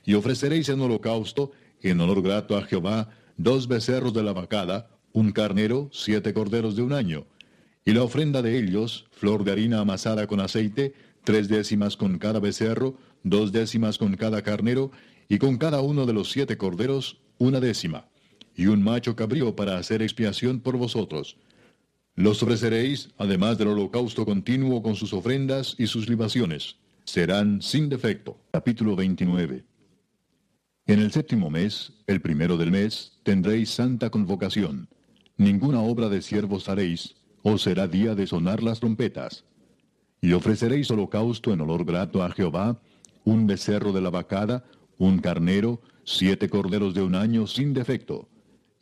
Y 0.06 0.14
ofreceréis 0.14 0.70
en 0.70 0.80
holocausto, 0.80 1.52
en 1.82 2.00
honor 2.00 2.22
grato 2.22 2.58
a 2.58 2.64
Jehová, 2.64 3.10
dos 3.44 3.68
becerros 3.68 4.14
de 4.14 4.22
la 4.22 4.34
vacada, 4.34 4.88
un 5.14 5.32
carnero, 5.32 5.90
siete 5.92 6.32
corderos 6.32 6.76
de 6.76 6.84
un 6.84 6.94
año. 6.94 7.26
Y 7.84 7.94
la 7.94 8.04
ofrenda 8.04 8.44
de 8.44 8.60
ellos, 8.60 9.08
flor 9.12 9.44
de 9.44 9.52
harina 9.52 9.80
amasada 9.80 10.28
con 10.28 10.40
aceite, 10.40 10.94
tres 11.24 11.48
décimas 11.50 11.98
con 11.98 12.20
cada 12.20 12.40
becerro, 12.40 12.98
dos 13.24 13.52
décimas 13.52 13.98
con 13.98 14.16
cada 14.16 14.44
carnero, 14.44 14.92
y 15.28 15.40
con 15.40 15.58
cada 15.58 15.82
uno 15.82 16.06
de 16.06 16.14
los 16.14 16.30
siete 16.30 16.58
corderos, 16.58 17.20
una 17.40 17.60
décima. 17.60 18.06
Y 18.56 18.68
un 18.68 18.84
macho 18.84 19.16
cabrío 19.16 19.56
para 19.56 19.78
hacer 19.78 20.04
expiación 20.04 20.60
por 20.60 20.78
vosotros. 20.78 21.38
Los 22.16 22.44
ofreceréis, 22.44 23.10
además 23.18 23.58
del 23.58 23.70
holocausto 23.70 24.24
continuo 24.24 24.84
con 24.84 24.96
sus 24.96 25.14
ofrendas 25.14 25.76
y 25.80 25.88
sus 25.88 26.08
libaciones. 26.08 26.76
Serán 27.06 27.62
sin 27.62 27.90
defecto. 27.90 28.38
Capítulo 28.52 28.96
29. 28.96 29.71
En 30.92 31.00
el 31.00 31.14
séptimo 31.14 31.50
mes, 31.50 31.94
el 32.06 32.20
primero 32.20 32.58
del 32.58 32.70
mes, 32.70 33.14
tendréis 33.24 33.70
santa 33.70 34.10
convocación. 34.10 34.90
Ninguna 35.38 35.80
obra 35.80 36.10
de 36.10 36.22
siervos 36.22 36.68
haréis, 36.68 37.16
o 37.44 37.58
será 37.58 37.88
día 37.88 38.14
de 38.14 38.28
sonar 38.28 38.62
las 38.62 38.82
trompetas. 38.82 39.46
Y 40.20 40.34
ofreceréis 40.34 40.92
holocausto 40.92 41.54
en 41.54 41.62
olor 41.62 41.86
grato 41.86 42.22
a 42.22 42.30
Jehová, 42.32 42.82
un 43.24 43.48
becerro 43.48 43.94
de 43.94 44.02
la 44.02 44.10
vacada, 44.10 44.66
un 44.98 45.20
carnero, 45.20 45.80
siete 46.04 46.50
corderos 46.50 46.94
de 46.94 47.04
un 47.04 47.16
año 47.16 47.48
sin 47.48 47.74
defecto 47.74 48.28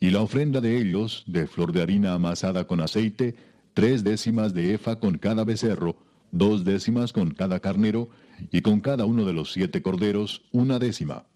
y 0.00 0.10
la 0.10 0.20
ofrenda 0.20 0.60
de 0.60 0.78
ellos, 0.78 1.22
de 1.28 1.46
flor 1.46 1.72
de 1.72 1.82
harina 1.82 2.14
amasada 2.14 2.66
con 2.66 2.80
aceite, 2.80 3.36
tres 3.72 4.02
décimas 4.02 4.52
de 4.52 4.74
efa 4.74 4.98
con 4.98 5.16
cada 5.16 5.44
becerro, 5.44 5.94
dos 6.32 6.64
décimas 6.64 7.12
con 7.12 7.30
cada 7.30 7.60
carnero, 7.60 8.08
y 8.50 8.62
con 8.62 8.80
cada 8.80 9.04
uno 9.04 9.24
de 9.24 9.32
los 9.32 9.52
siete 9.52 9.80
corderos 9.80 10.42
una 10.50 10.80
décima. 10.80 11.29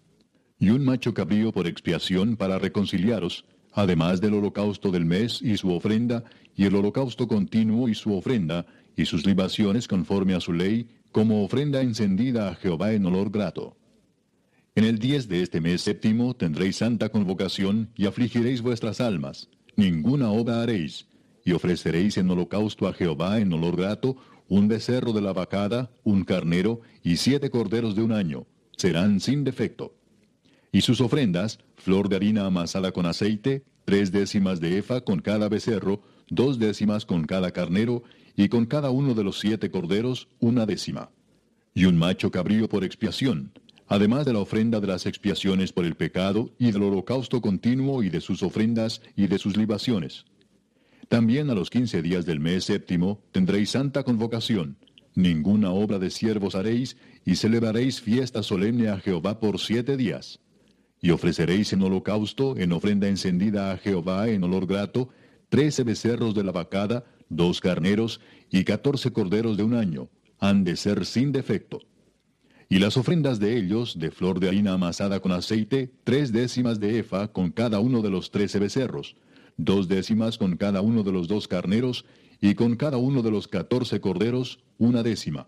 Y 0.59 0.69
un 0.69 0.85
macho 0.85 1.13
cabrío 1.13 1.51
por 1.51 1.67
expiación 1.67 2.37
para 2.37 2.59
reconciliaros, 2.59 3.45
además 3.73 4.21
del 4.21 4.35
holocausto 4.35 4.91
del 4.91 5.05
mes 5.05 5.41
y 5.41 5.57
su 5.57 5.71
ofrenda, 5.71 6.23
y 6.55 6.65
el 6.65 6.75
holocausto 6.75 7.27
continuo 7.27 7.89
y 7.89 7.95
su 7.95 8.13
ofrenda, 8.13 8.65
y 8.95 9.05
sus 9.05 9.25
libaciones 9.25 9.87
conforme 9.87 10.33
a 10.33 10.39
su 10.39 10.53
ley, 10.53 10.87
como 11.11 11.43
ofrenda 11.43 11.81
encendida 11.81 12.49
a 12.49 12.55
Jehová 12.55 12.93
en 12.93 13.05
olor 13.05 13.29
grato. 13.29 13.75
En 14.75 14.83
el 14.83 14.99
diez 14.99 15.29
de 15.29 15.41
este 15.41 15.61
mes 15.61 15.81
séptimo 15.81 16.35
tendréis 16.35 16.77
santa 16.77 17.09
convocación 17.09 17.91
y 17.95 18.07
afligiréis 18.07 18.61
vuestras 18.61 18.99
almas. 18.99 19.49
Ninguna 19.77 20.31
obra 20.31 20.61
haréis. 20.61 21.07
Y 21.45 21.53
ofreceréis 21.53 22.17
en 22.17 22.29
holocausto 22.29 22.87
a 22.87 22.93
Jehová 22.93 23.39
en 23.39 23.53
olor 23.53 23.77
grato 23.77 24.17
un 24.49 24.67
becerro 24.67 25.13
de 25.13 25.21
la 25.21 25.31
vacada, 25.31 25.91
un 26.03 26.23
carnero 26.23 26.81
y 27.03 27.17
siete 27.17 27.49
corderos 27.49 27.95
de 27.95 28.01
un 28.01 28.11
año. 28.11 28.45
Serán 28.75 29.19
sin 29.19 29.43
defecto. 29.43 29.95
Y 30.75 30.81
sus 30.81 30.99
ofrendas, 30.99 31.59
flor 31.77 32.09
de 32.09 32.17
harina 32.17 32.45
amasada 32.45 32.91
con 32.91 33.05
aceite, 33.05 33.63
tres 33.85 34.11
décimas 34.11 34.59
de 34.59 34.77
efa 34.77 34.99
con 34.99 35.21
cada 35.21 35.47
becerro, 35.47 36.01
dos 36.27 36.59
décimas 36.59 37.05
con 37.05 37.23
cada 37.23 37.51
carnero, 37.51 38.03
y 38.35 38.49
con 38.49 38.65
cada 38.65 38.89
uno 38.89 39.13
de 39.13 39.23
los 39.23 39.39
siete 39.39 39.71
corderos 39.71 40.27
una 40.41 40.65
décima. 40.65 41.11
Y 41.73 41.85
un 41.85 41.95
macho 41.95 42.29
cabrío 42.29 42.67
por 42.67 42.83
expiación, 42.83 43.53
además 43.87 44.25
de 44.25 44.33
la 44.33 44.39
ofrenda 44.39 44.81
de 44.81 44.87
las 44.87 45.05
expiaciones 45.05 45.71
por 45.71 45.85
el 45.85 45.95
pecado, 45.95 46.51
y 46.59 46.73
del 46.73 46.83
holocausto 46.83 47.39
continuo, 47.39 48.03
y 48.03 48.09
de 48.09 48.19
sus 48.19 48.43
ofrendas, 48.43 49.01
y 49.15 49.27
de 49.27 49.39
sus 49.39 49.55
libaciones. 49.55 50.25
También 51.07 51.49
a 51.49 51.55
los 51.55 51.69
quince 51.69 52.01
días 52.01 52.25
del 52.25 52.41
mes 52.41 52.65
séptimo 52.65 53.21
tendréis 53.31 53.69
santa 53.69 54.03
convocación. 54.03 54.75
Ninguna 55.13 55.71
obra 55.71 55.99
de 55.99 56.09
siervos 56.09 56.53
haréis, 56.53 56.97
y 57.23 57.37
celebraréis 57.37 58.01
fiesta 58.01 58.43
solemne 58.43 58.89
a 58.89 58.99
Jehová 58.99 59.39
por 59.39 59.57
siete 59.61 59.95
días. 59.95 60.41
Y 61.05 61.11
ofreceréis 61.11 61.71
en 61.71 61.83
holocausto, 61.83 62.57
en 62.57 62.71
ofrenda 62.71 63.07
encendida 63.07 63.71
a 63.71 63.77
Jehová 63.77 64.27
en 64.27 64.43
olor 64.43 64.65
grato, 64.65 65.09
trece 65.49 65.83
becerros 65.83 66.33
de 66.33 66.43
la 66.43 66.51
vacada, 66.51 67.05
dos 67.29 67.61
carneros 67.61 68.21
y 68.49 68.63
catorce 68.63 69.13
corderos 69.13 69.55
de 69.55 69.61
un 69.61 69.75
año, 69.75 70.09
han 70.39 70.63
de 70.63 70.75
ser 70.75 71.05
sin 71.05 71.31
defecto. 71.31 71.81
Y 72.69 72.79
las 72.79 72.97
ofrendas 72.97 73.39
de 73.39 73.55
ellos, 73.55 73.99
de 73.99 74.09
flor 74.09 74.39
de 74.39 74.47
harina 74.47 74.73
amasada 74.73 75.19
con 75.19 75.31
aceite, 75.31 75.93
tres 76.03 76.31
décimas 76.31 76.79
de 76.79 76.97
efa 76.97 77.27
con 77.27 77.51
cada 77.51 77.79
uno 77.79 78.01
de 78.01 78.09
los 78.09 78.31
trece 78.31 78.57
becerros, 78.57 79.15
dos 79.57 79.87
décimas 79.87 80.39
con 80.39 80.57
cada 80.57 80.81
uno 80.81 81.03
de 81.03 81.11
los 81.11 81.27
dos 81.27 81.47
carneros, 81.47 82.05
y 82.41 82.55
con 82.55 82.77
cada 82.77 82.97
uno 82.97 83.21
de 83.21 83.29
los 83.29 83.47
catorce 83.47 84.01
corderos, 84.01 84.63
una 84.79 85.03
décima, 85.03 85.45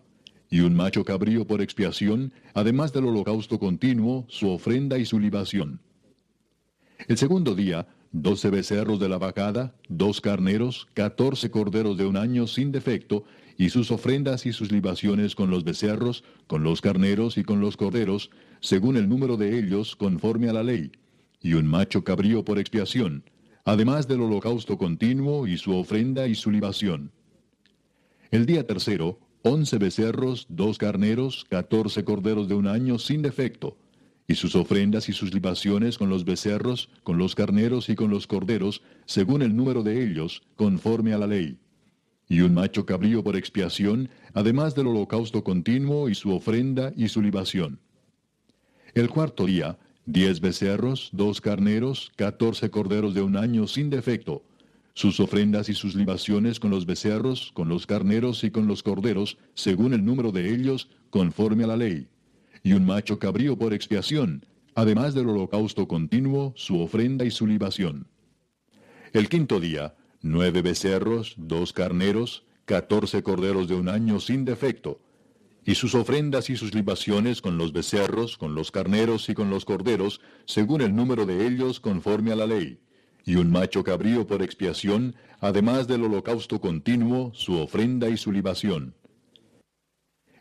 y 0.50 0.60
un 0.60 0.74
macho 0.74 1.04
cabrío 1.04 1.46
por 1.46 1.60
expiación, 1.60 2.32
además 2.54 2.92
del 2.92 3.06
holocausto 3.06 3.58
continuo, 3.58 4.24
su 4.28 4.48
ofrenda 4.48 4.98
y 4.98 5.04
su 5.04 5.18
libación. 5.18 5.80
El 7.06 7.18
segundo 7.18 7.54
día, 7.54 7.86
doce 8.12 8.50
becerros 8.50 8.98
de 8.98 9.08
la 9.08 9.18
vacada, 9.18 9.74
dos 9.88 10.20
carneros, 10.20 10.88
catorce 10.94 11.50
corderos 11.50 11.96
de 11.96 12.06
un 12.06 12.16
año 12.16 12.46
sin 12.46 12.72
defecto, 12.72 13.24
y 13.56 13.70
sus 13.70 13.90
ofrendas 13.90 14.46
y 14.46 14.52
sus 14.52 14.70
libaciones 14.70 15.34
con 15.34 15.50
los 15.50 15.64
becerros, 15.64 16.22
con 16.46 16.62
los 16.62 16.80
carneros 16.80 17.36
y 17.38 17.44
con 17.44 17.60
los 17.60 17.76
corderos, 17.76 18.30
según 18.60 18.96
el 18.96 19.08
número 19.08 19.36
de 19.36 19.58
ellos, 19.58 19.96
conforme 19.96 20.48
a 20.48 20.52
la 20.52 20.62
ley, 20.62 20.92
y 21.42 21.54
un 21.54 21.66
macho 21.66 22.04
cabrío 22.04 22.44
por 22.44 22.58
expiación, 22.58 23.24
además 23.64 24.06
del 24.06 24.20
holocausto 24.20 24.78
continuo 24.78 25.46
y 25.46 25.58
su 25.58 25.74
ofrenda 25.76 26.28
y 26.28 26.34
su 26.34 26.50
libación. 26.50 27.10
El 28.30 28.46
día 28.46 28.66
tercero, 28.66 29.18
once 29.42 29.78
becerros, 29.78 30.46
dos 30.48 30.78
carneros, 30.78 31.46
catorce 31.48 32.04
corderos 32.04 32.48
de 32.48 32.54
un 32.54 32.66
año 32.66 32.98
sin 32.98 33.22
defecto, 33.22 33.76
y 34.26 34.34
sus 34.34 34.54
ofrendas 34.54 35.08
y 35.08 35.12
sus 35.12 35.32
libaciones 35.32 35.96
con 35.96 36.10
los 36.10 36.24
becerros, 36.24 36.90
con 37.02 37.16
los 37.16 37.34
carneros 37.34 37.88
y 37.88 37.94
con 37.94 38.10
los 38.10 38.26
corderos, 38.26 38.82
según 39.06 39.42
el 39.42 39.56
número 39.56 39.82
de 39.82 40.04
ellos, 40.04 40.42
conforme 40.56 41.14
a 41.14 41.18
la 41.18 41.26
ley. 41.26 41.58
Y 42.28 42.40
un 42.40 42.52
macho 42.52 42.84
cabrío 42.84 43.24
por 43.24 43.36
expiación, 43.36 44.10
además 44.34 44.74
del 44.74 44.88
holocausto 44.88 45.42
continuo 45.42 46.10
y 46.10 46.14
su 46.14 46.30
ofrenda 46.30 46.92
y 46.94 47.08
su 47.08 47.22
libación. 47.22 47.80
El 48.92 49.08
cuarto 49.08 49.46
día, 49.46 49.78
diez 50.04 50.40
becerros, 50.40 51.08
dos 51.12 51.40
carneros, 51.40 52.12
catorce 52.16 52.70
corderos 52.70 53.14
de 53.14 53.22
un 53.22 53.36
año 53.36 53.66
sin 53.66 53.88
defecto, 53.88 54.42
sus 54.98 55.20
ofrendas 55.20 55.68
y 55.68 55.74
sus 55.74 55.94
libaciones 55.94 56.58
con 56.58 56.72
los 56.72 56.84
becerros, 56.84 57.52
con 57.54 57.68
los 57.68 57.86
carneros 57.86 58.42
y 58.42 58.50
con 58.50 58.66
los 58.66 58.82
corderos, 58.82 59.38
según 59.54 59.94
el 59.94 60.04
número 60.04 60.32
de 60.32 60.52
ellos, 60.52 60.88
conforme 61.10 61.62
a 61.62 61.68
la 61.68 61.76
ley. 61.76 62.08
Y 62.64 62.72
un 62.72 62.84
macho 62.84 63.16
cabrío 63.20 63.56
por 63.56 63.72
expiación, 63.72 64.44
además 64.74 65.14
del 65.14 65.28
holocausto 65.28 65.86
continuo, 65.86 66.52
su 66.56 66.80
ofrenda 66.80 67.24
y 67.24 67.30
su 67.30 67.46
libación. 67.46 68.08
El 69.12 69.28
quinto 69.28 69.60
día, 69.60 69.94
nueve 70.20 70.62
becerros, 70.62 71.36
dos 71.36 71.72
carneros, 71.72 72.44
catorce 72.64 73.22
corderos 73.22 73.68
de 73.68 73.76
un 73.76 73.88
año 73.88 74.18
sin 74.18 74.44
defecto, 74.44 75.00
y 75.64 75.76
sus 75.76 75.94
ofrendas 75.94 76.50
y 76.50 76.56
sus 76.56 76.74
libaciones 76.74 77.40
con 77.40 77.56
los 77.56 77.72
becerros, 77.72 78.36
con 78.36 78.56
los 78.56 78.72
carneros 78.72 79.28
y 79.28 79.34
con 79.34 79.48
los 79.48 79.64
corderos, 79.64 80.20
según 80.44 80.80
el 80.80 80.96
número 80.96 81.24
de 81.24 81.46
ellos 81.46 81.78
conforme 81.78 82.32
a 82.32 82.36
la 82.36 82.48
ley, 82.48 82.80
y 83.28 83.36
un 83.36 83.50
macho 83.50 83.84
cabrío 83.84 84.26
por 84.26 84.40
expiación, 84.40 85.14
además 85.40 85.86
del 85.86 86.02
holocausto 86.02 86.62
continuo, 86.62 87.30
su 87.34 87.58
ofrenda 87.58 88.08
y 88.08 88.16
su 88.16 88.32
libación. 88.32 88.94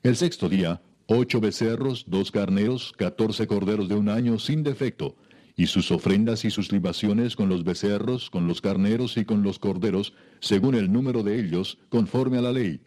El 0.03 0.15
sexto 0.15 0.47
día, 0.47 0.81
ocho 1.05 1.41
becerros, 1.41 2.05
dos 2.07 2.31
carneros, 2.31 2.93
catorce 2.97 3.45
corderos 3.45 3.89
de 3.89 3.95
un 3.95 4.07
año 4.07 4.39
sin 4.39 4.63
defecto, 4.63 5.17
y 5.57 5.67
sus 5.67 5.91
ofrendas 5.91 6.45
y 6.45 6.49
sus 6.49 6.71
libaciones 6.71 7.35
con 7.35 7.49
los 7.49 7.65
becerros, 7.65 8.29
con 8.29 8.47
los 8.47 8.61
carneros 8.61 9.17
y 9.17 9.25
con 9.25 9.43
los 9.43 9.59
corderos, 9.59 10.13
según 10.39 10.73
el 10.73 10.89
número 10.89 11.23
de 11.23 11.41
ellos, 11.41 11.79
conforme 11.89 12.37
a 12.37 12.41
la 12.41 12.53
ley, 12.53 12.79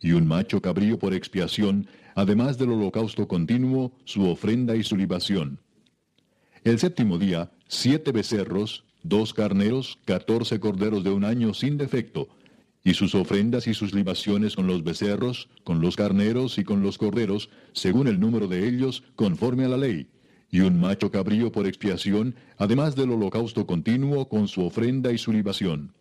y 0.00 0.12
un 0.12 0.28
macho 0.28 0.62
cabrío 0.62 1.00
por 1.00 1.14
expiación, 1.14 1.88
además 2.14 2.58
del 2.58 2.70
holocausto 2.70 3.26
continuo, 3.26 3.90
su 4.04 4.24
ofrenda 4.28 4.76
y 4.76 4.84
su 4.84 4.96
libación. 4.96 5.58
El 6.62 6.78
séptimo 6.78 7.18
día, 7.18 7.50
siete 7.66 8.12
becerros, 8.12 8.84
dos 9.02 9.34
carneros, 9.34 9.98
catorce 10.04 10.60
corderos 10.60 11.04
de 11.04 11.10
un 11.10 11.24
año 11.24 11.54
sin 11.54 11.78
defecto, 11.78 12.28
y 12.84 12.94
sus 12.94 13.14
ofrendas 13.14 13.66
y 13.66 13.74
sus 13.74 13.92
libaciones 13.92 14.56
con 14.56 14.66
los 14.66 14.84
becerros, 14.84 15.48
con 15.64 15.80
los 15.80 15.96
carneros 15.96 16.58
y 16.58 16.64
con 16.64 16.82
los 16.82 16.98
corderos, 16.98 17.50
según 17.72 18.08
el 18.08 18.20
número 18.20 18.48
de 18.48 18.68
ellos, 18.68 19.02
conforme 19.16 19.64
a 19.64 19.68
la 19.68 19.76
ley, 19.76 20.08
y 20.50 20.60
un 20.60 20.80
macho 20.80 21.10
cabrío 21.10 21.52
por 21.52 21.66
expiación, 21.66 22.34
además 22.56 22.96
del 22.96 23.10
holocausto 23.10 23.66
continuo 23.66 24.28
con 24.28 24.48
su 24.48 24.64
ofrenda 24.64 25.12
y 25.12 25.18
su 25.18 25.32
libación. 25.32 25.92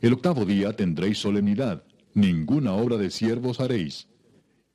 El 0.00 0.12
octavo 0.12 0.44
día 0.44 0.74
tendréis 0.74 1.18
solemnidad, 1.18 1.84
ninguna 2.14 2.74
obra 2.74 2.96
de 2.96 3.10
siervos 3.10 3.60
haréis. 3.60 4.08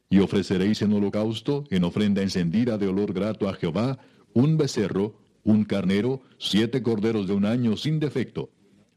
Y 0.09 0.19
ofreceréis 0.19 0.81
en 0.81 0.93
holocausto, 0.93 1.63
en 1.69 1.83
ofrenda 1.83 2.21
encendida 2.21 2.77
de 2.77 2.87
olor 2.87 3.13
grato 3.13 3.47
a 3.47 3.53
Jehová, 3.53 3.99
un 4.33 4.57
becerro, 4.57 5.15
un 5.43 5.65
carnero, 5.65 6.21
siete 6.37 6.81
corderos 6.81 7.27
de 7.27 7.33
un 7.33 7.45
año 7.45 7.75
sin 7.77 7.99
defecto, 7.99 8.49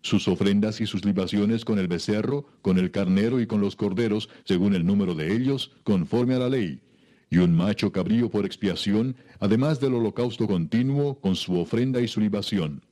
sus 0.02 0.28
ofrendas 0.28 0.80
y 0.80 0.86
sus 0.86 1.04
libaciones 1.04 1.64
con 1.64 1.78
el 1.78 1.88
becerro, 1.88 2.46
con 2.62 2.78
el 2.78 2.90
carnero 2.90 3.40
y 3.40 3.46
con 3.46 3.60
los 3.60 3.74
corderos, 3.74 4.28
según 4.44 4.74
el 4.74 4.86
número 4.86 5.14
de 5.14 5.34
ellos, 5.34 5.72
conforme 5.82 6.34
a 6.34 6.38
la 6.38 6.48
ley, 6.48 6.80
y 7.28 7.38
un 7.38 7.54
macho 7.56 7.90
cabrío 7.90 8.30
por 8.30 8.46
expiación, 8.46 9.16
además 9.40 9.80
del 9.80 9.94
holocausto 9.94 10.46
continuo, 10.46 11.18
con 11.20 11.34
su 11.34 11.58
ofrenda 11.58 12.00
y 12.00 12.06
su 12.06 12.20
libación. 12.20 12.85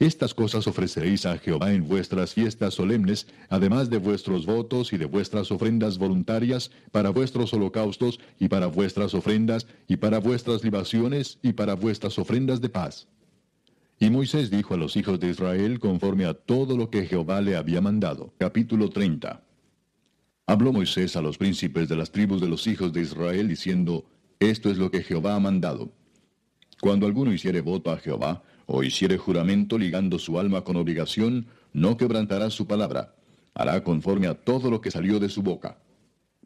Estas 0.00 0.32
cosas 0.32 0.68
ofreceréis 0.68 1.26
a 1.26 1.38
Jehová 1.38 1.72
en 1.72 1.88
vuestras 1.88 2.32
fiestas 2.34 2.74
solemnes, 2.74 3.26
además 3.48 3.90
de 3.90 3.98
vuestros 3.98 4.46
votos 4.46 4.92
y 4.92 4.96
de 4.96 5.06
vuestras 5.06 5.50
ofrendas 5.50 5.98
voluntarias, 5.98 6.70
para 6.92 7.10
vuestros 7.10 7.52
holocaustos 7.52 8.20
y 8.38 8.46
para 8.46 8.68
vuestras 8.68 9.12
ofrendas 9.14 9.66
y 9.88 9.96
para 9.96 10.20
vuestras 10.20 10.62
libaciones 10.62 11.38
y 11.42 11.52
para 11.52 11.74
vuestras 11.74 12.16
ofrendas 12.18 12.60
de 12.60 12.68
paz. 12.68 13.08
Y 13.98 14.10
Moisés 14.10 14.50
dijo 14.50 14.74
a 14.74 14.76
los 14.76 14.96
hijos 14.96 15.18
de 15.18 15.30
Israel 15.30 15.80
conforme 15.80 16.26
a 16.26 16.34
todo 16.34 16.76
lo 16.76 16.90
que 16.90 17.04
Jehová 17.06 17.40
le 17.40 17.56
había 17.56 17.80
mandado. 17.80 18.32
Capítulo 18.38 18.90
30. 18.90 19.42
Habló 20.46 20.72
Moisés 20.72 21.16
a 21.16 21.22
los 21.22 21.36
príncipes 21.36 21.88
de 21.88 21.96
las 21.96 22.12
tribus 22.12 22.40
de 22.40 22.48
los 22.48 22.68
hijos 22.68 22.92
de 22.92 23.02
Israel 23.02 23.48
diciendo, 23.48 24.04
Esto 24.38 24.70
es 24.70 24.78
lo 24.78 24.92
que 24.92 25.02
Jehová 25.02 25.34
ha 25.34 25.40
mandado. 25.40 25.90
Cuando 26.80 27.06
alguno 27.06 27.32
hiciere 27.32 27.60
voto 27.60 27.90
a 27.90 27.98
Jehová, 27.98 28.44
o 28.70 28.82
hiciere 28.82 29.16
juramento 29.16 29.78
ligando 29.78 30.18
su 30.18 30.38
alma 30.38 30.62
con 30.62 30.76
obligación, 30.76 31.46
no 31.72 31.96
quebrantará 31.96 32.50
su 32.50 32.66
palabra, 32.66 33.14
hará 33.54 33.82
conforme 33.82 34.26
a 34.26 34.34
todo 34.34 34.70
lo 34.70 34.82
que 34.82 34.90
salió 34.90 35.18
de 35.18 35.30
su 35.30 35.42
boca. 35.42 35.78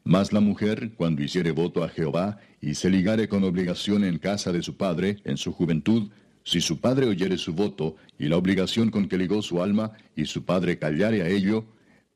Mas 0.05 0.31
la 0.31 0.39
mujer, 0.39 0.93
cuando 0.95 1.21
hiciere 1.21 1.51
voto 1.51 1.83
a 1.83 1.89
Jehová, 1.89 2.39
y 2.61 2.75
se 2.75 2.89
ligare 2.89 3.27
con 3.27 3.43
obligación 3.43 4.05
en 4.05 4.19
casa 4.19 4.53
de 4.53 4.63
su 4.63 4.77
padre, 4.77 5.17
en 5.25 5.35
su 5.35 5.51
juventud, 5.51 6.11
si 6.45 6.61
su 6.61 6.79
padre 6.79 7.07
oyere 7.07 7.37
su 7.37 7.53
voto 7.53 7.97
y 8.17 8.29
la 8.29 8.37
obligación 8.37 8.89
con 8.89 9.09
que 9.09 9.17
ligó 9.17 9.41
su 9.41 9.61
alma, 9.61 9.91
y 10.15 10.25
su 10.25 10.45
padre 10.45 10.79
callare 10.79 11.23
a 11.23 11.27
ello, 11.27 11.65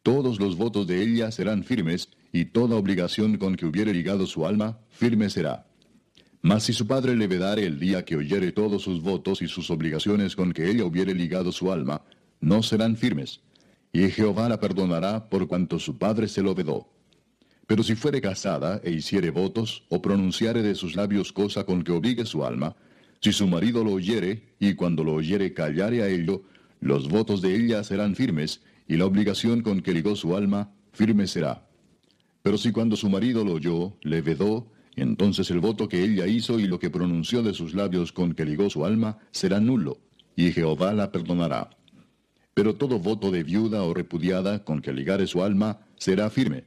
todos 0.03 0.40
los 0.40 0.56
votos 0.56 0.88
de 0.88 1.03
ella 1.03 1.32
serán 1.32 1.66
firmes, 1.66 2.10
y 2.32 2.45
toda 2.45 2.77
obligación 2.77 3.38
con 3.38 3.56
que 3.56 3.66
hubiere 3.66 3.94
ligado 3.94 4.26
su 4.26 4.45
alma, 4.45 4.80
firme 4.90 5.30
será. 5.30 5.67
Mas 6.48 6.64
si 6.64 6.72
su 6.72 6.88
padre 6.88 7.14
le 7.17 7.27
vedare 7.27 7.66
el 7.66 7.77
día 7.77 8.06
que 8.06 8.16
oyere 8.16 8.53
todos 8.53 8.84
sus 8.84 9.01
votos 9.01 9.42
y 9.42 9.50
sus 9.50 9.69
obligaciones 9.69 10.34
con 10.34 10.53
que 10.53 10.69
ella 10.69 10.85
hubiere 10.85 11.14
ligado 11.14 11.51
su 11.51 11.74
alma, 11.74 12.03
no 12.40 12.64
serán 12.64 12.95
firmes, 12.95 13.42
y 13.92 14.08
Jehová 14.08 14.48
la 14.48 14.58
perdonará 14.58 15.27
por 15.27 15.45
cuanto 15.50 15.77
su 15.77 15.98
padre 15.98 16.30
se 16.30 16.42
lo 16.42 16.56
vedó. 16.56 16.88
Pero 17.66 17.84
si 17.84 17.95
fuere 17.95 18.22
casada 18.22 18.80
e 18.82 18.92
hiciere 18.92 19.30
votos, 19.30 19.84
o 19.90 20.01
pronunciare 20.01 20.61
de 20.61 20.74
sus 20.74 20.95
labios 20.95 21.34
cosa 21.34 21.66
con 21.66 21.84
que 21.84 21.92
obligue 21.92 22.26
su 22.26 22.45
alma, 22.45 22.77
si 23.19 23.34
su 23.34 23.45
marido 23.45 23.84
lo 23.84 23.92
oyere, 23.92 24.56
y 24.58 24.76
cuando 24.76 25.03
lo 25.03 25.16
oyere 25.16 25.53
callare 25.53 26.01
a 26.01 26.08
ello, 26.08 26.43
los 26.80 27.09
votos 27.09 27.42
de 27.42 27.58
ella 27.58 27.84
serán 27.84 28.16
firmes, 28.16 28.61
y 28.88 28.95
la 28.95 29.06
obligación 29.06 29.64
con 29.64 29.82
que 29.82 29.92
ligó 29.92 30.16
su 30.16 30.34
alma, 30.34 30.72
firme 30.93 31.27
será. 31.27 31.67
Pero 32.42 32.58
si 32.58 32.72
cuando 32.72 32.95
su 32.95 33.09
marido 33.09 33.43
lo 33.43 33.51
oyó, 33.51 33.98
le 34.01 34.22
vedó, 34.22 34.72
entonces 34.98 35.50
el 35.51 35.59
voto 35.59 35.88
que 35.88 36.03
ella 36.03 36.27
hizo 36.27 36.59
y 36.59 36.67
lo 36.67 36.80
que 36.80 36.90
pronunció 36.90 37.43
de 37.43 37.53
sus 37.53 37.74
labios 37.74 38.11
con 38.11 38.34
que 38.34 38.45
ligó 38.45 38.69
su 38.69 38.84
alma 38.84 39.19
será 39.32 39.59
nulo, 39.59 40.00
y 40.35 40.51
Jehová 40.51 40.92
la 40.93 41.11
perdonará. 41.11 41.69
Pero 42.53 42.76
todo 42.76 43.00
voto 43.00 43.30
de 43.30 43.43
viuda 43.43 43.84
o 43.84 43.93
repudiada 43.93 44.64
con 44.64 44.82
que 44.82 44.92
ligare 44.92 45.27
su 45.27 45.43
alma 45.43 45.80
será 45.98 46.32
firme. 46.32 46.64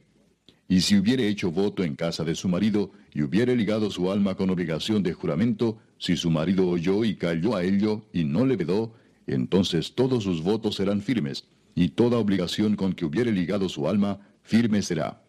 Y 0.69 0.79
si 0.79 0.97
hubiere 0.97 1.27
hecho 1.27 1.51
voto 1.51 1.83
en 1.83 1.97
casa 1.97 2.23
de 2.23 2.33
su 2.33 2.47
marido, 2.47 2.91
y 3.13 3.23
hubiere 3.23 3.57
ligado 3.57 3.91
su 3.91 4.09
alma 4.09 4.35
con 4.35 4.49
obligación 4.49 5.03
de 5.03 5.11
juramento, 5.11 5.77
si 5.97 6.15
su 6.15 6.31
marido 6.31 6.69
oyó 6.69 7.03
y 7.03 7.15
cayó 7.15 7.57
a 7.57 7.63
ello, 7.63 8.05
y 8.13 8.23
no 8.23 8.45
le 8.45 8.55
vedó, 8.55 8.93
entonces 9.27 9.93
todos 9.93 10.23
sus 10.23 10.41
votos 10.41 10.75
serán 10.75 11.01
firmes, 11.01 11.43
y 11.75 11.89
toda 11.89 12.17
obligación 12.17 12.77
con 12.77 12.93
que 12.93 13.03
hubiere 13.03 13.33
ligado 13.33 13.67
su 13.67 13.89
alma, 13.89 14.21
firme 14.43 14.81
será. 14.81 15.21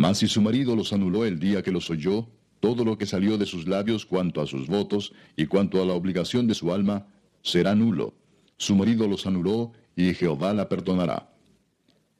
Mas 0.00 0.16
si 0.16 0.28
su 0.28 0.40
marido 0.40 0.74
los 0.74 0.94
anuló 0.94 1.26
el 1.26 1.38
día 1.38 1.62
que 1.62 1.70
los 1.70 1.90
oyó, 1.90 2.26
todo 2.58 2.86
lo 2.86 2.96
que 2.96 3.04
salió 3.04 3.36
de 3.36 3.44
sus 3.44 3.68
labios 3.68 4.06
cuanto 4.06 4.40
a 4.40 4.46
sus 4.46 4.66
votos 4.66 5.12
y 5.36 5.44
cuanto 5.44 5.82
a 5.82 5.84
la 5.84 5.92
obligación 5.92 6.46
de 6.46 6.54
su 6.54 6.72
alma, 6.72 7.06
será 7.42 7.74
nulo. 7.74 8.14
Su 8.56 8.74
marido 8.74 9.06
los 9.06 9.26
anuló, 9.26 9.72
y 9.94 10.14
Jehová 10.14 10.54
la 10.54 10.70
perdonará. 10.70 11.28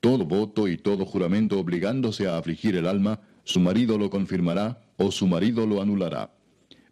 Todo 0.00 0.26
voto 0.26 0.68
y 0.68 0.76
todo 0.76 1.07
juramento 1.07 1.59
obligándose 1.59 2.28
a 2.28 2.36
afligir 2.36 2.76
el 2.76 2.86
alma, 2.86 3.18
su 3.44 3.60
marido 3.60 3.97
lo 3.97 4.10
confirmará, 4.10 4.83
o 4.99 5.10
su 5.10 5.26
marido 5.26 5.67
lo 5.67 5.81
anulará. 5.81 6.34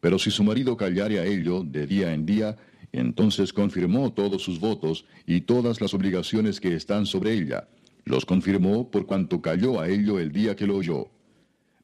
Pero 0.00 0.18
si 0.18 0.30
su 0.30 0.42
marido 0.42 0.74
callare 0.78 1.18
a 1.18 1.26
ello 1.26 1.64
de 1.64 1.86
día 1.86 2.14
en 2.14 2.24
día, 2.24 2.56
entonces 2.92 3.52
confirmó 3.52 4.14
todos 4.14 4.40
sus 4.40 4.58
votos 4.58 5.04
y 5.26 5.42
todas 5.42 5.82
las 5.82 5.92
obligaciones 5.92 6.60
que 6.60 6.74
están 6.74 7.04
sobre 7.04 7.34
ella. 7.34 7.68
Los 8.08 8.24
confirmó 8.24 8.90
por 8.90 9.04
cuanto 9.04 9.42
cayó 9.42 9.80
a 9.80 9.88
ello 9.90 10.18
el 10.18 10.32
día 10.32 10.56
que 10.56 10.66
lo 10.66 10.76
oyó. 10.76 11.10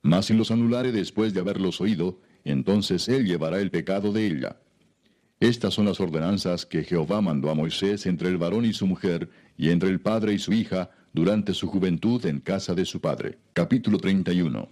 Mas 0.01 0.25
si 0.25 0.33
los 0.33 0.51
anulare 0.51 0.91
después 0.91 1.35
de 1.35 1.41
haberlos 1.41 1.83
oído, 1.83 2.19
entonces 2.45 3.11
él 3.11 3.27
llevará 3.27 3.61
el 3.61 3.71
pecado 3.71 4.11
de 4.11 4.27
ella. 4.27 4.57
Estas 5.39 5.75
son 5.75 5.85
las 5.85 6.01
ordenanzas 6.01 6.65
que 6.65 6.83
Jehová 6.83 7.21
mandó 7.21 7.51
a 7.51 7.55
Moisés 7.55 8.07
entre 8.07 8.31
el 8.31 8.39
varón 8.39 8.65
y 8.65 8.73
su 8.73 8.87
mujer, 8.87 9.29
y 9.59 9.69
entre 9.69 9.91
el 9.91 10.01
padre 10.01 10.33
y 10.33 10.39
su 10.39 10.55
hija, 10.55 10.93
durante 11.13 11.53
su 11.53 11.69
juventud 11.69 12.25
en 12.25 12.41
casa 12.41 12.75
de 12.75 12.87
su 12.87 13.03
padre. 13.03 13.37
Capítulo 13.53 13.99
31 13.99 14.67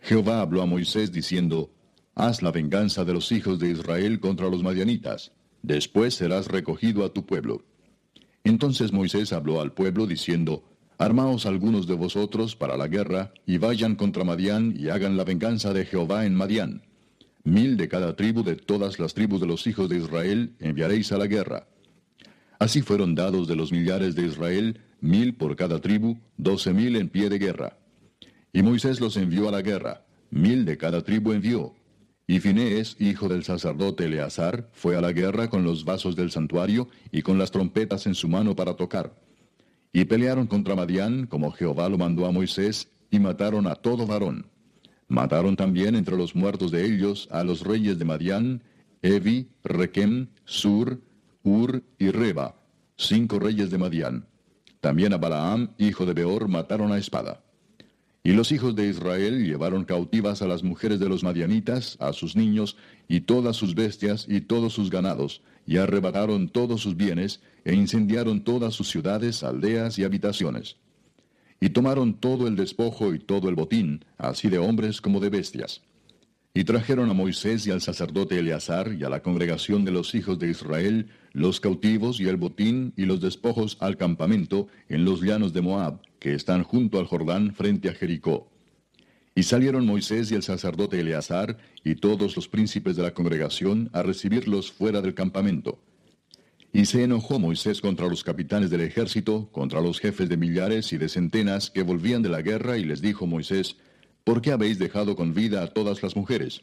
Jehová 0.00 0.40
habló 0.40 0.62
a 0.62 0.66
Moisés 0.66 1.12
diciendo, 1.12 1.74
Haz 2.14 2.40
la 2.40 2.52
venganza 2.52 3.04
de 3.04 3.12
los 3.12 3.32
hijos 3.32 3.58
de 3.58 3.70
Israel 3.70 4.18
contra 4.18 4.48
los 4.48 4.62
madianitas, 4.62 5.32
después 5.60 6.14
serás 6.14 6.48
recogido 6.48 7.04
a 7.04 7.12
tu 7.12 7.26
pueblo. 7.26 7.66
Entonces 8.44 8.92
Moisés 8.92 9.32
habló 9.32 9.60
al 9.60 9.72
pueblo 9.72 10.06
diciendo, 10.06 10.62
Armaos 10.98 11.46
algunos 11.46 11.86
de 11.86 11.94
vosotros 11.94 12.54
para 12.54 12.76
la 12.76 12.88
guerra, 12.88 13.32
y 13.46 13.58
vayan 13.58 13.96
contra 13.96 14.22
Madián 14.22 14.74
y 14.78 14.90
hagan 14.90 15.16
la 15.16 15.24
venganza 15.24 15.72
de 15.72 15.86
Jehová 15.86 16.26
en 16.26 16.34
Madián. 16.34 16.82
Mil 17.42 17.76
de 17.76 17.88
cada 17.88 18.14
tribu 18.14 18.42
de 18.42 18.56
todas 18.56 18.98
las 18.98 19.14
tribus 19.14 19.40
de 19.40 19.46
los 19.46 19.66
hijos 19.66 19.88
de 19.88 19.98
Israel 19.98 20.54
enviaréis 20.60 21.10
a 21.12 21.18
la 21.18 21.26
guerra. 21.26 21.66
Así 22.58 22.82
fueron 22.82 23.14
dados 23.14 23.48
de 23.48 23.56
los 23.56 23.72
millares 23.72 24.14
de 24.14 24.26
Israel, 24.26 24.80
mil 25.00 25.34
por 25.34 25.56
cada 25.56 25.80
tribu, 25.80 26.18
doce 26.36 26.72
mil 26.72 26.96
en 26.96 27.08
pie 27.08 27.28
de 27.28 27.38
guerra. 27.38 27.76
Y 28.52 28.62
Moisés 28.62 29.00
los 29.00 29.16
envió 29.16 29.48
a 29.48 29.52
la 29.52 29.62
guerra, 29.62 30.04
mil 30.30 30.64
de 30.64 30.76
cada 30.76 31.02
tribu 31.02 31.32
envió, 31.32 31.74
y 32.26 32.40
Finés, 32.40 32.96
hijo 32.98 33.28
del 33.28 33.44
sacerdote 33.44 34.06
Eleazar, 34.06 34.70
fue 34.72 34.96
a 34.96 35.02
la 35.02 35.12
guerra 35.12 35.50
con 35.50 35.62
los 35.62 35.84
vasos 35.84 36.16
del 36.16 36.30
santuario 36.30 36.88
y 37.12 37.22
con 37.22 37.38
las 37.38 37.50
trompetas 37.50 38.06
en 38.06 38.14
su 38.14 38.28
mano 38.28 38.56
para 38.56 38.74
tocar. 38.74 39.14
Y 39.92 40.06
pelearon 40.06 40.46
contra 40.46 40.74
Madián, 40.74 41.26
como 41.26 41.52
Jehová 41.52 41.88
lo 41.88 41.98
mandó 41.98 42.24
a 42.26 42.32
Moisés, 42.32 42.88
y 43.10 43.18
mataron 43.18 43.66
a 43.66 43.74
todo 43.74 44.06
varón. 44.06 44.46
Mataron 45.06 45.54
también 45.54 45.94
entre 45.94 46.16
los 46.16 46.34
muertos 46.34 46.70
de 46.70 46.86
ellos 46.86 47.28
a 47.30 47.44
los 47.44 47.60
reyes 47.60 47.98
de 47.98 48.06
Madián, 48.06 48.62
Evi, 49.02 49.50
Requem, 49.62 50.28
Sur, 50.46 51.02
Ur 51.42 51.82
y 51.98 52.10
Reba, 52.10 52.56
cinco 52.96 53.38
reyes 53.38 53.70
de 53.70 53.76
Madián. 53.76 54.26
También 54.80 55.12
a 55.12 55.18
Balaam, 55.18 55.74
hijo 55.76 56.06
de 56.06 56.14
Beor, 56.14 56.48
mataron 56.48 56.90
a 56.90 56.98
espada. 56.98 57.43
Y 58.26 58.32
los 58.32 58.52
hijos 58.52 58.74
de 58.74 58.88
Israel 58.88 59.44
llevaron 59.44 59.84
cautivas 59.84 60.40
a 60.40 60.48
las 60.48 60.62
mujeres 60.62 60.98
de 60.98 61.10
los 61.10 61.22
madianitas, 61.22 61.98
a 62.00 62.14
sus 62.14 62.36
niños, 62.36 62.74
y 63.06 63.20
todas 63.20 63.54
sus 63.54 63.74
bestias, 63.74 64.24
y 64.26 64.40
todos 64.40 64.72
sus 64.72 64.88
ganados, 64.88 65.42
y 65.66 65.76
arrebataron 65.76 66.48
todos 66.48 66.80
sus 66.80 66.96
bienes, 66.96 67.42
e 67.66 67.74
incendiaron 67.74 68.42
todas 68.42 68.72
sus 68.72 68.88
ciudades, 68.88 69.42
aldeas 69.42 69.98
y 69.98 70.04
habitaciones. 70.04 70.78
Y 71.60 71.68
tomaron 71.68 72.14
todo 72.14 72.48
el 72.48 72.56
despojo 72.56 73.12
y 73.12 73.18
todo 73.18 73.50
el 73.50 73.56
botín, 73.56 74.06
así 74.16 74.48
de 74.48 74.56
hombres 74.56 75.02
como 75.02 75.20
de 75.20 75.28
bestias. 75.28 75.82
Y 76.54 76.64
trajeron 76.64 77.10
a 77.10 77.14
Moisés 77.14 77.66
y 77.66 77.72
al 77.72 77.82
sacerdote 77.82 78.38
Eleazar 78.38 78.94
y 78.98 79.04
a 79.04 79.10
la 79.10 79.20
congregación 79.20 79.84
de 79.84 79.90
los 79.90 80.14
hijos 80.14 80.38
de 80.38 80.48
Israel 80.48 81.10
los 81.32 81.60
cautivos 81.60 82.20
y 82.20 82.28
el 82.28 82.36
botín 82.36 82.94
y 82.96 83.04
los 83.04 83.20
despojos 83.20 83.76
al 83.80 83.98
campamento 83.98 84.68
en 84.88 85.04
los 85.04 85.20
llanos 85.20 85.52
de 85.52 85.60
Moab, 85.60 86.00
que 86.24 86.34
están 86.34 86.62
junto 86.62 86.98
al 86.98 87.04
Jordán 87.04 87.54
frente 87.54 87.90
a 87.90 87.92
Jericó. 87.92 88.50
Y 89.34 89.42
salieron 89.42 89.84
Moisés 89.84 90.32
y 90.32 90.34
el 90.34 90.42
sacerdote 90.42 90.98
Eleazar 90.98 91.58
y 91.84 91.96
todos 91.96 92.34
los 92.34 92.48
príncipes 92.48 92.96
de 92.96 93.02
la 93.02 93.12
congregación 93.12 93.90
a 93.92 94.02
recibirlos 94.02 94.72
fuera 94.72 95.02
del 95.02 95.12
campamento. 95.12 95.78
Y 96.72 96.86
se 96.86 97.04
enojó 97.04 97.38
Moisés 97.38 97.82
contra 97.82 98.08
los 98.08 98.24
capitanes 98.24 98.70
del 98.70 98.80
ejército, 98.80 99.50
contra 99.52 99.82
los 99.82 100.00
jefes 100.00 100.30
de 100.30 100.38
millares 100.38 100.94
y 100.94 100.96
de 100.96 101.10
centenas 101.10 101.68
que 101.68 101.82
volvían 101.82 102.22
de 102.22 102.30
la 102.30 102.40
guerra, 102.40 102.78
y 102.78 102.84
les 102.84 103.02
dijo 103.02 103.26
Moisés, 103.26 103.76
¿Por 104.24 104.40
qué 104.40 104.52
habéis 104.52 104.78
dejado 104.78 105.16
con 105.16 105.34
vida 105.34 105.62
a 105.62 105.66
todas 105.66 106.02
las 106.02 106.16
mujeres? 106.16 106.62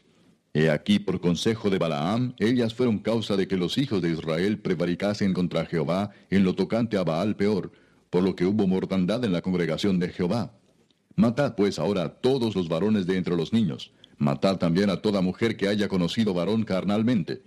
He 0.55 0.71
aquí 0.71 0.97
por 0.97 1.21
consejo 1.21 1.69
de 1.69 1.77
Balaam, 1.77 2.33
ellas 2.39 2.73
fueron 2.73 2.97
causa 2.97 3.37
de 3.37 3.47
que 3.47 3.57
los 3.57 3.77
hijos 3.77 4.01
de 4.01 4.09
Israel 4.09 4.57
prevaricasen 4.57 5.35
contra 5.35 5.67
Jehová 5.67 6.09
en 6.31 6.45
lo 6.45 6.55
tocante 6.55 6.97
a 6.97 7.03
Baal 7.03 7.35
peor, 7.35 7.71
por 8.11 8.21
lo 8.21 8.35
que 8.35 8.45
hubo 8.45 8.67
mortandad 8.67 9.25
en 9.25 9.31
la 9.31 9.41
congregación 9.41 9.97
de 9.97 10.09
Jehová. 10.09 10.53
Matad 11.15 11.55
pues 11.55 11.79
ahora 11.79 12.03
a 12.03 12.09
todos 12.09 12.55
los 12.55 12.69
varones 12.69 13.07
de 13.07 13.17
entre 13.17 13.35
los 13.35 13.53
niños, 13.53 13.91
matad 14.17 14.57
también 14.57 14.91
a 14.91 14.97
toda 14.97 15.21
mujer 15.21 15.57
que 15.57 15.67
haya 15.67 15.87
conocido 15.87 16.33
varón 16.35 16.63
carnalmente. 16.63 17.41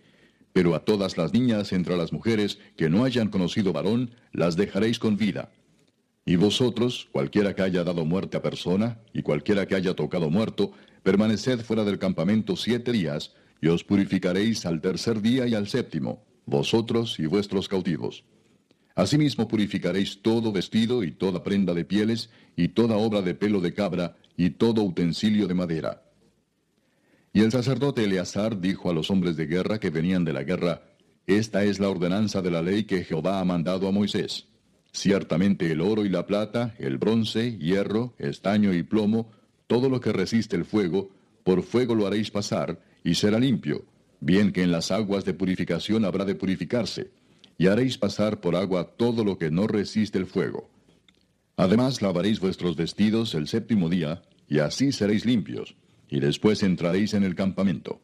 Pero 0.52 0.74
a 0.74 0.84
todas 0.84 1.18
las 1.18 1.32
niñas 1.32 1.72
entre 1.72 1.96
las 1.96 2.12
mujeres 2.12 2.58
que 2.76 2.88
no 2.88 3.04
hayan 3.04 3.28
conocido 3.28 3.72
varón, 3.72 4.10
las 4.32 4.56
dejaréis 4.56 4.98
con 4.98 5.16
vida. 5.16 5.50
Y 6.24 6.36
vosotros, 6.36 7.08
cualquiera 7.12 7.54
que 7.54 7.62
haya 7.62 7.84
dado 7.84 8.04
muerte 8.06 8.38
a 8.38 8.42
persona, 8.42 8.98
y 9.12 9.22
cualquiera 9.22 9.66
que 9.66 9.74
haya 9.74 9.94
tocado 9.94 10.30
muerto, 10.30 10.72
permaneced 11.02 11.60
fuera 11.60 11.84
del 11.84 11.98
campamento 11.98 12.56
siete 12.56 12.92
días, 12.92 13.34
y 13.60 13.68
os 13.68 13.84
purificaréis 13.84 14.64
al 14.64 14.80
tercer 14.80 15.20
día 15.20 15.46
y 15.46 15.54
al 15.54 15.68
séptimo, 15.68 16.24
vosotros 16.46 17.18
y 17.18 17.26
vuestros 17.26 17.68
cautivos. 17.68 18.24
Asimismo 18.94 19.48
purificaréis 19.48 20.22
todo 20.22 20.52
vestido 20.52 21.02
y 21.02 21.10
toda 21.10 21.42
prenda 21.42 21.74
de 21.74 21.84
pieles, 21.84 22.30
y 22.56 22.68
toda 22.68 22.96
obra 22.96 23.22
de 23.22 23.34
pelo 23.34 23.60
de 23.60 23.74
cabra, 23.74 24.16
y 24.36 24.50
todo 24.50 24.82
utensilio 24.82 25.48
de 25.48 25.54
madera. 25.54 26.02
Y 27.32 27.40
el 27.40 27.50
sacerdote 27.50 28.04
Eleazar 28.04 28.60
dijo 28.60 28.90
a 28.90 28.94
los 28.94 29.10
hombres 29.10 29.36
de 29.36 29.46
guerra 29.46 29.80
que 29.80 29.90
venían 29.90 30.24
de 30.24 30.32
la 30.32 30.44
guerra, 30.44 30.82
Esta 31.26 31.64
es 31.64 31.80
la 31.80 31.88
ordenanza 31.88 32.42
de 32.42 32.50
la 32.50 32.62
ley 32.62 32.84
que 32.84 33.02
Jehová 33.02 33.40
ha 33.40 33.44
mandado 33.44 33.88
a 33.88 33.92
Moisés. 33.92 34.46
Ciertamente 34.92 35.72
el 35.72 35.80
oro 35.80 36.04
y 36.04 36.08
la 36.08 36.26
plata, 36.26 36.74
el 36.78 36.98
bronce, 36.98 37.58
hierro, 37.58 38.14
estaño 38.18 38.72
y 38.72 38.84
plomo, 38.84 39.30
todo 39.66 39.88
lo 39.88 40.00
que 40.00 40.12
resiste 40.12 40.54
el 40.54 40.64
fuego, 40.64 41.10
por 41.42 41.62
fuego 41.62 41.96
lo 41.96 42.06
haréis 42.06 42.30
pasar, 42.30 42.78
y 43.02 43.14
será 43.14 43.40
limpio, 43.40 43.84
bien 44.20 44.52
que 44.52 44.62
en 44.62 44.70
las 44.70 44.92
aguas 44.92 45.24
de 45.24 45.34
purificación 45.34 46.04
habrá 46.04 46.24
de 46.24 46.36
purificarse 46.36 47.10
y 47.58 47.68
haréis 47.68 47.98
pasar 47.98 48.40
por 48.40 48.56
agua 48.56 48.94
todo 48.96 49.24
lo 49.24 49.38
que 49.38 49.50
no 49.50 49.66
resiste 49.66 50.18
el 50.18 50.26
fuego. 50.26 50.70
Además 51.56 52.02
lavaréis 52.02 52.40
vuestros 52.40 52.76
vestidos 52.76 53.34
el 53.34 53.46
séptimo 53.46 53.88
día, 53.88 54.22
y 54.48 54.58
así 54.58 54.92
seréis 54.92 55.24
limpios, 55.24 55.76
y 56.08 56.20
después 56.20 56.62
entraréis 56.62 57.14
en 57.14 57.22
el 57.22 57.34
campamento. 57.34 58.00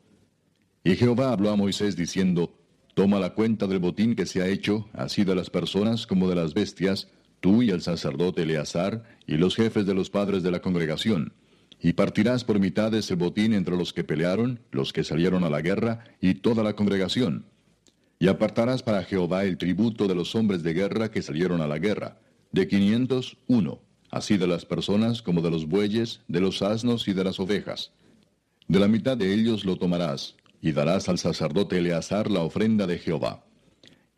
Y 0.84 0.94
Jehová 0.94 1.32
habló 1.32 1.50
a 1.50 1.56
Moisés 1.56 1.96
diciendo, 1.96 2.56
Toma 2.94 3.18
la 3.18 3.34
cuenta 3.34 3.66
del 3.66 3.78
botín 3.78 4.14
que 4.14 4.26
se 4.26 4.42
ha 4.42 4.48
hecho, 4.48 4.88
así 4.92 5.24
de 5.24 5.34
las 5.34 5.50
personas 5.50 6.06
como 6.06 6.28
de 6.28 6.36
las 6.36 6.54
bestias, 6.54 7.08
tú 7.40 7.62
y 7.62 7.70
el 7.70 7.82
sacerdote 7.82 8.42
Eleazar, 8.42 9.04
y 9.26 9.36
los 9.36 9.56
jefes 9.56 9.86
de 9.86 9.94
los 9.94 10.10
padres 10.10 10.42
de 10.42 10.50
la 10.50 10.60
congregación, 10.60 11.32
y 11.80 11.94
partirás 11.94 12.44
por 12.44 12.60
mitades 12.60 13.10
el 13.10 13.16
botín 13.16 13.54
entre 13.54 13.76
los 13.76 13.92
que 13.92 14.04
pelearon, 14.04 14.60
los 14.70 14.92
que 14.92 15.04
salieron 15.04 15.44
a 15.44 15.50
la 15.50 15.60
guerra, 15.60 16.04
y 16.20 16.34
toda 16.34 16.62
la 16.62 16.74
congregación 16.74 17.46
y 18.22 18.28
apartarás 18.28 18.82
para 18.82 19.02
Jehová 19.02 19.44
el 19.44 19.56
tributo 19.56 20.06
de 20.06 20.14
los 20.14 20.34
hombres 20.34 20.62
de 20.62 20.74
guerra 20.74 21.10
que 21.10 21.22
salieron 21.22 21.62
a 21.62 21.66
la 21.66 21.78
guerra, 21.78 22.18
de 22.52 22.68
quinientos 22.68 23.38
uno, 23.46 23.80
así 24.10 24.36
de 24.36 24.46
las 24.46 24.66
personas 24.66 25.22
como 25.22 25.40
de 25.40 25.50
los 25.50 25.66
bueyes, 25.66 26.20
de 26.28 26.42
los 26.42 26.60
asnos 26.60 27.08
y 27.08 27.14
de 27.14 27.24
las 27.24 27.40
ovejas. 27.40 27.92
De 28.68 28.78
la 28.78 28.88
mitad 28.88 29.16
de 29.16 29.32
ellos 29.32 29.64
lo 29.64 29.76
tomarás, 29.76 30.36
y 30.60 30.72
darás 30.72 31.08
al 31.08 31.16
sacerdote 31.16 31.78
Eleazar 31.78 32.30
la 32.30 32.40
ofrenda 32.40 32.86
de 32.86 32.98
Jehová. 32.98 33.42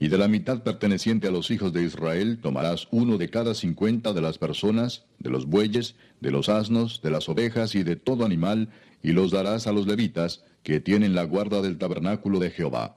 Y 0.00 0.08
de 0.08 0.18
la 0.18 0.26
mitad 0.26 0.64
perteneciente 0.64 1.28
a 1.28 1.30
los 1.30 1.52
hijos 1.52 1.72
de 1.72 1.84
Israel 1.84 2.40
tomarás 2.42 2.88
uno 2.90 3.18
de 3.18 3.30
cada 3.30 3.54
cincuenta 3.54 4.12
de 4.12 4.20
las 4.20 4.36
personas, 4.36 5.04
de 5.20 5.30
los 5.30 5.46
bueyes, 5.46 5.94
de 6.20 6.32
los 6.32 6.48
asnos, 6.48 7.02
de 7.02 7.12
las 7.12 7.28
ovejas 7.28 7.76
y 7.76 7.84
de 7.84 7.94
todo 7.94 8.24
animal, 8.24 8.68
y 9.00 9.12
los 9.12 9.30
darás 9.30 9.68
a 9.68 9.72
los 9.72 9.86
levitas, 9.86 10.42
que 10.64 10.80
tienen 10.80 11.14
la 11.14 11.22
guarda 11.22 11.62
del 11.62 11.78
tabernáculo 11.78 12.40
de 12.40 12.50
Jehová. 12.50 12.96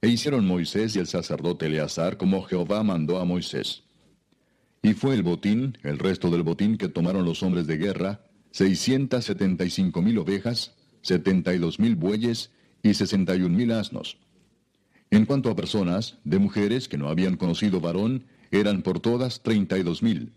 E 0.00 0.08
hicieron 0.08 0.46
Moisés 0.46 0.94
y 0.94 1.00
el 1.00 1.08
sacerdote 1.08 1.66
Eleazar 1.66 2.16
como 2.16 2.44
Jehová 2.44 2.84
mandó 2.84 3.18
a 3.18 3.24
Moisés. 3.24 3.82
Y 4.80 4.94
fue 4.94 5.14
el 5.14 5.24
botín, 5.24 5.76
el 5.82 5.98
resto 5.98 6.30
del 6.30 6.44
botín 6.44 6.76
que 6.76 6.88
tomaron 6.88 7.24
los 7.24 7.42
hombres 7.42 7.66
de 7.66 7.78
guerra, 7.78 8.20
seiscientas 8.52 9.24
setenta 9.24 9.64
y 9.64 9.70
cinco 9.70 10.00
mil 10.00 10.18
ovejas, 10.18 10.76
setenta 11.02 11.52
y 11.52 11.58
dos 11.58 11.80
mil 11.80 11.96
bueyes 11.96 12.52
y 12.82 12.94
sesenta 12.94 13.34
y 13.34 13.42
un 13.42 13.56
mil 13.56 13.72
asnos. 13.72 14.18
En 15.10 15.26
cuanto 15.26 15.50
a 15.50 15.56
personas, 15.56 16.18
de 16.22 16.38
mujeres 16.38 16.86
que 16.86 16.98
no 16.98 17.08
habían 17.08 17.36
conocido 17.36 17.80
varón, 17.80 18.24
eran 18.52 18.82
por 18.82 19.00
todas 19.00 19.42
treinta 19.42 19.78
y 19.78 19.82
dos 19.82 20.02
mil. 20.02 20.32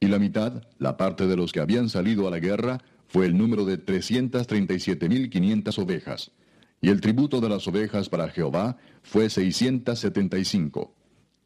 Y 0.00 0.08
la 0.08 0.18
mitad, 0.18 0.64
la 0.78 0.96
parte 0.96 1.28
de 1.28 1.36
los 1.36 1.52
que 1.52 1.60
habían 1.60 1.88
salido 1.88 2.26
a 2.26 2.30
la 2.32 2.40
guerra, 2.40 2.82
fue 3.06 3.26
el 3.26 3.38
número 3.38 3.64
de 3.64 3.78
trescientas 3.78 4.48
treinta 4.48 4.74
y 4.74 4.80
siete 4.80 5.08
mil 5.08 5.30
quinientas 5.30 5.78
ovejas. 5.78 6.32
Y 6.80 6.90
el 6.90 7.00
tributo 7.00 7.40
de 7.40 7.48
las 7.48 7.66
ovejas 7.66 8.08
para 8.08 8.28
Jehová 8.28 8.76
fue 9.02 9.30
seiscientas 9.30 9.98
setenta 9.98 10.38
y 10.38 10.44
cinco. 10.44 10.94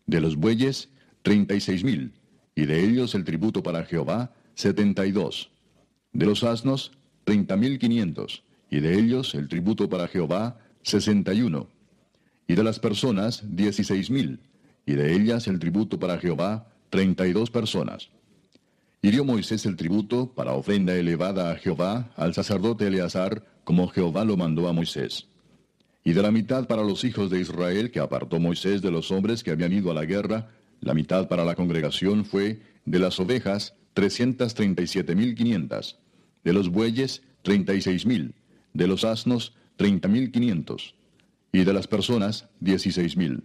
De 0.07 0.21
los 0.21 0.37
bueyes, 0.37 0.91
treinta 1.23 1.55
y 1.55 1.61
seis 1.61 1.85
mil. 1.85 2.13
Y 2.55 2.67
de 2.67 2.85
ellos 2.85 3.15
el 3.15 3.25
tributo 3.25 3.63
para 3.63 3.85
Jehová, 3.85 4.35
setenta 4.55 5.07
y 5.07 5.13
dos. 5.13 5.51
De 6.13 6.27
los 6.27 6.45
asnos, 6.45 6.93
treinta 7.25 7.57
mil 7.57 7.79
quinientos, 7.79 8.45
y 8.69 8.81
de 8.81 8.99
ellos 8.99 9.35
el 9.35 9.49
tributo 9.49 9.89
para 9.89 10.09
Jehová, 10.09 10.59
sesenta 10.83 11.33
y 11.33 11.43
uno. 11.43 11.69
Y 12.47 12.55
de 12.55 12.65
las 12.65 12.79
personas, 12.79 13.43
dieciséis 13.47 14.11
mil, 14.11 14.41
y 14.85 14.93
de 14.93 15.15
ellas 15.15 15.49
el 15.49 15.59
tributo 15.59 15.99
para 15.99 16.19
Jehová, 16.19 16.69
treinta 16.91 17.27
y 17.27 17.33
dos 17.33 17.51
personas. 17.51 18.11
Y 19.01 19.11
dio 19.11 19.25
Moisés 19.25 19.65
el 19.65 19.77
tributo 19.77 20.35
para 20.35 20.53
ofrenda 20.53 20.95
elevada 20.95 21.51
a 21.51 21.57
Jehová 21.57 22.13
al 22.17 22.35
sacerdote 22.35 22.87
Eleazar, 22.87 23.45
como 23.65 23.89
Jehová 23.89 24.25
lo 24.25 24.37
mandó 24.37 24.69
a 24.69 24.73
Moisés. 24.73 25.29
Y 26.05 26.13
de 26.15 26.23
la 26.23 26.33
mitad 26.33 26.67
para 26.67 26.83
los 26.83 27.05
hijos 27.05 27.31
de 27.31 27.41
Israel 27.41 27.91
que 27.91 28.01
apartó 28.01 28.41
Moisés 28.41 28.83
de 28.83 28.91
los 28.91 29.11
hombres 29.11 29.43
que 29.43 29.53
habían 29.53 29.73
ido 29.73 29.91
a 29.91 29.95
la 29.95 30.05
guerra, 30.05 30.51
la 30.81 30.95
mitad 30.95 31.29
para 31.29 31.45
la 31.45 31.55
congregación 31.55 32.25
fue 32.25 32.61
de 32.85 32.99
las 32.99 33.21
ovejas, 33.21 33.75
trescientas 33.95 34.55
treinta 34.55 34.83
y 34.83 34.87
siete 34.87 35.15
mil 35.15 35.35
quinientas 35.35 35.99
de 36.45 36.53
los 36.53 36.71
bueyes, 36.71 37.23
treinta 37.43 37.75
y 37.75 37.81
seis 37.81 38.05
mil, 38.05 38.35
de 38.75 38.89
los 38.89 39.05
asnos, 39.05 39.55
treinta 39.77 40.09
mil 40.09 40.33
quinientos, 40.33 40.95
y 41.53 41.65
de 41.65 41.73
las 41.73 41.87
personas, 41.87 42.49
dieciséis 42.61 43.17
mil. 43.17 43.45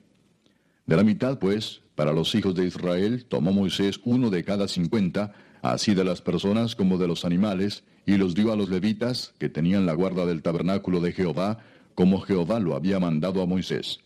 De 0.88 0.96
la 0.96 1.04
mitad, 1.04 1.38
pues, 1.38 1.82
para 1.96 2.14
los 2.14 2.34
hijos 2.34 2.56
de 2.56 2.66
Israel, 2.66 3.26
tomó 3.26 3.52
Moisés 3.52 4.00
uno 4.04 4.30
de 4.30 4.44
cada 4.44 4.68
cincuenta, 4.68 5.34
así 5.62 5.94
de 5.94 6.04
las 6.04 6.22
personas 6.22 6.76
como 6.76 6.98
de 6.98 7.08
los 7.08 7.26
animales, 7.26 7.84
y 8.06 8.18
los 8.18 8.36
dio 8.36 8.52
a 8.52 8.56
los 8.56 8.70
levitas, 8.70 9.34
que 9.40 9.50
tenían 9.50 9.86
la 9.86 9.94
guarda 9.94 10.26
del 10.26 10.42
tabernáculo 10.42 11.02
de 11.02 11.12
Jehová, 11.12 11.60
como 11.96 12.22
Jehová 12.22 12.60
lo 12.60 12.76
había 12.76 13.00
mandado 13.00 13.42
a 13.42 13.46
Moisés. 13.46 14.00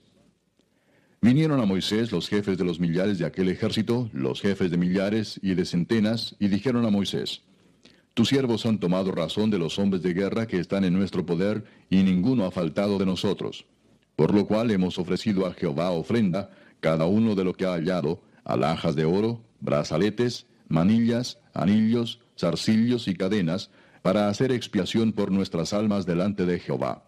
Vinieron 1.22 1.60
a 1.60 1.66
Moisés 1.66 2.12
los 2.12 2.28
jefes 2.28 2.58
de 2.58 2.64
los 2.64 2.80
millares 2.80 3.20
de 3.20 3.26
aquel 3.26 3.50
ejército, 3.50 4.10
los 4.12 4.42
jefes 4.42 4.72
de 4.72 4.78
millares 4.78 5.40
y 5.44 5.54
de 5.54 5.66
centenas, 5.66 6.36
y 6.40 6.48
dijeron 6.48 6.86
a 6.86 6.90
Moisés, 6.90 7.44
tus 8.14 8.28
siervos 8.28 8.66
han 8.66 8.80
tomado 8.80 9.12
razón 9.12 9.50
de 9.50 9.58
los 9.58 9.80
hombres 9.80 10.02
de 10.04 10.14
guerra 10.14 10.46
que 10.46 10.60
están 10.60 10.84
en 10.84 10.94
nuestro 10.94 11.26
poder, 11.26 11.64
y 11.90 12.04
ninguno 12.04 12.46
ha 12.46 12.52
faltado 12.52 12.98
de 12.98 13.06
nosotros. 13.06 13.66
Por 14.18 14.34
lo 14.34 14.46
cual 14.48 14.70
hemos 14.72 15.00
ofrecido 15.00 15.46
a 15.46 15.54
Jehová 15.54 15.92
ofrenda, 15.92 16.50
cada 16.82 17.06
uno 17.06 17.36
de 17.36 17.46
lo 17.46 17.54
que 17.54 17.66
ha 17.66 17.74
hallado, 17.74 18.22
alhajas 18.44 18.96
de 18.96 19.06
oro, 19.06 19.42
brazaletes, 19.62 20.46
manillas, 20.72 21.40
anillos, 21.54 22.20
zarcillos 22.38 23.08
y 23.08 23.16
cadenas, 23.16 23.70
para 24.02 24.30
hacer 24.30 24.52
expiación 24.52 25.14
por 25.14 25.32
nuestras 25.32 25.74
almas 25.74 26.06
delante 26.06 26.46
de 26.46 26.60
Jehová. 26.60 27.04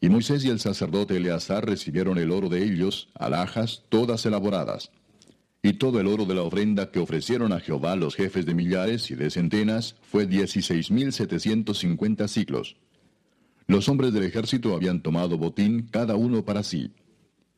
Y 0.00 0.08
Moisés 0.08 0.44
y 0.44 0.50
el 0.50 0.60
sacerdote 0.60 1.16
Eleazar 1.16 1.64
recibieron 1.64 2.18
el 2.18 2.30
oro 2.30 2.48
de 2.48 2.62
ellos, 2.64 3.08
alhajas, 3.14 3.84
todas 3.88 4.26
elaboradas. 4.26 4.90
Y 5.62 5.74
todo 5.74 5.98
el 5.98 6.08
oro 6.08 6.26
de 6.26 6.34
la 6.34 6.42
ofrenda 6.42 6.90
que 6.90 6.98
ofrecieron 6.98 7.52
a 7.52 7.60
Jehová 7.60 7.96
los 7.96 8.16
jefes 8.16 8.44
de 8.44 8.54
millares 8.54 9.10
y 9.10 9.14
de 9.14 9.30
centenas 9.30 9.96
fue 10.02 10.26
dieciséis 10.26 10.90
mil 10.90 11.12
setecientos 11.12 11.78
cincuenta 11.78 12.28
ciclos. 12.28 12.76
Los 13.66 13.88
hombres 13.88 14.12
del 14.12 14.24
ejército 14.24 14.74
habían 14.74 15.00
tomado 15.00 15.38
botín 15.38 15.88
cada 15.90 16.16
uno 16.16 16.44
para 16.44 16.62
sí. 16.62 16.92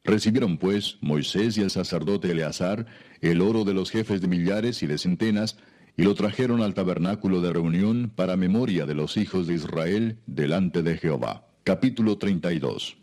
Recibieron 0.07 0.57
pues 0.59 0.99
Moisés 1.01 1.59
y 1.59 1.63
el 1.63 1.71
sacerdote 1.71 2.31
Eleazar 2.31 2.87
el 3.21 3.41
oro 3.41 3.65
de 3.65 3.75
los 3.75 3.91
jefes 3.91 4.21
de 4.21 4.29
millares 4.29 4.83
y 4.83 4.87
de 4.87 4.99
centenas, 4.99 5.57
y 5.97 6.03
lo 6.03 6.15
trajeron 6.15 6.63
al 6.63 6.75
tabernáculo 6.75 7.41
de 7.41 7.53
reunión 7.53 8.13
para 8.15 8.37
memoria 8.37 8.87
de 8.87 8.95
los 8.95 9.17
hijos 9.17 9.47
de 9.47 9.55
Israel 9.55 10.19
delante 10.27 10.83
de 10.83 10.97
Jehová. 10.99 11.49
Capítulo 11.65 12.19
32 12.19 12.99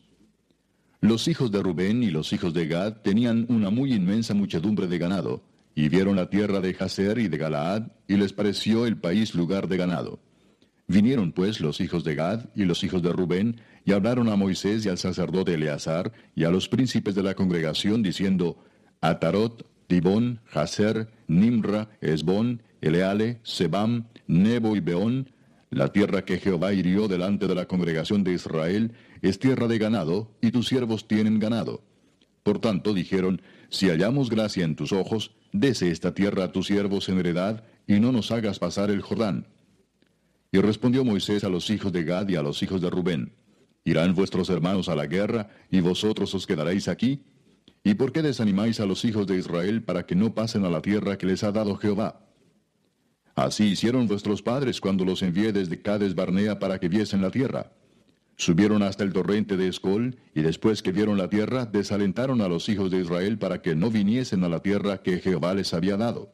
los 1.03 1.27
hijos 1.27 1.51
de 1.51 1.61
Rubén 1.61 2.01
y 2.01 2.11
los 2.11 2.31
hijos 2.31 2.53
de 2.53 2.65
Gad 2.65 3.01
tenían 3.01 3.45
una 3.49 3.69
muy 3.69 3.93
inmensa 3.93 4.33
muchedumbre 4.33 4.87
de 4.87 4.97
ganado, 4.97 5.43
y 5.75 5.89
vieron 5.89 6.15
la 6.15 6.29
tierra 6.29 6.61
de 6.61 6.73
Jaser 6.73 7.17
y 7.17 7.27
de 7.27 7.37
Galaad, 7.37 7.87
y 8.07 8.15
les 8.15 8.31
pareció 8.31 8.85
el 8.85 8.95
país 8.95 9.35
lugar 9.35 9.67
de 9.67 9.75
ganado. 9.75 10.21
Vinieron 10.87 11.31
pues 11.31 11.61
los 11.61 11.79
hijos 11.81 12.03
de 12.03 12.15
Gad 12.15 12.45
y 12.55 12.65
los 12.65 12.83
hijos 12.83 13.01
de 13.01 13.13
Rubén, 13.13 13.61
y 13.85 13.93
hablaron 13.93 14.29
a 14.29 14.35
Moisés 14.35 14.85
y 14.85 14.89
al 14.89 14.97
sacerdote 14.97 15.53
Eleazar, 15.53 16.11
y 16.35 16.43
a 16.43 16.49
los 16.49 16.67
príncipes 16.69 17.15
de 17.15 17.23
la 17.23 17.35
congregación, 17.35 18.03
diciendo, 18.03 18.57
Atarot, 19.01 19.65
Tibón, 19.87 20.39
Jaser, 20.45 21.09
Nimra, 21.27 21.89
Esbón, 22.01 22.61
Eleale, 22.81 23.39
Sebam, 23.43 24.07
Nebo 24.27 24.75
y 24.75 24.79
Beón, 24.79 25.29
la 25.73 25.91
tierra 25.91 26.23
que 26.23 26.37
Jehová 26.37 26.73
hirió 26.73 27.07
delante 27.07 27.47
de 27.47 27.55
la 27.55 27.65
congregación 27.65 28.23
de 28.23 28.33
Israel 28.33 28.91
es 29.23 29.39
tierra 29.39 29.67
de 29.67 29.79
ganado, 29.79 30.29
y 30.39 30.51
tus 30.51 30.67
siervos 30.67 31.07
tienen 31.07 31.39
ganado. 31.39 31.81
Por 32.43 32.59
tanto 32.59 32.93
dijeron, 32.93 33.41
Si 33.69 33.89
hallamos 33.89 34.29
gracia 34.29 34.65
en 34.65 34.75
tus 34.75 34.91
ojos, 34.91 35.31
dese 35.51 35.89
esta 35.89 36.13
tierra 36.13 36.43
a 36.43 36.51
tus 36.51 36.67
siervos 36.67 37.09
en 37.09 37.17
heredad, 37.17 37.63
y 37.87 37.99
no 37.99 38.11
nos 38.11 38.31
hagas 38.31 38.59
pasar 38.59 38.91
el 38.91 39.01
Jordán. 39.01 39.47
Y 40.53 40.61
respondió 40.61 41.03
Moisés 41.03 41.43
a 41.43 41.49
los 41.49 41.71
hijos 41.71 41.91
de 41.91 42.03
Gad 42.03 42.29
y 42.29 42.35
a 42.35 42.43
los 42.43 42.61
hijos 42.61 42.79
de 42.79 42.91
Rubén, 42.91 43.33
¿Irán 43.83 44.13
vuestros 44.13 44.51
hermanos 44.51 44.87
a 44.87 44.95
la 44.95 45.07
guerra, 45.07 45.49
y 45.71 45.81
vosotros 45.81 46.33
os 46.35 46.45
quedaréis 46.45 46.87
aquí? 46.87 47.23
¿Y 47.83 47.95
por 47.95 48.11
qué 48.11 48.21
desanimáis 48.21 48.79
a 48.79 48.85
los 48.85 49.03
hijos 49.03 49.25
de 49.25 49.35
Israel 49.39 49.81
para 49.81 50.05
que 50.05 50.15
no 50.15 50.35
pasen 50.35 50.63
a 50.63 50.69
la 50.69 50.83
tierra 50.83 51.17
que 51.17 51.25
les 51.25 51.43
ha 51.43 51.51
dado 51.51 51.75
Jehová? 51.75 52.27
Así 53.33 53.65
hicieron 53.65 54.07
vuestros 54.07 54.43
padres 54.43 54.79
cuando 54.79 55.03
los 55.03 55.23
envié 55.23 55.53
desde 55.53 55.81
Cades 55.81 56.13
Barnea 56.13 56.59
para 56.59 56.79
que 56.79 56.87
viesen 56.87 57.23
la 57.23 57.31
tierra. 57.31 57.71
Subieron 58.37 58.83
hasta 58.83 59.03
el 59.03 59.11
torrente 59.11 59.57
de 59.57 59.67
Escol, 59.67 60.17
y 60.35 60.43
después 60.43 60.83
que 60.83 60.91
vieron 60.91 61.17
la 61.17 61.29
tierra, 61.29 61.65
desalentaron 61.65 62.41
a 62.41 62.47
los 62.47 62.69
hijos 62.69 62.91
de 62.91 62.99
Israel 63.01 63.39
para 63.39 63.63
que 63.63 63.73
no 63.73 63.89
viniesen 63.89 64.43
a 64.43 64.49
la 64.49 64.59
tierra 64.59 65.01
que 65.01 65.17
Jehová 65.17 65.55
les 65.55 65.73
había 65.73 65.97
dado. 65.97 66.31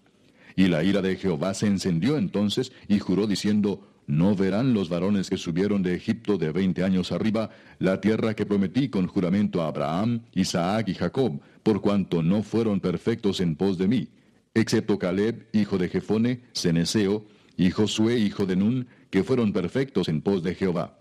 Y 0.58 0.68
la 0.68 0.84
ira 0.84 1.02
de 1.02 1.16
Jehová 1.16 1.54
se 1.54 1.68
encendió 1.68 2.18
entonces, 2.18 2.74
y 2.90 3.00
juró 3.00 3.26
diciendo, 3.26 3.89
No 4.10 4.36
verán 4.36 4.74
los 4.74 4.90
varones 4.90 5.30
que 5.30 5.38
subieron 5.38 5.84
de 5.84 5.96
Egipto 5.96 6.38
de 6.38 6.52
veinte 6.52 6.84
años 6.84 7.12
arriba 7.12 7.50
la 7.78 8.02
tierra 8.02 8.34
que 8.34 8.46
prometí 8.46 8.90
con 8.90 9.08
juramento 9.08 9.62
a 9.62 9.68
Abraham, 9.68 10.24
Isaac 10.34 10.90
y 10.90 10.96
Jacob, 10.96 11.40
por 11.64 11.80
cuanto 11.80 12.22
no 12.22 12.44
fueron 12.44 12.80
perfectos 12.80 13.40
en 13.40 13.56
pos 13.56 13.78
de 13.78 13.88
mí 13.88 14.10
excepto 14.54 14.98
Caleb, 14.98 15.48
hijo 15.54 15.78
de 15.78 15.90
Jefone, 15.90 16.42
Ceneseo, 16.54 17.26
y 17.58 17.72
Josué, 17.72 18.18
hijo 18.18 18.46
de 18.46 18.56
Nun, 18.56 18.88
que 19.10 19.24
fueron 19.24 19.52
perfectos 19.52 20.08
en 20.08 20.22
pos 20.22 20.44
de 20.44 20.56
Jehová. 20.56 20.98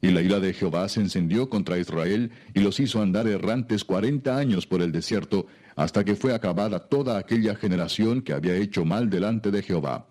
Y 0.00 0.10
la 0.10 0.22
ira 0.22 0.40
de 0.40 0.52
Jehová 0.52 0.88
se 0.88 1.00
encendió 1.00 1.48
contra 1.48 1.78
Israel 1.78 2.30
y 2.54 2.60
los 2.60 2.78
hizo 2.80 3.02
andar 3.02 3.26
errantes 3.26 3.84
cuarenta 3.84 4.36
años 4.36 4.66
por 4.66 4.82
el 4.82 4.92
desierto, 4.92 5.46
hasta 5.76 6.04
que 6.04 6.14
fue 6.14 6.34
acabada 6.34 6.78
toda 6.88 7.18
aquella 7.18 7.54
generación 7.54 8.22
que 8.22 8.32
había 8.32 8.54
hecho 8.54 8.84
mal 8.84 9.10
delante 9.10 9.50
de 9.50 9.62
Jehová. 9.62 10.06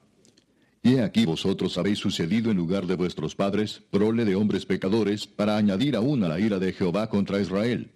Y 0.86 0.98
aquí 0.98 1.26
vosotros 1.26 1.78
habéis 1.78 2.00
sucedido 2.00 2.52
en 2.52 2.58
lugar 2.58 2.86
de 2.88 2.96
vuestros 2.96 3.36
padres, 3.36 3.82
prole 3.90 4.26
de 4.26 4.36
hombres 4.36 4.66
pecadores, 4.66 5.26
para 5.26 5.56
añadir 5.56 5.96
aún 5.96 6.26
a 6.26 6.28
la 6.28 6.42
ira 6.42 6.60
de 6.60 6.74
Jehová 6.74 7.10
contra 7.10 7.40
Israel. 7.40 7.90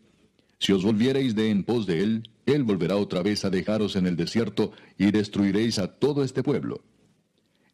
Si 0.58 0.72
os 0.72 0.86
volviereis 0.86 1.36
de 1.36 1.50
en 1.50 1.66
pos 1.66 1.86
de 1.86 2.02
él, 2.02 2.30
él 2.46 2.64
volverá 2.64 2.96
otra 2.96 3.22
vez 3.22 3.44
a 3.44 3.50
dejaros 3.50 3.98
en 3.98 4.08
el 4.08 4.16
desierto 4.16 4.72
y 4.98 5.12
destruiréis 5.12 5.80
a 5.80 5.88
todo 6.00 6.24
este 6.24 6.44
pueblo. 6.44 6.82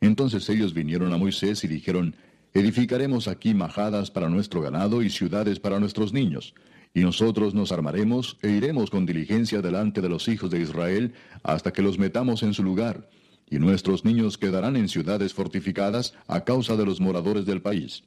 Entonces 0.01 0.49
ellos 0.49 0.73
vinieron 0.73 1.13
a 1.13 1.17
Moisés 1.17 1.63
y 1.63 1.67
dijeron, 1.67 2.15
Edificaremos 2.55 3.27
aquí 3.27 3.53
majadas 3.53 4.09
para 4.09 4.29
nuestro 4.29 4.61
ganado 4.61 5.03
y 5.03 5.11
ciudades 5.11 5.59
para 5.59 5.79
nuestros 5.79 6.11
niños, 6.11 6.55
y 6.93 7.01
nosotros 7.01 7.53
nos 7.53 7.71
armaremos 7.71 8.37
e 8.41 8.49
iremos 8.49 8.89
con 8.89 9.05
diligencia 9.05 9.61
delante 9.61 10.01
de 10.01 10.09
los 10.09 10.27
hijos 10.27 10.49
de 10.49 10.59
Israel 10.59 11.13
hasta 11.43 11.71
que 11.71 11.81
los 11.83 11.97
metamos 11.97 12.43
en 12.43 12.53
su 12.53 12.63
lugar, 12.63 13.09
y 13.53 13.59
nuestros 13.59 14.03
niños 14.03 14.39
quedarán 14.39 14.75
en 14.75 14.89
ciudades 14.89 15.31
fortificadas 15.31 16.15
a 16.27 16.43
causa 16.43 16.75
de 16.75 16.85
los 16.87 16.99
moradores 16.99 17.45
del 17.45 17.61
país. 17.61 18.03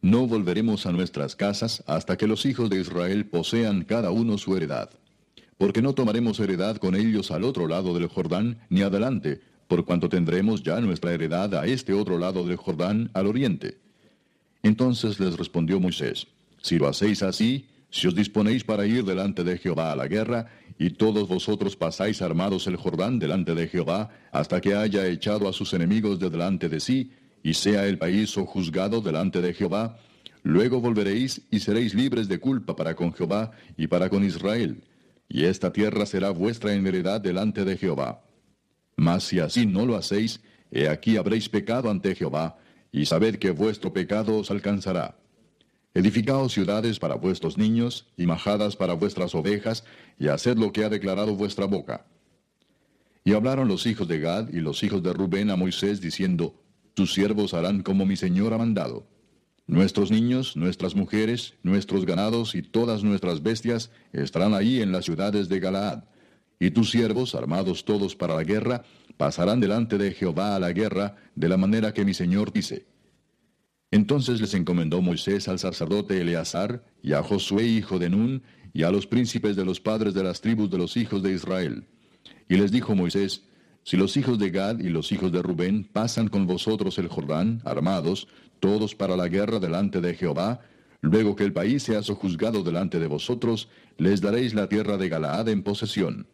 No 0.00 0.26
volveremos 0.26 0.86
a 0.86 0.92
nuestras 0.92 1.36
casas 1.36 1.84
hasta 1.86 2.16
que 2.16 2.26
los 2.26 2.46
hijos 2.46 2.70
de 2.70 2.80
Israel 2.80 3.26
posean 3.26 3.84
cada 3.84 4.10
uno 4.10 4.38
su 4.38 4.56
heredad. 4.56 4.88
Porque 5.58 5.82
no 5.82 5.92
tomaremos 5.92 6.40
heredad 6.40 6.78
con 6.78 6.94
ellos 6.94 7.30
al 7.30 7.44
otro 7.44 7.68
lado 7.68 7.92
del 7.92 8.06
Jordán, 8.06 8.60
ni 8.70 8.80
adelante, 8.80 9.42
por 9.66 9.84
cuanto 9.84 10.08
tendremos 10.08 10.62
ya 10.62 10.80
nuestra 10.80 11.12
heredad 11.12 11.54
a 11.54 11.66
este 11.66 11.92
otro 11.92 12.16
lado 12.16 12.46
del 12.46 12.56
Jordán, 12.56 13.10
al 13.12 13.26
oriente. 13.26 13.76
Entonces 14.62 15.20
les 15.20 15.36
respondió 15.36 15.80
Moisés, 15.80 16.28
Si 16.62 16.78
lo 16.78 16.88
hacéis 16.88 17.22
así, 17.22 17.66
si 17.90 18.06
os 18.06 18.14
disponéis 18.14 18.64
para 18.64 18.86
ir 18.86 19.04
delante 19.04 19.44
de 19.44 19.58
Jehová 19.58 19.92
a 19.92 19.96
la 19.96 20.08
guerra, 20.08 20.46
y 20.78 20.90
todos 20.90 21.26
vosotros 21.26 21.76
pasáis 21.76 22.22
armados 22.22 22.66
el 22.68 22.76
Jordán 22.76 23.18
delante 23.18 23.54
de 23.54 23.66
Jehová, 23.66 24.10
hasta 24.30 24.60
que 24.60 24.74
haya 24.74 25.06
echado 25.06 25.48
a 25.48 25.52
sus 25.52 25.72
enemigos 25.72 26.20
de 26.20 26.30
delante 26.30 26.68
de 26.68 26.78
sí, 26.78 27.12
y 27.42 27.54
sea 27.54 27.86
el 27.86 27.98
país 27.98 28.34
juzgado 28.34 29.00
delante 29.00 29.40
de 29.40 29.54
Jehová, 29.54 29.98
luego 30.42 30.80
volveréis 30.80 31.42
y 31.50 31.60
seréis 31.60 31.94
libres 31.94 32.28
de 32.28 32.38
culpa 32.38 32.76
para 32.76 32.94
con 32.94 33.12
Jehová 33.12 33.50
y 33.76 33.88
para 33.88 34.08
con 34.08 34.24
Israel, 34.24 34.84
y 35.28 35.44
esta 35.44 35.72
tierra 35.72 36.06
será 36.06 36.30
vuestra 36.30 36.72
en 36.74 36.86
heredad 36.86 37.20
delante 37.20 37.64
de 37.64 37.76
Jehová. 37.76 38.22
Mas 38.96 39.24
si 39.24 39.40
así 39.40 39.66
no 39.66 39.84
lo 39.84 39.96
hacéis, 39.96 40.40
he 40.70 40.88
aquí 40.88 41.16
habréis 41.16 41.48
pecado 41.48 41.90
ante 41.90 42.14
Jehová, 42.14 42.56
y 42.92 43.04
sabed 43.06 43.36
que 43.36 43.50
vuestro 43.50 43.92
pecado 43.92 44.38
os 44.38 44.50
alcanzará. 44.50 45.16
Edificaos 45.94 46.52
ciudades 46.52 46.98
para 46.98 47.14
vuestros 47.14 47.58
niños, 47.58 48.06
y 48.16 48.26
majadas 48.26 48.76
para 48.76 48.94
vuestras 48.94 49.34
ovejas, 49.34 49.84
y 50.18 50.28
haced 50.28 50.56
lo 50.56 50.72
que 50.72 50.84
ha 50.84 50.88
declarado 50.88 51.34
vuestra 51.34 51.66
boca. 51.66 52.06
Y 53.24 53.32
hablaron 53.32 53.68
los 53.68 53.86
hijos 53.86 54.06
de 54.08 54.20
Gad 54.20 54.48
y 54.52 54.60
los 54.60 54.82
hijos 54.82 55.02
de 55.02 55.12
Rubén 55.12 55.50
a 55.50 55.56
Moisés, 55.56 56.00
diciendo, 56.00 56.54
tus 56.94 57.14
siervos 57.14 57.54
harán 57.54 57.82
como 57.82 58.06
mi 58.06 58.16
Señor 58.16 58.52
ha 58.54 58.58
mandado. 58.58 59.06
Nuestros 59.66 60.10
niños, 60.10 60.56
nuestras 60.56 60.94
mujeres, 60.94 61.54
nuestros 61.62 62.06
ganados 62.06 62.54
y 62.54 62.62
todas 62.62 63.04
nuestras 63.04 63.42
bestias 63.42 63.90
estarán 64.12 64.54
ahí 64.54 64.80
en 64.80 64.92
las 64.92 65.04
ciudades 65.04 65.48
de 65.48 65.60
Galaad. 65.60 66.04
Y 66.58 66.70
tus 66.70 66.90
siervos, 66.90 67.34
armados 67.34 67.84
todos 67.84 68.16
para 68.16 68.34
la 68.34 68.44
guerra, 68.44 68.82
pasarán 69.16 69.60
delante 69.60 69.98
de 69.98 70.12
Jehová 70.12 70.56
a 70.56 70.58
la 70.58 70.72
guerra, 70.72 71.16
de 71.34 71.48
la 71.48 71.56
manera 71.56 71.92
que 71.92 72.04
mi 72.04 72.14
Señor 72.14 72.52
dice. 72.52 72.86
Entonces 73.90 74.40
les 74.40 74.54
encomendó 74.54 75.00
Moisés 75.00 75.48
al 75.48 75.58
sacerdote 75.58 76.20
Eleazar, 76.20 76.84
y 77.02 77.12
a 77.12 77.22
Josué 77.22 77.64
hijo 77.64 77.98
de 77.98 78.10
Nun, 78.10 78.42
y 78.74 78.82
a 78.82 78.90
los 78.90 79.06
príncipes 79.06 79.56
de 79.56 79.64
los 79.64 79.80
padres 79.80 80.14
de 80.14 80.22
las 80.22 80.40
tribus 80.40 80.70
de 80.70 80.78
los 80.78 80.96
hijos 80.96 81.22
de 81.22 81.32
Israel. 81.32 81.86
Y 82.48 82.56
les 82.56 82.70
dijo 82.70 82.94
Moisés, 82.94 83.44
si 83.84 83.96
los 83.96 84.16
hijos 84.18 84.38
de 84.38 84.50
Gad 84.50 84.80
y 84.80 84.90
los 84.90 85.12
hijos 85.12 85.32
de 85.32 85.40
Rubén 85.40 85.84
pasan 85.84 86.28
con 86.28 86.46
vosotros 86.46 86.98
el 86.98 87.08
Jordán, 87.08 87.62
armados, 87.64 88.28
todos 88.60 88.94
para 88.94 89.16
la 89.16 89.28
guerra 89.28 89.58
delante 89.58 90.02
de 90.02 90.14
Jehová, 90.14 90.60
luego 91.00 91.34
que 91.36 91.44
el 91.44 91.54
país 91.54 91.84
sea 91.84 92.02
sojuzgado 92.02 92.62
delante 92.62 92.98
de 92.98 93.06
vosotros, 93.06 93.68
les 93.96 94.20
daréis 94.20 94.52
la 94.52 94.68
tierra 94.68 94.98
de 94.98 95.08
Galaad 95.08 95.48
en 95.48 95.62
posesión. 95.62 96.26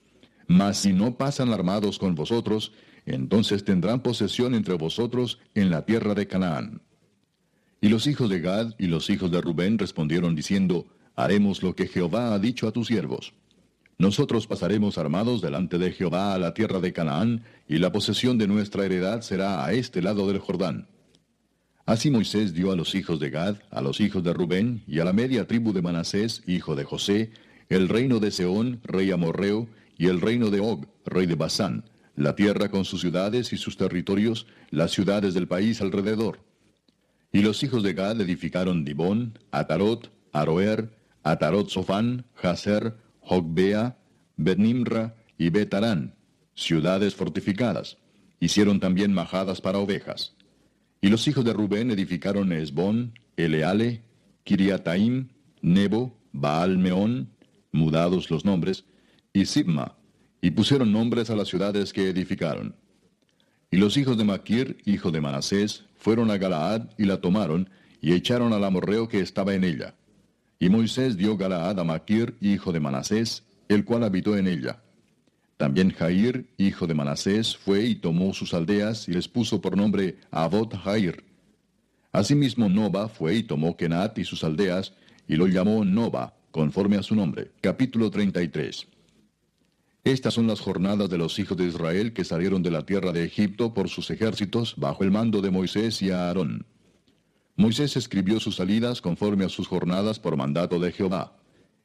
Mas 0.49 0.79
si 0.79 0.93
no 0.93 1.17
pasan 1.17 1.53
armados 1.53 1.99
con 1.99 2.17
vosotros, 2.17 2.73
entonces 3.07 3.65
tendrán 3.65 4.03
posesión 4.03 4.55
entre 4.55 4.75
vosotros 4.75 5.39
en 5.55 5.71
la 5.71 5.85
tierra 5.85 6.15
de 6.15 6.27
Canaán. 6.27 6.83
Y 7.85 7.91
los 7.91 8.07
hijos 8.07 8.31
de 8.31 8.41
Gad 8.41 8.73
y 8.79 8.87
los 8.87 9.11
hijos 9.11 9.31
de 9.31 9.43
Rubén 9.43 9.77
respondieron 9.77 10.35
diciendo, 10.35 10.87
Haremos 11.17 11.63
lo 11.63 11.77
que 11.77 11.87
Jehová 11.87 12.33
ha 12.33 12.39
dicho 12.39 12.67
a 12.67 12.73
tus 12.73 12.87
siervos. 12.87 13.35
Nosotros 13.99 14.47
pasaremos 14.47 14.97
armados 14.97 15.43
delante 15.43 15.77
de 15.77 15.93
Jehová 15.93 16.33
a 16.33 16.39
la 16.39 16.55
tierra 16.55 16.81
de 16.81 16.95
Canaán, 16.95 17.45
y 17.69 17.77
la 17.77 17.93
posesión 17.93 18.39
de 18.39 18.49
nuestra 18.49 18.87
heredad 18.87 19.21
será 19.21 19.67
a 19.67 19.75
este 19.75 20.01
lado 20.01 20.27
del 20.27 20.39
Jordán. 20.39 20.89
Así 21.85 22.11
Moisés 22.11 22.55
dio 22.55 22.73
a 22.73 22.75
los 22.75 22.95
hijos 22.95 23.21
de 23.21 23.29
Gad, 23.29 23.57
a 23.71 23.83
los 23.83 24.01
hijos 24.01 24.25
de 24.25 24.33
Rubén, 24.33 24.83
y 24.87 25.01
a 25.01 25.05
la 25.05 25.13
media 25.13 25.47
tribu 25.47 25.75
de 25.75 25.83
Manasés, 25.83 26.43
hijo 26.47 26.77
de 26.77 26.85
José, 26.85 27.33
el 27.69 27.91
reino 27.91 28.19
de 28.19 28.31
Seón, 28.31 28.81
rey 28.85 29.11
amorreo, 29.11 29.69
y 29.99 30.07
el 30.07 30.23
reino 30.23 30.49
de 30.49 30.61
Og, 30.61 30.87
rey 31.05 31.27
de 31.27 31.35
Basán, 31.35 31.85
la 32.17 32.35
tierra 32.35 32.71
con 32.71 32.87
sus 32.87 33.03
ciudades 33.03 33.53
y 33.53 33.59
sus 33.59 33.77
territorios, 33.77 34.47
las 34.71 34.93
ciudades 34.93 35.35
del 35.35 35.49
país 35.49 35.83
alrededor. 35.83 36.54
Y 37.35 37.43
los 37.43 37.65
hijos 37.65 37.83
de 37.83 37.95
Gad 37.95 38.21
edificaron 38.21 38.85
Dibón, 38.85 39.41
Atarot, 39.51 40.09
Aroer, 40.33 40.97
Atarot 41.25 41.69
Sofán, 41.69 42.27
Jaser, 42.35 42.95
Jogbea, 43.23 43.99
Benimra 44.37 45.17
y 45.37 45.51
Betarán, 45.51 46.15
ciudades 46.55 47.17
fortificadas. 47.17 47.99
Hicieron 48.39 48.79
también 48.79 49.13
majadas 49.13 49.61
para 49.61 49.81
ovejas. 49.81 50.37
Y 51.01 51.09
los 51.09 51.27
hijos 51.27 51.45
de 51.45 51.53
Rubén 51.53 51.91
edificaron 51.91 52.53
Esbón, 52.53 53.19
Eleale, 53.37 54.03
Kiriataim, 54.45 55.31
Nebo, 55.61 56.17
Baal-Meón, 56.31 57.31
mudados 57.73 58.31
los 58.31 58.45
nombres, 58.45 58.85
y 59.33 59.47
Sibma, 59.47 59.97
y 60.41 60.53
pusieron 60.53 60.93
nombres 60.93 61.31
a 61.31 61.35
las 61.35 61.49
ciudades 61.49 61.93
que 61.93 62.11
edificaron. 62.11 62.77
Y 63.75 63.77
los 63.77 63.97
hijos 63.97 64.17
de 64.17 64.23
Maquir, 64.23 64.79
hijo 64.85 65.11
de 65.11 65.21
Manasés, 65.21 65.83
fueron 65.97 66.31
a 66.31 66.39
Galaad 66.39 66.91
y 66.97 67.07
la 67.07 67.21
tomaron, 67.21 67.71
y 68.01 68.13
echaron 68.13 68.53
al 68.53 68.63
amorreo 68.63 69.09
que 69.09 69.19
estaba 69.19 69.53
en 69.53 69.65
ella. 69.65 69.97
Y 70.61 70.69
Moisés 70.69 71.17
dio 71.17 71.37
Galaad 71.37 71.81
a 71.81 71.83
Maquir, 71.83 72.37
hijo 72.41 72.71
de 72.71 72.79
Manasés, 72.79 73.43
el 73.67 73.85
cual 73.85 74.05
habitó 74.05 74.37
en 74.37 74.47
ella. 74.47 74.81
También 75.57 75.91
Jair, 75.91 76.47
hijo 76.57 76.87
de 76.87 76.95
Manasés, 76.95 77.57
fue 77.57 77.83
y 77.83 77.97
tomó 77.97 78.33
sus 78.33 78.55
aldeas 78.55 79.09
y 79.09 79.13
les 79.13 79.27
puso 79.27 79.61
por 79.61 79.77
nombre 79.77 80.19
Abot 80.31 80.73
Jair. 80.77 81.25
Asimismo 82.13 82.69
Noba 82.69 83.09
fue 83.09 83.35
y 83.35 83.43
tomó 83.43 83.77
Kenat 83.77 84.17
y 84.19 84.25
sus 84.25 84.45
aldeas, 84.45 84.93
y 85.27 85.35
lo 85.35 85.49
llamó 85.49 85.85
Noba, 85.85 86.37
conforme 86.53 86.97
a 86.97 87.03
su 87.03 87.17
nombre. 87.17 87.51
Capítulo 87.61 88.09
33. 88.09 88.87
Estas 90.05 90.35
son 90.35 90.47
las 90.47 90.61
jornadas 90.61 91.09
de 91.09 91.17
los 91.17 91.39
hijos 91.39 91.57
de 91.57 91.65
Israel 91.65 92.13
que 92.13 92.25
salieron 92.25 92.63
de 92.63 92.71
la 92.71 92.85
tierra 92.85 93.11
de 93.11 93.25
Egipto 93.25 93.73
por 93.73 93.89
sus 93.89 94.11
ejércitos 94.11 94.75
bajo 94.77 95.03
el 95.03 95.11
mando 95.11 95.41
de 95.41 95.51
Moisés 95.51 96.03
y 96.03 96.11
Aarón. 96.11 96.67
Moisés 97.57 97.97
escribió 97.97 98.39
sus 98.39 98.57
salidas 98.57 99.01
conforme 99.01 99.47
a 99.47 99.49
sus 99.49 99.67
jornadas 99.67 100.21
por 100.21 100.37
mandato 100.37 100.79
de 100.79 100.93
Jehová. 100.93 101.39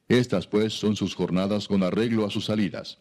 Estas 0.08 0.46
pues 0.46 0.74
son 0.74 0.96
sus 0.96 1.14
jornadas 1.14 1.66
con 1.66 1.82
arreglo 1.82 2.26
a 2.26 2.30
sus 2.30 2.44
salidas. 2.44 2.98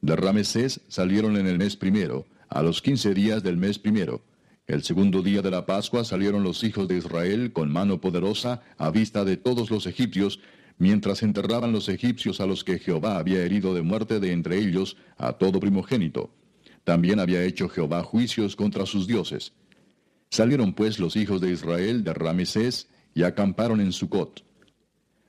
De 0.00 0.16
Ramesés 0.16 0.80
salieron 0.88 1.36
en 1.36 1.46
el 1.46 1.58
mes 1.58 1.76
primero, 1.76 2.26
a 2.48 2.62
los 2.62 2.82
quince 2.82 3.14
días 3.14 3.44
del 3.44 3.56
mes 3.56 3.78
primero. 3.78 4.24
El 4.66 4.82
segundo 4.82 5.22
día 5.22 5.42
de 5.42 5.50
la 5.52 5.64
Pascua 5.64 6.04
salieron 6.04 6.42
los 6.42 6.64
hijos 6.64 6.88
de 6.88 6.96
Israel 6.96 7.52
con 7.52 7.70
mano 7.70 8.00
poderosa 8.00 8.62
a 8.78 8.90
vista 8.90 9.24
de 9.24 9.36
todos 9.36 9.70
los 9.70 9.86
egipcios, 9.86 10.40
mientras 10.80 11.22
enterraban 11.22 11.72
los 11.72 11.90
egipcios 11.90 12.40
a 12.40 12.46
los 12.46 12.64
que 12.64 12.78
Jehová 12.78 13.18
había 13.18 13.44
herido 13.44 13.74
de 13.74 13.82
muerte 13.82 14.18
de 14.18 14.32
entre 14.32 14.58
ellos 14.58 14.96
a 15.18 15.34
todo 15.34 15.60
primogénito. 15.60 16.30
También 16.84 17.20
había 17.20 17.44
hecho 17.44 17.68
Jehová 17.68 18.02
juicios 18.02 18.56
contra 18.56 18.86
sus 18.86 19.06
dioses. 19.06 19.52
Salieron 20.30 20.72
pues 20.72 20.98
los 20.98 21.16
hijos 21.16 21.42
de 21.42 21.52
Israel 21.52 22.02
de 22.02 22.14
Ramesés 22.14 22.88
y 23.14 23.24
acamparon 23.24 23.82
en 23.82 23.92
Sucot. 23.92 24.42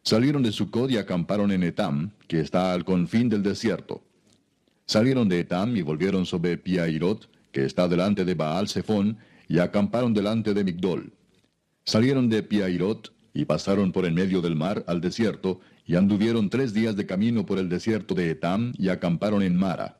Salieron 0.03 0.41
de 0.41 0.53
Sucot 0.53 0.89
y 0.89 0.97
acamparon 0.97 1.51
en 1.51 1.63
Etam, 1.63 2.11
que 2.29 2.39
está 2.39 2.71
al 2.71 2.85
confín 2.85 3.27
del 3.27 3.43
desierto. 3.43 4.01
Salieron 4.85 5.27
de 5.27 5.41
Etam 5.41 5.75
y 5.75 5.81
volvieron 5.81 6.25
sobre 6.25 6.57
Piairot, 6.57 7.29
que 7.51 7.65
está 7.65 7.89
delante 7.89 8.23
de 8.23 8.35
Baal 8.35 8.69
Zephón, 8.69 9.17
y 9.49 9.59
acamparon 9.59 10.13
delante 10.13 10.53
de 10.53 10.63
Migdol. 10.63 11.11
Salieron 11.83 12.29
de 12.29 12.41
Piairot 12.41 13.11
y 13.33 13.45
pasaron 13.45 13.91
por 13.91 14.05
en 14.05 14.13
medio 14.13 14.41
del 14.41 14.55
mar 14.55 14.83
al 14.87 15.01
desierto, 15.01 15.59
y 15.85 15.95
anduvieron 15.95 16.49
tres 16.49 16.73
días 16.73 16.95
de 16.95 17.05
camino 17.05 17.45
por 17.45 17.57
el 17.57 17.69
desierto 17.69 18.15
de 18.15 18.31
Etam 18.31 18.73
y 18.77 18.89
acamparon 18.89 19.41
en 19.41 19.55
Mara. 19.55 19.99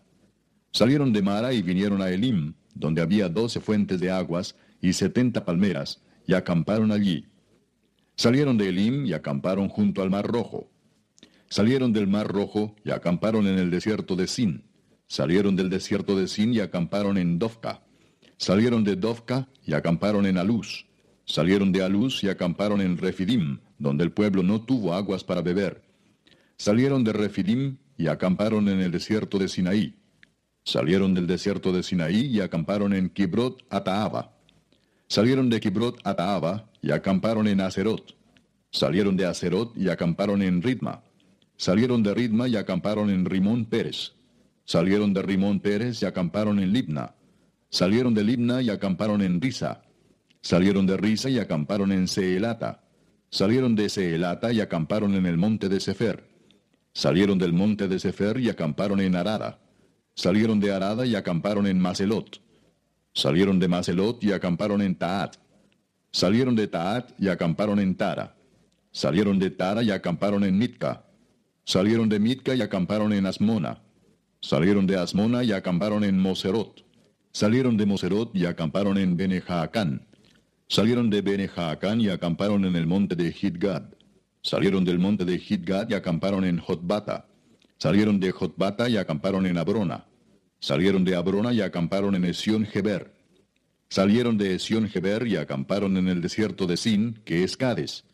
Salieron 0.72 1.12
de 1.12 1.22
Mara 1.22 1.54
y 1.54 1.62
vinieron 1.62 2.02
a 2.02 2.10
Elim, 2.10 2.54
donde 2.74 3.02
había 3.02 3.30
doce 3.30 3.60
fuentes 3.60 4.00
de 4.00 4.12
aguas, 4.12 4.56
y 4.82 4.94
setenta 4.94 5.46
palmeras, 5.46 6.02
y 6.26 6.34
acamparon 6.34 6.92
allí. 6.92 7.26
Salieron 8.16 8.58
de 8.58 8.70
Elim 8.70 9.06
y 9.06 9.14
acamparon 9.14 9.70
junto 9.70 10.02
al 10.02 10.10
Mar 10.10 10.26
Rojo. 10.26 10.70
Salieron 11.50 11.92
del 11.92 12.08
Mar 12.08 12.28
Rojo 12.28 12.76
y 12.86 12.92
acamparon 12.92 13.48
en 13.48 13.60
el 13.60 13.70
desierto 13.70 14.16
de 14.16 14.28
Sin. 14.28 14.64
Salieron 15.08 15.56
del 15.56 15.70
desierto 15.70 16.18
de 16.18 16.28
Sin 16.28 16.54
y 16.54 16.60
acamparon 16.60 17.18
en 17.18 17.38
Dovka. 17.38 17.82
Salieron 18.38 18.84
de 18.84 18.96
Dovka 18.96 19.50
y 19.66 19.74
acamparon 19.74 20.26
en 20.26 20.38
Aluz. 20.38 20.86
Salieron 21.32 21.72
de 21.72 21.82
Aluz 21.82 22.26
y 22.26 22.28
acamparon 22.28 22.82
en 22.82 22.98
Refidim, 22.98 23.60
donde 23.80 24.04
el 24.04 24.12
pueblo 24.12 24.44
no 24.44 24.64
tuvo 24.64 24.94
aguas 24.94 25.24
para 25.24 25.42
beber. 25.42 25.82
Salieron 26.58 27.06
de 27.06 27.14
Refidim 27.14 27.78
y 27.98 28.08
acamparon 28.08 28.68
en 28.68 28.82
el 28.82 28.92
desierto 28.92 29.40
de 29.40 29.48
Sinaí. 29.48 29.96
Salieron 30.66 31.14
del 31.14 31.28
desierto 31.28 31.72
de 31.72 31.84
Sinaí 31.84 32.26
y 32.26 32.42
acamparon 32.42 32.92
en 32.92 33.08
Kibrot 33.08 33.64
Ataaba. 33.70 34.36
Salieron 35.08 35.50
de 35.50 35.62
Kibrot 35.62 36.02
a 36.04 36.16
Taaba 36.16 36.70
y 36.82 36.92
acamparon 36.92 37.48
en 37.48 37.62
Acerot. 37.62 38.14
Salieron 38.70 39.16
de 39.16 39.26
Acerot 39.26 39.72
y 39.78 39.88
acamparon 39.88 40.42
en 40.42 40.62
Ritma. 40.62 41.02
Salieron 41.56 42.04
de 42.04 42.14
Ritma 42.14 42.50
y 42.50 42.58
acamparon 42.58 43.10
en 43.10 43.24
Rimón 43.24 43.64
Pérez. 43.64 44.16
Salieron 44.66 45.14
de 45.14 45.22
Rimón 45.22 45.62
Pérez 45.62 46.02
y 46.02 46.06
acamparon 46.06 46.60
en 46.60 46.74
Libna. 46.74 47.16
Salieron 47.70 48.14
de 48.14 48.26
Libna 48.26 48.62
y 48.62 48.70
acamparon 48.70 49.22
en 49.22 49.40
Risa. 49.40 49.82
Salieron 50.42 50.86
de 50.86 50.98
Risa 50.98 51.30
y 51.30 51.40
acamparon 51.40 51.92
en 51.92 52.08
Seelata. 52.08 52.84
Salieron 53.30 53.76
de 53.76 53.90
Seelata 53.90 54.52
y 54.52 54.60
acamparon 54.60 55.16
en 55.16 55.26
el 55.26 55.38
monte 55.38 55.70
de 55.70 55.80
Sefer. 55.80 56.24
Salieron 56.94 57.38
del 57.38 57.54
monte 57.54 57.88
de 57.88 58.00
Sefer 58.00 58.40
y 58.40 58.50
acamparon 58.50 59.00
en 59.00 59.16
Arada. 59.16 59.60
Salieron 60.16 60.60
de 60.60 60.74
Arada 60.74 61.06
y 61.06 61.16
acamparon 61.16 61.68
en 61.68 61.80
Maselot. 61.80 62.42
Salieron 63.14 63.60
de 63.60 63.68
Maselot 63.68 64.24
y 64.24 64.32
acamparon 64.32 64.82
en 64.82 64.96
Taat. 64.96 65.38
Salieron 66.12 66.56
de 66.56 66.68
Taat 66.68 67.12
y 67.20 67.30
acamparon 67.30 67.80
en 67.80 67.96
Tara. 67.96 68.36
Salieron 68.92 69.40
de 69.40 69.50
Tara 69.52 69.84
y 69.84 69.92
acamparon 69.92 70.44
en 70.44 70.58
Mitka. 70.58 71.06
Salieron 71.64 72.10
de 72.10 72.20
Mitka 72.20 72.56
y 72.56 72.62
acamparon 72.62 73.14
en 73.14 73.26
Asmona. 73.26 73.82
Salieron 74.42 74.86
de 74.86 74.98
Asmona 74.98 75.44
y 75.44 75.54
acamparon 75.54 76.04
en 76.04 76.20
Moserot. 76.20 76.84
Salieron 77.32 77.78
de 77.78 77.86
Moserot 77.86 78.36
y 78.36 78.46
acamparon 78.46 78.98
en 78.98 79.16
Benejaacán. 79.16 80.08
Salieron 80.72 81.10
de 81.10 81.22
Benejaacán 81.22 82.00
y 82.00 82.08
acamparon 82.08 82.64
en 82.64 82.78
el 82.78 82.88
monte 82.88 83.14
de 83.14 83.36
Hidgad. 83.38 83.84
Salieron 84.42 84.86
del 84.86 85.00
monte 85.00 85.26
de 85.26 85.36
Hidgad 85.36 85.90
y 85.90 85.96
acamparon 85.96 86.46
en 86.46 86.60
Jotbata. 86.60 87.28
Salieron 87.78 88.22
de 88.22 88.32
Jotbata 88.32 88.88
y 88.88 88.96
acamparon 88.96 89.46
en 89.46 89.58
Abrona. 89.58 90.06
Salieron 90.62 91.04
de 91.04 91.14
Abrona 91.18 91.52
y 91.52 91.60
acamparon 91.60 92.16
en 92.16 92.24
Esión 92.24 92.66
Geber. 92.66 93.12
Salieron 93.90 94.38
de 94.38 94.56
Esión 94.56 94.88
Geber 94.88 95.28
y 95.28 95.36
acamparon 95.36 95.98
en 95.98 96.08
el 96.08 96.22
desierto 96.22 96.66
de 96.68 96.78
Sin, 96.78 97.16
que 97.26 97.44
es 97.44 97.58
Cades. 97.58 98.06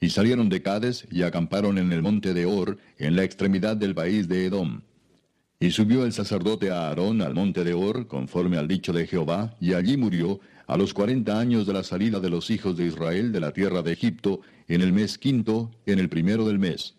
Y 0.00 0.10
salieron 0.10 0.48
de 0.48 0.60
Cades 0.60 1.06
y 1.08 1.22
acamparon 1.22 1.78
en 1.78 1.92
el 1.92 2.02
monte 2.02 2.34
de 2.34 2.46
Or, 2.46 2.78
en 2.98 3.14
la 3.14 3.22
extremidad 3.22 3.76
del 3.76 3.94
país 3.94 4.26
de 4.26 4.46
Edom. 4.46 4.80
Y 5.60 5.70
subió 5.70 6.04
el 6.04 6.12
sacerdote 6.12 6.72
Aarón 6.72 7.22
al 7.22 7.34
monte 7.34 7.62
de 7.62 7.74
Or, 7.74 8.08
conforme 8.08 8.56
al 8.58 8.66
dicho 8.66 8.92
de 8.92 9.06
Jehová, 9.06 9.54
y 9.60 9.74
allí 9.74 9.96
murió, 9.96 10.40
a 10.72 10.78
los 10.78 10.94
cuarenta 10.94 11.38
años 11.38 11.66
de 11.66 11.74
la 11.74 11.82
salida 11.82 12.18
de 12.18 12.30
los 12.30 12.48
hijos 12.48 12.78
de 12.78 12.86
Israel 12.86 13.30
de 13.30 13.40
la 13.40 13.52
tierra 13.52 13.82
de 13.82 13.92
Egipto, 13.92 14.40
en 14.68 14.80
el 14.80 14.94
mes 14.94 15.18
quinto, 15.18 15.70
en 15.84 15.98
el 15.98 16.08
primero 16.08 16.46
del 16.46 16.58
mes. 16.58 16.94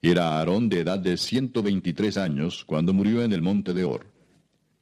Era 0.00 0.38
Aarón 0.38 0.68
de 0.68 0.80
edad 0.80 1.00
de 1.00 1.16
ciento 1.16 1.64
veintitrés 1.64 2.16
años, 2.16 2.64
cuando 2.64 2.92
murió 2.92 3.24
en 3.24 3.32
el 3.32 3.42
monte 3.42 3.74
de 3.74 3.82
Or. 3.82 4.06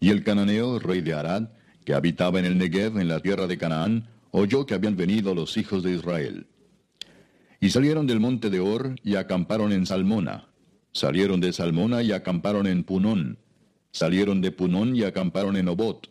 Y 0.00 0.10
el 0.10 0.22
cananeo, 0.22 0.78
rey 0.78 1.00
de 1.00 1.14
Arad, 1.14 1.48
que 1.86 1.94
habitaba 1.94 2.38
en 2.38 2.44
el 2.44 2.58
Negev, 2.58 2.98
en 2.98 3.08
la 3.08 3.20
tierra 3.20 3.46
de 3.46 3.56
Canaán, 3.56 4.08
oyó 4.32 4.66
que 4.66 4.74
habían 4.74 4.96
venido 4.96 5.34
los 5.34 5.56
hijos 5.56 5.82
de 5.82 5.92
Israel. 5.92 6.46
Y 7.58 7.70
salieron 7.70 8.06
del 8.06 8.20
monte 8.20 8.50
de 8.50 8.60
Or 8.60 8.96
y 9.02 9.14
acamparon 9.14 9.72
en 9.72 9.86
Salmona. 9.86 10.50
Salieron 10.92 11.40
de 11.40 11.54
Salmona 11.54 12.02
y 12.02 12.12
acamparon 12.12 12.66
en 12.66 12.84
Punón. 12.84 13.38
Salieron 13.92 14.42
de 14.42 14.52
Punón 14.52 14.94
y 14.94 15.04
acamparon 15.04 15.56
en 15.56 15.68
Obot. 15.68 16.10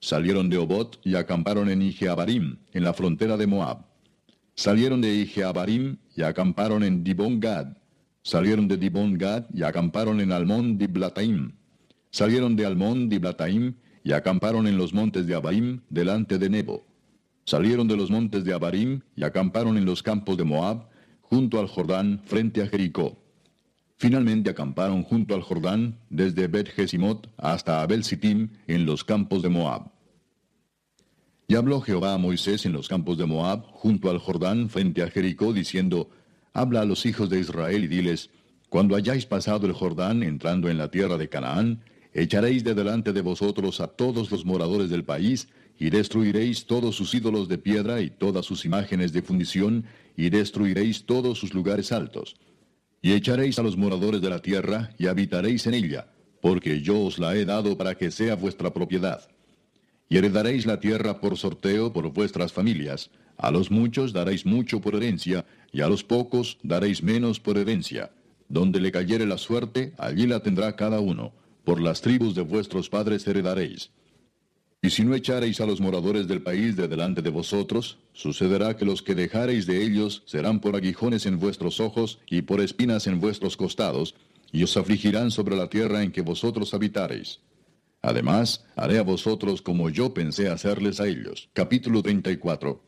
Salieron 0.00 0.50
de 0.50 0.58
Obot 0.58 1.00
y 1.04 1.14
acamparon 1.16 1.70
en 1.70 1.82
Ijeabarim, 1.82 2.58
en 2.72 2.84
la 2.84 2.92
frontera 2.92 3.36
de 3.36 3.46
Moab. 3.46 3.84
Salieron 4.54 5.00
de 5.00 5.14
Ijeabarim 5.14 5.96
y 6.14 6.22
acamparon 6.22 6.82
en 6.82 7.02
Dibon 7.02 7.40
Gad. 7.40 7.76
Salieron 8.22 8.68
de 8.68 8.76
Dibon 8.76 9.16
Gad 9.18 9.46
y 9.52 9.62
acamparon 9.62 10.20
en 10.20 10.32
Almón 10.32 10.78
Diblataim. 10.78 11.52
Salieron 12.10 12.56
de 12.56 12.66
Almón 12.66 13.08
Diblataim 13.08 13.74
y 14.04 14.12
acamparon 14.12 14.66
en 14.66 14.76
los 14.76 14.92
montes 14.94 15.26
de 15.26 15.34
Abarim 15.34 15.80
delante 15.90 16.38
de 16.38 16.48
Nebo. 16.48 16.86
Salieron 17.44 17.88
de 17.88 17.96
los 17.96 18.10
montes 18.10 18.44
de 18.44 18.52
Abarim 18.54 19.00
y 19.14 19.24
acamparon 19.24 19.76
en 19.76 19.84
los 19.84 20.02
campos 20.02 20.36
de 20.36 20.44
Moab, 20.44 20.88
junto 21.22 21.58
al 21.58 21.68
Jordán, 21.68 22.20
frente 22.24 22.62
a 22.62 22.66
Jericó. 22.66 23.18
Finalmente 23.98 24.50
acamparon 24.50 25.02
junto 25.02 25.34
al 25.34 25.40
Jordán, 25.40 25.98
desde 26.10 26.48
Bet 26.48 26.68
hasta 27.38 27.80
Abel 27.80 28.04
Sittim, 28.04 28.50
en 28.66 28.84
los 28.84 29.04
campos 29.04 29.42
de 29.42 29.48
Moab. 29.48 29.90
Y 31.48 31.54
habló 31.54 31.80
Jehová 31.80 32.12
a 32.12 32.18
Moisés 32.18 32.66
en 32.66 32.72
los 32.72 32.88
campos 32.88 33.16
de 33.16 33.24
Moab, 33.24 33.64
junto 33.70 34.10
al 34.10 34.18
Jordán, 34.18 34.68
frente 34.68 35.02
a 35.02 35.08
Jericó, 35.08 35.54
diciendo, 35.54 36.10
Habla 36.52 36.82
a 36.82 36.84
los 36.84 37.06
hijos 37.06 37.30
de 37.30 37.40
Israel 37.40 37.84
y 37.84 37.86
diles, 37.86 38.28
Cuando 38.68 38.96
hayáis 38.96 39.24
pasado 39.24 39.66
el 39.66 39.72
Jordán, 39.72 40.22
entrando 40.22 40.68
en 40.68 40.76
la 40.76 40.90
tierra 40.90 41.16
de 41.16 41.30
Canaán, 41.30 41.82
echaréis 42.12 42.64
de 42.64 42.74
delante 42.74 43.14
de 43.14 43.22
vosotros 43.22 43.80
a 43.80 43.86
todos 43.86 44.30
los 44.30 44.44
moradores 44.44 44.90
del 44.90 45.04
país, 45.04 45.48
y 45.78 45.88
destruiréis 45.88 46.66
todos 46.66 46.96
sus 46.96 47.14
ídolos 47.14 47.48
de 47.48 47.58
piedra 47.58 48.02
y 48.02 48.10
todas 48.10 48.44
sus 48.44 48.66
imágenes 48.66 49.14
de 49.14 49.22
fundición, 49.22 49.86
y 50.18 50.28
destruiréis 50.28 51.06
todos 51.06 51.38
sus 51.38 51.54
lugares 51.54 51.92
altos. 51.92 52.36
Y 53.06 53.12
echaréis 53.12 53.56
a 53.60 53.62
los 53.62 53.76
moradores 53.76 54.20
de 54.20 54.28
la 54.28 54.42
tierra, 54.42 54.90
y 54.98 55.06
habitaréis 55.06 55.68
en 55.68 55.74
ella, 55.74 56.08
porque 56.40 56.82
yo 56.82 57.02
os 57.02 57.20
la 57.20 57.36
he 57.36 57.44
dado 57.44 57.78
para 57.78 57.94
que 57.94 58.10
sea 58.10 58.34
vuestra 58.34 58.74
propiedad. 58.74 59.28
Y 60.08 60.16
heredaréis 60.16 60.66
la 60.66 60.80
tierra 60.80 61.20
por 61.20 61.36
sorteo 61.36 61.92
por 61.92 62.12
vuestras 62.12 62.52
familias, 62.52 63.12
a 63.36 63.52
los 63.52 63.70
muchos 63.70 64.12
daréis 64.12 64.44
mucho 64.44 64.80
por 64.80 64.96
herencia, 64.96 65.46
y 65.70 65.82
a 65.82 65.88
los 65.88 66.02
pocos 66.02 66.58
daréis 66.64 67.00
menos 67.00 67.38
por 67.38 67.58
herencia. 67.58 68.10
Donde 68.48 68.80
le 68.80 68.90
cayere 68.90 69.24
la 69.24 69.38
suerte, 69.38 69.92
allí 69.98 70.26
la 70.26 70.40
tendrá 70.40 70.74
cada 70.74 70.98
uno. 70.98 71.32
Por 71.62 71.80
las 71.80 72.00
tribus 72.00 72.34
de 72.34 72.42
vuestros 72.42 72.88
padres 72.88 73.24
heredaréis. 73.28 73.92
Y 74.86 74.90
si 74.90 75.04
no 75.04 75.16
echareis 75.16 75.60
a 75.60 75.66
los 75.66 75.80
moradores 75.80 76.28
del 76.28 76.42
país 76.42 76.76
de 76.76 76.86
delante 76.86 77.20
de 77.20 77.30
vosotros, 77.30 77.98
sucederá 78.12 78.76
que 78.76 78.84
los 78.84 79.02
que 79.02 79.16
dejareis 79.16 79.66
de 79.66 79.82
ellos 79.82 80.22
serán 80.26 80.60
por 80.60 80.76
aguijones 80.76 81.26
en 81.26 81.40
vuestros 81.40 81.80
ojos 81.80 82.20
y 82.30 82.42
por 82.42 82.60
espinas 82.60 83.08
en 83.08 83.18
vuestros 83.18 83.56
costados, 83.56 84.14
y 84.52 84.62
os 84.62 84.76
afligirán 84.76 85.32
sobre 85.32 85.56
la 85.56 85.68
tierra 85.68 86.04
en 86.04 86.12
que 86.12 86.20
vosotros 86.20 86.72
habitareis. 86.72 87.40
Además, 88.00 88.64
haré 88.76 88.98
a 88.98 89.02
vosotros 89.02 89.60
como 89.60 89.90
yo 89.90 90.14
pensé 90.14 90.48
hacerles 90.48 91.00
a 91.00 91.08
ellos. 91.08 91.48
Capítulo 91.52 92.00
34. 92.00 92.80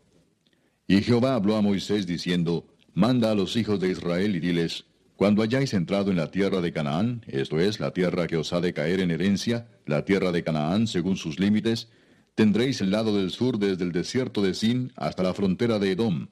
Y 0.87 1.03
Jehová 1.03 1.35
habló 1.35 1.57
a 1.57 1.63
Moisés 1.63 2.07
diciendo, 2.07 2.65
Manda 2.95 3.33
a 3.33 3.35
los 3.35 3.57
hijos 3.57 3.81
de 3.81 3.91
Israel 3.91 4.37
y 4.37 4.39
diles, 4.39 4.85
cuando 5.19 5.43
hayáis 5.43 5.75
entrado 5.75 6.13
en 6.13 6.17
la 6.17 6.31
tierra 6.31 6.61
de 6.61 6.73
Canaán, 6.73 7.25
esto 7.27 7.59
es, 7.59 7.81
la 7.81 7.91
tierra 7.91 8.29
que 8.29 8.37
os 8.37 8.53
ha 8.53 8.61
de 8.61 8.73
caer 8.73 9.01
en 9.01 9.11
herencia, 9.11 9.67
la 9.85 10.05
tierra 10.05 10.31
de 10.31 10.45
Canaán 10.45 10.87
según 10.87 11.17
sus 11.17 11.41
límites, 11.41 11.89
tendréis 12.37 12.81
el 12.83 12.93
lado 12.93 13.17
del 13.17 13.33
sur 13.33 13.59
desde 13.59 13.83
el 13.83 13.91
desierto 13.91 14.43
de 14.43 14.55
Sin 14.55 14.93
hasta 14.95 15.25
la 15.25 15.35
frontera 15.35 15.81
de 15.81 15.91
Edom, 15.91 16.29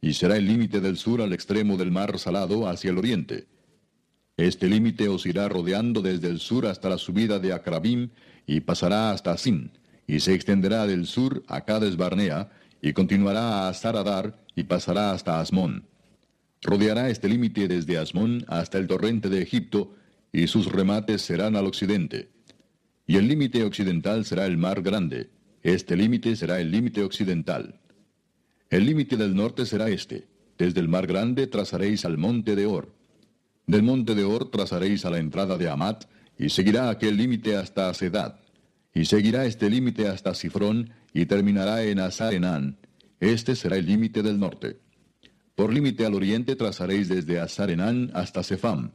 y 0.00 0.14
será 0.14 0.36
el 0.36 0.44
límite 0.44 0.80
del 0.80 0.96
sur 0.96 1.22
al 1.22 1.32
extremo 1.32 1.76
del 1.76 1.92
mar 1.92 2.18
salado 2.18 2.68
hacia 2.68 2.90
el 2.90 2.98
oriente. 2.98 3.46
Este 4.36 4.66
límite 4.66 5.06
os 5.06 5.24
irá 5.24 5.48
rodeando 5.48 6.02
desde 6.02 6.26
el 6.26 6.40
sur 6.40 6.66
hasta 6.66 6.88
la 6.88 6.98
subida 6.98 7.38
de 7.38 7.52
Acrabim, 7.52 8.10
y 8.44 8.58
pasará 8.58 9.12
hasta 9.12 9.36
Sin, 9.36 9.70
y 10.08 10.18
se 10.18 10.34
extenderá 10.34 10.88
del 10.88 11.06
sur 11.06 11.44
a 11.46 11.60
Cades 11.60 11.96
Barnea, 11.96 12.50
y 12.82 12.92
continuará 12.92 13.68
a 13.68 13.74
Saradar, 13.74 14.42
y 14.56 14.64
pasará 14.64 15.12
hasta 15.12 15.38
Asmón. 15.38 15.84
Rodeará 16.62 17.10
este 17.10 17.28
límite 17.28 17.68
desde 17.68 17.98
Asmón 17.98 18.44
hasta 18.48 18.78
el 18.78 18.86
torrente 18.86 19.28
de 19.28 19.42
Egipto, 19.42 19.94
y 20.32 20.46
sus 20.48 20.66
remates 20.66 21.22
serán 21.22 21.56
al 21.56 21.66
occidente. 21.66 22.30
Y 23.06 23.16
el 23.16 23.28
límite 23.28 23.62
occidental 23.62 24.24
será 24.24 24.46
el 24.46 24.56
mar 24.56 24.82
grande. 24.82 25.30
Este 25.62 25.96
límite 25.96 26.36
será 26.36 26.60
el 26.60 26.70
límite 26.70 27.02
occidental. 27.02 27.80
El 28.68 28.84
límite 28.84 29.16
del 29.16 29.34
norte 29.34 29.64
será 29.64 29.88
este. 29.88 30.26
Desde 30.58 30.80
el 30.80 30.88
mar 30.88 31.06
grande 31.06 31.46
trazaréis 31.46 32.04
al 32.04 32.18
monte 32.18 32.56
de 32.56 32.66
Or. 32.66 32.94
Del 33.66 33.82
monte 33.82 34.14
de 34.14 34.24
Or 34.24 34.50
trazaréis 34.50 35.04
a 35.04 35.10
la 35.10 35.18
entrada 35.18 35.56
de 35.56 35.68
Amat, 35.68 36.04
y 36.38 36.50
seguirá 36.50 36.90
aquel 36.90 37.16
límite 37.16 37.56
hasta 37.56 37.92
Sedad. 37.94 38.36
Y 38.92 39.04
seguirá 39.04 39.46
este 39.46 39.70
límite 39.70 40.08
hasta 40.08 40.34
Sifrón, 40.34 40.90
y 41.14 41.26
terminará 41.26 41.82
en 41.84 42.00
Azarenán. 42.00 42.76
Este 43.20 43.54
será 43.54 43.76
el 43.76 43.86
límite 43.86 44.22
del 44.22 44.38
norte. 44.38 44.78
Por 45.56 45.72
límite 45.72 46.04
al 46.04 46.14
oriente 46.14 46.54
trazaréis 46.54 47.08
desde 47.08 47.40
Azarenán 47.40 48.10
hasta 48.12 48.42
Sefam, 48.42 48.92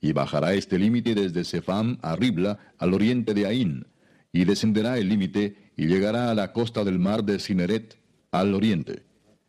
y 0.00 0.12
bajará 0.12 0.54
este 0.54 0.78
límite 0.78 1.14
desde 1.14 1.42
Sefam 1.42 1.98
a 2.02 2.14
Ribla, 2.14 2.72
al 2.78 2.94
oriente 2.94 3.34
de 3.34 3.46
Ain, 3.46 3.88
y 4.32 4.44
descenderá 4.44 4.96
el 4.96 5.08
límite 5.08 5.72
y 5.76 5.86
llegará 5.86 6.30
a 6.30 6.34
la 6.34 6.52
costa 6.52 6.84
del 6.84 7.00
mar 7.00 7.24
de 7.24 7.40
Sineret, 7.40 7.98
al 8.30 8.54
oriente. 8.54 9.02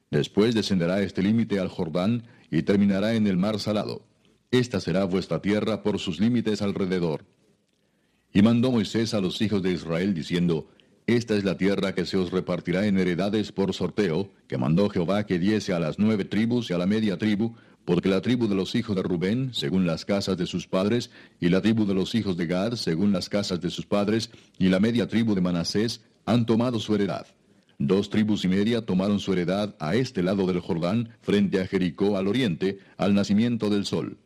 Después 0.10 0.56
descenderá 0.56 1.02
este 1.04 1.22
límite 1.22 1.60
al 1.60 1.68
Jordán 1.68 2.24
y 2.50 2.64
terminará 2.64 3.14
en 3.14 3.28
el 3.28 3.38
mar 3.38 3.60
salado. 3.60 4.08
Esta 4.50 4.80
será 4.80 5.04
vuestra 5.04 5.42
tierra 5.42 5.84
por 5.84 6.00
sus 6.00 6.20
límites 6.20 6.64
alrededor. 6.64 7.26
Y 8.34 8.42
mandó 8.42 8.72
Moisés 8.72 9.14
a 9.14 9.22
los 9.22 9.40
hijos 9.42 9.62
de 9.62 9.72
Israel 9.72 10.16
diciendo, 10.16 10.68
esta 11.08 11.36
es 11.36 11.44
la 11.44 11.56
tierra 11.56 11.94
que 11.94 12.06
se 12.06 12.18
os 12.18 12.32
repartirá 12.32 12.88
en 12.88 12.98
heredades 12.98 13.52
por 13.52 13.76
sorteo, 13.76 14.32
que 14.48 14.58
mandó 14.58 14.90
Jehová 14.90 15.28
que 15.28 15.38
diese 15.38 15.72
a 15.72 15.80
las 15.80 16.00
nueve 16.00 16.26
tribus 16.26 16.72
y 16.72 16.74
a 16.74 16.80
la 16.80 16.88
media 16.88 17.18
tribu, 17.20 17.54
porque 17.86 18.10
la 18.10 18.22
tribu 18.22 18.48
de 18.48 18.56
los 18.56 18.74
hijos 18.74 18.96
de 18.96 19.04
Rubén, 19.04 19.54
según 19.54 19.86
las 19.86 20.04
casas 20.04 20.36
de 20.36 20.48
sus 20.48 20.68
padres, 20.68 21.12
y 21.40 21.50
la 21.50 21.62
tribu 21.62 21.86
de 21.86 21.94
los 21.94 22.16
hijos 22.16 22.38
de 22.38 22.48
Gad, 22.48 22.74
según 22.74 23.14
las 23.14 23.30
casas 23.30 23.62
de 23.62 23.70
sus 23.70 23.86
padres, 23.86 24.32
y 24.58 24.70
la 24.70 24.80
media 24.80 25.08
tribu 25.08 25.36
de 25.36 25.42
Manasés, 25.42 26.02
han 26.26 26.48
tomado 26.48 26.80
su 26.80 26.96
heredad. 26.96 27.28
Dos 27.78 28.10
tribus 28.10 28.44
y 28.44 28.48
media 28.48 28.84
tomaron 28.84 29.20
su 29.20 29.32
heredad 29.32 29.76
a 29.80 29.94
este 29.94 30.24
lado 30.24 30.48
del 30.48 30.60
Jordán, 30.60 31.10
frente 31.22 31.62
a 31.62 31.68
Jericó 31.68 32.18
al 32.18 32.28
oriente, 32.28 32.80
al 32.98 33.14
nacimiento 33.14 33.70
del 33.70 33.86
sol. 33.86 34.18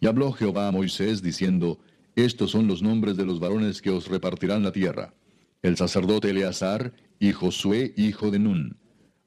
Y 0.00 0.08
habló 0.08 0.32
Jehová 0.32 0.66
a 0.66 0.72
Moisés, 0.72 1.22
diciendo, 1.22 1.78
Estos 2.16 2.50
son 2.50 2.66
los 2.66 2.82
nombres 2.82 3.16
de 3.16 3.26
los 3.26 3.38
varones 3.38 3.80
que 3.80 3.90
os 3.90 4.08
repartirán 4.08 4.64
la 4.64 4.72
tierra. 4.72 5.14
El 5.64 5.78
sacerdote 5.78 6.28
Eleazar 6.28 6.92
y 7.18 7.32
Josué 7.32 7.94
hijo 7.96 8.30
de 8.30 8.38
Nun. 8.38 8.76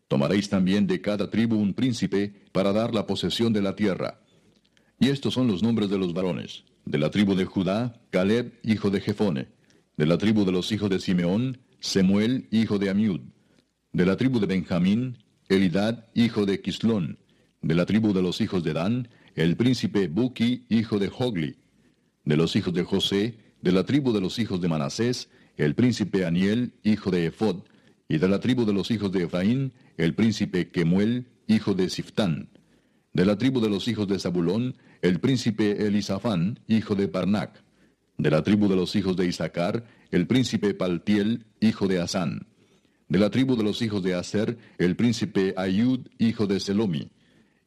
Tomaréis 0.08 0.50
también 0.50 0.86
de 0.86 1.02
cada 1.02 1.32
tribu 1.32 1.56
un 1.56 1.74
príncipe 1.74 2.32
para 2.52 2.72
dar 2.72 2.94
la 2.94 3.08
posesión 3.08 3.52
de 3.54 3.64
la 3.64 3.76
tierra. 3.76 4.22
Y 5.00 5.10
estos 5.10 5.34
son 5.34 5.48
los 5.48 5.64
nombres 5.64 5.90
de 5.90 5.98
los 5.98 6.14
varones. 6.14 6.64
De 6.86 7.00
la 7.00 7.10
tribu 7.10 7.34
de 7.34 7.46
Judá, 7.46 8.00
Caleb 8.12 8.54
hijo 8.62 8.92
de 8.92 9.02
Jefone. 9.02 9.48
De 9.98 10.06
la 10.06 10.20
tribu 10.20 10.46
de 10.46 10.52
los 10.52 10.72
hijos 10.72 10.92
de 10.92 11.00
Simeón, 11.00 11.58
Semuel 11.80 12.48
hijo 12.52 12.78
de 12.78 12.92
Amiud. 12.92 13.22
De 13.92 14.06
la 14.06 14.16
tribu 14.16 14.40
de 14.40 14.46
Benjamín, 14.46 15.18
Elidad 15.50 16.06
hijo 16.14 16.46
de 16.46 16.62
Quislón. 16.62 17.18
De 17.64 17.74
la 17.74 17.88
tribu 17.88 18.14
de 18.14 18.22
los 18.22 18.42
hijos 18.42 18.64
de 18.64 18.74
Dan, 18.74 19.10
el 19.34 19.58
príncipe 19.58 20.08
Buki 20.08 20.68
hijo 20.70 21.00
de 21.00 21.10
Hogli. 21.18 21.56
De 22.26 22.38
los 22.38 22.56
hijos 22.56 22.76
de 22.76 22.84
José, 22.84 23.40
de 23.64 23.72
la 23.72 23.86
tribu 23.86 24.14
de 24.14 24.22
los 24.22 24.38
hijos 24.38 24.62
de 24.62 24.68
Manasés, 24.68 25.30
el 25.58 25.74
príncipe 25.74 26.26
Aniel, 26.26 26.74
hijo 26.84 27.12
de 27.12 27.26
Ephod, 27.26 27.64
y 28.08 28.20
de 28.20 28.30
la 28.30 28.40
tribu 28.40 28.66
de 28.66 28.74
los 28.74 28.92
hijos 28.92 29.12
de 29.12 29.24
Efraín, 29.24 29.74
el 29.98 30.14
príncipe 30.14 30.70
Kemuel, 30.70 31.28
hijo 31.48 31.74
de 31.74 31.90
Siftán. 31.90 32.50
De 33.12 33.26
la 33.26 33.38
tribu 33.38 33.60
de 33.60 33.70
los 33.70 33.88
hijos 33.88 34.08
de 34.08 34.20
Zabulón, 34.20 34.78
el 35.02 35.20
príncipe 35.20 35.88
Elisafán, 35.88 36.60
hijo 36.68 36.96
de 36.96 37.08
Parnac. 37.08 37.64
De 38.18 38.30
la 38.30 38.44
tribu 38.44 38.68
de 38.68 38.76
los 38.76 38.96
hijos 38.96 39.18
de 39.18 39.26
Isaacar, 39.28 39.86
el 40.12 40.28
príncipe 40.28 40.74
Paltiel, 40.74 41.46
hijo 41.60 41.88
de 41.88 42.00
Asán. 42.00 42.48
De 43.10 43.20
la 43.20 43.30
tribu 43.30 43.56
de 43.56 43.64
los 43.64 43.82
hijos 43.82 44.04
de 44.04 44.14
Aser, 44.14 44.58
el 44.78 44.96
príncipe 44.96 45.54
Ayud, 45.58 46.08
hijo 46.18 46.46
de 46.46 46.60
Selomi. 46.60 47.10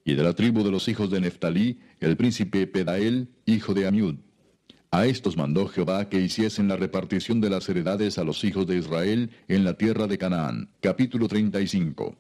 Y 0.04 0.14
de 0.14 0.22
la 0.22 0.34
tribu 0.34 0.62
de 0.62 0.70
los 0.70 0.86
hijos 0.88 1.10
de 1.10 1.20
Neftalí, 1.20 1.80
el 1.98 2.16
príncipe 2.16 2.66
Pedael, 2.66 3.28
hijo 3.46 3.74
de 3.74 3.86
Amiud. 3.86 4.16
A 4.92 5.06
estos 5.06 5.36
mandó 5.36 5.68
Jehová 5.68 6.08
que 6.08 6.20
hiciesen 6.20 6.66
la 6.66 6.74
repartición 6.74 7.40
de 7.40 7.48
las 7.48 7.68
heredades 7.68 8.18
a 8.18 8.24
los 8.24 8.42
hijos 8.42 8.66
de 8.66 8.76
Israel 8.76 9.30
en 9.46 9.62
la 9.62 9.74
tierra 9.74 10.08
de 10.08 10.18
Canaán. 10.18 10.68
Capítulo 10.80 11.28
35. 11.28 12.16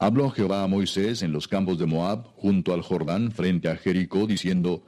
Habló 0.00 0.30
Jehová 0.30 0.64
a 0.64 0.66
Moisés 0.66 1.22
en 1.22 1.30
los 1.30 1.46
campos 1.46 1.78
de 1.78 1.86
Moab, 1.86 2.24
junto 2.34 2.74
al 2.74 2.82
Jordán, 2.82 3.30
frente 3.30 3.68
a 3.68 3.76
Jericó, 3.76 4.26
diciendo, 4.26 4.84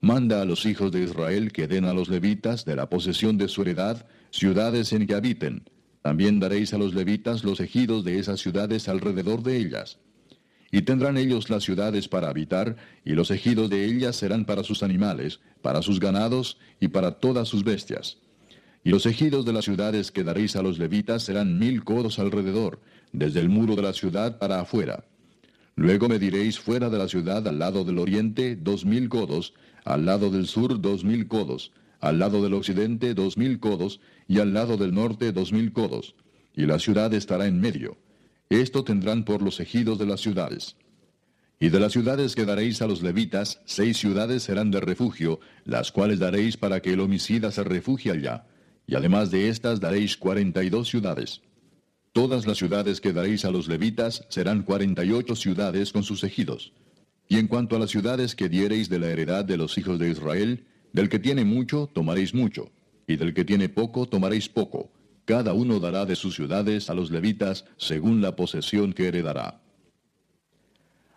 Manda 0.00 0.42
a 0.42 0.44
los 0.44 0.66
hijos 0.66 0.90
de 0.90 1.04
Israel 1.04 1.52
que 1.52 1.68
den 1.68 1.84
a 1.84 1.94
los 1.94 2.08
levitas 2.08 2.64
de 2.64 2.74
la 2.74 2.88
posesión 2.88 3.38
de 3.38 3.46
su 3.46 3.62
heredad 3.62 4.04
ciudades 4.30 4.92
en 4.92 5.06
que 5.06 5.14
habiten. 5.14 5.70
También 6.02 6.40
daréis 6.40 6.74
a 6.74 6.78
los 6.78 6.94
levitas 6.94 7.44
los 7.44 7.60
ejidos 7.60 8.02
de 8.02 8.18
esas 8.18 8.40
ciudades 8.40 8.88
alrededor 8.88 9.44
de 9.44 9.56
ellas 9.56 10.00
y 10.74 10.82
tendrán 10.82 11.16
ellos 11.16 11.50
las 11.50 11.62
ciudades 11.62 12.08
para 12.08 12.28
habitar, 12.28 12.74
y 13.04 13.12
los 13.12 13.30
ejidos 13.30 13.70
de 13.70 13.84
ellas 13.84 14.16
serán 14.16 14.44
para 14.44 14.64
sus 14.64 14.82
animales, 14.82 15.38
para 15.62 15.82
sus 15.82 16.00
ganados 16.00 16.58
y 16.80 16.88
para 16.88 17.12
todas 17.12 17.46
sus 17.46 17.62
bestias. 17.62 18.18
Y 18.82 18.90
los 18.90 19.06
ejidos 19.06 19.44
de 19.44 19.52
las 19.52 19.66
ciudades 19.66 20.10
que 20.10 20.24
daréis 20.24 20.56
a 20.56 20.62
los 20.62 20.80
levitas 20.80 21.22
serán 21.22 21.60
mil 21.60 21.84
codos 21.84 22.18
alrededor, 22.18 22.80
desde 23.12 23.38
el 23.38 23.50
muro 23.50 23.76
de 23.76 23.82
la 23.82 23.92
ciudad 23.92 24.40
para 24.40 24.58
afuera. 24.58 25.04
Luego 25.76 26.08
mediréis 26.08 26.58
fuera 26.58 26.90
de 26.90 26.98
la 26.98 27.06
ciudad 27.06 27.46
al 27.46 27.60
lado 27.60 27.84
del 27.84 27.98
oriente 28.00 28.56
dos 28.56 28.84
mil 28.84 29.08
codos, 29.08 29.54
al 29.84 30.04
lado 30.04 30.28
del 30.28 30.48
sur 30.48 30.80
dos 30.80 31.04
mil 31.04 31.28
codos, 31.28 31.70
al 32.00 32.18
lado 32.18 32.42
del 32.42 32.52
occidente 32.52 33.14
dos 33.14 33.38
mil 33.38 33.60
codos, 33.60 34.00
y 34.26 34.40
al 34.40 34.52
lado 34.52 34.76
del 34.76 34.92
norte 34.92 35.30
dos 35.30 35.52
mil 35.52 35.72
codos, 35.72 36.16
y 36.52 36.66
la 36.66 36.80
ciudad 36.80 37.14
estará 37.14 37.46
en 37.46 37.60
medio 37.60 37.96
esto 38.50 38.84
tendrán 38.84 39.24
por 39.24 39.42
los 39.42 39.60
ejidos 39.60 39.98
de 39.98 40.06
las 40.06 40.20
ciudades. 40.20 40.76
Y 41.60 41.70
de 41.70 41.80
las 41.80 41.92
ciudades 41.92 42.34
que 42.34 42.44
daréis 42.44 42.82
a 42.82 42.86
los 42.86 43.02
levitas, 43.02 43.60
seis 43.64 43.96
ciudades 43.96 44.42
serán 44.42 44.70
de 44.70 44.80
refugio, 44.80 45.40
las 45.64 45.92
cuales 45.92 46.18
daréis 46.18 46.56
para 46.56 46.80
que 46.80 46.92
el 46.92 47.00
homicida 47.00 47.50
se 47.50 47.64
refugie 47.64 48.10
allá. 48.10 48.46
Y 48.86 48.96
además 48.96 49.30
de 49.30 49.48
estas 49.48 49.80
daréis 49.80 50.16
cuarenta 50.16 50.62
y 50.62 50.68
dos 50.68 50.88
ciudades. 50.88 51.40
Todas 52.12 52.46
las 52.46 52.58
ciudades 52.58 53.00
que 53.00 53.12
daréis 53.12 53.44
a 53.44 53.50
los 53.50 53.66
levitas 53.66 54.26
serán 54.28 54.62
cuarenta 54.62 55.04
y 55.04 55.12
ocho 55.12 55.34
ciudades 55.34 55.92
con 55.92 56.02
sus 56.02 56.22
ejidos. 56.22 56.72
Y 57.28 57.38
en 57.38 57.48
cuanto 57.48 57.76
a 57.76 57.78
las 57.78 57.90
ciudades 57.90 58.34
que 58.34 58.48
diereis 58.48 58.88
de 58.88 58.98
la 58.98 59.08
heredad 59.08 59.44
de 59.44 59.56
los 59.56 59.78
hijos 59.78 59.98
de 59.98 60.10
Israel, 60.10 60.66
del 60.92 61.08
que 61.08 61.18
tiene 61.18 61.44
mucho 61.44 61.88
tomaréis 61.92 62.34
mucho, 62.34 62.70
y 63.06 63.16
del 63.16 63.32
que 63.32 63.44
tiene 63.44 63.68
poco 63.68 64.06
tomaréis 64.06 64.48
poco, 64.48 64.90
cada 65.24 65.52
uno 65.52 65.80
dará 65.80 66.04
de 66.04 66.16
sus 66.16 66.34
ciudades 66.34 66.90
a 66.90 66.94
los 66.94 67.10
levitas 67.10 67.64
según 67.76 68.20
la 68.20 68.36
posesión 68.36 68.92
que 68.92 69.08
heredará. 69.08 69.60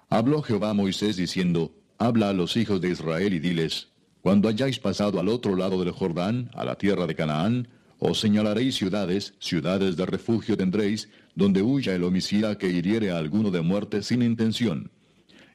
Habló 0.10 0.42
Jehová 0.42 0.70
a 0.70 0.74
Moisés 0.74 1.18
diciendo, 1.18 1.74
Habla 1.98 2.30
a 2.30 2.34
los 2.34 2.56
hijos 2.56 2.80
de 2.80 2.90
Israel 2.92 3.34
y 3.34 3.40
diles, 3.40 3.90
Cuando 4.22 4.48
hayáis 4.48 4.80
pasado 4.80 5.20
al 5.20 5.28
otro 5.28 5.56
lado 5.56 5.84
del 5.84 5.92
Jordán, 5.92 6.50
a 6.54 6.64
la 6.64 6.76
tierra 6.76 7.08
de 7.08 7.16
Canaán, 7.16 7.68
os 8.00 8.20
señalaréis 8.20 8.76
ciudades, 8.76 9.34
ciudades 9.40 9.98
de 9.98 10.06
refugio 10.06 10.56
tendréis, 10.56 11.10
donde 11.36 11.62
huya 11.62 11.96
el 11.96 12.04
homicida 12.04 12.58
que 12.58 12.70
hiriere 12.70 13.12
a 13.12 13.18
alguno 13.18 13.52
de 13.52 13.62
muerte 13.62 14.04
sin 14.04 14.22
intención. 14.22 14.92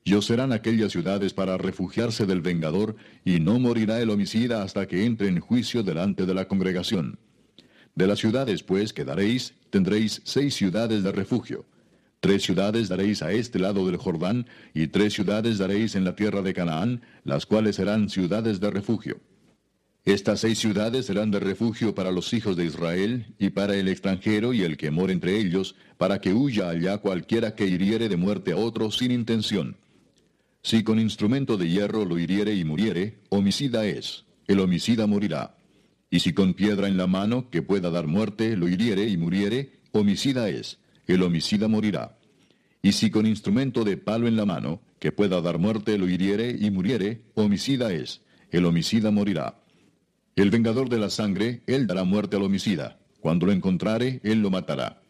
Y 0.05 0.15
os 0.15 0.27
serán 0.27 0.53
aquellas 0.53 0.91
ciudades 0.93 1.33
para 1.33 1.57
refugiarse 1.57 2.27
del 2.27 2.41
vengador, 2.41 2.97
y 3.25 3.39
no 3.39 3.61
morirá 3.61 4.01
el 4.01 4.11
homicida 4.11 4.63
hasta 4.63 4.87
que 4.87 5.05
entre 5.05 5.29
en 5.29 5.39
juicio 5.39 5.85
delante 5.85 6.27
de 6.27 6.35
la 6.35 6.49
congregación. 6.49 7.19
De 7.95 8.07
las 8.07 8.19
ciudades, 8.19 8.63
pues, 8.63 8.93
que 8.93 9.05
daréis, 9.05 9.55
tendréis 9.71 10.23
seis 10.25 10.55
ciudades 10.55 11.03
de 11.03 11.13
refugio. 11.13 11.67
Tres 12.21 12.43
ciudades 12.43 12.89
daréis 12.89 13.23
a 13.23 13.33
este 13.33 13.59
lado 13.59 13.87
del 13.87 13.97
Jordán, 13.97 14.47
y 14.75 14.87
tres 14.87 15.13
ciudades 15.13 15.59
daréis 15.59 15.95
en 15.97 16.05
la 16.05 16.15
tierra 16.15 16.41
de 16.43 16.55
Canaán, 16.55 17.03
las 17.25 17.47
cuales 17.47 17.77
serán 17.77 18.09
ciudades 18.09 18.61
de 18.61 18.71
refugio. 18.71 19.21
Estas 20.05 20.41
seis 20.41 20.59
ciudades 20.59 21.07
serán 21.07 21.31
de 21.31 21.39
refugio 21.39 21.95
para 21.95 22.11
los 22.11 22.33
hijos 22.33 22.57
de 22.57 22.65
Israel, 22.65 23.35
y 23.39 23.51
para 23.51 23.77
el 23.77 23.89
extranjero 23.89 24.53
y 24.53 24.63
el 24.63 24.77
que 24.77 24.91
mora 24.91 25.13
entre 25.13 25.39
ellos, 25.39 25.77
para 25.97 26.21
que 26.21 26.33
huya 26.33 26.71
allá 26.71 26.99
cualquiera 26.99 27.55
que 27.55 27.67
hiriere 27.67 28.09
de 28.09 28.17
muerte 28.17 28.53
a 28.53 28.57
otro 28.57 28.91
sin 28.91 29.11
intención. 29.13 29.77
Si 30.63 30.85
con 30.85 30.99
instrumento 30.99 31.57
de 31.57 31.69
hierro 31.69 32.05
lo 32.05 32.19
hiriere 32.19 32.55
y 32.55 32.65
muriere, 32.65 33.19
homicida 33.29 33.85
es, 33.85 34.25
el 34.47 34.61
homicida 34.61 35.07
morirá. 35.07 35.57
Y 36.13 36.21
si 36.21 36.35
con 36.35 36.53
piedra 36.53 36.89
en 36.89 36.99
la 36.99 37.07
mano, 37.07 37.49
que 37.49 37.63
pueda 37.63 37.89
dar 37.89 38.07
muerte, 38.07 38.55
lo 38.55 38.69
hiriere 38.69 39.09
y 39.09 39.17
muriere, 39.17 39.81
homicida 39.93 40.51
es, 40.51 40.79
el 41.07 41.23
homicida 41.23 41.69
morirá. 41.69 42.19
Y 42.83 42.93
si 42.93 43.11
con 43.11 43.27
instrumento 43.27 43.83
de 43.83 43.97
palo 43.97 44.29
en 44.29 44.37
la 44.37 44.45
mano, 44.45 44.83
que 44.99 45.11
pueda 45.11 45.41
dar 45.41 45.59
muerte, 45.59 45.97
lo 45.97 46.07
hiriere 46.07 46.51
y 46.51 46.71
muriere, 46.71 47.23
homicida 47.33 47.95
es, 47.95 48.21
el 48.51 48.67
homicida 48.67 49.11
morirá. 49.11 49.63
El 50.37 50.51
vengador 50.51 50.91
de 50.91 50.99
la 50.99 51.09
sangre, 51.09 51.63
él 51.67 51.87
dará 51.87 52.05
muerte 52.05 52.37
al 52.37 52.43
homicida. 52.43 52.99
Cuando 53.21 53.47
lo 53.47 53.53
encontrare, 53.53 54.21
él 54.23 54.43
lo 54.43 54.51
matará. 54.51 55.01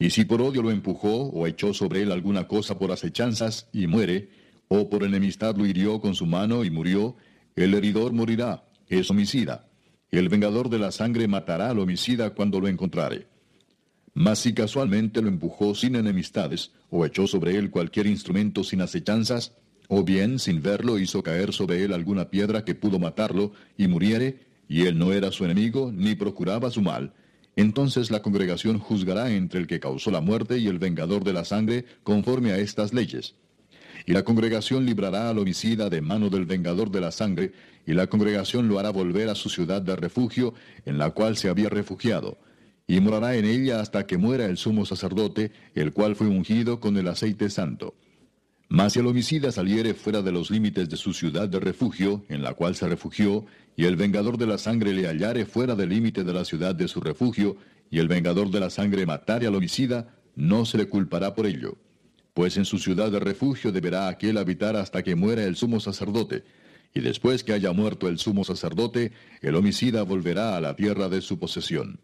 Y 0.00 0.10
si 0.10 0.24
por 0.24 0.42
odio 0.42 0.62
lo 0.62 0.72
empujó 0.72 1.28
o 1.28 1.46
echó 1.46 1.72
sobre 1.72 2.02
él 2.02 2.10
alguna 2.10 2.48
cosa 2.48 2.76
por 2.76 2.90
acechanzas 2.90 3.68
y 3.72 3.86
muere, 3.86 4.30
o 4.66 4.90
por 4.90 5.04
enemistad 5.04 5.56
lo 5.56 5.64
hirió 5.64 6.00
con 6.00 6.16
su 6.16 6.26
mano 6.26 6.64
y 6.64 6.70
murió, 6.70 7.14
el 7.54 7.72
heridor 7.72 8.12
morirá, 8.12 8.64
es 8.88 9.08
homicida 9.12 9.68
el 10.18 10.28
vengador 10.28 10.68
de 10.68 10.78
la 10.78 10.92
sangre 10.92 11.28
matará 11.28 11.70
al 11.70 11.78
homicida 11.78 12.30
cuando 12.30 12.60
lo 12.60 12.68
encontrare. 12.68 13.26
Mas 14.12 14.38
si 14.38 14.54
casualmente 14.54 15.20
lo 15.22 15.28
empujó 15.28 15.74
sin 15.74 15.96
enemistades, 15.96 16.72
o 16.90 17.04
echó 17.04 17.26
sobre 17.26 17.56
él 17.56 17.70
cualquier 17.70 18.06
instrumento 18.06 18.62
sin 18.62 18.80
acechanzas, 18.80 19.52
o 19.88 20.04
bien 20.04 20.38
sin 20.38 20.62
verlo 20.62 20.98
hizo 20.98 21.22
caer 21.22 21.52
sobre 21.52 21.84
él 21.84 21.92
alguna 21.92 22.30
piedra 22.30 22.64
que 22.64 22.74
pudo 22.74 22.98
matarlo, 22.98 23.52
y 23.76 23.88
muriere, 23.88 24.40
y 24.68 24.86
él 24.86 24.98
no 24.98 25.12
era 25.12 25.32
su 25.32 25.44
enemigo, 25.44 25.90
ni 25.92 26.14
procuraba 26.14 26.70
su 26.70 26.80
mal, 26.80 27.12
entonces 27.56 28.10
la 28.10 28.22
congregación 28.22 28.78
juzgará 28.78 29.32
entre 29.32 29.60
el 29.60 29.66
que 29.66 29.80
causó 29.80 30.10
la 30.10 30.20
muerte 30.20 30.58
y 30.58 30.66
el 30.66 30.78
vengador 30.78 31.24
de 31.24 31.32
la 31.32 31.44
sangre 31.44 31.84
conforme 32.02 32.52
a 32.52 32.58
estas 32.58 32.92
leyes. 32.92 33.34
Y 34.06 34.12
la 34.12 34.22
congregación 34.22 34.84
librará 34.84 35.30
al 35.30 35.38
homicida 35.38 35.88
de 35.88 36.00
mano 36.00 36.28
del 36.28 36.44
vengador 36.44 36.90
de 36.90 37.00
la 37.00 37.10
sangre, 37.10 37.52
y 37.86 37.92
la 37.92 38.06
congregación 38.06 38.68
lo 38.68 38.78
hará 38.78 38.90
volver 38.90 39.28
a 39.28 39.34
su 39.34 39.48
ciudad 39.48 39.82
de 39.82 39.96
refugio, 39.96 40.54
en 40.84 40.98
la 40.98 41.10
cual 41.10 41.36
se 41.36 41.48
había 41.48 41.68
refugiado, 41.68 42.38
y 42.86 43.00
morará 43.00 43.36
en 43.36 43.46
ella 43.46 43.80
hasta 43.80 44.06
que 44.06 44.18
muera 44.18 44.46
el 44.46 44.58
sumo 44.58 44.84
sacerdote, 44.84 45.52
el 45.74 45.92
cual 45.92 46.16
fue 46.16 46.26
ungido 46.26 46.80
con 46.80 46.96
el 46.96 47.08
aceite 47.08 47.48
santo. 47.48 47.94
Mas 48.68 48.94
si 48.94 48.98
el 48.98 49.06
homicida 49.06 49.52
saliere 49.52 49.94
fuera 49.94 50.22
de 50.22 50.32
los 50.32 50.50
límites 50.50 50.88
de 50.88 50.96
su 50.96 51.12
ciudad 51.12 51.48
de 51.48 51.60
refugio, 51.60 52.24
en 52.28 52.42
la 52.42 52.54
cual 52.54 52.74
se 52.74 52.88
refugió, 52.88 53.46
y 53.76 53.84
el 53.84 53.96
vengador 53.96 54.38
de 54.38 54.46
la 54.46 54.58
sangre 54.58 54.92
le 54.92 55.06
hallare 55.06 55.46
fuera 55.46 55.74
del 55.74 55.90
límite 55.90 56.24
de 56.24 56.32
la 56.32 56.44
ciudad 56.44 56.74
de 56.74 56.88
su 56.88 57.00
refugio, 57.00 57.56
y 57.90 57.98
el 57.98 58.08
vengador 58.08 58.50
de 58.50 58.60
la 58.60 58.70
sangre 58.70 59.06
matare 59.06 59.46
al 59.46 59.54
homicida, 59.54 60.14
no 60.34 60.64
se 60.64 60.78
le 60.78 60.88
culpará 60.88 61.34
por 61.34 61.46
ello. 61.46 61.76
Pues 62.34 62.56
en 62.56 62.64
su 62.64 62.78
ciudad 62.78 63.12
de 63.12 63.20
refugio 63.20 63.70
deberá 63.70 64.08
aquel 64.08 64.36
habitar 64.38 64.76
hasta 64.76 65.04
que 65.04 65.14
muera 65.14 65.44
el 65.44 65.54
sumo 65.54 65.78
sacerdote, 65.78 66.44
y 66.92 67.00
después 67.00 67.44
que 67.44 67.52
haya 67.52 67.72
muerto 67.72 68.08
el 68.08 68.18
sumo 68.18 68.44
sacerdote, 68.44 69.12
el 69.40 69.54
homicida 69.54 70.02
volverá 70.02 70.56
a 70.56 70.60
la 70.60 70.74
tierra 70.76 71.08
de 71.08 71.20
su 71.20 71.38
posesión. 71.38 72.00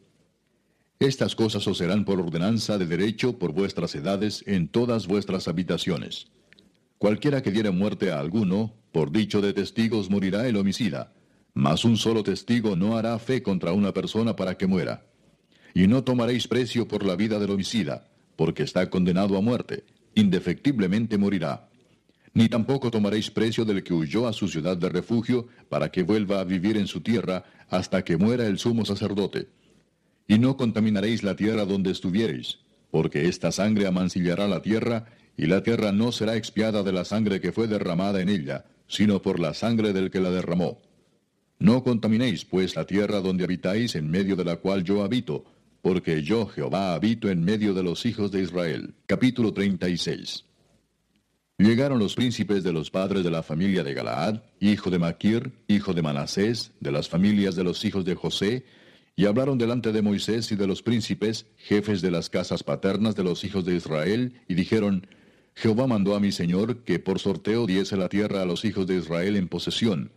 Estas 1.00 1.34
cosas 1.34 1.67
os 1.67 1.78
serán 1.78 2.05
por 2.05 2.20
ordenanza 2.20 2.78
de 2.78 2.86
derecho 2.86 3.39
por 3.39 3.52
vuestras 3.52 3.94
edades 3.94 4.44
en 4.47 4.68
todas 4.68 5.07
vuestras 5.07 5.49
habitaciones. 5.49 6.28
Cualquiera 6.99 7.42
que 7.42 7.50
diere 7.50 7.70
muerte 7.70 8.12
a 8.12 8.20
alguno, 8.20 8.75
por 8.92 9.10
dicho 9.10 9.41
de 9.41 9.52
testigos 9.52 10.10
morirá 10.10 10.47
el 10.47 10.57
homicida, 10.57 11.12
mas 11.55 11.84
un 11.84 11.97
solo 11.97 12.23
testigo 12.23 12.76
no 12.76 12.97
hará 12.97 13.18
fe 13.18 13.42
contra 13.42 13.73
una 13.73 13.92
persona 13.92 14.36
para 14.36 14.57
que 14.59 14.67
muera. 14.67 15.07
Y 15.73 15.86
no 15.86 16.05
tomaréis 16.05 16.47
precio 16.47 16.86
por 16.86 17.05
la 17.05 17.17
vida 17.17 17.39
del 17.39 17.50
homicida, 17.50 18.09
porque 18.36 18.62
está 18.62 18.91
condenado 18.91 19.39
a 19.39 19.41
muerte, 19.41 19.84
indefectiblemente 20.14 21.18
morirá. 21.18 21.68
Ni 22.32 22.48
tampoco 22.48 22.90
tomaréis 22.90 23.30
precio 23.30 23.64
del 23.64 23.82
que 23.82 23.92
huyó 23.92 24.28
a 24.28 24.32
su 24.32 24.48
ciudad 24.48 24.76
de 24.76 24.89
refugio, 24.89 25.48
para 25.68 25.90
que 25.90 26.02
vuelva 26.02 26.40
a 26.40 26.44
vivir 26.44 26.76
en 26.76 26.86
su 26.86 27.00
tierra, 27.00 27.44
hasta 27.68 28.05
que 28.05 28.16
muera 28.16 28.47
el 28.47 28.58
sumo 28.58 28.84
sacerdote. 28.84 29.48
Y 30.28 30.39
no 30.39 30.56
contaminaréis 30.56 31.22
la 31.22 31.34
tierra 31.34 31.64
donde 31.64 31.90
estuviereis, 31.90 32.58
porque 32.90 33.26
esta 33.28 33.50
sangre 33.50 33.86
amancillará 33.86 34.47
la 34.47 34.62
tierra, 34.62 35.06
y 35.36 35.47
la 35.47 35.62
tierra 35.62 35.90
no 35.90 36.12
será 36.12 36.36
expiada 36.36 36.82
de 36.82 36.92
la 36.92 37.05
sangre 37.05 37.40
que 37.40 37.52
fue 37.52 37.66
derramada 37.66 38.20
en 38.20 38.28
ella, 38.28 38.64
sino 38.86 39.22
por 39.22 39.40
la 39.40 39.55
sangre 39.55 39.92
del 39.92 40.10
que 40.10 40.20
la 40.20 40.30
derramó. 40.30 40.80
No 41.58 41.82
contaminéis, 41.82 42.44
pues, 42.44 42.76
la 42.76 42.86
tierra 42.86 43.20
donde 43.20 43.44
habitáis, 43.44 43.94
en 43.94 44.10
medio 44.10 44.36
de 44.36 44.44
la 44.44 44.56
cual 44.56 44.84
yo 44.84 45.02
habito, 45.02 45.44
porque 45.83 46.23
yo, 46.23 46.47
Jehová, 46.47 46.94
habito 46.94 47.28
en 47.31 47.44
medio 47.44 47.75
de 47.75 47.83
los 47.83 48.05
hijos 48.07 48.31
de 48.31 48.42
Israel. 48.42 48.94
Capítulo 49.07 49.52
36. 49.52 50.44
Llegaron 51.59 51.99
los 51.99 52.15
príncipes 52.15 52.62
de 52.62 52.73
los 52.73 52.91
padres 52.91 53.23
de 53.23 53.31
la 53.31 53.42
familia 53.42 53.84
de 53.84 53.92
Galaad, 53.92 54.42
hijo 54.60 54.91
de 54.91 54.99
Maquir, 54.99 55.52
hijo 55.68 55.92
de 55.92 56.02
Manasés, 56.02 56.73
de 56.81 56.91
las 56.91 57.09
familias 57.09 57.55
de 57.55 57.65
los 57.65 57.84
hijos 57.84 58.05
de 58.05 58.15
José, 58.15 58.65
y 59.15 59.26
hablaron 59.26 59.59
delante 59.59 59.92
de 59.92 60.00
Moisés 60.00 60.50
y 60.52 60.57
de 60.57 60.67
los 60.67 60.83
príncipes, 60.83 61.47
jefes 61.59 62.00
de 62.00 62.10
las 62.10 62.31
casas 62.31 62.62
paternas 62.62 63.15
de 63.15 63.25
los 63.25 63.44
hijos 63.44 63.67
de 63.67 63.76
Israel, 63.76 64.41
y 64.49 64.55
dijeron, 64.55 65.07
Jehová 65.55 65.86
mandó 65.86 66.15
a 66.15 66.20
mi 66.20 66.33
señor 66.33 66.84
que 66.84 66.99
por 66.99 67.18
sorteo 67.18 67.67
diese 67.67 67.97
la 67.97 68.09
tierra 68.09 68.41
a 68.41 68.47
los 68.47 68.65
hijos 68.65 68.86
de 68.86 68.97
Israel 68.97 69.36
en 69.36 69.49
posesión. 69.49 70.12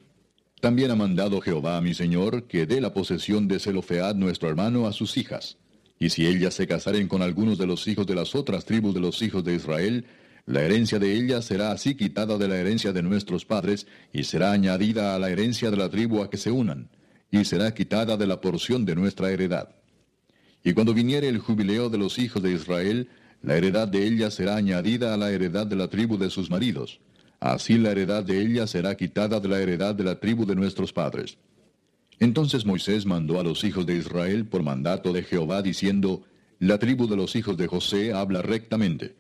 También 0.64 0.92
ha 0.92 0.95
mandado 0.95 1.42
Jehová 1.42 1.75
a 1.75 1.82
mi 1.82 1.93
señor 1.93 2.48
que 2.48 2.66
dé 2.66 2.80
la 2.80 2.93
posesión 2.93 3.50
de 3.50 3.59
Zelofead 3.59 4.16
nuestro 4.16 4.48
hermano 4.48 4.88
a 4.88 4.93
sus 4.93 5.17
hijas. 5.17 5.58
Y 6.00 6.09
si 6.09 6.25
ellas 6.25 6.53
se 6.53 6.67
casaren 6.67 7.09
con 7.09 7.22
algunos 7.22 7.58
de 7.58 7.67
los 7.67 7.85
hijos 7.85 8.08
de 8.08 8.16
las 8.16 8.33
otras 8.33 8.64
tribus 8.64 8.93
de 8.93 9.01
los 9.01 9.22
hijos 9.22 9.43
de 9.43 9.56
Israel, 9.56 10.06
la 10.45 10.61
herencia 10.61 11.00
de 11.00 11.17
ellas 11.17 11.43
será 11.43 11.74
así 11.74 11.95
quitada 11.95 12.38
de 12.38 12.48
la 12.48 12.56
herencia 12.56 12.93
de 12.93 13.03
nuestros 13.03 13.43
padres, 13.43 13.88
y 14.14 14.24
será 14.24 14.53
añadida 14.53 15.14
a 15.14 15.19
la 15.19 15.30
herencia 15.32 15.69
de 15.69 15.75
la 15.75 15.90
tribu 15.90 16.22
a 16.22 16.30
que 16.30 16.38
se 16.38 16.50
unan, 16.50 16.90
y 17.30 17.43
será 17.43 17.74
quitada 17.74 18.16
de 18.16 18.25
la 18.25 18.40
porción 18.40 18.85
de 18.85 18.95
nuestra 18.95 19.32
heredad. 19.32 19.75
Y 20.64 20.72
cuando 20.72 20.93
viniere 20.93 21.27
el 21.27 21.40
jubileo 21.40 21.90
de 21.90 21.98
los 21.98 22.17
hijos 22.19 22.42
de 22.42 22.53
Israel, 22.53 23.09
la 23.42 23.58
heredad 23.58 23.90
de 23.90 24.08
ellas 24.08 24.35
será 24.35 24.56
añadida 24.56 25.14
a 25.14 25.17
la 25.17 25.30
heredad 25.30 25.67
de 25.67 25.75
la 25.75 25.90
tribu 25.90 26.17
de 26.17 26.30
sus 26.30 26.50
maridos 26.50 27.01
Así 27.43 27.77
la 27.77 27.91
heredad 27.91 28.23
de 28.23 28.39
ella 28.39 28.65
será 28.67 28.95
quitada 28.95 29.41
de 29.41 29.49
la 29.49 29.59
heredad 29.59 29.93
de 29.93 30.05
la 30.05 30.17
tribu 30.17 30.45
de 30.45 30.55
nuestros 30.55 30.93
padres. 30.93 31.38
Entonces 32.17 32.65
Moisés 32.65 33.05
mandó 33.05 33.38
a 33.38 33.43
los 33.43 33.65
hijos 33.65 33.85
de 33.85 33.97
Israel 33.97 34.45
por 34.45 34.63
mandato 34.63 35.11
de 35.11 35.23
Jehová 35.23 35.61
diciendo, 35.61 36.23
La 36.59 36.80
tribu 36.80 37.05
de 37.05 37.17
los 37.17 37.35
hijos 37.35 37.57
de 37.57 37.67
José 37.67 38.13
habla 38.13 38.41
rectamente. 38.41 39.17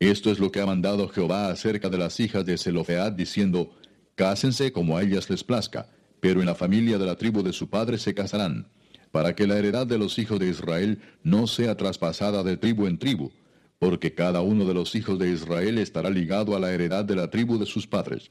Esto 0.00 0.32
es 0.32 0.40
lo 0.40 0.50
que 0.50 0.60
ha 0.60 0.66
mandado 0.66 1.08
Jehová 1.10 1.48
acerca 1.48 1.88
de 1.88 1.98
las 1.98 2.18
hijas 2.18 2.44
de 2.44 2.58
Zelofead, 2.58 3.12
diciendo, 3.12 3.70
Cásense 4.16 4.72
como 4.72 4.96
a 4.96 5.04
ellas 5.04 5.30
les 5.30 5.44
plazca, 5.44 5.86
pero 6.18 6.40
en 6.40 6.46
la 6.46 6.56
familia 6.56 6.98
de 6.98 7.06
la 7.06 7.14
tribu 7.14 7.44
de 7.44 7.52
su 7.52 7.70
padre 7.70 7.98
se 7.98 8.14
casarán, 8.14 8.66
para 9.12 9.36
que 9.36 9.46
la 9.46 9.56
heredad 9.56 9.86
de 9.86 9.98
los 9.98 10.18
hijos 10.18 10.40
de 10.40 10.48
Israel 10.48 10.98
no 11.22 11.46
sea 11.46 11.76
traspasada 11.76 12.42
de 12.42 12.56
tribu 12.56 12.88
en 12.88 12.98
tribu, 12.98 13.30
porque 13.80 14.14
cada 14.14 14.42
uno 14.42 14.66
de 14.66 14.74
los 14.74 14.94
hijos 14.94 15.18
de 15.18 15.30
Israel 15.30 15.78
estará 15.78 16.10
ligado 16.10 16.54
a 16.54 16.60
la 16.60 16.70
heredad 16.70 17.02
de 17.02 17.16
la 17.16 17.30
tribu 17.30 17.58
de 17.58 17.64
sus 17.64 17.86
padres. 17.86 18.30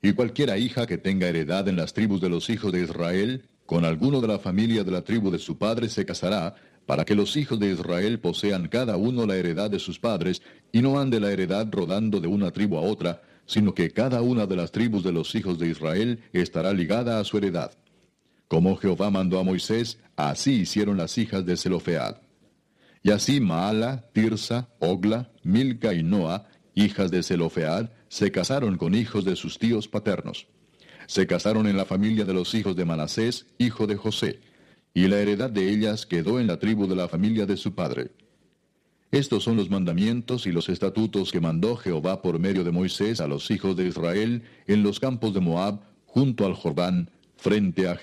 Y 0.00 0.14
cualquiera 0.14 0.56
hija 0.56 0.86
que 0.86 0.96
tenga 0.96 1.28
heredad 1.28 1.68
en 1.68 1.76
las 1.76 1.92
tribus 1.92 2.22
de 2.22 2.30
los 2.30 2.48
hijos 2.48 2.72
de 2.72 2.82
Israel, 2.82 3.44
con 3.66 3.84
alguno 3.84 4.22
de 4.22 4.28
la 4.28 4.38
familia 4.38 4.82
de 4.82 4.90
la 4.90 5.02
tribu 5.02 5.30
de 5.30 5.38
su 5.38 5.58
padre 5.58 5.90
se 5.90 6.06
casará, 6.06 6.54
para 6.86 7.04
que 7.04 7.14
los 7.14 7.36
hijos 7.36 7.60
de 7.60 7.70
Israel 7.70 8.18
posean 8.18 8.68
cada 8.68 8.96
uno 8.96 9.26
la 9.26 9.36
heredad 9.36 9.70
de 9.70 9.78
sus 9.78 9.98
padres, 9.98 10.40
y 10.72 10.80
no 10.80 10.98
ande 10.98 11.20
la 11.20 11.30
heredad 11.30 11.68
rodando 11.70 12.18
de 12.18 12.28
una 12.28 12.50
tribu 12.50 12.78
a 12.78 12.80
otra, 12.80 13.20
sino 13.44 13.74
que 13.74 13.90
cada 13.90 14.22
una 14.22 14.46
de 14.46 14.56
las 14.56 14.72
tribus 14.72 15.04
de 15.04 15.12
los 15.12 15.34
hijos 15.34 15.58
de 15.58 15.68
Israel 15.68 16.20
estará 16.32 16.72
ligada 16.72 17.20
a 17.20 17.24
su 17.24 17.36
heredad. 17.36 17.72
Como 18.48 18.74
Jehová 18.76 19.10
mandó 19.10 19.38
a 19.38 19.44
Moisés, 19.44 19.98
así 20.16 20.60
hicieron 20.60 20.96
las 20.96 21.18
hijas 21.18 21.44
de 21.44 21.58
Zelofead. 21.58 22.25
Y 23.06 23.12
así 23.12 23.38
Maala, 23.38 24.04
Tirsa, 24.12 24.68
Ogla, 24.80 25.30
Milca 25.44 25.94
y 25.94 26.02
Noa, 26.02 26.48
hijas 26.74 27.12
de 27.12 27.22
Zelofead, 27.22 27.90
se 28.08 28.32
casaron 28.32 28.78
con 28.78 28.96
hijos 28.96 29.24
de 29.24 29.36
sus 29.36 29.60
tíos 29.60 29.86
paternos. 29.86 30.48
Se 31.06 31.24
casaron 31.28 31.68
en 31.68 31.76
la 31.76 31.84
familia 31.84 32.24
de 32.24 32.34
los 32.34 32.52
hijos 32.56 32.74
de 32.74 32.84
Manasés, 32.84 33.46
hijo 33.58 33.86
de 33.86 33.94
José, 33.94 34.40
y 34.92 35.06
la 35.06 35.20
heredad 35.20 35.50
de 35.50 35.70
ellas 35.70 36.04
quedó 36.04 36.40
en 36.40 36.48
la 36.48 36.58
tribu 36.58 36.88
de 36.88 36.96
la 36.96 37.06
familia 37.06 37.46
de 37.46 37.56
su 37.56 37.76
padre. 37.76 38.10
Estos 39.12 39.44
son 39.44 39.56
los 39.56 39.70
mandamientos 39.70 40.48
y 40.48 40.50
los 40.50 40.68
estatutos 40.68 41.30
que 41.30 41.40
mandó 41.40 41.76
Jehová 41.76 42.22
por 42.22 42.40
medio 42.40 42.64
de 42.64 42.72
Moisés 42.72 43.20
a 43.20 43.28
los 43.28 43.52
hijos 43.52 43.76
de 43.76 43.86
Israel 43.86 44.42
en 44.66 44.82
los 44.82 44.98
campos 44.98 45.32
de 45.32 45.38
Moab, 45.38 45.78
junto 46.06 46.44
al 46.44 46.54
Jordán, 46.54 47.12
frente 47.36 47.86
a 47.86 47.94